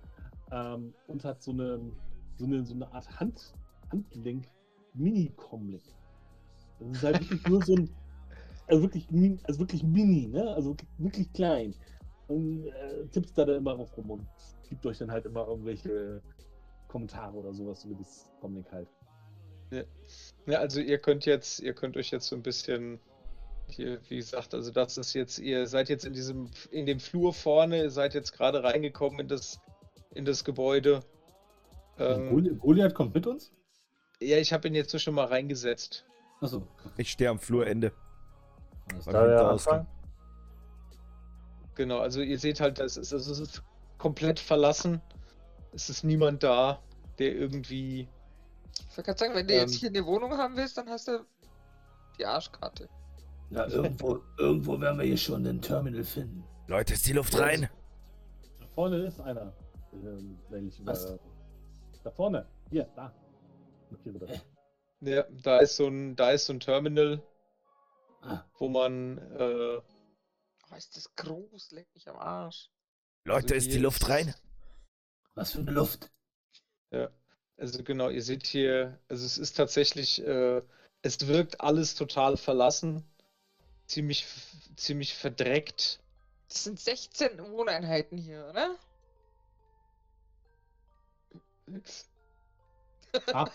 ähm, 0.52 0.94
und 1.08 1.24
hat 1.24 1.42
so 1.42 1.52
eine, 1.52 1.80
so 2.38 2.46
eine, 2.46 2.66
so 2.66 2.74
eine 2.76 2.92
Art 2.94 3.20
Hand, 3.20 3.54
Handgelenk, 3.92 4.48
Mini-Comlink. 4.94 5.84
Das 6.80 6.90
ist 6.98 7.04
halt 7.04 7.22
wirklich 7.22 7.48
nur 7.48 7.64
so 7.64 7.76
ein, 7.76 7.90
also 8.68 8.82
wirklich, 8.84 9.08
also 9.44 9.60
wirklich 9.60 9.84
mini, 9.84 10.28
ne? 10.28 10.54
Also 10.54 10.70
wirklich- 10.72 10.90
wirklich 10.98 11.34
klein. 11.34 11.74
Und 12.28 12.68
äh, 12.68 13.06
tippt 13.12 13.38
da 13.38 13.46
dann 13.46 13.58
immer 13.58 13.76
drauf 13.76 13.96
rum 13.98 14.10
und 14.12 14.28
gibt 14.68 14.86
euch 14.86 14.98
dann 14.98 15.12
halt 15.12 15.26
immer 15.26 15.48
irgendwelche 15.48 16.22
Kommentare 16.88 17.36
oder 17.38 17.54
sowas 17.54 17.86
über 17.86 17.96
das 17.96 18.28
Comlink 18.42 18.72
halt. 18.72 18.88
Ja, 20.48 20.60
also 20.60 20.80
ihr 20.80 20.98
könnt 21.00 21.26
jetzt, 21.26 21.60
ihr 21.60 21.74
könnt 21.74 21.98
euch 21.98 22.12
jetzt 22.12 22.28
so 22.28 22.36
ein 22.36 22.42
bisschen 22.42 23.00
hier, 23.68 24.00
wie 24.10 24.18
gesagt, 24.18 24.54
also 24.54 24.72
das 24.72 24.98
ist 24.98 25.14
jetzt, 25.14 25.40
ihr 25.40 25.68
seid 25.68 25.90
jetzt 25.90 26.06
in 26.06 26.14
diesem, 26.14 26.50
in 26.72 26.86
dem 26.86 27.00
Flur 27.00 27.34
vorne, 27.34 27.78
ihr 27.84 27.90
seid 27.92 28.14
jetzt 28.14 28.32
gerade 28.34 28.64
reingekommen 28.64 29.20
in 29.20 29.28
das, 29.28 29.60
in 30.12 30.26
das 30.26 30.44
Gebäude. 30.44 31.02
Ähm, 31.98 32.30
Goli- 32.30 32.56
Goliath 32.58 32.94
kommt 32.94 33.14
mit 33.16 33.26
uns? 33.28 33.52
ja, 34.22 34.38
ich 34.38 34.54
habe 34.54 34.68
ihn 34.68 34.76
jetzt 34.76 34.92
so 34.92 34.98
schon 35.00 35.14
mal 35.16 35.26
reingesetzt. 35.26 36.06
Achso. 36.42 36.68
Ich 36.98 37.12
stehe 37.12 37.30
am 37.30 37.40
Flurende. 37.40 37.92
Klar. 38.88 39.14
Da 39.14 39.22
Hinterausgang. 39.22 39.80
anfangen? 39.80 39.88
Genau, 41.76 42.00
also 42.00 42.22
ihr 42.22 42.40
seht 42.40 42.60
halt, 42.62 42.80
das 42.80 42.98
ist, 42.98 43.12
also 43.14 43.32
es 43.32 43.40
ist 43.40 43.64
komplett 43.98 44.40
verlassen. 44.40 45.02
Es 45.74 45.90
ist 45.90 46.04
niemand 46.04 46.44
da, 46.44 46.82
der 47.20 47.34
irgendwie. 47.36 48.08
Ich 48.90 48.98
wollte 48.98 49.04
gerade 49.04 49.20
sagen, 49.20 49.36
wenn 49.36 49.48
du 49.48 49.54
Ähm. 49.54 49.60
jetzt 49.62 49.76
hier 49.76 49.90
eine 49.90 50.06
Wohnung 50.06 50.32
haben 50.38 50.56
willst, 50.56 50.78
dann 50.78 50.90
hast 50.90 51.08
du 51.10 51.26
die 52.18 52.26
Arschkarte. 52.26 52.88
Ja, 53.56 53.68
irgendwo, 53.68 54.20
irgendwo 54.38 54.80
werden 54.82 55.00
wir 55.00 55.06
hier 55.06 55.18
schon 55.18 55.46
ein 55.48 55.62
Terminal 55.62 56.04
finden. 56.04 56.44
Leute, 56.68 56.94
ist 56.94 57.08
die 57.08 57.14
Luft 57.14 57.38
rein? 57.40 57.70
Da 58.60 58.68
vorne 58.68 58.98
ist 59.06 59.20
einer. 59.22 59.56
Ähm, 59.94 60.38
ich 60.68 60.86
Was? 60.86 61.18
Da 62.04 62.12
vorne. 62.12 62.46
Hier, 62.70 62.84
da. 62.96 63.14
Ja, 65.02 65.24
da 65.44 65.60
ist 65.60 65.76
so 65.78 65.88
ein, 65.88 66.16
da 66.16 66.32
ist 66.32 66.46
so 66.48 66.54
ein 66.54 66.60
Terminal, 66.60 67.22
Ah, 68.22 68.44
wo 68.58 68.68
man 68.68 69.18
äh, 69.20 69.78
Oh, 70.72 70.76
ist 70.76 70.98
das 70.98 71.14
groß, 71.16 71.72
leck 71.72 71.88
mich 71.94 72.10
am 72.10 72.18
Arsch. 72.18 72.70
Leute, 73.26 73.54
Also 73.54 73.56
ist 73.56 73.72
die 73.74 73.78
Luft 73.80 74.10
rein? 74.10 74.34
was 75.36 75.52
für 75.52 75.60
eine 75.60 75.72
Luft. 75.72 76.12
Ja, 76.92 77.10
also 77.58 77.84
genau, 77.84 78.10
ihr 78.10 78.22
seht 78.24 78.46
hier, 78.48 79.00
also 79.08 79.26
es 79.26 79.38
ist 79.38 79.54
tatsächlich, 79.56 80.26
äh, 80.26 80.62
es 81.04 81.28
wirkt 81.28 81.62
alles 81.62 81.94
total 81.96 82.36
verlassen, 82.38 83.04
ziemlich, 83.88 84.26
ziemlich 84.76 85.14
verdreckt. 85.16 86.00
Das 86.50 86.64
sind 86.64 86.80
16 86.80 87.40
Wohneinheiten 87.52 88.18
hier, 88.18 88.48
oder? 88.50 88.76
Ah, 93.34 93.50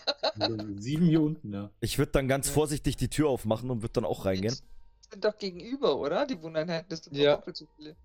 sieben 0.75 1.05
hier 1.05 1.21
unten, 1.21 1.53
ja. 1.53 1.69
Ich 1.79 1.97
würde 1.97 2.11
dann 2.11 2.27
ganz 2.27 2.47
Ja. 2.47 2.53
vorsichtig 2.53 2.97
die 2.97 3.09
Tür 3.09 3.29
aufmachen 3.29 3.69
und 3.69 3.81
würde 3.81 3.93
dann 3.93 4.05
auch 4.05 4.25
reingehen. 4.25 4.55
Das 4.55 5.09
sind 5.11 5.23
doch 5.23 5.37
gegenüber, 5.37 5.97
oder? 5.97 6.25
Die 6.25 6.41
Wohneinheiten, 6.41 6.89
das 6.89 7.03
sind 7.03 7.15
Ja. 7.15 7.31
doch 7.33 7.39
doppelt 7.39 7.57
so 7.57 7.67
viele. 7.77 7.95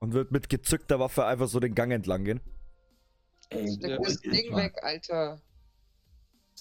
Und 0.00 0.12
würde 0.12 0.32
mit 0.32 0.48
gezückter 0.48 0.98
Waffe 1.00 1.24
einfach 1.24 1.48
so 1.48 1.60
den 1.60 1.74
Gang 1.74 1.92
entlang 1.92 2.24
gehen. 2.24 2.40
Ey, 3.50 3.66
Ja, 3.80 3.98
das 3.98 4.20
Ding 4.20 4.54
weg, 4.56 4.82
Alter. 4.82 5.40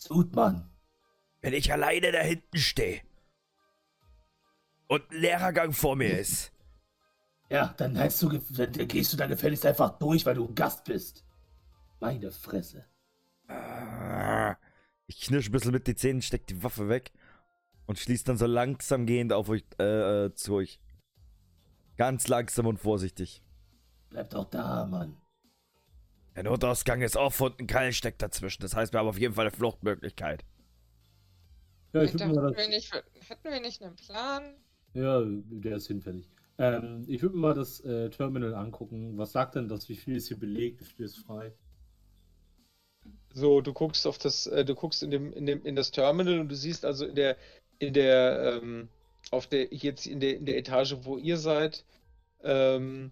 Tut 0.05 0.33
man. 0.35 0.69
Wenn 1.41 1.53
ich 1.53 1.71
alleine 1.71 2.11
da 2.11 2.19
hinten 2.19 2.57
stehe 2.57 3.01
und 4.91 5.09
ein 5.11 5.17
leerer 5.21 5.53
Gang 5.53 5.73
vor 5.75 5.95
mir 5.95 6.19
ist, 6.19 6.51
Ja, 7.49 7.73
dann, 7.77 7.97
heißt 7.97 8.21
du, 8.23 8.29
dann 8.29 8.87
gehst 8.87 9.13
du 9.13 9.17
da 9.17 9.27
gefälligst 9.27 9.65
einfach 9.65 9.99
durch, 9.99 10.25
weil 10.25 10.35
du 10.35 10.47
ein 10.47 10.55
Gast 10.55 10.85
bist. 10.85 11.25
Meine 11.99 12.31
Fresse. 12.31 12.85
Ah, 13.47 14.55
Ich 15.07 15.21
knirsch 15.21 15.49
ein 15.49 15.51
bisschen 15.51 15.71
mit 15.71 15.87
den 15.87 15.97
Zähnen, 15.97 16.21
steck 16.21 16.47
die 16.47 16.63
Waffe 16.63 16.89
weg 16.89 17.11
und 17.87 17.99
schließ 17.99 18.23
dann 18.25 18.37
so 18.37 18.45
langsam 18.47 19.05
gehend 19.05 19.33
auf 19.33 19.49
euch, 19.49 19.65
äh, 19.79 20.25
äh, 20.25 20.35
zu 20.35 20.55
euch. 20.55 20.79
Ganz 21.97 22.27
langsam 22.27 22.65
und 22.67 22.77
vorsichtig. 22.79 23.43
Bleib 24.09 24.29
doch 24.29 24.45
da, 24.49 24.85
Mann. 24.85 25.17
Der 26.35 26.43
Notausgang 26.43 27.01
ist 27.01 27.15
offen 27.17 27.47
und 27.47 27.59
ein 27.61 27.67
Keil 27.67 27.93
steckt 27.93 28.21
dazwischen. 28.21 28.61
Das 28.61 28.75
heißt, 28.75 28.93
wir 28.93 28.99
haben 28.99 29.07
auf 29.07 29.17
jeden 29.19 29.33
Fall 29.35 29.47
eine 29.47 29.55
Fluchtmöglichkeit. 29.55 30.43
Ja, 31.93 32.03
ich 32.03 32.13
mal 32.13 32.55
wir, 32.55 32.67
nicht, 32.69 32.93
hätten 32.93 33.51
wir 33.51 33.59
nicht 33.59 33.81
einen 33.83 33.95
Plan? 33.95 34.55
Ja, 34.93 35.23
der 35.25 35.77
ist 35.77 35.87
hinfällig. 35.87 36.29
Ähm, 36.57 37.05
ich 37.07 37.21
würde 37.21 37.35
mir 37.35 37.41
mal 37.41 37.53
das 37.53 37.79
äh, 37.81 38.09
Terminal 38.09 38.53
angucken. 38.53 39.17
Was 39.17 39.31
sagt 39.31 39.55
denn 39.55 39.67
das? 39.67 39.89
Wie 39.89 39.95
viel 39.95 40.15
ist 40.15 40.27
hier 40.27 40.37
belegt? 40.37 40.81
Wie 40.81 40.85
viel 40.85 41.05
ist 41.05 41.17
frei? 41.19 41.53
So, 43.33 43.61
du 43.61 43.73
guckst 43.73 44.05
auf 44.05 44.17
das, 44.17 44.47
äh, 44.47 44.65
du 44.65 44.75
guckst 44.75 45.03
in 45.03 45.11
dem, 45.11 45.33
in 45.33 45.45
dem, 45.45 45.65
in 45.65 45.75
das 45.75 45.91
Terminal 45.91 46.39
und 46.39 46.49
du 46.49 46.55
siehst 46.55 46.85
also 46.85 47.05
in 47.05 47.15
der, 47.15 47.37
in 47.79 47.93
der, 47.93 48.61
ähm, 48.61 48.89
auf 49.31 49.47
der, 49.47 49.73
jetzt 49.73 50.05
in 50.05 50.19
der, 50.19 50.37
in 50.37 50.45
der 50.45 50.57
Etage, 50.57 50.97
wo 51.03 51.17
ihr 51.17 51.37
seid, 51.37 51.85
ähm, 52.43 53.11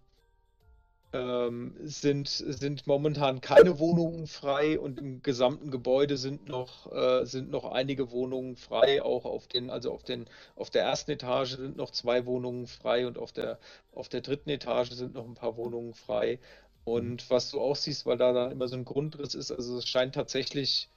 ähm, 1.12 1.76
sind, 1.82 2.28
sind 2.28 2.86
momentan 2.86 3.42
keine 3.42 3.80
Wohnungen 3.80 4.28
frei 4.28 4.80
und 4.80 5.00
im 5.00 5.24
gesamten 5.24 5.72
Gebäude 5.72 6.18
sind 6.18 6.48
noch, 6.48 6.92
äh, 6.92 7.26
sind 7.26 7.50
noch 7.50 7.66
einige 7.66 8.12
Wohnungen 8.12 8.56
frei, 8.56 9.02
auch 9.02 9.26
auf 9.26 9.48
den, 9.48 9.70
also 9.70 9.92
auf 9.92 10.04
den, 10.04 10.26
auf 10.56 10.70
der 10.70 10.84
ersten 10.84 11.12
Etage 11.12 11.58
sind 11.58 11.78
noch 11.78 11.92
zwei 11.92 12.26
Wohnungen 12.26 12.68
frei 12.68 13.08
und 13.08 13.18
auf 13.18 13.32
der, 13.32 13.60
auf 13.94 14.10
der 14.10 14.22
dritten 14.22 14.50
Etage 14.50 14.92
sind 14.92 15.16
noch 15.16 15.26
ein 15.26 15.34
paar 15.36 15.58
Wohnungen 15.58 15.94
frei. 15.94 16.40
Und 16.86 17.30
was 17.30 17.52
du 17.52 17.60
auch 17.60 17.76
siehst, 17.76 18.06
weil 18.06 18.18
da 18.18 18.34
dann 18.34 18.52
immer 18.52 18.68
so 18.68 18.76
ein 18.76 18.86
Grundriss 18.86 19.36
ist, 19.36 19.52
also 19.52 19.78
es 19.78 19.88
scheint 19.88 20.16
tatsächlich 20.16 20.90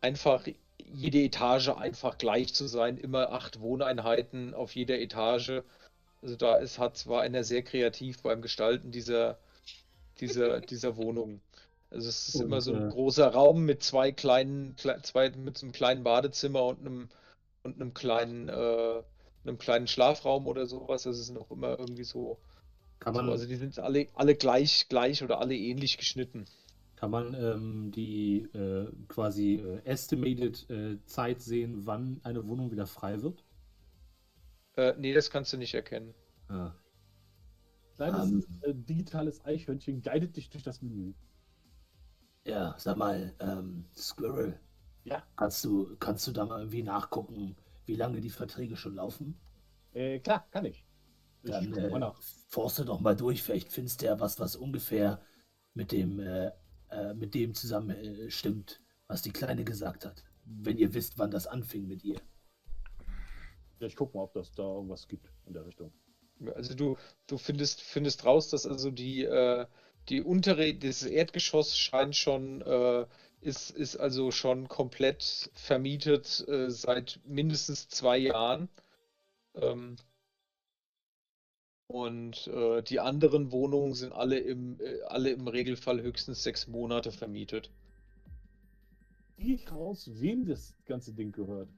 einfach 0.00 0.46
jede 0.78 1.18
Etage 1.18 1.68
einfach 1.70 2.18
gleich 2.18 2.54
zu 2.54 2.66
sein, 2.66 2.98
immer 2.98 3.32
acht 3.32 3.60
Wohneinheiten 3.60 4.54
auf 4.54 4.74
jeder 4.74 4.98
Etage. 4.98 5.62
Also 6.22 6.36
da 6.36 6.56
ist, 6.56 6.78
hat, 6.78 7.06
war 7.06 7.22
einer 7.22 7.44
sehr 7.44 7.62
kreativ 7.62 8.22
beim 8.22 8.42
Gestalten 8.42 8.90
dieser, 8.90 9.38
dieser, 10.20 10.60
dieser 10.60 10.96
Wohnung. 10.96 11.40
Also 11.90 12.08
es 12.08 12.28
ist 12.28 12.40
immer 12.40 12.60
so 12.60 12.74
ein 12.74 12.88
Und, 12.88 12.88
großer 12.88 13.28
Raum 13.28 13.64
mit 13.64 13.82
zwei 13.82 14.12
kleinen, 14.12 14.76
kle 14.76 15.00
zwei, 15.02 15.30
mit 15.30 15.58
so 15.58 15.66
einem 15.66 15.72
kleinen 15.72 16.04
Badezimmer 16.04 16.64
und 16.64 16.80
einem, 16.80 17.08
und 17.64 17.80
einem 17.80 17.94
kleinen, 17.94 18.48
äh, 18.48 19.02
einem 19.44 19.58
kleinen 19.58 19.86
Schlafraum 19.88 20.46
oder 20.46 20.66
sowas. 20.66 21.06
Es 21.06 21.18
ist 21.20 21.30
noch 21.32 21.50
immer 21.50 21.78
irgendwie 21.78 22.04
so. 22.04 22.40
Kann 22.98 23.14
So, 23.14 23.22
man, 23.22 23.28
also 23.30 23.46
die 23.46 23.56
sind 23.56 23.78
alle, 23.80 24.08
alle 24.14 24.36
gleich, 24.36 24.88
gleich 24.88 25.22
oder 25.24 25.40
alle 25.40 25.56
ähnlich 25.56 25.98
geschnitten. 25.98 26.46
kann 26.96 27.10
man 27.10 27.34
ähm, 27.34 27.90
die 27.92 28.42
äh, 28.54 28.90
quasi 29.08 29.56
äh, 29.56 29.82
estimated 29.84 30.68
äh, 30.70 31.02
Zeit 31.04 31.40
sehen, 31.42 31.86
wann 31.86 32.20
eine 32.24 32.46
Wohnung 32.46 32.70
wieder 32.70 32.86
frei 32.86 33.22
wird? 33.22 33.44
Äh, 34.76 34.94
nee, 34.98 35.12
das 35.12 35.30
kannst 35.30 35.52
du 35.52 35.56
nicht 35.58 35.74
erkennen. 35.74 36.14
Ah. 36.48 36.72
Kleines 37.96 38.30
Ähm. 38.30 38.46
äh, 38.62 38.74
digitales 38.74 39.44
Eichhörnchen 39.44 40.02
guidet 40.02 40.36
dich 40.36 40.50
durch 40.50 40.62
das 40.62 40.82
Menü. 40.82 41.14
Ja, 42.44 42.74
sag 42.78 42.96
mal, 42.96 43.34
ähm, 43.40 43.86
Squirrel. 43.96 44.58
Ja. 45.04 45.22
Kannst 45.36 45.64
du, 45.64 45.96
kannst 45.98 46.26
du 46.26 46.32
da 46.32 46.44
mal 46.46 46.60
irgendwie 46.60 46.82
nachgucken, 46.82 47.56
wie 47.86 47.96
lange 47.96 48.20
die 48.20 48.30
Verträge 48.30 48.76
schon 48.76 48.94
laufen? 48.94 49.36
Äh, 49.92 50.20
klar, 50.20 50.46
kann 50.50 50.64
ich. 50.64 50.84
Ich 51.42 51.50
Dann 51.50 51.72
äh, 51.74 52.12
forste 52.48 52.84
doch 52.84 53.00
mal 53.00 53.16
durch, 53.16 53.42
vielleicht 53.42 53.72
findest 53.72 54.02
du 54.02 54.06
ja 54.06 54.18
was, 54.20 54.38
was 54.40 54.56
ungefähr 54.56 55.20
mit 55.74 55.92
dem, 55.92 56.18
äh, 56.18 56.50
äh, 56.90 57.14
mit 57.14 57.34
dem 57.34 57.54
zusammen 57.54 57.90
äh, 57.90 58.30
stimmt, 58.30 58.80
was 59.06 59.22
die 59.22 59.32
Kleine 59.32 59.64
gesagt 59.64 60.04
hat. 60.04 60.24
Wenn 60.44 60.78
ihr 60.78 60.92
wisst, 60.94 61.18
wann 61.18 61.30
das 61.30 61.46
anfing 61.46 61.86
mit 61.86 62.04
ihr. 62.04 62.20
Ja, 63.78 63.86
ich 63.86 63.96
guck 63.96 64.14
mal, 64.14 64.22
ob 64.22 64.32
das 64.32 64.52
da 64.52 64.62
irgendwas 64.62 65.06
gibt 65.06 65.30
in 65.46 65.52
der 65.52 65.66
Richtung. 65.66 65.92
Also 66.54 66.74
du, 66.74 66.96
du 67.26 67.38
findest, 67.38 67.80
findest 67.82 68.24
raus, 68.24 68.50
dass 68.50 68.66
also 68.66 68.90
die, 68.90 69.24
äh, 69.24 69.66
die 70.08 70.22
untere, 70.22 70.74
das 70.74 71.02
Erdgeschoss 71.02 71.76
scheint 71.78 72.16
schon, 72.16 72.62
äh, 72.62 73.06
ist, 73.40 73.70
ist 73.70 73.96
also 73.96 74.30
schon 74.30 74.68
komplett 74.68 75.50
vermietet 75.54 76.44
äh, 76.48 76.70
seit 76.70 77.20
mindestens 77.24 77.88
zwei 77.88 78.18
Jahren. 78.18 78.68
Ähm, 79.54 79.96
Und 81.88 82.46
äh, 82.46 82.82
die 82.82 83.00
anderen 83.00 83.50
Wohnungen 83.50 83.94
sind 83.94 84.12
alle 84.12 84.38
im, 84.38 84.78
äh, 84.80 85.02
alle 85.02 85.30
im 85.30 85.48
Regelfall 85.48 86.00
höchstens 86.00 86.42
sechs 86.44 86.68
Monate 86.68 87.10
vermietet. 87.12 87.70
Ich 89.38 89.70
raus, 89.72 90.10
wem 90.12 90.44
das 90.46 90.74
ganze 90.84 91.12
Ding 91.14 91.32
gehört? 91.32 91.70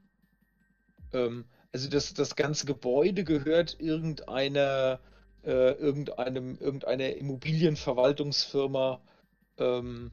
Ähm, 1.12 1.44
also 1.72 1.88
das, 1.88 2.14
das 2.14 2.36
ganze 2.36 2.66
Gebäude 2.66 3.24
gehört 3.24 3.78
irgendeiner, 3.80 5.00
äh, 5.44 5.72
irgendeinem, 5.72 6.58
irgendeiner 6.58 7.14
Immobilienverwaltungsfirma, 7.16 9.00
ähm, 9.58 10.10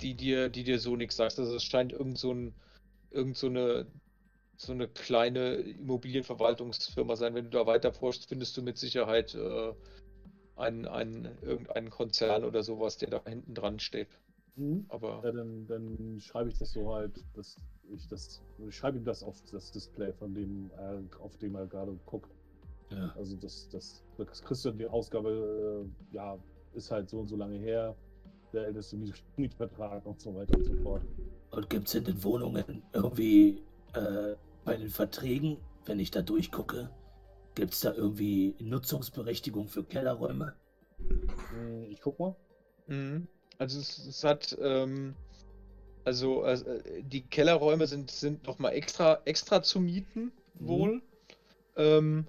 die 0.00 0.14
dir, 0.14 0.48
die 0.48 0.64
dir 0.64 0.78
so 0.78 0.96
nichts 0.96 1.16
sagt. 1.16 1.38
Also 1.38 1.56
es 1.56 1.64
scheint 1.64 1.92
irgend 1.92 2.18
so, 2.18 2.32
ein, 2.32 2.54
irgend 3.10 3.36
so 3.36 3.48
eine 3.48 3.86
so 4.58 4.72
eine 4.72 4.88
kleine 4.88 5.54
Immobilienverwaltungsfirma 5.54 7.14
sein. 7.16 7.34
Wenn 7.34 7.44
du 7.44 7.50
da 7.50 7.66
weiter 7.66 7.92
forschst, 7.92 8.28
findest 8.28 8.56
du 8.56 8.62
mit 8.62 8.76
Sicherheit 8.76 9.34
äh, 9.34 9.72
einen, 10.56 10.86
einen, 10.86 11.38
irgendeinen 11.42 11.90
Konzern 11.90 12.44
oder 12.44 12.64
sowas, 12.64 12.98
der 12.98 13.10
da 13.10 13.22
hinten 13.24 13.54
dran 13.54 13.78
steht. 13.78 14.08
Mhm. 14.56 14.84
Aber 14.88 15.20
Ja, 15.24 15.30
dann, 15.30 15.66
dann 15.68 16.20
schreibe 16.20 16.50
ich 16.50 16.58
das 16.58 16.72
so 16.72 16.92
halt, 16.92 17.24
dass 17.34 17.56
ich 17.94 18.06
das, 18.08 18.42
ich 18.66 18.76
schreibe 18.76 18.98
ihm 18.98 19.04
das 19.04 19.22
auf 19.22 19.40
das 19.50 19.70
Display, 19.70 20.12
von 20.12 20.34
dem 20.34 20.70
er, 20.76 21.02
auf 21.20 21.36
dem 21.38 21.54
er 21.54 21.66
gerade 21.66 21.98
guckt. 22.06 22.30
Ja. 22.90 23.12
Also 23.16 23.36
das, 23.36 23.68
das, 23.70 24.02
das 24.16 24.42
kriegst 24.42 24.64
du 24.64 24.70
die 24.72 24.86
Ausgabe, 24.86 25.84
äh, 25.84 26.14
ja, 26.14 26.38
ist 26.74 26.90
halt 26.90 27.08
so 27.10 27.20
und 27.20 27.28
so 27.28 27.36
lange 27.36 27.58
her, 27.58 27.94
der 28.52 28.66
älteste 28.66 28.96
Miet- 28.96 29.22
Mietvertrag 29.36 30.04
und 30.06 30.20
so 30.20 30.34
weiter 30.34 30.56
und 30.56 30.64
so 30.64 30.74
fort. 30.82 31.02
Und 31.50 31.70
gibt's 31.70 31.94
in 31.94 32.04
den 32.04 32.22
Wohnungen 32.24 32.82
irgendwie 32.92 33.62
äh, 33.94 34.34
bei 34.64 34.76
den 34.76 34.88
Verträgen, 34.88 35.58
wenn 35.86 35.98
ich 36.00 36.10
da 36.10 36.22
durchgucke, 36.22 36.90
gibt's 37.54 37.80
da 37.80 37.92
irgendwie 37.92 38.54
Nutzungsberechtigung 38.58 39.68
für 39.68 39.84
Kellerräume? 39.84 40.54
Hm, 41.52 41.84
Ich 41.90 42.00
guck 42.00 42.18
mal. 42.18 42.36
Mhm. 42.86 43.28
Also 43.58 43.80
es, 43.80 44.06
es 44.06 44.24
hat, 44.24 44.56
ähm, 44.60 45.14
also 46.08 46.44
äh, 46.44 47.02
die 47.02 47.20
Kellerräume 47.20 47.86
sind, 47.86 48.10
sind 48.10 48.46
nochmal 48.46 48.72
extra, 48.72 49.20
extra 49.24 49.62
zu 49.62 49.78
mieten, 49.80 50.32
Mhm. 50.58 50.68
wohl. 50.68 51.02
Ähm, 51.76 52.26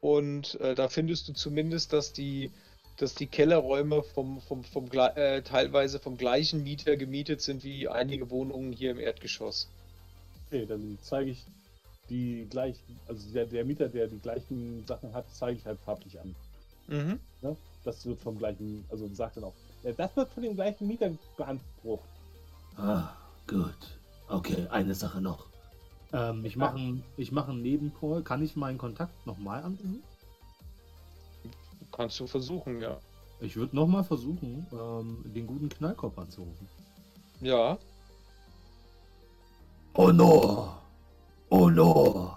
und 0.00 0.60
äh, 0.60 0.74
da 0.74 0.88
findest 0.88 1.28
du 1.28 1.32
zumindest, 1.32 1.92
dass 1.92 2.12
die, 2.12 2.50
dass 2.96 3.14
die 3.14 3.26
Kellerräume 3.26 4.02
vom, 4.02 4.40
vom, 4.40 4.64
vom, 4.64 4.90
äh, 4.92 5.42
teilweise 5.42 5.98
vom 5.98 6.16
gleichen 6.16 6.62
Mieter 6.62 6.96
gemietet 6.96 7.40
sind 7.40 7.64
wie 7.64 7.88
einige 7.88 8.30
Wohnungen 8.30 8.72
hier 8.72 8.90
im 8.90 8.98
Erdgeschoss. 8.98 9.68
Okay, 10.46 10.66
dann 10.66 10.98
zeige 11.02 11.30
ich 11.30 11.44
die 12.08 12.46
gleichen, 12.50 12.98
also 13.06 13.32
der, 13.32 13.46
der 13.46 13.64
Mieter, 13.64 13.88
der 13.88 14.08
die 14.08 14.18
gleichen 14.18 14.84
Sachen 14.86 15.14
hat, 15.14 15.24
zeige 15.32 15.58
ich 15.58 15.64
halt 15.64 15.78
farblich 15.80 16.18
an. 16.20 16.34
Mhm. 16.88 17.20
Das 17.84 18.04
wird 18.04 18.20
vom 18.20 18.36
gleichen, 18.36 18.84
also 18.90 19.08
sagt 19.14 19.36
dann 19.36 19.44
auch, 19.44 19.54
ja, 19.82 19.92
das 19.92 20.14
wird 20.16 20.28
von 20.30 20.42
dem 20.42 20.54
gleichen 20.54 20.86
Mieter 20.86 21.10
beansprucht. 21.36 22.08
Ah, 22.76 23.08
gut. 23.50 23.98
Okay, 24.28 24.66
eine 24.70 24.94
Sache 24.94 25.20
noch. 25.20 25.46
Ähm, 26.12 26.44
ich 26.44 26.56
mache 26.56 26.76
einen 26.76 27.04
ich 27.16 27.32
mach 27.32 27.48
einen 27.48 27.62
Nebencall. 27.62 28.22
Kann 28.22 28.42
ich 28.42 28.56
meinen 28.56 28.78
Kontakt 28.78 29.26
nochmal 29.26 29.62
anrufen? 29.62 30.02
Kannst 31.92 32.18
du 32.20 32.26
versuchen, 32.26 32.80
ja. 32.80 32.98
Ich 33.40 33.56
würde 33.56 33.74
nochmal 33.74 34.04
versuchen, 34.04 34.66
ähm, 34.72 35.22
den 35.34 35.46
guten 35.46 35.68
Knallkopf 35.68 36.18
anzurufen. 36.18 36.68
Ja. 37.40 37.78
Oh 39.94 40.12
no! 40.12 40.72
Oh 41.48 41.68
no! 41.68 42.36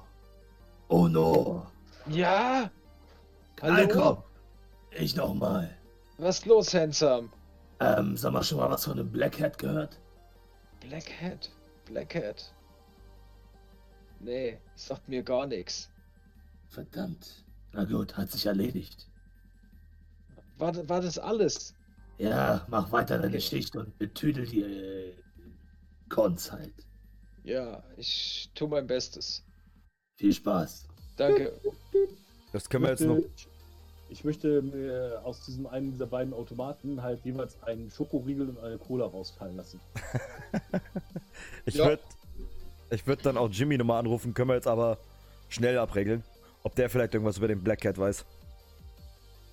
Oh 0.87 1.07
no! 1.07 1.67
Ja! 2.07 2.71
Knallkopf! 3.57 4.23
Ich 4.91 5.15
nochmal. 5.15 5.77
Was 6.17 6.39
ist 6.39 6.45
los, 6.45 6.73
Handsome? 6.73 7.29
Ähm, 7.79 8.17
sag 8.17 8.33
mal 8.33 8.43
schon 8.43 8.57
mal 8.57 8.69
was 8.69 8.85
von 8.85 8.97
dem 8.97 9.11
Black 9.11 9.39
Hat 9.39 9.57
gehört? 9.57 9.99
Black 10.87 11.09
Hat. 11.21 11.51
Black 11.85 12.15
Hat. 12.15 12.53
Nee, 14.19 14.57
sagt 14.75 15.07
mir 15.09 15.23
gar 15.23 15.45
nichts. 15.47 15.89
Verdammt. 16.69 17.43
Na 17.73 17.83
gut, 17.83 18.15
hat 18.15 18.31
sich 18.31 18.45
erledigt. 18.45 19.09
War, 20.57 20.87
war 20.87 21.01
das 21.01 21.17
alles? 21.17 21.75
Ja, 22.17 22.65
mach 22.69 22.91
weiter 22.91 23.17
deine 23.17 23.29
Okay. 23.29 23.41
Schicht 23.41 23.75
und 23.75 23.97
betüdel 23.97 24.45
die 24.45 24.61
äh, 24.61 25.13
Cons 26.09 26.51
halt. 26.51 26.73
Ja, 27.43 27.83
ich 27.97 28.49
tue 28.55 28.69
mein 28.69 28.87
Bestes. 28.87 29.43
Viel 30.17 30.33
Spaß. 30.33 30.87
Danke. 31.17 31.59
Das 32.51 32.69
können 32.69 32.83
wir 32.83 32.91
jetzt 32.91 33.01
noch. 33.01 33.19
Ich 34.13 34.23
möchte 34.23 34.61
mir 34.61 35.21
aus 35.25 35.43
diesem 35.45 35.67
einen 35.67 35.91
dieser 35.91 36.05
beiden 36.05 36.33
Automaten 36.33 37.01
halt 37.01 37.25
jeweils 37.25 37.61
einen 37.63 37.91
Schokoriegel 37.91 38.47
und 38.49 38.59
eine 38.59 38.77
Cola 38.77 39.05
rausfallen 39.05 39.57
lassen. 39.57 39.79
Ich 41.65 41.75
Ja. 41.75 41.85
würde 41.87 42.01
ich 42.91 43.07
würd 43.07 43.25
dann 43.25 43.37
auch 43.37 43.49
Jimmy 43.49 43.77
nochmal 43.77 43.99
anrufen, 43.99 44.33
können 44.33 44.49
wir 44.49 44.55
jetzt 44.55 44.67
aber 44.67 44.97
schnell 45.49 45.77
abregeln. 45.79 46.23
Ob 46.63 46.75
der 46.75 46.89
vielleicht 46.89 47.13
irgendwas 47.13 47.37
über 47.37 47.47
den 47.47 47.63
Black 47.63 47.81
Cat 47.81 47.97
weiß. 47.97 48.23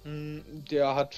Hm, 0.05 0.43
Der 0.71 0.95
hat 0.95 1.17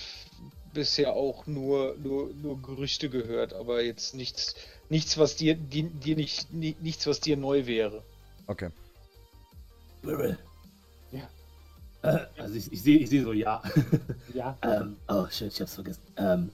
bisher 0.72 1.12
auch 1.14 1.46
nur, 1.46 1.96
nur, 2.02 2.30
nur 2.34 2.62
Gerüchte 2.62 3.10
gehört, 3.10 3.52
aber 3.54 3.82
jetzt 3.82 4.14
nichts, 4.14 4.54
nichts, 4.88 5.18
was 5.18 5.36
dir, 5.36 5.54
dir, 5.54 5.84
dir 5.84 6.16
nicht, 6.16 6.52
ni- 6.52 6.76
nichts, 6.80 7.06
was 7.06 7.20
dir 7.20 7.36
neu 7.36 7.66
wäre. 7.66 8.02
Okay. 8.46 8.70
Äh, 12.02 12.26
Also 12.38 12.54
ich, 12.54 12.72
ich 12.72 12.82
sehe 12.82 12.98
ich 12.98 13.10
seh 13.10 13.22
so, 13.22 13.32
ja. 13.32 13.62
Ja, 14.34 14.58
ähm, 14.62 14.96
oh 15.08 15.26
shit, 15.28 15.52
ich 15.52 15.60
hab's 15.60 15.74
vergessen. 15.74 16.02
Ähm, 16.16 16.50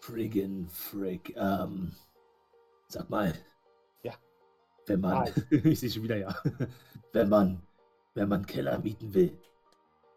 friggin' 0.00 0.68
frick. 0.68 1.34
Ähm, 1.36 1.92
sag 2.88 3.10
mal. 3.10 3.34
Ja. 4.02 4.14
Wenn 4.86 5.00
man, 5.00 5.28
ich 5.50 5.80
sehe 5.80 5.90
schon 5.90 6.04
wieder 6.04 6.16
ja. 6.16 6.34
wenn 7.12 7.28
man, 7.28 7.62
wenn 8.14 8.28
man 8.28 8.46
Keller 8.46 8.78
mieten 8.78 9.12
will, 9.14 9.36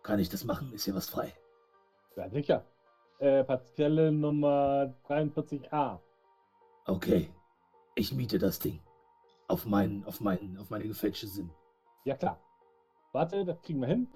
kann 0.03 0.19
ich 0.19 0.29
das 0.29 0.43
machen? 0.45 0.71
Ist 0.73 0.85
ja 0.85 0.95
was 0.95 1.09
frei. 1.09 1.33
ja 2.15 2.29
sicher. 2.29 2.65
Äh, 3.19 3.43
Parzelle 3.43 4.11
Nummer 4.11 4.93
43a. 5.07 5.99
Okay. 6.85 7.29
Ich 7.95 8.13
miete 8.13 8.39
das 8.39 8.59
Ding. 8.59 8.79
Auf 9.49 9.65
meinen, 9.65 10.05
auf 10.05 10.21
meinen, 10.21 10.57
auf 10.57 10.69
meine 10.69 10.87
gefälschte 10.87 11.27
Sinn. 11.27 11.49
Ja 12.05 12.15
klar. 12.15 12.39
Warte, 13.11 13.43
das 13.45 13.61
kriegen 13.61 13.79
wir 13.81 13.87
hin. 13.87 14.07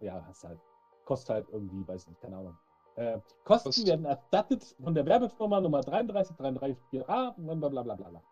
Ja, 0.00 0.24
hast 0.26 0.44
halt. 0.44 0.60
Kostet 1.04 1.30
halt 1.30 1.48
irgendwie, 1.50 1.86
weiß 1.86 2.08
nicht, 2.08 2.20
keine 2.20 2.36
Ahnung. 2.36 2.58
Äh, 2.96 3.20
Kosten 3.44 3.68
Kost- 3.68 3.86
werden 3.86 4.04
erstattet 4.04 4.64
von 4.82 4.94
der 4.94 5.06
Werbefirma 5.06 5.60
Nummer 5.60 5.80
33334a, 5.80 7.34
blablabla. 7.36 7.82
Bla, 7.82 7.94
bla, 7.94 8.08
bla. 8.10 8.22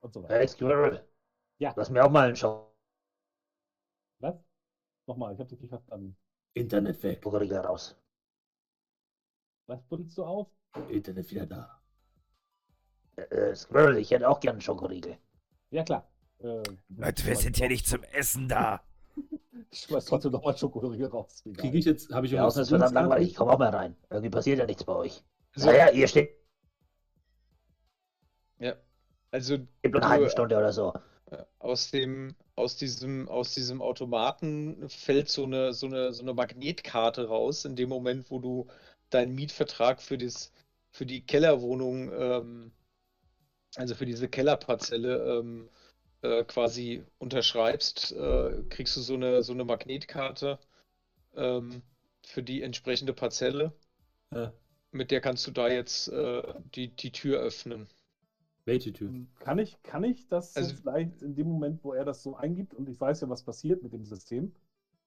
Und 0.00 0.14
so 0.14 0.22
weiter. 0.22 0.34
Hey, 0.34 0.48
Squirrel. 0.48 1.06
Ja. 1.58 1.72
Lass 1.76 1.90
mir 1.90 2.04
auch 2.04 2.10
mal 2.10 2.26
einen 2.28 2.36
Schau. 2.36 2.72
Was? 4.20 4.34
Nochmal, 5.06 5.34
ich 5.34 5.40
hab 5.40 5.48
dich 5.48 5.60
nicht 5.60 5.70
verstanden. 5.70 6.16
Internet 6.54 7.02
weg. 7.02 7.20
Schokoriegel 7.22 7.58
raus. 7.58 7.96
Was 9.66 9.82
buddelst 9.84 10.18
du 10.18 10.24
auf? 10.24 10.48
Internet 10.88 11.30
wieder 11.30 11.46
da. 11.46 11.80
Äh, 13.16 13.54
Squirrel, 13.54 13.98
ich 13.98 14.10
hätte 14.10 14.28
auch 14.28 14.40
gern 14.40 14.54
einen 14.54 14.60
Schokoriegel. 14.60 15.18
Ja 15.70 15.84
klar. 15.84 16.08
Äh, 16.42 16.62
Leute, 16.88 17.26
wir 17.26 17.36
sind 17.36 17.56
hier 17.56 17.68
nicht 17.68 17.86
zum 17.86 18.02
Essen 18.04 18.48
da. 18.48 18.82
Ich 19.70 19.80
schmeiß 19.80 20.04
trotzdem 20.04 20.32
nochmal 20.32 20.56
Schokoriegel 20.56 21.06
raus. 21.06 21.42
Kriege 21.56 21.78
ich 21.78 21.86
jetzt, 21.86 22.12
habe 22.12 22.26
ich 22.26 22.32
Ja, 22.32 22.44
außen 22.44 22.60
ist 22.60 22.68
verdammt 22.68 22.92
langweilig. 22.92 23.28
Ich 23.30 23.34
komme 23.34 23.52
auch 23.52 23.58
mal 23.58 23.70
rein. 23.70 23.96
Irgendwie 24.10 24.28
passiert 24.28 24.58
ja 24.58 24.66
nichts 24.66 24.84
bei 24.84 24.94
euch. 24.94 25.24
So. 25.54 25.66
Naja, 25.66 25.90
ihr 25.90 26.06
steht 26.08 26.36
Ja. 28.58 28.74
Also 29.30 29.56
in 29.80 29.94
einer 29.96 30.08
halben 30.08 30.28
Stunde 30.28 30.58
oder 30.58 30.72
so. 30.74 30.92
Äh, 31.30 31.42
Aus 31.58 31.90
dem, 31.90 32.34
aus 32.54 32.76
diesem, 32.76 33.30
aus 33.30 33.54
diesem 33.54 33.80
Automaten 33.80 34.90
fällt 34.90 35.30
so 35.30 35.44
eine, 35.44 35.72
so 35.72 35.86
eine, 35.86 36.12
so 36.12 36.22
eine 36.22 36.34
Magnetkarte 36.34 37.28
raus, 37.28 37.64
in 37.64 37.74
dem 37.74 37.88
Moment, 37.88 38.30
wo 38.30 38.40
du 38.40 38.66
deinen 39.08 39.34
Mietvertrag 39.34 40.02
für 40.02 40.18
das, 40.18 40.52
für 40.90 41.06
die 41.06 41.24
Kellerwohnung, 41.24 42.12
ähm, 42.12 42.72
also 43.76 43.94
für 43.94 44.04
diese 44.04 44.28
Kellerparzelle, 44.28 45.38
ähm, 45.38 45.70
äh, 46.22 46.44
quasi 46.44 47.04
unterschreibst, 47.18 48.12
äh, 48.12 48.62
kriegst 48.70 48.96
du 48.96 49.00
so 49.00 49.14
eine, 49.14 49.42
so 49.42 49.52
eine 49.52 49.64
Magnetkarte, 49.64 50.58
ähm, 51.34 51.82
für 52.24 52.42
die 52.42 52.62
entsprechende 52.62 53.12
Parzelle. 53.12 53.72
Ja. 54.32 54.52
Mit 54.92 55.10
der 55.10 55.20
kannst 55.20 55.46
du 55.46 55.50
da 55.50 55.68
jetzt, 55.68 56.08
äh, 56.08 56.42
die, 56.74 56.88
die 56.88 57.12
Tür 57.12 57.40
öffnen. 57.40 57.88
Welche 58.64 58.92
Tür? 58.92 59.12
Kann 59.40 59.58
ich, 59.58 59.82
kann 59.82 60.04
ich 60.04 60.28
das 60.28 60.54
so 60.54 60.60
Also- 60.60 60.76
vielleicht 60.76 61.22
in 61.22 61.34
dem 61.34 61.48
Moment, 61.48 61.82
wo 61.82 61.92
er 61.94 62.04
das 62.04 62.22
so 62.22 62.36
eingibt 62.36 62.74
und 62.74 62.88
ich 62.88 63.00
weiß 63.00 63.22
ja, 63.22 63.28
was 63.28 63.42
passiert 63.42 63.82
mit 63.82 63.92
dem 63.92 64.04
System, 64.04 64.54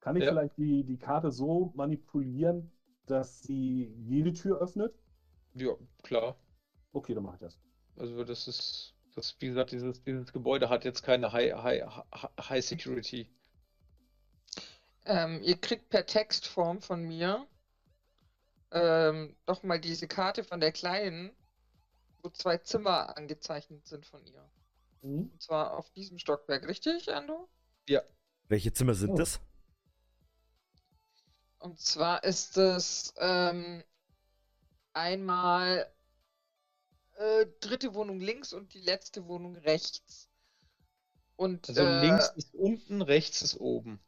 kann 0.02 0.18
ich 0.18 0.24
Ja. 0.24 0.32
vielleicht 0.32 0.58
die, 0.58 0.84
die 0.84 0.98
Karte 0.98 1.32
so 1.32 1.72
manipulieren, 1.76 2.72
dass 3.06 3.42
sie 3.44 3.94
jede 4.00 4.34
Tür 4.34 4.60
öffnet? 4.60 4.94
Ja, 5.54 5.74
klar. 6.04 6.36
Okay, 6.92 7.14
dann 7.14 7.24
mache 7.24 7.36
ich 7.36 7.42
das. 7.42 7.60
Also 7.98 8.24
das 8.24 8.48
ist, 8.48 8.95
das, 9.16 9.36
wie 9.40 9.48
gesagt, 9.48 9.72
dieses, 9.72 10.04
dieses 10.04 10.32
Gebäude 10.34 10.70
hat 10.70 10.84
jetzt 10.86 11.02
keine 11.04 11.32
High, 11.32 11.54
High, 11.56 11.84
High- 12.50 12.66
Security. 12.66 13.30
Ähm, 15.06 15.42
ihr 15.44 15.58
kriegt 15.60 15.90
per 15.90 16.06
Textform 16.06 16.82
von 16.82 17.04
mir 17.04 17.48
ähm, 18.72 19.36
doch 19.46 19.64
mal 19.64 19.80
diese 19.80 20.08
Karte 20.08 20.44
von 20.44 20.60
der 20.60 20.72
Kleinen, 20.72 21.32
wo 22.24 22.30
zwei 22.30 22.58
Zimmer 22.58 23.16
angezeichnet 23.16 23.88
sind 23.88 24.06
von 24.06 24.26
ihr. 24.26 24.50
Mhm. 25.02 25.30
Und 25.32 25.42
zwar 25.42 25.78
auf 25.78 25.90
diesem 25.92 26.18
Stockwerk, 26.18 26.68
richtig, 26.68 27.14
Ando? 27.14 27.48
Welche 28.48 28.72
Zimmer 28.74 28.94
sind 28.94 29.12
Oh. 29.12 29.18
das? 29.18 29.40
Und 31.58 31.80
zwar 31.80 32.24
ist 32.24 32.58
es 32.58 33.12
ähm, 33.18 33.84
einmal 34.94 35.92
äh, 37.16 37.46
dritte 37.60 37.94
Wohnung 37.94 38.20
links 38.20 38.54
und 38.54 38.74
die 38.74 38.82
letzte 38.82 39.28
Wohnung 39.28 39.56
rechts. 39.56 40.30
Und 41.36 41.68
Also 41.70 41.82
äh, 41.82 42.02
links 42.02 42.32
ist 42.36 42.54
unten, 42.54 43.02
rechts 43.02 43.42
ist 43.42 43.60
oben. 43.60 44.00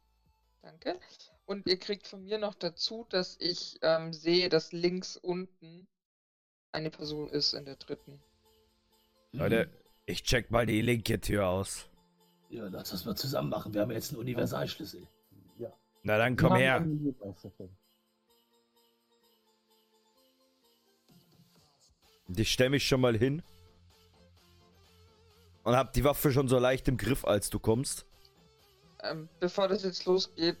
Danke. 0.62 0.98
Und 1.46 1.66
ihr 1.66 1.78
kriegt 1.78 2.06
von 2.06 2.24
mir 2.24 2.38
noch 2.38 2.54
dazu, 2.54 3.06
dass 3.10 3.36
ich 3.40 3.78
ähm, 3.82 4.12
sehe, 4.12 4.48
dass 4.48 4.72
links 4.72 5.16
unten 5.16 5.86
eine 6.72 6.90
Person 6.90 7.30
ist 7.30 7.54
in 7.54 7.64
der 7.64 7.76
dritten. 7.76 8.20
Leute, 9.32 9.70
ich 10.06 10.22
check 10.22 10.50
mal 10.50 10.66
die 10.66 10.82
linke 10.82 11.20
Tür 11.20 11.48
aus. 11.48 11.88
Ja, 12.50 12.66
lass 12.68 12.90
das 12.90 13.04
mal 13.04 13.14
zusammen 13.16 13.50
machen. 13.50 13.74
Wir 13.74 13.82
haben 13.82 13.90
jetzt 13.90 14.10
einen 14.10 14.20
Universalschlüssel. 14.20 15.06
Ja. 15.58 15.72
Na 16.02 16.16
dann 16.16 16.36
komm 16.36 16.56
her. 16.56 16.86
Ich 22.36 22.52
stell 22.52 22.70
mich 22.70 22.86
schon 22.86 23.00
mal 23.00 23.16
hin. 23.16 23.42
Und 25.64 25.76
hab 25.76 25.92
die 25.92 26.04
Waffe 26.04 26.32
schon 26.32 26.48
so 26.48 26.58
leicht 26.58 26.88
im 26.88 26.96
Griff, 26.96 27.24
als 27.24 27.50
du 27.50 27.58
kommst. 27.58 28.06
Ähm, 29.02 29.28
bevor 29.38 29.68
das 29.68 29.82
jetzt 29.84 30.04
losgeht, 30.06 30.56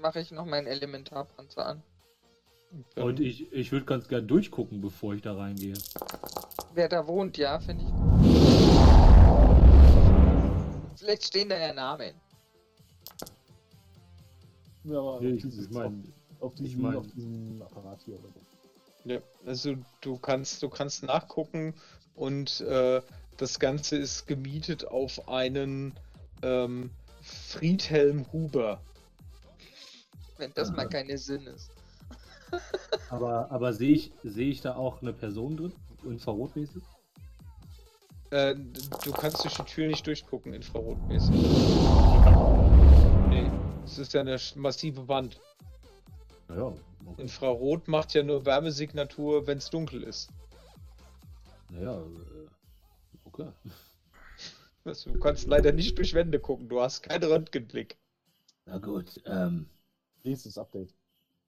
mache 0.00 0.20
ich 0.20 0.30
noch 0.30 0.46
meinen 0.46 0.66
Elementarpanzer 0.66 1.66
an. 1.66 1.82
Und 2.96 3.20
ich, 3.20 3.52
ich 3.52 3.72
würde 3.72 3.84
ganz 3.84 4.08
gern 4.08 4.26
durchgucken, 4.28 4.80
bevor 4.80 5.14
ich 5.14 5.22
da 5.22 5.36
reingehe. 5.36 5.74
Wer 6.74 6.88
da 6.88 7.06
wohnt, 7.06 7.36
ja, 7.36 7.58
finde 7.58 7.84
ich. 7.84 7.90
Vielleicht 10.98 11.24
stehen 11.24 11.48
da 11.48 11.58
ja 11.58 11.72
Namen. 11.72 12.14
Ja, 14.84 14.98
aber 14.98 15.20
Nee, 15.20 15.28
auf 15.28 15.34
ich, 15.36 15.42
dieses- 15.42 15.66
ich 15.66 15.70
meine, 15.72 16.02
auf, 16.40 16.52
ich 16.54 16.60
diesem, 16.60 16.82
mein- 16.82 16.96
auf 16.96 17.06
diesem 17.08 17.62
Apparat 17.62 18.00
hier 18.04 18.14
oder 18.14 18.28
so. 18.28 18.40
Ja, 19.04 19.18
also 19.46 19.76
du 20.00 20.18
kannst, 20.18 20.62
du 20.62 20.68
kannst 20.68 21.02
nachgucken 21.02 21.74
und 22.14 22.60
äh, 22.60 23.00
das 23.36 23.58
Ganze 23.58 23.96
ist 23.96 24.26
gemietet 24.26 24.86
auf 24.86 25.28
einen 25.28 25.94
ähm, 26.42 26.90
Friedhelm 27.22 28.26
Huber. 28.32 28.80
Wenn 30.36 30.52
das 30.54 30.70
mal 30.72 30.88
keine 30.88 31.16
Sinn 31.18 31.46
ist. 31.46 31.70
aber, 33.10 33.50
aber 33.50 33.72
sehe 33.72 33.94
ich, 33.94 34.12
sehe 34.22 34.50
ich 34.50 34.60
da 34.60 34.74
auch 34.74 35.00
eine 35.00 35.12
Person 35.12 35.56
drin? 35.56 35.72
Infrarotmäßig? 36.04 36.82
Äh, 38.30 38.54
du 38.54 39.12
kannst 39.12 39.42
durch 39.44 39.54
die 39.54 39.64
Tür 39.64 39.88
nicht 39.88 40.06
durchgucken, 40.06 40.52
infrarotmäßig. 40.54 41.34
Nee, 43.28 43.50
es 43.84 43.98
ist 43.98 44.12
ja 44.12 44.20
eine 44.20 44.38
massive 44.54 45.08
Wand. 45.08 45.40
Naja, 46.48 46.72
okay. 47.06 47.22
Infrarot 47.22 47.88
macht 47.88 48.14
ja 48.14 48.22
nur 48.22 48.44
Wärmesignatur, 48.46 49.46
wenn 49.46 49.58
es 49.58 49.70
dunkel 49.70 50.02
ist. 50.02 50.30
Naja, 51.70 51.98
äh, 52.00 52.48
okay. 53.24 53.48
Also, 54.82 55.12
du 55.12 55.20
kannst 55.20 55.46
leider 55.46 55.72
nicht 55.72 55.98
durch 55.98 56.14
Wände 56.14 56.40
gucken, 56.40 56.70
du 56.70 56.80
hast 56.80 57.02
keinen 57.02 57.22
Röntgenblick. 57.24 57.98
Na 58.64 58.78
gut, 58.78 59.20
ähm, 59.26 59.68
Nächstes 60.24 60.56
Update. 60.56 60.94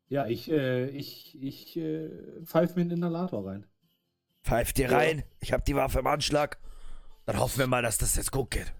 Ja, 0.08 0.26
ich, 0.26 0.50
äh, 0.50 0.88
ich, 0.90 1.42
ich 1.42 1.74
äh, 1.78 2.10
pfeife 2.44 2.74
mir 2.74 2.82
einen 2.82 2.90
Inhalator 2.90 3.46
rein. 3.46 3.66
Pfeift 4.42 4.76
dir 4.76 4.90
Ja. 4.90 4.98
rein. 4.98 5.24
Ich 5.40 5.52
hab 5.54 5.64
die 5.64 5.74
Waffe 5.74 6.00
im 6.00 6.06
Anschlag. 6.06 6.58
Dann 7.24 7.38
hoffen 7.40 7.58
wir 7.58 7.66
mal, 7.66 7.80
dass 7.82 7.96
das 7.96 8.16
jetzt 8.16 8.32
gut 8.32 8.50
geht. 8.50 8.72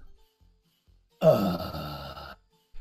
ah, 1.20 2.36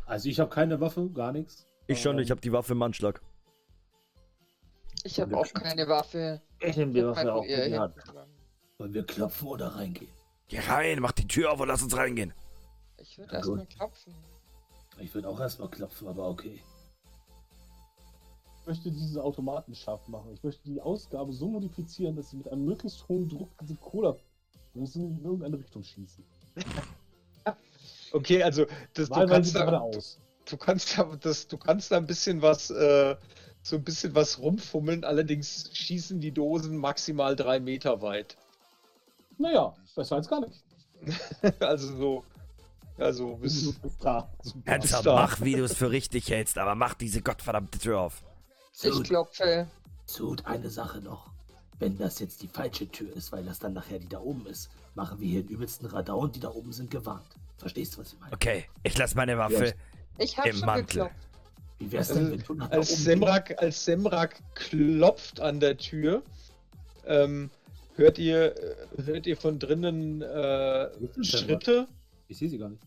Also 0.05 0.27
ich 0.27 0.39
habe 0.41 0.49
keine 0.49 0.81
Waffe, 0.81 1.09
gar 1.13 1.31
nichts. 1.31 1.65
Ich 1.87 2.01
schon, 2.01 2.19
ich 2.19 2.31
hab 2.31 2.41
die 2.41 2.51
Waffe 2.51 2.73
im 2.73 2.81
Anschlag. 2.81 3.21
Ich 5.03 5.19
habe 5.19 5.37
auch 5.37 5.53
keine 5.53 5.87
Waffe. 5.87 6.41
Ich 6.59 6.77
nehme 6.77 6.93
die 6.93 7.05
Waffe 7.05 7.33
auch 7.33 7.43
in 7.43 7.71
die 7.71 7.77
Hand. 7.77 7.95
wollen 8.77 8.93
wir 8.93 9.05
klopfen 9.05 9.47
oder 9.47 9.67
reingehen? 9.67 10.11
Geh 10.47 10.59
rein, 10.59 10.99
mach 10.99 11.13
die 11.13 11.27
Tür 11.27 11.51
auf 11.51 11.59
und 11.59 11.69
lass 11.69 11.81
uns 11.81 11.95
reingehen. 11.95 12.33
Ich 12.97 13.17
würde 13.17 13.35
erstmal 13.35 13.65
klopfen. 13.65 14.13
Ich 14.99 15.15
würde 15.15 15.29
auch 15.29 15.39
erstmal 15.39 15.69
klopfen, 15.69 16.07
aber 16.07 16.29
okay. 16.29 16.61
Ich 18.59 18.67
möchte 18.67 18.91
diesen 18.91 19.19
Automaten 19.19 19.73
scharf 19.73 20.07
machen. 20.07 20.33
Ich 20.33 20.43
möchte 20.43 20.63
die 20.63 20.79
Ausgabe 20.81 21.33
so 21.33 21.47
modifizieren, 21.47 22.15
dass 22.15 22.29
sie 22.29 22.37
mit 22.37 22.51
einem 22.51 22.65
möglichst 22.65 23.07
hohen 23.07 23.27
Druck 23.27 23.49
diese 23.59 23.75
Cola-Dosen 23.75 25.17
in 25.17 25.23
irgendeine 25.23 25.57
Richtung 25.57 25.83
schießen. 25.83 26.23
Okay, 28.13 28.43
also 28.43 28.65
das, 28.93 29.09
du, 29.09 29.25
kannst 29.25 29.55
da, 29.55 29.65
geradeaus. 29.65 30.19
du 30.45 30.57
kannst 30.57 30.97
da 30.97 31.03
das, 31.19 31.47
du 31.47 31.57
kannst 31.57 31.91
da 31.91 31.97
ein 31.97 32.05
bisschen 32.05 32.41
was, 32.41 32.69
äh, 32.69 33.15
so 33.61 33.75
ein 33.75 33.83
bisschen 33.83 34.15
was 34.15 34.39
rumfummeln, 34.39 35.03
allerdings 35.03 35.69
schießen 35.73 36.19
die 36.19 36.31
Dosen 36.31 36.77
maximal 36.77 37.35
drei 37.35 37.59
Meter 37.59 38.01
weit. 38.01 38.37
Naja, 39.37 39.73
besser 39.95 40.15
als 40.17 40.27
gar 40.27 40.41
nicht. 40.41 40.63
also 41.59 41.95
so, 41.95 42.23
also 42.97 43.35
bis, 43.37 43.73
da. 43.99 44.29
mach, 45.05 45.41
wie 45.41 45.55
du 45.55 45.63
es 45.63 45.75
für 45.75 45.89
richtig 45.91 46.29
hältst, 46.29 46.57
aber 46.57 46.75
mach 46.75 46.93
diese 46.93 47.21
gottverdammte 47.21 47.79
Tür 47.79 47.99
auf. 47.99 48.23
Ich 48.81 49.03
klopfe. 49.03 49.67
Sud, 50.05 50.45
eine 50.45 50.69
Sache 50.69 50.99
noch. 51.01 51.29
Wenn 51.79 51.97
das 51.97 52.19
jetzt 52.19 52.41
die 52.43 52.47
falsche 52.47 52.87
Tür 52.89 53.15
ist, 53.15 53.31
weil 53.31 53.43
das 53.43 53.59
dann 53.59 53.73
nachher 53.73 53.97
die 53.97 54.09
da 54.09 54.19
oben 54.19 54.45
ist, 54.45 54.69
machen 54.93 55.19
wir 55.19 55.27
hier 55.27 55.43
den 55.43 55.49
übelsten 55.49 55.87
Radau 55.87 56.19
und 56.19 56.35
die 56.35 56.39
da 56.39 56.49
oben 56.49 56.71
sind 56.73 56.91
gewarnt. 56.91 57.25
Verstehst 57.57 57.95
du, 57.95 58.01
was 58.01 58.13
ich 58.13 58.19
meine? 58.19 58.33
Okay, 58.33 58.65
ich 58.83 58.97
lass 58.97 59.15
meine 59.15 59.37
Waffe 59.37 59.73
Ich 60.17 60.37
habe 60.37 60.49
im 60.49 60.57
schon 60.57 60.65
Mantel. 60.65 60.85
geklopft. 60.85 61.30
Wie 61.81 61.91
wär's 61.91 62.09
Also, 62.09 62.21
denn, 62.21 62.31
wenn 62.31 62.43
du 62.43 62.53
nach 62.53 62.69
da 62.69 62.77
als 62.77 62.91
oben 62.91 63.01
Semrak, 63.01 63.61
als 63.61 63.85
Semrak 63.85 64.39
klopft 64.53 65.39
an 65.39 65.59
der 65.59 65.77
Tür, 65.77 66.21
ähm, 67.07 67.49
hört 67.95 68.19
ihr, 68.19 68.55
äh, 68.55 68.75
hört 69.03 69.25
ihr 69.25 69.35
von 69.35 69.57
drinnen 69.57 70.21
äh, 70.21 70.89
Schritte. 71.23 71.87
Ich 72.27 72.37
sehe 72.37 72.49
sie 72.49 72.59
gar 72.59 72.69
nicht. 72.69 72.83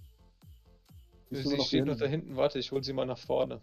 Sie 1.31 1.57
noch 1.57 1.67
steht 1.67 1.87
noch 1.87 1.99
da 1.99 2.07
hinten? 2.07 2.37
Warte, 2.37 2.61
ich 2.61 2.71
hol 2.71 2.85
sie 2.85 2.93
mal 2.93 3.05
nach 3.05 3.19
vorne. 3.19 3.61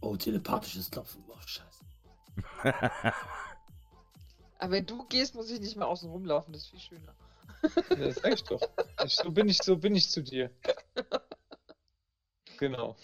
Oh, 0.00 0.14
telepathisches 0.16 0.88
Klopfen. 0.88 1.24
Oh, 1.28 1.34
scheiße. 1.44 1.84
Aber 4.58 4.72
wenn 4.72 4.86
du 4.86 5.04
gehst, 5.08 5.34
muss 5.34 5.50
ich 5.50 5.58
nicht 5.58 5.76
mehr 5.76 5.88
außen 5.88 6.08
rumlaufen. 6.08 6.52
Das 6.52 6.62
ist 6.62 6.68
viel 6.68 6.80
schöner. 6.80 7.14
Das 7.88 8.14
sag 8.16 8.34
ich 8.34 8.44
doch. 8.44 8.60
Ich, 9.04 9.16
so, 9.16 9.32
bin 9.32 9.48
ich, 9.48 9.58
so 9.62 9.76
bin 9.76 9.96
ich 9.96 10.08
zu 10.08 10.22
dir. 10.22 10.50
Genau. 12.58 12.94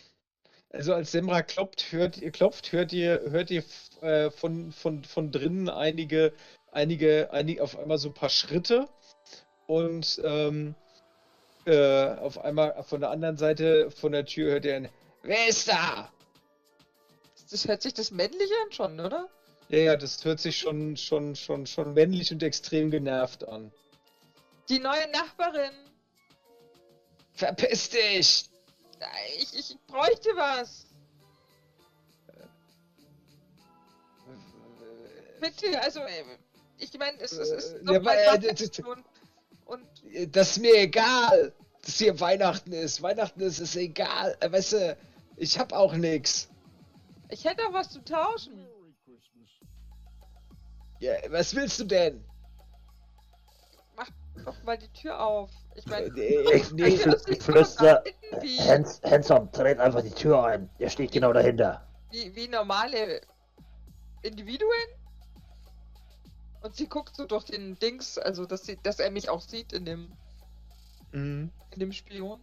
Also 0.77 0.93
als 0.93 1.13
Semra 1.13 1.43
klopft, 1.43 1.91
hört 1.91 2.19
ihr, 2.19 2.31
klopft, 2.31 2.71
hört 2.73 2.93
ihr, 2.93 3.23
hört 3.31 3.51
ihr 3.51 3.65
äh, 4.03 4.31
von, 4.31 4.73
von, 4.73 5.05
von 5.05 5.33
drinnen 5.33 5.71
einige, 5.71 6.35
einige, 6.71 7.33
einige, 7.33 7.63
auf 7.63 7.79
einmal 7.79 7.97
so 7.97 8.11
ein 8.11 8.15
paar 8.15 8.29
Schritte 8.29 8.87
und 9.67 10.21
ähm, 10.23 10.75
äh, 11.65 12.05
auf 12.17 12.45
einmal 12.45 12.85
von 12.85 13.01
der 13.01 13.09
anderen 13.09 13.39
Seite 13.39 13.91
von 13.91 14.13
der 14.13 14.27
Tür 14.27 14.53
hört 14.53 14.67
ihr 14.67 14.77
ein 14.77 14.89
Wer 15.23 15.49
ist 15.49 15.67
da? 15.67 16.13
Das 17.51 17.67
hört 17.67 17.81
sich 17.81 17.95
das 17.95 18.11
männlich 18.11 18.51
an 18.65 18.73
schon, 18.73 19.01
oder? 19.01 19.31
Ja, 19.71 19.79
ja, 19.79 19.97
das 19.97 20.23
hört 20.27 20.41
sich 20.41 20.59
schon, 20.59 20.99
schon, 20.99 21.37
schon, 21.37 21.67
schon 21.67 21.95
männlich 21.95 22.31
und 22.33 22.43
extrem 22.43 22.91
genervt 22.91 23.49
an. 23.49 23.73
Die 24.69 24.79
neue 24.79 25.11
Nachbarin. 25.11 25.73
Verpiss 27.33 27.89
dich! 27.89 28.51
Ich, 29.39 29.59
ich 29.59 29.77
bräuchte 29.87 30.31
was. 30.37 30.87
Bitte, 35.41 35.81
also, 35.83 36.01
äh, 36.01 36.25
ich 36.79 36.97
meine, 36.99 37.19
es, 37.21 37.33
es 37.33 37.51
ist 37.51 37.73
Äh, 37.75 37.85
doch 37.85 37.93
ja, 37.95 38.01
mal 38.01 38.17
aber, 38.29 38.45
äh, 38.45 38.83
und, 38.85 39.05
und 39.67 40.35
Das 40.37 40.51
ist 40.53 40.59
mir 40.61 40.75
egal, 40.79 41.53
dass 41.83 41.99
hier 41.99 42.19
Weihnachten 42.21 42.73
ist. 42.73 43.03
Weihnachten 43.03 43.41
ist 43.41 43.59
es 43.61 43.77
egal. 43.77 44.37
Äh, 44.41 44.51
Weißt 44.51 44.73
du, 44.73 44.97
ich 45.37 45.59
hab 45.59 45.73
auch 45.73 45.93
nix. 45.95 46.49
ich 47.29 47.45
hätte 47.45 47.67
auch 47.67 47.73
was 47.73 47.91
zu 47.91 48.03
tauschen. 48.03 48.67
Ja, 51.01 51.13
was 51.29 51.55
willst 51.55 51.79
du 51.81 51.85
denn? 51.85 52.25
Mach 53.97 54.09
doch 54.45 54.63
mal 54.63 54.79
die 54.79 54.89
Tür 54.93 55.21
auf. 55.21 55.51
Ich 55.77 55.87
meine, 55.87 56.07
Äh, 56.17 56.57
Ich, 56.57 56.73
nee, 56.73 56.89
ich, 56.89 57.07
ich 57.07 57.43
flüster, 57.43 58.03
Hands, 58.67 59.01
Handsome, 59.05 59.49
dreht 59.53 59.79
einfach 59.79 60.03
die 60.03 60.11
Tür 60.11 60.45
ein. 60.45 60.71
Der 60.79 60.89
steht 60.89 61.13
genau 61.13 61.33
dahinter. 61.33 61.87
wie, 62.11 62.35
wie 62.35 62.49
normale 62.49 63.21
Individuen. 64.23 64.71
Und 66.63 66.75
sie 66.75 66.89
guckt 66.89 67.15
so 67.15 67.27
durch 67.27 67.45
den 67.45 67.79
Dings, 67.79 68.19
also 68.19 68.47
dass, 68.47 68.65
sie, 68.65 68.77
dass 68.83 68.99
er 68.99 69.11
mich 69.11 69.29
auch 69.29 69.41
sieht 69.41 69.73
in 69.73 69.85
dem 69.85 70.13
Mhm. 71.13 71.53
in 71.71 71.81
dem 71.81 71.93
Spion 71.93 72.41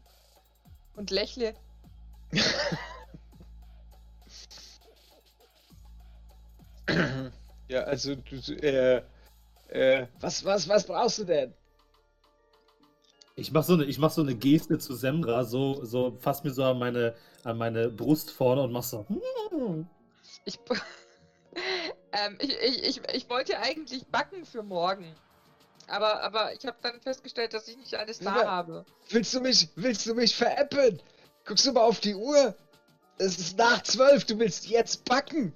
und 0.95 1.12
lächle. 1.12 1.53
ja, 7.68 7.84
also 7.84 8.16
du, 8.16 8.36
äh, 8.62 9.02
äh, 9.70 10.08
was, 10.20 10.44
was, 10.45 10.68
was 10.68 10.86
brauchst 10.86 11.20
du 11.20 11.24
denn? 11.26 11.53
Ich 13.36 13.52
mach 13.52 13.64
so 13.64 13.74
eine, 13.74 13.86
ich 13.86 13.98
mach 13.98 14.12
so 14.12 14.22
eine 14.22 14.36
Geste 14.36 14.78
zu 14.78 14.95
Semra, 14.95 15.44
so, 15.44 15.84
so 15.84 16.16
fass 16.20 16.44
mir 16.44 16.52
so 16.52 16.64
an 16.64 16.78
meine, 16.78 17.16
an 17.44 17.58
meine 17.58 17.90
Brust 17.90 18.30
vorne 18.30 18.62
und 18.62 18.72
mach 18.72 18.84
so. 18.84 19.06
Ich, 20.45 20.60
ähm, 22.12 22.38
ich, 22.40 22.56
ich, 22.62 22.84
ich, 22.84 23.02
ich 23.14 23.30
wollte 23.30 23.58
eigentlich 23.60 24.06
backen 24.08 24.45
für 24.45 24.62
morgen. 24.62 25.16
Aber, 25.88 26.22
aber 26.22 26.53
ich 26.53 26.66
habe 26.66 26.78
dann 26.82 27.02
festgestellt, 27.02 27.53
dass 27.53 27.68
ich 27.68 27.78
nicht 27.78 27.95
alles 27.95 28.20
da 28.20 28.36
Ja. 28.38 28.45
habe. 28.45 28.86
Willst 29.10 29.34
du 29.34 29.42
mich, 29.42 29.68
willst 29.76 30.06
du 30.06 30.14
mich 30.14 30.36
veräppeln? 30.36 31.02
Guckst 31.45 31.66
du 31.66 31.74
mal 31.74 31.82
auf 31.82 32.00
die 32.00 32.16
Uhr? 32.16 32.56
Es 33.18 33.38
ist 33.40 33.58
nach 33.58 33.82
zwölf, 33.84 34.26
du 34.26 34.38
willst 34.40 34.68
jetzt 34.68 35.03
backen. 35.06 35.53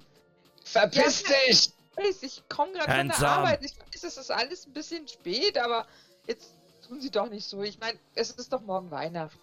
Verpiss 0.64 1.22
Ja. 1.22 1.34
dich! 1.46 1.72
weiß, 1.98 2.22
ich 2.22 2.42
komme 2.48 2.72
gerade 2.72 2.92
von 2.92 3.08
der. 3.08 3.28
Arbeit. 3.28 3.64
Ich 3.64 3.76
weiß, 3.78 4.04
es 4.04 4.16
ist 4.16 4.30
alles 4.30 4.66
ein 4.66 4.72
bisschen 4.72 5.06
spät, 5.08 5.58
aber 5.58 5.86
jetzt 6.26 6.52
tun 6.88 7.00
sie 7.00 7.10
doch 7.10 7.28
nicht 7.30 7.46
so. 7.46 7.62
Ich 7.62 7.78
meine, 7.78 7.98
es 8.14 8.30
ist 8.30 8.52
doch 8.52 8.62
morgen 8.62 8.90
Weihnachten. 8.90 9.38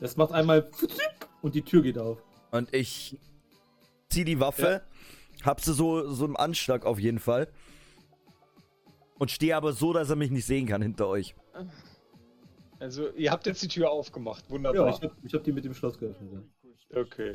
Das 0.00 0.16
macht 0.16 0.32
einmal 0.32 0.70
und 1.42 1.54
die 1.54 1.62
Tür 1.62 1.82
geht 1.82 1.98
auf. 1.98 2.18
Und 2.50 2.72
ich 2.74 3.18
zieh 4.08 4.24
die 4.24 4.40
Waffe, 4.40 4.82
hab 5.44 5.60
sie 5.60 5.74
so, 5.74 6.12
so 6.12 6.24
im 6.24 6.36
Anschlag 6.36 6.84
auf 6.86 6.98
jeden 6.98 7.18
Fall. 7.18 7.48
Und 9.18 9.30
stehe 9.30 9.56
aber 9.56 9.72
so, 9.72 9.92
dass 9.92 10.10
er 10.10 10.16
mich 10.16 10.30
nicht 10.30 10.46
sehen 10.46 10.66
kann 10.66 10.80
hinter 10.80 11.08
euch. 11.08 11.34
Also, 12.78 13.08
ihr 13.10 13.32
habt 13.32 13.46
jetzt 13.46 13.60
die 13.62 13.68
Tür 13.68 13.90
aufgemacht. 13.90 14.44
Ja, 14.44 14.50
Wunderbar. 14.50 14.88
ich 14.90 15.02
hab, 15.02 15.12
ich 15.24 15.34
hab 15.34 15.42
die 15.42 15.50
mit 15.52 15.64
dem 15.64 15.74
Schloss 15.74 15.98
geöffnet. 15.98 16.44
Ja. 16.92 17.00
okay. 17.00 17.34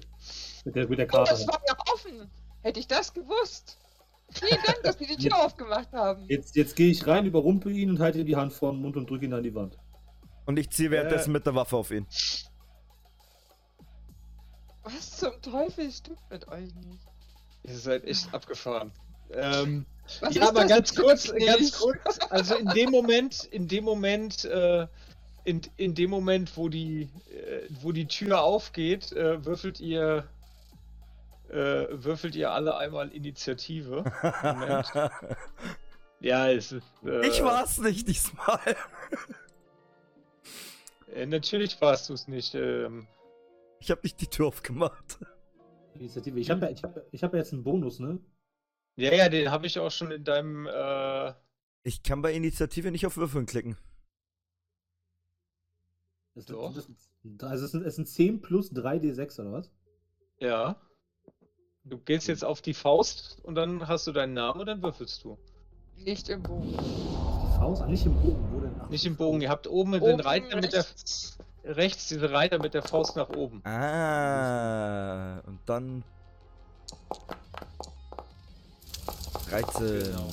Mit 0.64 0.76
der, 0.76 0.88
mit 0.88 1.00
der 1.00 1.06
Oh, 1.08 1.12
Karte. 1.12 1.32
das 1.32 1.46
war 1.48 1.62
ja 1.68 1.76
offen. 1.94 2.30
Hätte 2.62 2.80
ich 2.80 2.88
das 2.88 3.14
gewusst. 3.14 3.78
Vielen 4.34 4.62
Dank, 4.66 4.84
dass 4.84 4.98
Sie 4.98 5.06
die 5.06 5.18
Tür 5.18 5.44
aufgemacht 5.46 5.92
haben. 5.92 6.26
Jetzt, 6.28 6.56
jetzt 6.56 6.76
gehe 6.76 6.90
ich 6.90 7.06
rein, 7.08 7.26
überrumpel 7.26 7.76
ihn 7.76 7.90
und 7.90 8.00
halte 8.00 8.20
ihm 8.20 8.26
die 8.26 8.36
Hand 8.36 8.54
vor 8.54 8.72
den 8.72 8.82
Mund 8.82 8.98
und 8.98 9.10
drücke 9.10 9.26
ihn 9.26 9.34
an 9.34 9.44
die 9.44 9.54
Wand. 9.54 9.78
Und 10.46 10.58
ich 10.58 10.70
ziehe 10.72 10.92
währenddessen 10.92 11.32
mit 11.32 11.46
der 11.46 11.56
Waffe 11.56 11.78
auf 11.78 11.92
ihn. 11.92 12.06
Was 14.84 15.18
zum 15.18 15.42
Teufel 15.42 15.90
stimmt 15.92 16.20
mit 16.30 16.48
euch 16.50 16.74
nicht? 16.76 17.00
Ihr 17.64 17.78
seid 17.78 18.04
echt 18.04 18.34
abgefahren. 18.34 18.92
Ähm, 19.32 19.86
Was 20.20 20.36
ja, 20.36 20.50
aber 20.50 20.66
ganz 20.66 20.94
kurz, 20.94 21.32
nicht? 21.32 21.48
ganz 21.48 21.72
kurz. 21.80 22.20
Also 22.30 22.56
in 22.56 22.68
dem 22.70 22.92
Moment, 22.92 23.46
in 23.46 23.68
dem 23.68 23.86
Moment, 23.86 24.44
äh, 24.46 24.88
in, 25.46 25.62
in 25.78 25.96
dem 25.96 26.10
Moment, 26.10 26.58
wo 26.58 26.68
die, 26.68 27.04
äh, 27.32 27.68
wo 27.82 27.94
die 27.94 28.08
Tür 28.08 28.44
aufgeht, 28.44 29.14
äh, 29.14 29.46
würfelt 29.46 29.80
ihr, 29.80 30.28
äh, 31.54 31.88
würfelt 32.04 32.36
ihr 32.36 32.52
alle 32.52 32.76
einmal 32.78 33.10
Initiative. 33.10 34.04
Moment. 34.44 34.92
Ja, 36.20 36.50
es 36.50 36.72
ist. 36.72 36.88
Äh, 37.06 37.28
ich 37.28 37.44
war's 37.44 37.80
nicht 37.80 38.08
diesmal. 38.08 38.58
Äh, 41.14 41.26
natürlich 41.26 41.80
warst 41.82 42.08
du 42.08 42.14
es 42.14 42.30
nicht. 42.30 42.56
Ähm, 42.56 43.08
Ich 43.80 43.92
hab 43.92 44.02
nicht 44.04 44.22
die 44.22 44.28
Tür 44.28 44.48
aufgemacht. 44.48 45.20
Initiative. 45.96 46.40
Ich 46.40 46.50
habe 46.50 46.66
ja, 46.66 46.72
ich 46.72 46.82
hab, 46.82 46.98
ich 47.12 47.24
hab 47.24 47.34
ja 47.34 47.40
jetzt 47.40 47.52
einen 47.52 47.66
Bonus, 47.66 48.00
ne? 48.00 48.20
ja, 48.96 49.14
ja, 49.14 49.28
den 49.28 49.52
habe 49.52 49.68
ich 49.68 49.78
auch 49.80 49.92
schon 49.92 50.12
in 50.12 50.24
deinem. 50.24 50.66
Äh, 50.66 51.34
Ich 51.84 52.04
kann 52.04 52.22
bei 52.22 52.32
Initiative 52.34 52.90
nicht 52.90 53.06
auf 53.06 53.18
Würfeln 53.18 53.46
klicken. 53.46 53.78
Das, 56.36 56.46
Doch. 56.46 56.74
das, 56.74 56.90
also 57.42 57.66
es 57.66 57.72
sind, 57.72 57.86
es 57.86 57.96
sind 57.96 58.08
10 58.08 58.42
plus 58.42 58.72
3d6 58.72 59.42
oder 59.42 59.52
was? 59.52 59.72
ja. 60.40 60.82
Du 61.86 61.98
gehst 61.98 62.28
jetzt 62.28 62.46
auf 62.46 62.62
die 62.62 62.74
Faust 62.74 63.38
und 63.44 63.56
dann 63.56 63.88
hast 63.88 64.08
du 64.08 64.14
deinen 64.14 64.34
Namen 64.34 64.62
und 64.62 64.66
dann 64.68 64.82
würfelst 64.82 65.24
du. 65.26 65.38
Nicht 65.98 66.30
im 66.30 66.42
Bogen. 66.42 66.70
Die 66.72 67.58
Faust? 67.58 67.82
Ah, 67.82 67.88
nicht 67.88 68.06
im 68.06 68.14
Bogen. 68.16 68.48
Wo 68.52 68.60
denn? 68.62 68.76
Ach, 68.82 68.90
Nicht 68.90 69.06
im 69.06 69.16
Bogen. 69.18 69.42
Ihr 69.42 69.50
habt 69.50 69.68
oben 69.68 69.92
den 69.92 70.02
Oben 70.02 70.20
Reiter 70.22 70.56
mit 70.56 70.72
der 70.72 70.80
rechts. 70.86 71.38
rechts 71.66 72.08
diese 72.08 72.32
Reiter 72.32 72.60
mit 72.60 72.74
der 72.74 72.84
Faust 72.84 73.16
nach 73.18 73.30
oben. 73.30 73.62
Ah, 73.66 75.40
und 75.46 75.60
dann. 75.66 76.04
13. 79.50 80.04
Genau. 80.04 80.30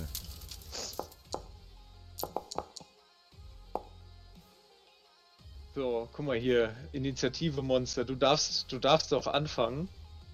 So, 5.75 6.09
guck 6.13 6.27
mal 6.27 6.37
hier, 6.37 6.75
Initiative 6.93 7.63
Monster. 7.63 8.05
Du 8.05 8.15
darfst, 8.15 8.71
du 8.73 8.79
darfst 8.79 9.13
auch 9.15 9.27
anfangen. 9.27 9.89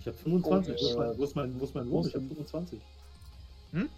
Ich 0.06 0.12
habe 0.12 0.18
25. 0.18 0.76
Oh, 0.78 0.78
wo, 0.78 0.84
ist 0.84 0.96
mein, 0.96 1.18
wo, 1.18 1.24
ist 1.24 1.34
mein, 1.34 1.60
wo 1.60 1.64
ist 1.64 1.74
mein 1.74 1.90
Bonus? 1.90 2.06
Ich 2.06 2.14
habe 2.14 2.26
25. 2.26 2.80
Hm? 3.72 3.88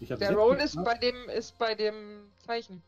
Ich 0.00 0.10
hab 0.10 0.18
Der 0.18 0.28
16. 0.28 0.36
Roll 0.38 0.56
ist 0.56 0.76
bei 0.82 0.94
dem 0.96 1.28
ist 1.28 1.58
bei 1.58 1.74
dem 1.74 2.30
Zeichen. 2.46 2.82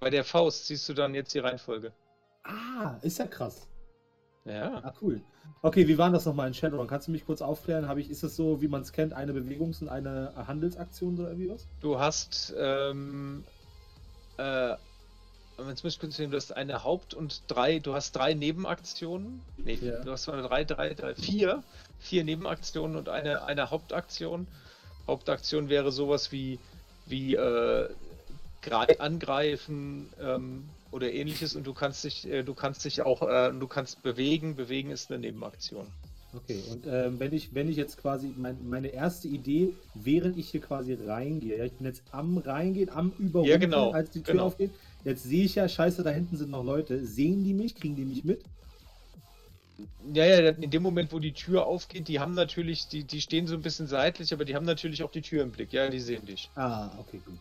Bei 0.00 0.08
der 0.08 0.24
Faust 0.24 0.66
siehst 0.68 0.88
du 0.88 0.94
dann 0.94 1.14
jetzt 1.14 1.34
die 1.34 1.40
Reihenfolge. 1.40 1.92
Ah, 2.44 2.96
ist 3.02 3.18
ja 3.18 3.26
krass. 3.26 3.66
Ja. 4.46 4.80
Ah, 4.82 4.94
cool. 5.02 5.20
Okay, 5.60 5.86
wie 5.86 5.98
war 5.98 6.08
das 6.10 6.24
nochmal 6.24 6.48
in 6.48 6.54
Shadowrun? 6.54 6.86
Kannst 6.86 7.08
du 7.08 7.12
mich 7.12 7.26
kurz 7.26 7.42
aufklären? 7.42 7.86
Habe 7.88 8.00
ich, 8.00 8.08
ist 8.08 8.22
es 8.22 8.34
so, 8.36 8.62
wie 8.62 8.68
man 8.68 8.80
es 8.80 8.92
kennt, 8.92 9.12
eine 9.12 9.32
Bewegungs- 9.34 9.82
und 9.82 9.90
eine 9.90 10.32
Handelsaktion 10.46 11.18
oder 11.18 11.28
irgendwie 11.28 11.50
was? 11.50 11.66
Du 11.80 11.98
hast, 11.98 12.54
ähm, 12.56 13.44
äh, 14.38 14.70
jetzt 15.68 15.84
muss 15.84 15.94
ich 15.94 16.00
kurz 16.00 16.16
sehen, 16.16 16.30
du 16.30 16.38
hast 16.38 16.52
eine 16.56 16.84
Haupt- 16.84 17.12
und 17.12 17.42
drei, 17.48 17.80
du 17.80 17.92
hast 17.92 18.12
drei 18.12 18.32
Nebenaktionen. 18.32 19.42
Nee, 19.58 19.74
Ja. 19.82 20.02
du 20.02 20.12
hast 20.12 20.22
zwar 20.22 20.40
drei, 20.40 20.64
drei, 20.64 20.94
drei, 20.94 21.14
vier, 21.14 21.62
vier 22.00 22.24
Nebenaktionen 22.24 22.96
und 22.96 23.08
eine, 23.08 23.44
eine 23.44 23.70
Hauptaktion. 23.70 24.46
Hauptaktion 25.06 25.68
wäre 25.68 25.92
sowas 25.92 26.32
wie, 26.32 26.58
wie, 27.06 27.34
äh, 27.34 27.88
grei- 28.62 29.00
angreifen, 29.00 30.08
ähm, 30.20 30.64
oder 30.90 31.12
ähnliches 31.12 31.54
und 31.54 31.66
du 31.66 31.74
kannst 31.74 32.04
dich, 32.04 32.26
äh, 32.28 32.42
du 32.42 32.54
kannst 32.54 32.84
dich 32.84 33.02
auch, 33.02 33.22
äh, 33.22 33.52
du 33.52 33.66
kannst 33.66 34.02
bewegen. 34.02 34.56
Bewegen 34.56 34.90
ist 34.90 35.10
eine 35.10 35.20
Nebenaktion. 35.20 35.86
Okay, 36.34 36.62
und 36.70 36.86
ähm, 36.86 37.18
wenn 37.18 37.32
ich, 37.32 37.54
wenn 37.54 37.70
ich 37.70 37.76
jetzt 37.76 37.96
quasi, 37.96 38.32
mein, 38.36 38.56
meine 38.68 38.88
erste 38.88 39.28
Idee, 39.28 39.72
während 39.94 40.36
ich 40.36 40.50
hier 40.50 40.60
quasi 40.60 40.92
reingehe, 40.94 41.56
ja, 41.56 41.64
ich 41.64 41.72
bin 41.72 41.86
jetzt 41.86 42.02
am 42.10 42.36
Reingehen, 42.36 42.90
am 42.90 43.12
Überrumpeln, 43.18 43.46
Ja, 43.46 43.56
genau, 43.56 43.92
als 43.92 44.10
die 44.10 44.22
Tür 44.22 44.34
genau. 44.34 44.46
aufgeht, 44.46 44.70
jetzt 45.04 45.22
sehe 45.22 45.44
ich 45.44 45.54
ja, 45.54 45.66
scheiße, 45.66 46.02
da 46.02 46.10
hinten 46.10 46.36
sind 46.36 46.50
noch 46.50 46.64
Leute, 46.64 47.04
sehen 47.06 47.44
die 47.44 47.54
mich, 47.54 47.74
kriegen 47.74 47.96
die 47.96 48.04
mich 48.04 48.24
mit? 48.24 48.42
Ja, 50.12 50.24
ja, 50.24 50.48
in 50.50 50.70
dem 50.70 50.82
Moment, 50.82 51.12
wo 51.12 51.18
die 51.18 51.32
Tür 51.32 51.66
aufgeht, 51.66 52.08
die 52.08 52.18
haben 52.18 52.34
natürlich, 52.34 52.88
die, 52.88 53.04
die 53.04 53.20
stehen 53.20 53.46
so 53.46 53.54
ein 53.54 53.62
bisschen 53.62 53.86
seitlich, 53.86 54.32
aber 54.32 54.44
die 54.44 54.56
haben 54.56 54.64
natürlich 54.66 55.02
auch 55.02 55.10
die 55.10 55.22
Tür 55.22 55.42
im 55.42 55.52
Blick. 55.52 55.72
Ja, 55.72 55.88
die 55.88 56.00
sehen 56.00 56.24
dich. 56.26 56.50
Ah, 56.56 56.90
okay, 56.98 57.20
gut. 57.24 57.38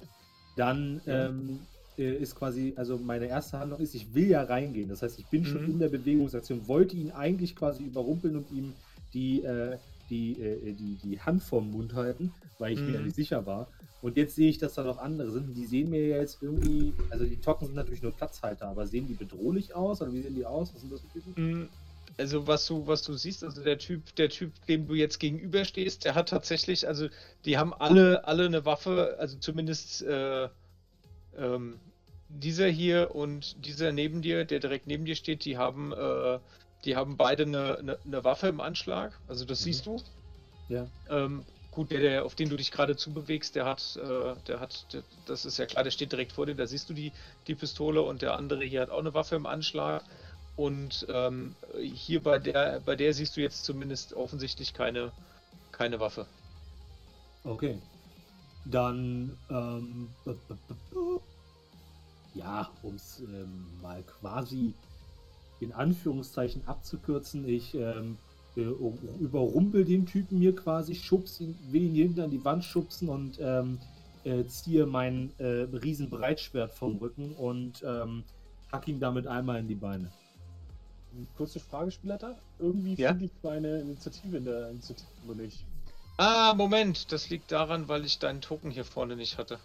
Dann 0.56 1.02
Ja. 1.06 1.28
ähm, 1.28 1.60
äh, 1.98 2.16
ist 2.16 2.36
quasi, 2.36 2.74
also 2.76 2.98
meine 2.98 3.28
erste 3.28 3.58
Handlung 3.60 3.80
ist, 3.80 3.96
ich 3.96 4.14
will 4.14 4.28
ja 4.28 4.44
reingehen. 4.44 4.90
Das 4.90 5.02
heißt, 5.02 5.18
ich 5.18 5.26
bin 5.28 5.46
schon 5.46 5.64
Mhm. 5.64 5.72
in 5.72 5.80
der 5.80 5.90
Bewegungsaktion, 5.90 6.68
wollte 6.68 6.96
ihn 6.96 7.12
eigentlich 7.12 7.56
quasi 7.56 7.84
überrumpeln 7.84 8.36
und 8.36 8.52
ihm 8.52 8.74
die, 9.14 9.44
äh, 9.44 9.78
die, 10.10 10.40
äh, 10.40 10.74
die, 10.74 10.96
die 10.98 11.20
Hand 11.20 11.42
vorm 11.44 11.72
Mund 11.72 11.94
halten, 11.96 12.34
weil 12.60 12.74
ich 12.74 12.86
mir 12.86 12.94
ja 12.94 13.00
Mhm. 13.00 13.06
nicht 13.06 13.16
sicher 13.16 13.46
war. 13.48 13.72
Und 14.02 14.16
jetzt 14.16 14.36
sehe 14.36 14.50
ich, 14.50 14.60
dass 14.60 14.76
da 14.76 14.84
noch 14.84 15.00
andere 15.00 15.32
sind. 15.32 15.56
Die 15.56 15.66
sehen 15.66 15.90
mir 15.90 16.06
ja 16.06 16.18
jetzt 16.18 16.42
irgendwie, 16.44 16.94
also 17.10 17.26
die 17.26 17.38
Tocken 17.38 17.66
sind 17.66 17.76
natürlich 17.76 18.04
nur 18.04 18.12
Platzhalter, 18.12 18.68
aber 18.68 18.86
sehen 18.86 19.08
die 19.08 19.16
bedrohlich 19.16 19.74
aus? 19.74 20.02
Oder 20.04 20.14
wie 20.14 20.22
sehen 20.22 20.36
die 20.36 20.46
aus? 20.46 20.72
Was 20.74 20.82
sind 20.82 20.92
das 20.92 21.02
für 21.02 21.08
Typen? 21.10 21.34
Mm, 21.36 21.68
Also 22.18 22.48
was 22.48 22.66
du, 22.66 22.88
was 22.88 23.04
du 23.04 23.14
siehst, 23.14 23.44
also 23.44 23.64
der 23.64 23.78
Typ, 23.78 24.16
der 24.16 24.30
Typ, 24.30 24.52
dem 24.66 24.88
du 24.88 24.96
jetzt 24.96 25.20
gegenüberstehst, 25.20 26.04
der 26.04 26.16
hat 26.16 26.30
tatsächlich, 26.30 26.88
also 26.88 27.10
die 27.46 27.58
haben 27.58 27.74
alle, 27.74 28.26
alle 28.26 28.46
eine 28.46 28.66
Waffe, 28.66 29.16
also 29.20 29.38
zumindest 29.38 30.02
äh, 30.02 30.50
ähm, 31.38 31.80
dieser 32.30 32.68
hier 32.68 33.14
und 33.16 33.64
dieser 33.64 33.92
neben 33.92 34.22
dir, 34.22 34.46
der 34.46 34.60
direkt 34.60 34.88
neben 34.88 35.06
dir 35.06 35.16
steht, 35.16 35.46
die 35.46 35.58
haben, 35.58 35.94
äh, 35.94 36.40
die 36.86 36.96
haben 36.96 37.18
beide 37.18 37.44
eine, 37.44 37.78
eine, 37.78 37.98
eine 38.04 38.24
Waffe 38.24 38.48
im 38.48 38.62
Anschlag. 38.62 39.14
Also 39.28 39.46
das 39.46 39.62
Mhm. 39.62 39.64
siehst 39.66 39.86
du. 39.86 40.02
Ja. 40.70 40.88
Ähm, 41.10 41.46
gut, 41.72 41.92
der, 41.92 42.00
der, 42.02 42.26
auf 42.26 42.34
den 42.36 42.50
du 42.50 42.58
dich 42.58 42.72
gerade 42.72 42.96
zubewegst, 42.96 43.56
der 43.56 43.66
hat, 43.66 43.96
äh, 43.96 44.36
der 44.48 44.60
hat, 44.60 44.92
der, 44.92 45.04
das 45.26 45.46
ist 45.46 45.58
ja 45.58 45.68
klar, 45.68 45.84
der 45.84 45.92
steht 45.92 46.12
direkt 46.12 46.34
vor 46.34 46.48
dir, 46.48 46.56
da 46.56 46.66
siehst 46.66 46.90
du 46.90 46.94
die, 46.94 47.12
die 47.46 47.56
Pistole 47.56 48.02
und 48.02 48.22
der 48.24 48.36
andere 48.36 48.64
hier 48.66 48.82
hat 48.82 48.90
auch 48.90 49.00
eine 49.00 49.14
Waffe 49.14 49.36
im 49.36 49.46
Anschlag. 49.46 50.04
Und 50.58 51.06
ähm, 51.10 51.56
hier 51.80 52.22
bei 52.22 52.40
der, 52.40 52.82
bei 52.84 52.96
der 52.96 53.14
siehst 53.14 53.38
du 53.38 53.42
jetzt 53.42 53.64
zumindest 53.64 54.14
offensichtlich 54.14 54.74
keine, 54.74 55.12
keine 55.72 56.00
Waffe. 56.00 56.26
Okay. 57.44 57.78
Dann, 58.66 59.38
ähm, 59.50 60.10
ja, 62.34 62.70
um 62.82 62.96
es 62.96 63.20
ähm, 63.20 63.68
mal 63.82 64.04
quasi 64.04 64.74
in 65.60 65.72
Anführungszeichen 65.72 66.68
abzukürzen, 66.68 67.48
ich 67.48 67.74
ähm, 67.76 68.18
äh, 68.56 68.62
überrumpel 69.20 69.86
den 69.86 70.08
Typen 70.08 70.40
mir 70.40 70.56
quasi, 70.56 70.96
schubs 70.96 71.40
ihn, 71.40 71.56
will 71.70 71.84
ihn 71.84 71.96
hinten 71.96 72.22
an 72.22 72.32
die 72.32 72.44
Wand 72.44 72.66
schubsen 72.66 73.10
und 73.10 73.38
ähm, 73.40 73.80
äh, 74.24 74.44
ziehe 74.46 74.88
mein 74.88 75.32
äh, 75.38 75.46
riesen 75.46 76.10
vom 76.74 76.98
Rücken 76.98 77.34
und 77.34 77.84
ähm, 77.86 78.24
hack 78.72 78.88
ihm 78.88 79.00
damit 79.00 79.28
einmal 79.28 79.60
in 79.60 79.68
die 79.68 79.76
Beine. 79.76 80.12
Kurze 81.38 81.60
Frage, 81.60 81.92
Spielleiter. 81.92 82.36
Irgendwie 82.60 82.96
Ja? 82.96 83.10
finde 83.10 83.26
ich 83.26 83.32
meine 83.44 83.80
Initiative 83.82 84.38
in 84.38 84.46
der 84.46 84.70
Initiative 84.70 85.08
nicht. 85.36 85.64
Ah, 86.18 86.54
Moment, 86.56 87.12
das 87.12 87.30
liegt 87.30 87.52
daran, 87.52 87.88
weil 87.88 88.04
ich 88.06 88.20
deinen 88.20 88.42
Token 88.42 88.72
hier 88.72 88.86
vorne 88.86 89.16
nicht 89.16 89.38
hatte. 89.38 89.60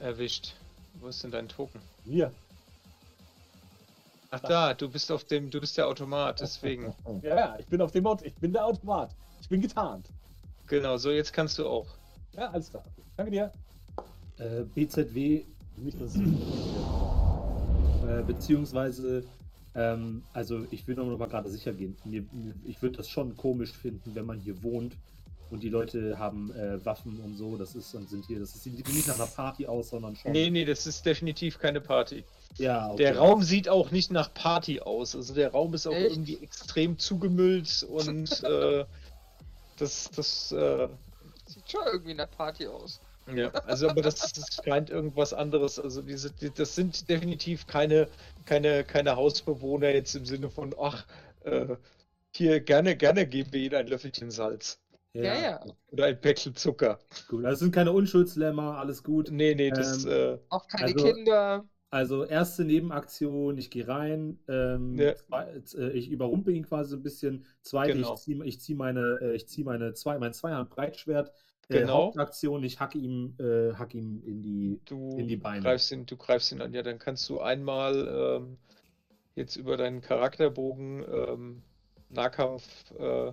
Erwischt. 0.00 0.54
Wo 1.00 1.08
ist 1.08 1.22
denn 1.22 1.30
dein 1.30 1.48
Token? 1.48 1.80
Hier. 2.04 2.32
Ach 4.30 4.40
da, 4.40 4.74
du 4.74 4.88
bist 4.88 5.12
auf 5.12 5.24
dem, 5.24 5.50
du 5.50 5.60
bist 5.60 5.76
der 5.76 5.86
Automat, 5.86 6.40
deswegen. 6.40 6.94
Ja, 7.22 7.36
ja, 7.36 7.56
ich 7.58 7.66
bin 7.66 7.80
auf 7.82 7.92
dem 7.92 8.06
Auto. 8.06 8.24
Ich 8.24 8.34
bin 8.34 8.52
der 8.52 8.64
Automat. 8.64 9.10
Ich 9.40 9.48
bin 9.48 9.60
getarnt. 9.60 10.06
Genau, 10.66 10.96
so 10.96 11.10
jetzt 11.10 11.32
kannst 11.32 11.58
du 11.58 11.66
auch. 11.68 11.86
Ja, 12.34 12.50
alles 12.50 12.70
klar. 12.70 12.84
Danke 13.16 13.30
dir. 13.32 13.52
Äh, 14.38 14.62
BZW, 14.74 15.44
Nicht, 15.76 16.00
dass 16.00 16.14
es. 16.14 16.20
äh, 18.08 18.22
beziehungsweise, 18.26 19.22
ähm, 19.74 20.22
also 20.32 20.66
ich 20.70 20.86
will 20.86 20.94
noch 20.94 21.18
mal 21.18 21.28
gerade 21.28 21.50
sicher 21.50 21.72
gehen. 21.72 21.96
Mir, 22.04 22.24
ich 22.64 22.82
würde 22.82 22.98
das 22.98 23.08
schon 23.08 23.36
komisch 23.36 23.72
finden, 23.72 24.14
wenn 24.14 24.26
man 24.26 24.38
hier 24.38 24.62
wohnt 24.62 24.96
und 25.50 25.62
die 25.62 25.68
Leute 25.68 26.18
haben 26.18 26.50
äh, 26.54 26.84
Waffen 26.84 27.20
und 27.20 27.36
so. 27.36 27.56
Das 27.56 27.74
ist 27.74 27.94
und 27.94 28.08
sind 28.08 28.24
hier, 28.26 28.40
das 28.40 28.54
ist, 28.54 28.64
sieht 28.64 28.88
nicht 28.88 29.06
nach 29.06 29.16
einer 29.16 29.26
Party 29.26 29.66
aus, 29.66 29.90
sondern 29.90 30.16
schon. 30.16 30.32
Nee, 30.32 30.50
nee, 30.50 30.64
das 30.64 30.86
ist 30.86 31.04
definitiv 31.04 31.58
keine 31.58 31.80
Party. 31.80 32.24
Ja, 32.58 32.88
okay. 32.88 32.96
Der 32.96 33.18
Raum 33.18 33.42
sieht 33.42 33.68
auch 33.68 33.90
nicht 33.90 34.10
nach 34.10 34.32
Party 34.32 34.80
aus. 34.80 35.14
Also 35.14 35.34
der 35.34 35.52
Raum 35.52 35.74
ist 35.74 35.86
auch 35.86 35.92
Echt? 35.92 36.12
irgendwie 36.12 36.38
extrem 36.42 36.98
zugemüllt 36.98 37.86
und 37.88 38.42
äh, 38.44 38.84
das, 39.78 40.10
das, 40.14 40.52
äh, 40.52 40.88
Sieht 41.46 41.70
schon 41.70 41.82
irgendwie 41.86 42.14
nach 42.14 42.30
Party 42.30 42.66
aus. 42.66 43.00
Ja, 43.34 43.48
also 43.50 43.88
aber 43.88 44.02
das, 44.02 44.32
das 44.32 44.56
scheint 44.64 44.90
irgendwas 44.90 45.32
anderes. 45.32 45.78
Also 45.78 46.02
diese, 46.02 46.30
die, 46.32 46.50
das 46.50 46.74
sind 46.74 47.08
definitiv 47.08 47.66
keine, 47.66 48.08
keine, 48.44 48.84
keine 48.84 49.16
Hausbewohner 49.16 49.90
jetzt 49.90 50.14
im 50.14 50.24
Sinne 50.26 50.50
von, 50.50 50.74
ach, 50.80 51.06
äh, 51.44 51.76
hier 52.34 52.60
gerne, 52.60 52.96
gerne 52.96 53.26
geben 53.26 53.52
wir 53.52 53.60
ihnen 53.60 53.74
ein 53.74 53.86
Löffelchen 53.86 54.30
Salz. 54.30 54.78
Ja, 55.14 55.34
ja. 55.34 55.60
Oder 55.90 56.06
ein 56.06 56.20
Päckchen 56.20 56.54
Zucker. 56.56 56.98
Gut, 57.28 57.44
also 57.44 57.64
sind 57.66 57.74
keine 57.74 57.92
Unschuldslämmer, 57.92 58.78
alles 58.78 59.02
gut. 59.02 59.30
Nee, 59.30 59.54
nee, 59.54 59.70
das, 59.70 60.04
Ähm, 60.06 60.10
äh, 60.10 60.38
Auch 60.48 60.66
keine 60.66 60.86
Also- 60.94 61.12
Kinder. 61.12 61.64
Also 61.90 62.24
erste 62.24 62.64
Nebenaktion, 62.64 63.58
ich 63.58 63.70
gehe 63.70 63.86
rein, 63.86 64.38
ähm, 64.48 64.98
Ja. 64.98 65.14
zwei, 65.14 65.60
äh, 65.76 65.90
ich 65.90 66.08
überrumpel 66.08 66.54
ihn 66.54 66.64
quasi 66.64 66.88
so 66.92 66.96
ein 66.96 67.02
bisschen. 67.02 67.44
Zweite, 67.60 67.92
Genau. 67.92 68.14
ich 68.14 68.20
ziehe 68.20 68.44
ich 68.46 68.60
zieh 68.62 68.74
meine, 68.74 69.18
äh, 69.20 69.34
ich 69.36 69.46
zieh 69.46 69.62
meine 69.62 69.92
zwei, 69.92 70.18
mein 70.18 70.32
Zweihand 70.32 70.70
Breitschwert. 70.70 71.32
Genau. 71.68 72.06
Hauptaktion, 72.06 72.62
ich 72.64 72.80
hacke 72.80 72.98
ihm, 72.98 73.34
äh, 73.38 73.74
hack 73.74 73.94
ihm 73.94 74.22
in 74.26 74.42
die. 74.42 74.80
du 74.84 75.16
in 75.16 75.28
die 75.28 75.36
Beine. 75.36 75.62
greifst 75.62 75.92
ihn, 75.92 76.06
du 76.06 76.16
greifst 76.16 76.52
ihn 76.52 76.60
an. 76.60 76.74
Ja, 76.74 76.82
dann 76.82 76.98
kannst 76.98 77.28
du 77.28 77.40
einmal 77.40 78.40
ähm, 78.42 78.58
jetzt 79.34 79.56
über 79.56 79.76
deinen 79.76 80.00
Charakterbogen 80.00 81.04
ähm, 81.10 81.62
Nahkampf 82.10 82.90
äh, 82.98 83.32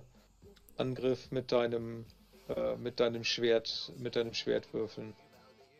mit 1.30 1.52
deinem 1.52 2.06
äh, 2.48 2.76
mit 2.76 3.00
deinem 3.00 3.24
Schwert 3.24 3.92
mit 3.98 4.16
deinem 4.16 4.32
Schwert 4.32 4.72
würfeln. 4.72 5.12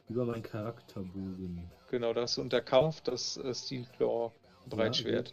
Über 0.09 0.27
meinen 0.27 0.43
Charakterbogen. 0.43 1.71
Genau, 1.91 2.13
das 2.13 2.33
ist 2.33 2.39
unter 2.39 2.61
Kampf 2.61 3.01
das 3.01 3.37
äh, 3.39 3.55
Steel 3.55 3.87
Claw 3.97 4.33
Breitschwert. 4.69 5.33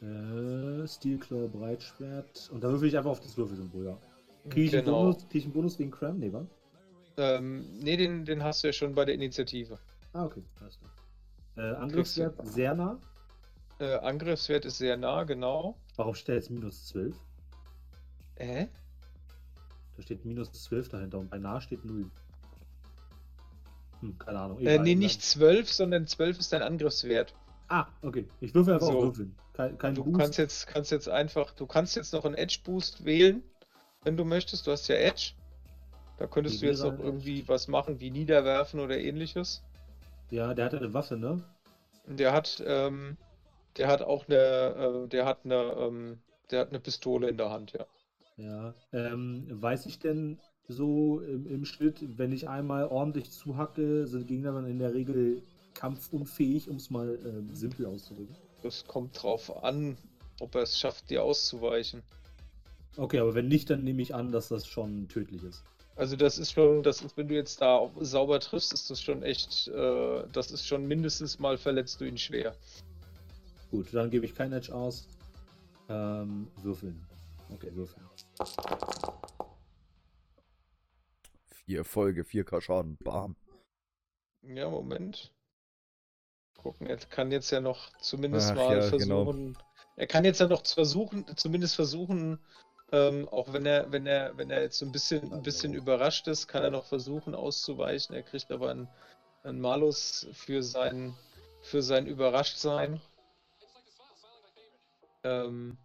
Äh, 0.00 0.86
Steelclaw, 0.86 1.48
Breitschwert. 1.48 2.50
Und 2.52 2.62
da 2.62 2.70
würfel 2.70 2.88
ich 2.88 2.96
einfach 2.96 3.10
auf 3.10 3.20
das 3.20 3.36
Würfelsymbol, 3.36 3.86
ja. 3.86 3.98
Kriege 4.50 4.66
ich, 4.66 4.76
einen 4.76 4.84
Genau. 4.86 5.02
Bonus- 5.12 5.28
krieg 5.28 5.34
ich 5.40 5.44
einen 5.44 5.52
Bonus 5.52 5.78
wegen 5.78 5.90
Cram? 5.90 6.18
Nee, 6.18 6.32
wa? 6.32 6.46
Ähm, 7.16 7.66
nee, 7.80 7.96
den, 7.96 8.24
den 8.24 8.42
hast 8.44 8.62
du 8.62 8.68
ja 8.68 8.72
schon 8.72 8.94
bei 8.94 9.04
der 9.04 9.14
Initiative. 9.14 9.78
Ah, 10.12 10.24
okay. 10.24 10.42
Alles 10.60 10.78
klar. 10.78 10.90
Äh, 11.72 11.74
Angriffswert 11.76 12.34
sehr 12.46 12.74
nah. 12.74 12.98
Äh, 13.80 13.94
Angriffswert 13.96 14.64
ist 14.64 14.78
sehr 14.78 14.96
nah, 14.96 15.24
genau. 15.24 15.76
Warum 15.96 16.14
steht 16.14 16.36
jetzt 16.36 16.50
minus 16.50 16.86
12? 16.88 17.16
Äh? 18.36 18.66
Da 19.96 20.02
steht 20.02 20.24
minus 20.24 20.52
12 20.52 20.88
dahinter 20.88 21.18
und 21.18 21.30
bei 21.30 21.38
nah 21.38 21.60
steht 21.60 21.84
0. 21.84 22.08
Hm, 24.00 24.18
keine 24.18 24.38
Ahnung. 24.38 24.58
Äh, 24.60 24.74
egal. 24.74 24.84
nee, 24.84 24.94
nicht 24.94 25.22
12, 25.22 25.72
sondern 25.72 26.06
12 26.06 26.38
ist 26.38 26.52
dein 26.52 26.62
Angriffswert. 26.62 27.34
Ah, 27.68 27.86
okay. 28.02 28.26
Ich 28.40 28.54
würfel 28.54 28.74
einfach 28.74 28.86
So. 28.86 29.02
Würfeln. 29.02 29.34
Kein, 29.54 29.76
kein 29.76 29.94
Du 29.96 30.04
Boost. 30.04 30.18
kannst 30.20 30.38
jetzt, 30.38 30.66
kannst 30.68 30.90
jetzt 30.92 31.08
einfach, 31.08 31.50
du 31.52 31.66
kannst 31.66 31.96
jetzt 31.96 32.12
noch 32.12 32.24
einen 32.24 32.36
Edge 32.36 32.60
Boost 32.64 33.04
wählen, 33.04 33.42
wenn 34.08 34.16
du 34.16 34.24
möchtest. 34.24 34.66
Du 34.66 34.70
hast 34.70 34.88
ja 34.88 34.96
Edge. 34.96 35.32
Da 36.18 36.26
könntest 36.26 36.56
Wie 36.56 36.64
du 36.64 36.72
jetzt 36.72 36.82
noch 36.82 36.98
irgendwie 36.98 37.40
Edge? 37.40 37.48
was 37.48 37.68
machen, 37.68 38.00
wie 38.00 38.10
Niederwerfen 38.10 38.80
oder 38.80 38.98
ähnliches. 38.98 39.62
Ja, 40.30 40.54
der 40.54 40.64
hat 40.64 40.74
eine 40.74 40.94
Waffe, 40.94 41.18
ne? 41.18 41.42
Der 42.06 42.32
hat, 42.32 42.62
ähm, 42.66 43.18
der 43.76 43.88
hat 43.88 44.00
auch 44.00 44.26
eine, 44.26 45.04
äh, 45.04 45.08
der 45.08 45.26
hat 45.26 45.44
eine, 45.44 45.54
ähm, 45.78 46.18
der 46.50 46.60
hat 46.60 46.70
eine 46.70 46.80
Pistole 46.80 47.28
in 47.28 47.36
der 47.36 47.50
Hand, 47.50 47.72
ja. 47.72 47.84
Ja. 48.38 48.74
Ähm, 48.92 49.46
weiß 49.50 49.84
ich 49.84 49.98
denn 49.98 50.38
so 50.68 51.20
im, 51.20 51.46
im 51.46 51.66
Schnitt, 51.66 52.16
wenn 52.16 52.32
ich 52.32 52.48
einmal 52.48 52.86
ordentlich 52.86 53.30
zuhacke, 53.30 54.06
sind 54.06 54.26
Gegner 54.26 54.52
dann 54.52 54.66
in 54.66 54.78
der 54.78 54.94
Regel 54.94 55.42
kampfunfähig, 55.74 56.70
um 56.70 56.76
es 56.76 56.88
mal 56.88 57.18
ähm, 57.26 57.54
simpel 57.54 57.84
auszudrücken? 57.84 58.34
Das 58.62 58.86
kommt 58.86 59.22
drauf 59.22 59.62
an, 59.62 59.98
ob 60.40 60.54
er 60.54 60.62
es 60.62 60.78
schafft, 60.78 61.10
dir 61.10 61.22
auszuweichen. 61.22 62.02
Okay, 62.98 63.20
aber 63.20 63.34
wenn 63.36 63.46
nicht, 63.46 63.70
dann 63.70 63.84
nehme 63.84 64.02
ich 64.02 64.12
an, 64.12 64.32
dass 64.32 64.48
das 64.48 64.66
schon 64.66 65.06
tödlich 65.06 65.44
ist. 65.44 65.62
Also 65.94 66.16
das 66.16 66.36
ist 66.36 66.52
schon, 66.52 66.82
das 66.82 67.00
ist, 67.00 67.16
wenn 67.16 67.28
du 67.28 67.34
jetzt 67.34 67.60
da 67.60 67.88
sauber 68.00 68.40
triffst, 68.40 68.72
ist 68.72 68.90
das 68.90 69.00
schon 69.00 69.22
echt, 69.22 69.68
äh, 69.68 70.24
das 70.32 70.50
ist 70.50 70.66
schon 70.66 70.84
mindestens 70.86 71.38
mal 71.38 71.56
verletzt 71.56 72.00
du 72.00 72.06
ihn 72.06 72.18
schwer. 72.18 72.56
Gut, 73.70 73.94
dann 73.94 74.10
gebe 74.10 74.26
ich 74.26 74.34
kein 74.34 74.52
Edge 74.52 74.74
aus. 74.74 75.06
Ähm, 75.88 76.48
würfeln. 76.60 77.00
Okay, 77.50 77.72
würfeln. 77.72 78.04
Vier 81.46 81.78
Erfolge, 81.78 82.22
4k 82.22 82.60
Schaden. 82.60 82.96
Bam. 83.04 83.36
Ja, 84.42 84.68
Moment. 84.68 85.32
Gucken, 86.56 86.88
er 86.88 86.96
kann 86.96 87.30
jetzt 87.30 87.50
ja 87.50 87.60
noch 87.60 87.92
zumindest 88.00 88.50
Ach 88.50 88.56
mal 88.56 88.78
ja, 88.78 88.90
genau. 88.90 89.24
versuchen. 89.24 89.58
Er 89.94 90.06
kann 90.06 90.24
jetzt 90.24 90.40
ja 90.40 90.48
noch 90.48 90.64
versuchen, 90.66 91.24
zumindest 91.36 91.76
versuchen, 91.76 92.38
ähm, 92.92 93.28
auch 93.28 93.52
wenn 93.52 93.66
er, 93.66 93.90
wenn 93.92 94.06
er, 94.06 94.36
wenn 94.36 94.50
er 94.50 94.62
jetzt 94.62 94.78
so 94.78 94.86
ein 94.86 94.92
bisschen, 94.92 95.32
ein 95.32 95.42
bisschen 95.42 95.74
überrascht 95.74 96.26
ist, 96.28 96.48
kann 96.48 96.62
er 96.62 96.70
noch 96.70 96.84
versuchen 96.84 97.34
auszuweichen. 97.34 98.14
Er 98.14 98.22
kriegt 98.22 98.50
aber 98.50 98.70
einen, 98.70 98.88
einen 99.42 99.60
Malus 99.60 100.28
für 100.32 100.62
sein, 100.62 101.14
für 101.62 101.82
sein 101.82 102.06
Überraschtsein. 102.06 103.00
Ähm, 105.24 105.76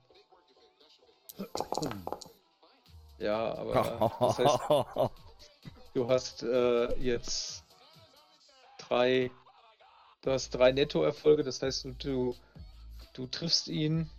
ja, 3.18 3.56
aber 3.56 4.12
das 4.20 4.38
heißt, 4.40 4.60
Du 5.94 6.10
hast 6.10 6.42
äh, 6.42 6.98
jetzt 6.98 7.64
drei, 8.80 9.30
du 10.22 10.32
hast 10.32 10.50
drei 10.50 10.72
Nettoerfolge, 10.72 11.44
das 11.44 11.62
heißt, 11.62 11.86
du, 12.00 12.36
du, 13.14 13.28
triffst 13.28 13.68
ihn 13.68 14.10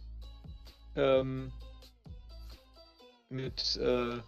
ähm, 0.95 1.53
mit 3.35 3.77
äh, 3.77 4.21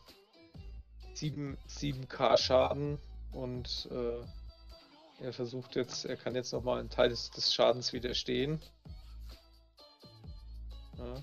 7, 1.14 1.56
7k 1.68 2.36
Schaden 2.36 2.98
und 3.32 3.88
äh, 3.90 5.24
er 5.24 5.32
versucht 5.32 5.76
jetzt, 5.76 6.04
er 6.04 6.16
kann 6.16 6.34
jetzt 6.34 6.52
nochmal 6.52 6.80
einen 6.80 6.90
Teil 6.90 7.08
des, 7.08 7.30
des 7.30 7.54
Schadens 7.54 7.92
widerstehen. 7.92 8.60
Ja, 10.98 11.22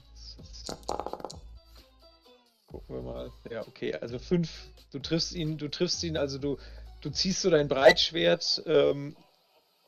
gucken 2.68 2.96
wir 2.96 3.02
mal. 3.04 3.32
Ja, 3.52 3.62
okay, 3.68 3.94
also 3.94 4.18
5, 4.18 4.50
du 4.92 5.00
triffst 5.00 5.34
ihn, 5.34 5.58
du 5.58 5.68
triffst 5.70 6.04
ihn, 6.04 6.18
also 6.18 6.40
du, 6.40 6.58
du 7.02 7.12
ziehst 7.12 7.42
so 7.42 7.52
dein 7.52 7.68
Breitschwert 7.68 8.64
ähm, 8.66 9.16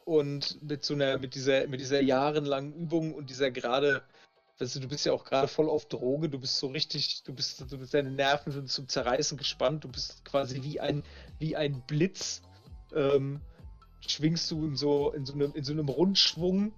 und 0.06 0.62
mit 0.62 0.84
so 0.84 0.94
einer, 0.94 1.18
mit 1.18 1.34
dieser, 1.34 1.68
mit 1.68 1.80
dieser 1.80 2.02
jahrelangen 2.02 2.74
Übung 2.74 3.16
und 3.16 3.32
dieser 3.32 3.50
gerade, 3.50 4.04
weißt 4.60 4.76
du, 4.76 4.80
du 4.82 4.88
bist 4.88 5.06
ja 5.06 5.14
auch 5.14 5.26
gerade 5.26 5.48
voll 5.48 5.70
auf 5.70 5.86
Droge, 5.86 6.30
du 6.30 6.40
bist 6.40 6.58
so 6.58 6.68
richtig, 6.68 7.24
du 7.24 7.34
bist, 7.34 7.60
du 7.72 7.78
bist 7.78 7.94
deine 7.94 8.12
Nerven 8.12 8.52
sind 8.52 8.70
zum 8.70 8.88
Zerreißen 8.88 9.38
gespannt, 9.38 9.84
du 9.84 9.90
bist 9.90 10.24
quasi 10.24 10.64
wie 10.64 10.80
ein, 10.80 11.04
wie 11.40 11.56
ein 11.56 11.82
Blitz, 11.88 12.42
ähm, 12.94 13.42
schwingst 14.08 14.50
du 14.52 14.66
in 14.66 14.76
so, 14.76 15.12
in 15.12 15.26
so 15.26 15.34
einem, 15.34 15.54
in 15.54 15.64
so 15.64 15.74
einem 15.74 15.90
Rundschwung 15.90 16.74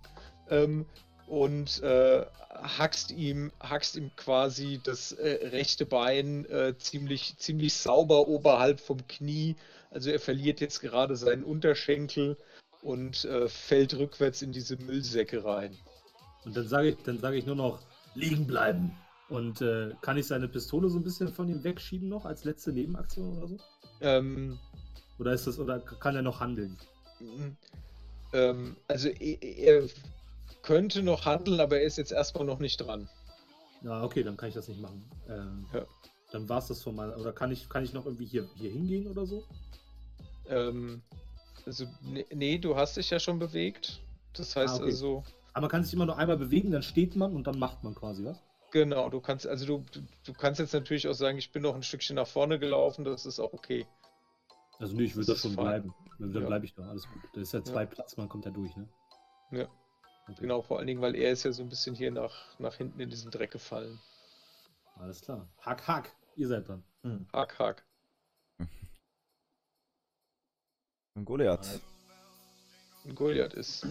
ähm, 0.50 0.86
und 1.28 1.82
äh, 1.84 2.26
hackst 2.50 3.12
ihm, 3.12 3.52
hackst 3.60 3.96
ihm 3.96 4.12
quasi 4.16 4.80
das 4.84 5.12
äh, 5.12 5.48
rechte 5.50 5.86
Bein 5.86 6.46
äh, 6.46 6.76
ziemlich, 6.78 7.38
ziemlich 7.38 7.74
sauber 7.74 8.28
oberhalb 8.28 8.80
vom 8.80 9.06
Knie. 9.08 9.56
Also 9.92 10.10
er 10.10 10.20
verliert 10.20 10.62
jetzt 10.62 10.80
gerade 10.80 11.16
seinen 11.16 11.44
Unterschenkel 11.44 12.38
und 12.82 13.26
äh, 13.26 13.48
fällt 13.48 13.94
rückwärts 13.96 14.42
in 14.42 14.52
diese 14.52 14.78
Müllsäcke 14.78 15.44
rein. 15.44 15.78
Und 16.48 16.56
dann 16.56 16.66
sage 16.68 16.88
ich, 16.92 16.98
dann 17.04 17.20
sage 17.20 17.36
ich 17.36 17.46
nur 17.46 17.58
noch, 17.58 17.82
liegen 18.16 18.48
bleiben. 18.48 18.96
Und 19.28 19.62
äh, 19.62 19.92
kann 20.02 20.18
ich 20.18 20.26
seine 20.28 20.48
Pistole 20.48 20.90
so 20.90 20.98
ein 20.98 21.04
bisschen 21.04 21.34
von 21.34 21.50
ihm 21.50 21.62
wegschieben 21.62 22.08
noch 22.08 22.24
als 22.26 22.46
letzte 22.46 22.72
Nebenaktion 22.72 23.38
oder 23.38 23.48
so? 23.50 23.58
Ähm, 24.00 24.58
Oder 25.20 25.34
ist 25.34 25.46
das, 25.46 25.60
oder 25.60 25.82
kann 25.82 26.16
er 26.16 26.22
noch 26.22 26.40
handeln? 26.40 26.78
Ähm, 28.32 28.78
also 28.88 29.10
er, 29.10 29.44
er 29.44 29.90
könnte 30.62 31.04
noch 31.04 31.26
handeln, 31.26 31.60
aber 31.60 31.80
er 31.82 31.86
ist 31.86 31.98
jetzt 31.98 32.14
erstmal 32.14 32.46
noch 32.46 32.60
nicht 32.60 32.78
dran. 32.78 33.10
Ja, 33.82 34.02
okay, 34.06 34.24
dann 34.24 34.38
kann 34.38 34.48
ich 34.48 34.56
das 34.56 34.70
nicht 34.70 34.80
machen. 34.80 35.04
Ähm, 35.28 35.66
Ja. 35.74 35.86
Dann 36.32 36.48
war 36.48 36.60
es 36.60 36.68
das 36.68 36.82
von 36.82 36.96
meiner. 36.96 37.18
Oder 37.18 37.34
kann 37.34 37.52
ich, 37.52 37.68
kann 37.68 37.84
ich 37.84 37.92
noch 37.92 38.06
irgendwie 38.06 38.26
hier, 38.26 38.48
hier 38.56 38.72
hingehen 38.72 39.08
oder 39.08 39.26
so? 39.26 39.44
Ähm, 40.48 41.02
also, 41.66 41.86
ne- 42.02 42.26
nee, 42.34 42.58
du 42.58 42.78
hast 42.78 42.96
dich 42.96 43.10
ja 43.10 43.20
schon 43.20 43.38
bewegt. 43.38 44.00
Das 44.34 44.56
heißt 44.56 44.76
Ah, 44.76 44.78
okay. 44.78 44.86
also, 44.86 45.24
Aber 45.58 45.64
man 45.64 45.72
kann 45.72 45.84
sich 45.84 45.92
immer 45.96 46.06
nur 46.06 46.20
einmal 46.20 46.38
bewegen, 46.38 46.70
dann 46.70 46.84
steht 46.84 47.16
man 47.16 47.34
und 47.36 47.48
dann 47.48 47.58
macht 47.58 47.84
man 47.84 47.96
quasi 47.96 48.24
was. 48.24 48.40
genau, 48.70 49.10
du 49.10 49.20
kannst, 49.20 49.48
also 49.48 49.66
du, 49.66 49.84
du, 49.92 50.02
du 50.24 50.34
kannst 50.34 50.60
jetzt 50.60 50.72
natürlich 50.74 51.08
auch 51.08 51.14
sagen, 51.16 51.40
ich 51.40 51.52
bin 51.52 51.64
noch 51.64 51.74
ein 51.74 51.82
Stückchen 51.82 52.16
nach 52.16 52.28
vorne 52.28 52.60
gelaufen, 52.60 53.04
das 53.06 53.26
ist 53.26 53.40
auch 53.40 53.54
okay. 53.54 53.88
Also 54.78 54.96
nee, 54.96 55.06
ich 55.06 55.16
will 55.16 55.26
Das 55.26 55.34
das, 55.34 55.42
schon 55.42 55.54
fein. 55.56 55.64
bleiben. 55.66 55.96
Dann 56.20 56.32
Ja. 56.44 56.46
bleibe 56.48 56.66
ich 56.66 56.76
doch, 56.76 56.86
alles 56.86 57.08
gut. 57.12 57.24
Da 57.34 57.42
ist 57.42 57.54
ja 57.54 57.64
zwei 57.64 57.88
Platz, 57.88 58.18
man 58.18 58.30
kommt 58.30 58.46
ja 58.46 58.52
durch, 58.52 58.76
ne? 58.76 58.88
Ja. 59.50 59.64
Okay. 60.28 60.42
Genau, 60.42 60.62
vor 60.62 60.78
allen 60.78 60.86
Dingen, 60.86 61.02
weil 61.02 61.16
er 61.16 61.32
ist 61.32 61.42
ja 61.44 61.52
so 61.52 61.64
ein 61.64 61.70
bisschen 61.70 61.96
hier 61.96 62.12
nach, 62.12 62.36
nach 62.60 62.76
hinten 62.76 63.00
in 63.00 63.10
diesen 63.10 63.32
Dreck 63.32 63.50
gefallen. 63.50 64.00
Alles 64.98 65.22
klar. 65.22 65.48
Hack, 65.62 65.88
hack. 65.88 66.16
Ihr 66.36 66.48
seid 66.50 66.68
dran. 66.68 66.84
Hack, 67.34 67.58
hack. 67.58 67.84
Und 71.16 71.26
Goliath. 71.26 71.82
Und 73.06 73.16
Goliath 73.16 73.56
ist. 73.56 73.88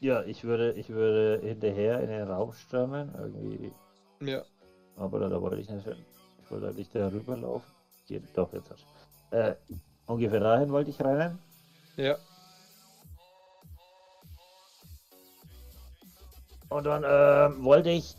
Ja, 0.00 0.22
ich 0.24 0.44
würde, 0.44 0.72
ich 0.72 0.88
würde 0.90 1.40
hinterher 1.46 2.00
in 2.00 2.08
den 2.08 2.28
Raum 2.28 2.52
stürmen, 2.52 3.14
irgendwie. 3.16 3.72
Ja. 4.20 4.42
Aber 4.96 5.18
da, 5.18 5.28
da 5.28 5.40
wollte 5.40 5.60
ich 5.60 5.70
nicht 5.70 5.84
hin. 5.84 5.96
Ich 6.42 6.50
wollte 6.50 6.68
eigentlich 6.68 6.90
da 6.90 7.08
rüberlaufen. 7.08 7.72
Geht 8.06 8.22
doch 8.36 8.52
jetzt. 8.52 8.70
Äh, 9.30 9.54
ungefähr 10.06 10.40
dahin 10.40 10.70
wollte 10.70 10.90
ich 10.90 11.00
rennen. 11.00 11.38
Ja. 11.96 12.16
Und 16.68 16.84
dann 16.84 17.04
ähm, 17.06 17.64
wollte 17.64 17.90
ich 17.90 18.16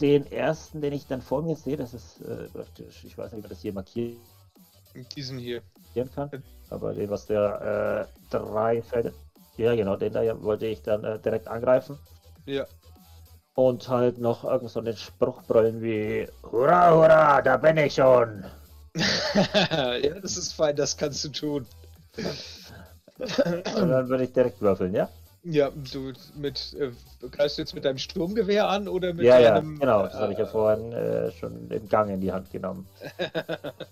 den 0.00 0.26
ersten, 0.32 0.80
den 0.80 0.92
ich 0.92 1.06
dann 1.06 1.22
vor 1.22 1.42
mir 1.42 1.56
sehe, 1.56 1.76
das 1.76 1.94
ist 1.94 2.20
äh, 2.20 2.48
praktisch, 2.48 3.04
ich 3.04 3.16
weiß 3.16 3.32
nicht, 3.32 3.38
ob 3.38 3.42
man 3.44 3.50
das 3.50 3.60
hier 3.60 3.72
markieren 3.72 4.18
Diesen 5.14 5.38
hier. 5.38 5.62
kann, 6.14 6.42
aber 6.70 6.94
den, 6.94 7.10
was 7.10 7.26
der 7.26 8.08
äh, 8.08 8.18
drei 8.30 8.82
Felder, 8.82 9.12
ja 9.58 9.74
genau, 9.74 9.96
den 9.96 10.12
da 10.12 10.42
wollte 10.42 10.66
ich 10.66 10.82
dann 10.82 11.04
äh, 11.04 11.18
direkt 11.18 11.48
angreifen 11.48 11.98
Ja. 12.46 12.66
und 13.54 13.88
halt 13.88 14.18
noch 14.18 14.44
irgend 14.44 14.70
so 14.70 14.80
einen 14.80 14.96
Spruch 14.96 15.42
brüllen 15.42 15.82
wie 15.82 16.26
Hurra, 16.50 16.94
hurra, 16.94 17.42
da 17.42 17.56
bin 17.56 17.76
ich 17.76 17.94
schon. 17.94 18.44
ja, 18.94 20.20
das 20.20 20.36
ist 20.36 20.54
fein, 20.54 20.74
das 20.76 20.96
kannst 20.96 21.24
du 21.24 21.28
tun. 21.28 21.66
Und 23.18 23.88
dann 23.88 24.08
würde 24.08 24.24
ich 24.24 24.32
direkt 24.32 24.60
würfeln, 24.60 24.94
ja? 24.94 25.08
Ja, 25.44 25.70
du 25.92 26.12
mit. 26.34 26.74
Äh, 26.78 26.90
greifst 27.30 27.58
du 27.58 27.62
jetzt 27.62 27.74
mit 27.74 27.84
deinem 27.84 27.98
Sturmgewehr 27.98 28.68
an 28.68 28.88
oder 28.88 29.14
mit 29.14 29.24
ja, 29.24 29.38
ja, 29.38 29.54
deinem. 29.54 29.78
genau, 29.78 30.02
das 30.02 30.14
habe 30.14 30.32
ich 30.32 30.38
ja 30.38 30.44
äh, 30.44 30.48
vorhin 30.48 30.92
äh, 30.92 31.30
schon 31.32 31.70
im 31.70 31.88
Gang 31.88 32.10
in 32.10 32.20
die 32.20 32.32
Hand 32.32 32.50
genommen. 32.50 32.86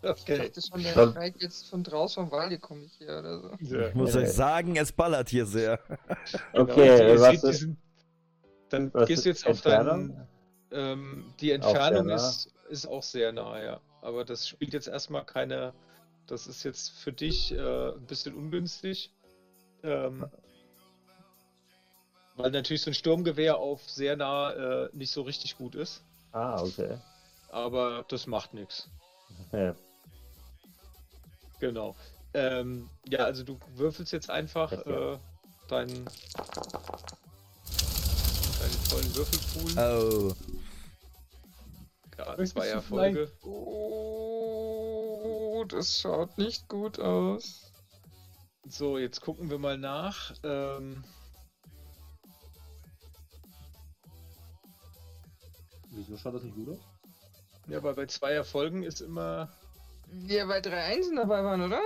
Ich 0.03 0.11
okay. 0.23 0.39
dachte 0.39 0.61
schon, 0.63 0.83
der 0.83 0.93
schreit 0.93 1.35
jetzt 1.41 1.69
von 1.69 1.83
draußen 1.83 2.25
vom 2.25 2.33
Wald, 2.33 2.61
komme 2.61 2.85
ich 2.85 2.93
hier 2.99 3.19
oder 3.19 3.41
so. 3.41 3.51
Ja. 3.61 3.89
Ich 3.89 3.95
muss 3.95 4.15
Ja, 4.15 4.21
euch 4.21 4.27
ja. 4.29 4.33
sagen, 4.33 4.77
es 4.77 4.93
ballert 4.93 5.29
hier 5.29 5.47
sehr. 5.47 5.79
Genau, 6.53 6.65
Okay, 6.65 6.91
also 6.91 7.05
ihr 7.05 7.21
was 7.21 7.35
ist, 7.35 7.45
diesen- 7.45 7.77
Dann 8.69 8.93
was 8.95 9.09
gehst 9.09 9.25
du 9.25 9.29
jetzt 9.29 9.47
auf 9.47 9.61
deinen. 9.61 10.27
Ähm, 10.73 11.25
die 11.41 11.53
Entfernung 11.53 12.09
ist, 12.09 12.51
ist 12.71 12.87
auch 12.87 13.03
sehr 13.03 13.33
nah, 13.33 13.63
ja. 13.63 13.81
Aber 14.03 14.25
das 14.25 14.49
spielt 14.49 14.73
jetzt 14.73 14.89
erstmal 14.89 15.25
keine. 15.25 15.73
Das 16.27 16.47
ist 16.49 16.65
jetzt 16.65 16.91
für 16.91 17.13
dich 17.13 17.53
äh, 17.53 17.91
ein 17.93 18.07
bisschen 18.07 18.35
ungünstig. 18.35 19.13
Ähm, 19.85 20.27
weil 22.37 22.51
natürlich 22.51 22.83
so 22.83 22.91
ein 22.91 22.95
Sturmgewehr 22.95 23.57
auf 23.57 23.89
sehr 23.89 24.17
nah 24.17 24.53
äh, 24.53 24.91
nicht 24.93 25.11
so 25.11 25.23
richtig 25.23 25.57
gut 25.57 25.75
ist. 25.75 26.03
Ah, 26.33 26.61
okay. 26.61 26.99
Aber 27.51 28.05
das 28.09 28.27
macht 28.27 28.53
nichts. 28.55 28.89
Ja. 29.53 29.75
Genau. 31.61 31.97
Ähm, 32.35 32.91
ja, 33.09 33.21
also 33.21 33.43
du 33.43 33.59
würfelst 33.75 34.13
jetzt 34.13 34.29
einfach 34.29 34.71
äh, 34.73 35.19
deinen, 35.69 36.05
deinen 36.05 36.11
vollen 38.91 39.17
Würfelpool. 39.17 39.73
Oh. 39.79 40.35
ja, 42.19 42.45
zwei 42.45 42.69
Erfolge. 42.69 43.33
Oh, 43.43 44.77
das 45.69 45.99
schaut 45.99 46.37
nicht 46.37 46.69
gut 46.69 47.01
aus. 47.01 47.73
So, 48.69 48.99
jetzt 48.99 49.23
gucken 49.23 49.49
wir 49.49 49.59
mal 49.59 49.79
nach. 49.79 50.35
Ähm, 50.43 51.05
Wieso 55.97 56.17
schaut 56.17 56.35
das 56.35 56.43
nicht 56.43 56.55
gut 56.55 56.69
aus? 56.71 56.79
ja, 57.69 57.83
weil 57.83 57.95
bei 57.95 58.07
zwei 58.07 58.33
Erfolgen 58.33 58.83
ist 58.85 59.01
immer. 59.01 59.49
Ja, 60.29 60.47
weil 60.47 60.63
drei 60.63 60.85
Einsen 60.85 61.17
dabei 61.17 61.43
waren, 61.43 61.63
oder? 61.63 61.81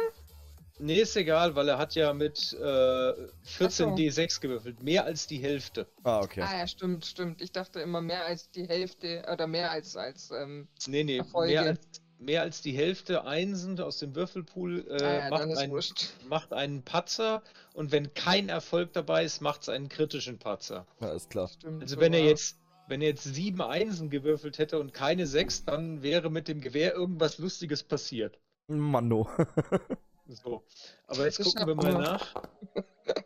Nee, 0.79 1.01
ist 1.01 1.15
egal, 1.17 1.55
weil 1.55 1.69
er 1.69 1.77
hat 1.79 1.95
ja 1.95 2.13
mit 2.15 2.53
äh, 2.55 3.13
14 3.43 3.67
Ach 3.67 3.71
so. 3.71 3.85
D6 3.95 4.41
gewürfelt. 4.41 4.83
Mehr 4.83 5.05
als 5.05 5.27
die 5.27 5.37
Hälfte. 5.39 5.87
Ah, 6.05 6.21
okay. 6.21 6.41
Ah 6.43 6.59
ja, 6.59 6.67
stimmt, 6.67 7.05
stimmt. 7.05 7.43
Ich 7.43 7.53
dachte 7.53 7.81
immer 7.81 8.01
mehr 8.01 8.25
als 8.25 8.51
die 8.51 8.67
Hälfte 8.67 9.25
oder 9.31 9.47
mehr 9.47 9.71
als 9.71 9.97
als 9.97 10.31
ähm, 10.31 10.69
Nee, 10.87 11.05
nee, 11.05 11.19
Erfolge. 11.19 11.53
mehr 11.53 11.63
als, 11.63 11.81
mehr 12.19 12.43
als 12.43 12.63
die 12.63 12.73
Hälfte 12.73 13.25
Einsen 13.25 13.79
aus 13.81 13.99
dem 13.99 14.15
Würfelpool 14.15 14.87
äh, 14.89 15.03
ah, 15.03 15.19
ja, 15.25 15.29
macht, 15.31 15.57
einen, 15.59 15.73
wurscht. 15.73 16.15
macht 16.29 16.53
einen 16.55 16.83
Patzer 16.83 17.43
und 17.75 17.93
wenn 17.93 18.13
kein 18.15 18.49
Erfolg 18.49 18.93
dabei 18.95 19.25
ist, 19.25 19.41
macht 19.43 19.63
es 19.63 19.69
einen 19.69 19.89
kritischen 19.91 20.39
Patzer. 20.39 20.87
Ja, 21.01 21.13
ist 21.13 21.29
klar. 21.29 21.49
Stimmt, 21.49 21.83
Also 21.83 21.97
so 21.97 22.01
wenn 22.01 22.15
er 22.15 22.21
war- 22.21 22.29
jetzt, 22.29 22.57
wenn 22.91 23.01
er 23.01 23.09
jetzt 23.09 23.25
sieben 23.25 23.63
Einsen 23.63 24.11
gewürfelt 24.11 24.59
hätte 24.59 24.81
und 24.81 24.93
keine 24.93 25.27
sechs, 25.27 25.65
dann 25.65 26.03
wäre 26.03 26.29
mit 26.29 26.49
dem 26.49 26.61
Gewehr 26.61 26.93
irgendwas 26.93 27.39
Lustiges 27.39 27.83
passiert. 27.83 28.39
Manno. 28.69 29.29
So. 30.45 30.63
Aber 31.09 31.25
jetzt 31.25 31.43
gucken 31.43 31.67
wir 31.67 31.75
mal 31.75 31.93
nach. 31.93 32.35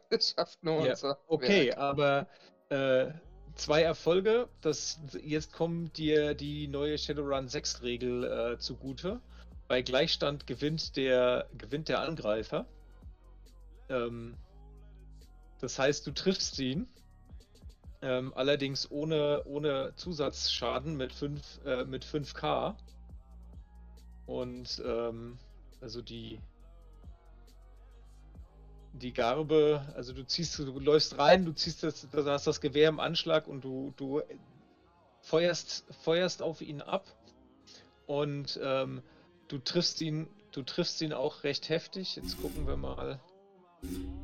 Das 0.09 0.31
schafft 0.31 0.63
nur 0.65 0.83
Ja, 0.87 0.93
unser. 0.93 1.19
Okay, 1.27 1.67
Werk. 1.67 1.77
aber 1.77 2.27
äh, 2.71 3.13
zwei 3.57 3.83
Erfolge. 3.83 4.49
Das, 4.63 4.99
jetzt 5.23 5.53
kommt 5.53 5.99
dir 5.99 6.33
die 6.35 6.67
neue 6.67 6.97
Shadowrun 6.97 7.49
6 7.49 7.83
Regel 7.83 8.25
äh, 8.25 8.59
zugute. 8.59 9.21
Bei 9.69 9.83
Gleichstand 9.83 10.47
gewinnt 10.47 10.97
der, 10.97 11.47
gewinnt 11.59 11.91
der 11.91 12.01
Angreifer. 12.01 12.65
Ähm, 13.91 14.35
das 15.61 15.79
heißt, 15.79 16.07
du 16.07 16.13
triffst 16.13 16.59
ihn. 16.59 16.89
Ähm, 18.05 18.35
allerdings 18.35 18.91
ohne, 18.91 19.43
ohne 19.47 19.95
Zusatzschaden 19.97 20.95
mit, 20.95 21.11
5, 21.11 21.61
äh, 21.65 21.85
mit 21.87 22.05
5k. 22.05 22.75
Und 24.27 24.83
ähm, 24.85 25.39
also 25.81 26.03
die, 26.03 26.39
die 28.93 29.15
Garbe, 29.15 29.81
also 29.97 30.13
du 30.13 30.27
ziehst, 30.27 30.59
du 30.59 30.79
läufst 30.79 31.17
rein, 31.17 31.47
du 31.47 31.53
ziehst 31.53 31.83
das, 31.83 32.07
du 32.11 32.25
hast 32.27 32.47
das 32.47 32.61
Gewehr 32.61 32.91
im 32.91 33.01
Anschlag 33.01 33.49
und 33.49 33.65
du, 33.65 33.95
du 33.97 34.21
feuerst, 35.23 35.87
feuerst 36.03 36.43
auf 36.43 36.61
ihn 36.61 36.83
ab 36.83 37.07
und 38.07 38.61
ähm, 38.63 39.03
du 39.49 39.57
triffst 39.57 40.03
ihn, 40.03 40.29
du 40.53 40.63
triffst 40.63 41.01
ihn 41.01 41.15
auch 41.15 41.43
recht 41.43 41.71
heftig. 41.71 42.17
Jetzt 42.17 42.39
gucken 42.39 42.67
wir 42.67 42.77
mal, 42.77 43.19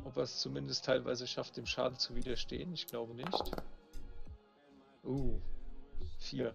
ob 0.03 0.17
er 0.17 0.23
es 0.23 0.39
zumindest 0.39 0.85
teilweise 0.85 1.27
schafft, 1.27 1.57
dem 1.57 1.65
Schaden 1.65 1.97
zu 1.97 2.15
widerstehen. 2.15 2.73
Ich 2.73 2.87
glaube 2.87 3.13
nicht. 3.15 3.51
Uh, 5.03 5.39
vier. 6.19 6.53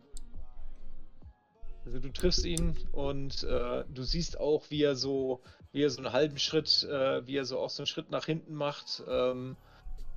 Also 1.86 2.00
du 2.00 2.12
triffst 2.12 2.44
ihn 2.44 2.76
und 2.92 3.44
äh, 3.44 3.84
du 3.88 4.02
siehst 4.02 4.40
auch, 4.40 4.70
wie 4.70 4.82
er 4.82 4.96
so, 4.96 5.40
wie 5.72 5.82
er 5.82 5.90
so 5.90 5.98
einen 5.98 6.12
halben 6.12 6.38
Schritt, 6.38 6.82
äh, 6.82 7.24
wie 7.26 7.36
er 7.36 7.44
so 7.44 7.60
auch 7.60 7.70
so 7.70 7.82
einen 7.82 7.86
Schritt 7.86 8.10
nach 8.10 8.26
hinten 8.26 8.54
macht 8.54 9.04
ähm, 9.08 9.56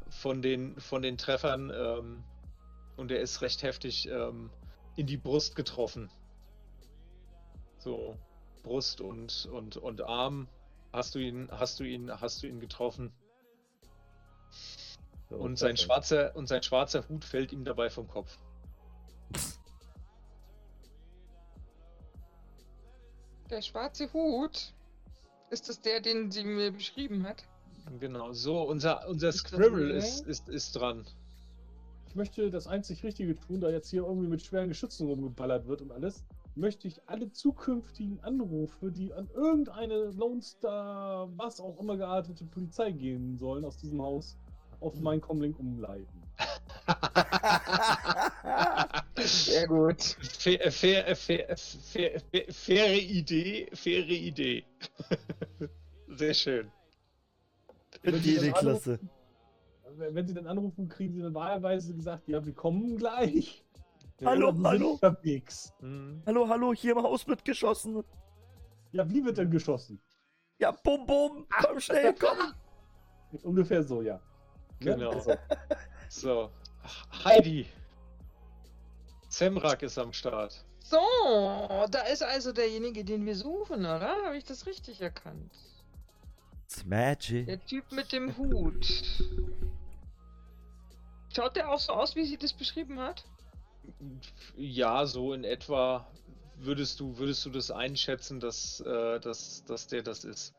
von 0.09 0.41
den 0.41 0.79
von 0.79 1.03
den 1.03 1.17
Treffern 1.17 1.71
ähm, 1.73 2.23
und 2.97 3.11
er 3.11 3.21
ist 3.21 3.41
recht 3.41 3.61
heftig 3.61 4.09
ähm, 4.09 4.49
in 4.95 5.05
die 5.05 5.17
Brust 5.17 5.55
getroffen. 5.55 6.09
So 7.77 8.17
Brust 8.63 8.99
und 8.99 9.47
und 9.51 9.77
und 9.77 10.01
Arm. 10.01 10.47
Hast 10.91 11.15
du 11.15 11.19
ihn, 11.19 11.49
hast 11.51 11.79
du 11.79 11.83
ihn, 11.83 12.09
hast 12.09 12.41
du 12.41 12.47
ihn 12.47 12.59
getroffen? 12.59 13.11
So, 15.29 15.35
Und 15.35 15.57
sein 15.57 15.77
schwarzer 15.77 16.35
und 16.35 16.47
sein 16.47 16.63
schwarzer 16.63 17.07
Hut 17.07 17.23
fällt 17.23 17.51
ihm 17.51 17.63
dabei 17.63 17.89
vom 17.89 18.07
Kopf. 18.07 18.37
Der 23.49 23.61
schwarze 23.61 24.11
Hut. 24.13 24.73
Ist 25.51 25.69
das 25.69 25.81
der, 25.81 25.99
den 25.99 26.31
sie 26.31 26.43
mir 26.43 26.71
beschrieben 26.71 27.23
hat? 27.27 27.43
Genau, 27.99 28.31
so, 28.33 28.61
unser, 28.61 29.07
unser 29.07 29.29
Ist 29.29 29.51
neu? 29.51 29.89
ist, 29.91 30.25
ist, 30.27 30.47
ist 30.49 30.73
dran. 30.73 31.05
Ich 32.07 32.15
möchte 32.15 32.49
das 32.51 32.67
einzig 32.67 33.03
Richtige 33.03 33.39
tun, 33.39 33.61
da 33.61 33.69
jetzt 33.69 33.89
hier 33.89 34.03
irgendwie 34.03 34.27
mit 34.27 34.43
schweren 34.43 34.69
Geschützen 34.69 35.07
rumgeballert 35.07 35.67
wird 35.67 35.81
und 35.81 35.91
alles. 35.91 36.23
Möchte 36.59 36.87
ich 36.87 37.01
alle 37.07 37.31
zukünftigen 37.31 38.19
Anrufe, 38.23 38.91
die 38.91 39.13
an 39.13 39.29
irgendeine 39.33 40.11
Lone 40.11 40.41
Star, 40.41 41.29
was 41.37 41.59
auch 41.59 41.79
immer 41.79 41.97
geartete 41.97 42.45
Polizei 42.45 42.91
gehen 42.91 43.37
sollen 43.37 43.63
aus 43.65 43.77
diesem 43.77 44.01
Haus, 44.01 44.37
auf 44.79 44.99
meinen 44.99 45.21
Comlink 45.21 45.59
umleiten. 45.59 46.07
Sehr 49.17 49.67
gut. 49.67 50.01
Fair, 50.01 50.71
fair, 50.71 51.15
fair, 51.15 51.57
fair, 51.57 52.19
fair, 52.19 52.21
faire 52.49 52.93
Idee, 53.01 53.69
faire 53.73 54.07
Idee. 54.07 54.63
Sehr 56.07 56.33
schön. 56.33 56.71
Wenn 58.01 58.15
Die 58.15 58.19
Sie 58.19 58.35
dann 58.35 58.43
Idee 58.45 58.51
klasse. 58.59 58.91
anrufen- 58.93 59.09
Wenn 59.97 60.15
wenn 60.15 60.27
sie 60.27 60.33
dann 60.33 60.47
anrufen, 60.47 60.87
kriegen 60.87 61.13
sie 61.13 61.21
dann 61.21 61.33
wahlweise 61.33 61.93
gesagt, 61.93 62.27
ja, 62.27 62.45
wir 62.45 62.53
kommen 62.53 62.97
gleich. 62.97 63.63
Hallo, 64.25 64.53
hallo. 64.63 64.91
Unterwegs. 64.91 65.73
Hm. 65.79 66.21
Hallo, 66.25 66.47
hallo, 66.47 66.73
hier 66.73 66.91
im 66.93 67.03
Haus 67.03 67.27
wird 67.27 67.45
geschossen. 67.45 68.03
Ja, 68.91 69.09
wie 69.09 69.23
wird 69.23 69.37
denn 69.37 69.49
geschossen? 69.49 70.01
Ja, 70.57 70.71
bum, 70.71 71.05
bum. 71.05 71.45
Komm 71.61 71.79
schnell, 71.79 72.13
komm. 72.19 72.53
Ungefähr 73.43 73.83
so, 73.83 74.01
ja. 74.01 74.15
Ne? 74.79 74.95
Genau. 74.95 75.11
Also, 75.11 75.33
So. 76.09 76.51
Ach, 76.83 77.25
Heidi. 77.25 77.65
Semrak 79.29 79.83
ist 79.83 79.97
am 79.97 80.11
Start. 80.11 80.65
So, 80.79 80.97
da 81.91 82.01
ist 82.11 82.23
also 82.23 82.51
derjenige, 82.51 83.03
den 83.05 83.25
wir 83.25 83.35
suchen, 83.35 83.81
oder? 83.81 84.15
Habe 84.25 84.37
ich 84.37 84.43
das 84.43 84.65
richtig 84.65 85.01
erkannt? 85.01 85.53
It's 86.65 86.83
magic. 86.85 87.45
Der 87.45 87.63
Typ 87.63 87.91
mit 87.91 88.11
dem 88.11 88.35
Hut. 88.37 88.87
Schaut 91.35 91.55
der 91.55 91.69
auch 91.69 91.79
so 91.79 91.93
aus, 91.93 92.15
wie 92.15 92.25
sie 92.25 92.37
das 92.37 92.53
beschrieben 92.53 92.99
hat? 92.99 93.23
Ja, 94.55 95.05
so 95.05 95.33
in 95.33 95.43
etwa 95.43 96.07
würdest 96.55 96.99
du, 96.99 97.17
würdest 97.17 97.45
du 97.45 97.49
das 97.49 97.71
einschätzen, 97.71 98.39
dass, 98.39 98.81
äh, 98.81 99.19
dass, 99.19 99.63
dass 99.65 99.87
der 99.87 100.03
das 100.03 100.23
ist. 100.23 100.53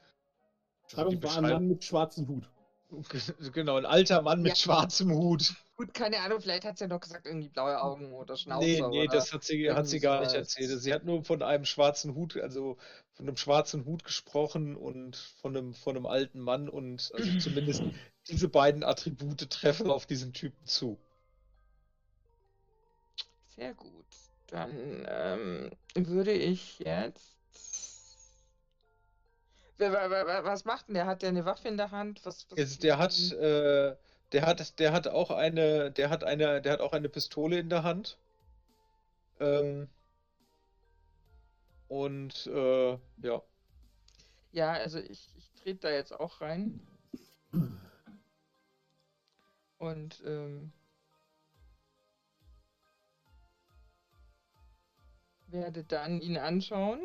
Also 0.93 1.11
die 1.11 1.17
Beschreibung 1.17 1.43
war 1.45 1.51
ein 1.51 1.55
Mann 1.61 1.69
mit 1.69 1.85
schwarzem 1.85 2.29
Hut. 2.29 2.51
Genau, 3.53 3.77
ein 3.77 3.87
alter 3.87 4.21
Mann 4.21 4.43
mit 4.43 4.51
Ja. 4.51 4.57
schwarzem 4.57 5.13
Hut. 5.13 5.55
Gut, 5.77 5.95
keine 5.95 6.19
Ahnung, 6.19 6.41
vielleicht 6.41 6.65
hat 6.65 6.77
sie 6.77 6.85
ja 6.85 6.89
noch 6.89 7.01
gesagt, 7.01 7.25
irgendwie 7.25 7.49
blaue 7.49 7.81
Augen 7.81 8.13
oder 8.13 8.37
Schnauze. 8.37 8.67
Nee, 8.67 8.83
nee, 8.91 9.05
oder... 9.05 9.13
das 9.13 9.33
hat 9.33 9.45
sie, 9.45 9.71
hat 9.71 9.87
sie 9.87 10.01
gar 10.01 10.21
nicht 10.21 10.35
erzählt. 10.35 10.81
Sie 10.81 10.93
hat 10.93 11.05
nur 11.05 11.25
von 11.25 11.43
einem 11.43 11.65
schwarzen 11.65 12.15
Hut, 12.15 12.37
also 12.37 12.77
von 13.13 13.29
einem 13.29 13.37
schwarzen 13.37 13.85
Hut 13.85 14.05
gesprochen 14.05 14.77
und 14.77 15.17
von 15.41 15.57
einem, 15.57 15.75
von 15.75 15.97
einem 15.97 16.07
alten 16.07 16.41
Mann 16.41 16.69
und 16.69 17.13
also 17.15 17.39
zumindest 17.39 17.83
diese 18.29 18.49
beiden 18.49 18.83
Attribute 18.83 19.49
treffen 19.49 19.91
auf 19.91 20.05
diesen 20.07 20.33
Typen 20.33 20.67
zu. 20.67 20.99
Sehr 23.61 23.75
gut. 23.75 24.07
Dann 24.47 25.07
ähm, 25.07 25.71
würde 25.95 26.33
ich 26.33 26.79
jetzt. 26.79 27.37
Was 29.77 30.65
macht 30.65 30.89
denn 30.89 30.95
der? 30.95 31.05
Hat 31.05 31.21
der 31.21 31.29
eine 31.29 31.45
Waffe 31.45 31.69
in 31.69 31.77
der 31.77 31.91
Hand? 31.91 32.25
Was, 32.25 32.47
was 32.49 32.59
Jetzt, 32.59 32.83
der 32.83 32.97
hat, 32.97 33.33
äh, 33.33 33.95
der 34.33 34.47
hat, 34.47 34.79
der 34.79 34.93
hat 34.95 35.09
auch 35.09 35.31
eine, 35.31 35.91
der 35.91 36.09
hat 36.09 36.25
eine, 36.25 36.63
der 36.63 36.73
hat 36.73 36.81
auch 36.81 36.95
eine 36.95 37.11
Pistole 37.11 37.59
in 37.59 37.69
der 37.69 37.83
Hand. 37.83 38.17
Ähm, 39.41 39.91
und 41.89 42.47
äh, 42.47 42.93
ja, 42.93 43.43
Ja, 44.53 44.73
also 44.73 45.01
ich, 45.01 45.29
ich 45.37 45.51
trete 45.63 45.81
da 45.81 45.91
jetzt 45.91 46.19
auch 46.19 46.41
rein. 46.41 46.81
Und 49.77 50.23
ähm, 50.25 50.73
werde 55.53 55.85
dann 55.85 56.21
ihn 56.21 56.37
anschauen. 56.37 57.01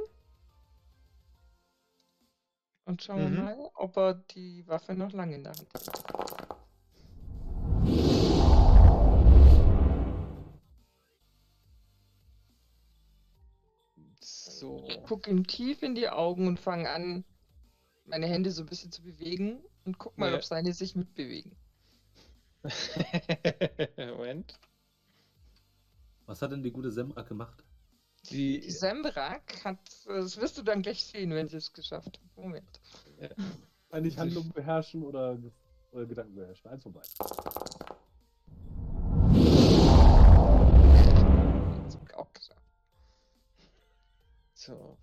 Und 2.85 3.01
schauen 3.01 3.19
wir 3.19 3.29
Mhm. 3.29 3.35
mal, 3.35 3.71
ob 3.73 3.97
er 3.97 4.13
die 4.13 4.67
Waffe 4.67 4.93
noch 4.93 5.11
lange 5.11 5.35
in 5.35 5.43
der 5.43 5.53
Hand 5.53 5.67
hat. 5.73 6.55
so. 14.19 14.85
Ich 14.87 15.03
gucke 15.03 15.29
ihm 15.29 15.45
tief 15.47 15.83
in 15.83 15.95
die 15.95 16.09
Augen 16.09 16.47
und 16.47 16.59
fange 16.59 16.89
an, 16.89 17.23
meine 18.05 18.27
Hände 18.27 18.51
so 18.51 18.63
ein 18.63 18.67
bisschen 18.67 18.91
zu 18.91 19.01
bewegen 19.01 19.63
und 19.85 19.97
guck 19.97 20.17
mal, 20.17 20.31
Ja. 20.31 20.35
ob 20.37 20.43
seine 20.43 20.73
sich 20.73 20.95
mitbewegen. 20.95 21.55
Moment. 23.97 24.59
Was 26.25 26.41
hat 26.41 26.51
denn 26.51 26.63
die 26.63 26.71
gute 26.71 26.91
Semrak 26.91 27.27
gemacht? 27.27 27.63
Die 28.29 28.59
Die, 28.59 28.71
Sembrak 28.71 29.63
hat, 29.63 29.77
das 30.05 30.37
wirst 30.37 30.57
du 30.57 30.63
dann 30.63 30.81
gleich 30.81 31.03
sehen, 31.03 31.31
wenn 31.31 31.47
sie 31.47 31.57
es 31.57 31.71
geschafft 31.73 32.19
hat. 32.19 32.19
Moment. 32.35 32.81
Eigentlich 33.91 34.17
Handlung 34.17 34.51
beherrschen 34.51 35.03
oder, 35.03 35.37
oder 35.91 36.05
Gedanken 36.05 36.35
beherrschen. 36.35 36.69
Eins 36.69 36.85
ich 42.07 42.15
auch 42.15 42.33
gesagt. 42.33 42.61
so. 44.53 44.97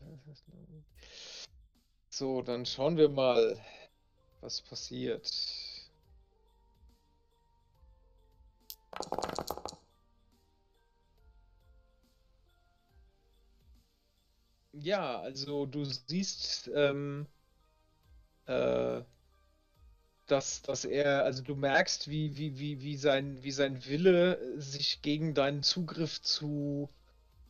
So, 2.10 2.42
dann 2.42 2.66
schauen 2.66 2.96
wir 2.96 3.08
mal, 3.08 3.56
was 4.40 4.60
passiert. 4.60 5.30
Ja, 14.82 15.20
also 15.20 15.66
du 15.66 15.84
siehst, 15.84 16.68
ähm, 16.74 17.26
äh, 18.46 19.02
dass, 20.26 20.62
dass 20.62 20.84
er, 20.84 21.24
also 21.24 21.42
du 21.42 21.54
merkst, 21.56 22.08
wie, 22.08 22.36
wie, 22.36 22.58
wie, 22.58 22.80
wie 22.82 22.96
sein, 22.96 23.42
wie 23.42 23.50
sein 23.50 23.84
Wille 23.86 24.38
sich 24.60 25.02
gegen 25.02 25.34
deinen 25.34 25.62
Zugriff 25.62 26.20
zu, 26.22 26.88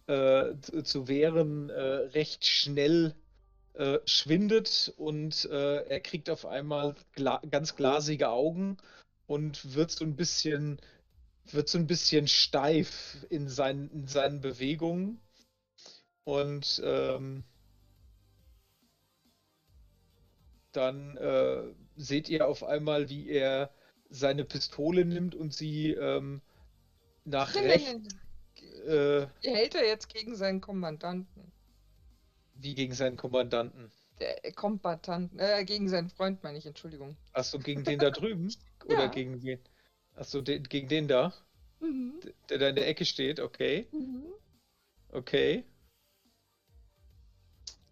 äh, 0.09 0.55
zu, 0.63 0.83
zu 0.85 1.09
wehren, 1.09 1.71
äh, 1.71 1.81
recht 1.81 2.47
schnell 2.47 3.15
äh, 3.75 3.99
schwindet 4.07 4.93
und 4.99 5.47
äh, 5.47 5.85
er 5.89 6.01
kriegt 6.01 6.31
auf 6.31 6.47
einmal 6.47 6.95
gla 7.15 7.41
ganz 7.51 7.77
glasige 7.77 8.31
Augen 8.31 8.79
und 9.27 9.75
wird 9.75 9.91
so 9.93 10.05
ein 10.05 10.17
bisschen, 10.17 10.81
wird 11.53 11.69
so 11.69 11.79
ein 11.79 11.87
bisschen 11.89 12.29
steif 12.29 13.19
in 13.31 13.49
seinen, 13.49 13.91
in 13.93 14.07
seinen 14.09 14.41
Bewegungen. 14.41 15.21
Und 16.25 16.81
ähm, 16.85 17.45
dann 20.73 21.17
äh, 21.17 21.63
seht 21.97 22.29
ihr 22.29 22.47
auf 22.47 22.65
einmal, 22.65 23.09
wie 23.09 23.29
er 23.29 23.71
seine 24.09 24.45
Pistole 24.45 25.05
nimmt 25.05 25.35
und 25.35 25.53
sie 25.55 25.91
ähm, 25.93 26.41
nach 27.25 27.55
Nein, 27.55 27.65
rechts, 27.65 27.93
nein, 27.93 28.03
nein. 28.87 28.89
äh, 28.89 29.27
hält 29.43 29.75
er 29.75 29.87
jetzt 29.87 30.09
gegen 30.09 30.35
seinen 30.37 30.61
Kommandanten. 30.61 31.53
wie 32.55 32.75
gegen 32.75 32.95
seinen 32.95 33.17
Kommandanten. 33.17 33.91
Der 34.21 34.45
äh, 34.45 34.53
Kombatanten, 34.53 35.39
äh, 35.39 35.65
gegen 35.65 35.89
seinen 35.89 36.11
Freund, 36.11 36.43
meine 36.43 36.59
ich, 36.59 36.67
Entschuldigung. 36.67 37.17
Achso, 37.33 37.59
gegen 37.59 37.85
den 37.85 37.99
da 37.99 38.11
drüben? 38.11 38.55
Oder 38.87 39.05
Ja. 39.05 39.09
gegen 39.09 39.43
wen? 39.43 39.59
Achso, 40.15 40.41
den, 40.41 40.65
gegen 40.65 40.89
den 40.89 41.09
da, 41.09 41.33
Mhm. 41.81 42.21
der 42.49 42.59
da 42.59 42.69
in 42.69 42.77
der 42.77 42.87
Ecke 42.89 43.05
steht, 43.05 43.41
okay. 43.41 43.87
Mhm. 43.93 44.27
Okay. 45.13 45.65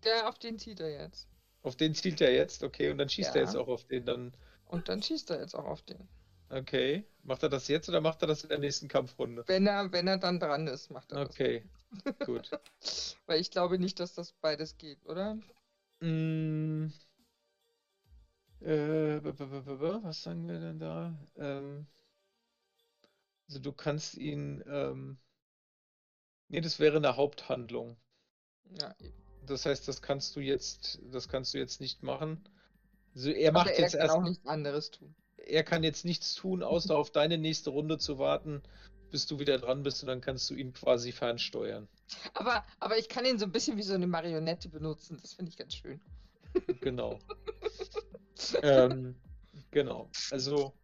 Der, 0.04 0.28
auf 0.28 0.38
den 0.38 0.58
zieht 0.58 0.80
er 0.80 0.90
jetzt. 0.90 1.28
Auf 1.62 1.76
den 1.76 1.94
zielt 1.94 2.20
er 2.20 2.32
jetzt, 2.32 2.62
okay, 2.62 2.90
und 2.90 2.98
dann 2.98 3.08
schießt 3.08 3.34
er 3.34 3.42
Ja. 3.42 3.46
jetzt 3.48 3.56
auch 3.56 3.68
auf 3.68 3.84
den 3.84 4.04
dann. 4.06 4.32
Und 4.66 4.88
dann 4.88 5.02
schießt 5.02 5.30
er 5.30 5.40
jetzt 5.40 5.54
auch 5.54 5.66
auf 5.66 5.82
den. 5.82 6.08
Okay. 6.50 7.04
Macht 7.22 7.42
er 7.42 7.48
das 7.48 7.68
jetzt 7.68 7.88
oder 7.88 8.00
macht 8.00 8.22
er 8.22 8.28
das 8.28 8.42
in 8.42 8.48
der 8.48 8.58
nächsten 8.58 8.88
Kampfrunde? 8.88 9.44
Wenn 9.46 9.66
er, 9.66 9.92
wenn 9.92 10.08
er 10.08 10.18
dann 10.18 10.40
dran 10.40 10.66
ist, 10.66 10.90
macht 10.90 11.12
er 11.12 11.22
Okay. 11.22 11.62
Gut. 12.24 12.50
das. 12.50 13.16
Weil 13.26 13.40
ich 13.40 13.50
glaube 13.50 13.78
nicht, 13.78 14.00
dass 14.00 14.14
das 14.14 14.32
beides 14.40 14.78
geht, 14.78 15.04
oder? 15.06 15.36
Mm, 16.00 16.86
äh, 18.60 19.20
was 19.22 20.22
sagen 20.22 20.48
wir 20.48 20.58
denn 20.60 20.78
da? 20.78 21.14
Ähm, 21.36 21.86
also 23.48 23.58
du 23.60 23.72
kannst 23.72 24.14
ihn, 24.14 24.62
ähm, 24.66 25.18
nee, 26.48 26.60
das 26.60 26.78
wäre 26.78 26.98
eine 26.98 27.16
Haupthandlung. 27.16 27.96
Ja, 28.78 28.94
eben. 29.00 29.19
Das 29.47 29.67
heißt, 29.67 29.89
das 29.89 30.02
kannst 30.02 30.36
du 30.36 30.41
jetzt, 30.41 31.01
das 31.10 31.28
kannst 31.28 31.55
du 31.55 31.59
jetzt 31.59 31.81
nicht 31.81 32.02
machen. 32.02 32.43
Also 33.15 33.31
er 33.31 33.51
Aber 33.51 33.60
macht 33.60 33.70
er 33.70 33.81
jetzt 33.81 33.93
kann 33.93 34.01
erst, 34.01 34.15
auch 34.15 34.23
nichts 34.23 34.47
anderes 34.47 34.91
tun. 34.91 35.15
er 35.36 35.65
kann 35.65 35.83
jetzt 35.83 36.05
nichts 36.05 36.35
tun, 36.35 36.62
außer 36.62 36.97
auf 36.97 37.10
deine 37.10 37.39
nächste 37.39 37.70
Runde 37.70 37.99
zu 37.99 38.19
warten, 38.19 38.62
bis 39.10 39.27
du 39.27 39.39
wieder 39.39 39.59
dran 39.59 39.83
bist 39.83 40.02
und 40.02 40.09
dann 40.09 40.20
kannst 40.20 40.49
du 40.51 40.55
ihn 40.55 40.73
quasi 40.73 41.10
fernsteuern. 41.10 41.89
Aber, 42.35 42.65
aber 42.78 42.99
ich 42.99 43.09
kann 43.09 43.25
ihn 43.25 43.39
so 43.39 43.47
ein 43.47 43.52
bisschen 43.52 43.77
wie 43.77 43.83
so 43.83 43.94
eine 43.94 44.07
Marionette 44.07 44.69
benutzen. 44.69 45.19
Das 45.20 45.35
finde 45.35 45.51
ich 45.51 45.57
ganz 45.57 45.75
schön. 45.75 46.01
Genau. 46.81 47.19
ähm, 48.62 49.17
genau. 49.70 50.10
Also 50.31 50.75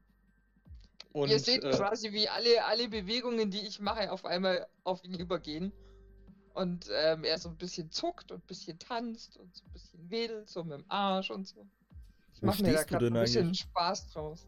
und 1.16 1.30
Ihr 1.30 1.40
seht 1.40 1.64
äh, 1.64 1.70
quasi, 1.70 2.12
wie 2.12 2.28
alle, 2.28 2.66
alle 2.66 2.88
Bewegungen, 2.90 3.50
die 3.50 3.66
ich 3.66 3.80
mache, 3.80 4.12
auf 4.12 4.26
einmal 4.26 4.66
auf 4.84 5.02
ihn 5.02 5.18
übergehen. 5.18 5.72
Und 6.56 6.88
ähm, 6.90 7.22
er 7.24 7.38
so 7.38 7.50
ein 7.50 7.56
bisschen 7.58 7.90
zuckt 7.90 8.32
und 8.32 8.38
ein 8.38 8.46
bisschen 8.46 8.78
tanzt 8.78 9.36
und 9.36 9.54
so 9.54 9.62
ein 9.66 9.72
bisschen 9.72 10.10
wedelt, 10.10 10.48
so 10.48 10.64
mit 10.64 10.78
dem 10.78 10.84
Arsch 10.88 11.30
und 11.30 11.46
so. 11.46 11.66
Ich 12.32 12.40
mache 12.40 12.62
mir 12.62 12.72
da 12.72 12.82
gerade 12.82 13.08
ein 13.08 13.12
bisschen 13.12 13.48
eigentlich? 13.48 13.60
Spaß 13.60 14.10
draus. 14.12 14.46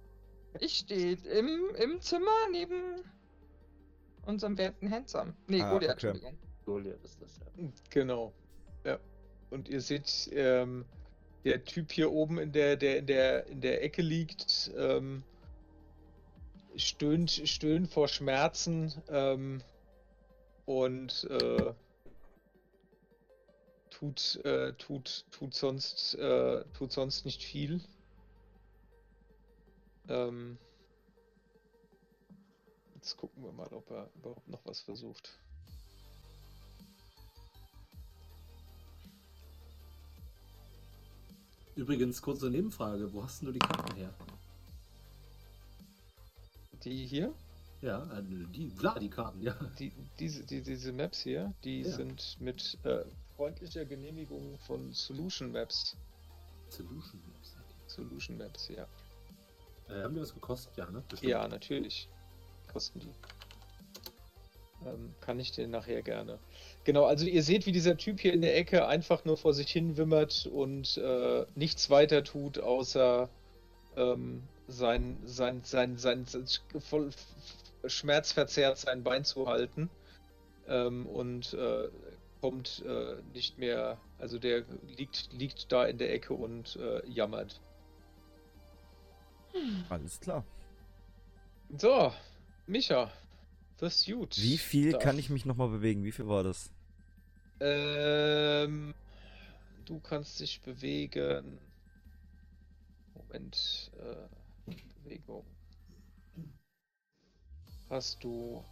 Ich 0.59 0.79
stehe 0.79 1.17
im, 1.17 1.75
im 1.77 2.01
Zimmer 2.01 2.31
neben 2.51 3.05
unserem 4.25 4.57
werten 4.57 4.91
Handsome. 4.91 5.35
Nee, 5.49 5.61
Ah, 5.61 5.71
Goliath, 5.71 5.97
okay. 5.97 6.07
Entschuldigung. 6.07 6.39
Goliath 6.65 7.05
ist 7.05 7.21
das 7.21 7.39
ja. 7.41 7.47
Genau. 7.91 8.33
Ja. 8.85 8.99
Und 9.51 9.69
ihr 9.69 9.83
seht, 9.83 10.31
ähm, 10.33 10.87
der 11.45 11.63
Typ 11.65 11.93
hier 11.93 12.11
oben 12.11 12.39
in 12.39 12.53
der, 12.53 12.77
der 12.77 13.01
in 13.01 13.07
der 13.07 13.47
in 13.49 13.61
der 13.61 13.85
Ecke 13.85 14.01
liegt, 14.01 14.71
ähm, 14.79 15.23
stöhnt, 16.77 17.31
stöhnt 17.31 17.91
vor 17.91 18.09
Schmerzen 18.09 18.95
ähm, 19.11 19.63
und 20.65 21.29
äh, 21.31 21.75
tut, 23.99 24.37
äh, 24.45 24.73
tut, 24.75 25.25
tut 25.31 25.55
sonst, 25.55 26.15
äh, 26.15 26.65
tut 26.73 26.93
sonst 26.93 27.25
nicht 27.25 27.43
viel. 27.43 27.81
Ähm, 30.09 30.57
jetzt 32.95 33.17
gucken 33.17 33.43
wir 33.43 33.53
mal, 33.53 33.69
ob 33.73 33.91
er 33.91 34.09
überhaupt 34.15 34.49
noch 34.49 34.65
was 34.65 34.81
versucht. 34.81 35.39
Übrigens, 41.75 42.23
kurze 42.23 42.51
Nebenfrage: 42.51 43.13
Wo 43.13 43.23
hast 43.23 43.41
denn 43.41 43.47
du 43.47 43.53
die 43.53 43.59
Karten 43.59 43.97
her? 43.97 44.13
Die 46.85 47.07
hier? 47.07 47.35
Ja, 47.81 48.19
äh, 48.19 48.23
die, 48.23 48.71
klar, 48.71 48.99
die 48.99 49.11
Karten, 49.11 49.41
ja. 49.41 49.55
Die, 49.79 49.93
diese, 50.19 50.45
die, 50.45 50.63
diese 50.63 50.93
Maps 50.93 51.23
hier, 51.23 51.55
die 51.65 51.83
Ja. 51.83 51.97
sind 51.97 52.41
mit 52.41 52.79
äh, 52.85 53.05
freundlicher 53.39 53.85
Genehmigung 53.85 54.59
von 54.59 54.93
Solution 54.93 55.53
Maps. 55.53 55.97
Solution 56.71 57.23
Maps. 57.33 57.57
Solution 57.87 58.37
Maps, 58.37 58.69
ja. 58.69 58.87
Äh, 59.89 60.03
haben 60.03 60.15
die 60.15 60.21
was 60.21 60.35
gekostet? 60.35 60.77
Ja, 60.77 60.91
ne? 60.91 61.05
Bestimmt. 61.09 61.31
Ja, 61.31 61.47
natürlich. 61.47 62.09
Kosten 62.73 62.99
die. 62.99 63.15
Ähm, 64.85 65.15
kann 65.21 65.39
ich 65.39 65.53
dir 65.53 65.69
nachher 65.69 66.03
gerne. 66.03 66.41
Genau, 66.83 67.05
also 67.05 67.27
ihr 67.27 67.45
seht, 67.45 67.65
wie 67.67 67.73
dieser 67.73 67.97
Typ 67.97 68.19
hier 68.19 68.33
in 68.33 68.43
der 68.43 68.57
Ecke 68.57 68.89
einfach 68.89 69.25
nur 69.25 69.37
vor 69.37 69.55
sich 69.55 69.71
hin 69.71 69.97
wimmert 69.97 70.47
und 70.47 70.97
äh, 70.97 71.47
nichts 71.55 71.91
weiter 71.91 72.25
tut, 72.25 72.59
außer 72.59 73.31
ähm, 73.97 74.43
sein, 74.67 75.17
sein, 75.25 75.63
sein, 75.63 75.97
sein, 75.97 76.25
sein 76.25 76.45
voll 76.81 77.11
schmerzverzerrt 77.87 78.79
sein 78.79 79.05
Bein 79.05 79.25
zu 79.25 79.47
halten. 79.47 79.91
Ähm, 80.67 81.07
und 81.07 81.55
äh, 81.55 81.89
kommt 82.41 82.83
äh, 82.87 83.17
nicht 83.33 83.59
mehr, 83.59 83.99
also 84.19 84.39
der 84.39 84.65
liegt, 84.97 85.33
liegt 85.33 85.71
da 85.73 85.85
in 85.87 85.99
der 85.99 86.13
Ecke 86.13 86.35
und 86.35 86.77
äh, 86.77 87.07
jammert. 87.09 87.61
Alles 89.89 90.21
klar. 90.21 90.45
So, 91.77 92.13
Micha, 92.67 93.11
das 93.79 93.97
ist 94.01 94.07
gut. 94.07 94.37
Wie 94.39 94.59
viel 94.59 94.93
Darf- 94.93 95.03
kann 95.03 95.19
ich 95.19 95.31
mich 95.31 95.45
nochmal 95.45 95.69
bewegen? 95.69 96.05
Wie 96.05 96.13
viel 96.13 96.29
war 96.29 96.43
das? 96.43 96.71
Ähm, 97.61 98.95
du 99.85 99.99
kannst 100.01 100.39
dich 100.41 100.61
bewegen. 100.61 101.59
Moment, 103.15 103.91
äh, 103.99 104.73
Bewegung. 105.03 105.45
Hast 107.91 108.23
du 108.23 108.65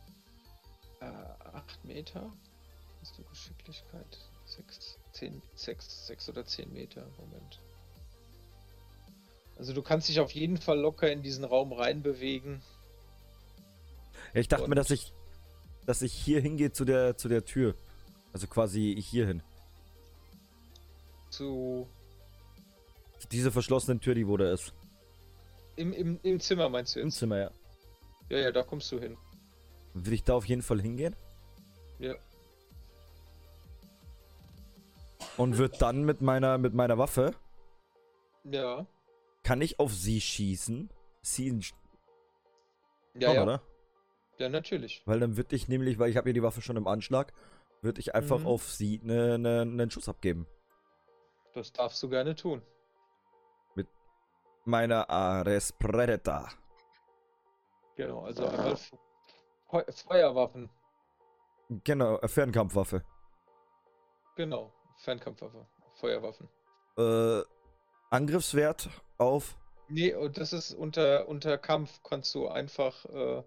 äh, 1.00 1.04
8 1.06 1.84
Meter? 1.84 2.32
Hast 3.06 3.18
du 3.18 3.22
Geschicklichkeit? 3.22 4.18
6, 4.46 4.98
10, 5.12 5.40
6, 5.54 6.06
6 6.08 6.28
oder 6.28 6.44
10 6.44 6.72
Meter? 6.72 7.06
Moment. 7.18 7.60
Also 9.56 9.72
du 9.72 9.80
kannst 9.80 10.08
dich 10.08 10.18
auf 10.18 10.32
jeden 10.32 10.56
Fall 10.56 10.80
locker 10.80 11.10
in 11.12 11.22
diesen 11.22 11.44
Raum 11.44 11.72
reinbewegen. 11.72 12.60
Ja, 14.34 14.40
ich 14.40 14.48
dachte 14.48 14.64
mir, 14.64 14.70
Und- 14.70 14.76
dass 14.76 14.90
ich, 14.90 15.12
dass 15.86 16.02
ich 16.02 16.12
hier 16.12 16.40
hingehe 16.40 16.72
zu 16.72 16.84
der, 16.84 17.16
zu 17.16 17.28
der 17.28 17.44
Tür. 17.44 17.76
Also 18.32 18.48
quasi 18.48 19.00
hier 19.00 19.28
hin. 19.28 19.40
Zu 21.30 21.88
Diese 23.30 23.52
verschlossene 23.52 24.00
Tür, 24.00 24.16
die 24.16 24.26
wo 24.26 24.36
da 24.36 24.52
ist. 24.52 24.72
im, 25.76 25.92
im, 25.92 26.18
im 26.24 26.40
Zimmer 26.40 26.68
meinst 26.68 26.96
du 26.96 27.00
Im 27.00 27.06
jetzt? 27.06 27.18
Zimmer, 27.18 27.38
ja. 27.38 27.50
Ja, 28.30 28.38
ja, 28.38 28.50
da 28.50 28.64
kommst 28.64 28.90
du 28.90 28.98
hin. 28.98 29.16
Will 29.94 30.12
ich 30.12 30.24
da 30.24 30.34
auf 30.34 30.44
jeden 30.46 30.62
Fall 30.62 30.80
hingehen? 30.82 31.14
Ja. 32.00 32.14
Und 35.36 35.58
wird 35.58 35.82
dann 35.82 36.04
mit 36.04 36.20
meiner, 36.20 36.58
mit 36.58 36.74
meiner 36.74 36.98
Waffe, 36.98 37.34
Ja. 38.44 38.86
kann 39.42 39.60
ich 39.60 39.78
auf 39.78 39.92
sie 39.92 40.20
schießen? 40.20 40.90
Sie 41.22 41.60
Ja, 43.14 43.32
ja. 43.32 43.42
oder? 43.42 43.62
Ja, 44.38 44.48
natürlich. 44.48 45.02
Weil 45.06 45.20
dann 45.20 45.36
würde 45.36 45.56
ich 45.56 45.68
nämlich, 45.68 45.98
weil 45.98 46.10
ich 46.10 46.16
habe 46.16 46.28
ja 46.28 46.32
die 46.34 46.42
Waffe 46.42 46.62
schon 46.62 46.76
im 46.76 46.86
Anschlag, 46.86 47.32
würde 47.82 48.00
ich 48.00 48.14
einfach 48.14 48.40
Mhm. 48.40 48.46
auf 48.46 48.70
sie 48.70 49.00
einen 49.02 49.42
ne, 49.42 49.64
ne 49.66 49.90
Schuss 49.90 50.08
abgeben. 50.08 50.46
Das 51.54 51.72
darfst 51.72 52.02
du 52.02 52.08
gerne 52.08 52.34
tun. 52.34 52.62
Meiner 54.68 55.08
Ares 55.08 55.72
Predator. 55.72 56.48
Genau, 57.94 58.24
also 58.24 58.46
einmal 58.46 58.76
Fe 58.76 58.98
Fe 59.70 59.84
Feuerwaffen. 59.92 60.68
Genau, 61.84 62.18
äh, 62.18 62.26
Fernkampfwaffe. 62.26 63.04
Genau, 64.34 64.72
Fernkampfwaffe. 64.98 65.66
Feuerwaffen. 65.94 66.48
Äh, 66.96 67.42
Angriffswert 68.10 68.90
auf. 69.18 69.56
Nee, 69.88 70.14
und 70.14 70.36
das 70.38 70.52
ist 70.52 70.72
unter, 70.72 71.28
unter 71.28 71.58
Kampf 71.58 72.02
kannst 72.02 72.34
du 72.34 72.48
einfach 72.48 73.04
äh, 73.06 73.42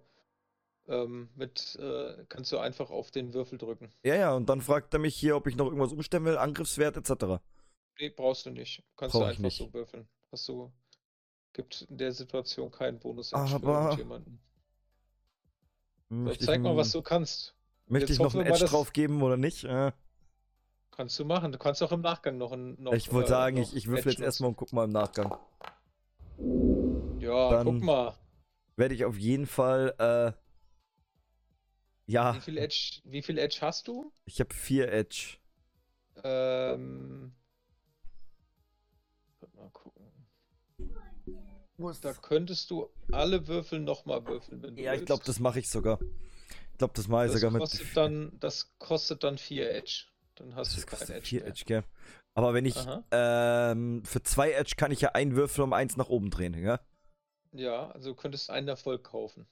ähm, 0.88 1.30
mit 1.36 1.78
äh, 1.80 2.26
kannst 2.30 2.52
du 2.52 2.58
einfach 2.58 2.90
auf 2.90 3.12
den 3.12 3.34
Würfel 3.34 3.58
drücken. 3.58 3.92
Ja, 4.04 4.16
ja, 4.16 4.34
und 4.34 4.48
dann 4.48 4.62
fragt 4.62 4.94
er 4.94 5.00
mich 5.00 5.16
hier, 5.16 5.36
ob 5.36 5.48
ich 5.48 5.56
noch 5.56 5.66
irgendwas 5.66 5.92
umstellen 5.92 6.26
will, 6.26 6.38
Angriffswert 6.38 6.98
etc. 6.98 7.42
Nee, 8.00 8.10
brauchst 8.10 8.46
du 8.46 8.52
nicht. 8.52 8.84
Kannst 8.96 9.14
Brauch 9.14 9.22
du 9.22 9.28
einfach 9.28 9.52
so 9.52 9.74
würfeln. 9.74 10.08
Hast 10.32 10.48
du 10.48 10.72
gibt 11.54 11.82
in 11.90 11.98
der 11.98 12.12
Situation 12.12 12.72
keinen 12.72 13.00
bonus 13.00 13.34
Aber-. 13.34 13.98
So, 13.98 14.24
Möchte 16.12 16.46
zeig 16.46 16.62
mal, 16.62 16.76
was 16.76 16.92
du 16.92 17.02
kannst. 17.02 17.56
möchte 17.86 18.08
jetzt 18.08 18.14
ich 18.14 18.20
noch 18.20 18.28
hoffen 18.28 18.40
ein 18.40 18.46
wir 18.46 18.52
mal, 18.52 18.58
Edge 18.58 18.66
drauf 18.66 18.94
geben 18.94 19.22
oder 19.22 19.38
nicht? 19.38 19.64
Äh, 19.64 19.92
Kannst 20.92 21.18
du 21.20 21.26
machen. 21.26 21.52
Du 21.52 21.58
kannst 21.58 21.82
auch 21.82 21.92
im 21.92 22.02
Nachgang 22.02 22.38
noch 22.38 22.52
ein 22.52 22.82
noch, 22.82 22.94
ich 22.94 23.12
wollte 23.14 23.28
äh, 23.28 23.30
sagen, 23.30 23.58
ich, 23.58 23.76
ich 23.76 23.88
würfel 23.88 24.12
jetzt 24.12 24.22
erstmal 24.22 24.50
und 24.50 24.58
guck 24.58 24.74
mal 24.74 24.84
im 24.86 24.92
Nachgang. 24.92 25.38
Ja, 27.20 27.50
dann- 27.52 27.66
guck 27.66 27.82
mal. 27.82 28.16
Werde 28.76 28.96
ich 28.96 29.04
auf 29.04 29.18
jeden 29.18 29.46
Fall, 29.46 29.94
äh, 30.00 30.32
ja, 32.10 32.34
Wie 32.36 32.40
viel 32.40 32.58
Edge, 32.58 33.02
wie 33.04 33.22
viel 33.22 33.38
Edge 33.38 33.58
hast 33.62 33.88
du? 33.88 34.12
ich 34.26 34.40
habe 34.40 34.54
vier 34.54 34.92
Edge. 34.92 35.38
Ähm, 36.24 37.34
mal 39.56 39.70
gucken. 39.72 40.12
Da 42.02 42.14
könntest 42.14 42.72
du 42.72 42.90
alle 43.12 43.48
Würfel 43.48 43.80
nochmal 43.80 44.26
würfeln, 44.26 44.62
wenn 44.64 44.76
du 44.76 44.82
Ja, 44.82 44.94
ich 44.94 45.06
glaube, 45.06 45.24
das 45.26 45.40
mache 45.40 45.60
ich 45.60 45.70
sogar. 45.70 46.00
Ich 46.72 46.78
glaube, 46.78 46.94
das 46.96 47.08
mache 47.08 47.26
ich 47.26 47.32
das 47.32 47.42
sogar 47.42 47.52
mit. 47.52 47.98
dann, 47.98 48.38
das 48.40 48.74
kostet 48.80 49.24
dann 49.24 49.38
4 49.38 49.72
Edge. 49.74 50.06
Dann 50.40 50.56
hast 50.56 50.76
das 50.76 50.86
du 50.86 50.96
kein 51.06 51.18
Edge 51.18 51.28
vier 51.28 51.42
mehr. 51.42 51.50
Edge, 51.50 51.64
gell? 51.66 51.84
Aber 52.34 52.54
wenn 52.54 52.66
ich, 52.66 52.76
ähm, 53.12 54.04
für 54.06 54.24
zwei 54.24 54.52
Edge 54.52 54.74
kann 54.78 54.92
ich 54.92 55.02
ja 55.02 55.10
einen 55.10 55.36
Würfel 55.36 55.64
um 55.64 55.74
eins 55.74 55.98
nach 55.98 56.10
oben 56.10 56.30
drehen, 56.32 56.54
ja? 56.54 56.80
Ja, 57.52 57.92
also 57.92 58.12
du 58.12 58.16
könntest 58.16 58.50
einen 58.50 58.68
Erfolg 58.68 59.04
kaufen. 59.04 59.46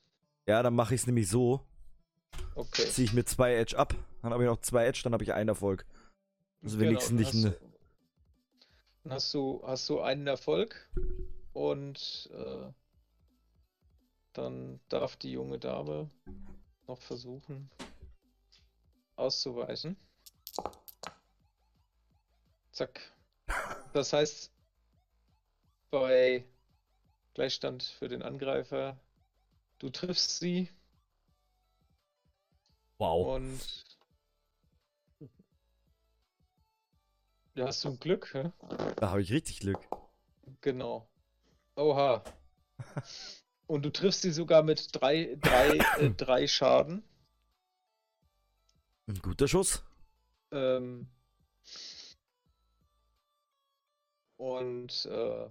Ja, 0.48 0.64
dann 0.64 0.74
mache 0.76 0.96
ich 0.96 1.02
es 1.02 1.08
nämlich 1.08 1.28
so. 1.30 1.62
Okay. 2.56 2.88
Ziehe 2.88 3.06
ich 3.06 3.14
mir 3.14 3.26
zwei 3.26 3.56
Edge 3.56 3.78
ab, 3.78 3.94
dann 4.22 4.32
habe 4.32 4.44
ich 4.44 4.50
noch 4.50 4.62
zwei 4.62 4.86
Edge, 4.86 5.02
dann 5.04 5.14
habe 5.14 5.24
ich 5.24 5.34
einen 5.34 5.50
Erfolg. 5.50 5.86
Also 6.64 6.80
wenigstens 6.80 7.32
dann 7.32 7.42
nicht 7.42 7.62
du- 7.62 7.68
Dann 9.04 9.14
hast 9.14 9.34
du, 9.34 9.62
hast 9.66 9.90
du 9.90 10.00
einen 10.02 10.28
Erfolg 10.28 10.90
und 11.54 12.30
äh, 12.34 12.72
dann 14.34 14.80
darf 14.90 15.18
die 15.18 15.32
junge 15.32 15.60
Dame 15.60 16.10
noch 16.88 17.02
versuchen 17.02 17.70
auszuweichen. 19.16 19.98
Zack. 22.72 23.12
Das 23.94 24.14
heißt, 24.14 24.52
bei 25.90 26.46
Gleichstand 27.34 27.84
für 27.84 28.08
den 28.08 28.22
Angreifer, 28.22 29.00
du 29.80 29.90
triffst 29.90 30.40
sie 30.40 30.70
Wow. 33.00 33.36
und 33.36 33.60
ja, 37.56 37.68
hast 37.68 37.84
du 37.86 37.96
Glück, 37.98 38.34
hä? 38.34 38.52
Da 38.98 39.10
habe 39.12 39.22
ich 39.22 39.32
richtig 39.32 39.60
Glück. 39.60 39.80
Genau. 40.62 41.08
Oha. 41.76 42.24
Und 43.68 43.84
du 43.84 43.92
triffst 43.92 44.22
sie 44.22 44.32
sogar 44.32 44.64
mit 44.64 44.90
drei, 45.00 45.38
drei, 45.42 45.78
äh, 46.00 46.10
drei 46.12 46.48
Schaden. 46.48 47.04
Ein 49.08 49.20
guter 49.22 49.48
Schuss. 49.48 49.84
Ähm, 50.52 51.08
und 54.38 55.06
äh, 55.06 55.50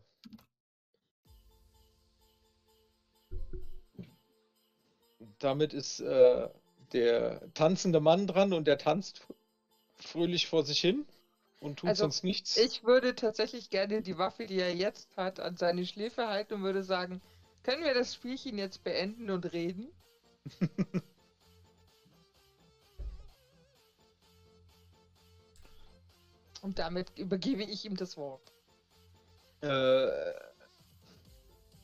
damit 5.38 5.72
ist 5.72 6.00
äh, 6.00 6.48
der 6.92 7.40
tanzende 7.54 8.00
Mann 8.00 8.26
dran 8.26 8.52
und 8.52 8.66
der 8.66 8.78
tanzt 8.78 9.26
fröhlich 9.98 10.46
vor 10.46 10.64
sich 10.64 10.80
hin 10.80 11.04
und 11.60 11.78
tut 11.78 11.90
Also, 11.90 12.04
sonst 12.04 12.24
nichts. 12.24 12.56
Ich 12.56 12.84
würde 12.84 13.14
tatsächlich 13.14 13.70
gerne 13.70 14.02
die 14.02 14.18
Waffe, 14.18 14.46
die 14.46 14.60
er 14.60 14.74
jetzt 14.74 15.16
hat, 15.16 15.40
an 15.40 15.56
seine 15.56 15.84
Schläfe 15.84 16.26
halten 16.26 16.54
und 16.54 16.62
würde 16.62 16.82
sagen, 16.82 17.20
können 17.62 17.82
wir 17.82 17.94
das 17.94 18.14
Spielchen 18.14 18.58
jetzt 18.58 18.84
beenden 18.84 19.30
und 19.30 19.52
reden? 19.52 19.90
und 26.66 26.80
damit 26.80 27.16
übergebe 27.16 27.62
ich 27.62 27.84
ihm 27.84 27.96
das 27.96 28.16
Wort. 28.16 28.52
Äh, 29.60 29.68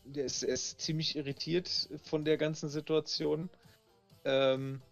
der 0.05 0.25
ist, 0.25 0.43
er 0.43 0.55
ist 0.55 0.81
ziemlich 0.81 1.15
irritiert 1.15 1.89
von 2.03 2.25
der 2.25 2.37
ganzen 2.37 2.69
Situation. 2.69 3.49
Ähm, 4.25 4.83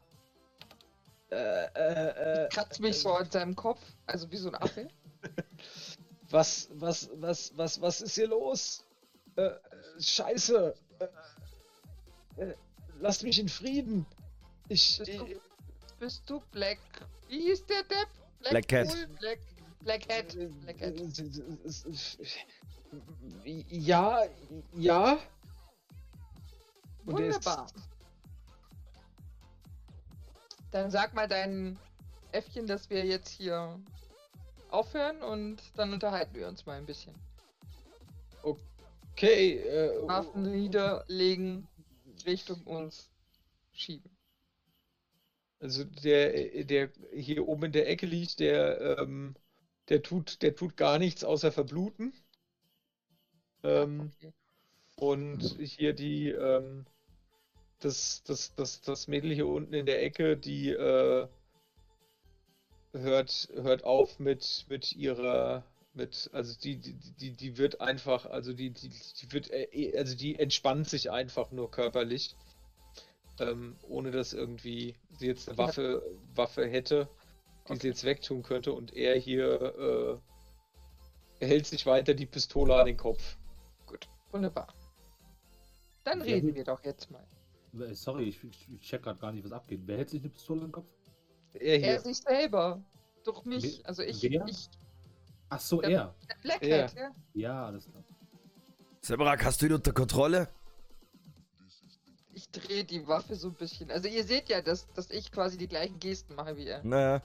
äh, 1.33 1.65
äh, 1.65 2.44
äh, 2.44 2.49
Kratzt 2.51 2.78
mich 2.78 3.01
so 3.01 3.10
an 3.10 3.28
seinem 3.28 3.57
Kopf, 3.57 3.81
also 4.07 4.31
wie 4.31 4.36
so 4.36 4.51
ein 4.51 4.55
Affe. 4.55 4.86
was, 6.31 6.69
was, 6.75 7.10
was, 7.15 7.52
was, 7.57 7.81
was 7.81 8.01
ist 8.01 8.15
hier 8.15 8.28
los? 8.28 8.85
Äh, 9.35 9.43
äh, 9.43 9.59
Scheiße! 9.99 10.73
Äh, 12.36 12.43
äh, 12.44 12.55
lasst 13.01 13.25
mich 13.25 13.41
in 13.41 13.49
Frieden! 13.49 14.07
Ich. 14.69 14.99
Bist 14.99 15.19
du, 15.19 15.41
bist 15.99 16.31
du 16.31 16.41
Black? 16.52 16.78
Wie 17.28 17.41
hieß 17.41 17.67
der 17.67 17.83
Depp? 17.83 18.09
Black 18.49 18.69
Cat. 18.69 18.89
Bull? 18.89 19.07
Black, 19.19 19.39
Black 19.81 20.09
Hat. 20.12 20.34
äh, 20.36 20.49
Black 20.65 20.81
Hat. 20.81 20.94
Ja, 23.44 24.25
ja. 24.75 25.18
Und 27.07 27.18
er 27.18 27.34
Wunderbar. 27.34 27.67
Dann 30.70 30.91
sag 30.91 31.15
mal 31.15 31.26
deinen 31.26 31.78
Äffchen, 32.33 32.67
dass 32.67 32.91
wir 32.91 33.05
jetzt 33.05 33.28
hier 33.28 33.81
aufhören 34.70 35.23
und 35.23 35.60
dann 35.76 35.92
unterhalten 35.92 36.34
wir 36.34 36.47
uns 36.47 36.65
mal 36.67 36.78
ein 36.78 36.86
bisschen. 36.86 37.15
Okay, 38.42 39.59
äh, 39.59 40.07
Waffen 40.07 40.50
niederlegen, 40.50 41.67
Richtung 42.25 42.62
uns 42.65 43.10
schieben. 43.73 44.17
Also 45.59 45.84
der, 45.84 46.65
der 46.65 46.91
hier 47.12 47.47
oben 47.47 47.65
in 47.65 47.73
der 47.73 47.89
Ecke 47.89 48.07
liegt, 48.07 48.41
der, 48.41 48.99
ähm, 48.99 49.34
der 49.91 50.02
tut, 50.02 50.43
der 50.43 50.55
tut 50.57 50.77
gar 50.77 50.99
nichts 50.99 51.25
außer 51.25 51.52
verbluten. 51.52 52.15
Ähm, 53.62 54.10
Okay. 54.17 54.33
und 54.97 55.43
hier 55.60 55.93
die, 55.94 56.31
ähm, 56.31 56.86
das, 57.81 58.23
das, 58.25 58.55
das, 58.55 58.81
das 58.83 59.09
Mädel 59.09 59.33
hier 59.35 59.47
unten 59.49 59.75
in 59.75 59.86
der 59.86 60.02
Ecke, 60.02 60.36
die 60.36 60.70
äh, 60.70 61.28
hört, 62.93 63.49
hört 63.55 63.85
auf 63.85 64.19
mit, 64.19 64.67
mit 64.69 64.93
ihrer, 64.94 65.65
mit, 65.94 66.31
also 66.33 66.59
die, 66.59 66.77
die, 66.77 66.94
die, 67.20 67.33
die 67.33 67.59
wird 67.59 67.81
einfach, 67.81 68.27
also 68.27 68.52
die, 68.52 68.70
die, 68.70 68.91
die 68.91 69.33
wird, 69.33 69.51
äh, 69.51 69.97
also 69.97 70.17
die 70.17 70.39
entspannt 70.39 70.89
sich 70.89 71.10
einfach 71.10 71.51
nur 71.51 71.70
körperlich. 71.70 72.36
Ähm, 73.39 73.77
ohne 73.89 74.10
dass 74.10 74.35
irgendwie 74.35 74.97
sie 75.19 75.27
jetzt 75.27 75.49
eine. 75.49 75.57
Waffe, 75.59 76.02
Waffe 76.35 76.67
hätte, 76.67 77.09
die 77.76 77.82
sie 77.82 77.89
jetzt 77.89 78.05
wegtun 78.05 78.42
könnte 78.42 78.73
und 78.73 78.94
er 78.94 79.16
hier 79.18 80.20
äh, 81.40 81.44
hält 81.47 81.66
sich 81.66 81.86
weiter 81.86 82.15
die 82.15 82.26
Pistole 82.26 82.74
an 82.76 82.86
den 82.86 82.97
Kopf. 82.97 83.36
Gut, 83.86 84.08
wunderbar. 84.31 84.68
Dann 86.05 86.18
Ja, 86.20 86.24
reden 86.24 86.55
wir 86.55 86.65
doch 86.65 86.82
jetzt 86.84 87.10
mal. 87.10 87.26
Äh, 87.78 87.94
Sorry, 87.94 88.24
ich, 88.24 88.42
ich, 88.44 88.81
check 88.81 89.02
gerade 89.02 89.18
gar 89.20 89.32
nicht, 89.32 89.44
was 89.44 89.52
abgeht. 89.52 89.81
Wer 89.84 89.99
hält 89.99 90.10
sich 90.10 90.20
eine 90.23 90.31
Pistole 90.31 90.65
im 90.65 90.73
Kopf? 90.73 90.89
Er 91.55 91.78
hier. 91.78 91.86
Er 91.89 92.00
sich 92.00 92.16
selber. 92.18 92.82
Durch 93.24 93.44
mich. 93.44 93.78
Wer- 93.81 93.86
Also 93.89 94.02
ich, 94.02 94.23
wer? 94.23 94.44
ich, 94.49 94.68
Ach 95.50 95.60
so, 95.60 95.82
Ja. 95.82 95.89
er. 95.89 96.15
der 96.28 96.34
Black 96.42 96.62
Er. 96.62 96.84
Hat, 96.84 96.94
ja. 96.97 97.10
Ja, 97.34 97.66
alles 97.66 97.86
klar. 97.89 98.05
Sebrak, 99.02 99.44
hast 99.44 99.60
du 99.62 99.66
ihn 99.66 99.73
unter 99.73 99.92
Kontrolle? 99.92 100.49
Ich 102.32 102.49
drehe 102.50 102.84
die 102.84 103.07
Waffe 103.07 103.34
so 103.34 103.49
ein 103.49 103.55
bisschen. 103.55 103.90
Also 103.90 104.08
ihr 104.08 104.24
seht 104.24 104.49
ja, 104.49 104.62
dass, 104.62 104.86
dass 104.92 105.10
ich 105.10 105.31
quasi 105.32 105.58
die 105.58 105.66
gleichen 105.68 105.99
Gesten 105.99 106.34
mache 106.36 106.57
wie 106.57 106.66
er. 106.66 106.82
Naja. 106.84 107.23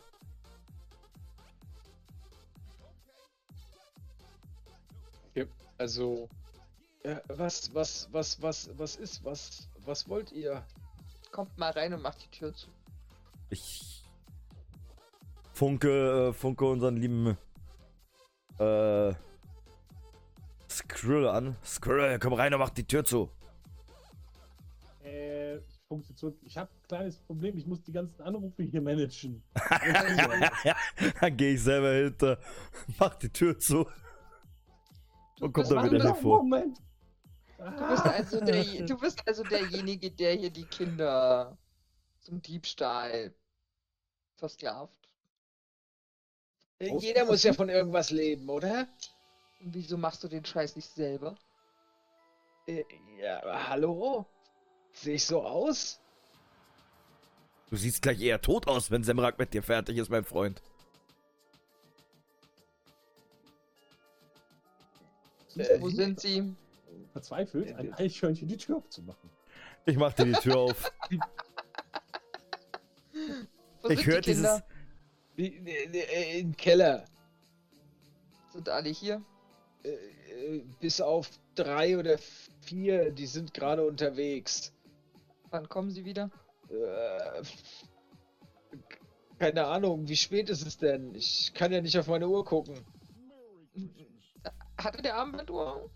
Also, 5.77 6.29
äh, 7.03 7.17
was, 7.27 7.73
was, 7.73 8.07
was, 8.11 8.41
was, 8.41 8.69
was 8.77 8.95
ist, 8.95 9.23
was, 9.23 9.69
was 9.85 10.07
wollt 10.07 10.31
ihr? 10.31 10.63
Kommt 11.31 11.57
mal 11.57 11.71
rein 11.71 11.93
und 11.93 12.01
macht 12.01 12.23
die 12.23 12.37
Tür 12.37 12.53
zu. 12.53 12.67
Ich 13.49 14.03
funke, 15.53 16.29
äh, 16.29 16.33
funke 16.33 16.65
unseren 16.65 16.97
lieben 16.97 17.37
äh, 18.57 19.13
Skrill 20.69 21.27
an. 21.27 21.55
Skrill, 21.63 22.19
komm 22.19 22.33
rein 22.33 22.53
und 22.53 22.59
mach 22.59 22.69
die 22.69 22.85
Tür 22.85 23.03
zu. 23.03 23.29
Äh, 25.03 25.57
ich 25.57 25.79
funke 25.87 26.15
zurück. 26.15 26.37
Ich 26.41 26.57
habe 26.57 26.69
ein 26.71 26.87
kleines 26.87 27.19
Problem. 27.19 27.57
Ich 27.57 27.67
muss 27.67 27.83
die 27.83 27.91
ganzen 27.91 28.21
Anrufe 28.21 28.63
hier 28.63 28.81
managen. 28.81 29.43
dann 31.21 31.37
gehe 31.37 31.53
ich 31.53 31.61
selber 31.61 31.93
hinter, 31.93 32.39
mach 32.97 33.15
die 33.15 33.29
Tür 33.29 33.59
zu 33.59 33.87
und 35.39 35.53
komm 35.53 35.63
bist 35.63 35.71
dann 35.71 35.85
wieder 35.85 35.97
der- 35.99 36.13
hervor. 36.13 36.37
Moment. 36.43 36.79
Du 37.57 37.87
bist, 37.87 38.05
also 38.05 38.39
der, 38.41 38.63
du 38.85 38.97
bist 38.97 39.27
also 39.27 39.43
derjenige, 39.43 40.11
der 40.11 40.33
hier 40.33 40.49
die 40.49 40.65
Kinder 40.65 41.57
zum 42.19 42.41
Diebstahl 42.41 43.33
versklavt. 44.35 44.93
Jeder 46.79 47.25
muss 47.25 47.43
ja 47.43 47.53
von 47.53 47.69
irgendwas 47.69 48.11
leben, 48.11 48.49
oder? 48.49 48.87
Und 49.61 49.73
wieso 49.73 49.97
machst 49.97 50.23
du 50.23 50.27
den 50.27 50.43
Scheiß 50.43 50.75
nicht 50.75 50.89
selber? 50.89 51.35
Äh, 52.67 52.83
ja, 53.17 53.41
aber 53.41 53.69
hallo? 53.69 54.25
Sehe 54.91 55.15
ich 55.15 55.25
so 55.25 55.41
aus? 55.41 56.01
Du 57.69 57.77
siehst 57.77 58.01
gleich 58.01 58.21
eher 58.21 58.41
tot 58.41 58.67
aus, 58.67 58.91
wenn 58.91 59.03
Semrak 59.03 59.39
mit 59.39 59.53
dir 59.53 59.63
fertig 59.63 59.97
ist, 59.97 60.09
mein 60.09 60.25
Freund. 60.25 60.61
Äh, 65.55 65.81
Wo 65.81 65.89
sind 65.89 66.19
sie? 66.19 66.55
Verzweifelt, 67.11 67.75
ein 67.75 67.93
Eichhörnchen 67.93 68.47
die 68.47 68.57
Tür 68.57 68.77
aufzumachen. 68.77 69.29
Ich 69.85 69.97
mach 69.97 70.13
dir 70.13 70.25
die 70.25 70.33
Tür 70.33 70.57
auf. 70.57 70.91
Wo 73.81 73.89
ich 73.89 74.05
höre 74.05 74.21
die 74.21 74.33
Kinder? 74.33 74.65
Wie, 75.35 75.47
äh, 75.47 76.39
Im 76.39 76.55
Keller. 76.55 77.05
Sind 78.51 78.69
alle 78.69 78.89
hier? 78.89 79.21
Äh, 79.83 79.89
äh, 79.89 80.63
bis 80.79 81.01
auf 81.01 81.29
drei 81.55 81.97
oder 81.97 82.17
vier, 82.61 83.11
die 83.11 83.27
sind 83.27 83.53
gerade 83.53 83.85
unterwegs. 83.85 84.73
Wann 85.51 85.69
kommen 85.69 85.91
sie 85.91 86.05
wieder? 86.05 86.31
Äh, 86.69 87.43
keine 89.37 89.65
Ahnung, 89.65 90.07
wie 90.07 90.15
spät 90.15 90.49
ist 90.49 90.65
es 90.65 90.77
denn? 90.77 91.13
Ich 91.13 91.53
kann 91.53 91.71
ja 91.71 91.81
nicht 91.81 91.97
auf 91.97 92.07
meine 92.07 92.27
Uhr 92.27 92.43
gucken. 92.45 92.75
Hatte 94.77 95.01
der 95.01 95.15
Armbanduhr? 95.15 95.89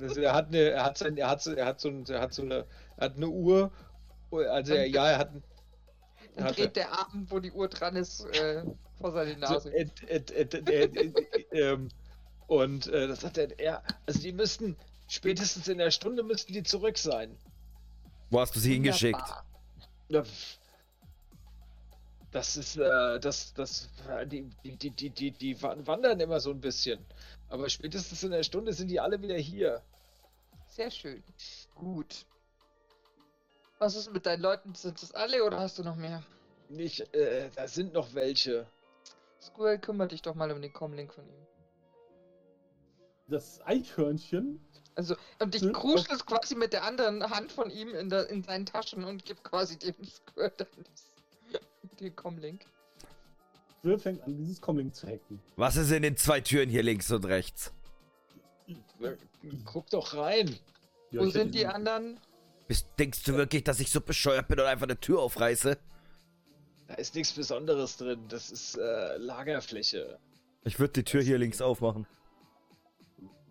Das, 0.00 0.16
er 0.16 0.34
hat 0.34 0.48
eine, 0.48 0.70
er 0.70 0.84
hat 0.84 0.98
sein, 0.98 1.16
er 1.16 1.28
hat 1.28 1.42
so, 1.42 1.52
er 1.52 1.66
hat 1.66 1.80
so, 1.80 1.90
er 1.90 2.20
hat 2.20 2.34
so 2.34 2.42
eine, 2.42 2.66
er 2.96 3.04
hat 3.04 3.16
eine 3.16 3.28
Uhr. 3.28 3.72
Also 4.30 4.74
er, 4.74 4.86
ja, 4.86 5.10
er 5.10 5.18
hat 5.18 5.30
ein, 5.30 5.42
Dann 6.34 6.44
Hatte. 6.44 6.62
dreht 6.62 6.76
der 6.76 6.92
Arm, 6.92 7.26
wo 7.30 7.38
die 7.38 7.52
Uhr 7.52 7.68
dran 7.68 7.96
ist, 7.96 8.24
äh, 8.26 8.62
vor 9.00 9.12
seine 9.12 9.36
Nase. 9.36 9.72
et, 9.72 10.02
et, 10.08 10.30
et, 10.30 10.54
et, 10.54 10.68
et, 10.68 10.96
et, 10.96 11.46
ähm, 11.52 11.88
und 12.48 12.86
äh, 12.88 13.08
das 13.08 13.24
hat 13.24 13.38
er, 13.38 13.58
er, 13.58 13.82
also 14.06 14.20
die 14.20 14.32
müssten 14.32 14.76
spätestens 15.08 15.68
in 15.68 15.78
der 15.78 15.90
Stunde 15.90 16.22
müssten 16.22 16.52
die 16.52 16.62
zurück 16.62 16.98
sein. 16.98 17.36
Wo 18.30 18.40
hast 18.40 18.54
du 18.56 18.60
sie 18.60 18.74
hingeschickt? 18.74 19.22
Das 22.32 22.56
ist, 22.56 22.76
äh, 22.76 23.18
das, 23.20 23.54
das, 23.54 23.88
die, 24.26 24.50
die, 24.64 24.76
die, 24.76 24.90
die, 24.90 25.10
die, 25.10 25.30
die 25.30 25.62
wa- 25.62 25.76
wandern 25.86 26.20
immer 26.20 26.40
so 26.40 26.50
ein 26.50 26.60
bisschen. 26.60 26.98
Aber 27.48 27.68
spätestens 27.68 28.22
in 28.22 28.32
der 28.32 28.42
Stunde 28.42 28.72
sind 28.72 28.88
die 28.88 29.00
alle 29.00 29.20
wieder 29.22 29.36
hier. 29.36 29.82
Sehr 30.68 30.90
schön. 30.90 31.22
Gut. 31.74 32.26
Was 33.78 33.94
ist 33.94 34.12
mit 34.12 34.26
deinen 34.26 34.40
Leuten? 34.42 34.74
Sind 34.74 35.00
das 35.02 35.12
alle 35.12 35.44
oder 35.44 35.60
hast 35.60 35.78
du 35.78 35.82
noch 35.84 35.96
mehr? 35.96 36.22
Nicht, 36.68 37.14
äh, 37.14 37.50
da 37.54 37.68
sind 37.68 37.92
noch 37.92 38.14
welche. 38.14 38.66
Squirrel, 39.40 39.78
kümmere 39.78 40.08
dich 40.08 40.22
doch 40.22 40.34
mal 40.34 40.50
um 40.50 40.60
den 40.60 40.72
Comlink 40.72 41.12
von 41.14 41.24
ihm. 41.28 41.46
Das 43.28 43.60
Eichhörnchen 43.66 44.60
Also, 44.94 45.16
und 45.40 45.54
ich 45.54 45.62
Hm, 45.62 45.72
kruschel 45.72 46.14
es 46.14 46.24
quasi 46.26 46.54
mit 46.54 46.72
der 46.72 46.84
anderen 46.84 47.28
Hand 47.30 47.52
von 47.52 47.70
ihm 47.70 47.94
in, 47.94 48.08
der, 48.08 48.28
in 48.30 48.42
seinen 48.42 48.66
Taschen 48.66 49.04
und 49.04 49.24
gebe 49.24 49.40
quasi 49.42 49.78
dem 49.78 49.94
Squirrel 50.04 50.52
dann 50.56 50.68
das, 50.84 51.12
den 52.00 52.16
Comlink. 52.16 52.64
Will 53.86 53.98
fängt 54.00 54.20
an, 54.24 54.36
dieses 54.36 54.60
Comlink 54.60 54.94
zu 54.94 55.06
hacken. 55.06 55.40
Was 55.54 55.76
ist 55.76 55.92
in 55.92 56.02
den 56.02 56.16
zwei 56.16 56.40
Türen 56.40 56.68
hier 56.68 56.82
links 56.82 57.10
und 57.12 57.24
rechts? 57.24 57.72
Guck 59.64 59.88
doch 59.90 60.14
rein. 60.14 60.56
Ja, 61.12 61.20
Wo 61.22 61.30
sind 61.30 61.54
die 61.54 61.66
anderen? 61.66 62.18
Bist, 62.66 62.88
denkst 62.98 63.22
du 63.22 63.34
wirklich, 63.34 63.62
dass 63.62 63.78
ich 63.78 63.90
so 63.90 64.00
bescheuert 64.00 64.48
bin 64.48 64.58
und 64.58 64.66
einfach 64.66 64.86
eine 64.86 64.98
Tür 64.98 65.20
aufreiße? 65.20 65.78
Da 66.88 66.94
ist 66.94 67.14
nichts 67.14 67.32
Besonderes 67.32 67.96
drin. 67.96 68.18
Das 68.28 68.50
ist 68.50 68.76
äh, 68.76 69.16
Lagerfläche. 69.18 70.18
Ich 70.64 70.80
würde 70.80 70.94
die 70.94 71.04
Tür 71.04 71.22
hier 71.22 71.38
links 71.38 71.60
aufmachen. 71.62 72.06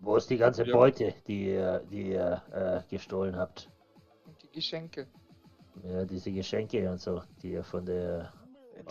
Wo 0.00 0.16
ist 0.16 0.28
die 0.28 0.36
ganze 0.36 0.64
Ja. 0.64 0.76
Beute, 0.76 1.14
die 1.26 1.46
ihr, 1.46 1.82
die 1.90 2.10
ihr 2.10 2.42
äh, 2.52 2.94
gestohlen 2.94 3.36
habt? 3.36 3.70
Und 4.26 4.42
die 4.42 4.50
Geschenke. 4.50 5.06
Ja, 5.82 6.04
diese 6.04 6.30
Geschenke 6.30 6.90
und 6.90 7.00
so, 7.00 7.22
die 7.42 7.52
ihr 7.52 7.64
von 7.64 7.86
der. 7.86 8.34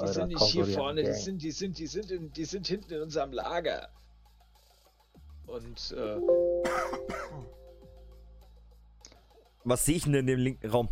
Die 0.02 0.08
sind 0.08 0.28
nicht 0.28 0.44
hier 0.44 0.66
vorne, 0.66 1.04
die 1.04 1.14
sind, 1.14 1.42
die 1.42 1.52
sind, 1.52 1.78
die 1.78 1.88
sind, 1.88 2.12
in, 2.12 2.34
die 2.34 2.46
sind 2.46 2.68
hinten 2.68 2.94
in 2.94 3.02
unserem 3.02 3.32
Lager. 3.32 3.90
Und 5.48 5.92
äh, 5.92 6.18
Was 9.64 9.86
sehe 9.86 9.96
ich 9.96 10.04
denn 10.04 10.14
in 10.16 10.28
dem 10.28 10.40
linken 10.40 10.70
Raum? 10.70 10.90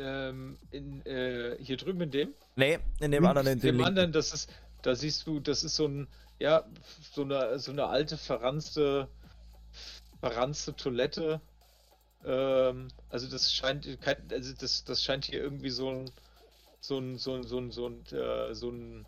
ähm, 0.00 0.58
in, 0.70 1.04
äh, 1.04 1.56
hier 1.60 1.76
drüben 1.76 2.00
in 2.00 2.10
dem, 2.10 2.34
Nee, 2.56 2.78
in 3.00 3.10
dem 3.10 3.22
in 3.24 3.28
anderen, 3.28 3.46
in 3.48 3.60
dem 3.60 3.76
linken. 3.76 3.84
anderen, 3.84 4.12
das 4.12 4.32
ist, 4.32 4.50
da 4.82 4.94
siehst 4.94 5.26
du, 5.26 5.40
das 5.40 5.62
ist 5.62 5.76
so 5.76 5.86
ein, 5.86 6.08
ja, 6.38 6.64
so 7.12 7.22
eine, 7.22 7.58
so 7.58 7.70
eine 7.70 7.84
alte 7.86 8.16
verranzte, 8.16 9.08
verranzte 10.20 10.74
Toilette. 10.74 11.40
Ähm, 12.24 12.88
also 13.10 13.28
das 13.28 13.52
scheint, 13.52 13.86
also 14.30 14.54
das, 14.54 14.84
das 14.84 15.02
scheint 15.02 15.26
hier 15.26 15.40
irgendwie 15.42 15.70
so 15.70 15.90
ein, 15.90 16.10
so 16.80 16.98
ein, 16.98 17.16
so 17.18 17.34
ein, 17.34 17.42
so 17.44 17.58
ein, 17.58 17.70
so 17.70 17.86
ein, 17.88 18.04
äh, 18.12 18.54
so 18.54 18.70
ein, 18.70 19.06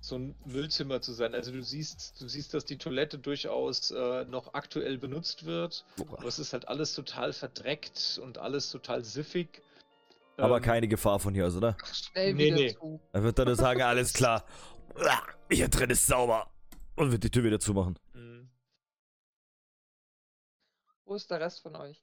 so 0.00 0.16
ein 0.16 0.34
Müllzimmer 0.46 1.00
zu 1.02 1.12
sein. 1.12 1.34
Also 1.34 1.52
du 1.52 1.62
siehst, 1.62 2.20
du 2.20 2.28
siehst, 2.28 2.54
dass 2.54 2.64
die 2.64 2.78
Toilette 2.78 3.18
durchaus 3.18 3.90
äh, 3.90 4.24
noch 4.24 4.54
aktuell 4.54 4.98
benutzt 4.98 5.44
wird. 5.44 5.84
Aber 5.98 6.24
es 6.26 6.38
ist 6.38 6.52
halt 6.52 6.68
alles 6.68 6.94
total 6.94 7.32
verdreckt 7.32 8.18
und 8.22 8.38
alles 8.38 8.70
total 8.70 9.04
siffig. 9.04 9.62
Aber 10.36 10.56
Ähm, 10.56 10.62
keine 10.62 10.88
Gefahr 10.88 11.20
von 11.20 11.34
hier 11.34 11.46
aus, 11.46 11.56
oder? 11.56 11.76
Schnell 11.92 12.34
Nee, 12.34 12.46
wieder 12.46 12.56
nee. 12.56 12.74
zu. 12.74 13.00
Er 13.12 13.22
wird 13.22 13.38
dann 13.38 13.46
nur 13.46 13.56
sagen, 13.56 13.82
alles 13.82 14.12
klar. 14.14 14.44
Hier 15.50 15.68
drin 15.68 15.90
ist 15.90 16.06
sauber. 16.06 16.50
Und 16.96 17.12
wird 17.12 17.24
die 17.24 17.30
Tür 17.30 17.44
wieder 17.44 17.60
zumachen. 17.60 17.98
mhm. 18.14 18.48
Wo 21.04 21.14
ist 21.14 21.30
der 21.30 21.40
Rest 21.40 21.60
von 21.60 21.76
euch? 21.76 22.02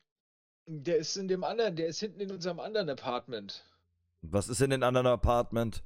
Der 0.68 0.98
ist 0.98 1.16
in 1.16 1.28
dem 1.28 1.44
anderen, 1.44 1.76
der 1.76 1.88
ist 1.88 2.00
hinten 2.00 2.20
in 2.20 2.32
unserem 2.32 2.60
anderen 2.60 2.90
Apartment. 2.90 3.64
Was 4.22 4.50
ist 4.50 4.62
in 4.62 4.70
den 4.72 4.84
anderen 4.84 5.08
Apartment? 5.08 5.84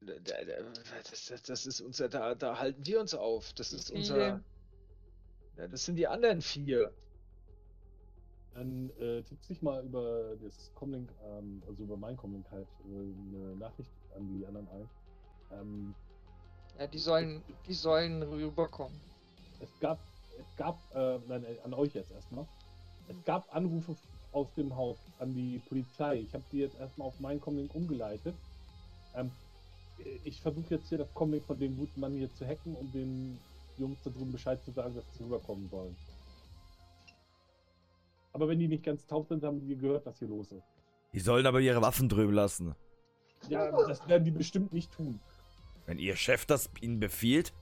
Da- 0.00 0.12
da- 0.24 0.44
da- 0.44 0.62
Das, 1.10 1.26
das, 1.26 1.42
das 1.42 1.66
ist 1.66 1.80
unser, 1.80 2.08
da, 2.08 2.34
da 2.34 2.58
halten 2.58 2.84
wir 2.86 3.00
uns 3.00 3.14
auf. 3.14 3.52
Das 3.54 3.72
ist 3.72 3.90
unser. 3.90 4.40
Ja, 5.56 5.66
das 5.66 5.84
sind 5.84 5.96
die 5.96 6.06
anderen 6.06 6.40
vier. 6.40 6.92
Dann 8.54 8.90
äh, 8.98 9.22
tippt 9.22 9.44
sich 9.44 9.62
mal 9.62 9.84
über 9.84 10.36
das 10.42 10.72
Comlink, 10.74 11.10
ähm, 11.24 11.62
also 11.68 11.82
über 11.82 11.96
mein 11.96 12.16
Comlink 12.16 12.48
halt, 12.50 12.66
äh, 12.86 13.36
eine 13.36 13.56
Nachricht 13.56 13.90
an 14.16 14.28
die 14.38 14.46
anderen 14.46 14.68
ein. 14.68 14.90
Ähm, 15.52 15.94
Ja, 16.78 16.86
die 16.86 16.98
sollen, 16.98 17.42
die 17.66 17.74
sollen 17.74 18.22
rüberkommen. 18.22 18.98
es 19.60 19.68
gab, 19.80 19.98
es 20.38 20.56
gab, 20.56 20.76
äh, 20.94 21.18
nein, 21.26 21.44
äh, 21.44 21.58
an 21.64 21.74
euch 21.74 21.94
jetzt 21.94 22.10
erstmal. 22.12 22.46
Es 23.08 23.22
gab 23.24 23.52
Anrufe 23.54 23.96
aus 24.32 24.46
dem 24.56 24.74
Haus 24.76 24.98
an 25.18 25.34
die 25.34 25.60
Polizei. 25.68 26.20
Ich 26.20 26.32
habe 26.34 26.44
die 26.52 26.58
jetzt 26.58 26.78
erstmal 26.78 27.08
auf 27.08 27.18
meinen 27.20 27.40
Comlink 27.40 27.74
umgeleitet. 27.74 28.34
Ähm, 29.14 29.30
ich 30.24 30.40
versuche 30.40 30.74
jetzt 30.74 30.88
hier 30.88 30.98
das 30.98 31.12
Comlink 31.14 31.44
von 31.44 31.58
dem 31.58 31.76
guten 31.76 32.00
Mann 32.00 32.14
hier 32.14 32.32
zu 32.34 32.46
hacken, 32.46 32.74
um 32.76 32.90
den 32.92 33.38
Jungs 33.78 33.98
da 34.04 34.10
drüben 34.10 34.32
Bescheid 34.32 34.62
zu 34.64 34.70
sagen, 34.72 34.94
dass 34.94 35.04
sie 35.16 35.24
rüberkommen 35.24 35.68
sollen. 35.70 35.96
Aber 38.32 38.48
wenn 38.48 38.58
die 38.58 38.68
nicht 38.68 38.84
ganz 38.84 39.04
taub 39.06 39.28
sind, 39.28 39.42
haben 39.42 39.60
die 39.66 39.76
gehört, 39.76 40.06
was 40.06 40.18
hier 40.18 40.28
los 40.28 40.52
ist. 40.52 40.62
Die 41.12 41.20
sollen 41.20 41.46
aber 41.46 41.60
ihre 41.60 41.80
Waffen 41.80 42.08
drüben 42.08 42.34
lassen. 42.34 42.74
Ja, 43.48 43.70
das 43.86 44.06
werden 44.08 44.24
die 44.24 44.30
bestimmt 44.30 44.72
nicht 44.72 44.92
tun. 44.92 45.20
Wenn 45.86 45.98
ihr 45.98 46.16
Chef 46.16 46.44
das 46.44 46.68
ihnen 46.80 47.00
befiehlt, 47.00 47.52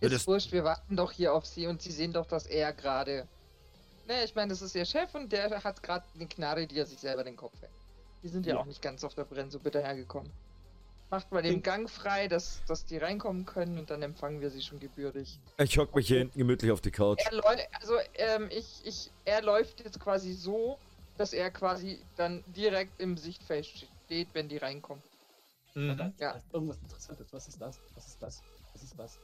Ist 0.00 0.12
es. 0.12 0.26
wurscht, 0.26 0.52
wir 0.52 0.62
warten 0.62 0.94
doch 0.96 1.10
hier 1.10 1.34
auf 1.34 1.44
sie 1.46 1.66
und 1.66 1.82
sie 1.82 1.90
sehen 1.90 2.12
doch, 2.12 2.26
dass 2.26 2.46
er 2.46 2.72
gerade. 2.72 3.26
Ne, 4.06 4.24
ich 4.24 4.34
meine, 4.34 4.50
das 4.50 4.62
ist 4.62 4.74
ihr 4.74 4.84
Chef 4.84 5.14
und 5.14 5.32
der 5.32 5.62
hat 5.64 5.82
gerade 5.82 6.04
eine 6.14 6.26
Knarre, 6.28 6.66
die 6.66 6.78
er 6.78 6.86
sich 6.86 6.98
selber 7.00 7.24
den 7.24 7.36
Kopf 7.36 7.60
hält. 7.60 7.72
Die 8.22 8.28
sind 8.28 8.46
ja, 8.46 8.54
Ja. 8.54 8.60
auch 8.60 8.64
nicht 8.66 8.80
ganz 8.82 9.02
auf 9.04 9.14
der 9.14 9.24
Brennsuppe 9.24 9.70
dahergekommen. 9.70 10.30
Macht 11.10 11.30
mal 11.30 11.42
den 11.42 11.62
Gang 11.62 11.88
frei, 11.88 12.26
dass, 12.26 12.62
dass 12.66 12.84
die 12.84 12.98
reinkommen 12.98 13.46
können 13.46 13.78
und 13.78 13.90
dann 13.90 14.02
empfangen 14.02 14.40
wir 14.40 14.50
sie 14.50 14.60
schon 14.62 14.80
gebührlich. 14.80 15.38
Ich 15.58 15.78
hock 15.78 15.94
mich 15.94 16.08
hier 16.08 16.18
hinten 16.18 16.38
gemütlich 16.38 16.70
auf 16.72 16.80
die 16.80 16.90
Couch. 16.90 17.20
Er 17.24 17.32
läuft, 17.32 17.68
also 17.80 17.94
ähm, 18.14 18.48
ich, 18.50 18.80
ich, 18.84 19.10
er 19.24 19.42
läuft 19.42 19.80
jetzt 19.84 20.00
quasi 20.00 20.32
so, 20.32 20.78
dass 21.16 21.32
er 21.32 21.50
quasi 21.52 22.00
dann 22.16 22.42
direkt 22.48 23.00
im 23.00 23.16
Sichtfeld 23.16 23.66
steht, 23.66 24.28
wenn 24.34 24.48
die 24.48 24.56
reinkommen. 24.56 25.02
Mhm. 25.74 25.96
Da, 25.96 26.12
Ja. 26.18 26.30
ist 26.32 26.46
irgendwas 26.52 26.78
Interessantes. 26.78 27.32
Was 27.32 27.48
ist 27.48 27.60
das? 27.60 27.78
Was 27.94 28.06
ist 28.08 28.22
das? 28.22 28.42
Was 28.72 28.82
ist 28.82 28.98
das? 28.98 29.18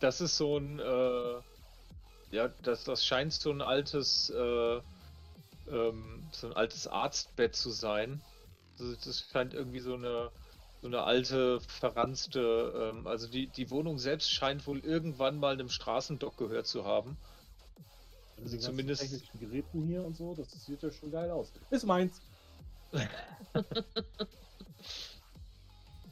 Das 0.00 0.20
ist 0.20 0.36
so 0.36 0.58
ein, 0.58 0.78
äh, 0.80 1.40
ja, 2.32 2.48
das, 2.62 2.84
das 2.84 3.04
scheint 3.04 3.32
so 3.32 3.50
ein 3.50 3.60
altes, 3.60 4.30
äh, 4.30 4.80
ähm, 5.68 6.22
so 6.32 6.46
ein 6.48 6.52
altes 6.54 6.86
Arztbett 6.86 7.54
zu 7.54 7.70
sein. 7.70 8.20
Also 8.78 8.96
das 9.04 9.20
scheint 9.30 9.54
irgendwie 9.54 9.80
so 9.80 9.94
eine, 9.94 10.30
so 10.80 10.88
eine 10.88 11.02
alte, 11.02 11.60
verranzte, 11.60 12.92
ähm, 12.92 13.06
also 13.06 13.28
die, 13.28 13.46
die 13.46 13.70
Wohnung 13.70 13.98
selbst 13.98 14.30
scheint 14.32 14.66
wohl 14.66 14.80
irgendwann 14.80 15.38
mal 15.38 15.52
einem 15.52 15.68
Straßendock 15.68 16.36
gehört 16.38 16.66
zu 16.66 16.84
haben. 16.84 17.16
Also 18.38 18.56
die 18.56 18.62
zumindest- 18.62 19.02
technischen 19.02 19.38
Geräten 19.38 19.86
hier 19.86 20.02
und 20.04 20.16
so, 20.16 20.34
das 20.34 20.50
sieht 20.64 20.82
ja 20.82 20.90
schon 20.90 21.12
geil 21.12 21.30
aus. 21.30 21.52
Ist 21.70 21.86
meins. 21.86 22.20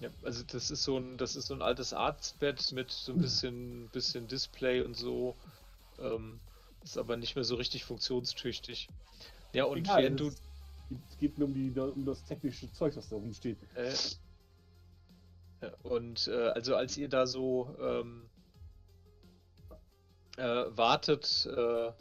Ja, 0.01 0.09
also 0.25 0.43
das 0.45 0.71
ist 0.71 0.83
so 0.83 0.97
ein, 0.97 1.19
das 1.19 1.37
ist 1.37 1.49
so 1.49 1.55
ein 1.55 1.61
altes 1.61 1.93
Arztbett 1.93 2.73
mit 2.73 2.91
so 2.91 3.13
ein 3.13 3.19
bisschen, 3.19 3.91
bisschen 3.91 4.27
Display 4.29 4.81
und 4.81 4.95
so. 4.95 5.37
Ähm, 6.01 6.41
ist 6.83 6.97
aber 6.99 7.17
nicht 7.17 7.35
mehr 7.35 7.45
so 7.45 7.57
richtig 7.57 7.85
funktionstüchtig. 7.85 8.89
Ja, 9.53 9.65
und 9.65 9.79
Egal, 9.79 10.03
während 10.03 10.21
du, 10.21 10.29
es 10.29 11.17
geht 11.19 11.39
nur 11.39 11.49
um, 11.49 11.55
die, 11.55 11.71
um 11.79 12.05
das 12.05 12.25
technische 12.25 12.73
Zeug, 12.73 12.97
was 12.97 13.09
da 13.09 13.17
rumsteht. 13.17 13.59
Äh, 13.75 13.93
ja, 15.63 15.73
und 15.83 16.27
äh, 16.29 16.49
also 16.49 16.75
als 16.77 16.97
ihr 16.97 17.09
da 17.09 17.27
so 17.27 17.77
ähm, 17.81 18.31
äh, 20.39 20.43
wartet, 20.77 21.47
äh, 21.55 21.93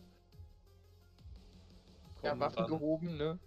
Ja, 2.24 2.38
Waffen 2.40 2.56
dann- 2.58 2.68
gehoben, 2.68 3.18
ne? 3.18 3.40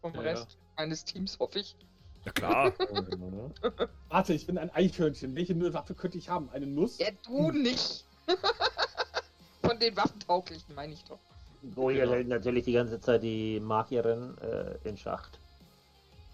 Vom 0.00 0.14
Ja, 0.14 0.22
ja. 0.22 0.30
Rest 0.32 0.58
meines 0.76 1.04
Teams, 1.04 1.38
hoffe 1.38 1.60
ich. 1.60 1.76
Ja 2.24 2.32
klar. 2.32 2.72
Warte, 4.08 4.34
ich 4.34 4.46
bin 4.46 4.58
ein 4.58 4.70
Eichhörnchen. 4.70 5.34
Welche 5.36 5.54
Waffe 5.72 5.94
könnte 5.94 6.18
ich 6.18 6.28
haben? 6.28 6.50
Eine 6.50 6.66
Nuss? 6.66 6.98
Ja, 6.98 7.08
du 7.24 7.50
nicht! 7.52 8.04
Von 9.76 9.80
den 9.80 9.96
Waffentauglichen 9.98 10.74
meine 10.74 10.94
ich 10.94 11.04
doch. 11.04 11.18
Goya 11.74 12.04
Genau. 12.04 12.12
hält 12.16 12.28
natürlich 12.28 12.64
die 12.64 12.72
ganze 12.72 12.98
Zeit 12.98 13.22
die 13.22 13.60
Magierin 13.60 14.34
äh, 14.38 14.88
in 14.88 14.96
Schacht. 14.96 15.38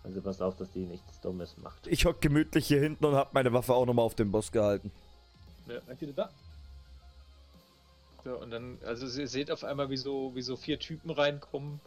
Also 0.04 0.20
passt 0.20 0.40
auf, 0.40 0.56
dass 0.56 0.70
die 0.70 0.84
nichts 0.86 1.20
Dummes 1.20 1.56
macht. 1.60 1.88
Ich 1.88 2.04
hock 2.04 2.20
gemütlich 2.20 2.68
hier 2.68 2.78
hinten 2.80 3.04
und 3.04 3.16
hab 3.16 3.34
meine 3.34 3.52
Waffe 3.52 3.74
auch 3.74 3.84
nochmal 3.84 4.04
auf 4.04 4.14
den 4.14 4.30
Boss 4.30 4.52
gehalten. 4.52 4.92
Seid 5.66 6.02
ihr 6.02 6.12
da? 6.12 6.30
Ja, 8.24 8.34
und 8.34 8.52
dann, 8.52 8.78
also 8.86 9.06
ihr 9.20 9.26
seht 9.26 9.50
auf 9.50 9.64
einmal, 9.64 9.90
wie 9.90 9.96
so, 9.96 10.30
wie 10.36 10.42
so 10.42 10.56
vier 10.56 10.78
Typen 10.78 11.10
reinkommen. 11.10 11.80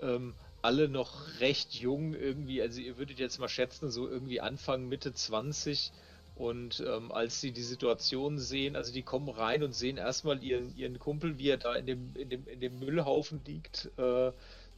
Ähm, 0.00 0.34
alle 0.62 0.88
noch 0.88 1.40
recht 1.40 1.74
jung 1.74 2.14
irgendwie, 2.14 2.62
also 2.62 2.80
ihr 2.80 2.98
würdet 2.98 3.18
jetzt 3.18 3.40
mal 3.40 3.48
schätzen, 3.48 3.90
so 3.90 4.08
irgendwie 4.08 4.40
Anfang, 4.40 4.88
Mitte 4.88 5.12
20. 5.12 5.90
Und 6.36 6.82
ähm, 6.86 7.12
als 7.12 7.40
sie 7.40 7.52
die 7.52 7.62
Situation 7.62 8.38
sehen, 8.38 8.74
also 8.74 8.92
die 8.92 9.02
kommen 9.02 9.28
rein 9.28 9.62
und 9.62 9.72
sehen 9.72 9.98
erstmal 9.98 10.42
ihren, 10.42 10.76
ihren 10.76 10.98
Kumpel, 10.98 11.38
wie 11.38 11.48
er 11.48 11.58
da 11.58 11.74
in 11.76 11.86
dem, 11.86 12.10
in 12.16 12.28
dem, 12.28 12.48
in 12.48 12.60
dem 12.60 12.78
Müllhaufen 12.80 13.40
liegt, 13.46 13.90
äh, 13.98 14.32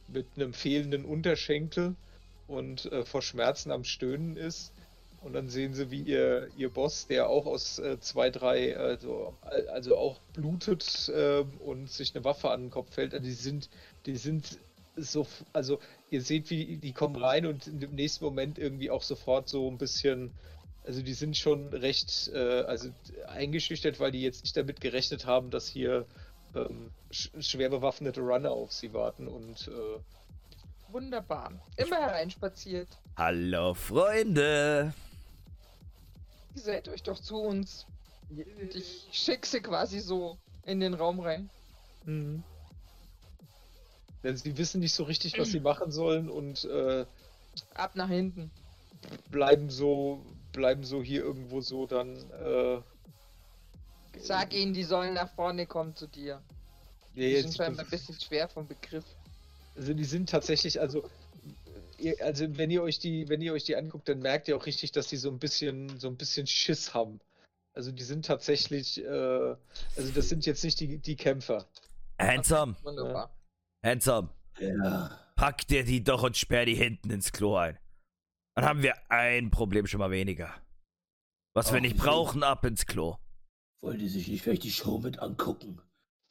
mit 0.07 0.27
einem 0.35 0.53
fehlenden 0.53 1.03
Unterschenkel 1.03 1.95
und 2.47 2.85
äh, 2.91 3.03
vor 3.05 3.21
Schmerzen 3.21 3.71
am 3.71 3.83
Stöhnen 3.83 4.37
ist. 4.37 4.71
Und 5.21 5.33
dann 5.33 5.49
sehen 5.49 5.73
sie, 5.73 5.89
wie 5.89 6.01
ihr, 6.01 6.47
ihr 6.57 6.69
Boss, 6.69 7.07
der 7.07 7.27
auch 7.27 7.47
aus 7.47 7.79
äh, 7.79 7.99
zwei, 7.99 8.29
drei, 8.29 8.77
also, 8.77 9.33
also 9.73 9.97
auch 9.97 10.19
blutet 10.33 11.09
äh, 11.09 11.43
und 11.65 11.89
sich 11.89 12.15
eine 12.15 12.23
Waffe 12.23 12.51
an 12.51 12.65
den 12.65 12.69
Kopf 12.69 12.93
fällt. 12.93 13.13
Also 13.13 13.25
die 13.25 13.33
sind, 13.33 13.69
die 14.05 14.15
sind 14.15 14.59
so, 14.95 15.25
also 15.53 15.79
ihr 16.11 16.21
seht, 16.21 16.49
wie 16.51 16.77
die 16.77 16.93
kommen 16.93 17.15
rein 17.15 17.45
und 17.45 17.67
im 17.67 17.95
nächsten 17.95 18.25
Moment 18.25 18.59
irgendwie 18.59 18.91
auch 18.91 19.01
sofort 19.01 19.49
so 19.49 19.69
ein 19.69 19.77
bisschen, 19.77 20.31
also 20.87 21.01
die 21.01 21.13
sind 21.13 21.37
schon 21.37 21.67
recht, 21.67 22.31
äh, 22.33 22.61
also 22.61 22.89
eingeschüchtert, 23.27 23.99
weil 23.99 24.11
die 24.11 24.21
jetzt 24.21 24.43
nicht 24.43 24.55
damit 24.55 24.79
gerechnet 24.79 25.25
haben, 25.25 25.51
dass 25.51 25.67
hier 25.67 26.05
ähm, 26.55 26.91
sch 27.11 27.29
schwer 27.41 27.69
bewaffnete 27.69 28.21
Runner 28.21 28.51
auf 28.51 28.71
sie 28.71 28.93
warten 28.93 29.27
und 29.27 29.67
äh, 29.67 29.99
Wunderbar. 30.89 31.51
Immer 31.75 31.97
hereinspaziert. 31.97 32.87
Hallo 33.17 33.73
Freunde. 33.73 34.93
Gesellt 36.53 36.87
euch 36.87 37.03
doch 37.03 37.19
zu 37.19 37.35
uns. 37.37 37.85
Ich 38.73 39.09
schick 39.11 39.45
sie 39.45 39.59
quasi 39.59 39.99
so 39.99 40.37
in 40.65 40.79
den 40.79 40.93
Raum 40.93 41.19
rein. 41.19 41.49
Mhm. 42.05 42.41
Denn 44.23 44.37
sie 44.37 44.57
wissen 44.57 44.79
nicht 44.79 44.93
so 44.93 45.03
richtig, 45.03 45.37
was 45.37 45.49
sie 45.49 45.59
machen 45.71 45.91
sollen 45.91 46.29
und 46.29 46.63
äh, 46.63 47.05
Ab 47.73 47.95
nach 47.95 48.09
hinten. 48.09 48.49
bleiben 49.29 49.69
so, 49.69 50.25
bleiben 50.51 50.83
so 50.83 51.01
hier 51.03 51.21
irgendwo 51.23 51.61
so 51.61 51.85
dann. 51.85 52.15
Äh, 52.31 52.81
Sag 54.19 54.53
ihnen, 54.53 54.73
die 54.73 54.83
sollen 54.83 55.13
nach 55.13 55.33
vorne 55.35 55.67
kommen 55.67 55.95
zu 55.95 56.07
dir. 56.07 56.41
ja, 57.13 57.27
Die 57.27 57.41
sind 57.41 57.55
scheinbar 57.55 57.85
ein 57.85 57.89
bisschen 57.91 58.19
schwer 58.19 58.47
vom 58.49 58.67
Begriff. 58.67 59.05
also 59.75 59.93
die 59.93 60.05
sind 60.05 60.29
tatsächlich, 60.29 60.79
also, 60.81 61.07
ihr, 61.99 62.15
also 62.21 62.45
wenn 62.57 62.71
ihr 62.71 62.81
euch 62.81 62.97
die, 62.99 63.29
wenn 63.29 63.41
ihr 63.41 63.53
euch 63.53 63.65
die 63.65 63.75
anguckt, 63.75 64.09
dann 64.09 64.19
merkt 64.19 64.47
ihr 64.47 64.57
auch 64.57 64.65
richtig, 64.65 64.91
dass 64.91 65.07
die 65.07 65.17
so 65.17 65.29
ein 65.29 65.37
bisschen, 65.39 65.99
so 65.99 66.07
ein 66.07 66.17
bisschen 66.17 66.47
Schiss 66.47 66.93
haben. 66.95 67.19
Also 67.73 67.91
die 67.91 68.03
sind 68.03 68.25
tatsächlich, 68.25 69.03
äh, 69.03 69.07
also 69.95 70.11
das 70.15 70.29
sind 70.29 70.47
jetzt 70.47 70.63
nicht 70.63 70.79
die, 70.79 70.97
die 70.97 71.15
Kämpfer. 71.15 71.67
Handsome, 72.19 72.75
Wunderbar. 72.81 73.29
handsome. 73.85 74.29
Ja. 74.59 75.11
Pack 75.35 75.67
dir 75.67 75.83
die 75.83 76.03
doch 76.03 76.23
und 76.23 76.35
sperr 76.35 76.65
die 76.65 76.73
hinten 76.73 77.11
ins 77.11 77.31
Klo 77.31 77.55
ein. 77.57 77.77
Dann 78.57 78.65
haben 78.65 78.81
wir 78.81 78.95
ein 79.09 79.51
Problem 79.51 79.85
schon 79.85 79.99
mal 79.99 80.09
weniger. 80.09 80.51
Was 81.53 81.71
wir 81.71 81.77
Ach, 81.77 81.81
nicht 81.83 81.93
wieso? 81.97 82.05
brauchen, 82.07 82.41
ab 82.41 82.65
ins 82.65 82.87
Klo. 82.87 83.17
Wollen 83.81 83.99
die 83.99 84.07
sich 84.09 84.27
nicht 84.27 84.41
vielleicht 84.41 84.63
die 84.63 84.71
Show 84.71 84.97
mit 84.97 85.19
angucken? 85.19 85.79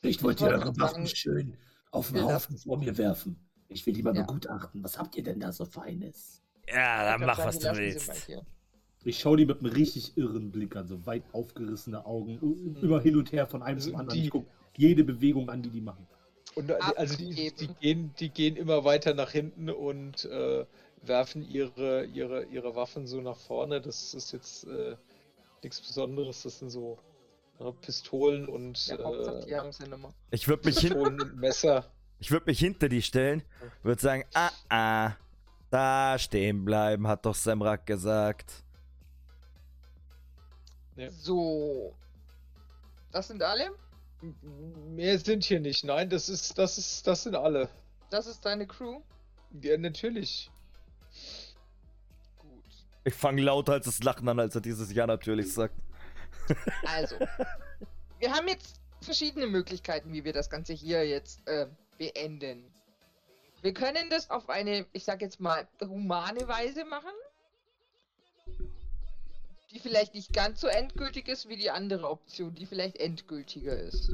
Vielleicht 0.00 0.24
wollt 0.24 0.40
ihr 0.40 0.48
wollte 0.48 0.58
eure 0.60 0.76
Waffen 0.80 1.06
schön 1.06 1.56
auf 1.92 2.08
den 2.08 2.16
wir 2.16 2.24
Haufen 2.34 2.58
vor 2.58 2.78
mir 2.78 2.98
werfen. 2.98 3.48
Ich 3.68 3.86
will 3.86 3.94
die 3.94 4.02
mal 4.02 4.12
Ja. 4.14 4.22
begutachten. 4.22 4.82
Was 4.82 4.98
habt 4.98 5.14
ihr 5.16 5.22
denn 5.22 5.38
da 5.38 5.52
so 5.52 5.64
Feines? 5.64 6.42
Ja, 6.68 7.04
dann 7.16 7.20
mach, 7.24 7.38
was 7.38 7.60
du 7.60 7.76
willst. 7.76 8.28
Ich 9.04 9.20
schaue 9.20 9.36
die 9.36 9.46
mit 9.46 9.60
einem 9.60 9.72
richtig 9.72 10.16
irren 10.16 10.50
Blick 10.50 10.74
an, 10.74 10.88
so 10.88 11.06
weit 11.06 11.22
aufgerissene 11.32 12.04
Augen, 12.06 12.40
ü- 12.42 12.80
immer 12.84 13.00
hin 13.00 13.16
und 13.16 13.30
her 13.30 13.46
von 13.46 13.62
einem 13.62 13.76
Also 13.76 13.90
zum 13.90 14.00
anderen. 14.00 14.18
die- 14.18 14.24
Ich 14.24 14.30
gucke 14.30 14.48
jede 14.76 15.04
Bewegung 15.04 15.48
an, 15.48 15.62
die 15.62 15.70
die 15.70 15.80
machen. 15.80 16.08
Und 16.56 16.70
äh, 16.70 16.74
also 16.96 17.16
die, 17.16 17.52
die, 17.54 17.68
gehen, 17.68 18.12
die 18.18 18.30
gehen 18.30 18.56
immer 18.56 18.82
weiter 18.84 19.14
nach 19.14 19.30
hinten 19.30 19.70
und 19.70 20.24
äh, 20.24 20.66
werfen 21.02 21.42
ihre, 21.42 22.04
ihre, 22.04 22.44
ihre 22.44 22.74
Waffen 22.74 23.06
so 23.06 23.20
nach 23.20 23.36
vorne. 23.36 23.80
Das 23.80 24.14
ist 24.14 24.32
jetzt 24.32 24.64
äh, 24.64 24.96
nichts 25.62 25.80
Besonderes. 25.80 26.42
Das 26.42 26.58
sind 26.58 26.70
so 26.70 26.98
äh, 27.58 27.72
Pistolen 27.80 28.48
und 28.48 28.86
Ja, 28.86 28.96
äh, 28.96 29.46
die 29.46 29.56
haben 29.56 29.72
sie 29.72 29.88
nimmer. 29.88 30.12
Ich 30.30 30.48
würde 30.48 30.66
mich, 30.66 30.78
hin, 30.78 30.90
Pistolen 30.90 31.20
und 31.20 31.36
Messer. 31.36 31.90
ich 32.18 32.30
würd 32.30 32.46
mich 32.46 32.58
hinter 32.58 32.88
die 32.88 33.02
stellen, 33.02 33.42
würde 33.82 34.00
sagen, 34.00 34.24
ah, 34.34 34.50
ah, 34.68 35.12
da 35.70 36.18
stehen 36.18 36.64
bleiben, 36.64 37.06
hat 37.06 37.26
doch 37.26 37.34
Semrak 37.34 37.86
gesagt. 37.86 38.64
Ja. 40.96 41.10
So. 41.10 41.94
Das 43.12 43.28
sind 43.28 43.42
alle? 43.42 43.70
Mehr 44.88 45.18
sind 45.18 45.44
hier 45.44 45.60
nicht. 45.60 45.84
Nein, 45.84 46.08
das 46.08 46.28
ist, 46.28 46.58
das 46.58 46.78
ist, 46.78 47.06
das 47.06 47.22
sind 47.22 47.34
alle. 47.34 47.68
Das 48.10 48.26
ist 48.26 48.44
deine 48.44 48.66
Crew? 48.66 49.00
Ja, 49.60 49.76
natürlich. 49.76 50.50
Ich 53.06 53.14
fange 53.14 53.40
lauter 53.40 53.74
als 53.74 53.86
das 53.86 54.02
Lachen 54.02 54.28
an, 54.28 54.40
als 54.40 54.56
er 54.56 54.60
dieses 54.60 54.92
Ja 54.92 55.06
natürlich 55.06 55.54
sagt. 55.54 55.76
Also. 56.84 57.14
wir 58.18 58.32
haben 58.32 58.48
jetzt 58.48 58.80
verschiedene 59.00 59.46
Möglichkeiten, 59.46 60.12
wie 60.12 60.24
wir 60.24 60.32
das 60.32 60.50
Ganze 60.50 60.72
hier 60.72 61.06
jetzt 61.06 61.46
äh, 61.46 61.68
beenden. 61.98 62.64
Wir 63.62 63.72
können 63.74 64.10
das 64.10 64.28
auf 64.28 64.50
eine, 64.50 64.86
ich 64.92 65.04
sag 65.04 65.22
jetzt 65.22 65.38
mal, 65.38 65.68
humane 65.80 66.48
Weise 66.48 66.84
machen. 66.84 67.12
Die 69.70 69.78
vielleicht 69.78 70.14
nicht 70.14 70.32
ganz 70.32 70.60
so 70.60 70.66
endgültig 70.66 71.28
ist 71.28 71.48
wie 71.48 71.56
die 71.56 71.70
andere 71.70 72.10
Option, 72.10 72.56
die 72.56 72.66
vielleicht 72.66 72.96
endgültiger 72.96 73.78
ist. 73.78 74.10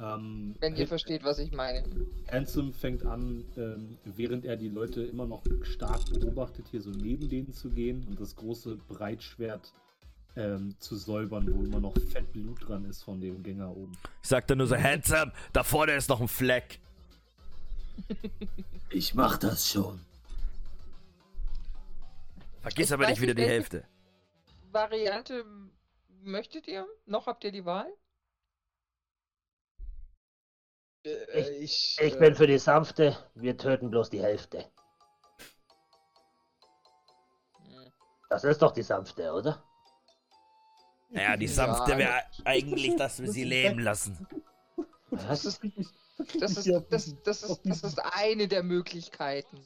Ähm, 0.00 0.54
Wenn 0.60 0.76
ihr 0.76 0.88
versteht, 0.88 1.24
was 1.24 1.38
ich 1.38 1.52
meine. 1.52 1.84
Handsome 2.30 2.72
fängt 2.72 3.04
an, 3.04 3.44
ähm, 3.56 3.98
während 4.04 4.44
er 4.46 4.56
die 4.56 4.68
Leute 4.68 5.02
immer 5.02 5.26
noch 5.26 5.42
stark 5.62 6.00
beobachtet, 6.12 6.66
hier 6.70 6.80
so 6.80 6.90
neben 6.90 7.28
denen 7.28 7.52
zu 7.52 7.70
gehen 7.70 8.06
und 8.08 8.18
das 8.18 8.34
große 8.36 8.76
Breitschwert 8.88 9.72
ähm, 10.36 10.74
zu 10.78 10.96
säubern, 10.96 11.46
wo 11.54 11.62
immer 11.62 11.80
noch 11.80 11.94
fett 11.98 12.32
Blut 12.32 12.66
dran 12.66 12.84
ist 12.86 13.02
von 13.02 13.20
dem 13.20 13.42
Gänger 13.42 13.70
oben. 13.76 13.92
Ich 14.22 14.28
sag 14.28 14.46
dann 14.46 14.58
nur 14.58 14.66
so, 14.68 14.76
handsome, 14.76 15.32
da 15.52 15.62
vorne 15.64 15.92
ist 15.92 16.08
noch 16.08 16.20
ein 16.20 16.28
Fleck. 16.28 16.78
Ich 18.92 19.14
mach 19.14 19.36
das 19.38 19.68
schon. 19.70 20.00
Vergiss 22.60 22.88
Ich 22.88 22.92
aber 22.92 23.08
nicht 23.08 23.20
wieder 23.20 23.34
die 23.34 23.42
welche- 23.42 23.52
Hälfte. 23.52 23.84
Variante 24.72 25.44
möchtet 26.22 26.66
ihr? 26.66 26.86
Noch 27.06 27.26
habt 27.28 27.44
ihr 27.44 27.52
die 27.52 27.64
Wahl? 27.64 27.86
Äh, 31.04 31.50
ich 31.58 31.98
Ich 32.00 32.14
äh, 32.14 32.18
bin 32.18 32.34
für 32.34 32.46
die 32.46 32.58
sanfte, 32.58 33.16
wir 33.34 33.56
töten 33.56 33.90
bloß 33.90 34.10
die 34.10 34.22
Hälfte. 34.22 34.70
Hm. 37.58 37.92
Das 38.28 38.44
ist 38.44 38.62
doch 38.62 38.72
die 38.72 38.82
sanfte, 38.82 39.32
oder? 39.32 39.62
Naja, 41.10 41.36
die 41.36 41.46
Ja, 41.46 41.52
sanfte 41.52 41.98
wäre 41.98 42.22
eigentlich, 42.44 42.96
dass 42.96 43.20
wir 43.20 43.30
sie 43.30 43.44
leben 43.44 43.80
lassen. 43.80 44.26
Das 45.10 45.44
ist, 45.44 45.60
das 46.38 46.56
ist, 46.56 46.68
das, 46.90 47.14
das 47.24 47.42
ist, 47.42 47.60
das 47.64 47.82
ist 47.82 47.98
eine 48.14 48.46
der 48.46 48.62
Möglichkeiten. 48.62 49.58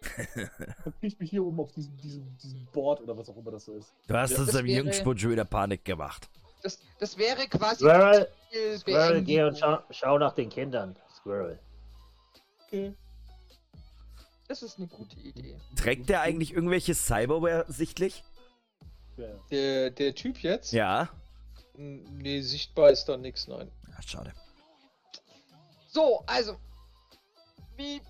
krieg 1.00 1.20
mich 1.20 1.30
hier 1.30 1.44
oben 1.44 1.60
auf 1.60 1.72
diesem, 1.72 1.96
diesem, 1.98 2.36
diesem 2.38 2.66
Board 2.72 3.00
oder 3.00 3.16
was 3.16 3.28
auch 3.28 3.36
immer 3.36 3.50
das 3.50 3.64
so 3.64 3.74
ist. 3.74 3.94
Du 4.06 4.14
hast 4.14 4.32
Das 4.32 4.40
uns 4.40 4.54
im 4.54 4.66
Jungspund 4.66 5.20
schon 5.20 5.30
wieder 5.30 5.44
Panik 5.44 5.84
gemacht. 5.84 6.28
Das, 6.62 6.78
das 6.98 7.16
wäre 7.16 7.46
quasi 7.48 7.84
Squirrel, 7.84 8.28
Squirrel, 8.78 9.22
geh 9.22 9.42
und 9.42 9.58
schau, 9.58 9.78
schau 9.90 10.18
nach 10.18 10.34
den 10.34 10.48
Kindern. 10.50 10.96
Squirrel. 11.14 11.58
Okay. 12.66 12.94
Das 14.48 14.62
ist 14.62 14.78
eine 14.78 14.86
gute 14.88 15.18
Idee. 15.20 15.58
Trägt 15.76 16.08
der 16.08 16.22
eigentlich 16.22 16.52
irgendwelche 16.52 16.94
Cyberware 16.94 17.66
sichtlich? 17.68 18.24
Ja. 19.16 19.28
Der, 19.50 19.90
der 19.90 20.14
Typ 20.14 20.38
jetzt? 20.38 20.72
Ja. 20.72 21.10
Nee, 21.74 22.40
sichtbar 22.40 22.90
ist 22.90 23.04
da 23.04 23.16
nichts, 23.16 23.46
nein. 23.46 23.70
Ach, 23.96 24.02
schade. 24.02 24.32
So, 25.88 26.22
also. 26.26 26.56
Wie 27.76 28.00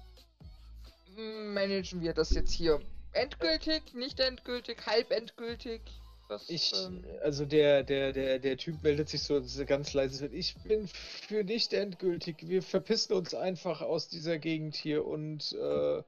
managen 1.17 2.01
wir 2.01 2.15
das 2.15 2.31
jetzt 2.31 2.52
hier? 2.52 2.81
Endgültig, 3.12 3.94
nicht 3.94 4.20
endgültig, 4.20 4.86
halb 4.86 5.10
endgültig? 5.10 5.83
Das, 6.28 6.50
Ich, 6.50 6.73
ähm, 6.74 7.02
also 7.23 7.47
der, 7.47 7.82
der, 7.82 8.12
der, 8.12 8.39
der 8.39 8.57
Typ 8.58 8.82
meldet 8.82 9.08
sich 9.08 9.23
so 9.23 9.42
ganz 9.65 9.94
leise. 9.94 10.26
Ich 10.26 10.55
bin 10.62 10.86
für 10.86 11.42
nicht 11.42 11.73
endgültig. 11.73 12.47
Wir 12.47 12.62
verpissen 12.62 13.15
uns 13.15 13.34
einfach 13.34 13.81
aus 13.81 14.08
dieser 14.08 14.39
Gegend 14.39 14.76
hier 14.76 15.07
und 15.07 15.52
äh, 15.52 16.02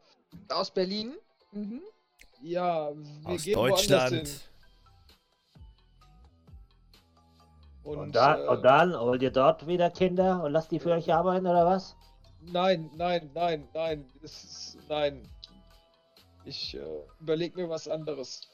aus 0.50 0.70
Berlin? 0.70 1.15
Mhm. 1.52 1.81
ja, 2.42 2.92
wir 2.94 3.28
Aus 3.31 3.44
gehen 3.44 3.57
woanders 3.57 3.86
Deutschland. 3.86 4.28
hin. 4.28 4.40
Und, 7.82 7.99
Und, 7.99 8.15
dann, 8.15 8.40
äh, 8.40 8.49
und 8.49 8.62
dann 8.62 9.00
holt 9.00 9.23
ihr 9.23 9.31
dort 9.31 9.66
wieder 9.66 9.90
Kinder 9.90 10.44
und 10.44 10.52
lasst 10.52 10.70
die 10.70 10.78
für 10.78 10.92
euch 10.92 11.12
arbeiten, 11.12 11.47
oder 11.47 11.65
was? 11.65 11.97
Nein, 12.42 12.90
nein, 12.94 13.31
nein, 13.34 13.66
nein. 13.73 14.05
Es 14.23 14.44
ist, 14.44 14.78
nein. 14.89 15.26
Ich 16.44 16.76
äh, 16.76 16.81
überleg 17.20 17.57
mir 17.57 17.68
was 17.70 17.89
anderes. 17.89 18.49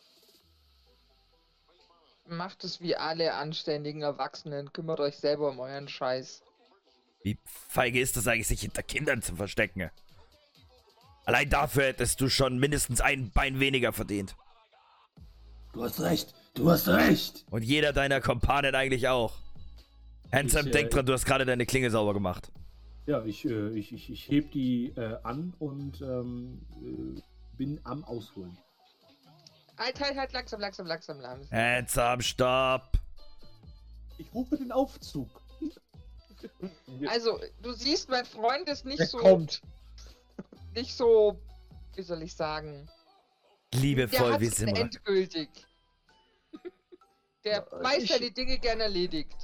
Macht 2.28 2.64
es 2.64 2.80
wie 2.80 2.96
alle 2.96 3.34
anständigen 3.34 4.02
Erwachsenen. 4.02 4.72
Kümmert 4.72 5.00
euch 5.00 5.16
selber 5.16 5.50
um 5.50 5.60
euren 5.60 5.88
Scheiß. 5.88 6.42
Wie 7.22 7.38
feige 7.44 8.00
ist 8.00 8.16
das 8.16 8.26
eigentlich, 8.26 8.48
sich 8.48 8.60
hinter 8.60 8.82
Kindern 8.82 9.22
zu 9.22 9.36
verstecken? 9.36 9.90
Allein 11.24 11.50
dafür 11.50 11.84
hättest 11.84 12.20
du 12.20 12.28
schon 12.28 12.58
mindestens 12.58 13.00
ein 13.00 13.30
Bein 13.30 13.58
weniger 13.58 13.92
verdient. 13.92 14.36
Du 15.72 15.82
hast 15.82 16.00
recht. 16.00 16.34
Du 16.54 16.70
hast 16.70 16.88
recht. 16.88 17.44
Und 17.50 17.62
jeder 17.62 17.92
deiner 17.92 18.20
Kompanen 18.20 18.74
eigentlich 18.74 19.08
auch. 19.08 19.34
Handsome, 20.32 20.68
äh, 20.68 20.72
denk 20.72 20.90
dran, 20.90 21.04
du 21.04 21.12
hast 21.12 21.26
gerade 21.26 21.44
deine 21.44 21.66
Klinge 21.66 21.90
sauber 21.90 22.14
gemacht. 22.14 22.50
Ja, 23.06 23.24
ich, 23.24 23.44
äh, 23.44 23.70
ich, 23.70 23.92
ich, 23.92 24.10
ich 24.10 24.28
heb 24.28 24.52
die 24.52 24.92
äh, 24.96 25.18
an 25.22 25.54
und 25.58 26.00
ähm, 26.00 26.62
äh, 26.80 27.20
bin 27.56 27.80
am 27.84 28.04
Ausholen. 28.04 28.56
Halt, 29.78 30.00
halt, 30.00 30.16
halt, 30.16 30.32
langsam, 30.32 30.60
langsam, 30.60 30.86
langsam, 30.86 31.20
langsam. 31.20 31.50
Handsome, 31.56 32.22
stopp. 32.22 32.92
Ich 34.18 34.32
rufe 34.34 34.56
den 34.56 34.72
Aufzug. 34.72 35.28
Also, 37.08 37.40
du 37.62 37.72
siehst, 37.72 38.08
mein 38.08 38.24
Freund 38.24 38.68
ist 38.68 38.84
nicht 38.84 39.00
Der 39.00 39.06
so, 39.06 39.18
kommt. 39.18 39.62
nicht 40.74 40.94
so, 40.94 41.40
wie 41.96 42.02
soll 42.02 42.22
ich 42.22 42.34
sagen, 42.34 42.88
der 43.72 43.80
Liebevoll 43.80 44.32
hat 44.34 44.40
wie 44.40 44.46
es 44.46 44.56
Simra. 44.56 44.76
endgültig. 44.82 45.48
Der 47.44 47.66
weiß 47.72 48.02
ich- 48.04 48.10
seine 48.12 48.30
Dinge 48.30 48.58
gern 48.58 48.80
erledigt. 48.80 49.34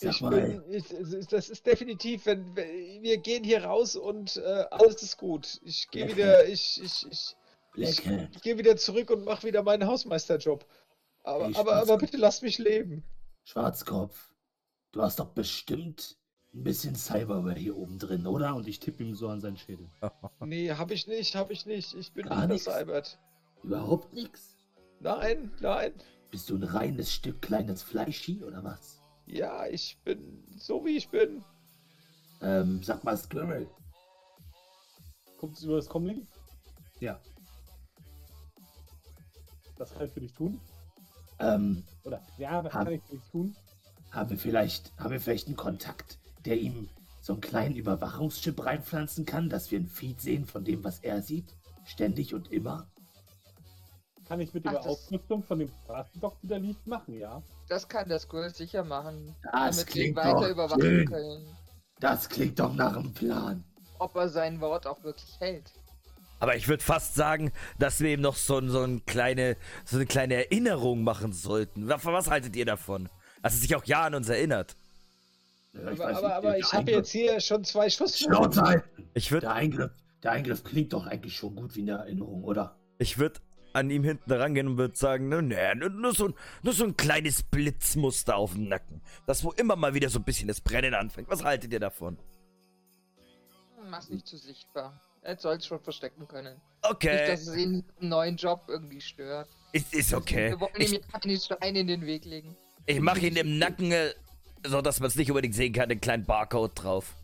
Ich 0.00 0.20
bin, 0.20 0.62
ich, 0.70 0.84
das 1.28 1.48
ist 1.48 1.66
definitiv, 1.66 2.26
wenn 2.26 2.54
wir 2.56 3.18
gehen 3.18 3.44
hier 3.44 3.64
raus 3.64 3.96
und 3.96 4.36
äh, 4.36 4.64
alles 4.70 5.02
ist 5.02 5.16
gut. 5.16 5.58
Ich 5.62 5.90
gehe 5.90 6.08
wieder, 6.08 6.46
ich, 6.46 6.80
ich, 6.82 7.06
ich, 7.10 7.36
Hand. 7.76 8.36
ich 8.36 8.42
gehe 8.42 8.58
wieder 8.58 8.76
zurück 8.76 9.10
und 9.10 9.24
mache 9.24 9.46
wieder 9.46 9.62
meinen 9.62 9.86
Hausmeisterjob. 9.86 10.64
Aber, 11.24 11.46
Hey, 11.46 11.56
aber, 11.56 11.76
aber 11.76 11.98
bitte 11.98 12.16
lass 12.16 12.42
mich 12.42 12.58
leben. 12.58 13.02
Schwarzkopf, 13.44 14.30
du 14.92 15.02
hast 15.02 15.18
doch 15.18 15.30
bestimmt 15.30 16.16
ein 16.54 16.64
bisschen 16.64 16.94
Cyberware 16.96 17.58
hier 17.58 17.76
oben 17.76 17.98
drin, 17.98 18.26
oder? 18.26 18.54
Und 18.54 18.66
ich 18.66 18.80
tippe 18.80 19.02
ihm 19.04 19.14
so 19.14 19.28
an 19.28 19.40
seinen 19.40 19.56
Schädel. 19.56 19.88
Nee, 20.40 20.70
hab 20.72 20.90
ich 20.90 21.06
nicht, 21.06 21.34
hab 21.34 21.50
ich 21.50 21.66
nicht. 21.66 21.94
Ich 21.94 22.12
bin 22.12 22.26
Gar 22.26 22.46
nicht? 22.46 22.66
Albert. 22.68 23.18
Überhaupt 23.62 24.12
nichts. 24.12 24.56
Nein, 25.00 25.52
nein. 25.60 25.92
Bist 26.30 26.48
du 26.50 26.56
ein 26.56 26.62
reines 26.62 27.12
Stück 27.12 27.42
kleines 27.42 27.82
Fleischi 27.82 28.42
oder 28.44 28.62
was? 28.64 29.00
Ja, 29.26 29.66
ich 29.66 29.98
bin 30.04 30.44
so 30.56 30.84
wie 30.84 30.96
ich 30.96 31.08
bin. 31.08 31.44
Ähm, 32.40 32.82
sag 32.82 33.02
mal 33.04 33.16
Squirrel. 33.16 33.68
Kommt 35.38 35.56
es 35.56 35.64
über 35.64 35.76
das 35.76 35.88
Comlink? 35.88 36.26
Ja. 37.00 37.20
Was 39.78 39.92
kann 39.92 40.06
ich 40.06 40.12
für 40.12 40.20
dich 40.20 40.32
tun? 40.32 40.60
Ähm, 41.38 41.84
Oder, 42.04 42.22
ja, 42.38 42.64
was 42.64 42.72
Ha- 42.72 42.84
kann 42.84 42.92
ich 42.94 43.02
für 43.04 43.16
dich 43.16 43.24
tun? 43.30 43.56
haben 44.10 44.30
wir 44.30 44.38
vielleicht, 44.38 44.96
haben 44.98 45.10
wir 45.10 45.20
vielleicht 45.20 45.48
einen 45.48 45.56
Kontakt, 45.56 46.18
der 46.46 46.56
ihm 46.58 46.88
so 47.20 47.32
einen 47.34 47.42
kleinen 47.42 47.74
Überwachungschip 47.76 48.64
reinpflanzen 48.64 49.26
kann, 49.26 49.48
dass 49.50 49.70
wir 49.70 49.80
ein 49.80 49.88
Feed 49.88 50.20
sehen 50.20 50.46
von 50.46 50.64
dem, 50.64 50.84
was 50.84 51.00
er 51.00 51.20
sieht? 51.22 51.54
Ständig 51.84 52.32
und 52.34 52.50
immer? 52.52 52.86
Kann 54.26 54.40
ich 54.40 54.54
mit 54.54 54.66
Ach, 54.66 54.70
der 54.72 54.80
das- 54.80 54.86
Ausrüstung 54.88 55.42
von 55.42 55.58
dem 55.58 55.70
Straßendock, 55.84 56.40
die 56.40 56.46
da 56.48 56.56
liegt, 56.56 56.86
machen, 56.86 57.14
ja? 57.18 57.42
Das 57.68 57.86
kann 57.88 58.08
der 58.08 58.18
Squirrel 58.20 58.54
sicher 58.54 58.84
machen. 58.84 59.34
Das 59.42 59.52
damit 59.52 59.76
wir 59.76 59.80
ihn 59.80 60.14
klingt 60.14 60.16
weiter 60.16 60.40
doch 60.40 60.48
überwachen 60.48 60.80
schön. 60.80 61.06
können. 61.08 61.56
Das 62.00 62.28
klingt 62.28 62.58
doch 62.58 62.74
nach 62.74 62.96
einem 62.96 63.12
Plan. 63.12 63.64
Ob 63.98 64.14
er 64.16 64.28
sein 64.28 64.60
Wort 64.60 64.86
auch 64.86 65.02
wirklich 65.02 65.38
hält. 65.40 65.72
Aber 66.38 66.56
ich 66.56 66.68
würde 66.68 66.82
fast 66.82 67.14
sagen, 67.14 67.52
dass 67.78 68.00
wir 68.00 68.10
ihm 68.12 68.20
noch 68.20 68.36
so, 68.36 68.58
ein- 68.58 68.68
so, 68.68 68.82
ein 68.82 69.04
kleine, 69.06 69.56
so 69.84 69.96
eine 69.96 70.06
kleine 70.06 70.34
Erinnerung 70.34 71.02
machen 71.02 71.32
sollten. 71.32 71.88
Was, 71.88 72.04
was 72.04 72.28
haltet 72.30 72.54
ihr 72.56 72.66
davon? 72.66 73.08
Dass 73.42 73.54
er 73.54 73.60
sich 73.60 73.74
auch 73.76 73.84
ja 73.84 74.02
an 74.04 74.14
uns 74.14 74.28
erinnert. 74.28 74.76
Ja, 75.72 75.90
ich 75.92 76.00
aber 76.00 76.10
weiß 76.10 76.16
aber, 76.16 76.26
nicht, 76.28 76.36
aber 76.36 76.58
ich 76.58 76.72
habe 76.72 76.90
jetzt 76.90 77.10
hier 77.10 77.40
schon 77.40 77.64
zwei 77.64 77.88
Schuss. 77.90 78.18
Schnauze 78.18 78.62
halten! 78.62 79.08
Ich 79.14 79.30
würde 79.32 79.46
Der 79.46 79.54
Eingriff, 79.54 79.90
der 80.22 80.32
Eingriff 80.32 80.64
klingt 80.64 80.92
doch 80.92 81.06
eigentlich 81.06 81.36
schon 81.36 81.54
gut 81.54 81.74
wie 81.76 81.82
eine 81.82 81.92
Erinnerung, 81.92 82.44
oder? 82.44 82.76
ich 82.98 83.18
würd 83.18 83.40
an 83.74 83.90
ihm 83.90 84.04
hinten 84.04 84.32
rangehen 84.32 84.68
und 84.68 84.78
würde 84.78 84.96
sagen, 84.96 85.28
ne, 85.28 85.42
ne, 85.42 85.74
nur, 85.76 85.90
nur, 85.90 86.14
so, 86.14 86.28
ein- 86.28 86.34
nur 86.62 86.72
so 86.72 86.84
ein 86.84 86.96
kleines 86.96 87.42
Blitzmuster 87.42 88.36
auf 88.36 88.54
dem 88.54 88.68
Nacken. 88.68 89.02
Das, 89.26 89.44
wo 89.44 89.52
immer 89.52 89.76
mal 89.76 89.92
wieder 89.92 90.08
so 90.08 90.18
ein 90.18 90.24
bisschen 90.24 90.48
das 90.48 90.62
Brennen 90.62 90.94
anfängt. 90.94 91.28
Was 91.28 91.44
haltet 91.44 91.72
ihr 91.74 91.80
davon? 91.80 92.16
Mach's 93.90 94.08
nicht 94.08 94.26
zu 94.26 94.36
sichtbar. 94.38 94.98
Er 95.26 95.36
soll 95.36 95.56
es 95.56 95.66
schon 95.66 95.80
verstecken 95.80 96.28
können. 96.28 96.54
Nicht, 96.54 96.62
Okay, 96.90 97.26
dass 97.26 97.48
es 97.48 97.56
ihn 97.56 97.84
im 98.00 98.08
neuen 98.08 98.36
Job 98.36 98.62
irgendwie 98.68 99.00
stört. 99.00 99.48
ist, 99.72 99.92
ist 99.92 100.14
okay. 100.14 100.50
Wir 100.50 100.60
wollen 100.60 100.74
ihm 100.76 100.82
Ich, 100.82 100.92
ja 100.92 100.98
keine 101.20 101.36
Steine 101.36 101.80
in 101.80 101.88
den 101.88 102.06
Weg 102.06 102.24
legen. 102.24 102.56
ich 102.86 103.00
mache 103.00 103.26
ihn 103.26 103.34
im 103.36 103.58
Nacken, 103.58 103.90
äh, 103.90 104.14
so 104.64 104.80
dass 104.82 105.00
man 105.00 105.08
es 105.08 105.16
nicht 105.16 105.28
unbedingt 105.30 105.56
sehen 105.56 105.72
kann, 105.72 105.88
den 105.88 106.00
kleinen 106.00 106.24
Barcode 106.24 106.70
drauf. 106.74 107.14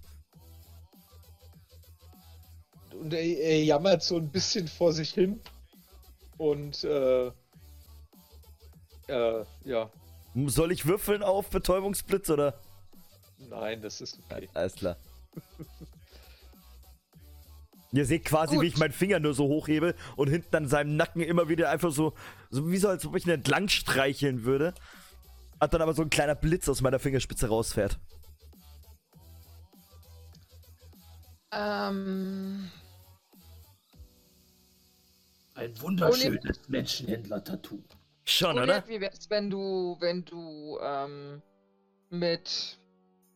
Und 3.00 3.12
er, 3.14 3.20
er 3.22 3.62
jammert 3.64 4.02
so 4.02 4.16
ein 4.16 4.28
bisschen 4.30 4.66
vor 4.66 4.92
sich 4.92 5.10
hin. 5.14 5.40
Und 6.38 6.82
äh, 6.82 7.26
äh, 9.08 9.44
ja, 9.64 9.90
Soll 10.46 10.72
ich 10.72 10.86
würfeln 10.86 11.22
auf 11.22 11.50
Betäubungsblitz 11.50 12.30
oder? 12.30 12.58
nein, 13.38 13.80
das 13.82 14.00
ist 14.00 14.18
okay. 14.28 14.48
Alles 14.54 14.74
klar. 14.74 14.96
Ihr 17.92 18.06
seht 18.06 18.24
quasi, 18.24 18.54
Gut. 18.54 18.64
wie 18.64 18.68
ich 18.68 18.78
meinen 18.78 18.92
Finger 18.92 19.20
nur 19.20 19.34
so 19.34 19.44
hochhebe 19.44 19.94
und 20.16 20.28
hinten 20.28 20.56
an 20.56 20.68
seinem 20.68 20.96
Nacken 20.96 21.20
immer 21.22 21.48
wieder 21.48 21.70
einfach 21.70 21.92
so, 21.92 22.14
so 22.50 22.70
wie 22.70 22.78
so, 22.78 22.88
als 22.88 23.04
ob 23.06 23.16
ich 23.16 23.26
ihn 23.26 23.32
entlang 23.32 23.68
streicheln 23.68 24.44
würde. 24.44 24.74
Und 25.60 25.72
dann 25.72 25.82
aber 25.82 25.92
so 25.94 26.02
ein 26.02 26.10
kleiner 26.10 26.34
Blitz 26.34 26.68
aus 26.68 26.80
meiner 26.80 26.98
Fingerspitze 26.98 27.48
rausfährt. 27.48 27.98
Ähm, 31.52 32.70
Ein 35.54 35.80
wunderschönes 35.82 36.68
Menschenhändler-Tattoo. 36.68 37.82
Schon, 38.24 38.58
oder? 38.58 38.86
Wie 38.88 39.00
wär's, 39.00 39.28
wenn 39.28 39.50
du, 39.50 39.96
wenn 40.00 40.24
du, 40.24 40.78
ähm, 40.82 41.42
mit, 42.08 42.78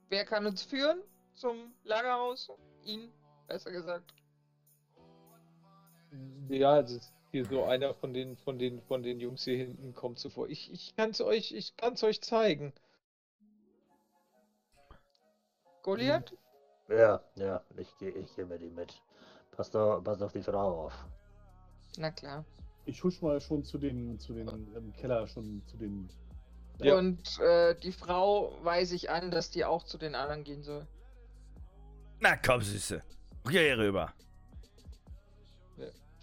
wer 0.08 0.24
kann 0.24 0.46
uns 0.46 0.62
führen 0.62 1.02
zum 1.34 1.74
Lagerhaus? 1.84 2.48
Ihn, 2.84 3.12
besser 3.46 3.70
gesagt. 3.70 4.15
Ja, 6.48 6.70
also 6.72 6.96
es- 6.96 7.12
hier 7.32 7.44
so 7.44 7.64
einer 7.64 7.92
von 7.94 8.14
den, 8.14 8.36
von 8.36 8.58
den, 8.58 8.80
von 8.82 9.02
den 9.02 9.20
Jungs 9.20 9.44
hier 9.44 9.56
hinten 9.56 9.92
kommt 9.94 10.18
zuvor. 10.18 10.48
Ich, 10.48 10.72
ich 10.72 10.94
kann's 10.96 11.20
euch, 11.20 11.52
ich 11.52 11.76
kann's 11.76 12.02
euch 12.02 12.22
zeigen. 12.22 12.72
Goliath? 15.82 16.32
Ja, 16.88 17.20
ja, 17.34 17.62
ich 17.76 17.96
gehe 17.98 18.10
ich 18.10 18.34
geh 18.36 18.44
mit 18.44 18.62
ihm 18.62 18.74
mit. 18.74 19.02
Pass, 19.52 19.70
da, 19.70 20.00
pass 20.00 20.22
auf 20.22 20.32
die 20.32 20.42
Frau 20.42 20.86
auf. 20.86 20.92
Na 21.98 22.10
klar. 22.10 22.44
Ich 22.84 23.02
husch 23.02 23.20
mal 23.22 23.40
schon 23.40 23.64
zu 23.64 23.78
den, 23.78 24.18
zu 24.20 24.32
den 24.32 24.48
im 24.74 24.92
Keller, 24.92 25.26
schon 25.26 25.62
zu 25.66 25.76
den. 25.76 26.08
Ja. 26.78 26.96
Und 26.96 27.38
äh, 27.40 27.74
die 27.74 27.92
Frau 27.92 28.52
weise 28.62 28.94
ich 28.94 29.10
an, 29.10 29.30
dass 29.30 29.50
die 29.50 29.64
auch 29.64 29.82
zu 29.82 29.98
den 29.98 30.14
anderen 30.14 30.44
gehen 30.44 30.62
soll. 30.62 30.86
Na 32.20 32.36
komm, 32.36 32.60
Süße. 32.62 33.02
Geh 33.48 33.72
rüber. 33.72 34.12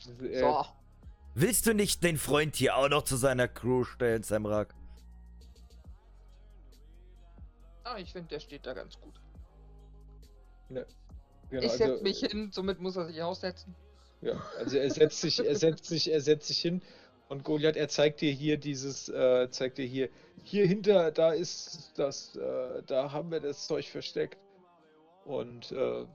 Äh, 0.08 0.40
So. 0.40 0.66
Willst 1.36 1.66
du 1.66 1.74
nicht 1.74 2.04
den 2.04 2.18
Freund 2.18 2.56
hier 2.56 2.76
auch 2.78 2.90
noch 2.90 3.04
zu 3.04 3.16
seiner 3.16 3.48
Crew 3.48 3.84
stellen, 3.84 4.22
Samrak? 4.22 4.76
Ah, 7.84 7.98
ich 7.98 8.12
finde, 8.12 8.30
der 8.30 8.40
steht 8.40 8.66
da 8.66 8.74
ganz 8.74 9.00
gut. 9.00 9.20
genau, 10.70 10.86
ich 11.50 11.72
also, 11.72 11.78
setze 11.78 12.04
mich 12.04 12.20
hin, 12.20 12.52
somit 12.52 12.80
muss 12.80 12.96
er 12.96 13.06
sich 13.06 13.22
aussetzen. 13.22 13.76
Ja, 14.22 14.42
also 14.58 14.78
er 14.78 14.90
setzt 14.90 15.22
sich, 15.22 15.46
er 15.46 15.56
setzt 15.56 15.86
sich, 15.86 16.12
er 16.12 16.22
setzt 16.22 16.48
sich 16.48 16.60
hin 16.60 16.82
und 17.28 17.44
Goliath, 17.44 17.76
er 17.76 17.90
zeigt 17.90 18.22
dir 18.22 18.32
hier 18.32 18.58
dieses, 18.58 19.10
äh, 19.10 19.50
zeigt 19.50 19.78
dir 19.78 19.86
hier, 19.86 20.10
hier 20.44 20.66
hinter, 20.66 21.12
da 21.12 21.34
ist 21.34 21.92
das, 21.96 22.36
äh, 22.36 22.84
da 22.86 23.12
haben 23.12 23.32
wir 23.32 23.40
das 23.40 23.68
Zeug 23.68 23.90
versteckt. 23.90 24.38
Und 25.26 25.72
äh, 25.72 26.06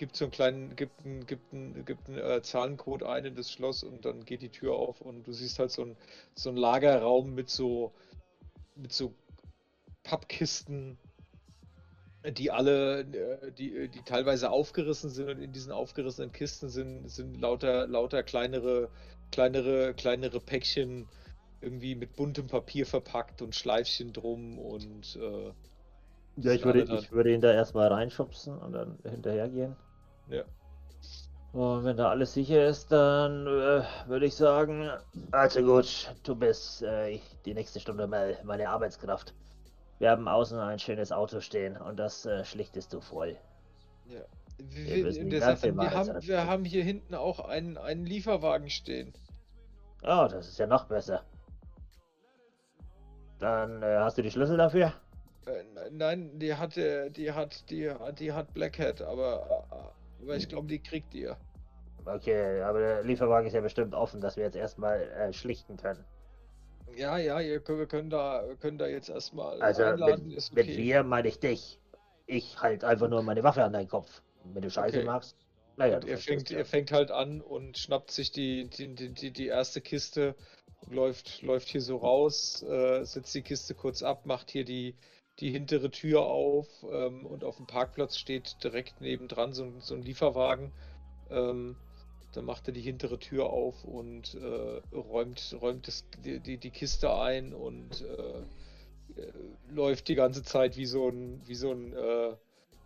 gibt 0.00 0.16
so 0.16 0.24
einen 0.24 0.32
kleinen, 0.32 0.76
gibt 0.76 1.04
einen, 1.04 1.26
gibt 1.26 1.52
einen, 1.52 1.84
gibt 1.84 2.08
einen 2.08 2.16
äh, 2.16 2.40
Zahlencode 2.40 3.02
ein 3.02 3.26
in 3.26 3.34
das 3.34 3.52
Schloss 3.52 3.84
und 3.84 4.06
dann 4.06 4.24
geht 4.24 4.40
die 4.40 4.48
Tür 4.48 4.72
auf 4.72 5.02
und 5.02 5.26
du 5.26 5.32
siehst 5.32 5.58
halt 5.58 5.70
so 5.70 5.82
ein, 5.82 5.96
so 6.34 6.48
ein 6.48 6.56
Lagerraum 6.56 7.34
mit 7.34 7.50
so, 7.50 7.92
mit 8.76 8.94
so 8.94 9.12
Pappkisten, 10.02 10.96
die 12.26 12.50
alle, 12.50 13.00
äh, 13.00 13.52
die, 13.52 13.88
die 13.88 14.00
teilweise 14.00 14.50
aufgerissen 14.50 15.10
sind 15.10 15.28
und 15.28 15.38
in 15.38 15.52
diesen 15.52 15.70
aufgerissenen 15.70 16.32
Kisten 16.32 16.70
sind, 16.70 17.10
sind 17.10 17.38
lauter, 17.38 17.86
lauter 17.86 18.22
kleinere, 18.22 18.88
kleinere, 19.30 19.92
kleinere 19.92 20.40
Päckchen 20.40 21.08
irgendwie 21.60 21.94
mit 21.94 22.16
buntem 22.16 22.46
Papier 22.46 22.86
verpackt 22.86 23.42
und 23.42 23.54
Schleifchen 23.54 24.14
drum 24.14 24.58
und 24.58 25.16
äh, 25.16 25.52
Ja, 26.36 26.52
ich 26.52 26.64
würde, 26.64 26.84
ich 26.84 27.12
würde 27.12 27.34
ihn 27.34 27.42
da 27.42 27.52
erstmal 27.52 27.88
reinschubsen 27.88 28.56
und 28.56 28.72
dann 28.72 28.98
hinterhergehen. 29.04 29.76
Ja. 30.30 30.42
Und 31.52 31.84
wenn 31.84 31.96
da 31.96 32.10
alles 32.10 32.32
sicher 32.34 32.66
ist, 32.68 32.92
dann 32.92 33.46
äh, 33.46 33.82
würde 34.06 34.26
ich 34.26 34.36
sagen, 34.36 34.88
also 35.32 35.60
gut, 35.62 36.14
du 36.22 36.36
bist 36.36 36.82
äh, 36.82 37.08
ich- 37.10 37.36
die 37.44 37.54
nächste 37.54 37.80
Stunde 37.80 38.06
mal 38.06 38.38
meine 38.44 38.68
Arbeitskraft. 38.68 39.34
Wir 39.98 40.10
haben 40.12 40.28
außen 40.28 40.58
ein 40.58 40.78
schönes 40.78 41.10
Auto 41.12 41.40
stehen 41.40 41.76
und 41.76 41.98
das 41.98 42.24
äh, 42.24 42.44
schlichtest 42.44 42.92
du 42.92 43.00
voll. 43.00 43.36
ja. 44.06 44.20
Wir 44.58 45.04
Wir, 45.06 45.40
ganze 45.40 45.62
sagt, 45.62 45.76
wir, 45.76 45.90
haben, 45.90 46.22
wir 46.22 46.46
haben 46.46 46.64
hier 46.66 46.84
hinten 46.84 47.14
auch 47.14 47.40
einen, 47.40 47.78
einen 47.78 48.04
Lieferwagen 48.04 48.68
stehen. 48.68 49.12
Oh, 50.02 50.28
das 50.30 50.48
ist 50.48 50.58
ja 50.58 50.66
noch 50.66 50.84
besser. 50.84 51.22
Dann 53.38 53.82
äh, 53.82 53.96
hast 53.98 54.18
du 54.18 54.22
die 54.22 54.30
Schlüssel 54.30 54.58
dafür? 54.58 54.92
Äh, 55.46 55.62
ne- 55.74 55.88
nein, 55.92 56.38
die 56.38 56.54
hatte, 56.54 57.10
die 57.10 57.32
hat, 57.32 57.70
die, 57.70 57.90
die 58.18 58.32
hat 58.32 58.52
Blackhead, 58.52 59.00
aber, 59.00 59.64
äh, 59.72 59.99
aber 60.22 60.36
ich 60.36 60.48
glaube, 60.48 60.68
die 60.68 60.82
kriegt 60.82 61.14
ihr. 61.14 61.36
Okay, 62.04 62.62
aber 62.62 62.78
der 62.80 63.02
Lieferwagen 63.04 63.46
ist 63.46 63.52
ja 63.52 63.60
bestimmt 63.60 63.94
offen, 63.94 64.20
dass 64.20 64.36
wir 64.36 64.44
jetzt 64.44 64.56
erstmal 64.56 65.02
äh, 65.02 65.32
schlichten 65.32 65.76
können. 65.76 66.04
Ja, 66.96 67.18
ja, 67.18 67.40
ihr, 67.40 67.62
wir 67.66 67.86
können 67.86 68.10
da, 68.10 68.42
können 68.60 68.78
da 68.78 68.86
jetzt 68.86 69.08
erstmal 69.10 69.60
Also 69.62 69.84
einladen, 69.84 70.28
mit, 70.28 70.36
ist 70.38 70.54
mit 70.54 70.64
okay. 70.64 70.76
wir 70.76 71.02
meine 71.04 71.28
ich 71.28 71.38
dich. 71.38 71.78
Ich 72.26 72.60
halt 72.60 72.84
einfach 72.84 73.08
nur 73.08 73.22
meine 73.22 73.42
Waffe 73.42 73.62
an 73.64 73.72
deinen 73.72 73.88
Kopf. 73.88 74.22
Wenn 74.44 74.62
du 74.62 74.70
Scheiße 74.70 74.98
Okay. 74.98 75.06
magst. 75.06 75.36
Naja, 75.76 75.96
Und 75.96 76.04
du 76.04 76.08
er 76.08 76.16
verstehst 76.16 76.48
fängt, 76.48 76.50
ja. 76.50 76.58
er 76.58 76.64
fängt 76.64 76.92
halt 76.92 77.10
an 77.10 77.40
und 77.40 77.78
schnappt 77.78 78.10
sich 78.10 78.32
die, 78.32 78.68
die, 78.68 78.94
die, 78.94 79.12
die, 79.12 79.30
die 79.30 79.46
erste 79.46 79.80
Kiste 79.80 80.34
läuft, 80.90 81.42
läuft 81.42 81.68
hier 81.68 81.80
so 81.80 81.96
raus, 81.98 82.62
äh, 82.62 83.04
setzt 83.04 83.34
die 83.34 83.42
Kiste 83.42 83.74
kurz 83.74 84.02
ab, 84.02 84.26
macht 84.26 84.50
hier 84.50 84.64
die, 84.64 84.96
die 85.40 85.50
hintere 85.50 85.90
Tür 85.90 86.22
auf 86.22 86.68
ähm, 86.90 87.24
und 87.26 87.44
auf 87.44 87.56
dem 87.56 87.66
Parkplatz 87.66 88.16
steht 88.16 88.62
direkt 88.62 89.00
nebendran 89.00 89.52
so, 89.52 89.72
so 89.80 89.94
ein 89.94 90.02
Lieferwagen. 90.02 90.72
Ähm, 91.30 91.76
dann 92.32 92.44
macht 92.44 92.68
er 92.68 92.72
die 92.72 92.80
hintere 92.80 93.18
Tür 93.18 93.50
auf 93.50 93.84
und 93.84 94.34
äh, 94.34 94.96
räumt, 94.96 95.56
räumt 95.60 95.88
das, 95.88 96.04
die, 96.24 96.40
die, 96.40 96.58
die 96.58 96.70
Kiste 96.70 97.12
ein 97.12 97.52
und 97.52 98.02
äh, 98.02 99.20
äh, 99.20 99.32
läuft 99.70 100.08
die 100.08 100.14
ganze 100.14 100.42
Zeit 100.42 100.76
wie 100.76 100.86
so 100.86 101.08
ein, 101.08 101.40
wie 101.46 101.54
so 101.54 101.72
ein 101.72 101.92
äh, 101.92 102.36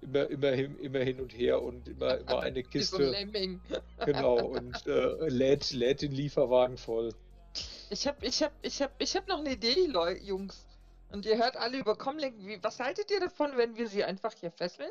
immer, 0.00 0.30
immer, 0.30 0.50
hin, 0.50 0.78
immer 0.78 1.00
hin 1.00 1.20
und 1.20 1.36
her 1.36 1.62
und 1.62 1.88
immer, 1.88 2.18
immer 2.18 2.40
eine 2.40 2.62
Kiste. 2.62 3.10
Lemming. 3.10 3.60
Genau, 4.04 4.38
und 4.38 4.86
äh, 4.86 5.28
lädt, 5.28 5.72
lädt 5.72 6.02
den 6.02 6.12
Lieferwagen 6.12 6.76
voll. 6.76 7.14
Ich 7.90 8.06
hab, 8.06 8.22
ich 8.22 8.42
hab, 8.42 8.52
ich 8.62 8.82
hab, 8.82 8.92
ich 9.00 9.16
hab 9.16 9.28
noch 9.28 9.38
eine 9.38 9.52
Idee, 9.52 9.88
Jungs. 10.22 10.66
Und 11.14 11.26
ihr 11.26 11.38
hört 11.38 11.56
alle 11.56 11.78
über 11.78 11.96
Comlink. 11.96 12.34
Wie, 12.44 12.60
was 12.60 12.80
haltet 12.80 13.08
ihr 13.12 13.20
davon, 13.20 13.56
wenn 13.56 13.76
wir 13.76 13.86
sie 13.86 14.02
einfach 14.02 14.32
hier 14.32 14.50
fesseln? 14.50 14.90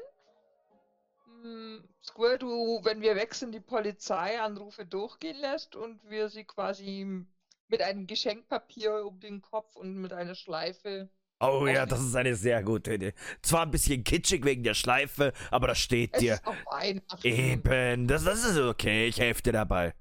Hm, 1.26 1.84
Square, 2.02 2.38
du, 2.40 2.80
wenn 2.84 3.02
wir 3.02 3.18
wechseln, 3.18 3.52
die 3.52 3.60
Polizeianrufe 3.60 4.86
durchgehen 4.86 5.36
lässt 5.36 5.76
und 5.76 6.00
wir 6.10 6.30
sie 6.30 6.46
quasi 6.46 7.26
mit 7.68 7.82
einem 7.82 8.08
Geschenkpapier 8.08 9.06
um 9.06 9.20
den 9.20 9.42
Kopf 9.42 9.76
und 9.76 9.98
mit 9.98 10.14
einer 10.14 10.34
Schleife. 10.34 11.10
Oh 11.42 11.68
ja, 11.68 11.86
das 11.86 12.00
ist 12.00 12.16
eine 12.16 12.36
sehr 12.36 12.64
gute 12.64 12.94
Idee. 12.94 13.14
Zwar 13.42 13.64
ein 13.64 13.72
bisschen 13.72 14.06
kitschig 14.06 14.46
wegen 14.46 14.64
der 14.64 14.76
Schleife, 14.76 15.34
aber 15.52 15.68
das 15.68 15.80
steht 15.80 16.14
Es 16.14 16.22
dir. 16.22 16.34
ist 16.36 16.48
auch 16.48 16.56
Weihnachten. 16.72 17.28
Eben, 17.28 18.08
das, 18.08 18.24
das 18.24 18.46
ist 18.46 18.58
okay, 18.58 19.08
ich 19.08 19.20
helfe 19.20 19.42
dir 19.42 19.52
dabei. 19.52 19.94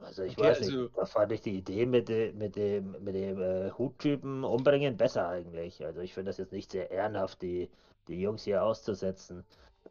Also 0.00 0.22
ich 0.22 0.36
Okay, 0.38 0.48
weiß 0.48 0.58
also- 0.58 0.82
nicht, 0.82 0.96
da 0.96 1.04
fand 1.04 1.32
ich 1.32 1.40
die 1.42 1.58
Idee 1.58 1.86
mit, 1.86 2.08
de, 2.08 2.32
mit 2.32 2.56
dem, 2.56 2.92
mit 3.02 3.14
dem 3.14 3.40
äh, 3.40 3.70
Huttypen 3.72 4.44
umbringen 4.44 4.96
besser 4.96 5.28
eigentlich. 5.28 5.84
Also 5.84 6.00
ich 6.00 6.14
finde 6.14 6.30
das 6.30 6.38
jetzt 6.38 6.52
nicht 6.52 6.72
sehr 6.72 6.90
ehrenhaft, 6.90 7.42
die, 7.42 7.70
die 8.08 8.20
Jungs 8.20 8.44
hier 8.44 8.62
auszusetzen. 8.64 9.44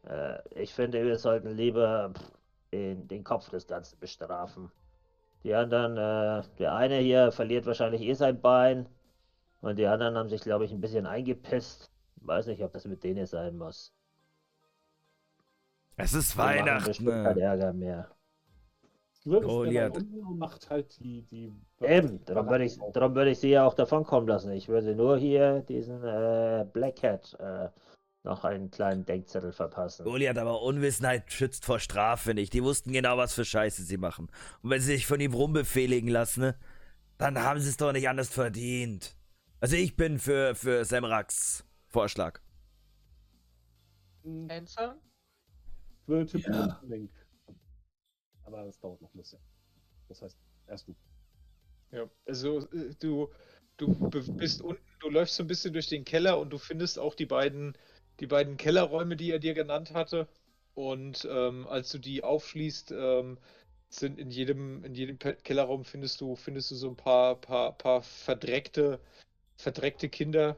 Äh, 0.08 0.40
ich 0.56 0.74
finde, 0.74 1.04
wir 1.06 1.18
sollten 1.18 1.50
lieber 1.56 2.12
den, 2.72 3.08
den 3.08 3.24
Kopf 3.24 3.50
des 3.50 3.68
Ganzen 3.68 4.00
bestrafen. 4.00 4.72
Die 5.44 5.54
anderen, 5.54 5.94
äh, 5.98 6.44
der 6.58 6.76
eine 6.76 6.98
hier 6.98 7.32
verliert 7.32 7.66
wahrscheinlich 7.66 8.02
eh 8.02 8.14
sein 8.14 8.42
Bein 8.42 8.88
und 9.62 9.78
die 9.78 9.88
anderen 9.88 10.18
haben 10.18 10.30
sich, 10.30 10.42
glaube 10.42 10.66
ich, 10.66 10.72
ein 10.72 10.82
bisschen 10.82 11.06
eingepisst. 11.06 11.92
Weiß 12.22 12.48
nicht, 12.48 12.64
ob 12.64 12.74
das 12.74 12.86
mit 12.86 13.04
denen 13.04 13.26
sein 13.26 13.58
muss. 13.58 13.94
Es 15.98 16.14
ist 16.14 16.36
machen 16.36 16.66
Weihnachten. 16.66 17.04
ne? 17.06 17.36
Ärger 17.40 17.74
mehr. 17.74 18.10
Goliath 19.30 19.94
Goliath. 19.94 19.98
und 19.98 20.38
macht 20.38 20.70
halt 20.70 21.00
die. 21.00 21.24
die 21.24 21.54
Eben, 21.82 22.24
darum 22.26 22.50
würde 22.50 22.66
ich, 22.66 22.78
darum 22.94 23.16
würde 23.16 23.32
ich 23.32 23.40
sie 23.40 23.50
ja 23.50 23.66
auch 23.66 23.74
davon 23.74 24.04
kommen 24.04 24.28
lassen. 24.28 24.52
Ich 24.52 24.68
würde 24.68 24.96
nur 24.96 25.18
hier 25.18 25.62
diesen 25.62 26.04
äh, 26.04 26.66
Black 26.72 26.98
Cat 26.98 27.36
äh, 27.40 27.70
noch 28.24 28.44
einen 28.44 28.70
kleinen 28.70 29.06
Denkzettel 29.06 29.54
verpassen. 29.54 30.04
Goliath, 30.04 30.38
aber 30.38 30.62
Unwissenheit 30.62 31.32
schützt 31.32 31.66
vor 31.66 31.80
Strafe 31.80 32.34
nicht. 32.34 32.54
Die 32.54 32.64
wussten 32.64 32.92
genau, 32.92 33.18
was 33.18 33.34
für 33.34 33.46
Scheiße 33.46 33.84
sie 33.84 33.98
machen. 33.98 34.28
Und 34.62 34.70
wenn 34.70 34.82
sie 34.82 34.94
sich 34.94 35.08
von 35.08 35.20
ihm 35.20 35.34
rumbefehligen 35.34 36.10
lassen, 36.10 36.42
ne, 36.42 36.56
dann 37.18 37.40
haben 37.40 37.60
sie 37.60 37.70
es 37.70 37.78
doch 37.78 37.94
nicht 37.94 38.10
anders 38.10 38.30
verdient. 38.30 39.16
Also 39.62 39.76
ich 39.76 39.96
bin 39.96 40.20
für, 40.20 40.56
für 40.56 40.86
Semraks 40.86 41.66
Vorschlag. 41.88 42.40
Answer? 44.50 44.96
Will 46.08 46.26
tippen 46.26 46.54
Ja. 46.54 46.80
Link. 46.84 47.12
Aber 48.54 48.66
das 48.66 48.80
dauert 48.80 49.02
noch 49.02 49.14
ein 49.14 49.18
bisschen. 49.18 49.40
Das 50.08 50.22
heißt, 50.22 50.38
erst 50.68 50.88
du. 50.88 50.96
Ja, 51.92 52.10
also 52.26 52.60
äh, 52.72 52.96
du, 53.00 53.30
du 53.78 53.94
bist 54.36 54.62
unten, 54.62 54.84
du 55.00 55.10
läufst 55.10 55.36
so 55.36 55.44
ein 55.44 55.48
bisschen 55.48 55.74
durch 55.74 55.88
den 55.88 56.04
Keller 56.04 56.40
und 56.40 56.50
du 56.50 56.58
findest 56.58 56.98
auch 56.98 57.14
die 57.14 57.26
beiden, 57.26 57.78
die 58.20 58.28
beiden 58.28 58.58
Kellerräume, 58.58 59.16
die 59.16 59.32
er 59.32 59.40
dir 59.40 59.54
genannt 59.54 59.94
hatte. 59.94 60.28
Und 60.74 61.28
ähm, 61.30 61.68
als 61.68 61.92
du 61.92 62.00
die 62.00 62.24
aufschließt, 62.24 62.92
ähm, 62.92 63.38
sind 63.90 64.20
in 64.20 64.30
jedem, 64.30 64.84
in 64.84 64.96
jedem 64.96 65.20
Kellerraum 65.20 65.84
findest 65.84 66.22
du, 66.22 66.36
findest 66.36 66.72
du 66.72 66.76
so 66.76 66.90
ein 66.90 66.96
paar, 66.96 67.36
paar, 67.36 67.78
paar 67.78 68.02
verdreckte, 68.02 69.00
verdreckte 69.58 70.10
Kinder, 70.10 70.58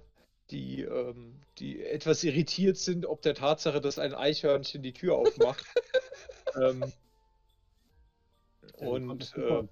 die, 0.50 0.82
ähm, 0.82 1.42
die 1.58 1.84
etwas 1.84 2.24
irritiert 2.24 2.78
sind, 2.78 3.06
ob 3.06 3.22
der 3.22 3.36
Tatsache, 3.36 3.82
dass 3.82 4.00
ein 4.00 4.14
Eichhörnchen 4.14 4.84
die 4.84 4.94
Tür 4.94 5.16
aufmacht. 5.16 5.66
ähm, 6.62 6.92
und 8.78 9.36
äh, 9.38 9.68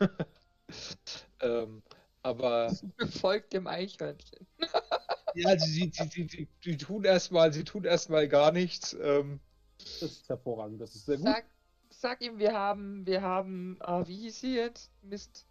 ähm, 1.40 1.82
aber 2.22 2.72
Befolgt 2.96 3.52
dem 3.52 3.66
Eichhörnchen. 3.66 4.46
ja, 5.34 5.58
sie, 5.58 5.70
sie, 5.70 5.90
sie, 5.92 6.08
sie, 6.08 6.28
sie, 6.28 6.48
sie 6.62 6.76
tun 6.76 7.04
erstmal, 7.04 7.52
sie 7.52 7.64
tun 7.64 7.84
erstmal 7.84 8.28
gar 8.28 8.52
nichts. 8.52 8.96
Ähm, 9.00 9.40
das 9.78 10.02
ist 10.02 10.28
hervorragend. 10.28 10.80
Das 10.80 10.94
ist 10.94 11.06
sehr 11.06 11.16
gut. 11.16 11.26
Sag, 11.26 11.44
sag 11.90 12.22
ihm, 12.22 12.38
wir 12.38 12.52
haben, 12.52 13.06
wir 13.06 13.22
haben, 13.22 13.78
äh, 13.80 14.06
wie 14.06 14.16
hieß 14.16 14.40
sie 14.40 14.54
jetzt? 14.56 14.90
Mist. 15.02 15.46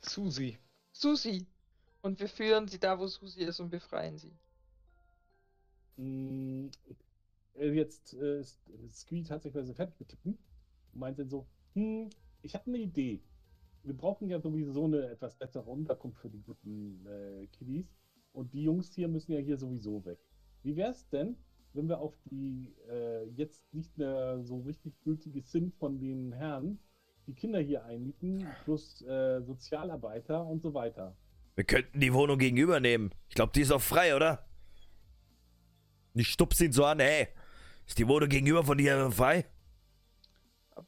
Susi. 0.00 0.58
Susi. 0.92 1.46
Und 2.02 2.18
wir 2.18 2.28
führen 2.28 2.66
sie 2.66 2.80
da, 2.80 2.98
wo 2.98 3.06
Susi 3.06 3.42
ist 3.42 3.60
und 3.60 3.70
befreien 3.70 4.18
sie. 4.18 4.36
Mm, 5.96 6.68
äh, 7.54 7.70
Jetzt 7.70 8.14
äh, 8.14 8.40
ist 8.40 8.58
Squeed 8.90 9.28
tatsächlich 9.28 9.76
fertig 9.76 9.98
mit 10.00 10.08
Tippen 10.08 10.38
und 10.92 10.98
meint 10.98 11.18
dann 11.18 11.28
so, 11.28 11.46
hm, 11.74 12.10
ich 12.42 12.54
habe 12.54 12.66
eine 12.66 12.78
Idee. 12.78 13.20
Wir 13.84 13.96
brauchen 13.96 14.28
ja 14.28 14.40
sowieso 14.40 14.84
eine 14.84 15.10
etwas 15.10 15.36
bessere 15.36 15.68
Unterkunft 15.68 16.18
für 16.20 16.30
die 16.30 16.42
guten 16.42 17.06
äh, 17.06 17.46
Kiddies. 17.48 17.92
Und 18.32 18.52
die 18.54 18.62
Jungs 18.62 18.94
hier 18.94 19.08
müssen 19.08 19.32
ja 19.32 19.38
hier 19.38 19.58
sowieso 19.58 20.04
weg. 20.04 20.18
Wie 20.62 20.76
wäre 20.76 20.92
es 20.92 21.08
denn, 21.08 21.36
wenn 21.74 21.88
wir 21.88 21.98
auf 21.98 22.14
die 22.30 22.74
äh, 22.88 23.24
jetzt 23.36 23.72
nicht 23.74 23.96
mehr 23.98 24.42
so 24.42 24.60
richtig 24.60 24.94
gültige 25.02 25.42
sind 25.42 25.74
von 25.74 25.98
den 25.98 26.32
Herren, 26.32 26.78
die 27.26 27.34
Kinder 27.34 27.60
hier 27.60 27.84
einmieten, 27.84 28.46
plus 28.64 29.02
äh, 29.02 29.42
Sozialarbeiter 29.42 30.46
und 30.46 30.62
so 30.62 30.74
weiter? 30.74 31.16
Wir 31.54 31.64
könnten 31.64 32.00
die 32.00 32.14
Wohnung 32.14 32.38
gegenüber 32.38 32.80
nehmen. 32.80 33.10
Ich 33.28 33.34
glaube, 33.34 33.52
die 33.54 33.60
ist 33.60 33.72
auch 33.72 33.82
frei, 33.82 34.16
oder? 34.16 34.46
Ich 36.14 36.28
stupse 36.28 36.64
ihn 36.66 36.72
so 36.72 36.84
an, 36.84 37.00
ey. 37.00 37.28
Ist 37.86 37.98
die 37.98 38.08
Wohnung 38.08 38.28
gegenüber 38.28 38.64
von 38.64 38.78
dir 38.78 39.10
frei? 39.10 39.44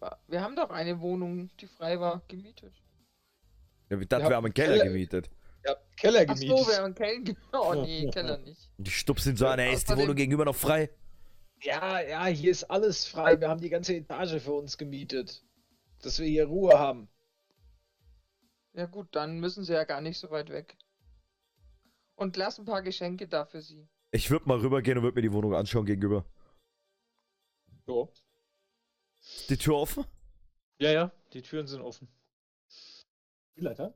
Aber 0.00 0.18
wir 0.26 0.40
haben 0.42 0.56
doch 0.56 0.70
eine 0.70 1.00
Wohnung, 1.00 1.50
die 1.60 1.66
frei 1.66 2.00
war, 2.00 2.22
gemietet. 2.28 2.74
Ja, 3.90 3.98
ich 3.98 4.08
dachte, 4.08 4.28
wir 4.28 4.36
haben 4.36 4.44
einen 4.46 4.54
Keller 4.54 4.72
Keller- 4.78 4.84
gemietet. 4.86 5.30
Ja, 5.64 5.76
Keller 5.96 6.20
Ach 6.28 6.34
gemietet. 6.34 6.58
so, 6.58 6.66
wir 6.68 6.76
haben 6.76 6.84
einen 6.84 6.94
Keller 6.94 7.12
gemietet. 7.14 7.38
Oh 7.52 7.74
nee, 7.74 8.10
Keller 8.12 8.38
nicht. 8.38 8.70
Und 8.76 8.88
ich 8.88 8.96
stupse 8.98 9.30
ihn 9.30 9.36
so 9.36 9.46
an, 9.46 9.58
ey. 9.58 9.72
Ist 9.72 9.88
die 9.88 9.96
Wohnung 9.96 10.16
gegenüber 10.16 10.44
noch 10.44 10.56
frei? 10.56 10.90
Ja, 11.62 12.00
ja, 12.00 12.26
hier 12.26 12.50
ist 12.50 12.64
alles 12.64 13.06
frei. 13.06 13.40
Wir 13.40 13.48
haben 13.48 13.60
die 13.60 13.70
ganze 13.70 13.94
Etage 13.94 14.42
für 14.42 14.52
uns 14.52 14.76
gemietet. 14.76 15.42
Dass 16.02 16.18
wir 16.18 16.26
hier 16.26 16.46
Ruhe 16.46 16.78
haben. 16.78 17.08
Ja 18.74 18.86
gut, 18.86 19.08
dann 19.12 19.38
müssen 19.40 19.64
sie 19.64 19.72
ja 19.72 19.84
gar 19.84 20.00
nicht 20.00 20.18
so 20.18 20.30
weit 20.30 20.50
weg. 20.50 20.76
Und 22.16 22.36
lass 22.36 22.58
ein 22.58 22.64
paar 22.66 22.82
Geschenke 22.82 23.26
da 23.28 23.46
für 23.46 23.62
sie. 23.62 23.88
Ich 24.10 24.30
würde 24.30 24.46
mal 24.48 24.58
rübergehen 24.58 24.98
und 24.98 25.04
würde 25.04 25.14
mir 25.16 25.22
die 25.22 25.32
Wohnung 25.32 25.54
anschauen 25.54 25.86
gegenüber. 25.86 26.24
So. 27.86 28.12
Ist 29.36 29.50
die 29.50 29.56
Tür 29.58 29.76
offen? 29.76 30.04
Ja, 30.78 30.90
ja, 30.92 31.12
die 31.32 31.42
Türen 31.42 31.66
sind 31.66 31.80
offen. 31.80 32.06
Spielleiter? 33.52 33.94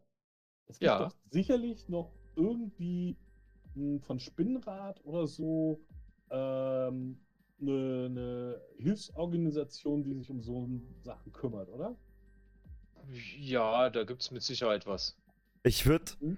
Es 0.68 0.80
gibt 0.80 0.86
Ja. 0.86 1.00
doch 1.00 1.14
sicherlich 1.30 1.88
noch 1.88 2.12
irgendwie 2.36 3.16
mh, 3.74 4.00
von 4.00 4.20
Spinnrad 4.20 5.04
oder 5.04 5.26
so 5.26 5.80
ähm, 6.30 7.20
eine, 7.60 8.06
eine 8.10 8.62
Hilfsorganisation, 8.78 10.04
die 10.04 10.14
sich 10.14 10.30
um 10.30 10.42
so 10.42 10.68
Sachen 11.02 11.32
kümmert, 11.32 11.68
oder? 11.70 11.96
Ja, 13.40 13.90
da 13.90 14.04
gibt's 14.04 14.30
mit 14.30 14.42
Sicherheit 14.44 14.86
was. 14.86 15.16
Ich 15.62 15.86
würde. 15.86 16.12
Hm? 16.20 16.36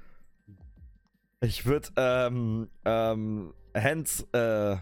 Ich 1.42 1.64
würde, 1.66 1.88
ähm, 1.96 2.68
ähm, 2.84 3.54
Hans, 3.74 4.26
äh. 4.32 4.76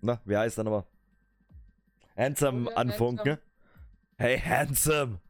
Na, 0.00 0.20
wie 0.24 0.36
heißt 0.36 0.58
er 0.58 0.64
nochmal? 0.64 0.84
Handsome 2.18 2.66
Oh 2.66 2.70
ja, 2.70 2.76
anfunken. 2.76 3.38
Handsome. 3.38 3.40
Hey, 4.18 4.38
Handsome, 4.40 5.20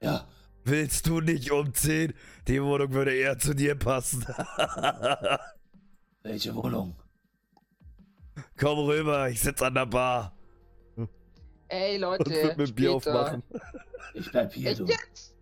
Ja, 0.00 0.26
willst 0.64 1.06
du 1.08 1.20
nicht 1.20 1.50
umziehen? 1.50 2.14
Die 2.46 2.62
Wohnung 2.62 2.92
würde 2.92 3.12
eher 3.14 3.36
zu 3.38 3.54
dir 3.54 3.74
passen. 3.74 4.24
welche 6.22 6.54
Wohnung? 6.54 6.94
Komm 8.58 8.78
rüber, 8.78 9.28
ich 9.28 9.40
sitz 9.40 9.60
an 9.62 9.74
der 9.74 9.86
Bar 9.86 10.36
Ey 11.68 11.96
und 11.96 12.00
Leute, 12.02 12.30
würde 12.30 12.56
mir 12.56 12.64
ein 12.68 12.74
Bier 12.74 12.92
aufmachen. 12.92 13.42
Ich 14.14 14.30
bleib 14.30 14.52
hier, 14.52 14.74
du. 14.74 14.86
jetzt? 14.86 15.34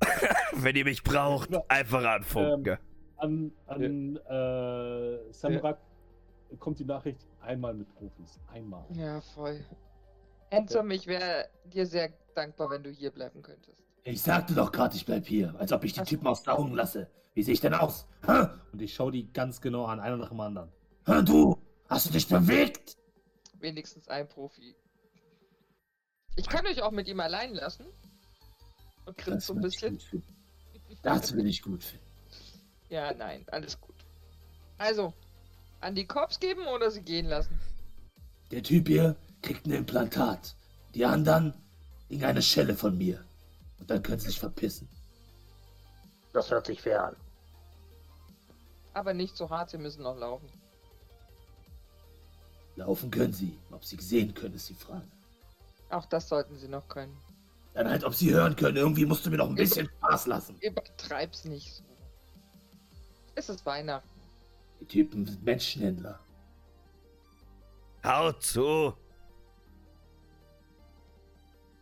Wenn 0.52 0.76
ihr 0.76 0.84
mich 0.84 1.02
braucht, 1.02 1.50
Ja. 1.50 1.62
einfach 1.68 2.04
anfunken. 2.04 2.78
An, 3.16 3.52
an 3.66 4.16
äh, 4.16 5.32
Samrak 5.32 5.78
kommt 6.58 6.78
die 6.78 6.84
Nachricht 6.84 7.26
einmal 7.40 7.74
mit 7.74 7.92
Profis. 7.94 8.38
Einmal. 8.52 8.84
ja, 8.94 9.20
voll. 9.20 9.64
Handsome, 10.52 10.94
ich 10.94 11.06
wäre 11.06 11.48
dir 11.64 11.86
sehr 11.86 12.12
dankbar, 12.34 12.70
wenn 12.70 12.82
du 12.82 12.90
hier 12.90 13.10
bleiben 13.10 13.40
könntest. 13.42 13.84
Ich 14.02 14.22
sagte 14.22 14.54
doch 14.54 14.72
gerade, 14.72 14.96
ich 14.96 15.06
bleib 15.06 15.26
hier, 15.26 15.54
als 15.58 15.72
ob 15.72 15.84
ich 15.84 15.92
die 15.92 16.00
Ach. 16.00 16.06
Typen 16.06 16.26
aus 16.26 16.42
der 16.42 16.58
Augen 16.58 16.74
lasse. 16.74 17.08
Wie 17.34 17.42
sehe 17.42 17.54
ich 17.54 17.60
denn 17.60 17.74
aus? 17.74 18.06
Hä? 18.26 18.48
Und 18.72 18.82
ich 18.82 18.94
schaue 18.94 19.12
die 19.12 19.32
ganz 19.32 19.60
genau 19.60 19.84
an, 19.84 20.00
einer 20.00 20.16
nach 20.16 20.30
dem 20.30 20.40
anderen. 20.40 20.72
Hä, 21.06 21.22
du? 21.22 21.56
Hast 21.88 22.06
du 22.06 22.12
dich 22.12 22.26
bewegt? 22.26 22.96
wenigstens 23.60 24.08
ein 24.08 24.28
Profi. 24.28 24.74
Ich 26.36 26.48
kann 26.48 26.66
euch 26.66 26.82
auch 26.82 26.90
mit 26.90 27.08
ihm 27.08 27.20
allein 27.20 27.54
lassen. 27.54 27.86
Und 29.04 29.16
grinst 29.16 29.46
so 29.46 29.54
ein 29.54 29.60
bisschen. 29.60 29.98
Das 31.02 31.34
will 31.34 31.46
ich 31.46 31.62
gut 31.62 31.82
finden. 31.82 32.06
Ja, 32.88 33.12
nein, 33.14 33.44
alles 33.50 33.80
gut. 33.80 33.94
Also, 34.78 35.12
an 35.80 35.94
die 35.94 36.06
Cops 36.06 36.40
geben 36.40 36.66
oder 36.66 36.90
sie 36.90 37.02
gehen 37.02 37.26
lassen? 37.26 37.58
Der 38.50 38.62
Typ 38.62 38.88
hier 38.88 39.16
kriegt 39.42 39.66
ein 39.66 39.72
Implantat. 39.72 40.56
Die 40.94 41.04
anderen 41.04 41.54
kriegen 42.08 42.24
eine 42.24 42.42
Schelle 42.42 42.74
von 42.74 42.96
mir. 42.98 43.24
Und 43.78 43.90
dann 43.90 44.02
können 44.02 44.18
sie 44.18 44.28
sich 44.28 44.40
verpissen. 44.40 44.88
Das 46.32 46.50
hört 46.50 46.66
sich 46.66 46.82
fair 46.82 47.04
an. 47.04 47.16
Aber 48.92 49.14
nicht 49.14 49.36
so 49.36 49.48
hart, 49.48 49.70
sie 49.70 49.78
müssen 49.78 50.02
noch 50.02 50.16
laufen. 50.16 50.48
Laufen 52.76 53.10
können 53.10 53.32
sie. 53.32 53.58
Ob 53.70 53.84
sie 53.84 53.96
sehen 53.96 54.34
können, 54.34 54.54
ist 54.54 54.68
die 54.68 54.74
Frage. 54.74 55.06
Auch 55.90 56.06
das 56.06 56.28
sollten 56.28 56.56
sie 56.58 56.68
noch 56.68 56.86
können. 56.88 57.16
Dann 57.74 57.88
halt, 57.88 58.04
ob 58.04 58.14
sie 58.14 58.32
hören 58.32 58.56
können. 58.56 58.76
Irgendwie 58.76 59.06
musst 59.06 59.24
du 59.24 59.30
mir 59.30 59.36
noch 59.36 59.48
ein 59.48 59.54
bisschen 59.54 59.88
Spaß 59.98 60.26
lassen. 60.26 60.56
Übertreib's 60.60 61.44
nicht 61.44 61.72
so. 61.72 61.84
Es 63.36 63.48
ist 63.48 63.64
Weihnachten. 63.64 64.19
Die 64.80 64.86
Typen 64.86 65.26
sind 65.26 65.44
Menschenhändler. 65.44 66.20
Hau 68.04 68.32
zu! 68.32 68.94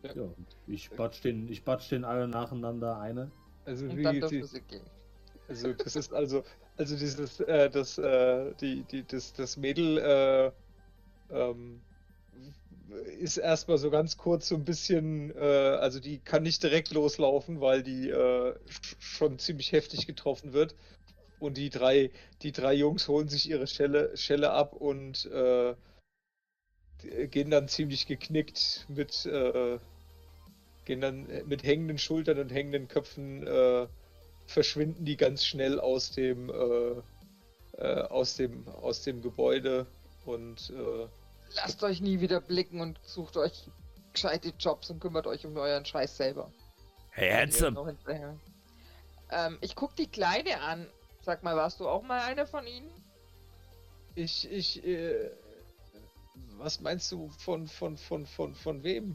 Ja, 0.02 0.12
ich 0.66 0.90
batsch 0.90 1.22
den, 1.24 1.48
ich 1.48 1.64
batsch 1.64 1.90
den 1.90 2.04
alle 2.04 2.28
nacheinander 2.28 2.98
eine. 2.98 3.30
Also, 3.64 3.86
Und 3.86 3.96
wie, 3.96 4.02
dann 4.02 4.14
die, 4.14 4.20
dürfen 4.20 4.46
sie 4.46 4.60
gehen. 4.62 4.90
also 5.48 5.72
das 5.72 5.96
ist 5.96 6.12
also, 6.12 6.44
also 6.76 6.96
dieses, 6.96 7.40
äh, 7.40 7.68
das, 7.70 7.98
äh, 7.98 8.54
die, 8.60 8.82
die, 8.84 9.06
das, 9.06 9.32
das 9.32 9.56
Mädel, 9.56 9.98
äh, 9.98 10.52
ähm, 11.34 11.82
ist 13.18 13.36
erstmal 13.36 13.78
so 13.78 13.90
ganz 13.90 14.16
kurz 14.16 14.48
so 14.48 14.54
ein 14.54 14.64
bisschen, 14.64 15.30
äh, 15.36 15.40
also 15.80 16.00
die 16.00 16.20
kann 16.20 16.42
nicht 16.42 16.62
direkt 16.62 16.90
loslaufen, 16.92 17.60
weil 17.60 17.82
die 17.82 18.08
äh, 18.08 18.54
sch- 18.68 18.96
schon 18.98 19.38
ziemlich 19.38 19.72
heftig 19.72 20.06
getroffen 20.06 20.52
wird. 20.52 20.74
Und 21.40 21.56
die 21.56 21.70
drei, 21.70 22.10
die 22.42 22.52
drei 22.52 22.74
Jungs 22.74 23.08
holen 23.08 23.28
sich 23.28 23.48
ihre 23.48 23.66
Schelle, 23.66 24.16
Schelle 24.16 24.50
ab 24.50 24.72
und 24.72 25.26
äh, 25.26 25.74
gehen 27.28 27.50
dann 27.50 27.68
ziemlich 27.68 28.06
geknickt 28.06 28.86
mit, 28.88 29.24
äh, 29.26 29.78
gehen 30.84 31.00
dann 31.00 31.28
mit 31.46 31.62
hängenden 31.62 31.98
Schultern 31.98 32.38
und 32.38 32.50
hängenden 32.50 32.88
Köpfen, 32.88 33.46
äh, 33.46 33.86
verschwinden 34.46 35.04
die 35.04 35.16
ganz 35.16 35.44
schnell 35.44 35.78
aus 35.78 36.10
dem, 36.10 36.50
äh, 36.50 37.02
äh, 37.76 38.00
aus 38.08 38.34
dem, 38.36 38.66
aus 38.68 39.02
dem 39.04 39.22
Gebäude 39.22 39.86
und 40.24 40.70
äh, 40.70 41.06
Lasst 41.54 41.82
euch 41.82 42.00
nie 42.00 42.20
wieder 42.20 42.40
blicken 42.40 42.80
und 42.80 42.98
sucht 43.04 43.36
euch 43.36 43.68
gescheite 44.12 44.52
Jobs 44.58 44.90
und 44.90 45.00
kümmert 45.00 45.26
euch 45.26 45.46
um 45.46 45.56
euren 45.56 45.84
Scheiß 45.84 46.16
selber. 46.16 46.50
Hey, 47.10 47.30
Handsome! 47.32 47.96
Ähm, 49.30 49.58
ich 49.60 49.74
guck 49.74 49.96
die 49.96 50.06
Kleine 50.06 50.60
an. 50.60 50.86
Sag 51.28 51.42
mal, 51.42 51.56
warst 51.56 51.78
du 51.78 51.86
auch 51.86 52.02
mal 52.02 52.22
eine 52.22 52.46
von 52.46 52.66
ihnen? 52.66 52.90
Ich, 54.14 54.50
ich, 54.50 54.82
äh, 54.82 55.30
was 56.56 56.80
meinst 56.80 57.12
du 57.12 57.28
von, 57.28 57.66
von, 57.68 57.98
von, 57.98 58.24
von, 58.24 58.54
von 58.54 58.82
wem? 58.82 59.14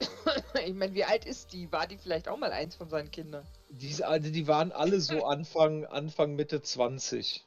ich 0.64 0.72
meine, 0.72 0.94
wie 0.94 1.04
alt 1.04 1.26
ist 1.26 1.52
die? 1.52 1.70
War 1.70 1.86
die 1.86 1.98
vielleicht 1.98 2.28
auch 2.28 2.38
mal 2.38 2.50
eins 2.50 2.76
von 2.76 2.88
seinen 2.88 3.10
Kindern? 3.10 3.46
Diese, 3.68 4.08
also 4.08 4.30
die 4.30 4.48
waren 4.48 4.72
alle 4.72 5.00
so 5.02 5.22
Anfang, 5.26 5.84
Anfang, 5.84 6.34
Mitte 6.34 6.62
20. 6.62 7.44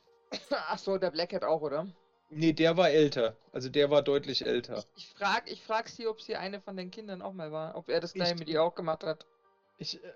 Ach 0.52 0.78
so, 0.78 1.00
der 1.00 1.10
Blackhead 1.10 1.44
auch, 1.44 1.64
oder? 1.64 1.88
Nee, 2.30 2.54
der 2.54 2.78
war 2.78 2.92
älter. 2.92 3.36
Also 3.52 3.70
der 3.70 3.90
war 3.90 4.04
deutlich 4.04 4.46
älter. 4.46 4.84
Ich 4.96 5.08
frag, 5.08 5.50
ich 5.50 5.64
frag 5.64 5.90
sie, 5.90 6.06
ob 6.06 6.22
sie 6.22 6.36
eine 6.36 6.62
von 6.62 6.78
den 6.78 6.92
Kindern 6.92 7.24
auch 7.24 7.34
mal 7.34 7.52
war. 7.52 7.76
Ob 7.76 7.90
er 7.90 8.00
das 8.00 8.14
gleiche 8.14 8.34
Ich- 8.36 8.40
mit 8.42 8.50
ihr 8.50 8.62
auch 8.62 8.76
gemacht 8.76 9.04
hat. 9.04 9.26
Ich, 9.84 10.02
äh, 10.02 10.14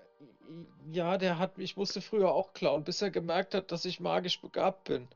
ja, 0.90 1.18
der 1.18 1.38
hat, 1.38 1.58
ich 1.58 1.76
musste 1.76 2.00
früher 2.00 2.32
auch 2.32 2.54
klauen, 2.54 2.84
bis 2.84 3.02
er 3.02 3.10
gemerkt 3.10 3.54
hat, 3.54 3.70
dass 3.70 3.84
ich 3.84 4.00
magisch 4.00 4.40
begabt 4.40 4.84
bin. 4.84 5.06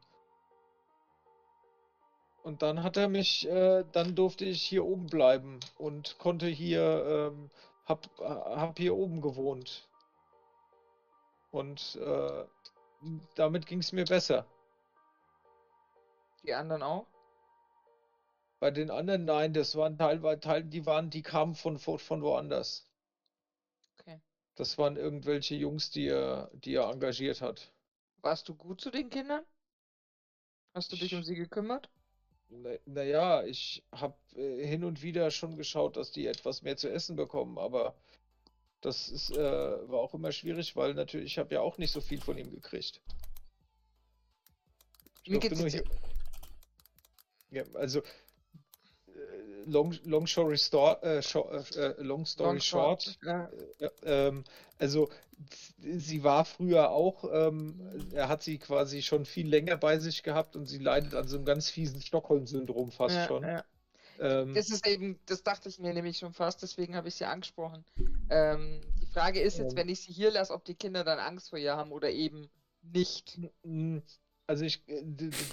Und 2.43 2.61
dann 2.61 2.83
hat 2.83 2.99
er 2.99 3.09
mich, 3.09 3.49
äh, 3.49 3.83
dann 3.93 4.15
durfte 4.15 4.45
ich 4.45 4.63
hier 4.63 4.85
oben 4.85 5.07
bleiben 5.07 5.59
und 5.79 6.19
konnte 6.19 6.49
hier, 6.49 7.33
ähm, 7.33 7.51
hab, 7.87 8.05
äh, 8.21 8.25
hab 8.25 8.77
hier 8.77 8.95
oben 8.95 9.23
gewohnt. 9.23 9.89
Und 11.51 11.97
äh, 11.97 12.45
damit 13.35 13.67
ging 13.67 13.79
es 13.79 13.93
mir 13.93 14.05
besser. 14.05 14.45
Die 16.43 16.53
anderen 16.53 16.83
auch? 16.83 17.07
Bei 18.61 18.71
den 18.71 18.91
anderen, 18.91 19.25
nein, 19.25 19.55
das 19.55 19.77
waren 19.77 19.97
teilweise, 19.97 20.41
Teil, 20.41 20.65
die 20.65 20.85
waren, 20.85 21.09
die 21.09 21.23
kamen 21.23 21.55
von, 21.55 21.79
von, 21.79 21.99
von 21.99 22.23
woanders. 22.23 22.92
Das 24.55 24.77
waren 24.79 24.97
irgendwelche 24.97 25.55
Jungs, 25.55 25.91
die 25.91 26.07
er, 26.07 26.51
die 26.53 26.75
er 26.75 26.91
engagiert 26.91 27.41
hat. 27.41 27.73
Warst 28.21 28.49
du 28.49 28.55
gut 28.55 28.81
zu 28.81 28.91
den 28.91 29.09
Kindern? 29.11 29.45
Hast 30.75 30.93
du 30.93 30.97
dich 30.97 31.15
um 31.15 31.23
sie 31.23 31.35
gekümmert? 31.35 31.91
Na, 32.49 32.71
naja, 32.85 33.45
ich 33.45 33.83
habe 33.93 34.17
äh, 34.37 34.67
hin 34.67 34.85
und 34.85 35.03
wieder 35.03 35.31
schon 35.31 35.57
geschaut, 35.57 35.97
dass 35.97 36.13
die 36.13 36.27
etwas 36.27 36.63
mehr 36.63 36.77
zu 36.77 36.91
essen 36.91 37.17
bekommen, 37.17 37.59
aber 37.59 37.95
das 38.83 39.09
ist, 39.09 39.31
äh, 39.31 39.41
war 39.89 40.01
auch 40.01 40.13
immer 40.13 40.33
schwierig, 40.33 40.77
weil 40.77 40.95
natürlich, 40.95 41.33
ich 41.33 41.39
habe 41.39 41.55
ja 41.55 41.61
auch 41.61 41.79
nicht 41.79 41.93
so 41.93 42.01
viel 42.01 42.21
von 42.21 42.37
ihm 42.37 42.51
gekriegt. 42.51 43.01
Ich 45.23 45.33
durfte 45.33 45.49
geht's 45.49 45.61
nur 45.61 45.71
hier. 45.71 45.85
Ja, 47.51 47.65
also, 47.75 48.03
long, 49.67 49.95
long 50.05 50.27
story, 50.27 50.59
stor 50.59 51.03
äh, 51.03 51.23
sho 51.23 51.49
äh, 51.51 51.95
long 52.03 52.27
story 52.27 52.51
Long 52.51 52.61
short, 52.61 53.19
Ja. 53.23 53.51
ja, 53.79 53.91
ähm, 54.05 54.45
also 54.79 55.09
sie 55.79 56.23
war 56.23 56.45
früher 56.45 56.91
auch, 56.91 57.25
ähm, 57.33 57.81
er 58.13 58.29
hat 58.29 58.43
sie 58.43 58.59
quasi 58.59 59.03
schon 59.03 59.25
viel 59.25 59.49
länger 59.49 59.77
bei 59.77 59.99
sich 59.99 60.23
gehabt 60.23 60.57
und 60.57 60.67
sie 60.67 60.79
leidet 60.79 61.15
an 61.15 61.27
so 61.27 61.37
einem 61.37 61.45
ganz 61.45 61.69
fiesen 61.69 62.01
Stockholm-Syndrom 62.01 62.93
fast 62.93 63.17
ja, 63.17 63.27
schon. 63.27 63.43
ja. 63.43 63.65
Ähm, 64.21 64.55
Das 64.55 64.71
ist 64.71 64.87
eben, 64.87 65.19
das 65.27 65.43
dachte 65.43 65.69
ich 65.69 65.79
mir 65.79 65.93
nämlich 65.93 66.19
schon 66.19 66.33
fast, 66.33 66.63
deswegen 66.63 66.95
habe 66.95 67.09
ich 67.09 67.15
sie 67.17 67.25
angesprochen. 67.25 67.85
Ähm, 68.31 68.81
die 69.01 69.07
Frage 69.07 69.41
ist 69.41 69.59
jetzt, 69.59 69.77
wenn 69.77 69.89
ich 69.89 70.01
sie 70.01 70.13
hier 70.13 70.31
lasse, 70.31 70.53
ob 70.53 70.65
die 70.65 70.75
Kinder 70.75 71.05
dann 71.05 71.19
Angst 71.19 71.51
vor 71.51 71.59
ihr 71.59 71.77
haben 71.77 71.93
oder 71.93 72.11
eben 72.11 72.49
nicht. 72.83 73.39
Also 74.53 74.67
ich, 74.67 74.87
äh, 74.87 75.03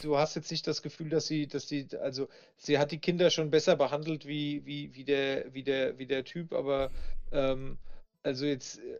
du, 0.02 0.18
hast 0.18 0.36
jetzt 0.36 0.52
nicht 0.52 0.68
das 0.68 0.82
Gefühl, 0.82 1.08
dass 1.08 1.26
sie, 1.26 1.48
dass 1.48 1.70
sie, 1.70 1.88
also 2.02 2.28
sie 2.58 2.80
hat 2.80 2.92
die 2.92 2.98
Kinder 2.98 3.30
schon 3.30 3.50
besser 3.50 3.78
behandelt 3.78 4.28
wie, 4.28 4.66
wie, 4.66 4.94
wie 4.94 5.06
der, 5.06 5.54
wie 5.54 5.64
der, 5.64 5.98
wie 5.98 6.06
der 6.06 6.26
Typ, 6.26 6.52
aber 6.52 6.92
ähm, 7.32 7.78
also 8.24 8.46
jetzt, 8.46 8.80
äh, 8.80 9.00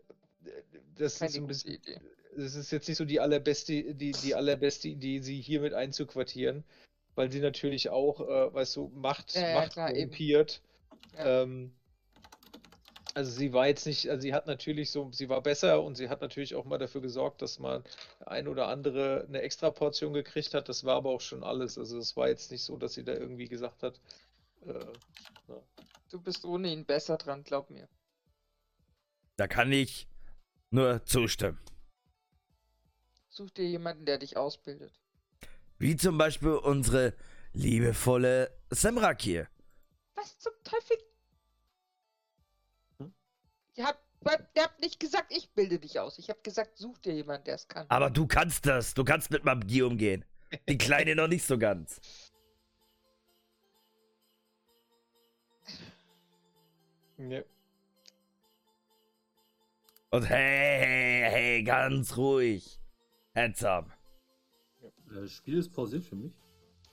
das 0.96 1.18
Keine 1.18 1.30
ist 1.32 1.36
ein 1.36 1.46
bisschen, 1.46 1.74
Idee. 1.74 2.00
es 2.34 2.54
ist 2.54 2.72
jetzt 2.72 2.88
nicht 2.88 2.96
so 2.96 3.04
die 3.04 3.20
allerbeste, 3.20 3.94
die, 3.94 4.12
die 4.12 4.34
allerbeste 4.34 4.88
Idee, 4.88 5.18
sie 5.18 5.38
hier 5.38 5.60
mit 5.60 5.74
einzuquartieren, 5.74 6.64
weil 7.14 7.30
sie 7.30 7.40
natürlich 7.40 7.90
auch, 7.90 8.22
äh, 8.22 8.54
weißt 8.54 8.76
du, 8.76 8.90
Macht, 8.94 9.34
Ja, 9.34 9.48
ja, 9.48 9.54
Macht 9.60 9.72
klar, 9.74 9.92
korrumpiert. 9.92 10.62
Ja. 11.18 11.42
Ähm, 11.42 11.72
also 13.14 13.30
sie 13.30 13.52
war 13.52 13.66
jetzt 13.66 13.86
nicht, 13.86 14.08
also 14.08 14.20
sie 14.22 14.34
hat 14.34 14.46
natürlich 14.46 14.90
so, 14.90 15.10
sie 15.12 15.28
war 15.28 15.42
besser 15.42 15.82
und 15.82 15.96
sie 15.96 16.08
hat 16.08 16.20
natürlich 16.20 16.54
auch 16.54 16.64
mal 16.64 16.78
dafür 16.78 17.00
gesorgt, 17.00 17.42
dass 17.42 17.58
man 17.58 17.82
ein 18.26 18.48
oder 18.48 18.68
andere 18.68 19.24
eine 19.28 19.42
extra 19.42 19.70
Portion 19.70 20.12
gekriegt 20.12 20.54
hat. 20.54 20.68
Das 20.68 20.84
war 20.84 20.96
aber 20.96 21.10
auch 21.10 21.20
schon 21.20 21.42
alles. 21.42 21.78
Also 21.78 21.98
es 21.98 22.16
war 22.16 22.28
jetzt 22.28 22.50
nicht 22.50 22.62
so, 22.62 22.76
dass 22.76 22.94
sie 22.94 23.04
da 23.04 23.12
irgendwie 23.12 23.48
gesagt 23.48 23.82
hat, 23.82 24.00
äh, 24.66 24.84
Du 26.10 26.20
bist 26.20 26.44
ohne 26.44 26.72
ihn 26.72 26.84
besser 26.84 27.16
dran, 27.16 27.44
glaub 27.44 27.70
mir. 27.70 27.88
Da 29.36 29.46
kann 29.46 29.70
ich 29.70 30.08
nur 30.70 31.04
zustimmen. 31.04 31.60
Such 33.28 33.50
dir 33.50 33.68
jemanden, 33.68 34.06
der 34.06 34.18
dich 34.18 34.36
ausbildet. 34.36 34.92
Wie 35.78 35.96
zum 35.96 36.18
Beispiel 36.18 36.50
unsere 36.50 37.14
liebevolle 37.52 38.50
Semrak 38.70 39.22
hier. 39.22 39.48
Was 40.16 40.36
zum 40.40 40.52
Teufel? 40.64 40.98
Ihr 43.80 43.86
habt, 43.86 44.02
ihr 44.54 44.62
habt 44.62 44.80
nicht 44.82 45.00
gesagt, 45.00 45.32
ich 45.34 45.50
bilde 45.54 45.78
dich 45.78 45.98
aus. 45.98 46.18
Ich 46.18 46.28
habe 46.28 46.40
gesagt, 46.42 46.76
such 46.76 46.98
dir 46.98 47.14
jemanden, 47.14 47.44
der 47.44 47.54
es 47.54 47.66
kann. 47.66 47.86
Aber 47.88 48.10
du 48.10 48.26
kannst 48.26 48.66
das. 48.66 48.92
Du 48.92 49.04
kannst 49.04 49.30
mit 49.30 49.44
Magie 49.44 49.80
umgehen. 49.80 50.22
Die 50.68 50.76
Kleine 50.76 51.14
noch 51.14 51.28
nicht 51.28 51.46
so 51.46 51.56
ganz. 51.58 51.98
ja. 57.16 57.42
Und 60.10 60.24
hey, 60.28 60.80
hey, 60.80 61.30
hey, 61.30 61.62
ganz 61.62 62.16
ruhig. 62.18 62.78
Handsome. 63.34 63.86
Äh, 64.82 64.90
Das 65.14 65.32
Spiel 65.32 65.56
ist 65.58 65.72
pausiert 65.72 66.04
für 66.04 66.16
mich. 66.16 66.32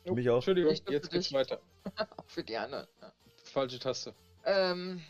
Oh, 0.06 0.14
Mich 0.14 0.30
auch. 0.30 0.36
Entschuldigung, 0.36 0.74
jetzt 0.88 1.10
geht's 1.12 1.34
weiter. 1.34 1.60
Auch 2.16 2.30
für 2.30 2.44
die 2.44 2.56
anderen. 2.56 2.88
Ja. 3.02 3.12
Falsche 3.44 3.80
Taste. 3.80 4.14
Ähm, 4.46 5.02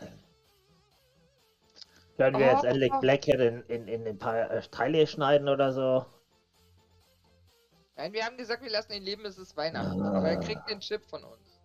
Können 2.18 2.40
wir 2.40 2.48
jetzt 2.48 2.64
Oh. 2.64 2.68
endlich 2.68 2.92
Blackhead 3.00 3.40
in, 3.40 3.62
in, 3.68 3.88
in 3.88 4.08
ein 4.08 4.18
paar 4.18 4.50
äh, 4.50 4.62
Teile 4.72 5.06
schneiden 5.08 5.48
oder 5.48 5.72
so? 5.72 6.06
nein, 7.96 8.14
wir 8.14 8.26
haben 8.26 8.38
gesagt, 8.38 8.64
wir 8.64 8.72
lassen 8.72 8.94
ihn 8.94 9.04
leben, 9.04 9.26
es 9.26 9.38
ist 9.38 9.56
Weihnachten. 9.58 10.02
Aber 10.02 10.30
er 10.30 10.40
kriegt 10.40 10.70
den 10.70 10.80
Chip 10.80 11.04
von 11.06 11.24
uns. 11.24 11.60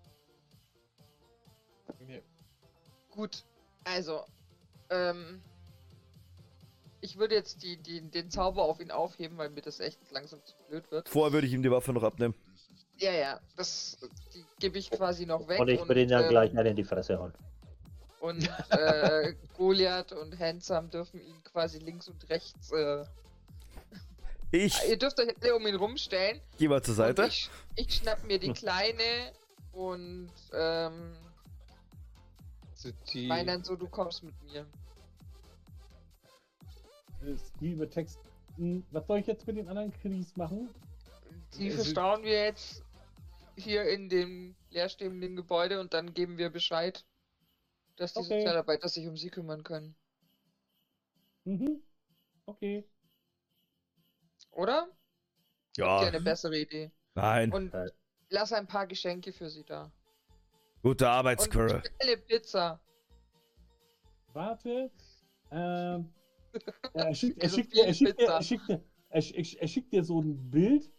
Gut, 3.10 3.44
also, 3.84 4.24
ähm, 4.88 5.42
ich 7.02 7.18
würde 7.18 7.34
jetzt 7.34 7.62
die, 7.62 7.76
die, 7.76 8.00
den 8.00 8.30
Zauber 8.30 8.62
auf 8.62 8.80
ihn 8.80 8.90
aufheben, 8.90 9.36
weil 9.36 9.50
mir 9.50 9.60
das 9.60 9.80
echt 9.80 9.98
langsam 10.10 10.42
zu 10.44 10.54
blöd 10.68 10.90
wird. 10.90 11.08
Vorher 11.10 11.32
würde 11.32 11.46
ich 11.46 11.52
ihm 11.52 11.62
die 11.62 11.70
Waffe 11.70 11.92
noch 11.92 12.02
abnehmen. 12.02 12.34
Ja, 12.96 13.12
ja, 13.12 13.40
das 13.56 13.98
die 14.34 14.44
gebe 14.60 14.78
ich 14.78 14.90
quasi 14.90 15.26
noch 15.26 15.46
weg. 15.48 15.60
Und 15.60 15.68
ich 15.68 15.86
würde 15.86 16.02
ihn 16.02 16.08
ja 16.08 16.22
ähm, 16.22 16.28
gleich 16.30 16.54
in 16.54 16.76
die 16.76 16.84
Fresse 16.84 17.18
hauen. 17.18 17.34
Und 18.22 18.48
äh, 18.70 19.34
Goliath 19.56 20.12
und 20.12 20.38
Handsome 20.38 20.88
dürfen 20.88 21.20
ihn 21.20 21.42
quasi 21.42 21.78
links 21.78 22.06
und 22.08 22.28
rechts. 22.30 22.70
Äh, 22.70 23.04
Ich 24.52 24.78
ihr 24.88 24.96
dürft 24.96 25.18
euch 25.18 25.34
alle 25.42 25.56
um 25.56 25.66
ihn 25.66 25.74
rumstellen. 25.74 26.40
geh 26.56 26.68
mal 26.68 26.80
zur 26.82 26.94
Seite. 26.94 27.26
ich, 27.26 27.50
ich 27.74 27.92
schnapp 27.96 28.22
mir 28.24 28.38
die 28.38 28.52
Kleine 28.52 29.32
und 29.72 30.30
ähm, 30.52 31.16
die, 33.12 33.26
meine 33.26 33.52
dann 33.52 33.64
so, 33.64 33.74
du 33.74 33.88
kommst 33.88 34.22
mit 34.22 34.40
mir. 34.44 34.66
Screamer 37.56 37.90
Text. 37.90 38.20
Hm, 38.56 38.84
Was 38.92 39.04
soll 39.08 39.18
ich 39.18 39.26
jetzt 39.26 39.46
mit 39.48 39.56
den 39.56 39.68
anderen 39.68 39.92
Kiddies 40.00 40.36
machen? 40.36 40.68
Die 41.58 41.70
Also- 41.70 41.82
verstauen 41.82 42.22
wir 42.22 42.44
jetzt 42.44 42.84
hier 43.56 43.84
in 43.84 44.08
dem 44.08 44.54
leerstehenden 44.70 45.34
Gebäude 45.34 45.80
und 45.80 45.92
dann 45.92 46.14
geben 46.14 46.38
wir 46.38 46.50
Bescheid, 46.50 47.04
dass 48.02 48.12
die 48.14 48.18
Okay. 48.18 48.40
Sozialarbeiter 48.40 48.88
sich 48.88 49.06
um 49.06 49.16
sie 49.16 49.30
kümmern 49.30 49.62
können. 49.62 49.94
Mhm. 51.44 51.80
Okay. 52.46 52.84
Oder? 54.50 54.88
Ja, 55.76 56.02
Ja. 56.02 56.08
eine 56.08 56.20
bessere 56.20 56.58
Idee. 56.58 56.90
nein. 57.14 57.52
Und 57.52 57.72
Äh. 57.72 57.90
lass 58.30 58.52
ein 58.52 58.66
paar 58.66 58.86
Geschenke 58.86 59.32
für 59.32 59.48
sie 59.48 59.64
da. 59.64 59.90
Gute 60.82 61.08
Arbeit, 61.08 61.38
Und 61.38 61.44
Squirrel. 61.44 61.82
schnelle 61.96 62.16
Pizza. 62.18 62.80
Warte. 64.32 64.90
Ähm. 65.50 66.12
Er 66.94 67.14
schickt, 67.14 67.38
er 67.38 67.44
Also 67.44 67.60
er, 67.60 68.18
er, 68.18 68.86
er, 69.10 69.62
er 69.62 69.68
schickt 69.68 69.92
dir 69.92 70.04
so 70.04 70.20
ein 70.20 70.50
Bild, 70.50 70.90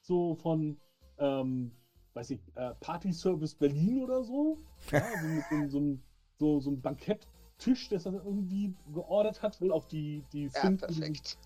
so 0.00 0.34
von, 0.36 0.80
ähm, 1.18 1.70
weiß 2.14 2.30
ich, 2.30 2.40
äh, 2.56 2.74
Party 2.80 3.12
Service 3.12 3.54
Berlin 3.54 4.02
oder 4.02 4.24
so. 4.24 4.58
Ja, 4.90 5.04
so 5.20 5.26
mit 5.28 5.44
so, 5.48 5.68
so, 5.68 5.78
einem- 5.78 6.02
so, 6.38 6.60
so 6.60 6.70
ein 6.70 6.80
Banketttisch, 6.80 7.88
das 7.88 8.06
er 8.06 8.12
irgendwie 8.14 8.74
geordert 8.92 9.42
hat, 9.42 9.60
wohl 9.60 9.72
auf 9.72 9.86
die, 9.86 10.22
die 10.32 10.44
Ja, 10.54 10.62
Sync- 10.62 10.80
perfekt. 10.80 11.38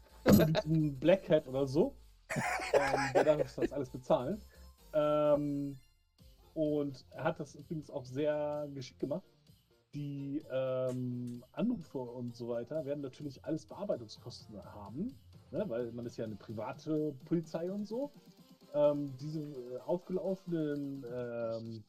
ein 0.66 0.98
Black 0.98 1.28
Hat 1.30 1.46
oder 1.46 1.66
so. 1.66 1.94
ähm, 2.72 3.12
der 3.14 3.24
darf 3.24 3.54
das 3.54 3.72
alles 3.72 3.90
bezahlen. 3.90 4.40
Ähm, 4.92 5.78
und 6.54 7.04
er 7.10 7.24
hat 7.24 7.40
das 7.40 7.54
übrigens 7.54 7.90
auch 7.90 8.04
sehr 8.04 8.68
geschickt 8.74 9.00
gemacht. 9.00 9.22
Die 9.94 10.42
ähm, 10.52 11.42
Anrufe 11.52 11.98
und 11.98 12.36
so 12.36 12.48
weiter 12.48 12.84
werden 12.84 13.00
natürlich 13.00 13.44
alles 13.44 13.66
Bearbeitungskosten 13.66 14.62
haben, 14.72 15.16
ne? 15.50 15.64
weil 15.68 15.90
man 15.92 16.06
ist 16.06 16.16
ja 16.16 16.24
eine 16.24 16.36
private 16.36 17.12
Polizei 17.24 17.70
und 17.72 17.86
so. 17.86 18.10
Ähm, 18.72 19.12
diese 19.18 19.40
äh, 19.40 19.78
aufgelaufenen 19.80 21.04
ähm, 21.12 21.82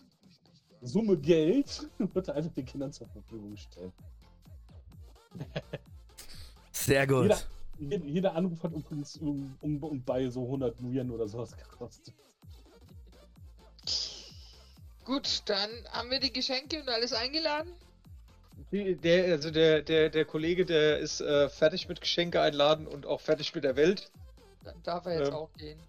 Summe 0.82 1.18
Geld 1.18 1.88
wird 1.98 2.28
er 2.28 2.36
einfach 2.36 2.52
den 2.54 2.66
Kindern 2.66 2.92
zur 2.92 3.08
Verfügung 3.08 3.56
stellen. 3.58 3.94
Sehr 6.72 7.06
gut. 7.08 7.24
Jeder, 7.24 7.40
jeder, 7.80 8.06
jeder 8.06 8.36
Anruf 8.36 8.64
hat 8.64 8.72
übrigens 8.74 9.18
um, 9.18 9.56
um, 9.62 9.84
um 9.84 10.04
bei 10.04 10.28
so 10.30 10.44
100 10.46 10.82
Nuyen 10.82 11.12
oder 11.12 11.28
sowas 11.28 11.56
gekostet. 11.56 12.14
Gut, 15.06 15.42
dann 15.46 15.70
haben 15.92 16.10
wir 16.12 16.20
die 16.20 16.32
Geschenke 16.32 16.80
und 16.82 16.90
alles 16.90 17.14
eingeladen. 17.14 17.74
die, 18.72 18.96
der, 18.96 19.34
also 19.34 19.50
der, 19.52 19.82
der, 19.82 20.10
der 20.10 20.26
Kollege, 20.26 20.66
der 20.66 21.00
ist 21.00 21.22
äh, 21.22 21.50
fertig 21.50 21.88
mit 21.88 22.02
Geschenke 22.02 22.40
einladen 22.42 22.88
und 22.88 23.06
auch 23.06 23.20
fertig 23.20 23.54
mit 23.56 23.64
der 23.64 23.76
Welt. 23.76 24.12
Dann 24.64 24.82
darf 24.84 25.06
er 25.06 25.18
jetzt 25.20 25.30
Ähm. 25.30 25.34
auch 25.34 25.50
gehen. 25.58 25.80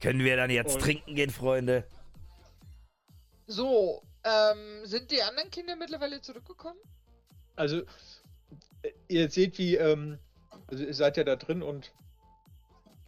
Können 0.00 0.20
wir 0.20 0.36
dann 0.36 0.50
jetzt 0.50 0.74
Und- 0.74 0.82
trinken 0.82 1.14
gehen, 1.14 1.30
Freunde? 1.30 1.84
So, 3.46 4.02
ähm, 4.24 4.84
sind 4.86 5.10
die 5.10 5.22
anderen 5.22 5.50
Kinder 5.50 5.76
mittlerweile 5.76 6.20
zurückgekommen? 6.20 6.78
Also, 7.56 7.82
äh, 8.82 8.92
ihr 9.08 9.28
seht, 9.30 9.58
wie, 9.58 9.76
ähm, 9.76 10.18
also 10.68 10.84
ihr 10.84 10.94
seid 10.94 11.16
ja 11.16 11.24
da 11.24 11.36
drin 11.36 11.62
und 11.62 11.92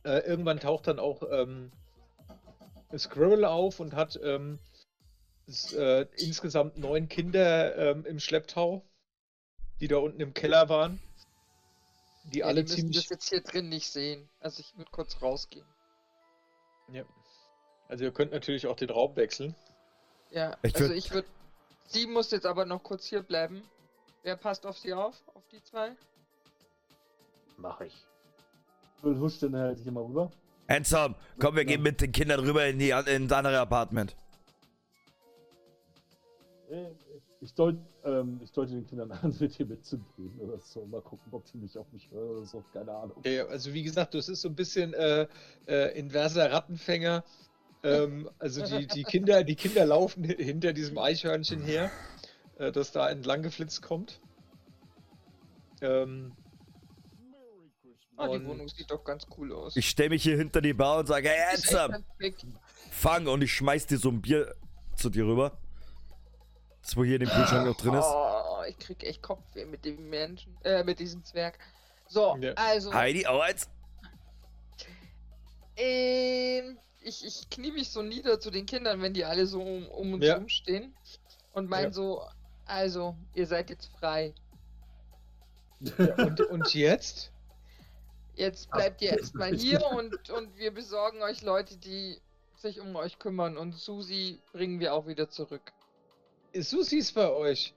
äh, 0.04 0.18
irgendwann 0.26 0.60
taucht 0.60 0.86
dann 0.86 0.98
auch 0.98 1.22
ähm, 1.30 1.72
Squirrel 2.96 3.44
auf 3.44 3.80
und 3.80 3.94
hat 3.94 4.18
ähm, 4.22 4.58
s- 5.46 5.72
äh, 5.72 6.06
insgesamt 6.16 6.76
neun 6.78 7.08
Kinder 7.08 7.76
ähm, 7.76 8.04
im 8.04 8.20
Schlepptau, 8.20 8.84
die 9.80 9.88
da 9.88 9.96
unten 9.96 10.20
im 10.20 10.34
Keller 10.34 10.68
waren. 10.68 11.00
Die 12.32 12.38
Ja, 12.40 12.46
alle 12.46 12.64
die 12.64 12.72
ziemlich. 12.74 12.96
das 12.96 13.08
jetzt 13.08 13.28
hier 13.28 13.42
drin 13.42 13.68
nicht 13.68 13.90
sehen. 13.90 14.28
Also 14.40 14.60
ich 14.60 14.76
würde 14.76 14.90
kurz 14.90 15.20
rausgehen. 15.22 15.66
Ja. 16.92 17.04
Also 17.88 18.04
ihr 18.04 18.12
könnt 18.12 18.32
natürlich 18.32 18.66
auch 18.66 18.76
den 18.76 18.90
Raum 18.90 19.16
wechseln. 19.16 19.54
Ja, 20.34 20.56
Ich 20.62 20.74
also 20.74 20.86
würd- 20.88 20.96
ich 20.96 21.10
würde. 21.12 21.28
Sie 21.86 22.06
muss 22.08 22.30
jetzt 22.32 22.44
aber 22.46 22.64
noch 22.64 22.82
kurz 22.82 23.06
hier 23.06 23.22
bleiben. 23.22 23.62
Wer 24.24 24.36
passt 24.36 24.66
auf 24.66 24.76
sie 24.78 24.92
auf? 24.92 25.14
Auf 25.34 25.46
die 25.52 25.62
zwei? 25.62 25.92
Mach 27.56 27.80
ich. 27.80 27.94
Will 29.02 29.16
huscht 29.18 29.42
dann 29.44 29.54
halt 29.54 29.78
hier 29.78 29.92
mal 29.92 30.02
rüber. 30.02 30.32
Handsome, 30.68 31.14
komm, 31.38 31.54
wir 31.54 31.62
Ja. 31.62 31.68
gehen 31.68 31.82
mit 31.82 32.00
den 32.00 32.10
Kindern 32.10 32.40
rüber 32.40 32.66
in 32.66 32.78
die 32.78 32.90
in 32.90 33.28
das 33.28 33.38
andere 33.38 33.60
Apartment. 33.60 34.16
Ich 37.40 37.52
deut, 37.54 37.76
ähm, 38.04 38.40
ich 38.42 38.50
deute 38.50 38.72
den 38.72 38.86
Kindern 38.86 39.12
an, 39.12 39.36
mit 39.40 39.56
dir 39.58 39.66
mitzugehen 39.66 40.40
oder 40.40 40.58
so. 40.58 40.84
Mal 40.86 41.02
gucken, 41.02 41.28
ob 41.32 41.44
die 41.52 41.58
mich 41.58 41.76
auf 41.78 41.86
mich 41.92 42.10
hören 42.10 42.30
oder 42.38 42.46
so. 42.46 42.64
Keine 42.72 42.90
Ahnung. 42.92 43.22
Ja, 43.24 43.44
also 43.46 43.72
wie 43.72 43.82
gesagt, 43.84 44.14
das 44.14 44.28
ist 44.30 44.40
so 44.40 44.48
ein 44.48 44.56
bisschen 44.56 44.94
äh, 44.94 45.28
äh, 45.68 45.96
inverser 45.98 46.50
Rattenfänger. 46.50 47.22
Ähm, 47.84 48.30
also 48.38 48.64
die, 48.64 48.86
die 48.86 49.04
Kinder, 49.04 49.44
die 49.44 49.56
Kinder 49.56 49.84
laufen 49.84 50.24
hi- 50.26 50.42
hinter 50.42 50.72
diesem 50.72 50.96
Eichhörnchen 50.98 51.62
her, 51.62 51.90
äh, 52.58 52.72
das 52.72 52.92
da 52.92 53.08
entlang 53.10 53.42
geflitzt 53.42 53.82
kommt. 53.82 54.20
Ähm, 55.82 56.32
Ah, 58.16 58.28
die 58.28 58.34
Und- 58.36 58.46
Wohnung 58.46 58.68
sieht 58.68 58.88
doch 58.92 59.02
ganz 59.02 59.26
cool 59.36 59.52
aus. 59.52 59.74
Ich 59.74 59.88
stell 59.90 60.08
mich 60.08 60.22
hier 60.22 60.36
hinter 60.36 60.60
die 60.60 60.72
Bar 60.72 61.00
und 61.00 61.06
sage, 61.08 61.28
hey, 61.30 62.32
fang 62.92 63.26
und 63.26 63.42
ich 63.42 63.52
schmeiß 63.52 63.88
dir 63.88 63.98
so 63.98 64.08
ein 64.08 64.22
Bier 64.22 64.54
zu 64.94 65.10
dir 65.10 65.24
rüber. 65.26 65.58
Das 66.80 66.96
wo 66.96 67.02
hier 67.02 67.16
in 67.16 67.22
dem 67.26 67.28
Kühlschrank 67.30 67.66
noch 67.66 67.76
drin 67.76 67.94
ist. 67.94 68.06
Oh, 68.06 68.62
ich 68.68 68.78
krieg 68.78 69.02
echt 69.02 69.20
Kopfweh 69.20 69.64
mit 69.64 69.84
dem 69.84 70.10
Menschen, 70.10 70.56
äh, 70.62 70.84
mit 70.84 71.00
diesem 71.00 71.24
Zwerg. 71.24 71.58
So, 72.06 72.36
Ja. 72.40 72.52
also, 72.54 72.94
Heidi, 72.94 73.26
auch 73.26 73.40
eins? 73.42 73.68
ähm, 75.76 76.78
ich, 77.04 77.24
ich 77.24 77.48
knie 77.50 77.70
mich 77.72 77.90
so 77.90 78.02
nieder 78.02 78.40
zu 78.40 78.50
den 78.50 78.66
Kindern, 78.66 79.00
wenn 79.02 79.14
die 79.14 79.24
alle 79.24 79.46
so 79.46 79.60
um, 79.62 79.88
um 79.88 80.14
uns 80.14 80.24
Ja. 80.24 80.34
herum 80.34 80.48
stehen 80.48 80.94
und 81.52 81.68
mein 81.68 81.84
Ja. 81.84 81.92
so, 81.92 82.22
also, 82.64 83.16
ihr 83.34 83.46
seid 83.46 83.70
jetzt 83.70 83.86
frei. 83.98 84.34
und, 86.18 86.40
und 86.40 86.74
jetzt? 86.74 87.32
Jetzt 88.36 88.70
bleibt 88.70 89.02
ihr 89.02 89.10
erstmal 89.10 89.54
hier 89.54 89.84
und, 89.86 90.30
und 90.30 90.56
wir 90.56 90.72
besorgen 90.72 91.22
euch 91.22 91.42
Leute, 91.42 91.76
die 91.76 92.20
sich 92.56 92.80
um 92.80 92.96
euch 92.96 93.18
kümmern 93.18 93.56
und 93.56 93.72
Susi 93.76 94.40
bringen 94.52 94.80
wir 94.80 94.94
auch 94.94 95.06
wieder 95.06 95.28
zurück. 95.28 95.72
Ist 96.52 96.70
Susi 96.70 97.04
bei 97.14 97.30
euch? 97.30 97.74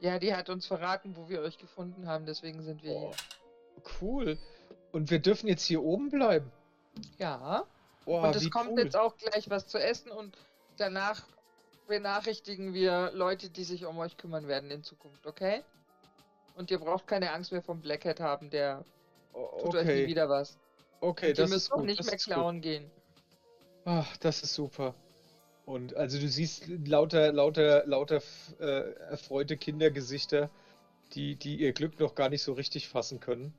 Ja, 0.00 0.18
die 0.18 0.34
hat 0.34 0.48
uns 0.48 0.66
verraten, 0.66 1.16
wo 1.16 1.28
wir 1.28 1.40
euch 1.42 1.58
gefunden 1.58 2.06
haben, 2.06 2.24
deswegen 2.24 2.62
sind 2.62 2.82
wir 2.82 2.92
Oh, 2.92 3.12
hier. 3.74 3.82
cool. 4.00 4.38
Und 4.92 5.10
wir 5.10 5.18
dürfen 5.18 5.48
jetzt 5.48 5.64
hier 5.64 5.82
oben 5.82 6.08
bleiben. 6.10 6.50
Ja. 7.18 7.66
Oh, 8.06 8.20
und 8.20 8.34
es 8.36 8.50
kommt 8.50 8.70
cool. 8.72 8.80
jetzt 8.80 8.96
auch 8.96 9.16
gleich 9.16 9.50
was 9.50 9.66
zu 9.66 9.78
essen 9.78 10.10
und 10.10 10.36
danach 10.76 11.22
benachrichtigen 11.86 12.72
wir 12.74 13.10
Leute, 13.12 13.50
die 13.50 13.64
sich 13.64 13.84
um 13.84 13.98
euch 13.98 14.16
kümmern 14.16 14.48
werden 14.48 14.70
in 14.70 14.82
Zukunft, 14.82 15.26
okay? 15.26 15.64
Und 16.54 16.70
ihr 16.70 16.78
braucht 16.78 17.06
keine 17.06 17.32
Angst 17.32 17.52
mehr 17.52 17.62
vom 17.62 17.80
Blackhead 17.80 18.20
haben, 18.20 18.50
der 18.50 18.84
Oh, 19.32 19.58
tut 19.58 19.74
euch 19.76 19.90
nie 19.92 20.04
okay, 20.04 20.06
wieder 20.06 20.28
was. 20.28 20.58
okay, 21.00 21.30
und 21.30 21.38
ihr 21.38 21.44
das 21.44 21.50
ist 21.52 21.54
müsst 21.54 21.72
auch 21.72 21.76
gut. 21.78 21.86
nicht 21.86 22.04
mehr 22.04 22.14
ist 22.14 22.26
gut. 22.26 22.34
klauen 22.34 22.60
gehen. 22.60 22.90
Ach, 23.84 24.16
das 24.18 24.42
ist 24.42 24.54
super. 24.54 24.94
Und 25.64 25.94
also 25.96 26.18
du 26.18 26.28
siehst 26.28 26.66
lauter, 26.68 27.32
lauter, 27.32 27.86
lauter 27.86 28.22
äh, 28.60 28.92
erfreute 29.10 29.56
Kindergesichter, 29.56 30.50
die, 31.12 31.36
die 31.36 31.56
ihr 31.60 31.72
Glück 31.72 31.98
noch 32.00 32.14
gar 32.14 32.28
nicht 32.28 32.42
so 32.42 32.52
richtig 32.52 32.88
fassen 32.88 33.20
können. 33.20 33.54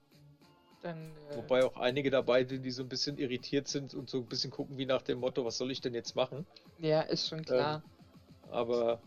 Dann, 0.82 1.12
äh, 1.30 1.36
Wobei 1.36 1.64
auch 1.64 1.78
einige 1.78 2.10
dabei 2.10 2.44
sind, 2.44 2.64
die 2.64 2.72
so 2.72 2.82
ein 2.82 2.90
bisschen 2.90 3.18
irritiert 3.18 3.68
sind 3.68 3.94
und 3.94 4.10
so 4.10 4.18
ein 4.20 4.26
bisschen 4.26 4.50
gucken 4.52 4.78
wie 4.78 4.86
nach 4.86 5.04
dem 5.04 5.20
Motto, 5.20 5.46
was 5.46 5.58
soll 5.58 5.70
ich 5.72 5.82
denn 5.82 5.94
jetzt 5.94 6.16
machen? 6.16 6.46
ja, 6.80 7.02
ist 7.02 7.28
schon 7.30 7.46
klar. 7.46 7.84
Aber 8.50 9.00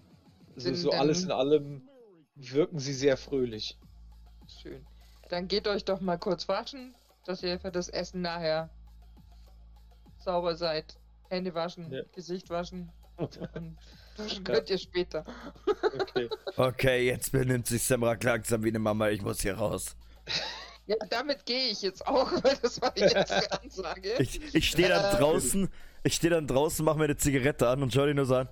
so, 0.56 0.72
so 0.74 0.90
alles 0.92 1.24
in 1.24 1.32
allem 1.32 1.88
wirken 2.36 2.78
sie 2.78 2.92
sehr 2.94 3.16
fröhlich. 3.16 3.76
Schön. 4.62 4.86
Dann 5.28 5.48
geht 5.48 5.66
euch 5.66 5.84
doch 5.84 6.00
mal 6.00 6.16
kurz 6.18 6.48
waschen, 6.48 6.94
dass 7.24 7.42
ihr 7.42 7.58
für 7.58 7.72
das 7.72 7.88
Essen 7.88 8.22
nachher 8.22 8.70
sauber 10.18 10.54
seid. 10.54 10.96
Hände 11.28 11.54
waschen, 11.54 11.90
Ja. 11.92 12.02
Gesicht 12.12 12.50
waschen. 12.50 12.92
Und 13.16 13.38
duschen 14.16 14.44
könnt 14.44 14.70
ihr 14.70 14.78
später. 14.78 15.24
Okay. 16.00 16.28
Okay, 16.56 17.06
jetzt 17.06 17.32
benimmt 17.32 17.66
sich 17.66 17.82
Semrak 17.82 18.22
langsam 18.22 18.62
wie 18.62 18.68
eine 18.68 18.78
Mama. 18.78 19.08
Ich 19.08 19.22
muss 19.22 19.40
hier 19.40 19.54
raus. 19.54 19.96
Ja, 20.86 20.96
damit 21.08 21.46
gehe 21.46 21.68
ich 21.70 21.82
jetzt 21.82 22.06
auch, 22.06 22.30
weil 22.44 22.56
das 22.62 22.80
war 22.82 22.96
jetzt 22.96 23.30
die 23.30 23.52
Ansage. 23.62 24.14
Ich, 24.18 24.54
ich 24.54 24.68
stehe 24.68 24.88
dann 24.88 25.14
Äh. 25.14 25.18
draußen, 25.18 25.68
ich 26.02 26.14
stehe 26.14 26.30
dann 26.30 26.46
draußen, 26.46 26.84
mach 26.84 26.96
mir 26.96 27.04
eine 27.04 27.16
Zigarette 27.16 27.68
an 27.68 27.82
und 27.82 27.92
schau 27.92 28.04
dir 28.06 28.14
nur 28.14 28.26
so 28.26 28.36
an. 28.36 28.48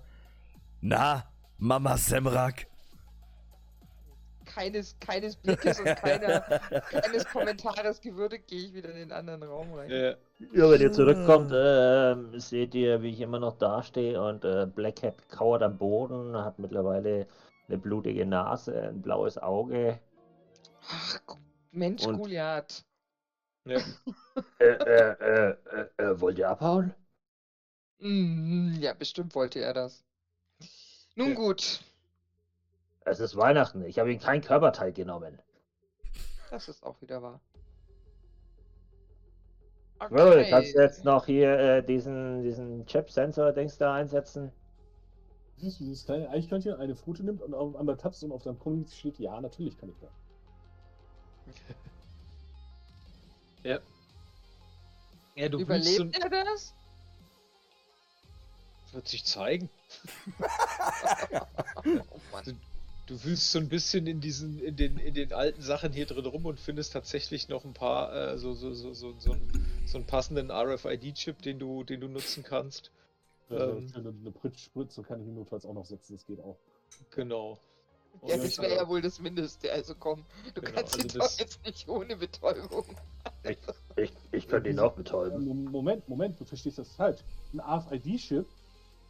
Na, 0.80 1.24
Mama 1.58 1.96
Semrak. 1.96 2.66
keines, 4.46 4.96
keines 4.98 5.36
Blickes 5.36 5.78
und 5.78 5.86
keiner, 5.96 6.40
keines 6.90 7.24
Kommentares 7.26 8.00
gewürdigt, 8.00 8.48
gehe 8.48 8.66
ich 8.66 8.74
wieder 8.74 8.90
in 8.90 8.96
den 8.96 9.12
anderen 9.12 9.42
Raum 9.44 9.72
rein. 9.74 9.90
Ja, 9.90 10.10
Ja, 10.52 10.70
wenn 10.70 10.80
ihr 10.80 10.92
zurückkommt, 10.92 11.52
ähm, 11.54 12.38
seht 12.40 12.74
ihr, 12.74 13.00
wie 13.02 13.10
ich 13.10 13.20
immer 13.20 13.38
noch 13.38 13.56
dastehe 13.58 14.20
und 14.20 14.44
äh, 14.44 14.66
Blackhead 14.66 15.28
kauert 15.28 15.62
am 15.62 15.78
Boden, 15.78 16.36
hat 16.36 16.58
mittlerweile 16.58 17.26
eine 17.68 17.78
blutige 17.78 18.26
Nase, 18.26 18.88
ein 18.88 19.00
blaues 19.00 19.38
Auge. 19.38 20.00
Ach, 20.90 21.20
Mensch, 21.72 22.04
Und- 22.06 22.18
Goliath. 22.18 22.84
ja. 23.64 23.80
Äh, 24.58 24.64
äh, 24.64 25.16
äh, 25.20 25.50
äh, 25.50 25.88
äh, 26.02 26.20
wollt 26.20 26.38
ihr 26.38 26.48
abhauen? 26.48 26.94
Mm, 27.98 28.74
ja, 28.80 28.94
bestimmt 28.94 29.34
wollte 29.34 29.60
er 29.60 29.74
das. 29.74 30.02
Nun 31.16 31.30
Ja. 31.30 31.34
gut, 31.34 31.80
Es 33.04 33.20
ist 33.20 33.36
Weihnachten, 33.36 33.84
ich 33.84 33.98
habe 33.98 34.10
ihm 34.12 34.18
kein 34.20 34.40
Körperteil 34.40 34.92
genommen. 34.92 35.38
das 36.50 36.68
ist 36.68 36.82
auch 36.82 37.00
wieder 37.02 37.20
wahr. 37.22 37.40
Cool, 40.10 40.46
kannst 40.48 40.74
du 40.74 40.80
jetzt 40.80 41.04
noch 41.04 41.26
hier 41.26 41.58
äh, 41.58 41.82
diesen, 41.84 42.42
diesen 42.42 42.86
Chip-Sensor-Dings 42.86 43.76
da 43.78 43.94
einsetzen? 43.94 44.50
Siehst 45.58 45.78
du 45.80 45.84
dieses 45.84 46.04
kleine 46.06 46.28
Eichhörnchen, 46.30 46.74
eine 46.74 46.96
Foto 46.96 47.22
nimmt 47.22 47.40
und 47.42 47.54
auf 47.54 47.76
einmal 47.76 47.96
tappst 47.96 48.24
und 48.24 48.32
auf 48.32 48.42
deinem 48.42 48.58
Community 48.58 48.96
steht, 48.96 49.18
ja, 49.18 49.40
natürlich 49.40 49.76
kann 49.78 49.90
ich 49.90 49.98
das. 50.00 50.10
Ja. 53.64 53.78
Ja, 55.36 55.48
du 55.48 55.58
willst 55.68 55.94
so, 55.94 56.02
Überlebt 56.02 56.32
er 56.32 56.44
das? 56.44 56.74
wird 58.92 59.08
sich 59.08 59.24
zeigen. 59.24 59.68
Oh 61.84 62.20
Mann. 62.32 62.60
Du 63.06 63.22
wühlst 63.24 63.50
so 63.50 63.58
ein 63.58 63.68
bisschen 63.68 64.06
in 64.06 64.20
diesen, 64.20 64.60
in 64.60 64.76
den, 64.76 64.96
in 64.98 65.14
den 65.14 65.32
alten 65.32 65.60
Sachen 65.60 65.92
hier 65.92 66.06
drin 66.06 66.24
rum 66.24 66.46
und 66.46 66.60
findest 66.60 66.92
tatsächlich 66.92 67.48
noch 67.48 67.64
ein 67.64 67.74
paar, 67.74 68.14
äh, 68.14 68.38
so, 68.38 68.54
so, 68.54 68.72
so, 68.72 68.94
so, 68.94 69.18
so, 69.18 69.32
einen, 69.32 69.84
so 69.86 69.98
einen 69.98 70.06
passenden 70.06 70.50
RFID-Chip, 70.50 71.42
den 71.42 71.58
du, 71.58 71.82
den 71.84 72.00
du 72.00 72.08
nutzen 72.08 72.44
kannst. 72.44 72.90
Äh, 73.50 73.54
Ähm. 73.54 73.92
eine, 73.94 74.08
eine 74.10 74.30
Prittspritze 74.30 75.02
kann 75.02 75.20
ich 75.20 75.26
notfalls 75.26 75.66
auch 75.66 75.74
noch 75.74 75.86
setzen, 75.86 76.14
das 76.14 76.24
geht 76.26 76.40
auch. 76.40 76.56
Genau. 77.10 77.58
Ja, 78.26 78.36
das 78.36 78.58
wäre 78.58 78.76
ja 78.76 78.88
wohl 78.88 79.00
das 79.02 79.18
Mindeste. 79.20 79.72
Also 79.72 79.94
komm, 79.96 80.24
du 80.54 80.60
Genau, 80.60 80.74
kannst 80.76 80.94
also 80.94 81.06
ihn 81.08 81.18
doch 81.20 81.38
jetzt 81.38 81.64
nicht 81.64 81.88
ohne 81.88 82.16
Betäubung. 82.16 82.84
Ich, 83.96 84.12
ich 84.32 84.48
könnte 84.48 84.70
ihn 84.70 84.78
auch 84.78 84.92
betäuben. 84.94 85.44
Mom- 85.44 85.64
Moment, 85.70 86.08
Moment, 86.08 86.40
du 86.40 86.44
verstehst 86.44 86.78
das 86.78 86.92
falsch. 86.94 87.20
Ein 87.52 87.60
AFID-Chip, 87.60 88.46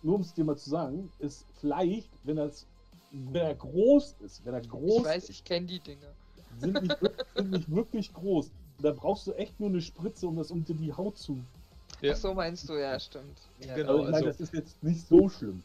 nur 0.02 0.16
um 0.16 0.20
es 0.22 0.34
dir 0.34 0.44
mal 0.44 0.56
zu 0.56 0.68
sagen, 0.70 1.10
ist 1.18 1.44
vielleicht, 1.60 2.08
wenn, 2.24 2.36
das, 2.36 2.66
wenn 3.10 3.42
er 3.42 3.54
groß 3.54 4.16
ist, 4.24 4.44
wenn 4.44 4.54
er 4.54 4.60
groß 4.62 4.98
Ich 5.00 5.04
weiß, 5.04 5.22
ist, 5.24 5.28
ich 5.30 5.44
kenne 5.44 5.66
die 5.66 5.80
Dinger. 5.80 6.12
sind 6.58 6.82
nicht, 6.82 7.00
wirklich- 7.02 7.26
sind 7.36 7.50
nicht 7.50 7.70
wirklich 7.74 8.12
groß. 8.14 8.50
Da 8.80 8.92
brauchst 8.92 9.26
du 9.28 9.32
echt 9.34 9.58
nur 9.60 9.68
eine 9.68 9.80
Spritze, 9.80 10.26
um 10.26 10.36
das 10.36 10.50
unter 10.50 10.74
die 10.74 10.92
Haut 10.92 11.16
zu. 11.18 11.38
Ja. 12.00 12.12
Ach 12.14 12.16
so 12.16 12.34
meinst 12.34 12.68
du, 12.68 12.74
ja, 12.74 12.98
stimmt. 12.98 13.38
Ja, 13.60 13.74
Genau, 13.74 13.92
Also 13.92 14.04
ich 14.04 14.10
meine, 14.10 14.16
also- 14.26 14.28
das 14.28 14.40
ist 14.40 14.54
jetzt 14.54 14.82
nicht 14.82 15.06
so 15.06 15.28
schlimm. 15.28 15.62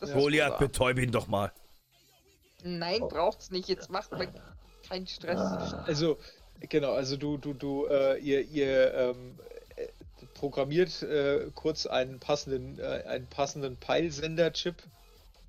das 0.00 0.08
ist 0.10 0.14
Goliath, 0.14 0.52
wahr. 0.52 0.58
betäub 0.58 0.98
ihn 0.98 1.10
doch 1.12 1.26
mal. 1.28 1.52
Nein, 2.62 3.00
braucht's 3.00 3.50
nicht. 3.50 3.68
Jetzt 3.68 3.90
macht 3.90 4.12
mir 4.12 4.32
keinen 4.88 5.06
Stress. 5.06 5.38
Ah, 5.38 5.84
Also, 5.86 6.18
genau, 6.60 6.92
also 6.92 7.16
du, 7.16 7.36
du, 7.38 7.54
du, 7.54 7.86
äh, 7.86 8.18
ihr, 8.18 8.42
ihr 8.42 8.94
ähm, 8.94 9.38
äh, 9.76 9.86
programmiert 10.34 11.02
äh, 11.02 11.50
kurz 11.54 11.86
einen 11.86 12.18
passenden, 12.18 12.78
äh, 12.78 13.04
einen 13.06 13.26
passenden 13.26 13.76
Peilsender-Chip, 13.76 14.76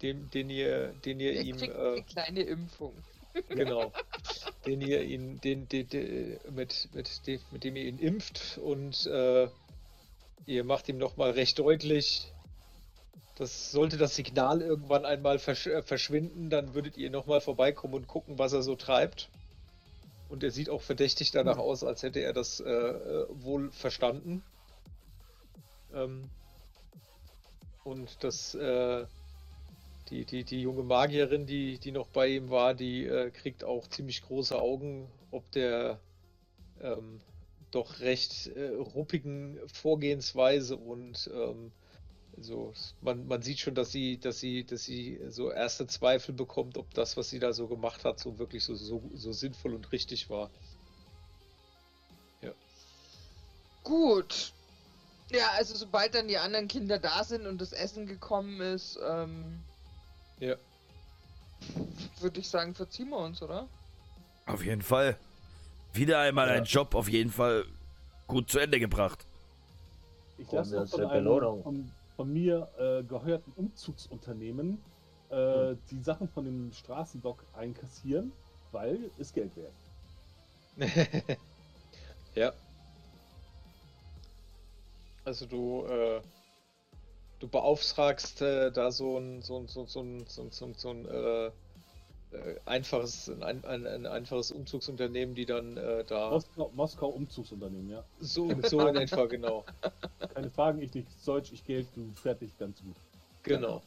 den, 0.01 0.29
den 0.31 0.49
ihr, 0.49 0.93
den 1.05 1.19
ihr 1.19 1.33
Er 1.33 1.41
ihm, 1.41 1.57
kriegt 1.57 1.75
äh, 1.75 1.77
eine 1.77 2.03
kleine 2.03 2.41
Impfung. 2.41 2.93
genau, 3.49 3.91
den 4.65 4.81
ihr 4.81 5.03
ihn, 5.03 5.39
den, 5.41 5.69
den, 5.69 5.87
den 5.89 6.39
mit, 6.49 6.89
mit, 6.93 7.27
dem, 7.27 7.39
mit 7.51 7.63
dem 7.63 7.75
ihr 7.75 7.85
ihn 7.85 7.99
impft 7.99 8.57
und 8.57 9.05
äh, 9.05 9.47
ihr 10.47 10.63
macht 10.63 10.89
ihm 10.89 10.97
nochmal 10.97 11.31
recht 11.31 11.59
deutlich, 11.59 12.31
das 13.37 13.71
sollte 13.71 13.97
das 13.97 14.15
Signal 14.15 14.61
irgendwann 14.61 15.05
einmal 15.05 15.37
versch 15.37 15.67
äh, 15.67 15.83
verschwinden, 15.83 16.49
dann 16.49 16.73
würdet 16.73 16.97
ihr 16.97 17.11
nochmal 17.11 17.39
vorbeikommen 17.39 17.93
und 17.93 18.07
gucken, 18.07 18.39
was 18.39 18.53
er 18.53 18.63
so 18.63 18.75
treibt. 18.75 19.29
Und 20.27 20.43
er 20.43 20.51
sieht 20.51 20.69
auch 20.69 20.81
verdächtig 20.81 21.31
danach 21.31 21.57
aus, 21.57 21.83
als 21.83 22.03
hätte 22.03 22.19
er 22.19 22.33
das 22.33 22.59
äh, 22.59 22.69
äh, 22.69 23.27
wohl 23.29 23.71
verstanden. 23.71 24.43
Ähm, 25.93 26.29
und 27.83 28.23
das, 28.23 28.55
äh, 28.55 29.05
die, 30.09 30.25
die, 30.25 30.43
die 30.43 30.61
junge 30.61 30.83
Magierin, 30.83 31.45
die, 31.45 31.77
die 31.77 31.91
noch 31.91 32.07
bei 32.07 32.27
ihm 32.27 32.49
war, 32.49 32.73
die 32.73 33.05
äh, 33.05 33.29
kriegt 33.29 33.63
auch 33.63 33.87
ziemlich 33.87 34.23
große 34.23 34.59
Augen, 34.59 35.09
ob 35.31 35.49
der 35.51 35.99
ähm, 36.81 37.21
doch 37.71 37.99
recht 37.99 38.47
äh, 38.47 38.69
ruppigen 38.69 39.59
Vorgehensweise 39.67 40.75
und 40.75 41.29
ähm, 41.33 41.71
so, 42.39 42.73
man, 43.01 43.27
man 43.27 43.41
sieht 43.41 43.59
schon, 43.59 43.75
dass 43.75 43.91
sie, 43.91 44.19
dass 44.19 44.39
sie, 44.39 44.63
dass 44.63 44.83
sie 44.83 45.19
so 45.29 45.51
erste 45.51 45.87
Zweifel 45.87 46.33
bekommt, 46.33 46.77
ob 46.77 46.93
das, 46.93 47.17
was 47.17 47.29
sie 47.29 47.39
da 47.39 47.53
so 47.53 47.67
gemacht 47.67 48.05
hat, 48.05 48.19
so 48.19 48.37
wirklich 48.37 48.63
so, 48.63 48.75
so, 48.75 49.01
so 49.15 49.31
sinnvoll 49.31 49.73
und 49.73 49.91
richtig 49.91 50.29
war. 50.29 50.49
Gut. 53.87 54.51
Ja, 55.29 55.51
also 55.51 55.73
sobald 55.73 56.13
dann 56.13 56.27
die 56.27 56.37
anderen 56.37 56.67
Kinder 56.67 56.99
da 56.99 57.23
sind 57.23 57.47
und 57.47 57.61
das 57.61 57.71
Essen 57.71 58.05
gekommen 58.05 58.59
ist, 58.59 58.99
ähm, 59.01 59.59
Ja. 60.39 60.57
würde 62.19 62.41
ich 62.41 62.49
sagen, 62.49 62.75
verziehen 62.75 63.09
wir 63.09 63.17
uns, 63.17 63.41
oder? 63.41 63.69
Auf 64.45 64.61
jeden 64.61 64.81
Fall. 64.81 65.17
Wieder 65.93 66.19
einmal 66.19 66.49
Ja. 66.49 66.55
ein 66.55 66.65
Job 66.65 66.95
auf 66.95 67.07
jeden 67.07 67.31
Fall 67.31 67.65
gut 68.27 68.49
zu 68.49 68.59
Ende 68.59 68.77
gebracht. 68.77 69.25
Ich 70.37 70.51
lasse 70.51 70.85
von 70.85 71.05
eine 71.05 71.29
von, 71.63 71.91
von 72.17 72.33
mir 72.33 72.67
äh, 72.77 73.03
gehörten 73.03 73.53
Umzugsunternehmen 73.55 74.83
äh, 75.29 75.75
die 75.91 75.99
Sachen 76.01 76.27
von 76.27 76.43
dem 76.43 76.73
Straßenblock 76.73 77.45
einkassieren, 77.53 78.33
weil 78.71 78.99
ist 79.17 79.33
Geld 79.33 79.51
wert. 79.55 79.73
ja. 82.35 82.51
Also 85.25 85.45
du, 85.45 85.85
äh, 85.85 86.21
du 87.39 87.47
beauftragst 87.47 88.41
äh, 88.41 88.71
da 88.71 88.91
so 88.91 89.17
ein, 89.17 89.41
so 89.41 89.57
ein, 89.59 89.67
so, 89.67 89.81
ein- 89.81 89.87
so 89.87 90.01
ein, 90.01 90.25
so 90.27 90.41
ein, 90.41 90.51
so 90.51 90.65
ein, 90.65 90.73
so 90.73 90.89
ein 90.89 91.05
äh, 91.05 91.51
einfaches, 92.65 93.29
ein, 93.29 93.63
ein, 93.63 93.87
ein 93.87 94.05
einfaches 94.05 94.51
Umzugsunternehmen, 94.51 95.33
die 95.35 95.45
dann 95.45 95.77
äh, 95.77 96.03
da 96.05 96.29
Moskau, 96.29 96.71
Moskau 96.75 97.07
Umzugsunternehmen, 97.07 97.89
ja. 97.89 98.03
so, 98.19 98.49
so 98.63 98.85
in 98.87 98.95
etwa, 98.95 99.25
genau. 99.25 99.65
Keine 100.33 100.49
Fragen, 100.49 100.81
ich 100.81 100.93
nicht 100.93 101.07
Deutsch, 101.25 101.51
ich 101.53 101.63
Geld, 101.63 101.87
du 101.95 102.11
fertig, 102.15 102.57
ganz 102.57 102.81
gut. 102.81 102.95
Genau. 103.43 103.81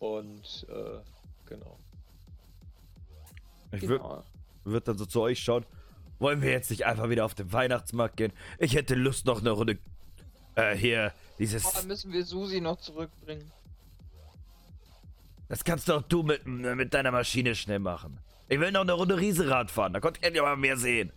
Und 0.00 0.66
äh, 0.68 1.00
genau. 1.46 1.78
Ich 3.72 3.82
würde 3.82 4.02
Genau. 4.04 4.24
würd 4.64 4.88
dann 4.88 4.98
so 4.98 5.06
zu 5.06 5.20
euch 5.20 5.40
schauen. 5.40 5.64
Wollen 6.18 6.42
wir 6.42 6.50
jetzt 6.50 6.70
nicht 6.70 6.84
einfach 6.86 7.08
wieder 7.08 7.24
auf 7.24 7.34
den 7.34 7.52
Weihnachtsmarkt 7.52 8.16
gehen? 8.16 8.32
Ich 8.58 8.74
hätte 8.74 8.94
Lust 8.94 9.26
noch 9.26 9.40
eine 9.40 9.50
Runde. 9.50 9.78
Äh, 10.56 10.74
hier, 10.76 11.12
dieses. 11.38 11.64
Aber 11.64 11.86
müssen 11.86 12.12
wir 12.12 12.24
Susi 12.24 12.60
noch 12.60 12.78
zurückbringen. 12.78 13.50
Das 15.48 15.64
kannst 15.64 15.88
doch 15.88 16.02
du 16.02 16.22
mit, 16.22 16.46
mit 16.46 16.94
deiner 16.94 17.10
Maschine 17.10 17.54
schnell 17.54 17.78
machen. 17.78 18.18
Ich 18.48 18.60
will 18.60 18.72
noch 18.72 18.82
eine 18.82 18.92
Runde 18.92 19.18
Riesenrad 19.18 19.70
fahren, 19.70 19.92
da 19.92 20.00
konnte 20.00 20.20
ich 20.26 20.34
ja 20.34 20.42
mal 20.42 20.56
mehr 20.56 20.76
sehen. 20.76 21.12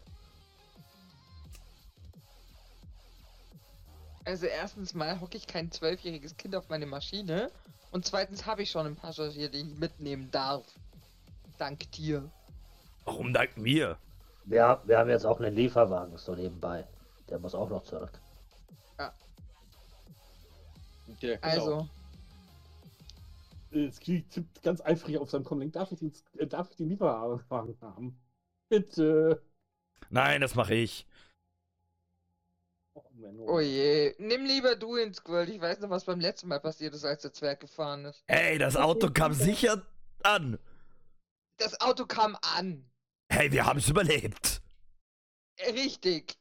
Also 4.25 4.45
erstens 4.45 4.93
mal 4.93 5.19
hocke 5.19 5.37
ich 5.37 5.47
kein 5.47 5.71
zwölfjähriges 5.71 6.37
Kind 6.37 6.55
auf 6.55 6.69
meine 6.69 6.85
Maschine. 6.85 7.51
Und 7.91 8.05
zweitens 8.05 8.45
habe 8.45 8.63
ich 8.63 8.71
schon 8.71 8.85
einen 8.85 8.95
Passagier, 8.95 9.49
den 9.49 9.71
ich 9.71 9.79
mitnehmen 9.79 10.29
darf. 10.31 10.63
Dank 11.57 11.91
dir. 11.91 12.29
Warum 13.03 13.33
dank 13.33 13.57
mir? 13.57 13.97
wir, 14.45 14.81
wir 14.85 14.97
haben 14.97 15.09
jetzt 15.09 15.25
auch 15.25 15.39
einen 15.39 15.55
Lieferwagen 15.55 16.17
so 16.17 16.35
nebenbei. 16.35 16.85
Der 17.29 17.39
muss 17.39 17.55
auch 17.55 17.69
noch 17.69 17.83
zurück. 17.83 18.11
Ja, 18.99 19.13
genau. 21.19 21.37
Also, 21.41 21.89
Krieg- 23.71 24.29
tippt 24.29 24.61
ganz 24.63 24.81
eifrig 24.81 25.17
auf 25.17 25.29
seinem 25.29 25.43
Comlink. 25.45 25.73
Darf 25.73 25.91
ich 25.91 25.99
den, 25.99 26.13
äh, 26.37 26.47
darf 26.47 26.69
ich 26.71 26.77
den 26.77 26.89
Lieferwagen 26.89 27.77
haben? 27.81 28.19
Bitte. 28.69 29.41
Nein, 30.09 30.41
das 30.41 30.55
mache 30.55 30.73
ich. 30.75 31.05
Oh. 32.93 33.03
Oh 33.47 33.59
je. 33.59 34.13
Nimm 34.19 34.45
lieber 34.45 34.75
du 34.75 34.95
ins 34.95 35.17
Squirt. 35.17 35.49
Ich 35.49 35.61
weiß 35.61 35.79
noch, 35.79 35.89
was 35.89 36.05
beim 36.05 36.19
letzten 36.19 36.47
Mal 36.47 36.59
passiert 36.59 36.93
ist, 36.93 37.05
als 37.05 37.21
der 37.21 37.33
Zwerg 37.33 37.59
gefahren 37.61 38.05
ist. 38.05 38.23
Hey, 38.27 38.57
das 38.57 38.75
Auto 38.75 39.09
kam 39.09 39.33
sicher 39.33 39.85
an. 40.23 40.59
Das 41.57 41.79
Auto 41.79 42.05
kam 42.05 42.37
an. 42.55 42.89
Hey, 43.31 43.51
wir 43.51 43.65
haben 43.65 43.79
es 43.79 43.87
überlebt. 43.87 44.61
Äh, 45.57 45.71
Richtig. 45.71 46.35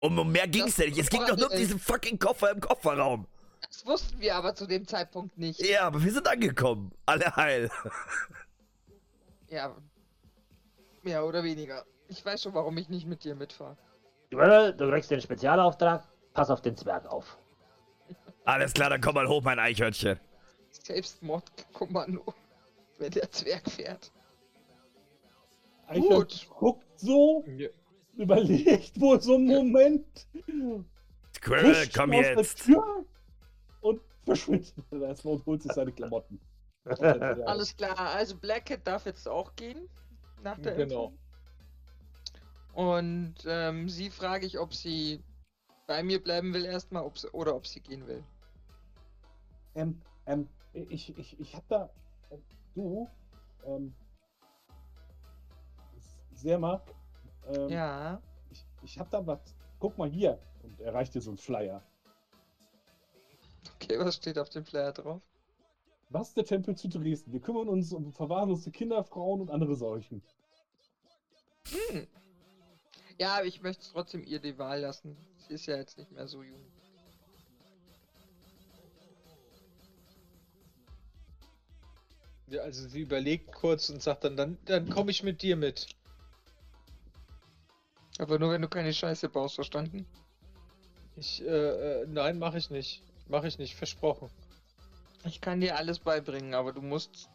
Um, 0.00 0.18
um 0.18 0.30
mehr 0.32 0.48
ging's 0.48 0.76
Das- 0.76 0.78
ja 0.78 0.86
nicht. 0.86 0.98
Es 0.98 1.10
ging 1.10 1.24
doch 1.26 1.36
nur 1.36 1.50
um 1.50 1.56
diesen 1.56 1.78
fucking 1.78 2.18
Koffer 2.18 2.50
im 2.52 2.60
Kofferraum. 2.60 3.26
Das 3.70 3.86
wussten 3.86 4.20
wir 4.20 4.34
aber 4.34 4.54
zu 4.54 4.66
dem 4.66 4.86
Zeitpunkt 4.86 5.36
nicht. 5.38 5.60
Ja, 5.64 5.82
aber 5.82 6.02
wir 6.02 6.12
sind 6.12 6.26
angekommen. 6.26 6.92
Alle 7.06 7.34
heil. 7.36 7.70
Ja. 9.50 9.74
Mehr 11.02 11.24
oder 11.24 11.42
weniger. 11.42 11.86
Ich 12.08 12.22
weiß 12.22 12.42
schon, 12.42 12.52
warum 12.52 12.76
ich 12.76 12.90
nicht 12.90 13.06
mit 13.06 13.24
dir 13.24 13.34
mitfahre. 13.34 13.78
Squirrel, 14.26 14.74
du 14.74 14.90
kriegst 14.90 15.10
den 15.10 15.22
Spezialauftrag. 15.22 16.06
Pass 16.34 16.50
auf 16.50 16.60
den 16.60 16.76
Zwerg 16.76 17.06
auf. 17.06 17.38
Alles 18.44 18.74
klar, 18.74 18.90
dann 18.90 19.00
komm 19.00 19.14
mal 19.14 19.26
hoch, 19.26 19.42
mein 19.42 19.58
Eichhörnchen. 19.58 20.20
Selbstmordkommando. 20.70 22.34
Wenn 22.98 23.10
der 23.10 23.30
Zwerg 23.30 23.70
fährt. 23.70 24.12
Eichhörnchen 25.86 26.50
guckt 26.50 26.84
so, 26.96 27.42
Ja. 27.46 27.70
überlegt 28.16 29.00
wohl 29.00 29.18
so 29.22 29.36
einen 29.36 29.46
Moment. 29.46 30.26
Squirrel, 31.34 31.88
komm 31.94 32.12
aus 32.12 32.20
der 32.22 32.36
jetzt. 32.36 32.68
Verschwindet 34.28 34.74
erstmal 34.92 35.34
und 35.34 35.46
holt 35.46 35.62
sich 35.62 35.72
seine 35.72 35.92
Klamotten. 35.92 36.38
Alles 37.46 37.76
klar, 37.76 37.98
also 37.98 38.36
Black 38.36 38.66
Cat 38.66 38.86
darf 38.86 39.06
jetzt 39.06 39.26
auch 39.28 39.54
gehen. 39.56 39.88
Nach 40.42 40.58
der 40.58 40.74
Genau. 40.76 41.06
Impfung. 41.06 41.18
Und 42.74 43.34
ähm, 43.46 43.88
sie 43.88 44.10
frage 44.10 44.46
ich, 44.46 44.58
ob 44.58 44.72
sie 44.74 45.22
bei 45.86 46.02
mir 46.02 46.22
bleiben 46.22 46.52
will 46.54 46.64
erstmal 46.64 47.02
ob 47.04 47.18
sie, 47.18 47.28
oder 47.30 47.56
ob 47.56 47.66
sie 47.66 47.80
gehen 47.80 48.06
will. 48.06 48.22
Ähm, 49.74 50.00
ähm, 50.26 50.48
ich, 50.72 51.16
ich, 51.18 51.40
ich 51.40 51.54
hab 51.56 51.66
da. 51.68 51.90
äh, 52.30 52.36
Du, 52.74 53.08
ähm. 53.64 53.92
Sehr 56.34 56.58
mag. 56.58 56.82
Ähm, 57.48 57.68
Ja. 57.70 58.20
ich, 58.50 58.64
ich 58.82 58.98
hab 58.98 59.10
da 59.10 59.26
was. 59.26 59.40
Guck 59.80 59.98
mal 59.98 60.08
hier. 60.08 60.38
Und 60.62 60.80
er 60.80 60.94
reicht 60.94 61.14
dir 61.14 61.20
so 61.20 61.30
einen 61.30 61.38
Flyer. 61.38 61.82
Okay, 63.88 63.98
was 64.00 64.16
steht 64.16 64.38
auf 64.38 64.50
dem 64.50 64.66
Flyer 64.66 64.92
drauf? 64.92 65.22
Was 66.10 66.28
ist 66.28 66.36
der 66.36 66.44
Tempel 66.44 66.76
zu 66.76 66.88
Dresden? 66.88 67.32
Wir 67.32 67.40
kümmern 67.40 67.68
uns 67.68 67.90
um 67.90 68.12
verwahrloste 68.12 68.70
Kinder, 68.70 69.02
Frauen 69.02 69.40
und 69.40 69.50
andere 69.50 69.76
Seuchen. 69.76 70.22
Hm. 71.70 72.06
Ja, 73.16 73.36
aber 73.36 73.46
ich 73.46 73.62
möchte 73.62 73.86
trotzdem 73.90 74.22
ihr 74.24 74.40
die 74.40 74.58
Wahl 74.58 74.80
lassen. 74.80 75.16
Sie 75.38 75.54
ist 75.54 75.64
ja 75.64 75.76
jetzt 75.76 75.96
nicht 75.96 76.12
mehr 76.12 76.28
so 76.28 76.42
jung. 76.42 76.60
Ja, 82.48 82.60
also 82.62 82.86
sie 82.88 83.00
überlegt 83.00 83.54
kurz 83.54 83.88
und 83.88 84.02
sagt 84.02 84.24
dann, 84.24 84.36
dann, 84.36 84.58
dann 84.66 84.90
komme 84.90 85.10
ich 85.10 85.22
mit 85.22 85.40
dir 85.40 85.56
mit. 85.56 85.86
Aber 88.18 88.38
nur 88.38 88.50
wenn 88.50 88.60
du 88.60 88.68
keine 88.68 88.92
Scheiße 88.92 89.30
baust, 89.30 89.54
verstanden? 89.54 90.06
Ich, 91.16 91.42
äh, 91.42 92.02
äh 92.02 92.06
nein, 92.06 92.38
mache 92.38 92.58
ich 92.58 92.68
nicht. 92.68 93.02
Mache 93.28 93.48
ich 93.48 93.58
nicht, 93.58 93.76
versprochen. 93.76 94.30
Ich 95.24 95.40
kann 95.40 95.60
dir 95.60 95.76
alles 95.76 95.98
beibringen, 95.98 96.54
aber 96.54 96.72
du 96.72 96.80
musst 96.80 97.28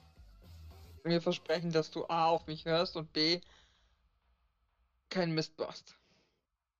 mir 1.03 1.21
versprechen, 1.21 1.71
dass 1.71 1.91
du 1.91 2.05
A 2.07 2.27
auf 2.27 2.47
mich 2.47 2.65
hörst 2.65 2.95
und 2.95 3.11
B 3.13 3.41
keinen 5.09 5.33
Mist 5.35 5.55
baust. 5.57 5.95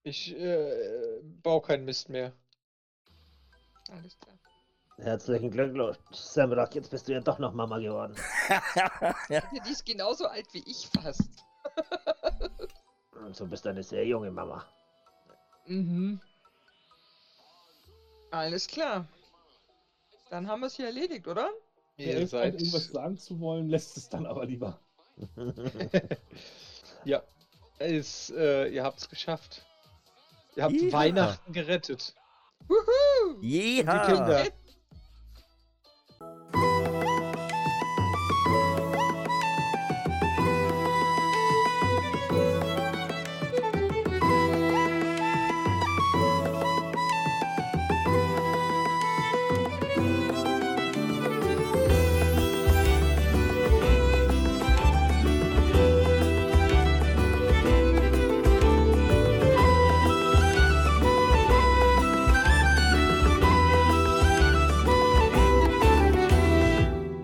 Ich, 0.03 0.35
äh, 0.35 1.21
baue 1.43 1.61
keinen 1.61 1.85
Mist 1.85 2.09
mehr. 2.09 2.33
Alles 3.89 4.17
klar. 4.19 4.35
Herzlichen 4.97 5.51
Glückwunsch, 5.51 5.97
Samrock. 6.11 6.75
Jetzt 6.75 6.91
bist 6.91 7.07
du 7.07 7.13
ja 7.13 7.19
doch 7.19 7.39
noch 7.39 7.53
Mama 7.53 7.79
geworden. 7.79 8.15
Ja, 9.29 9.41
die 9.65 9.71
ist 9.71 9.85
genauso 9.85 10.27
alt 10.27 10.47
wie 10.53 10.63
ich 10.65 10.87
fast. 10.89 11.29
Und 13.11 13.35
so 13.35 13.45
bist 13.45 13.65
du 13.65 13.69
eine 13.69 13.83
sehr 13.83 14.05
junge 14.05 14.31
Mama. 14.31 14.65
Mhm. 15.65 16.19
Alles 18.33 18.67
klar. 18.67 19.05
Dann 20.31 20.47
haben 20.47 20.61
wir 20.61 20.67
es 20.67 20.75
hier 20.75 20.87
erledigt, 20.87 21.27
oder? 21.27 21.51
Er 21.97 22.05
Ihr 22.07 22.15
halt 22.15 22.29
seid. 22.29 22.53
irgendwas 22.55 22.85
sagen 22.87 23.17
zu 23.19 23.39
wollen, 23.39 23.69
lässt 23.69 23.95
es 23.95 24.09
dann 24.09 24.25
aber 24.25 24.45
lieber. 24.47 24.79
ja. 27.05 27.21
Es, 27.77 28.31
äh, 28.35 28.69
ihr 28.69 28.83
habt's 28.83 29.07
geschafft. 29.07 29.63
Ihr 30.55 30.63
habt 30.63 30.73
Ja. 30.73 30.91
Weihnachten 30.91 31.53
gerettet. 31.53 32.15
Wuhu! 32.67 33.39
Die 33.41 33.49
Jeha. 33.77 34.05
Kinder. 34.07 34.47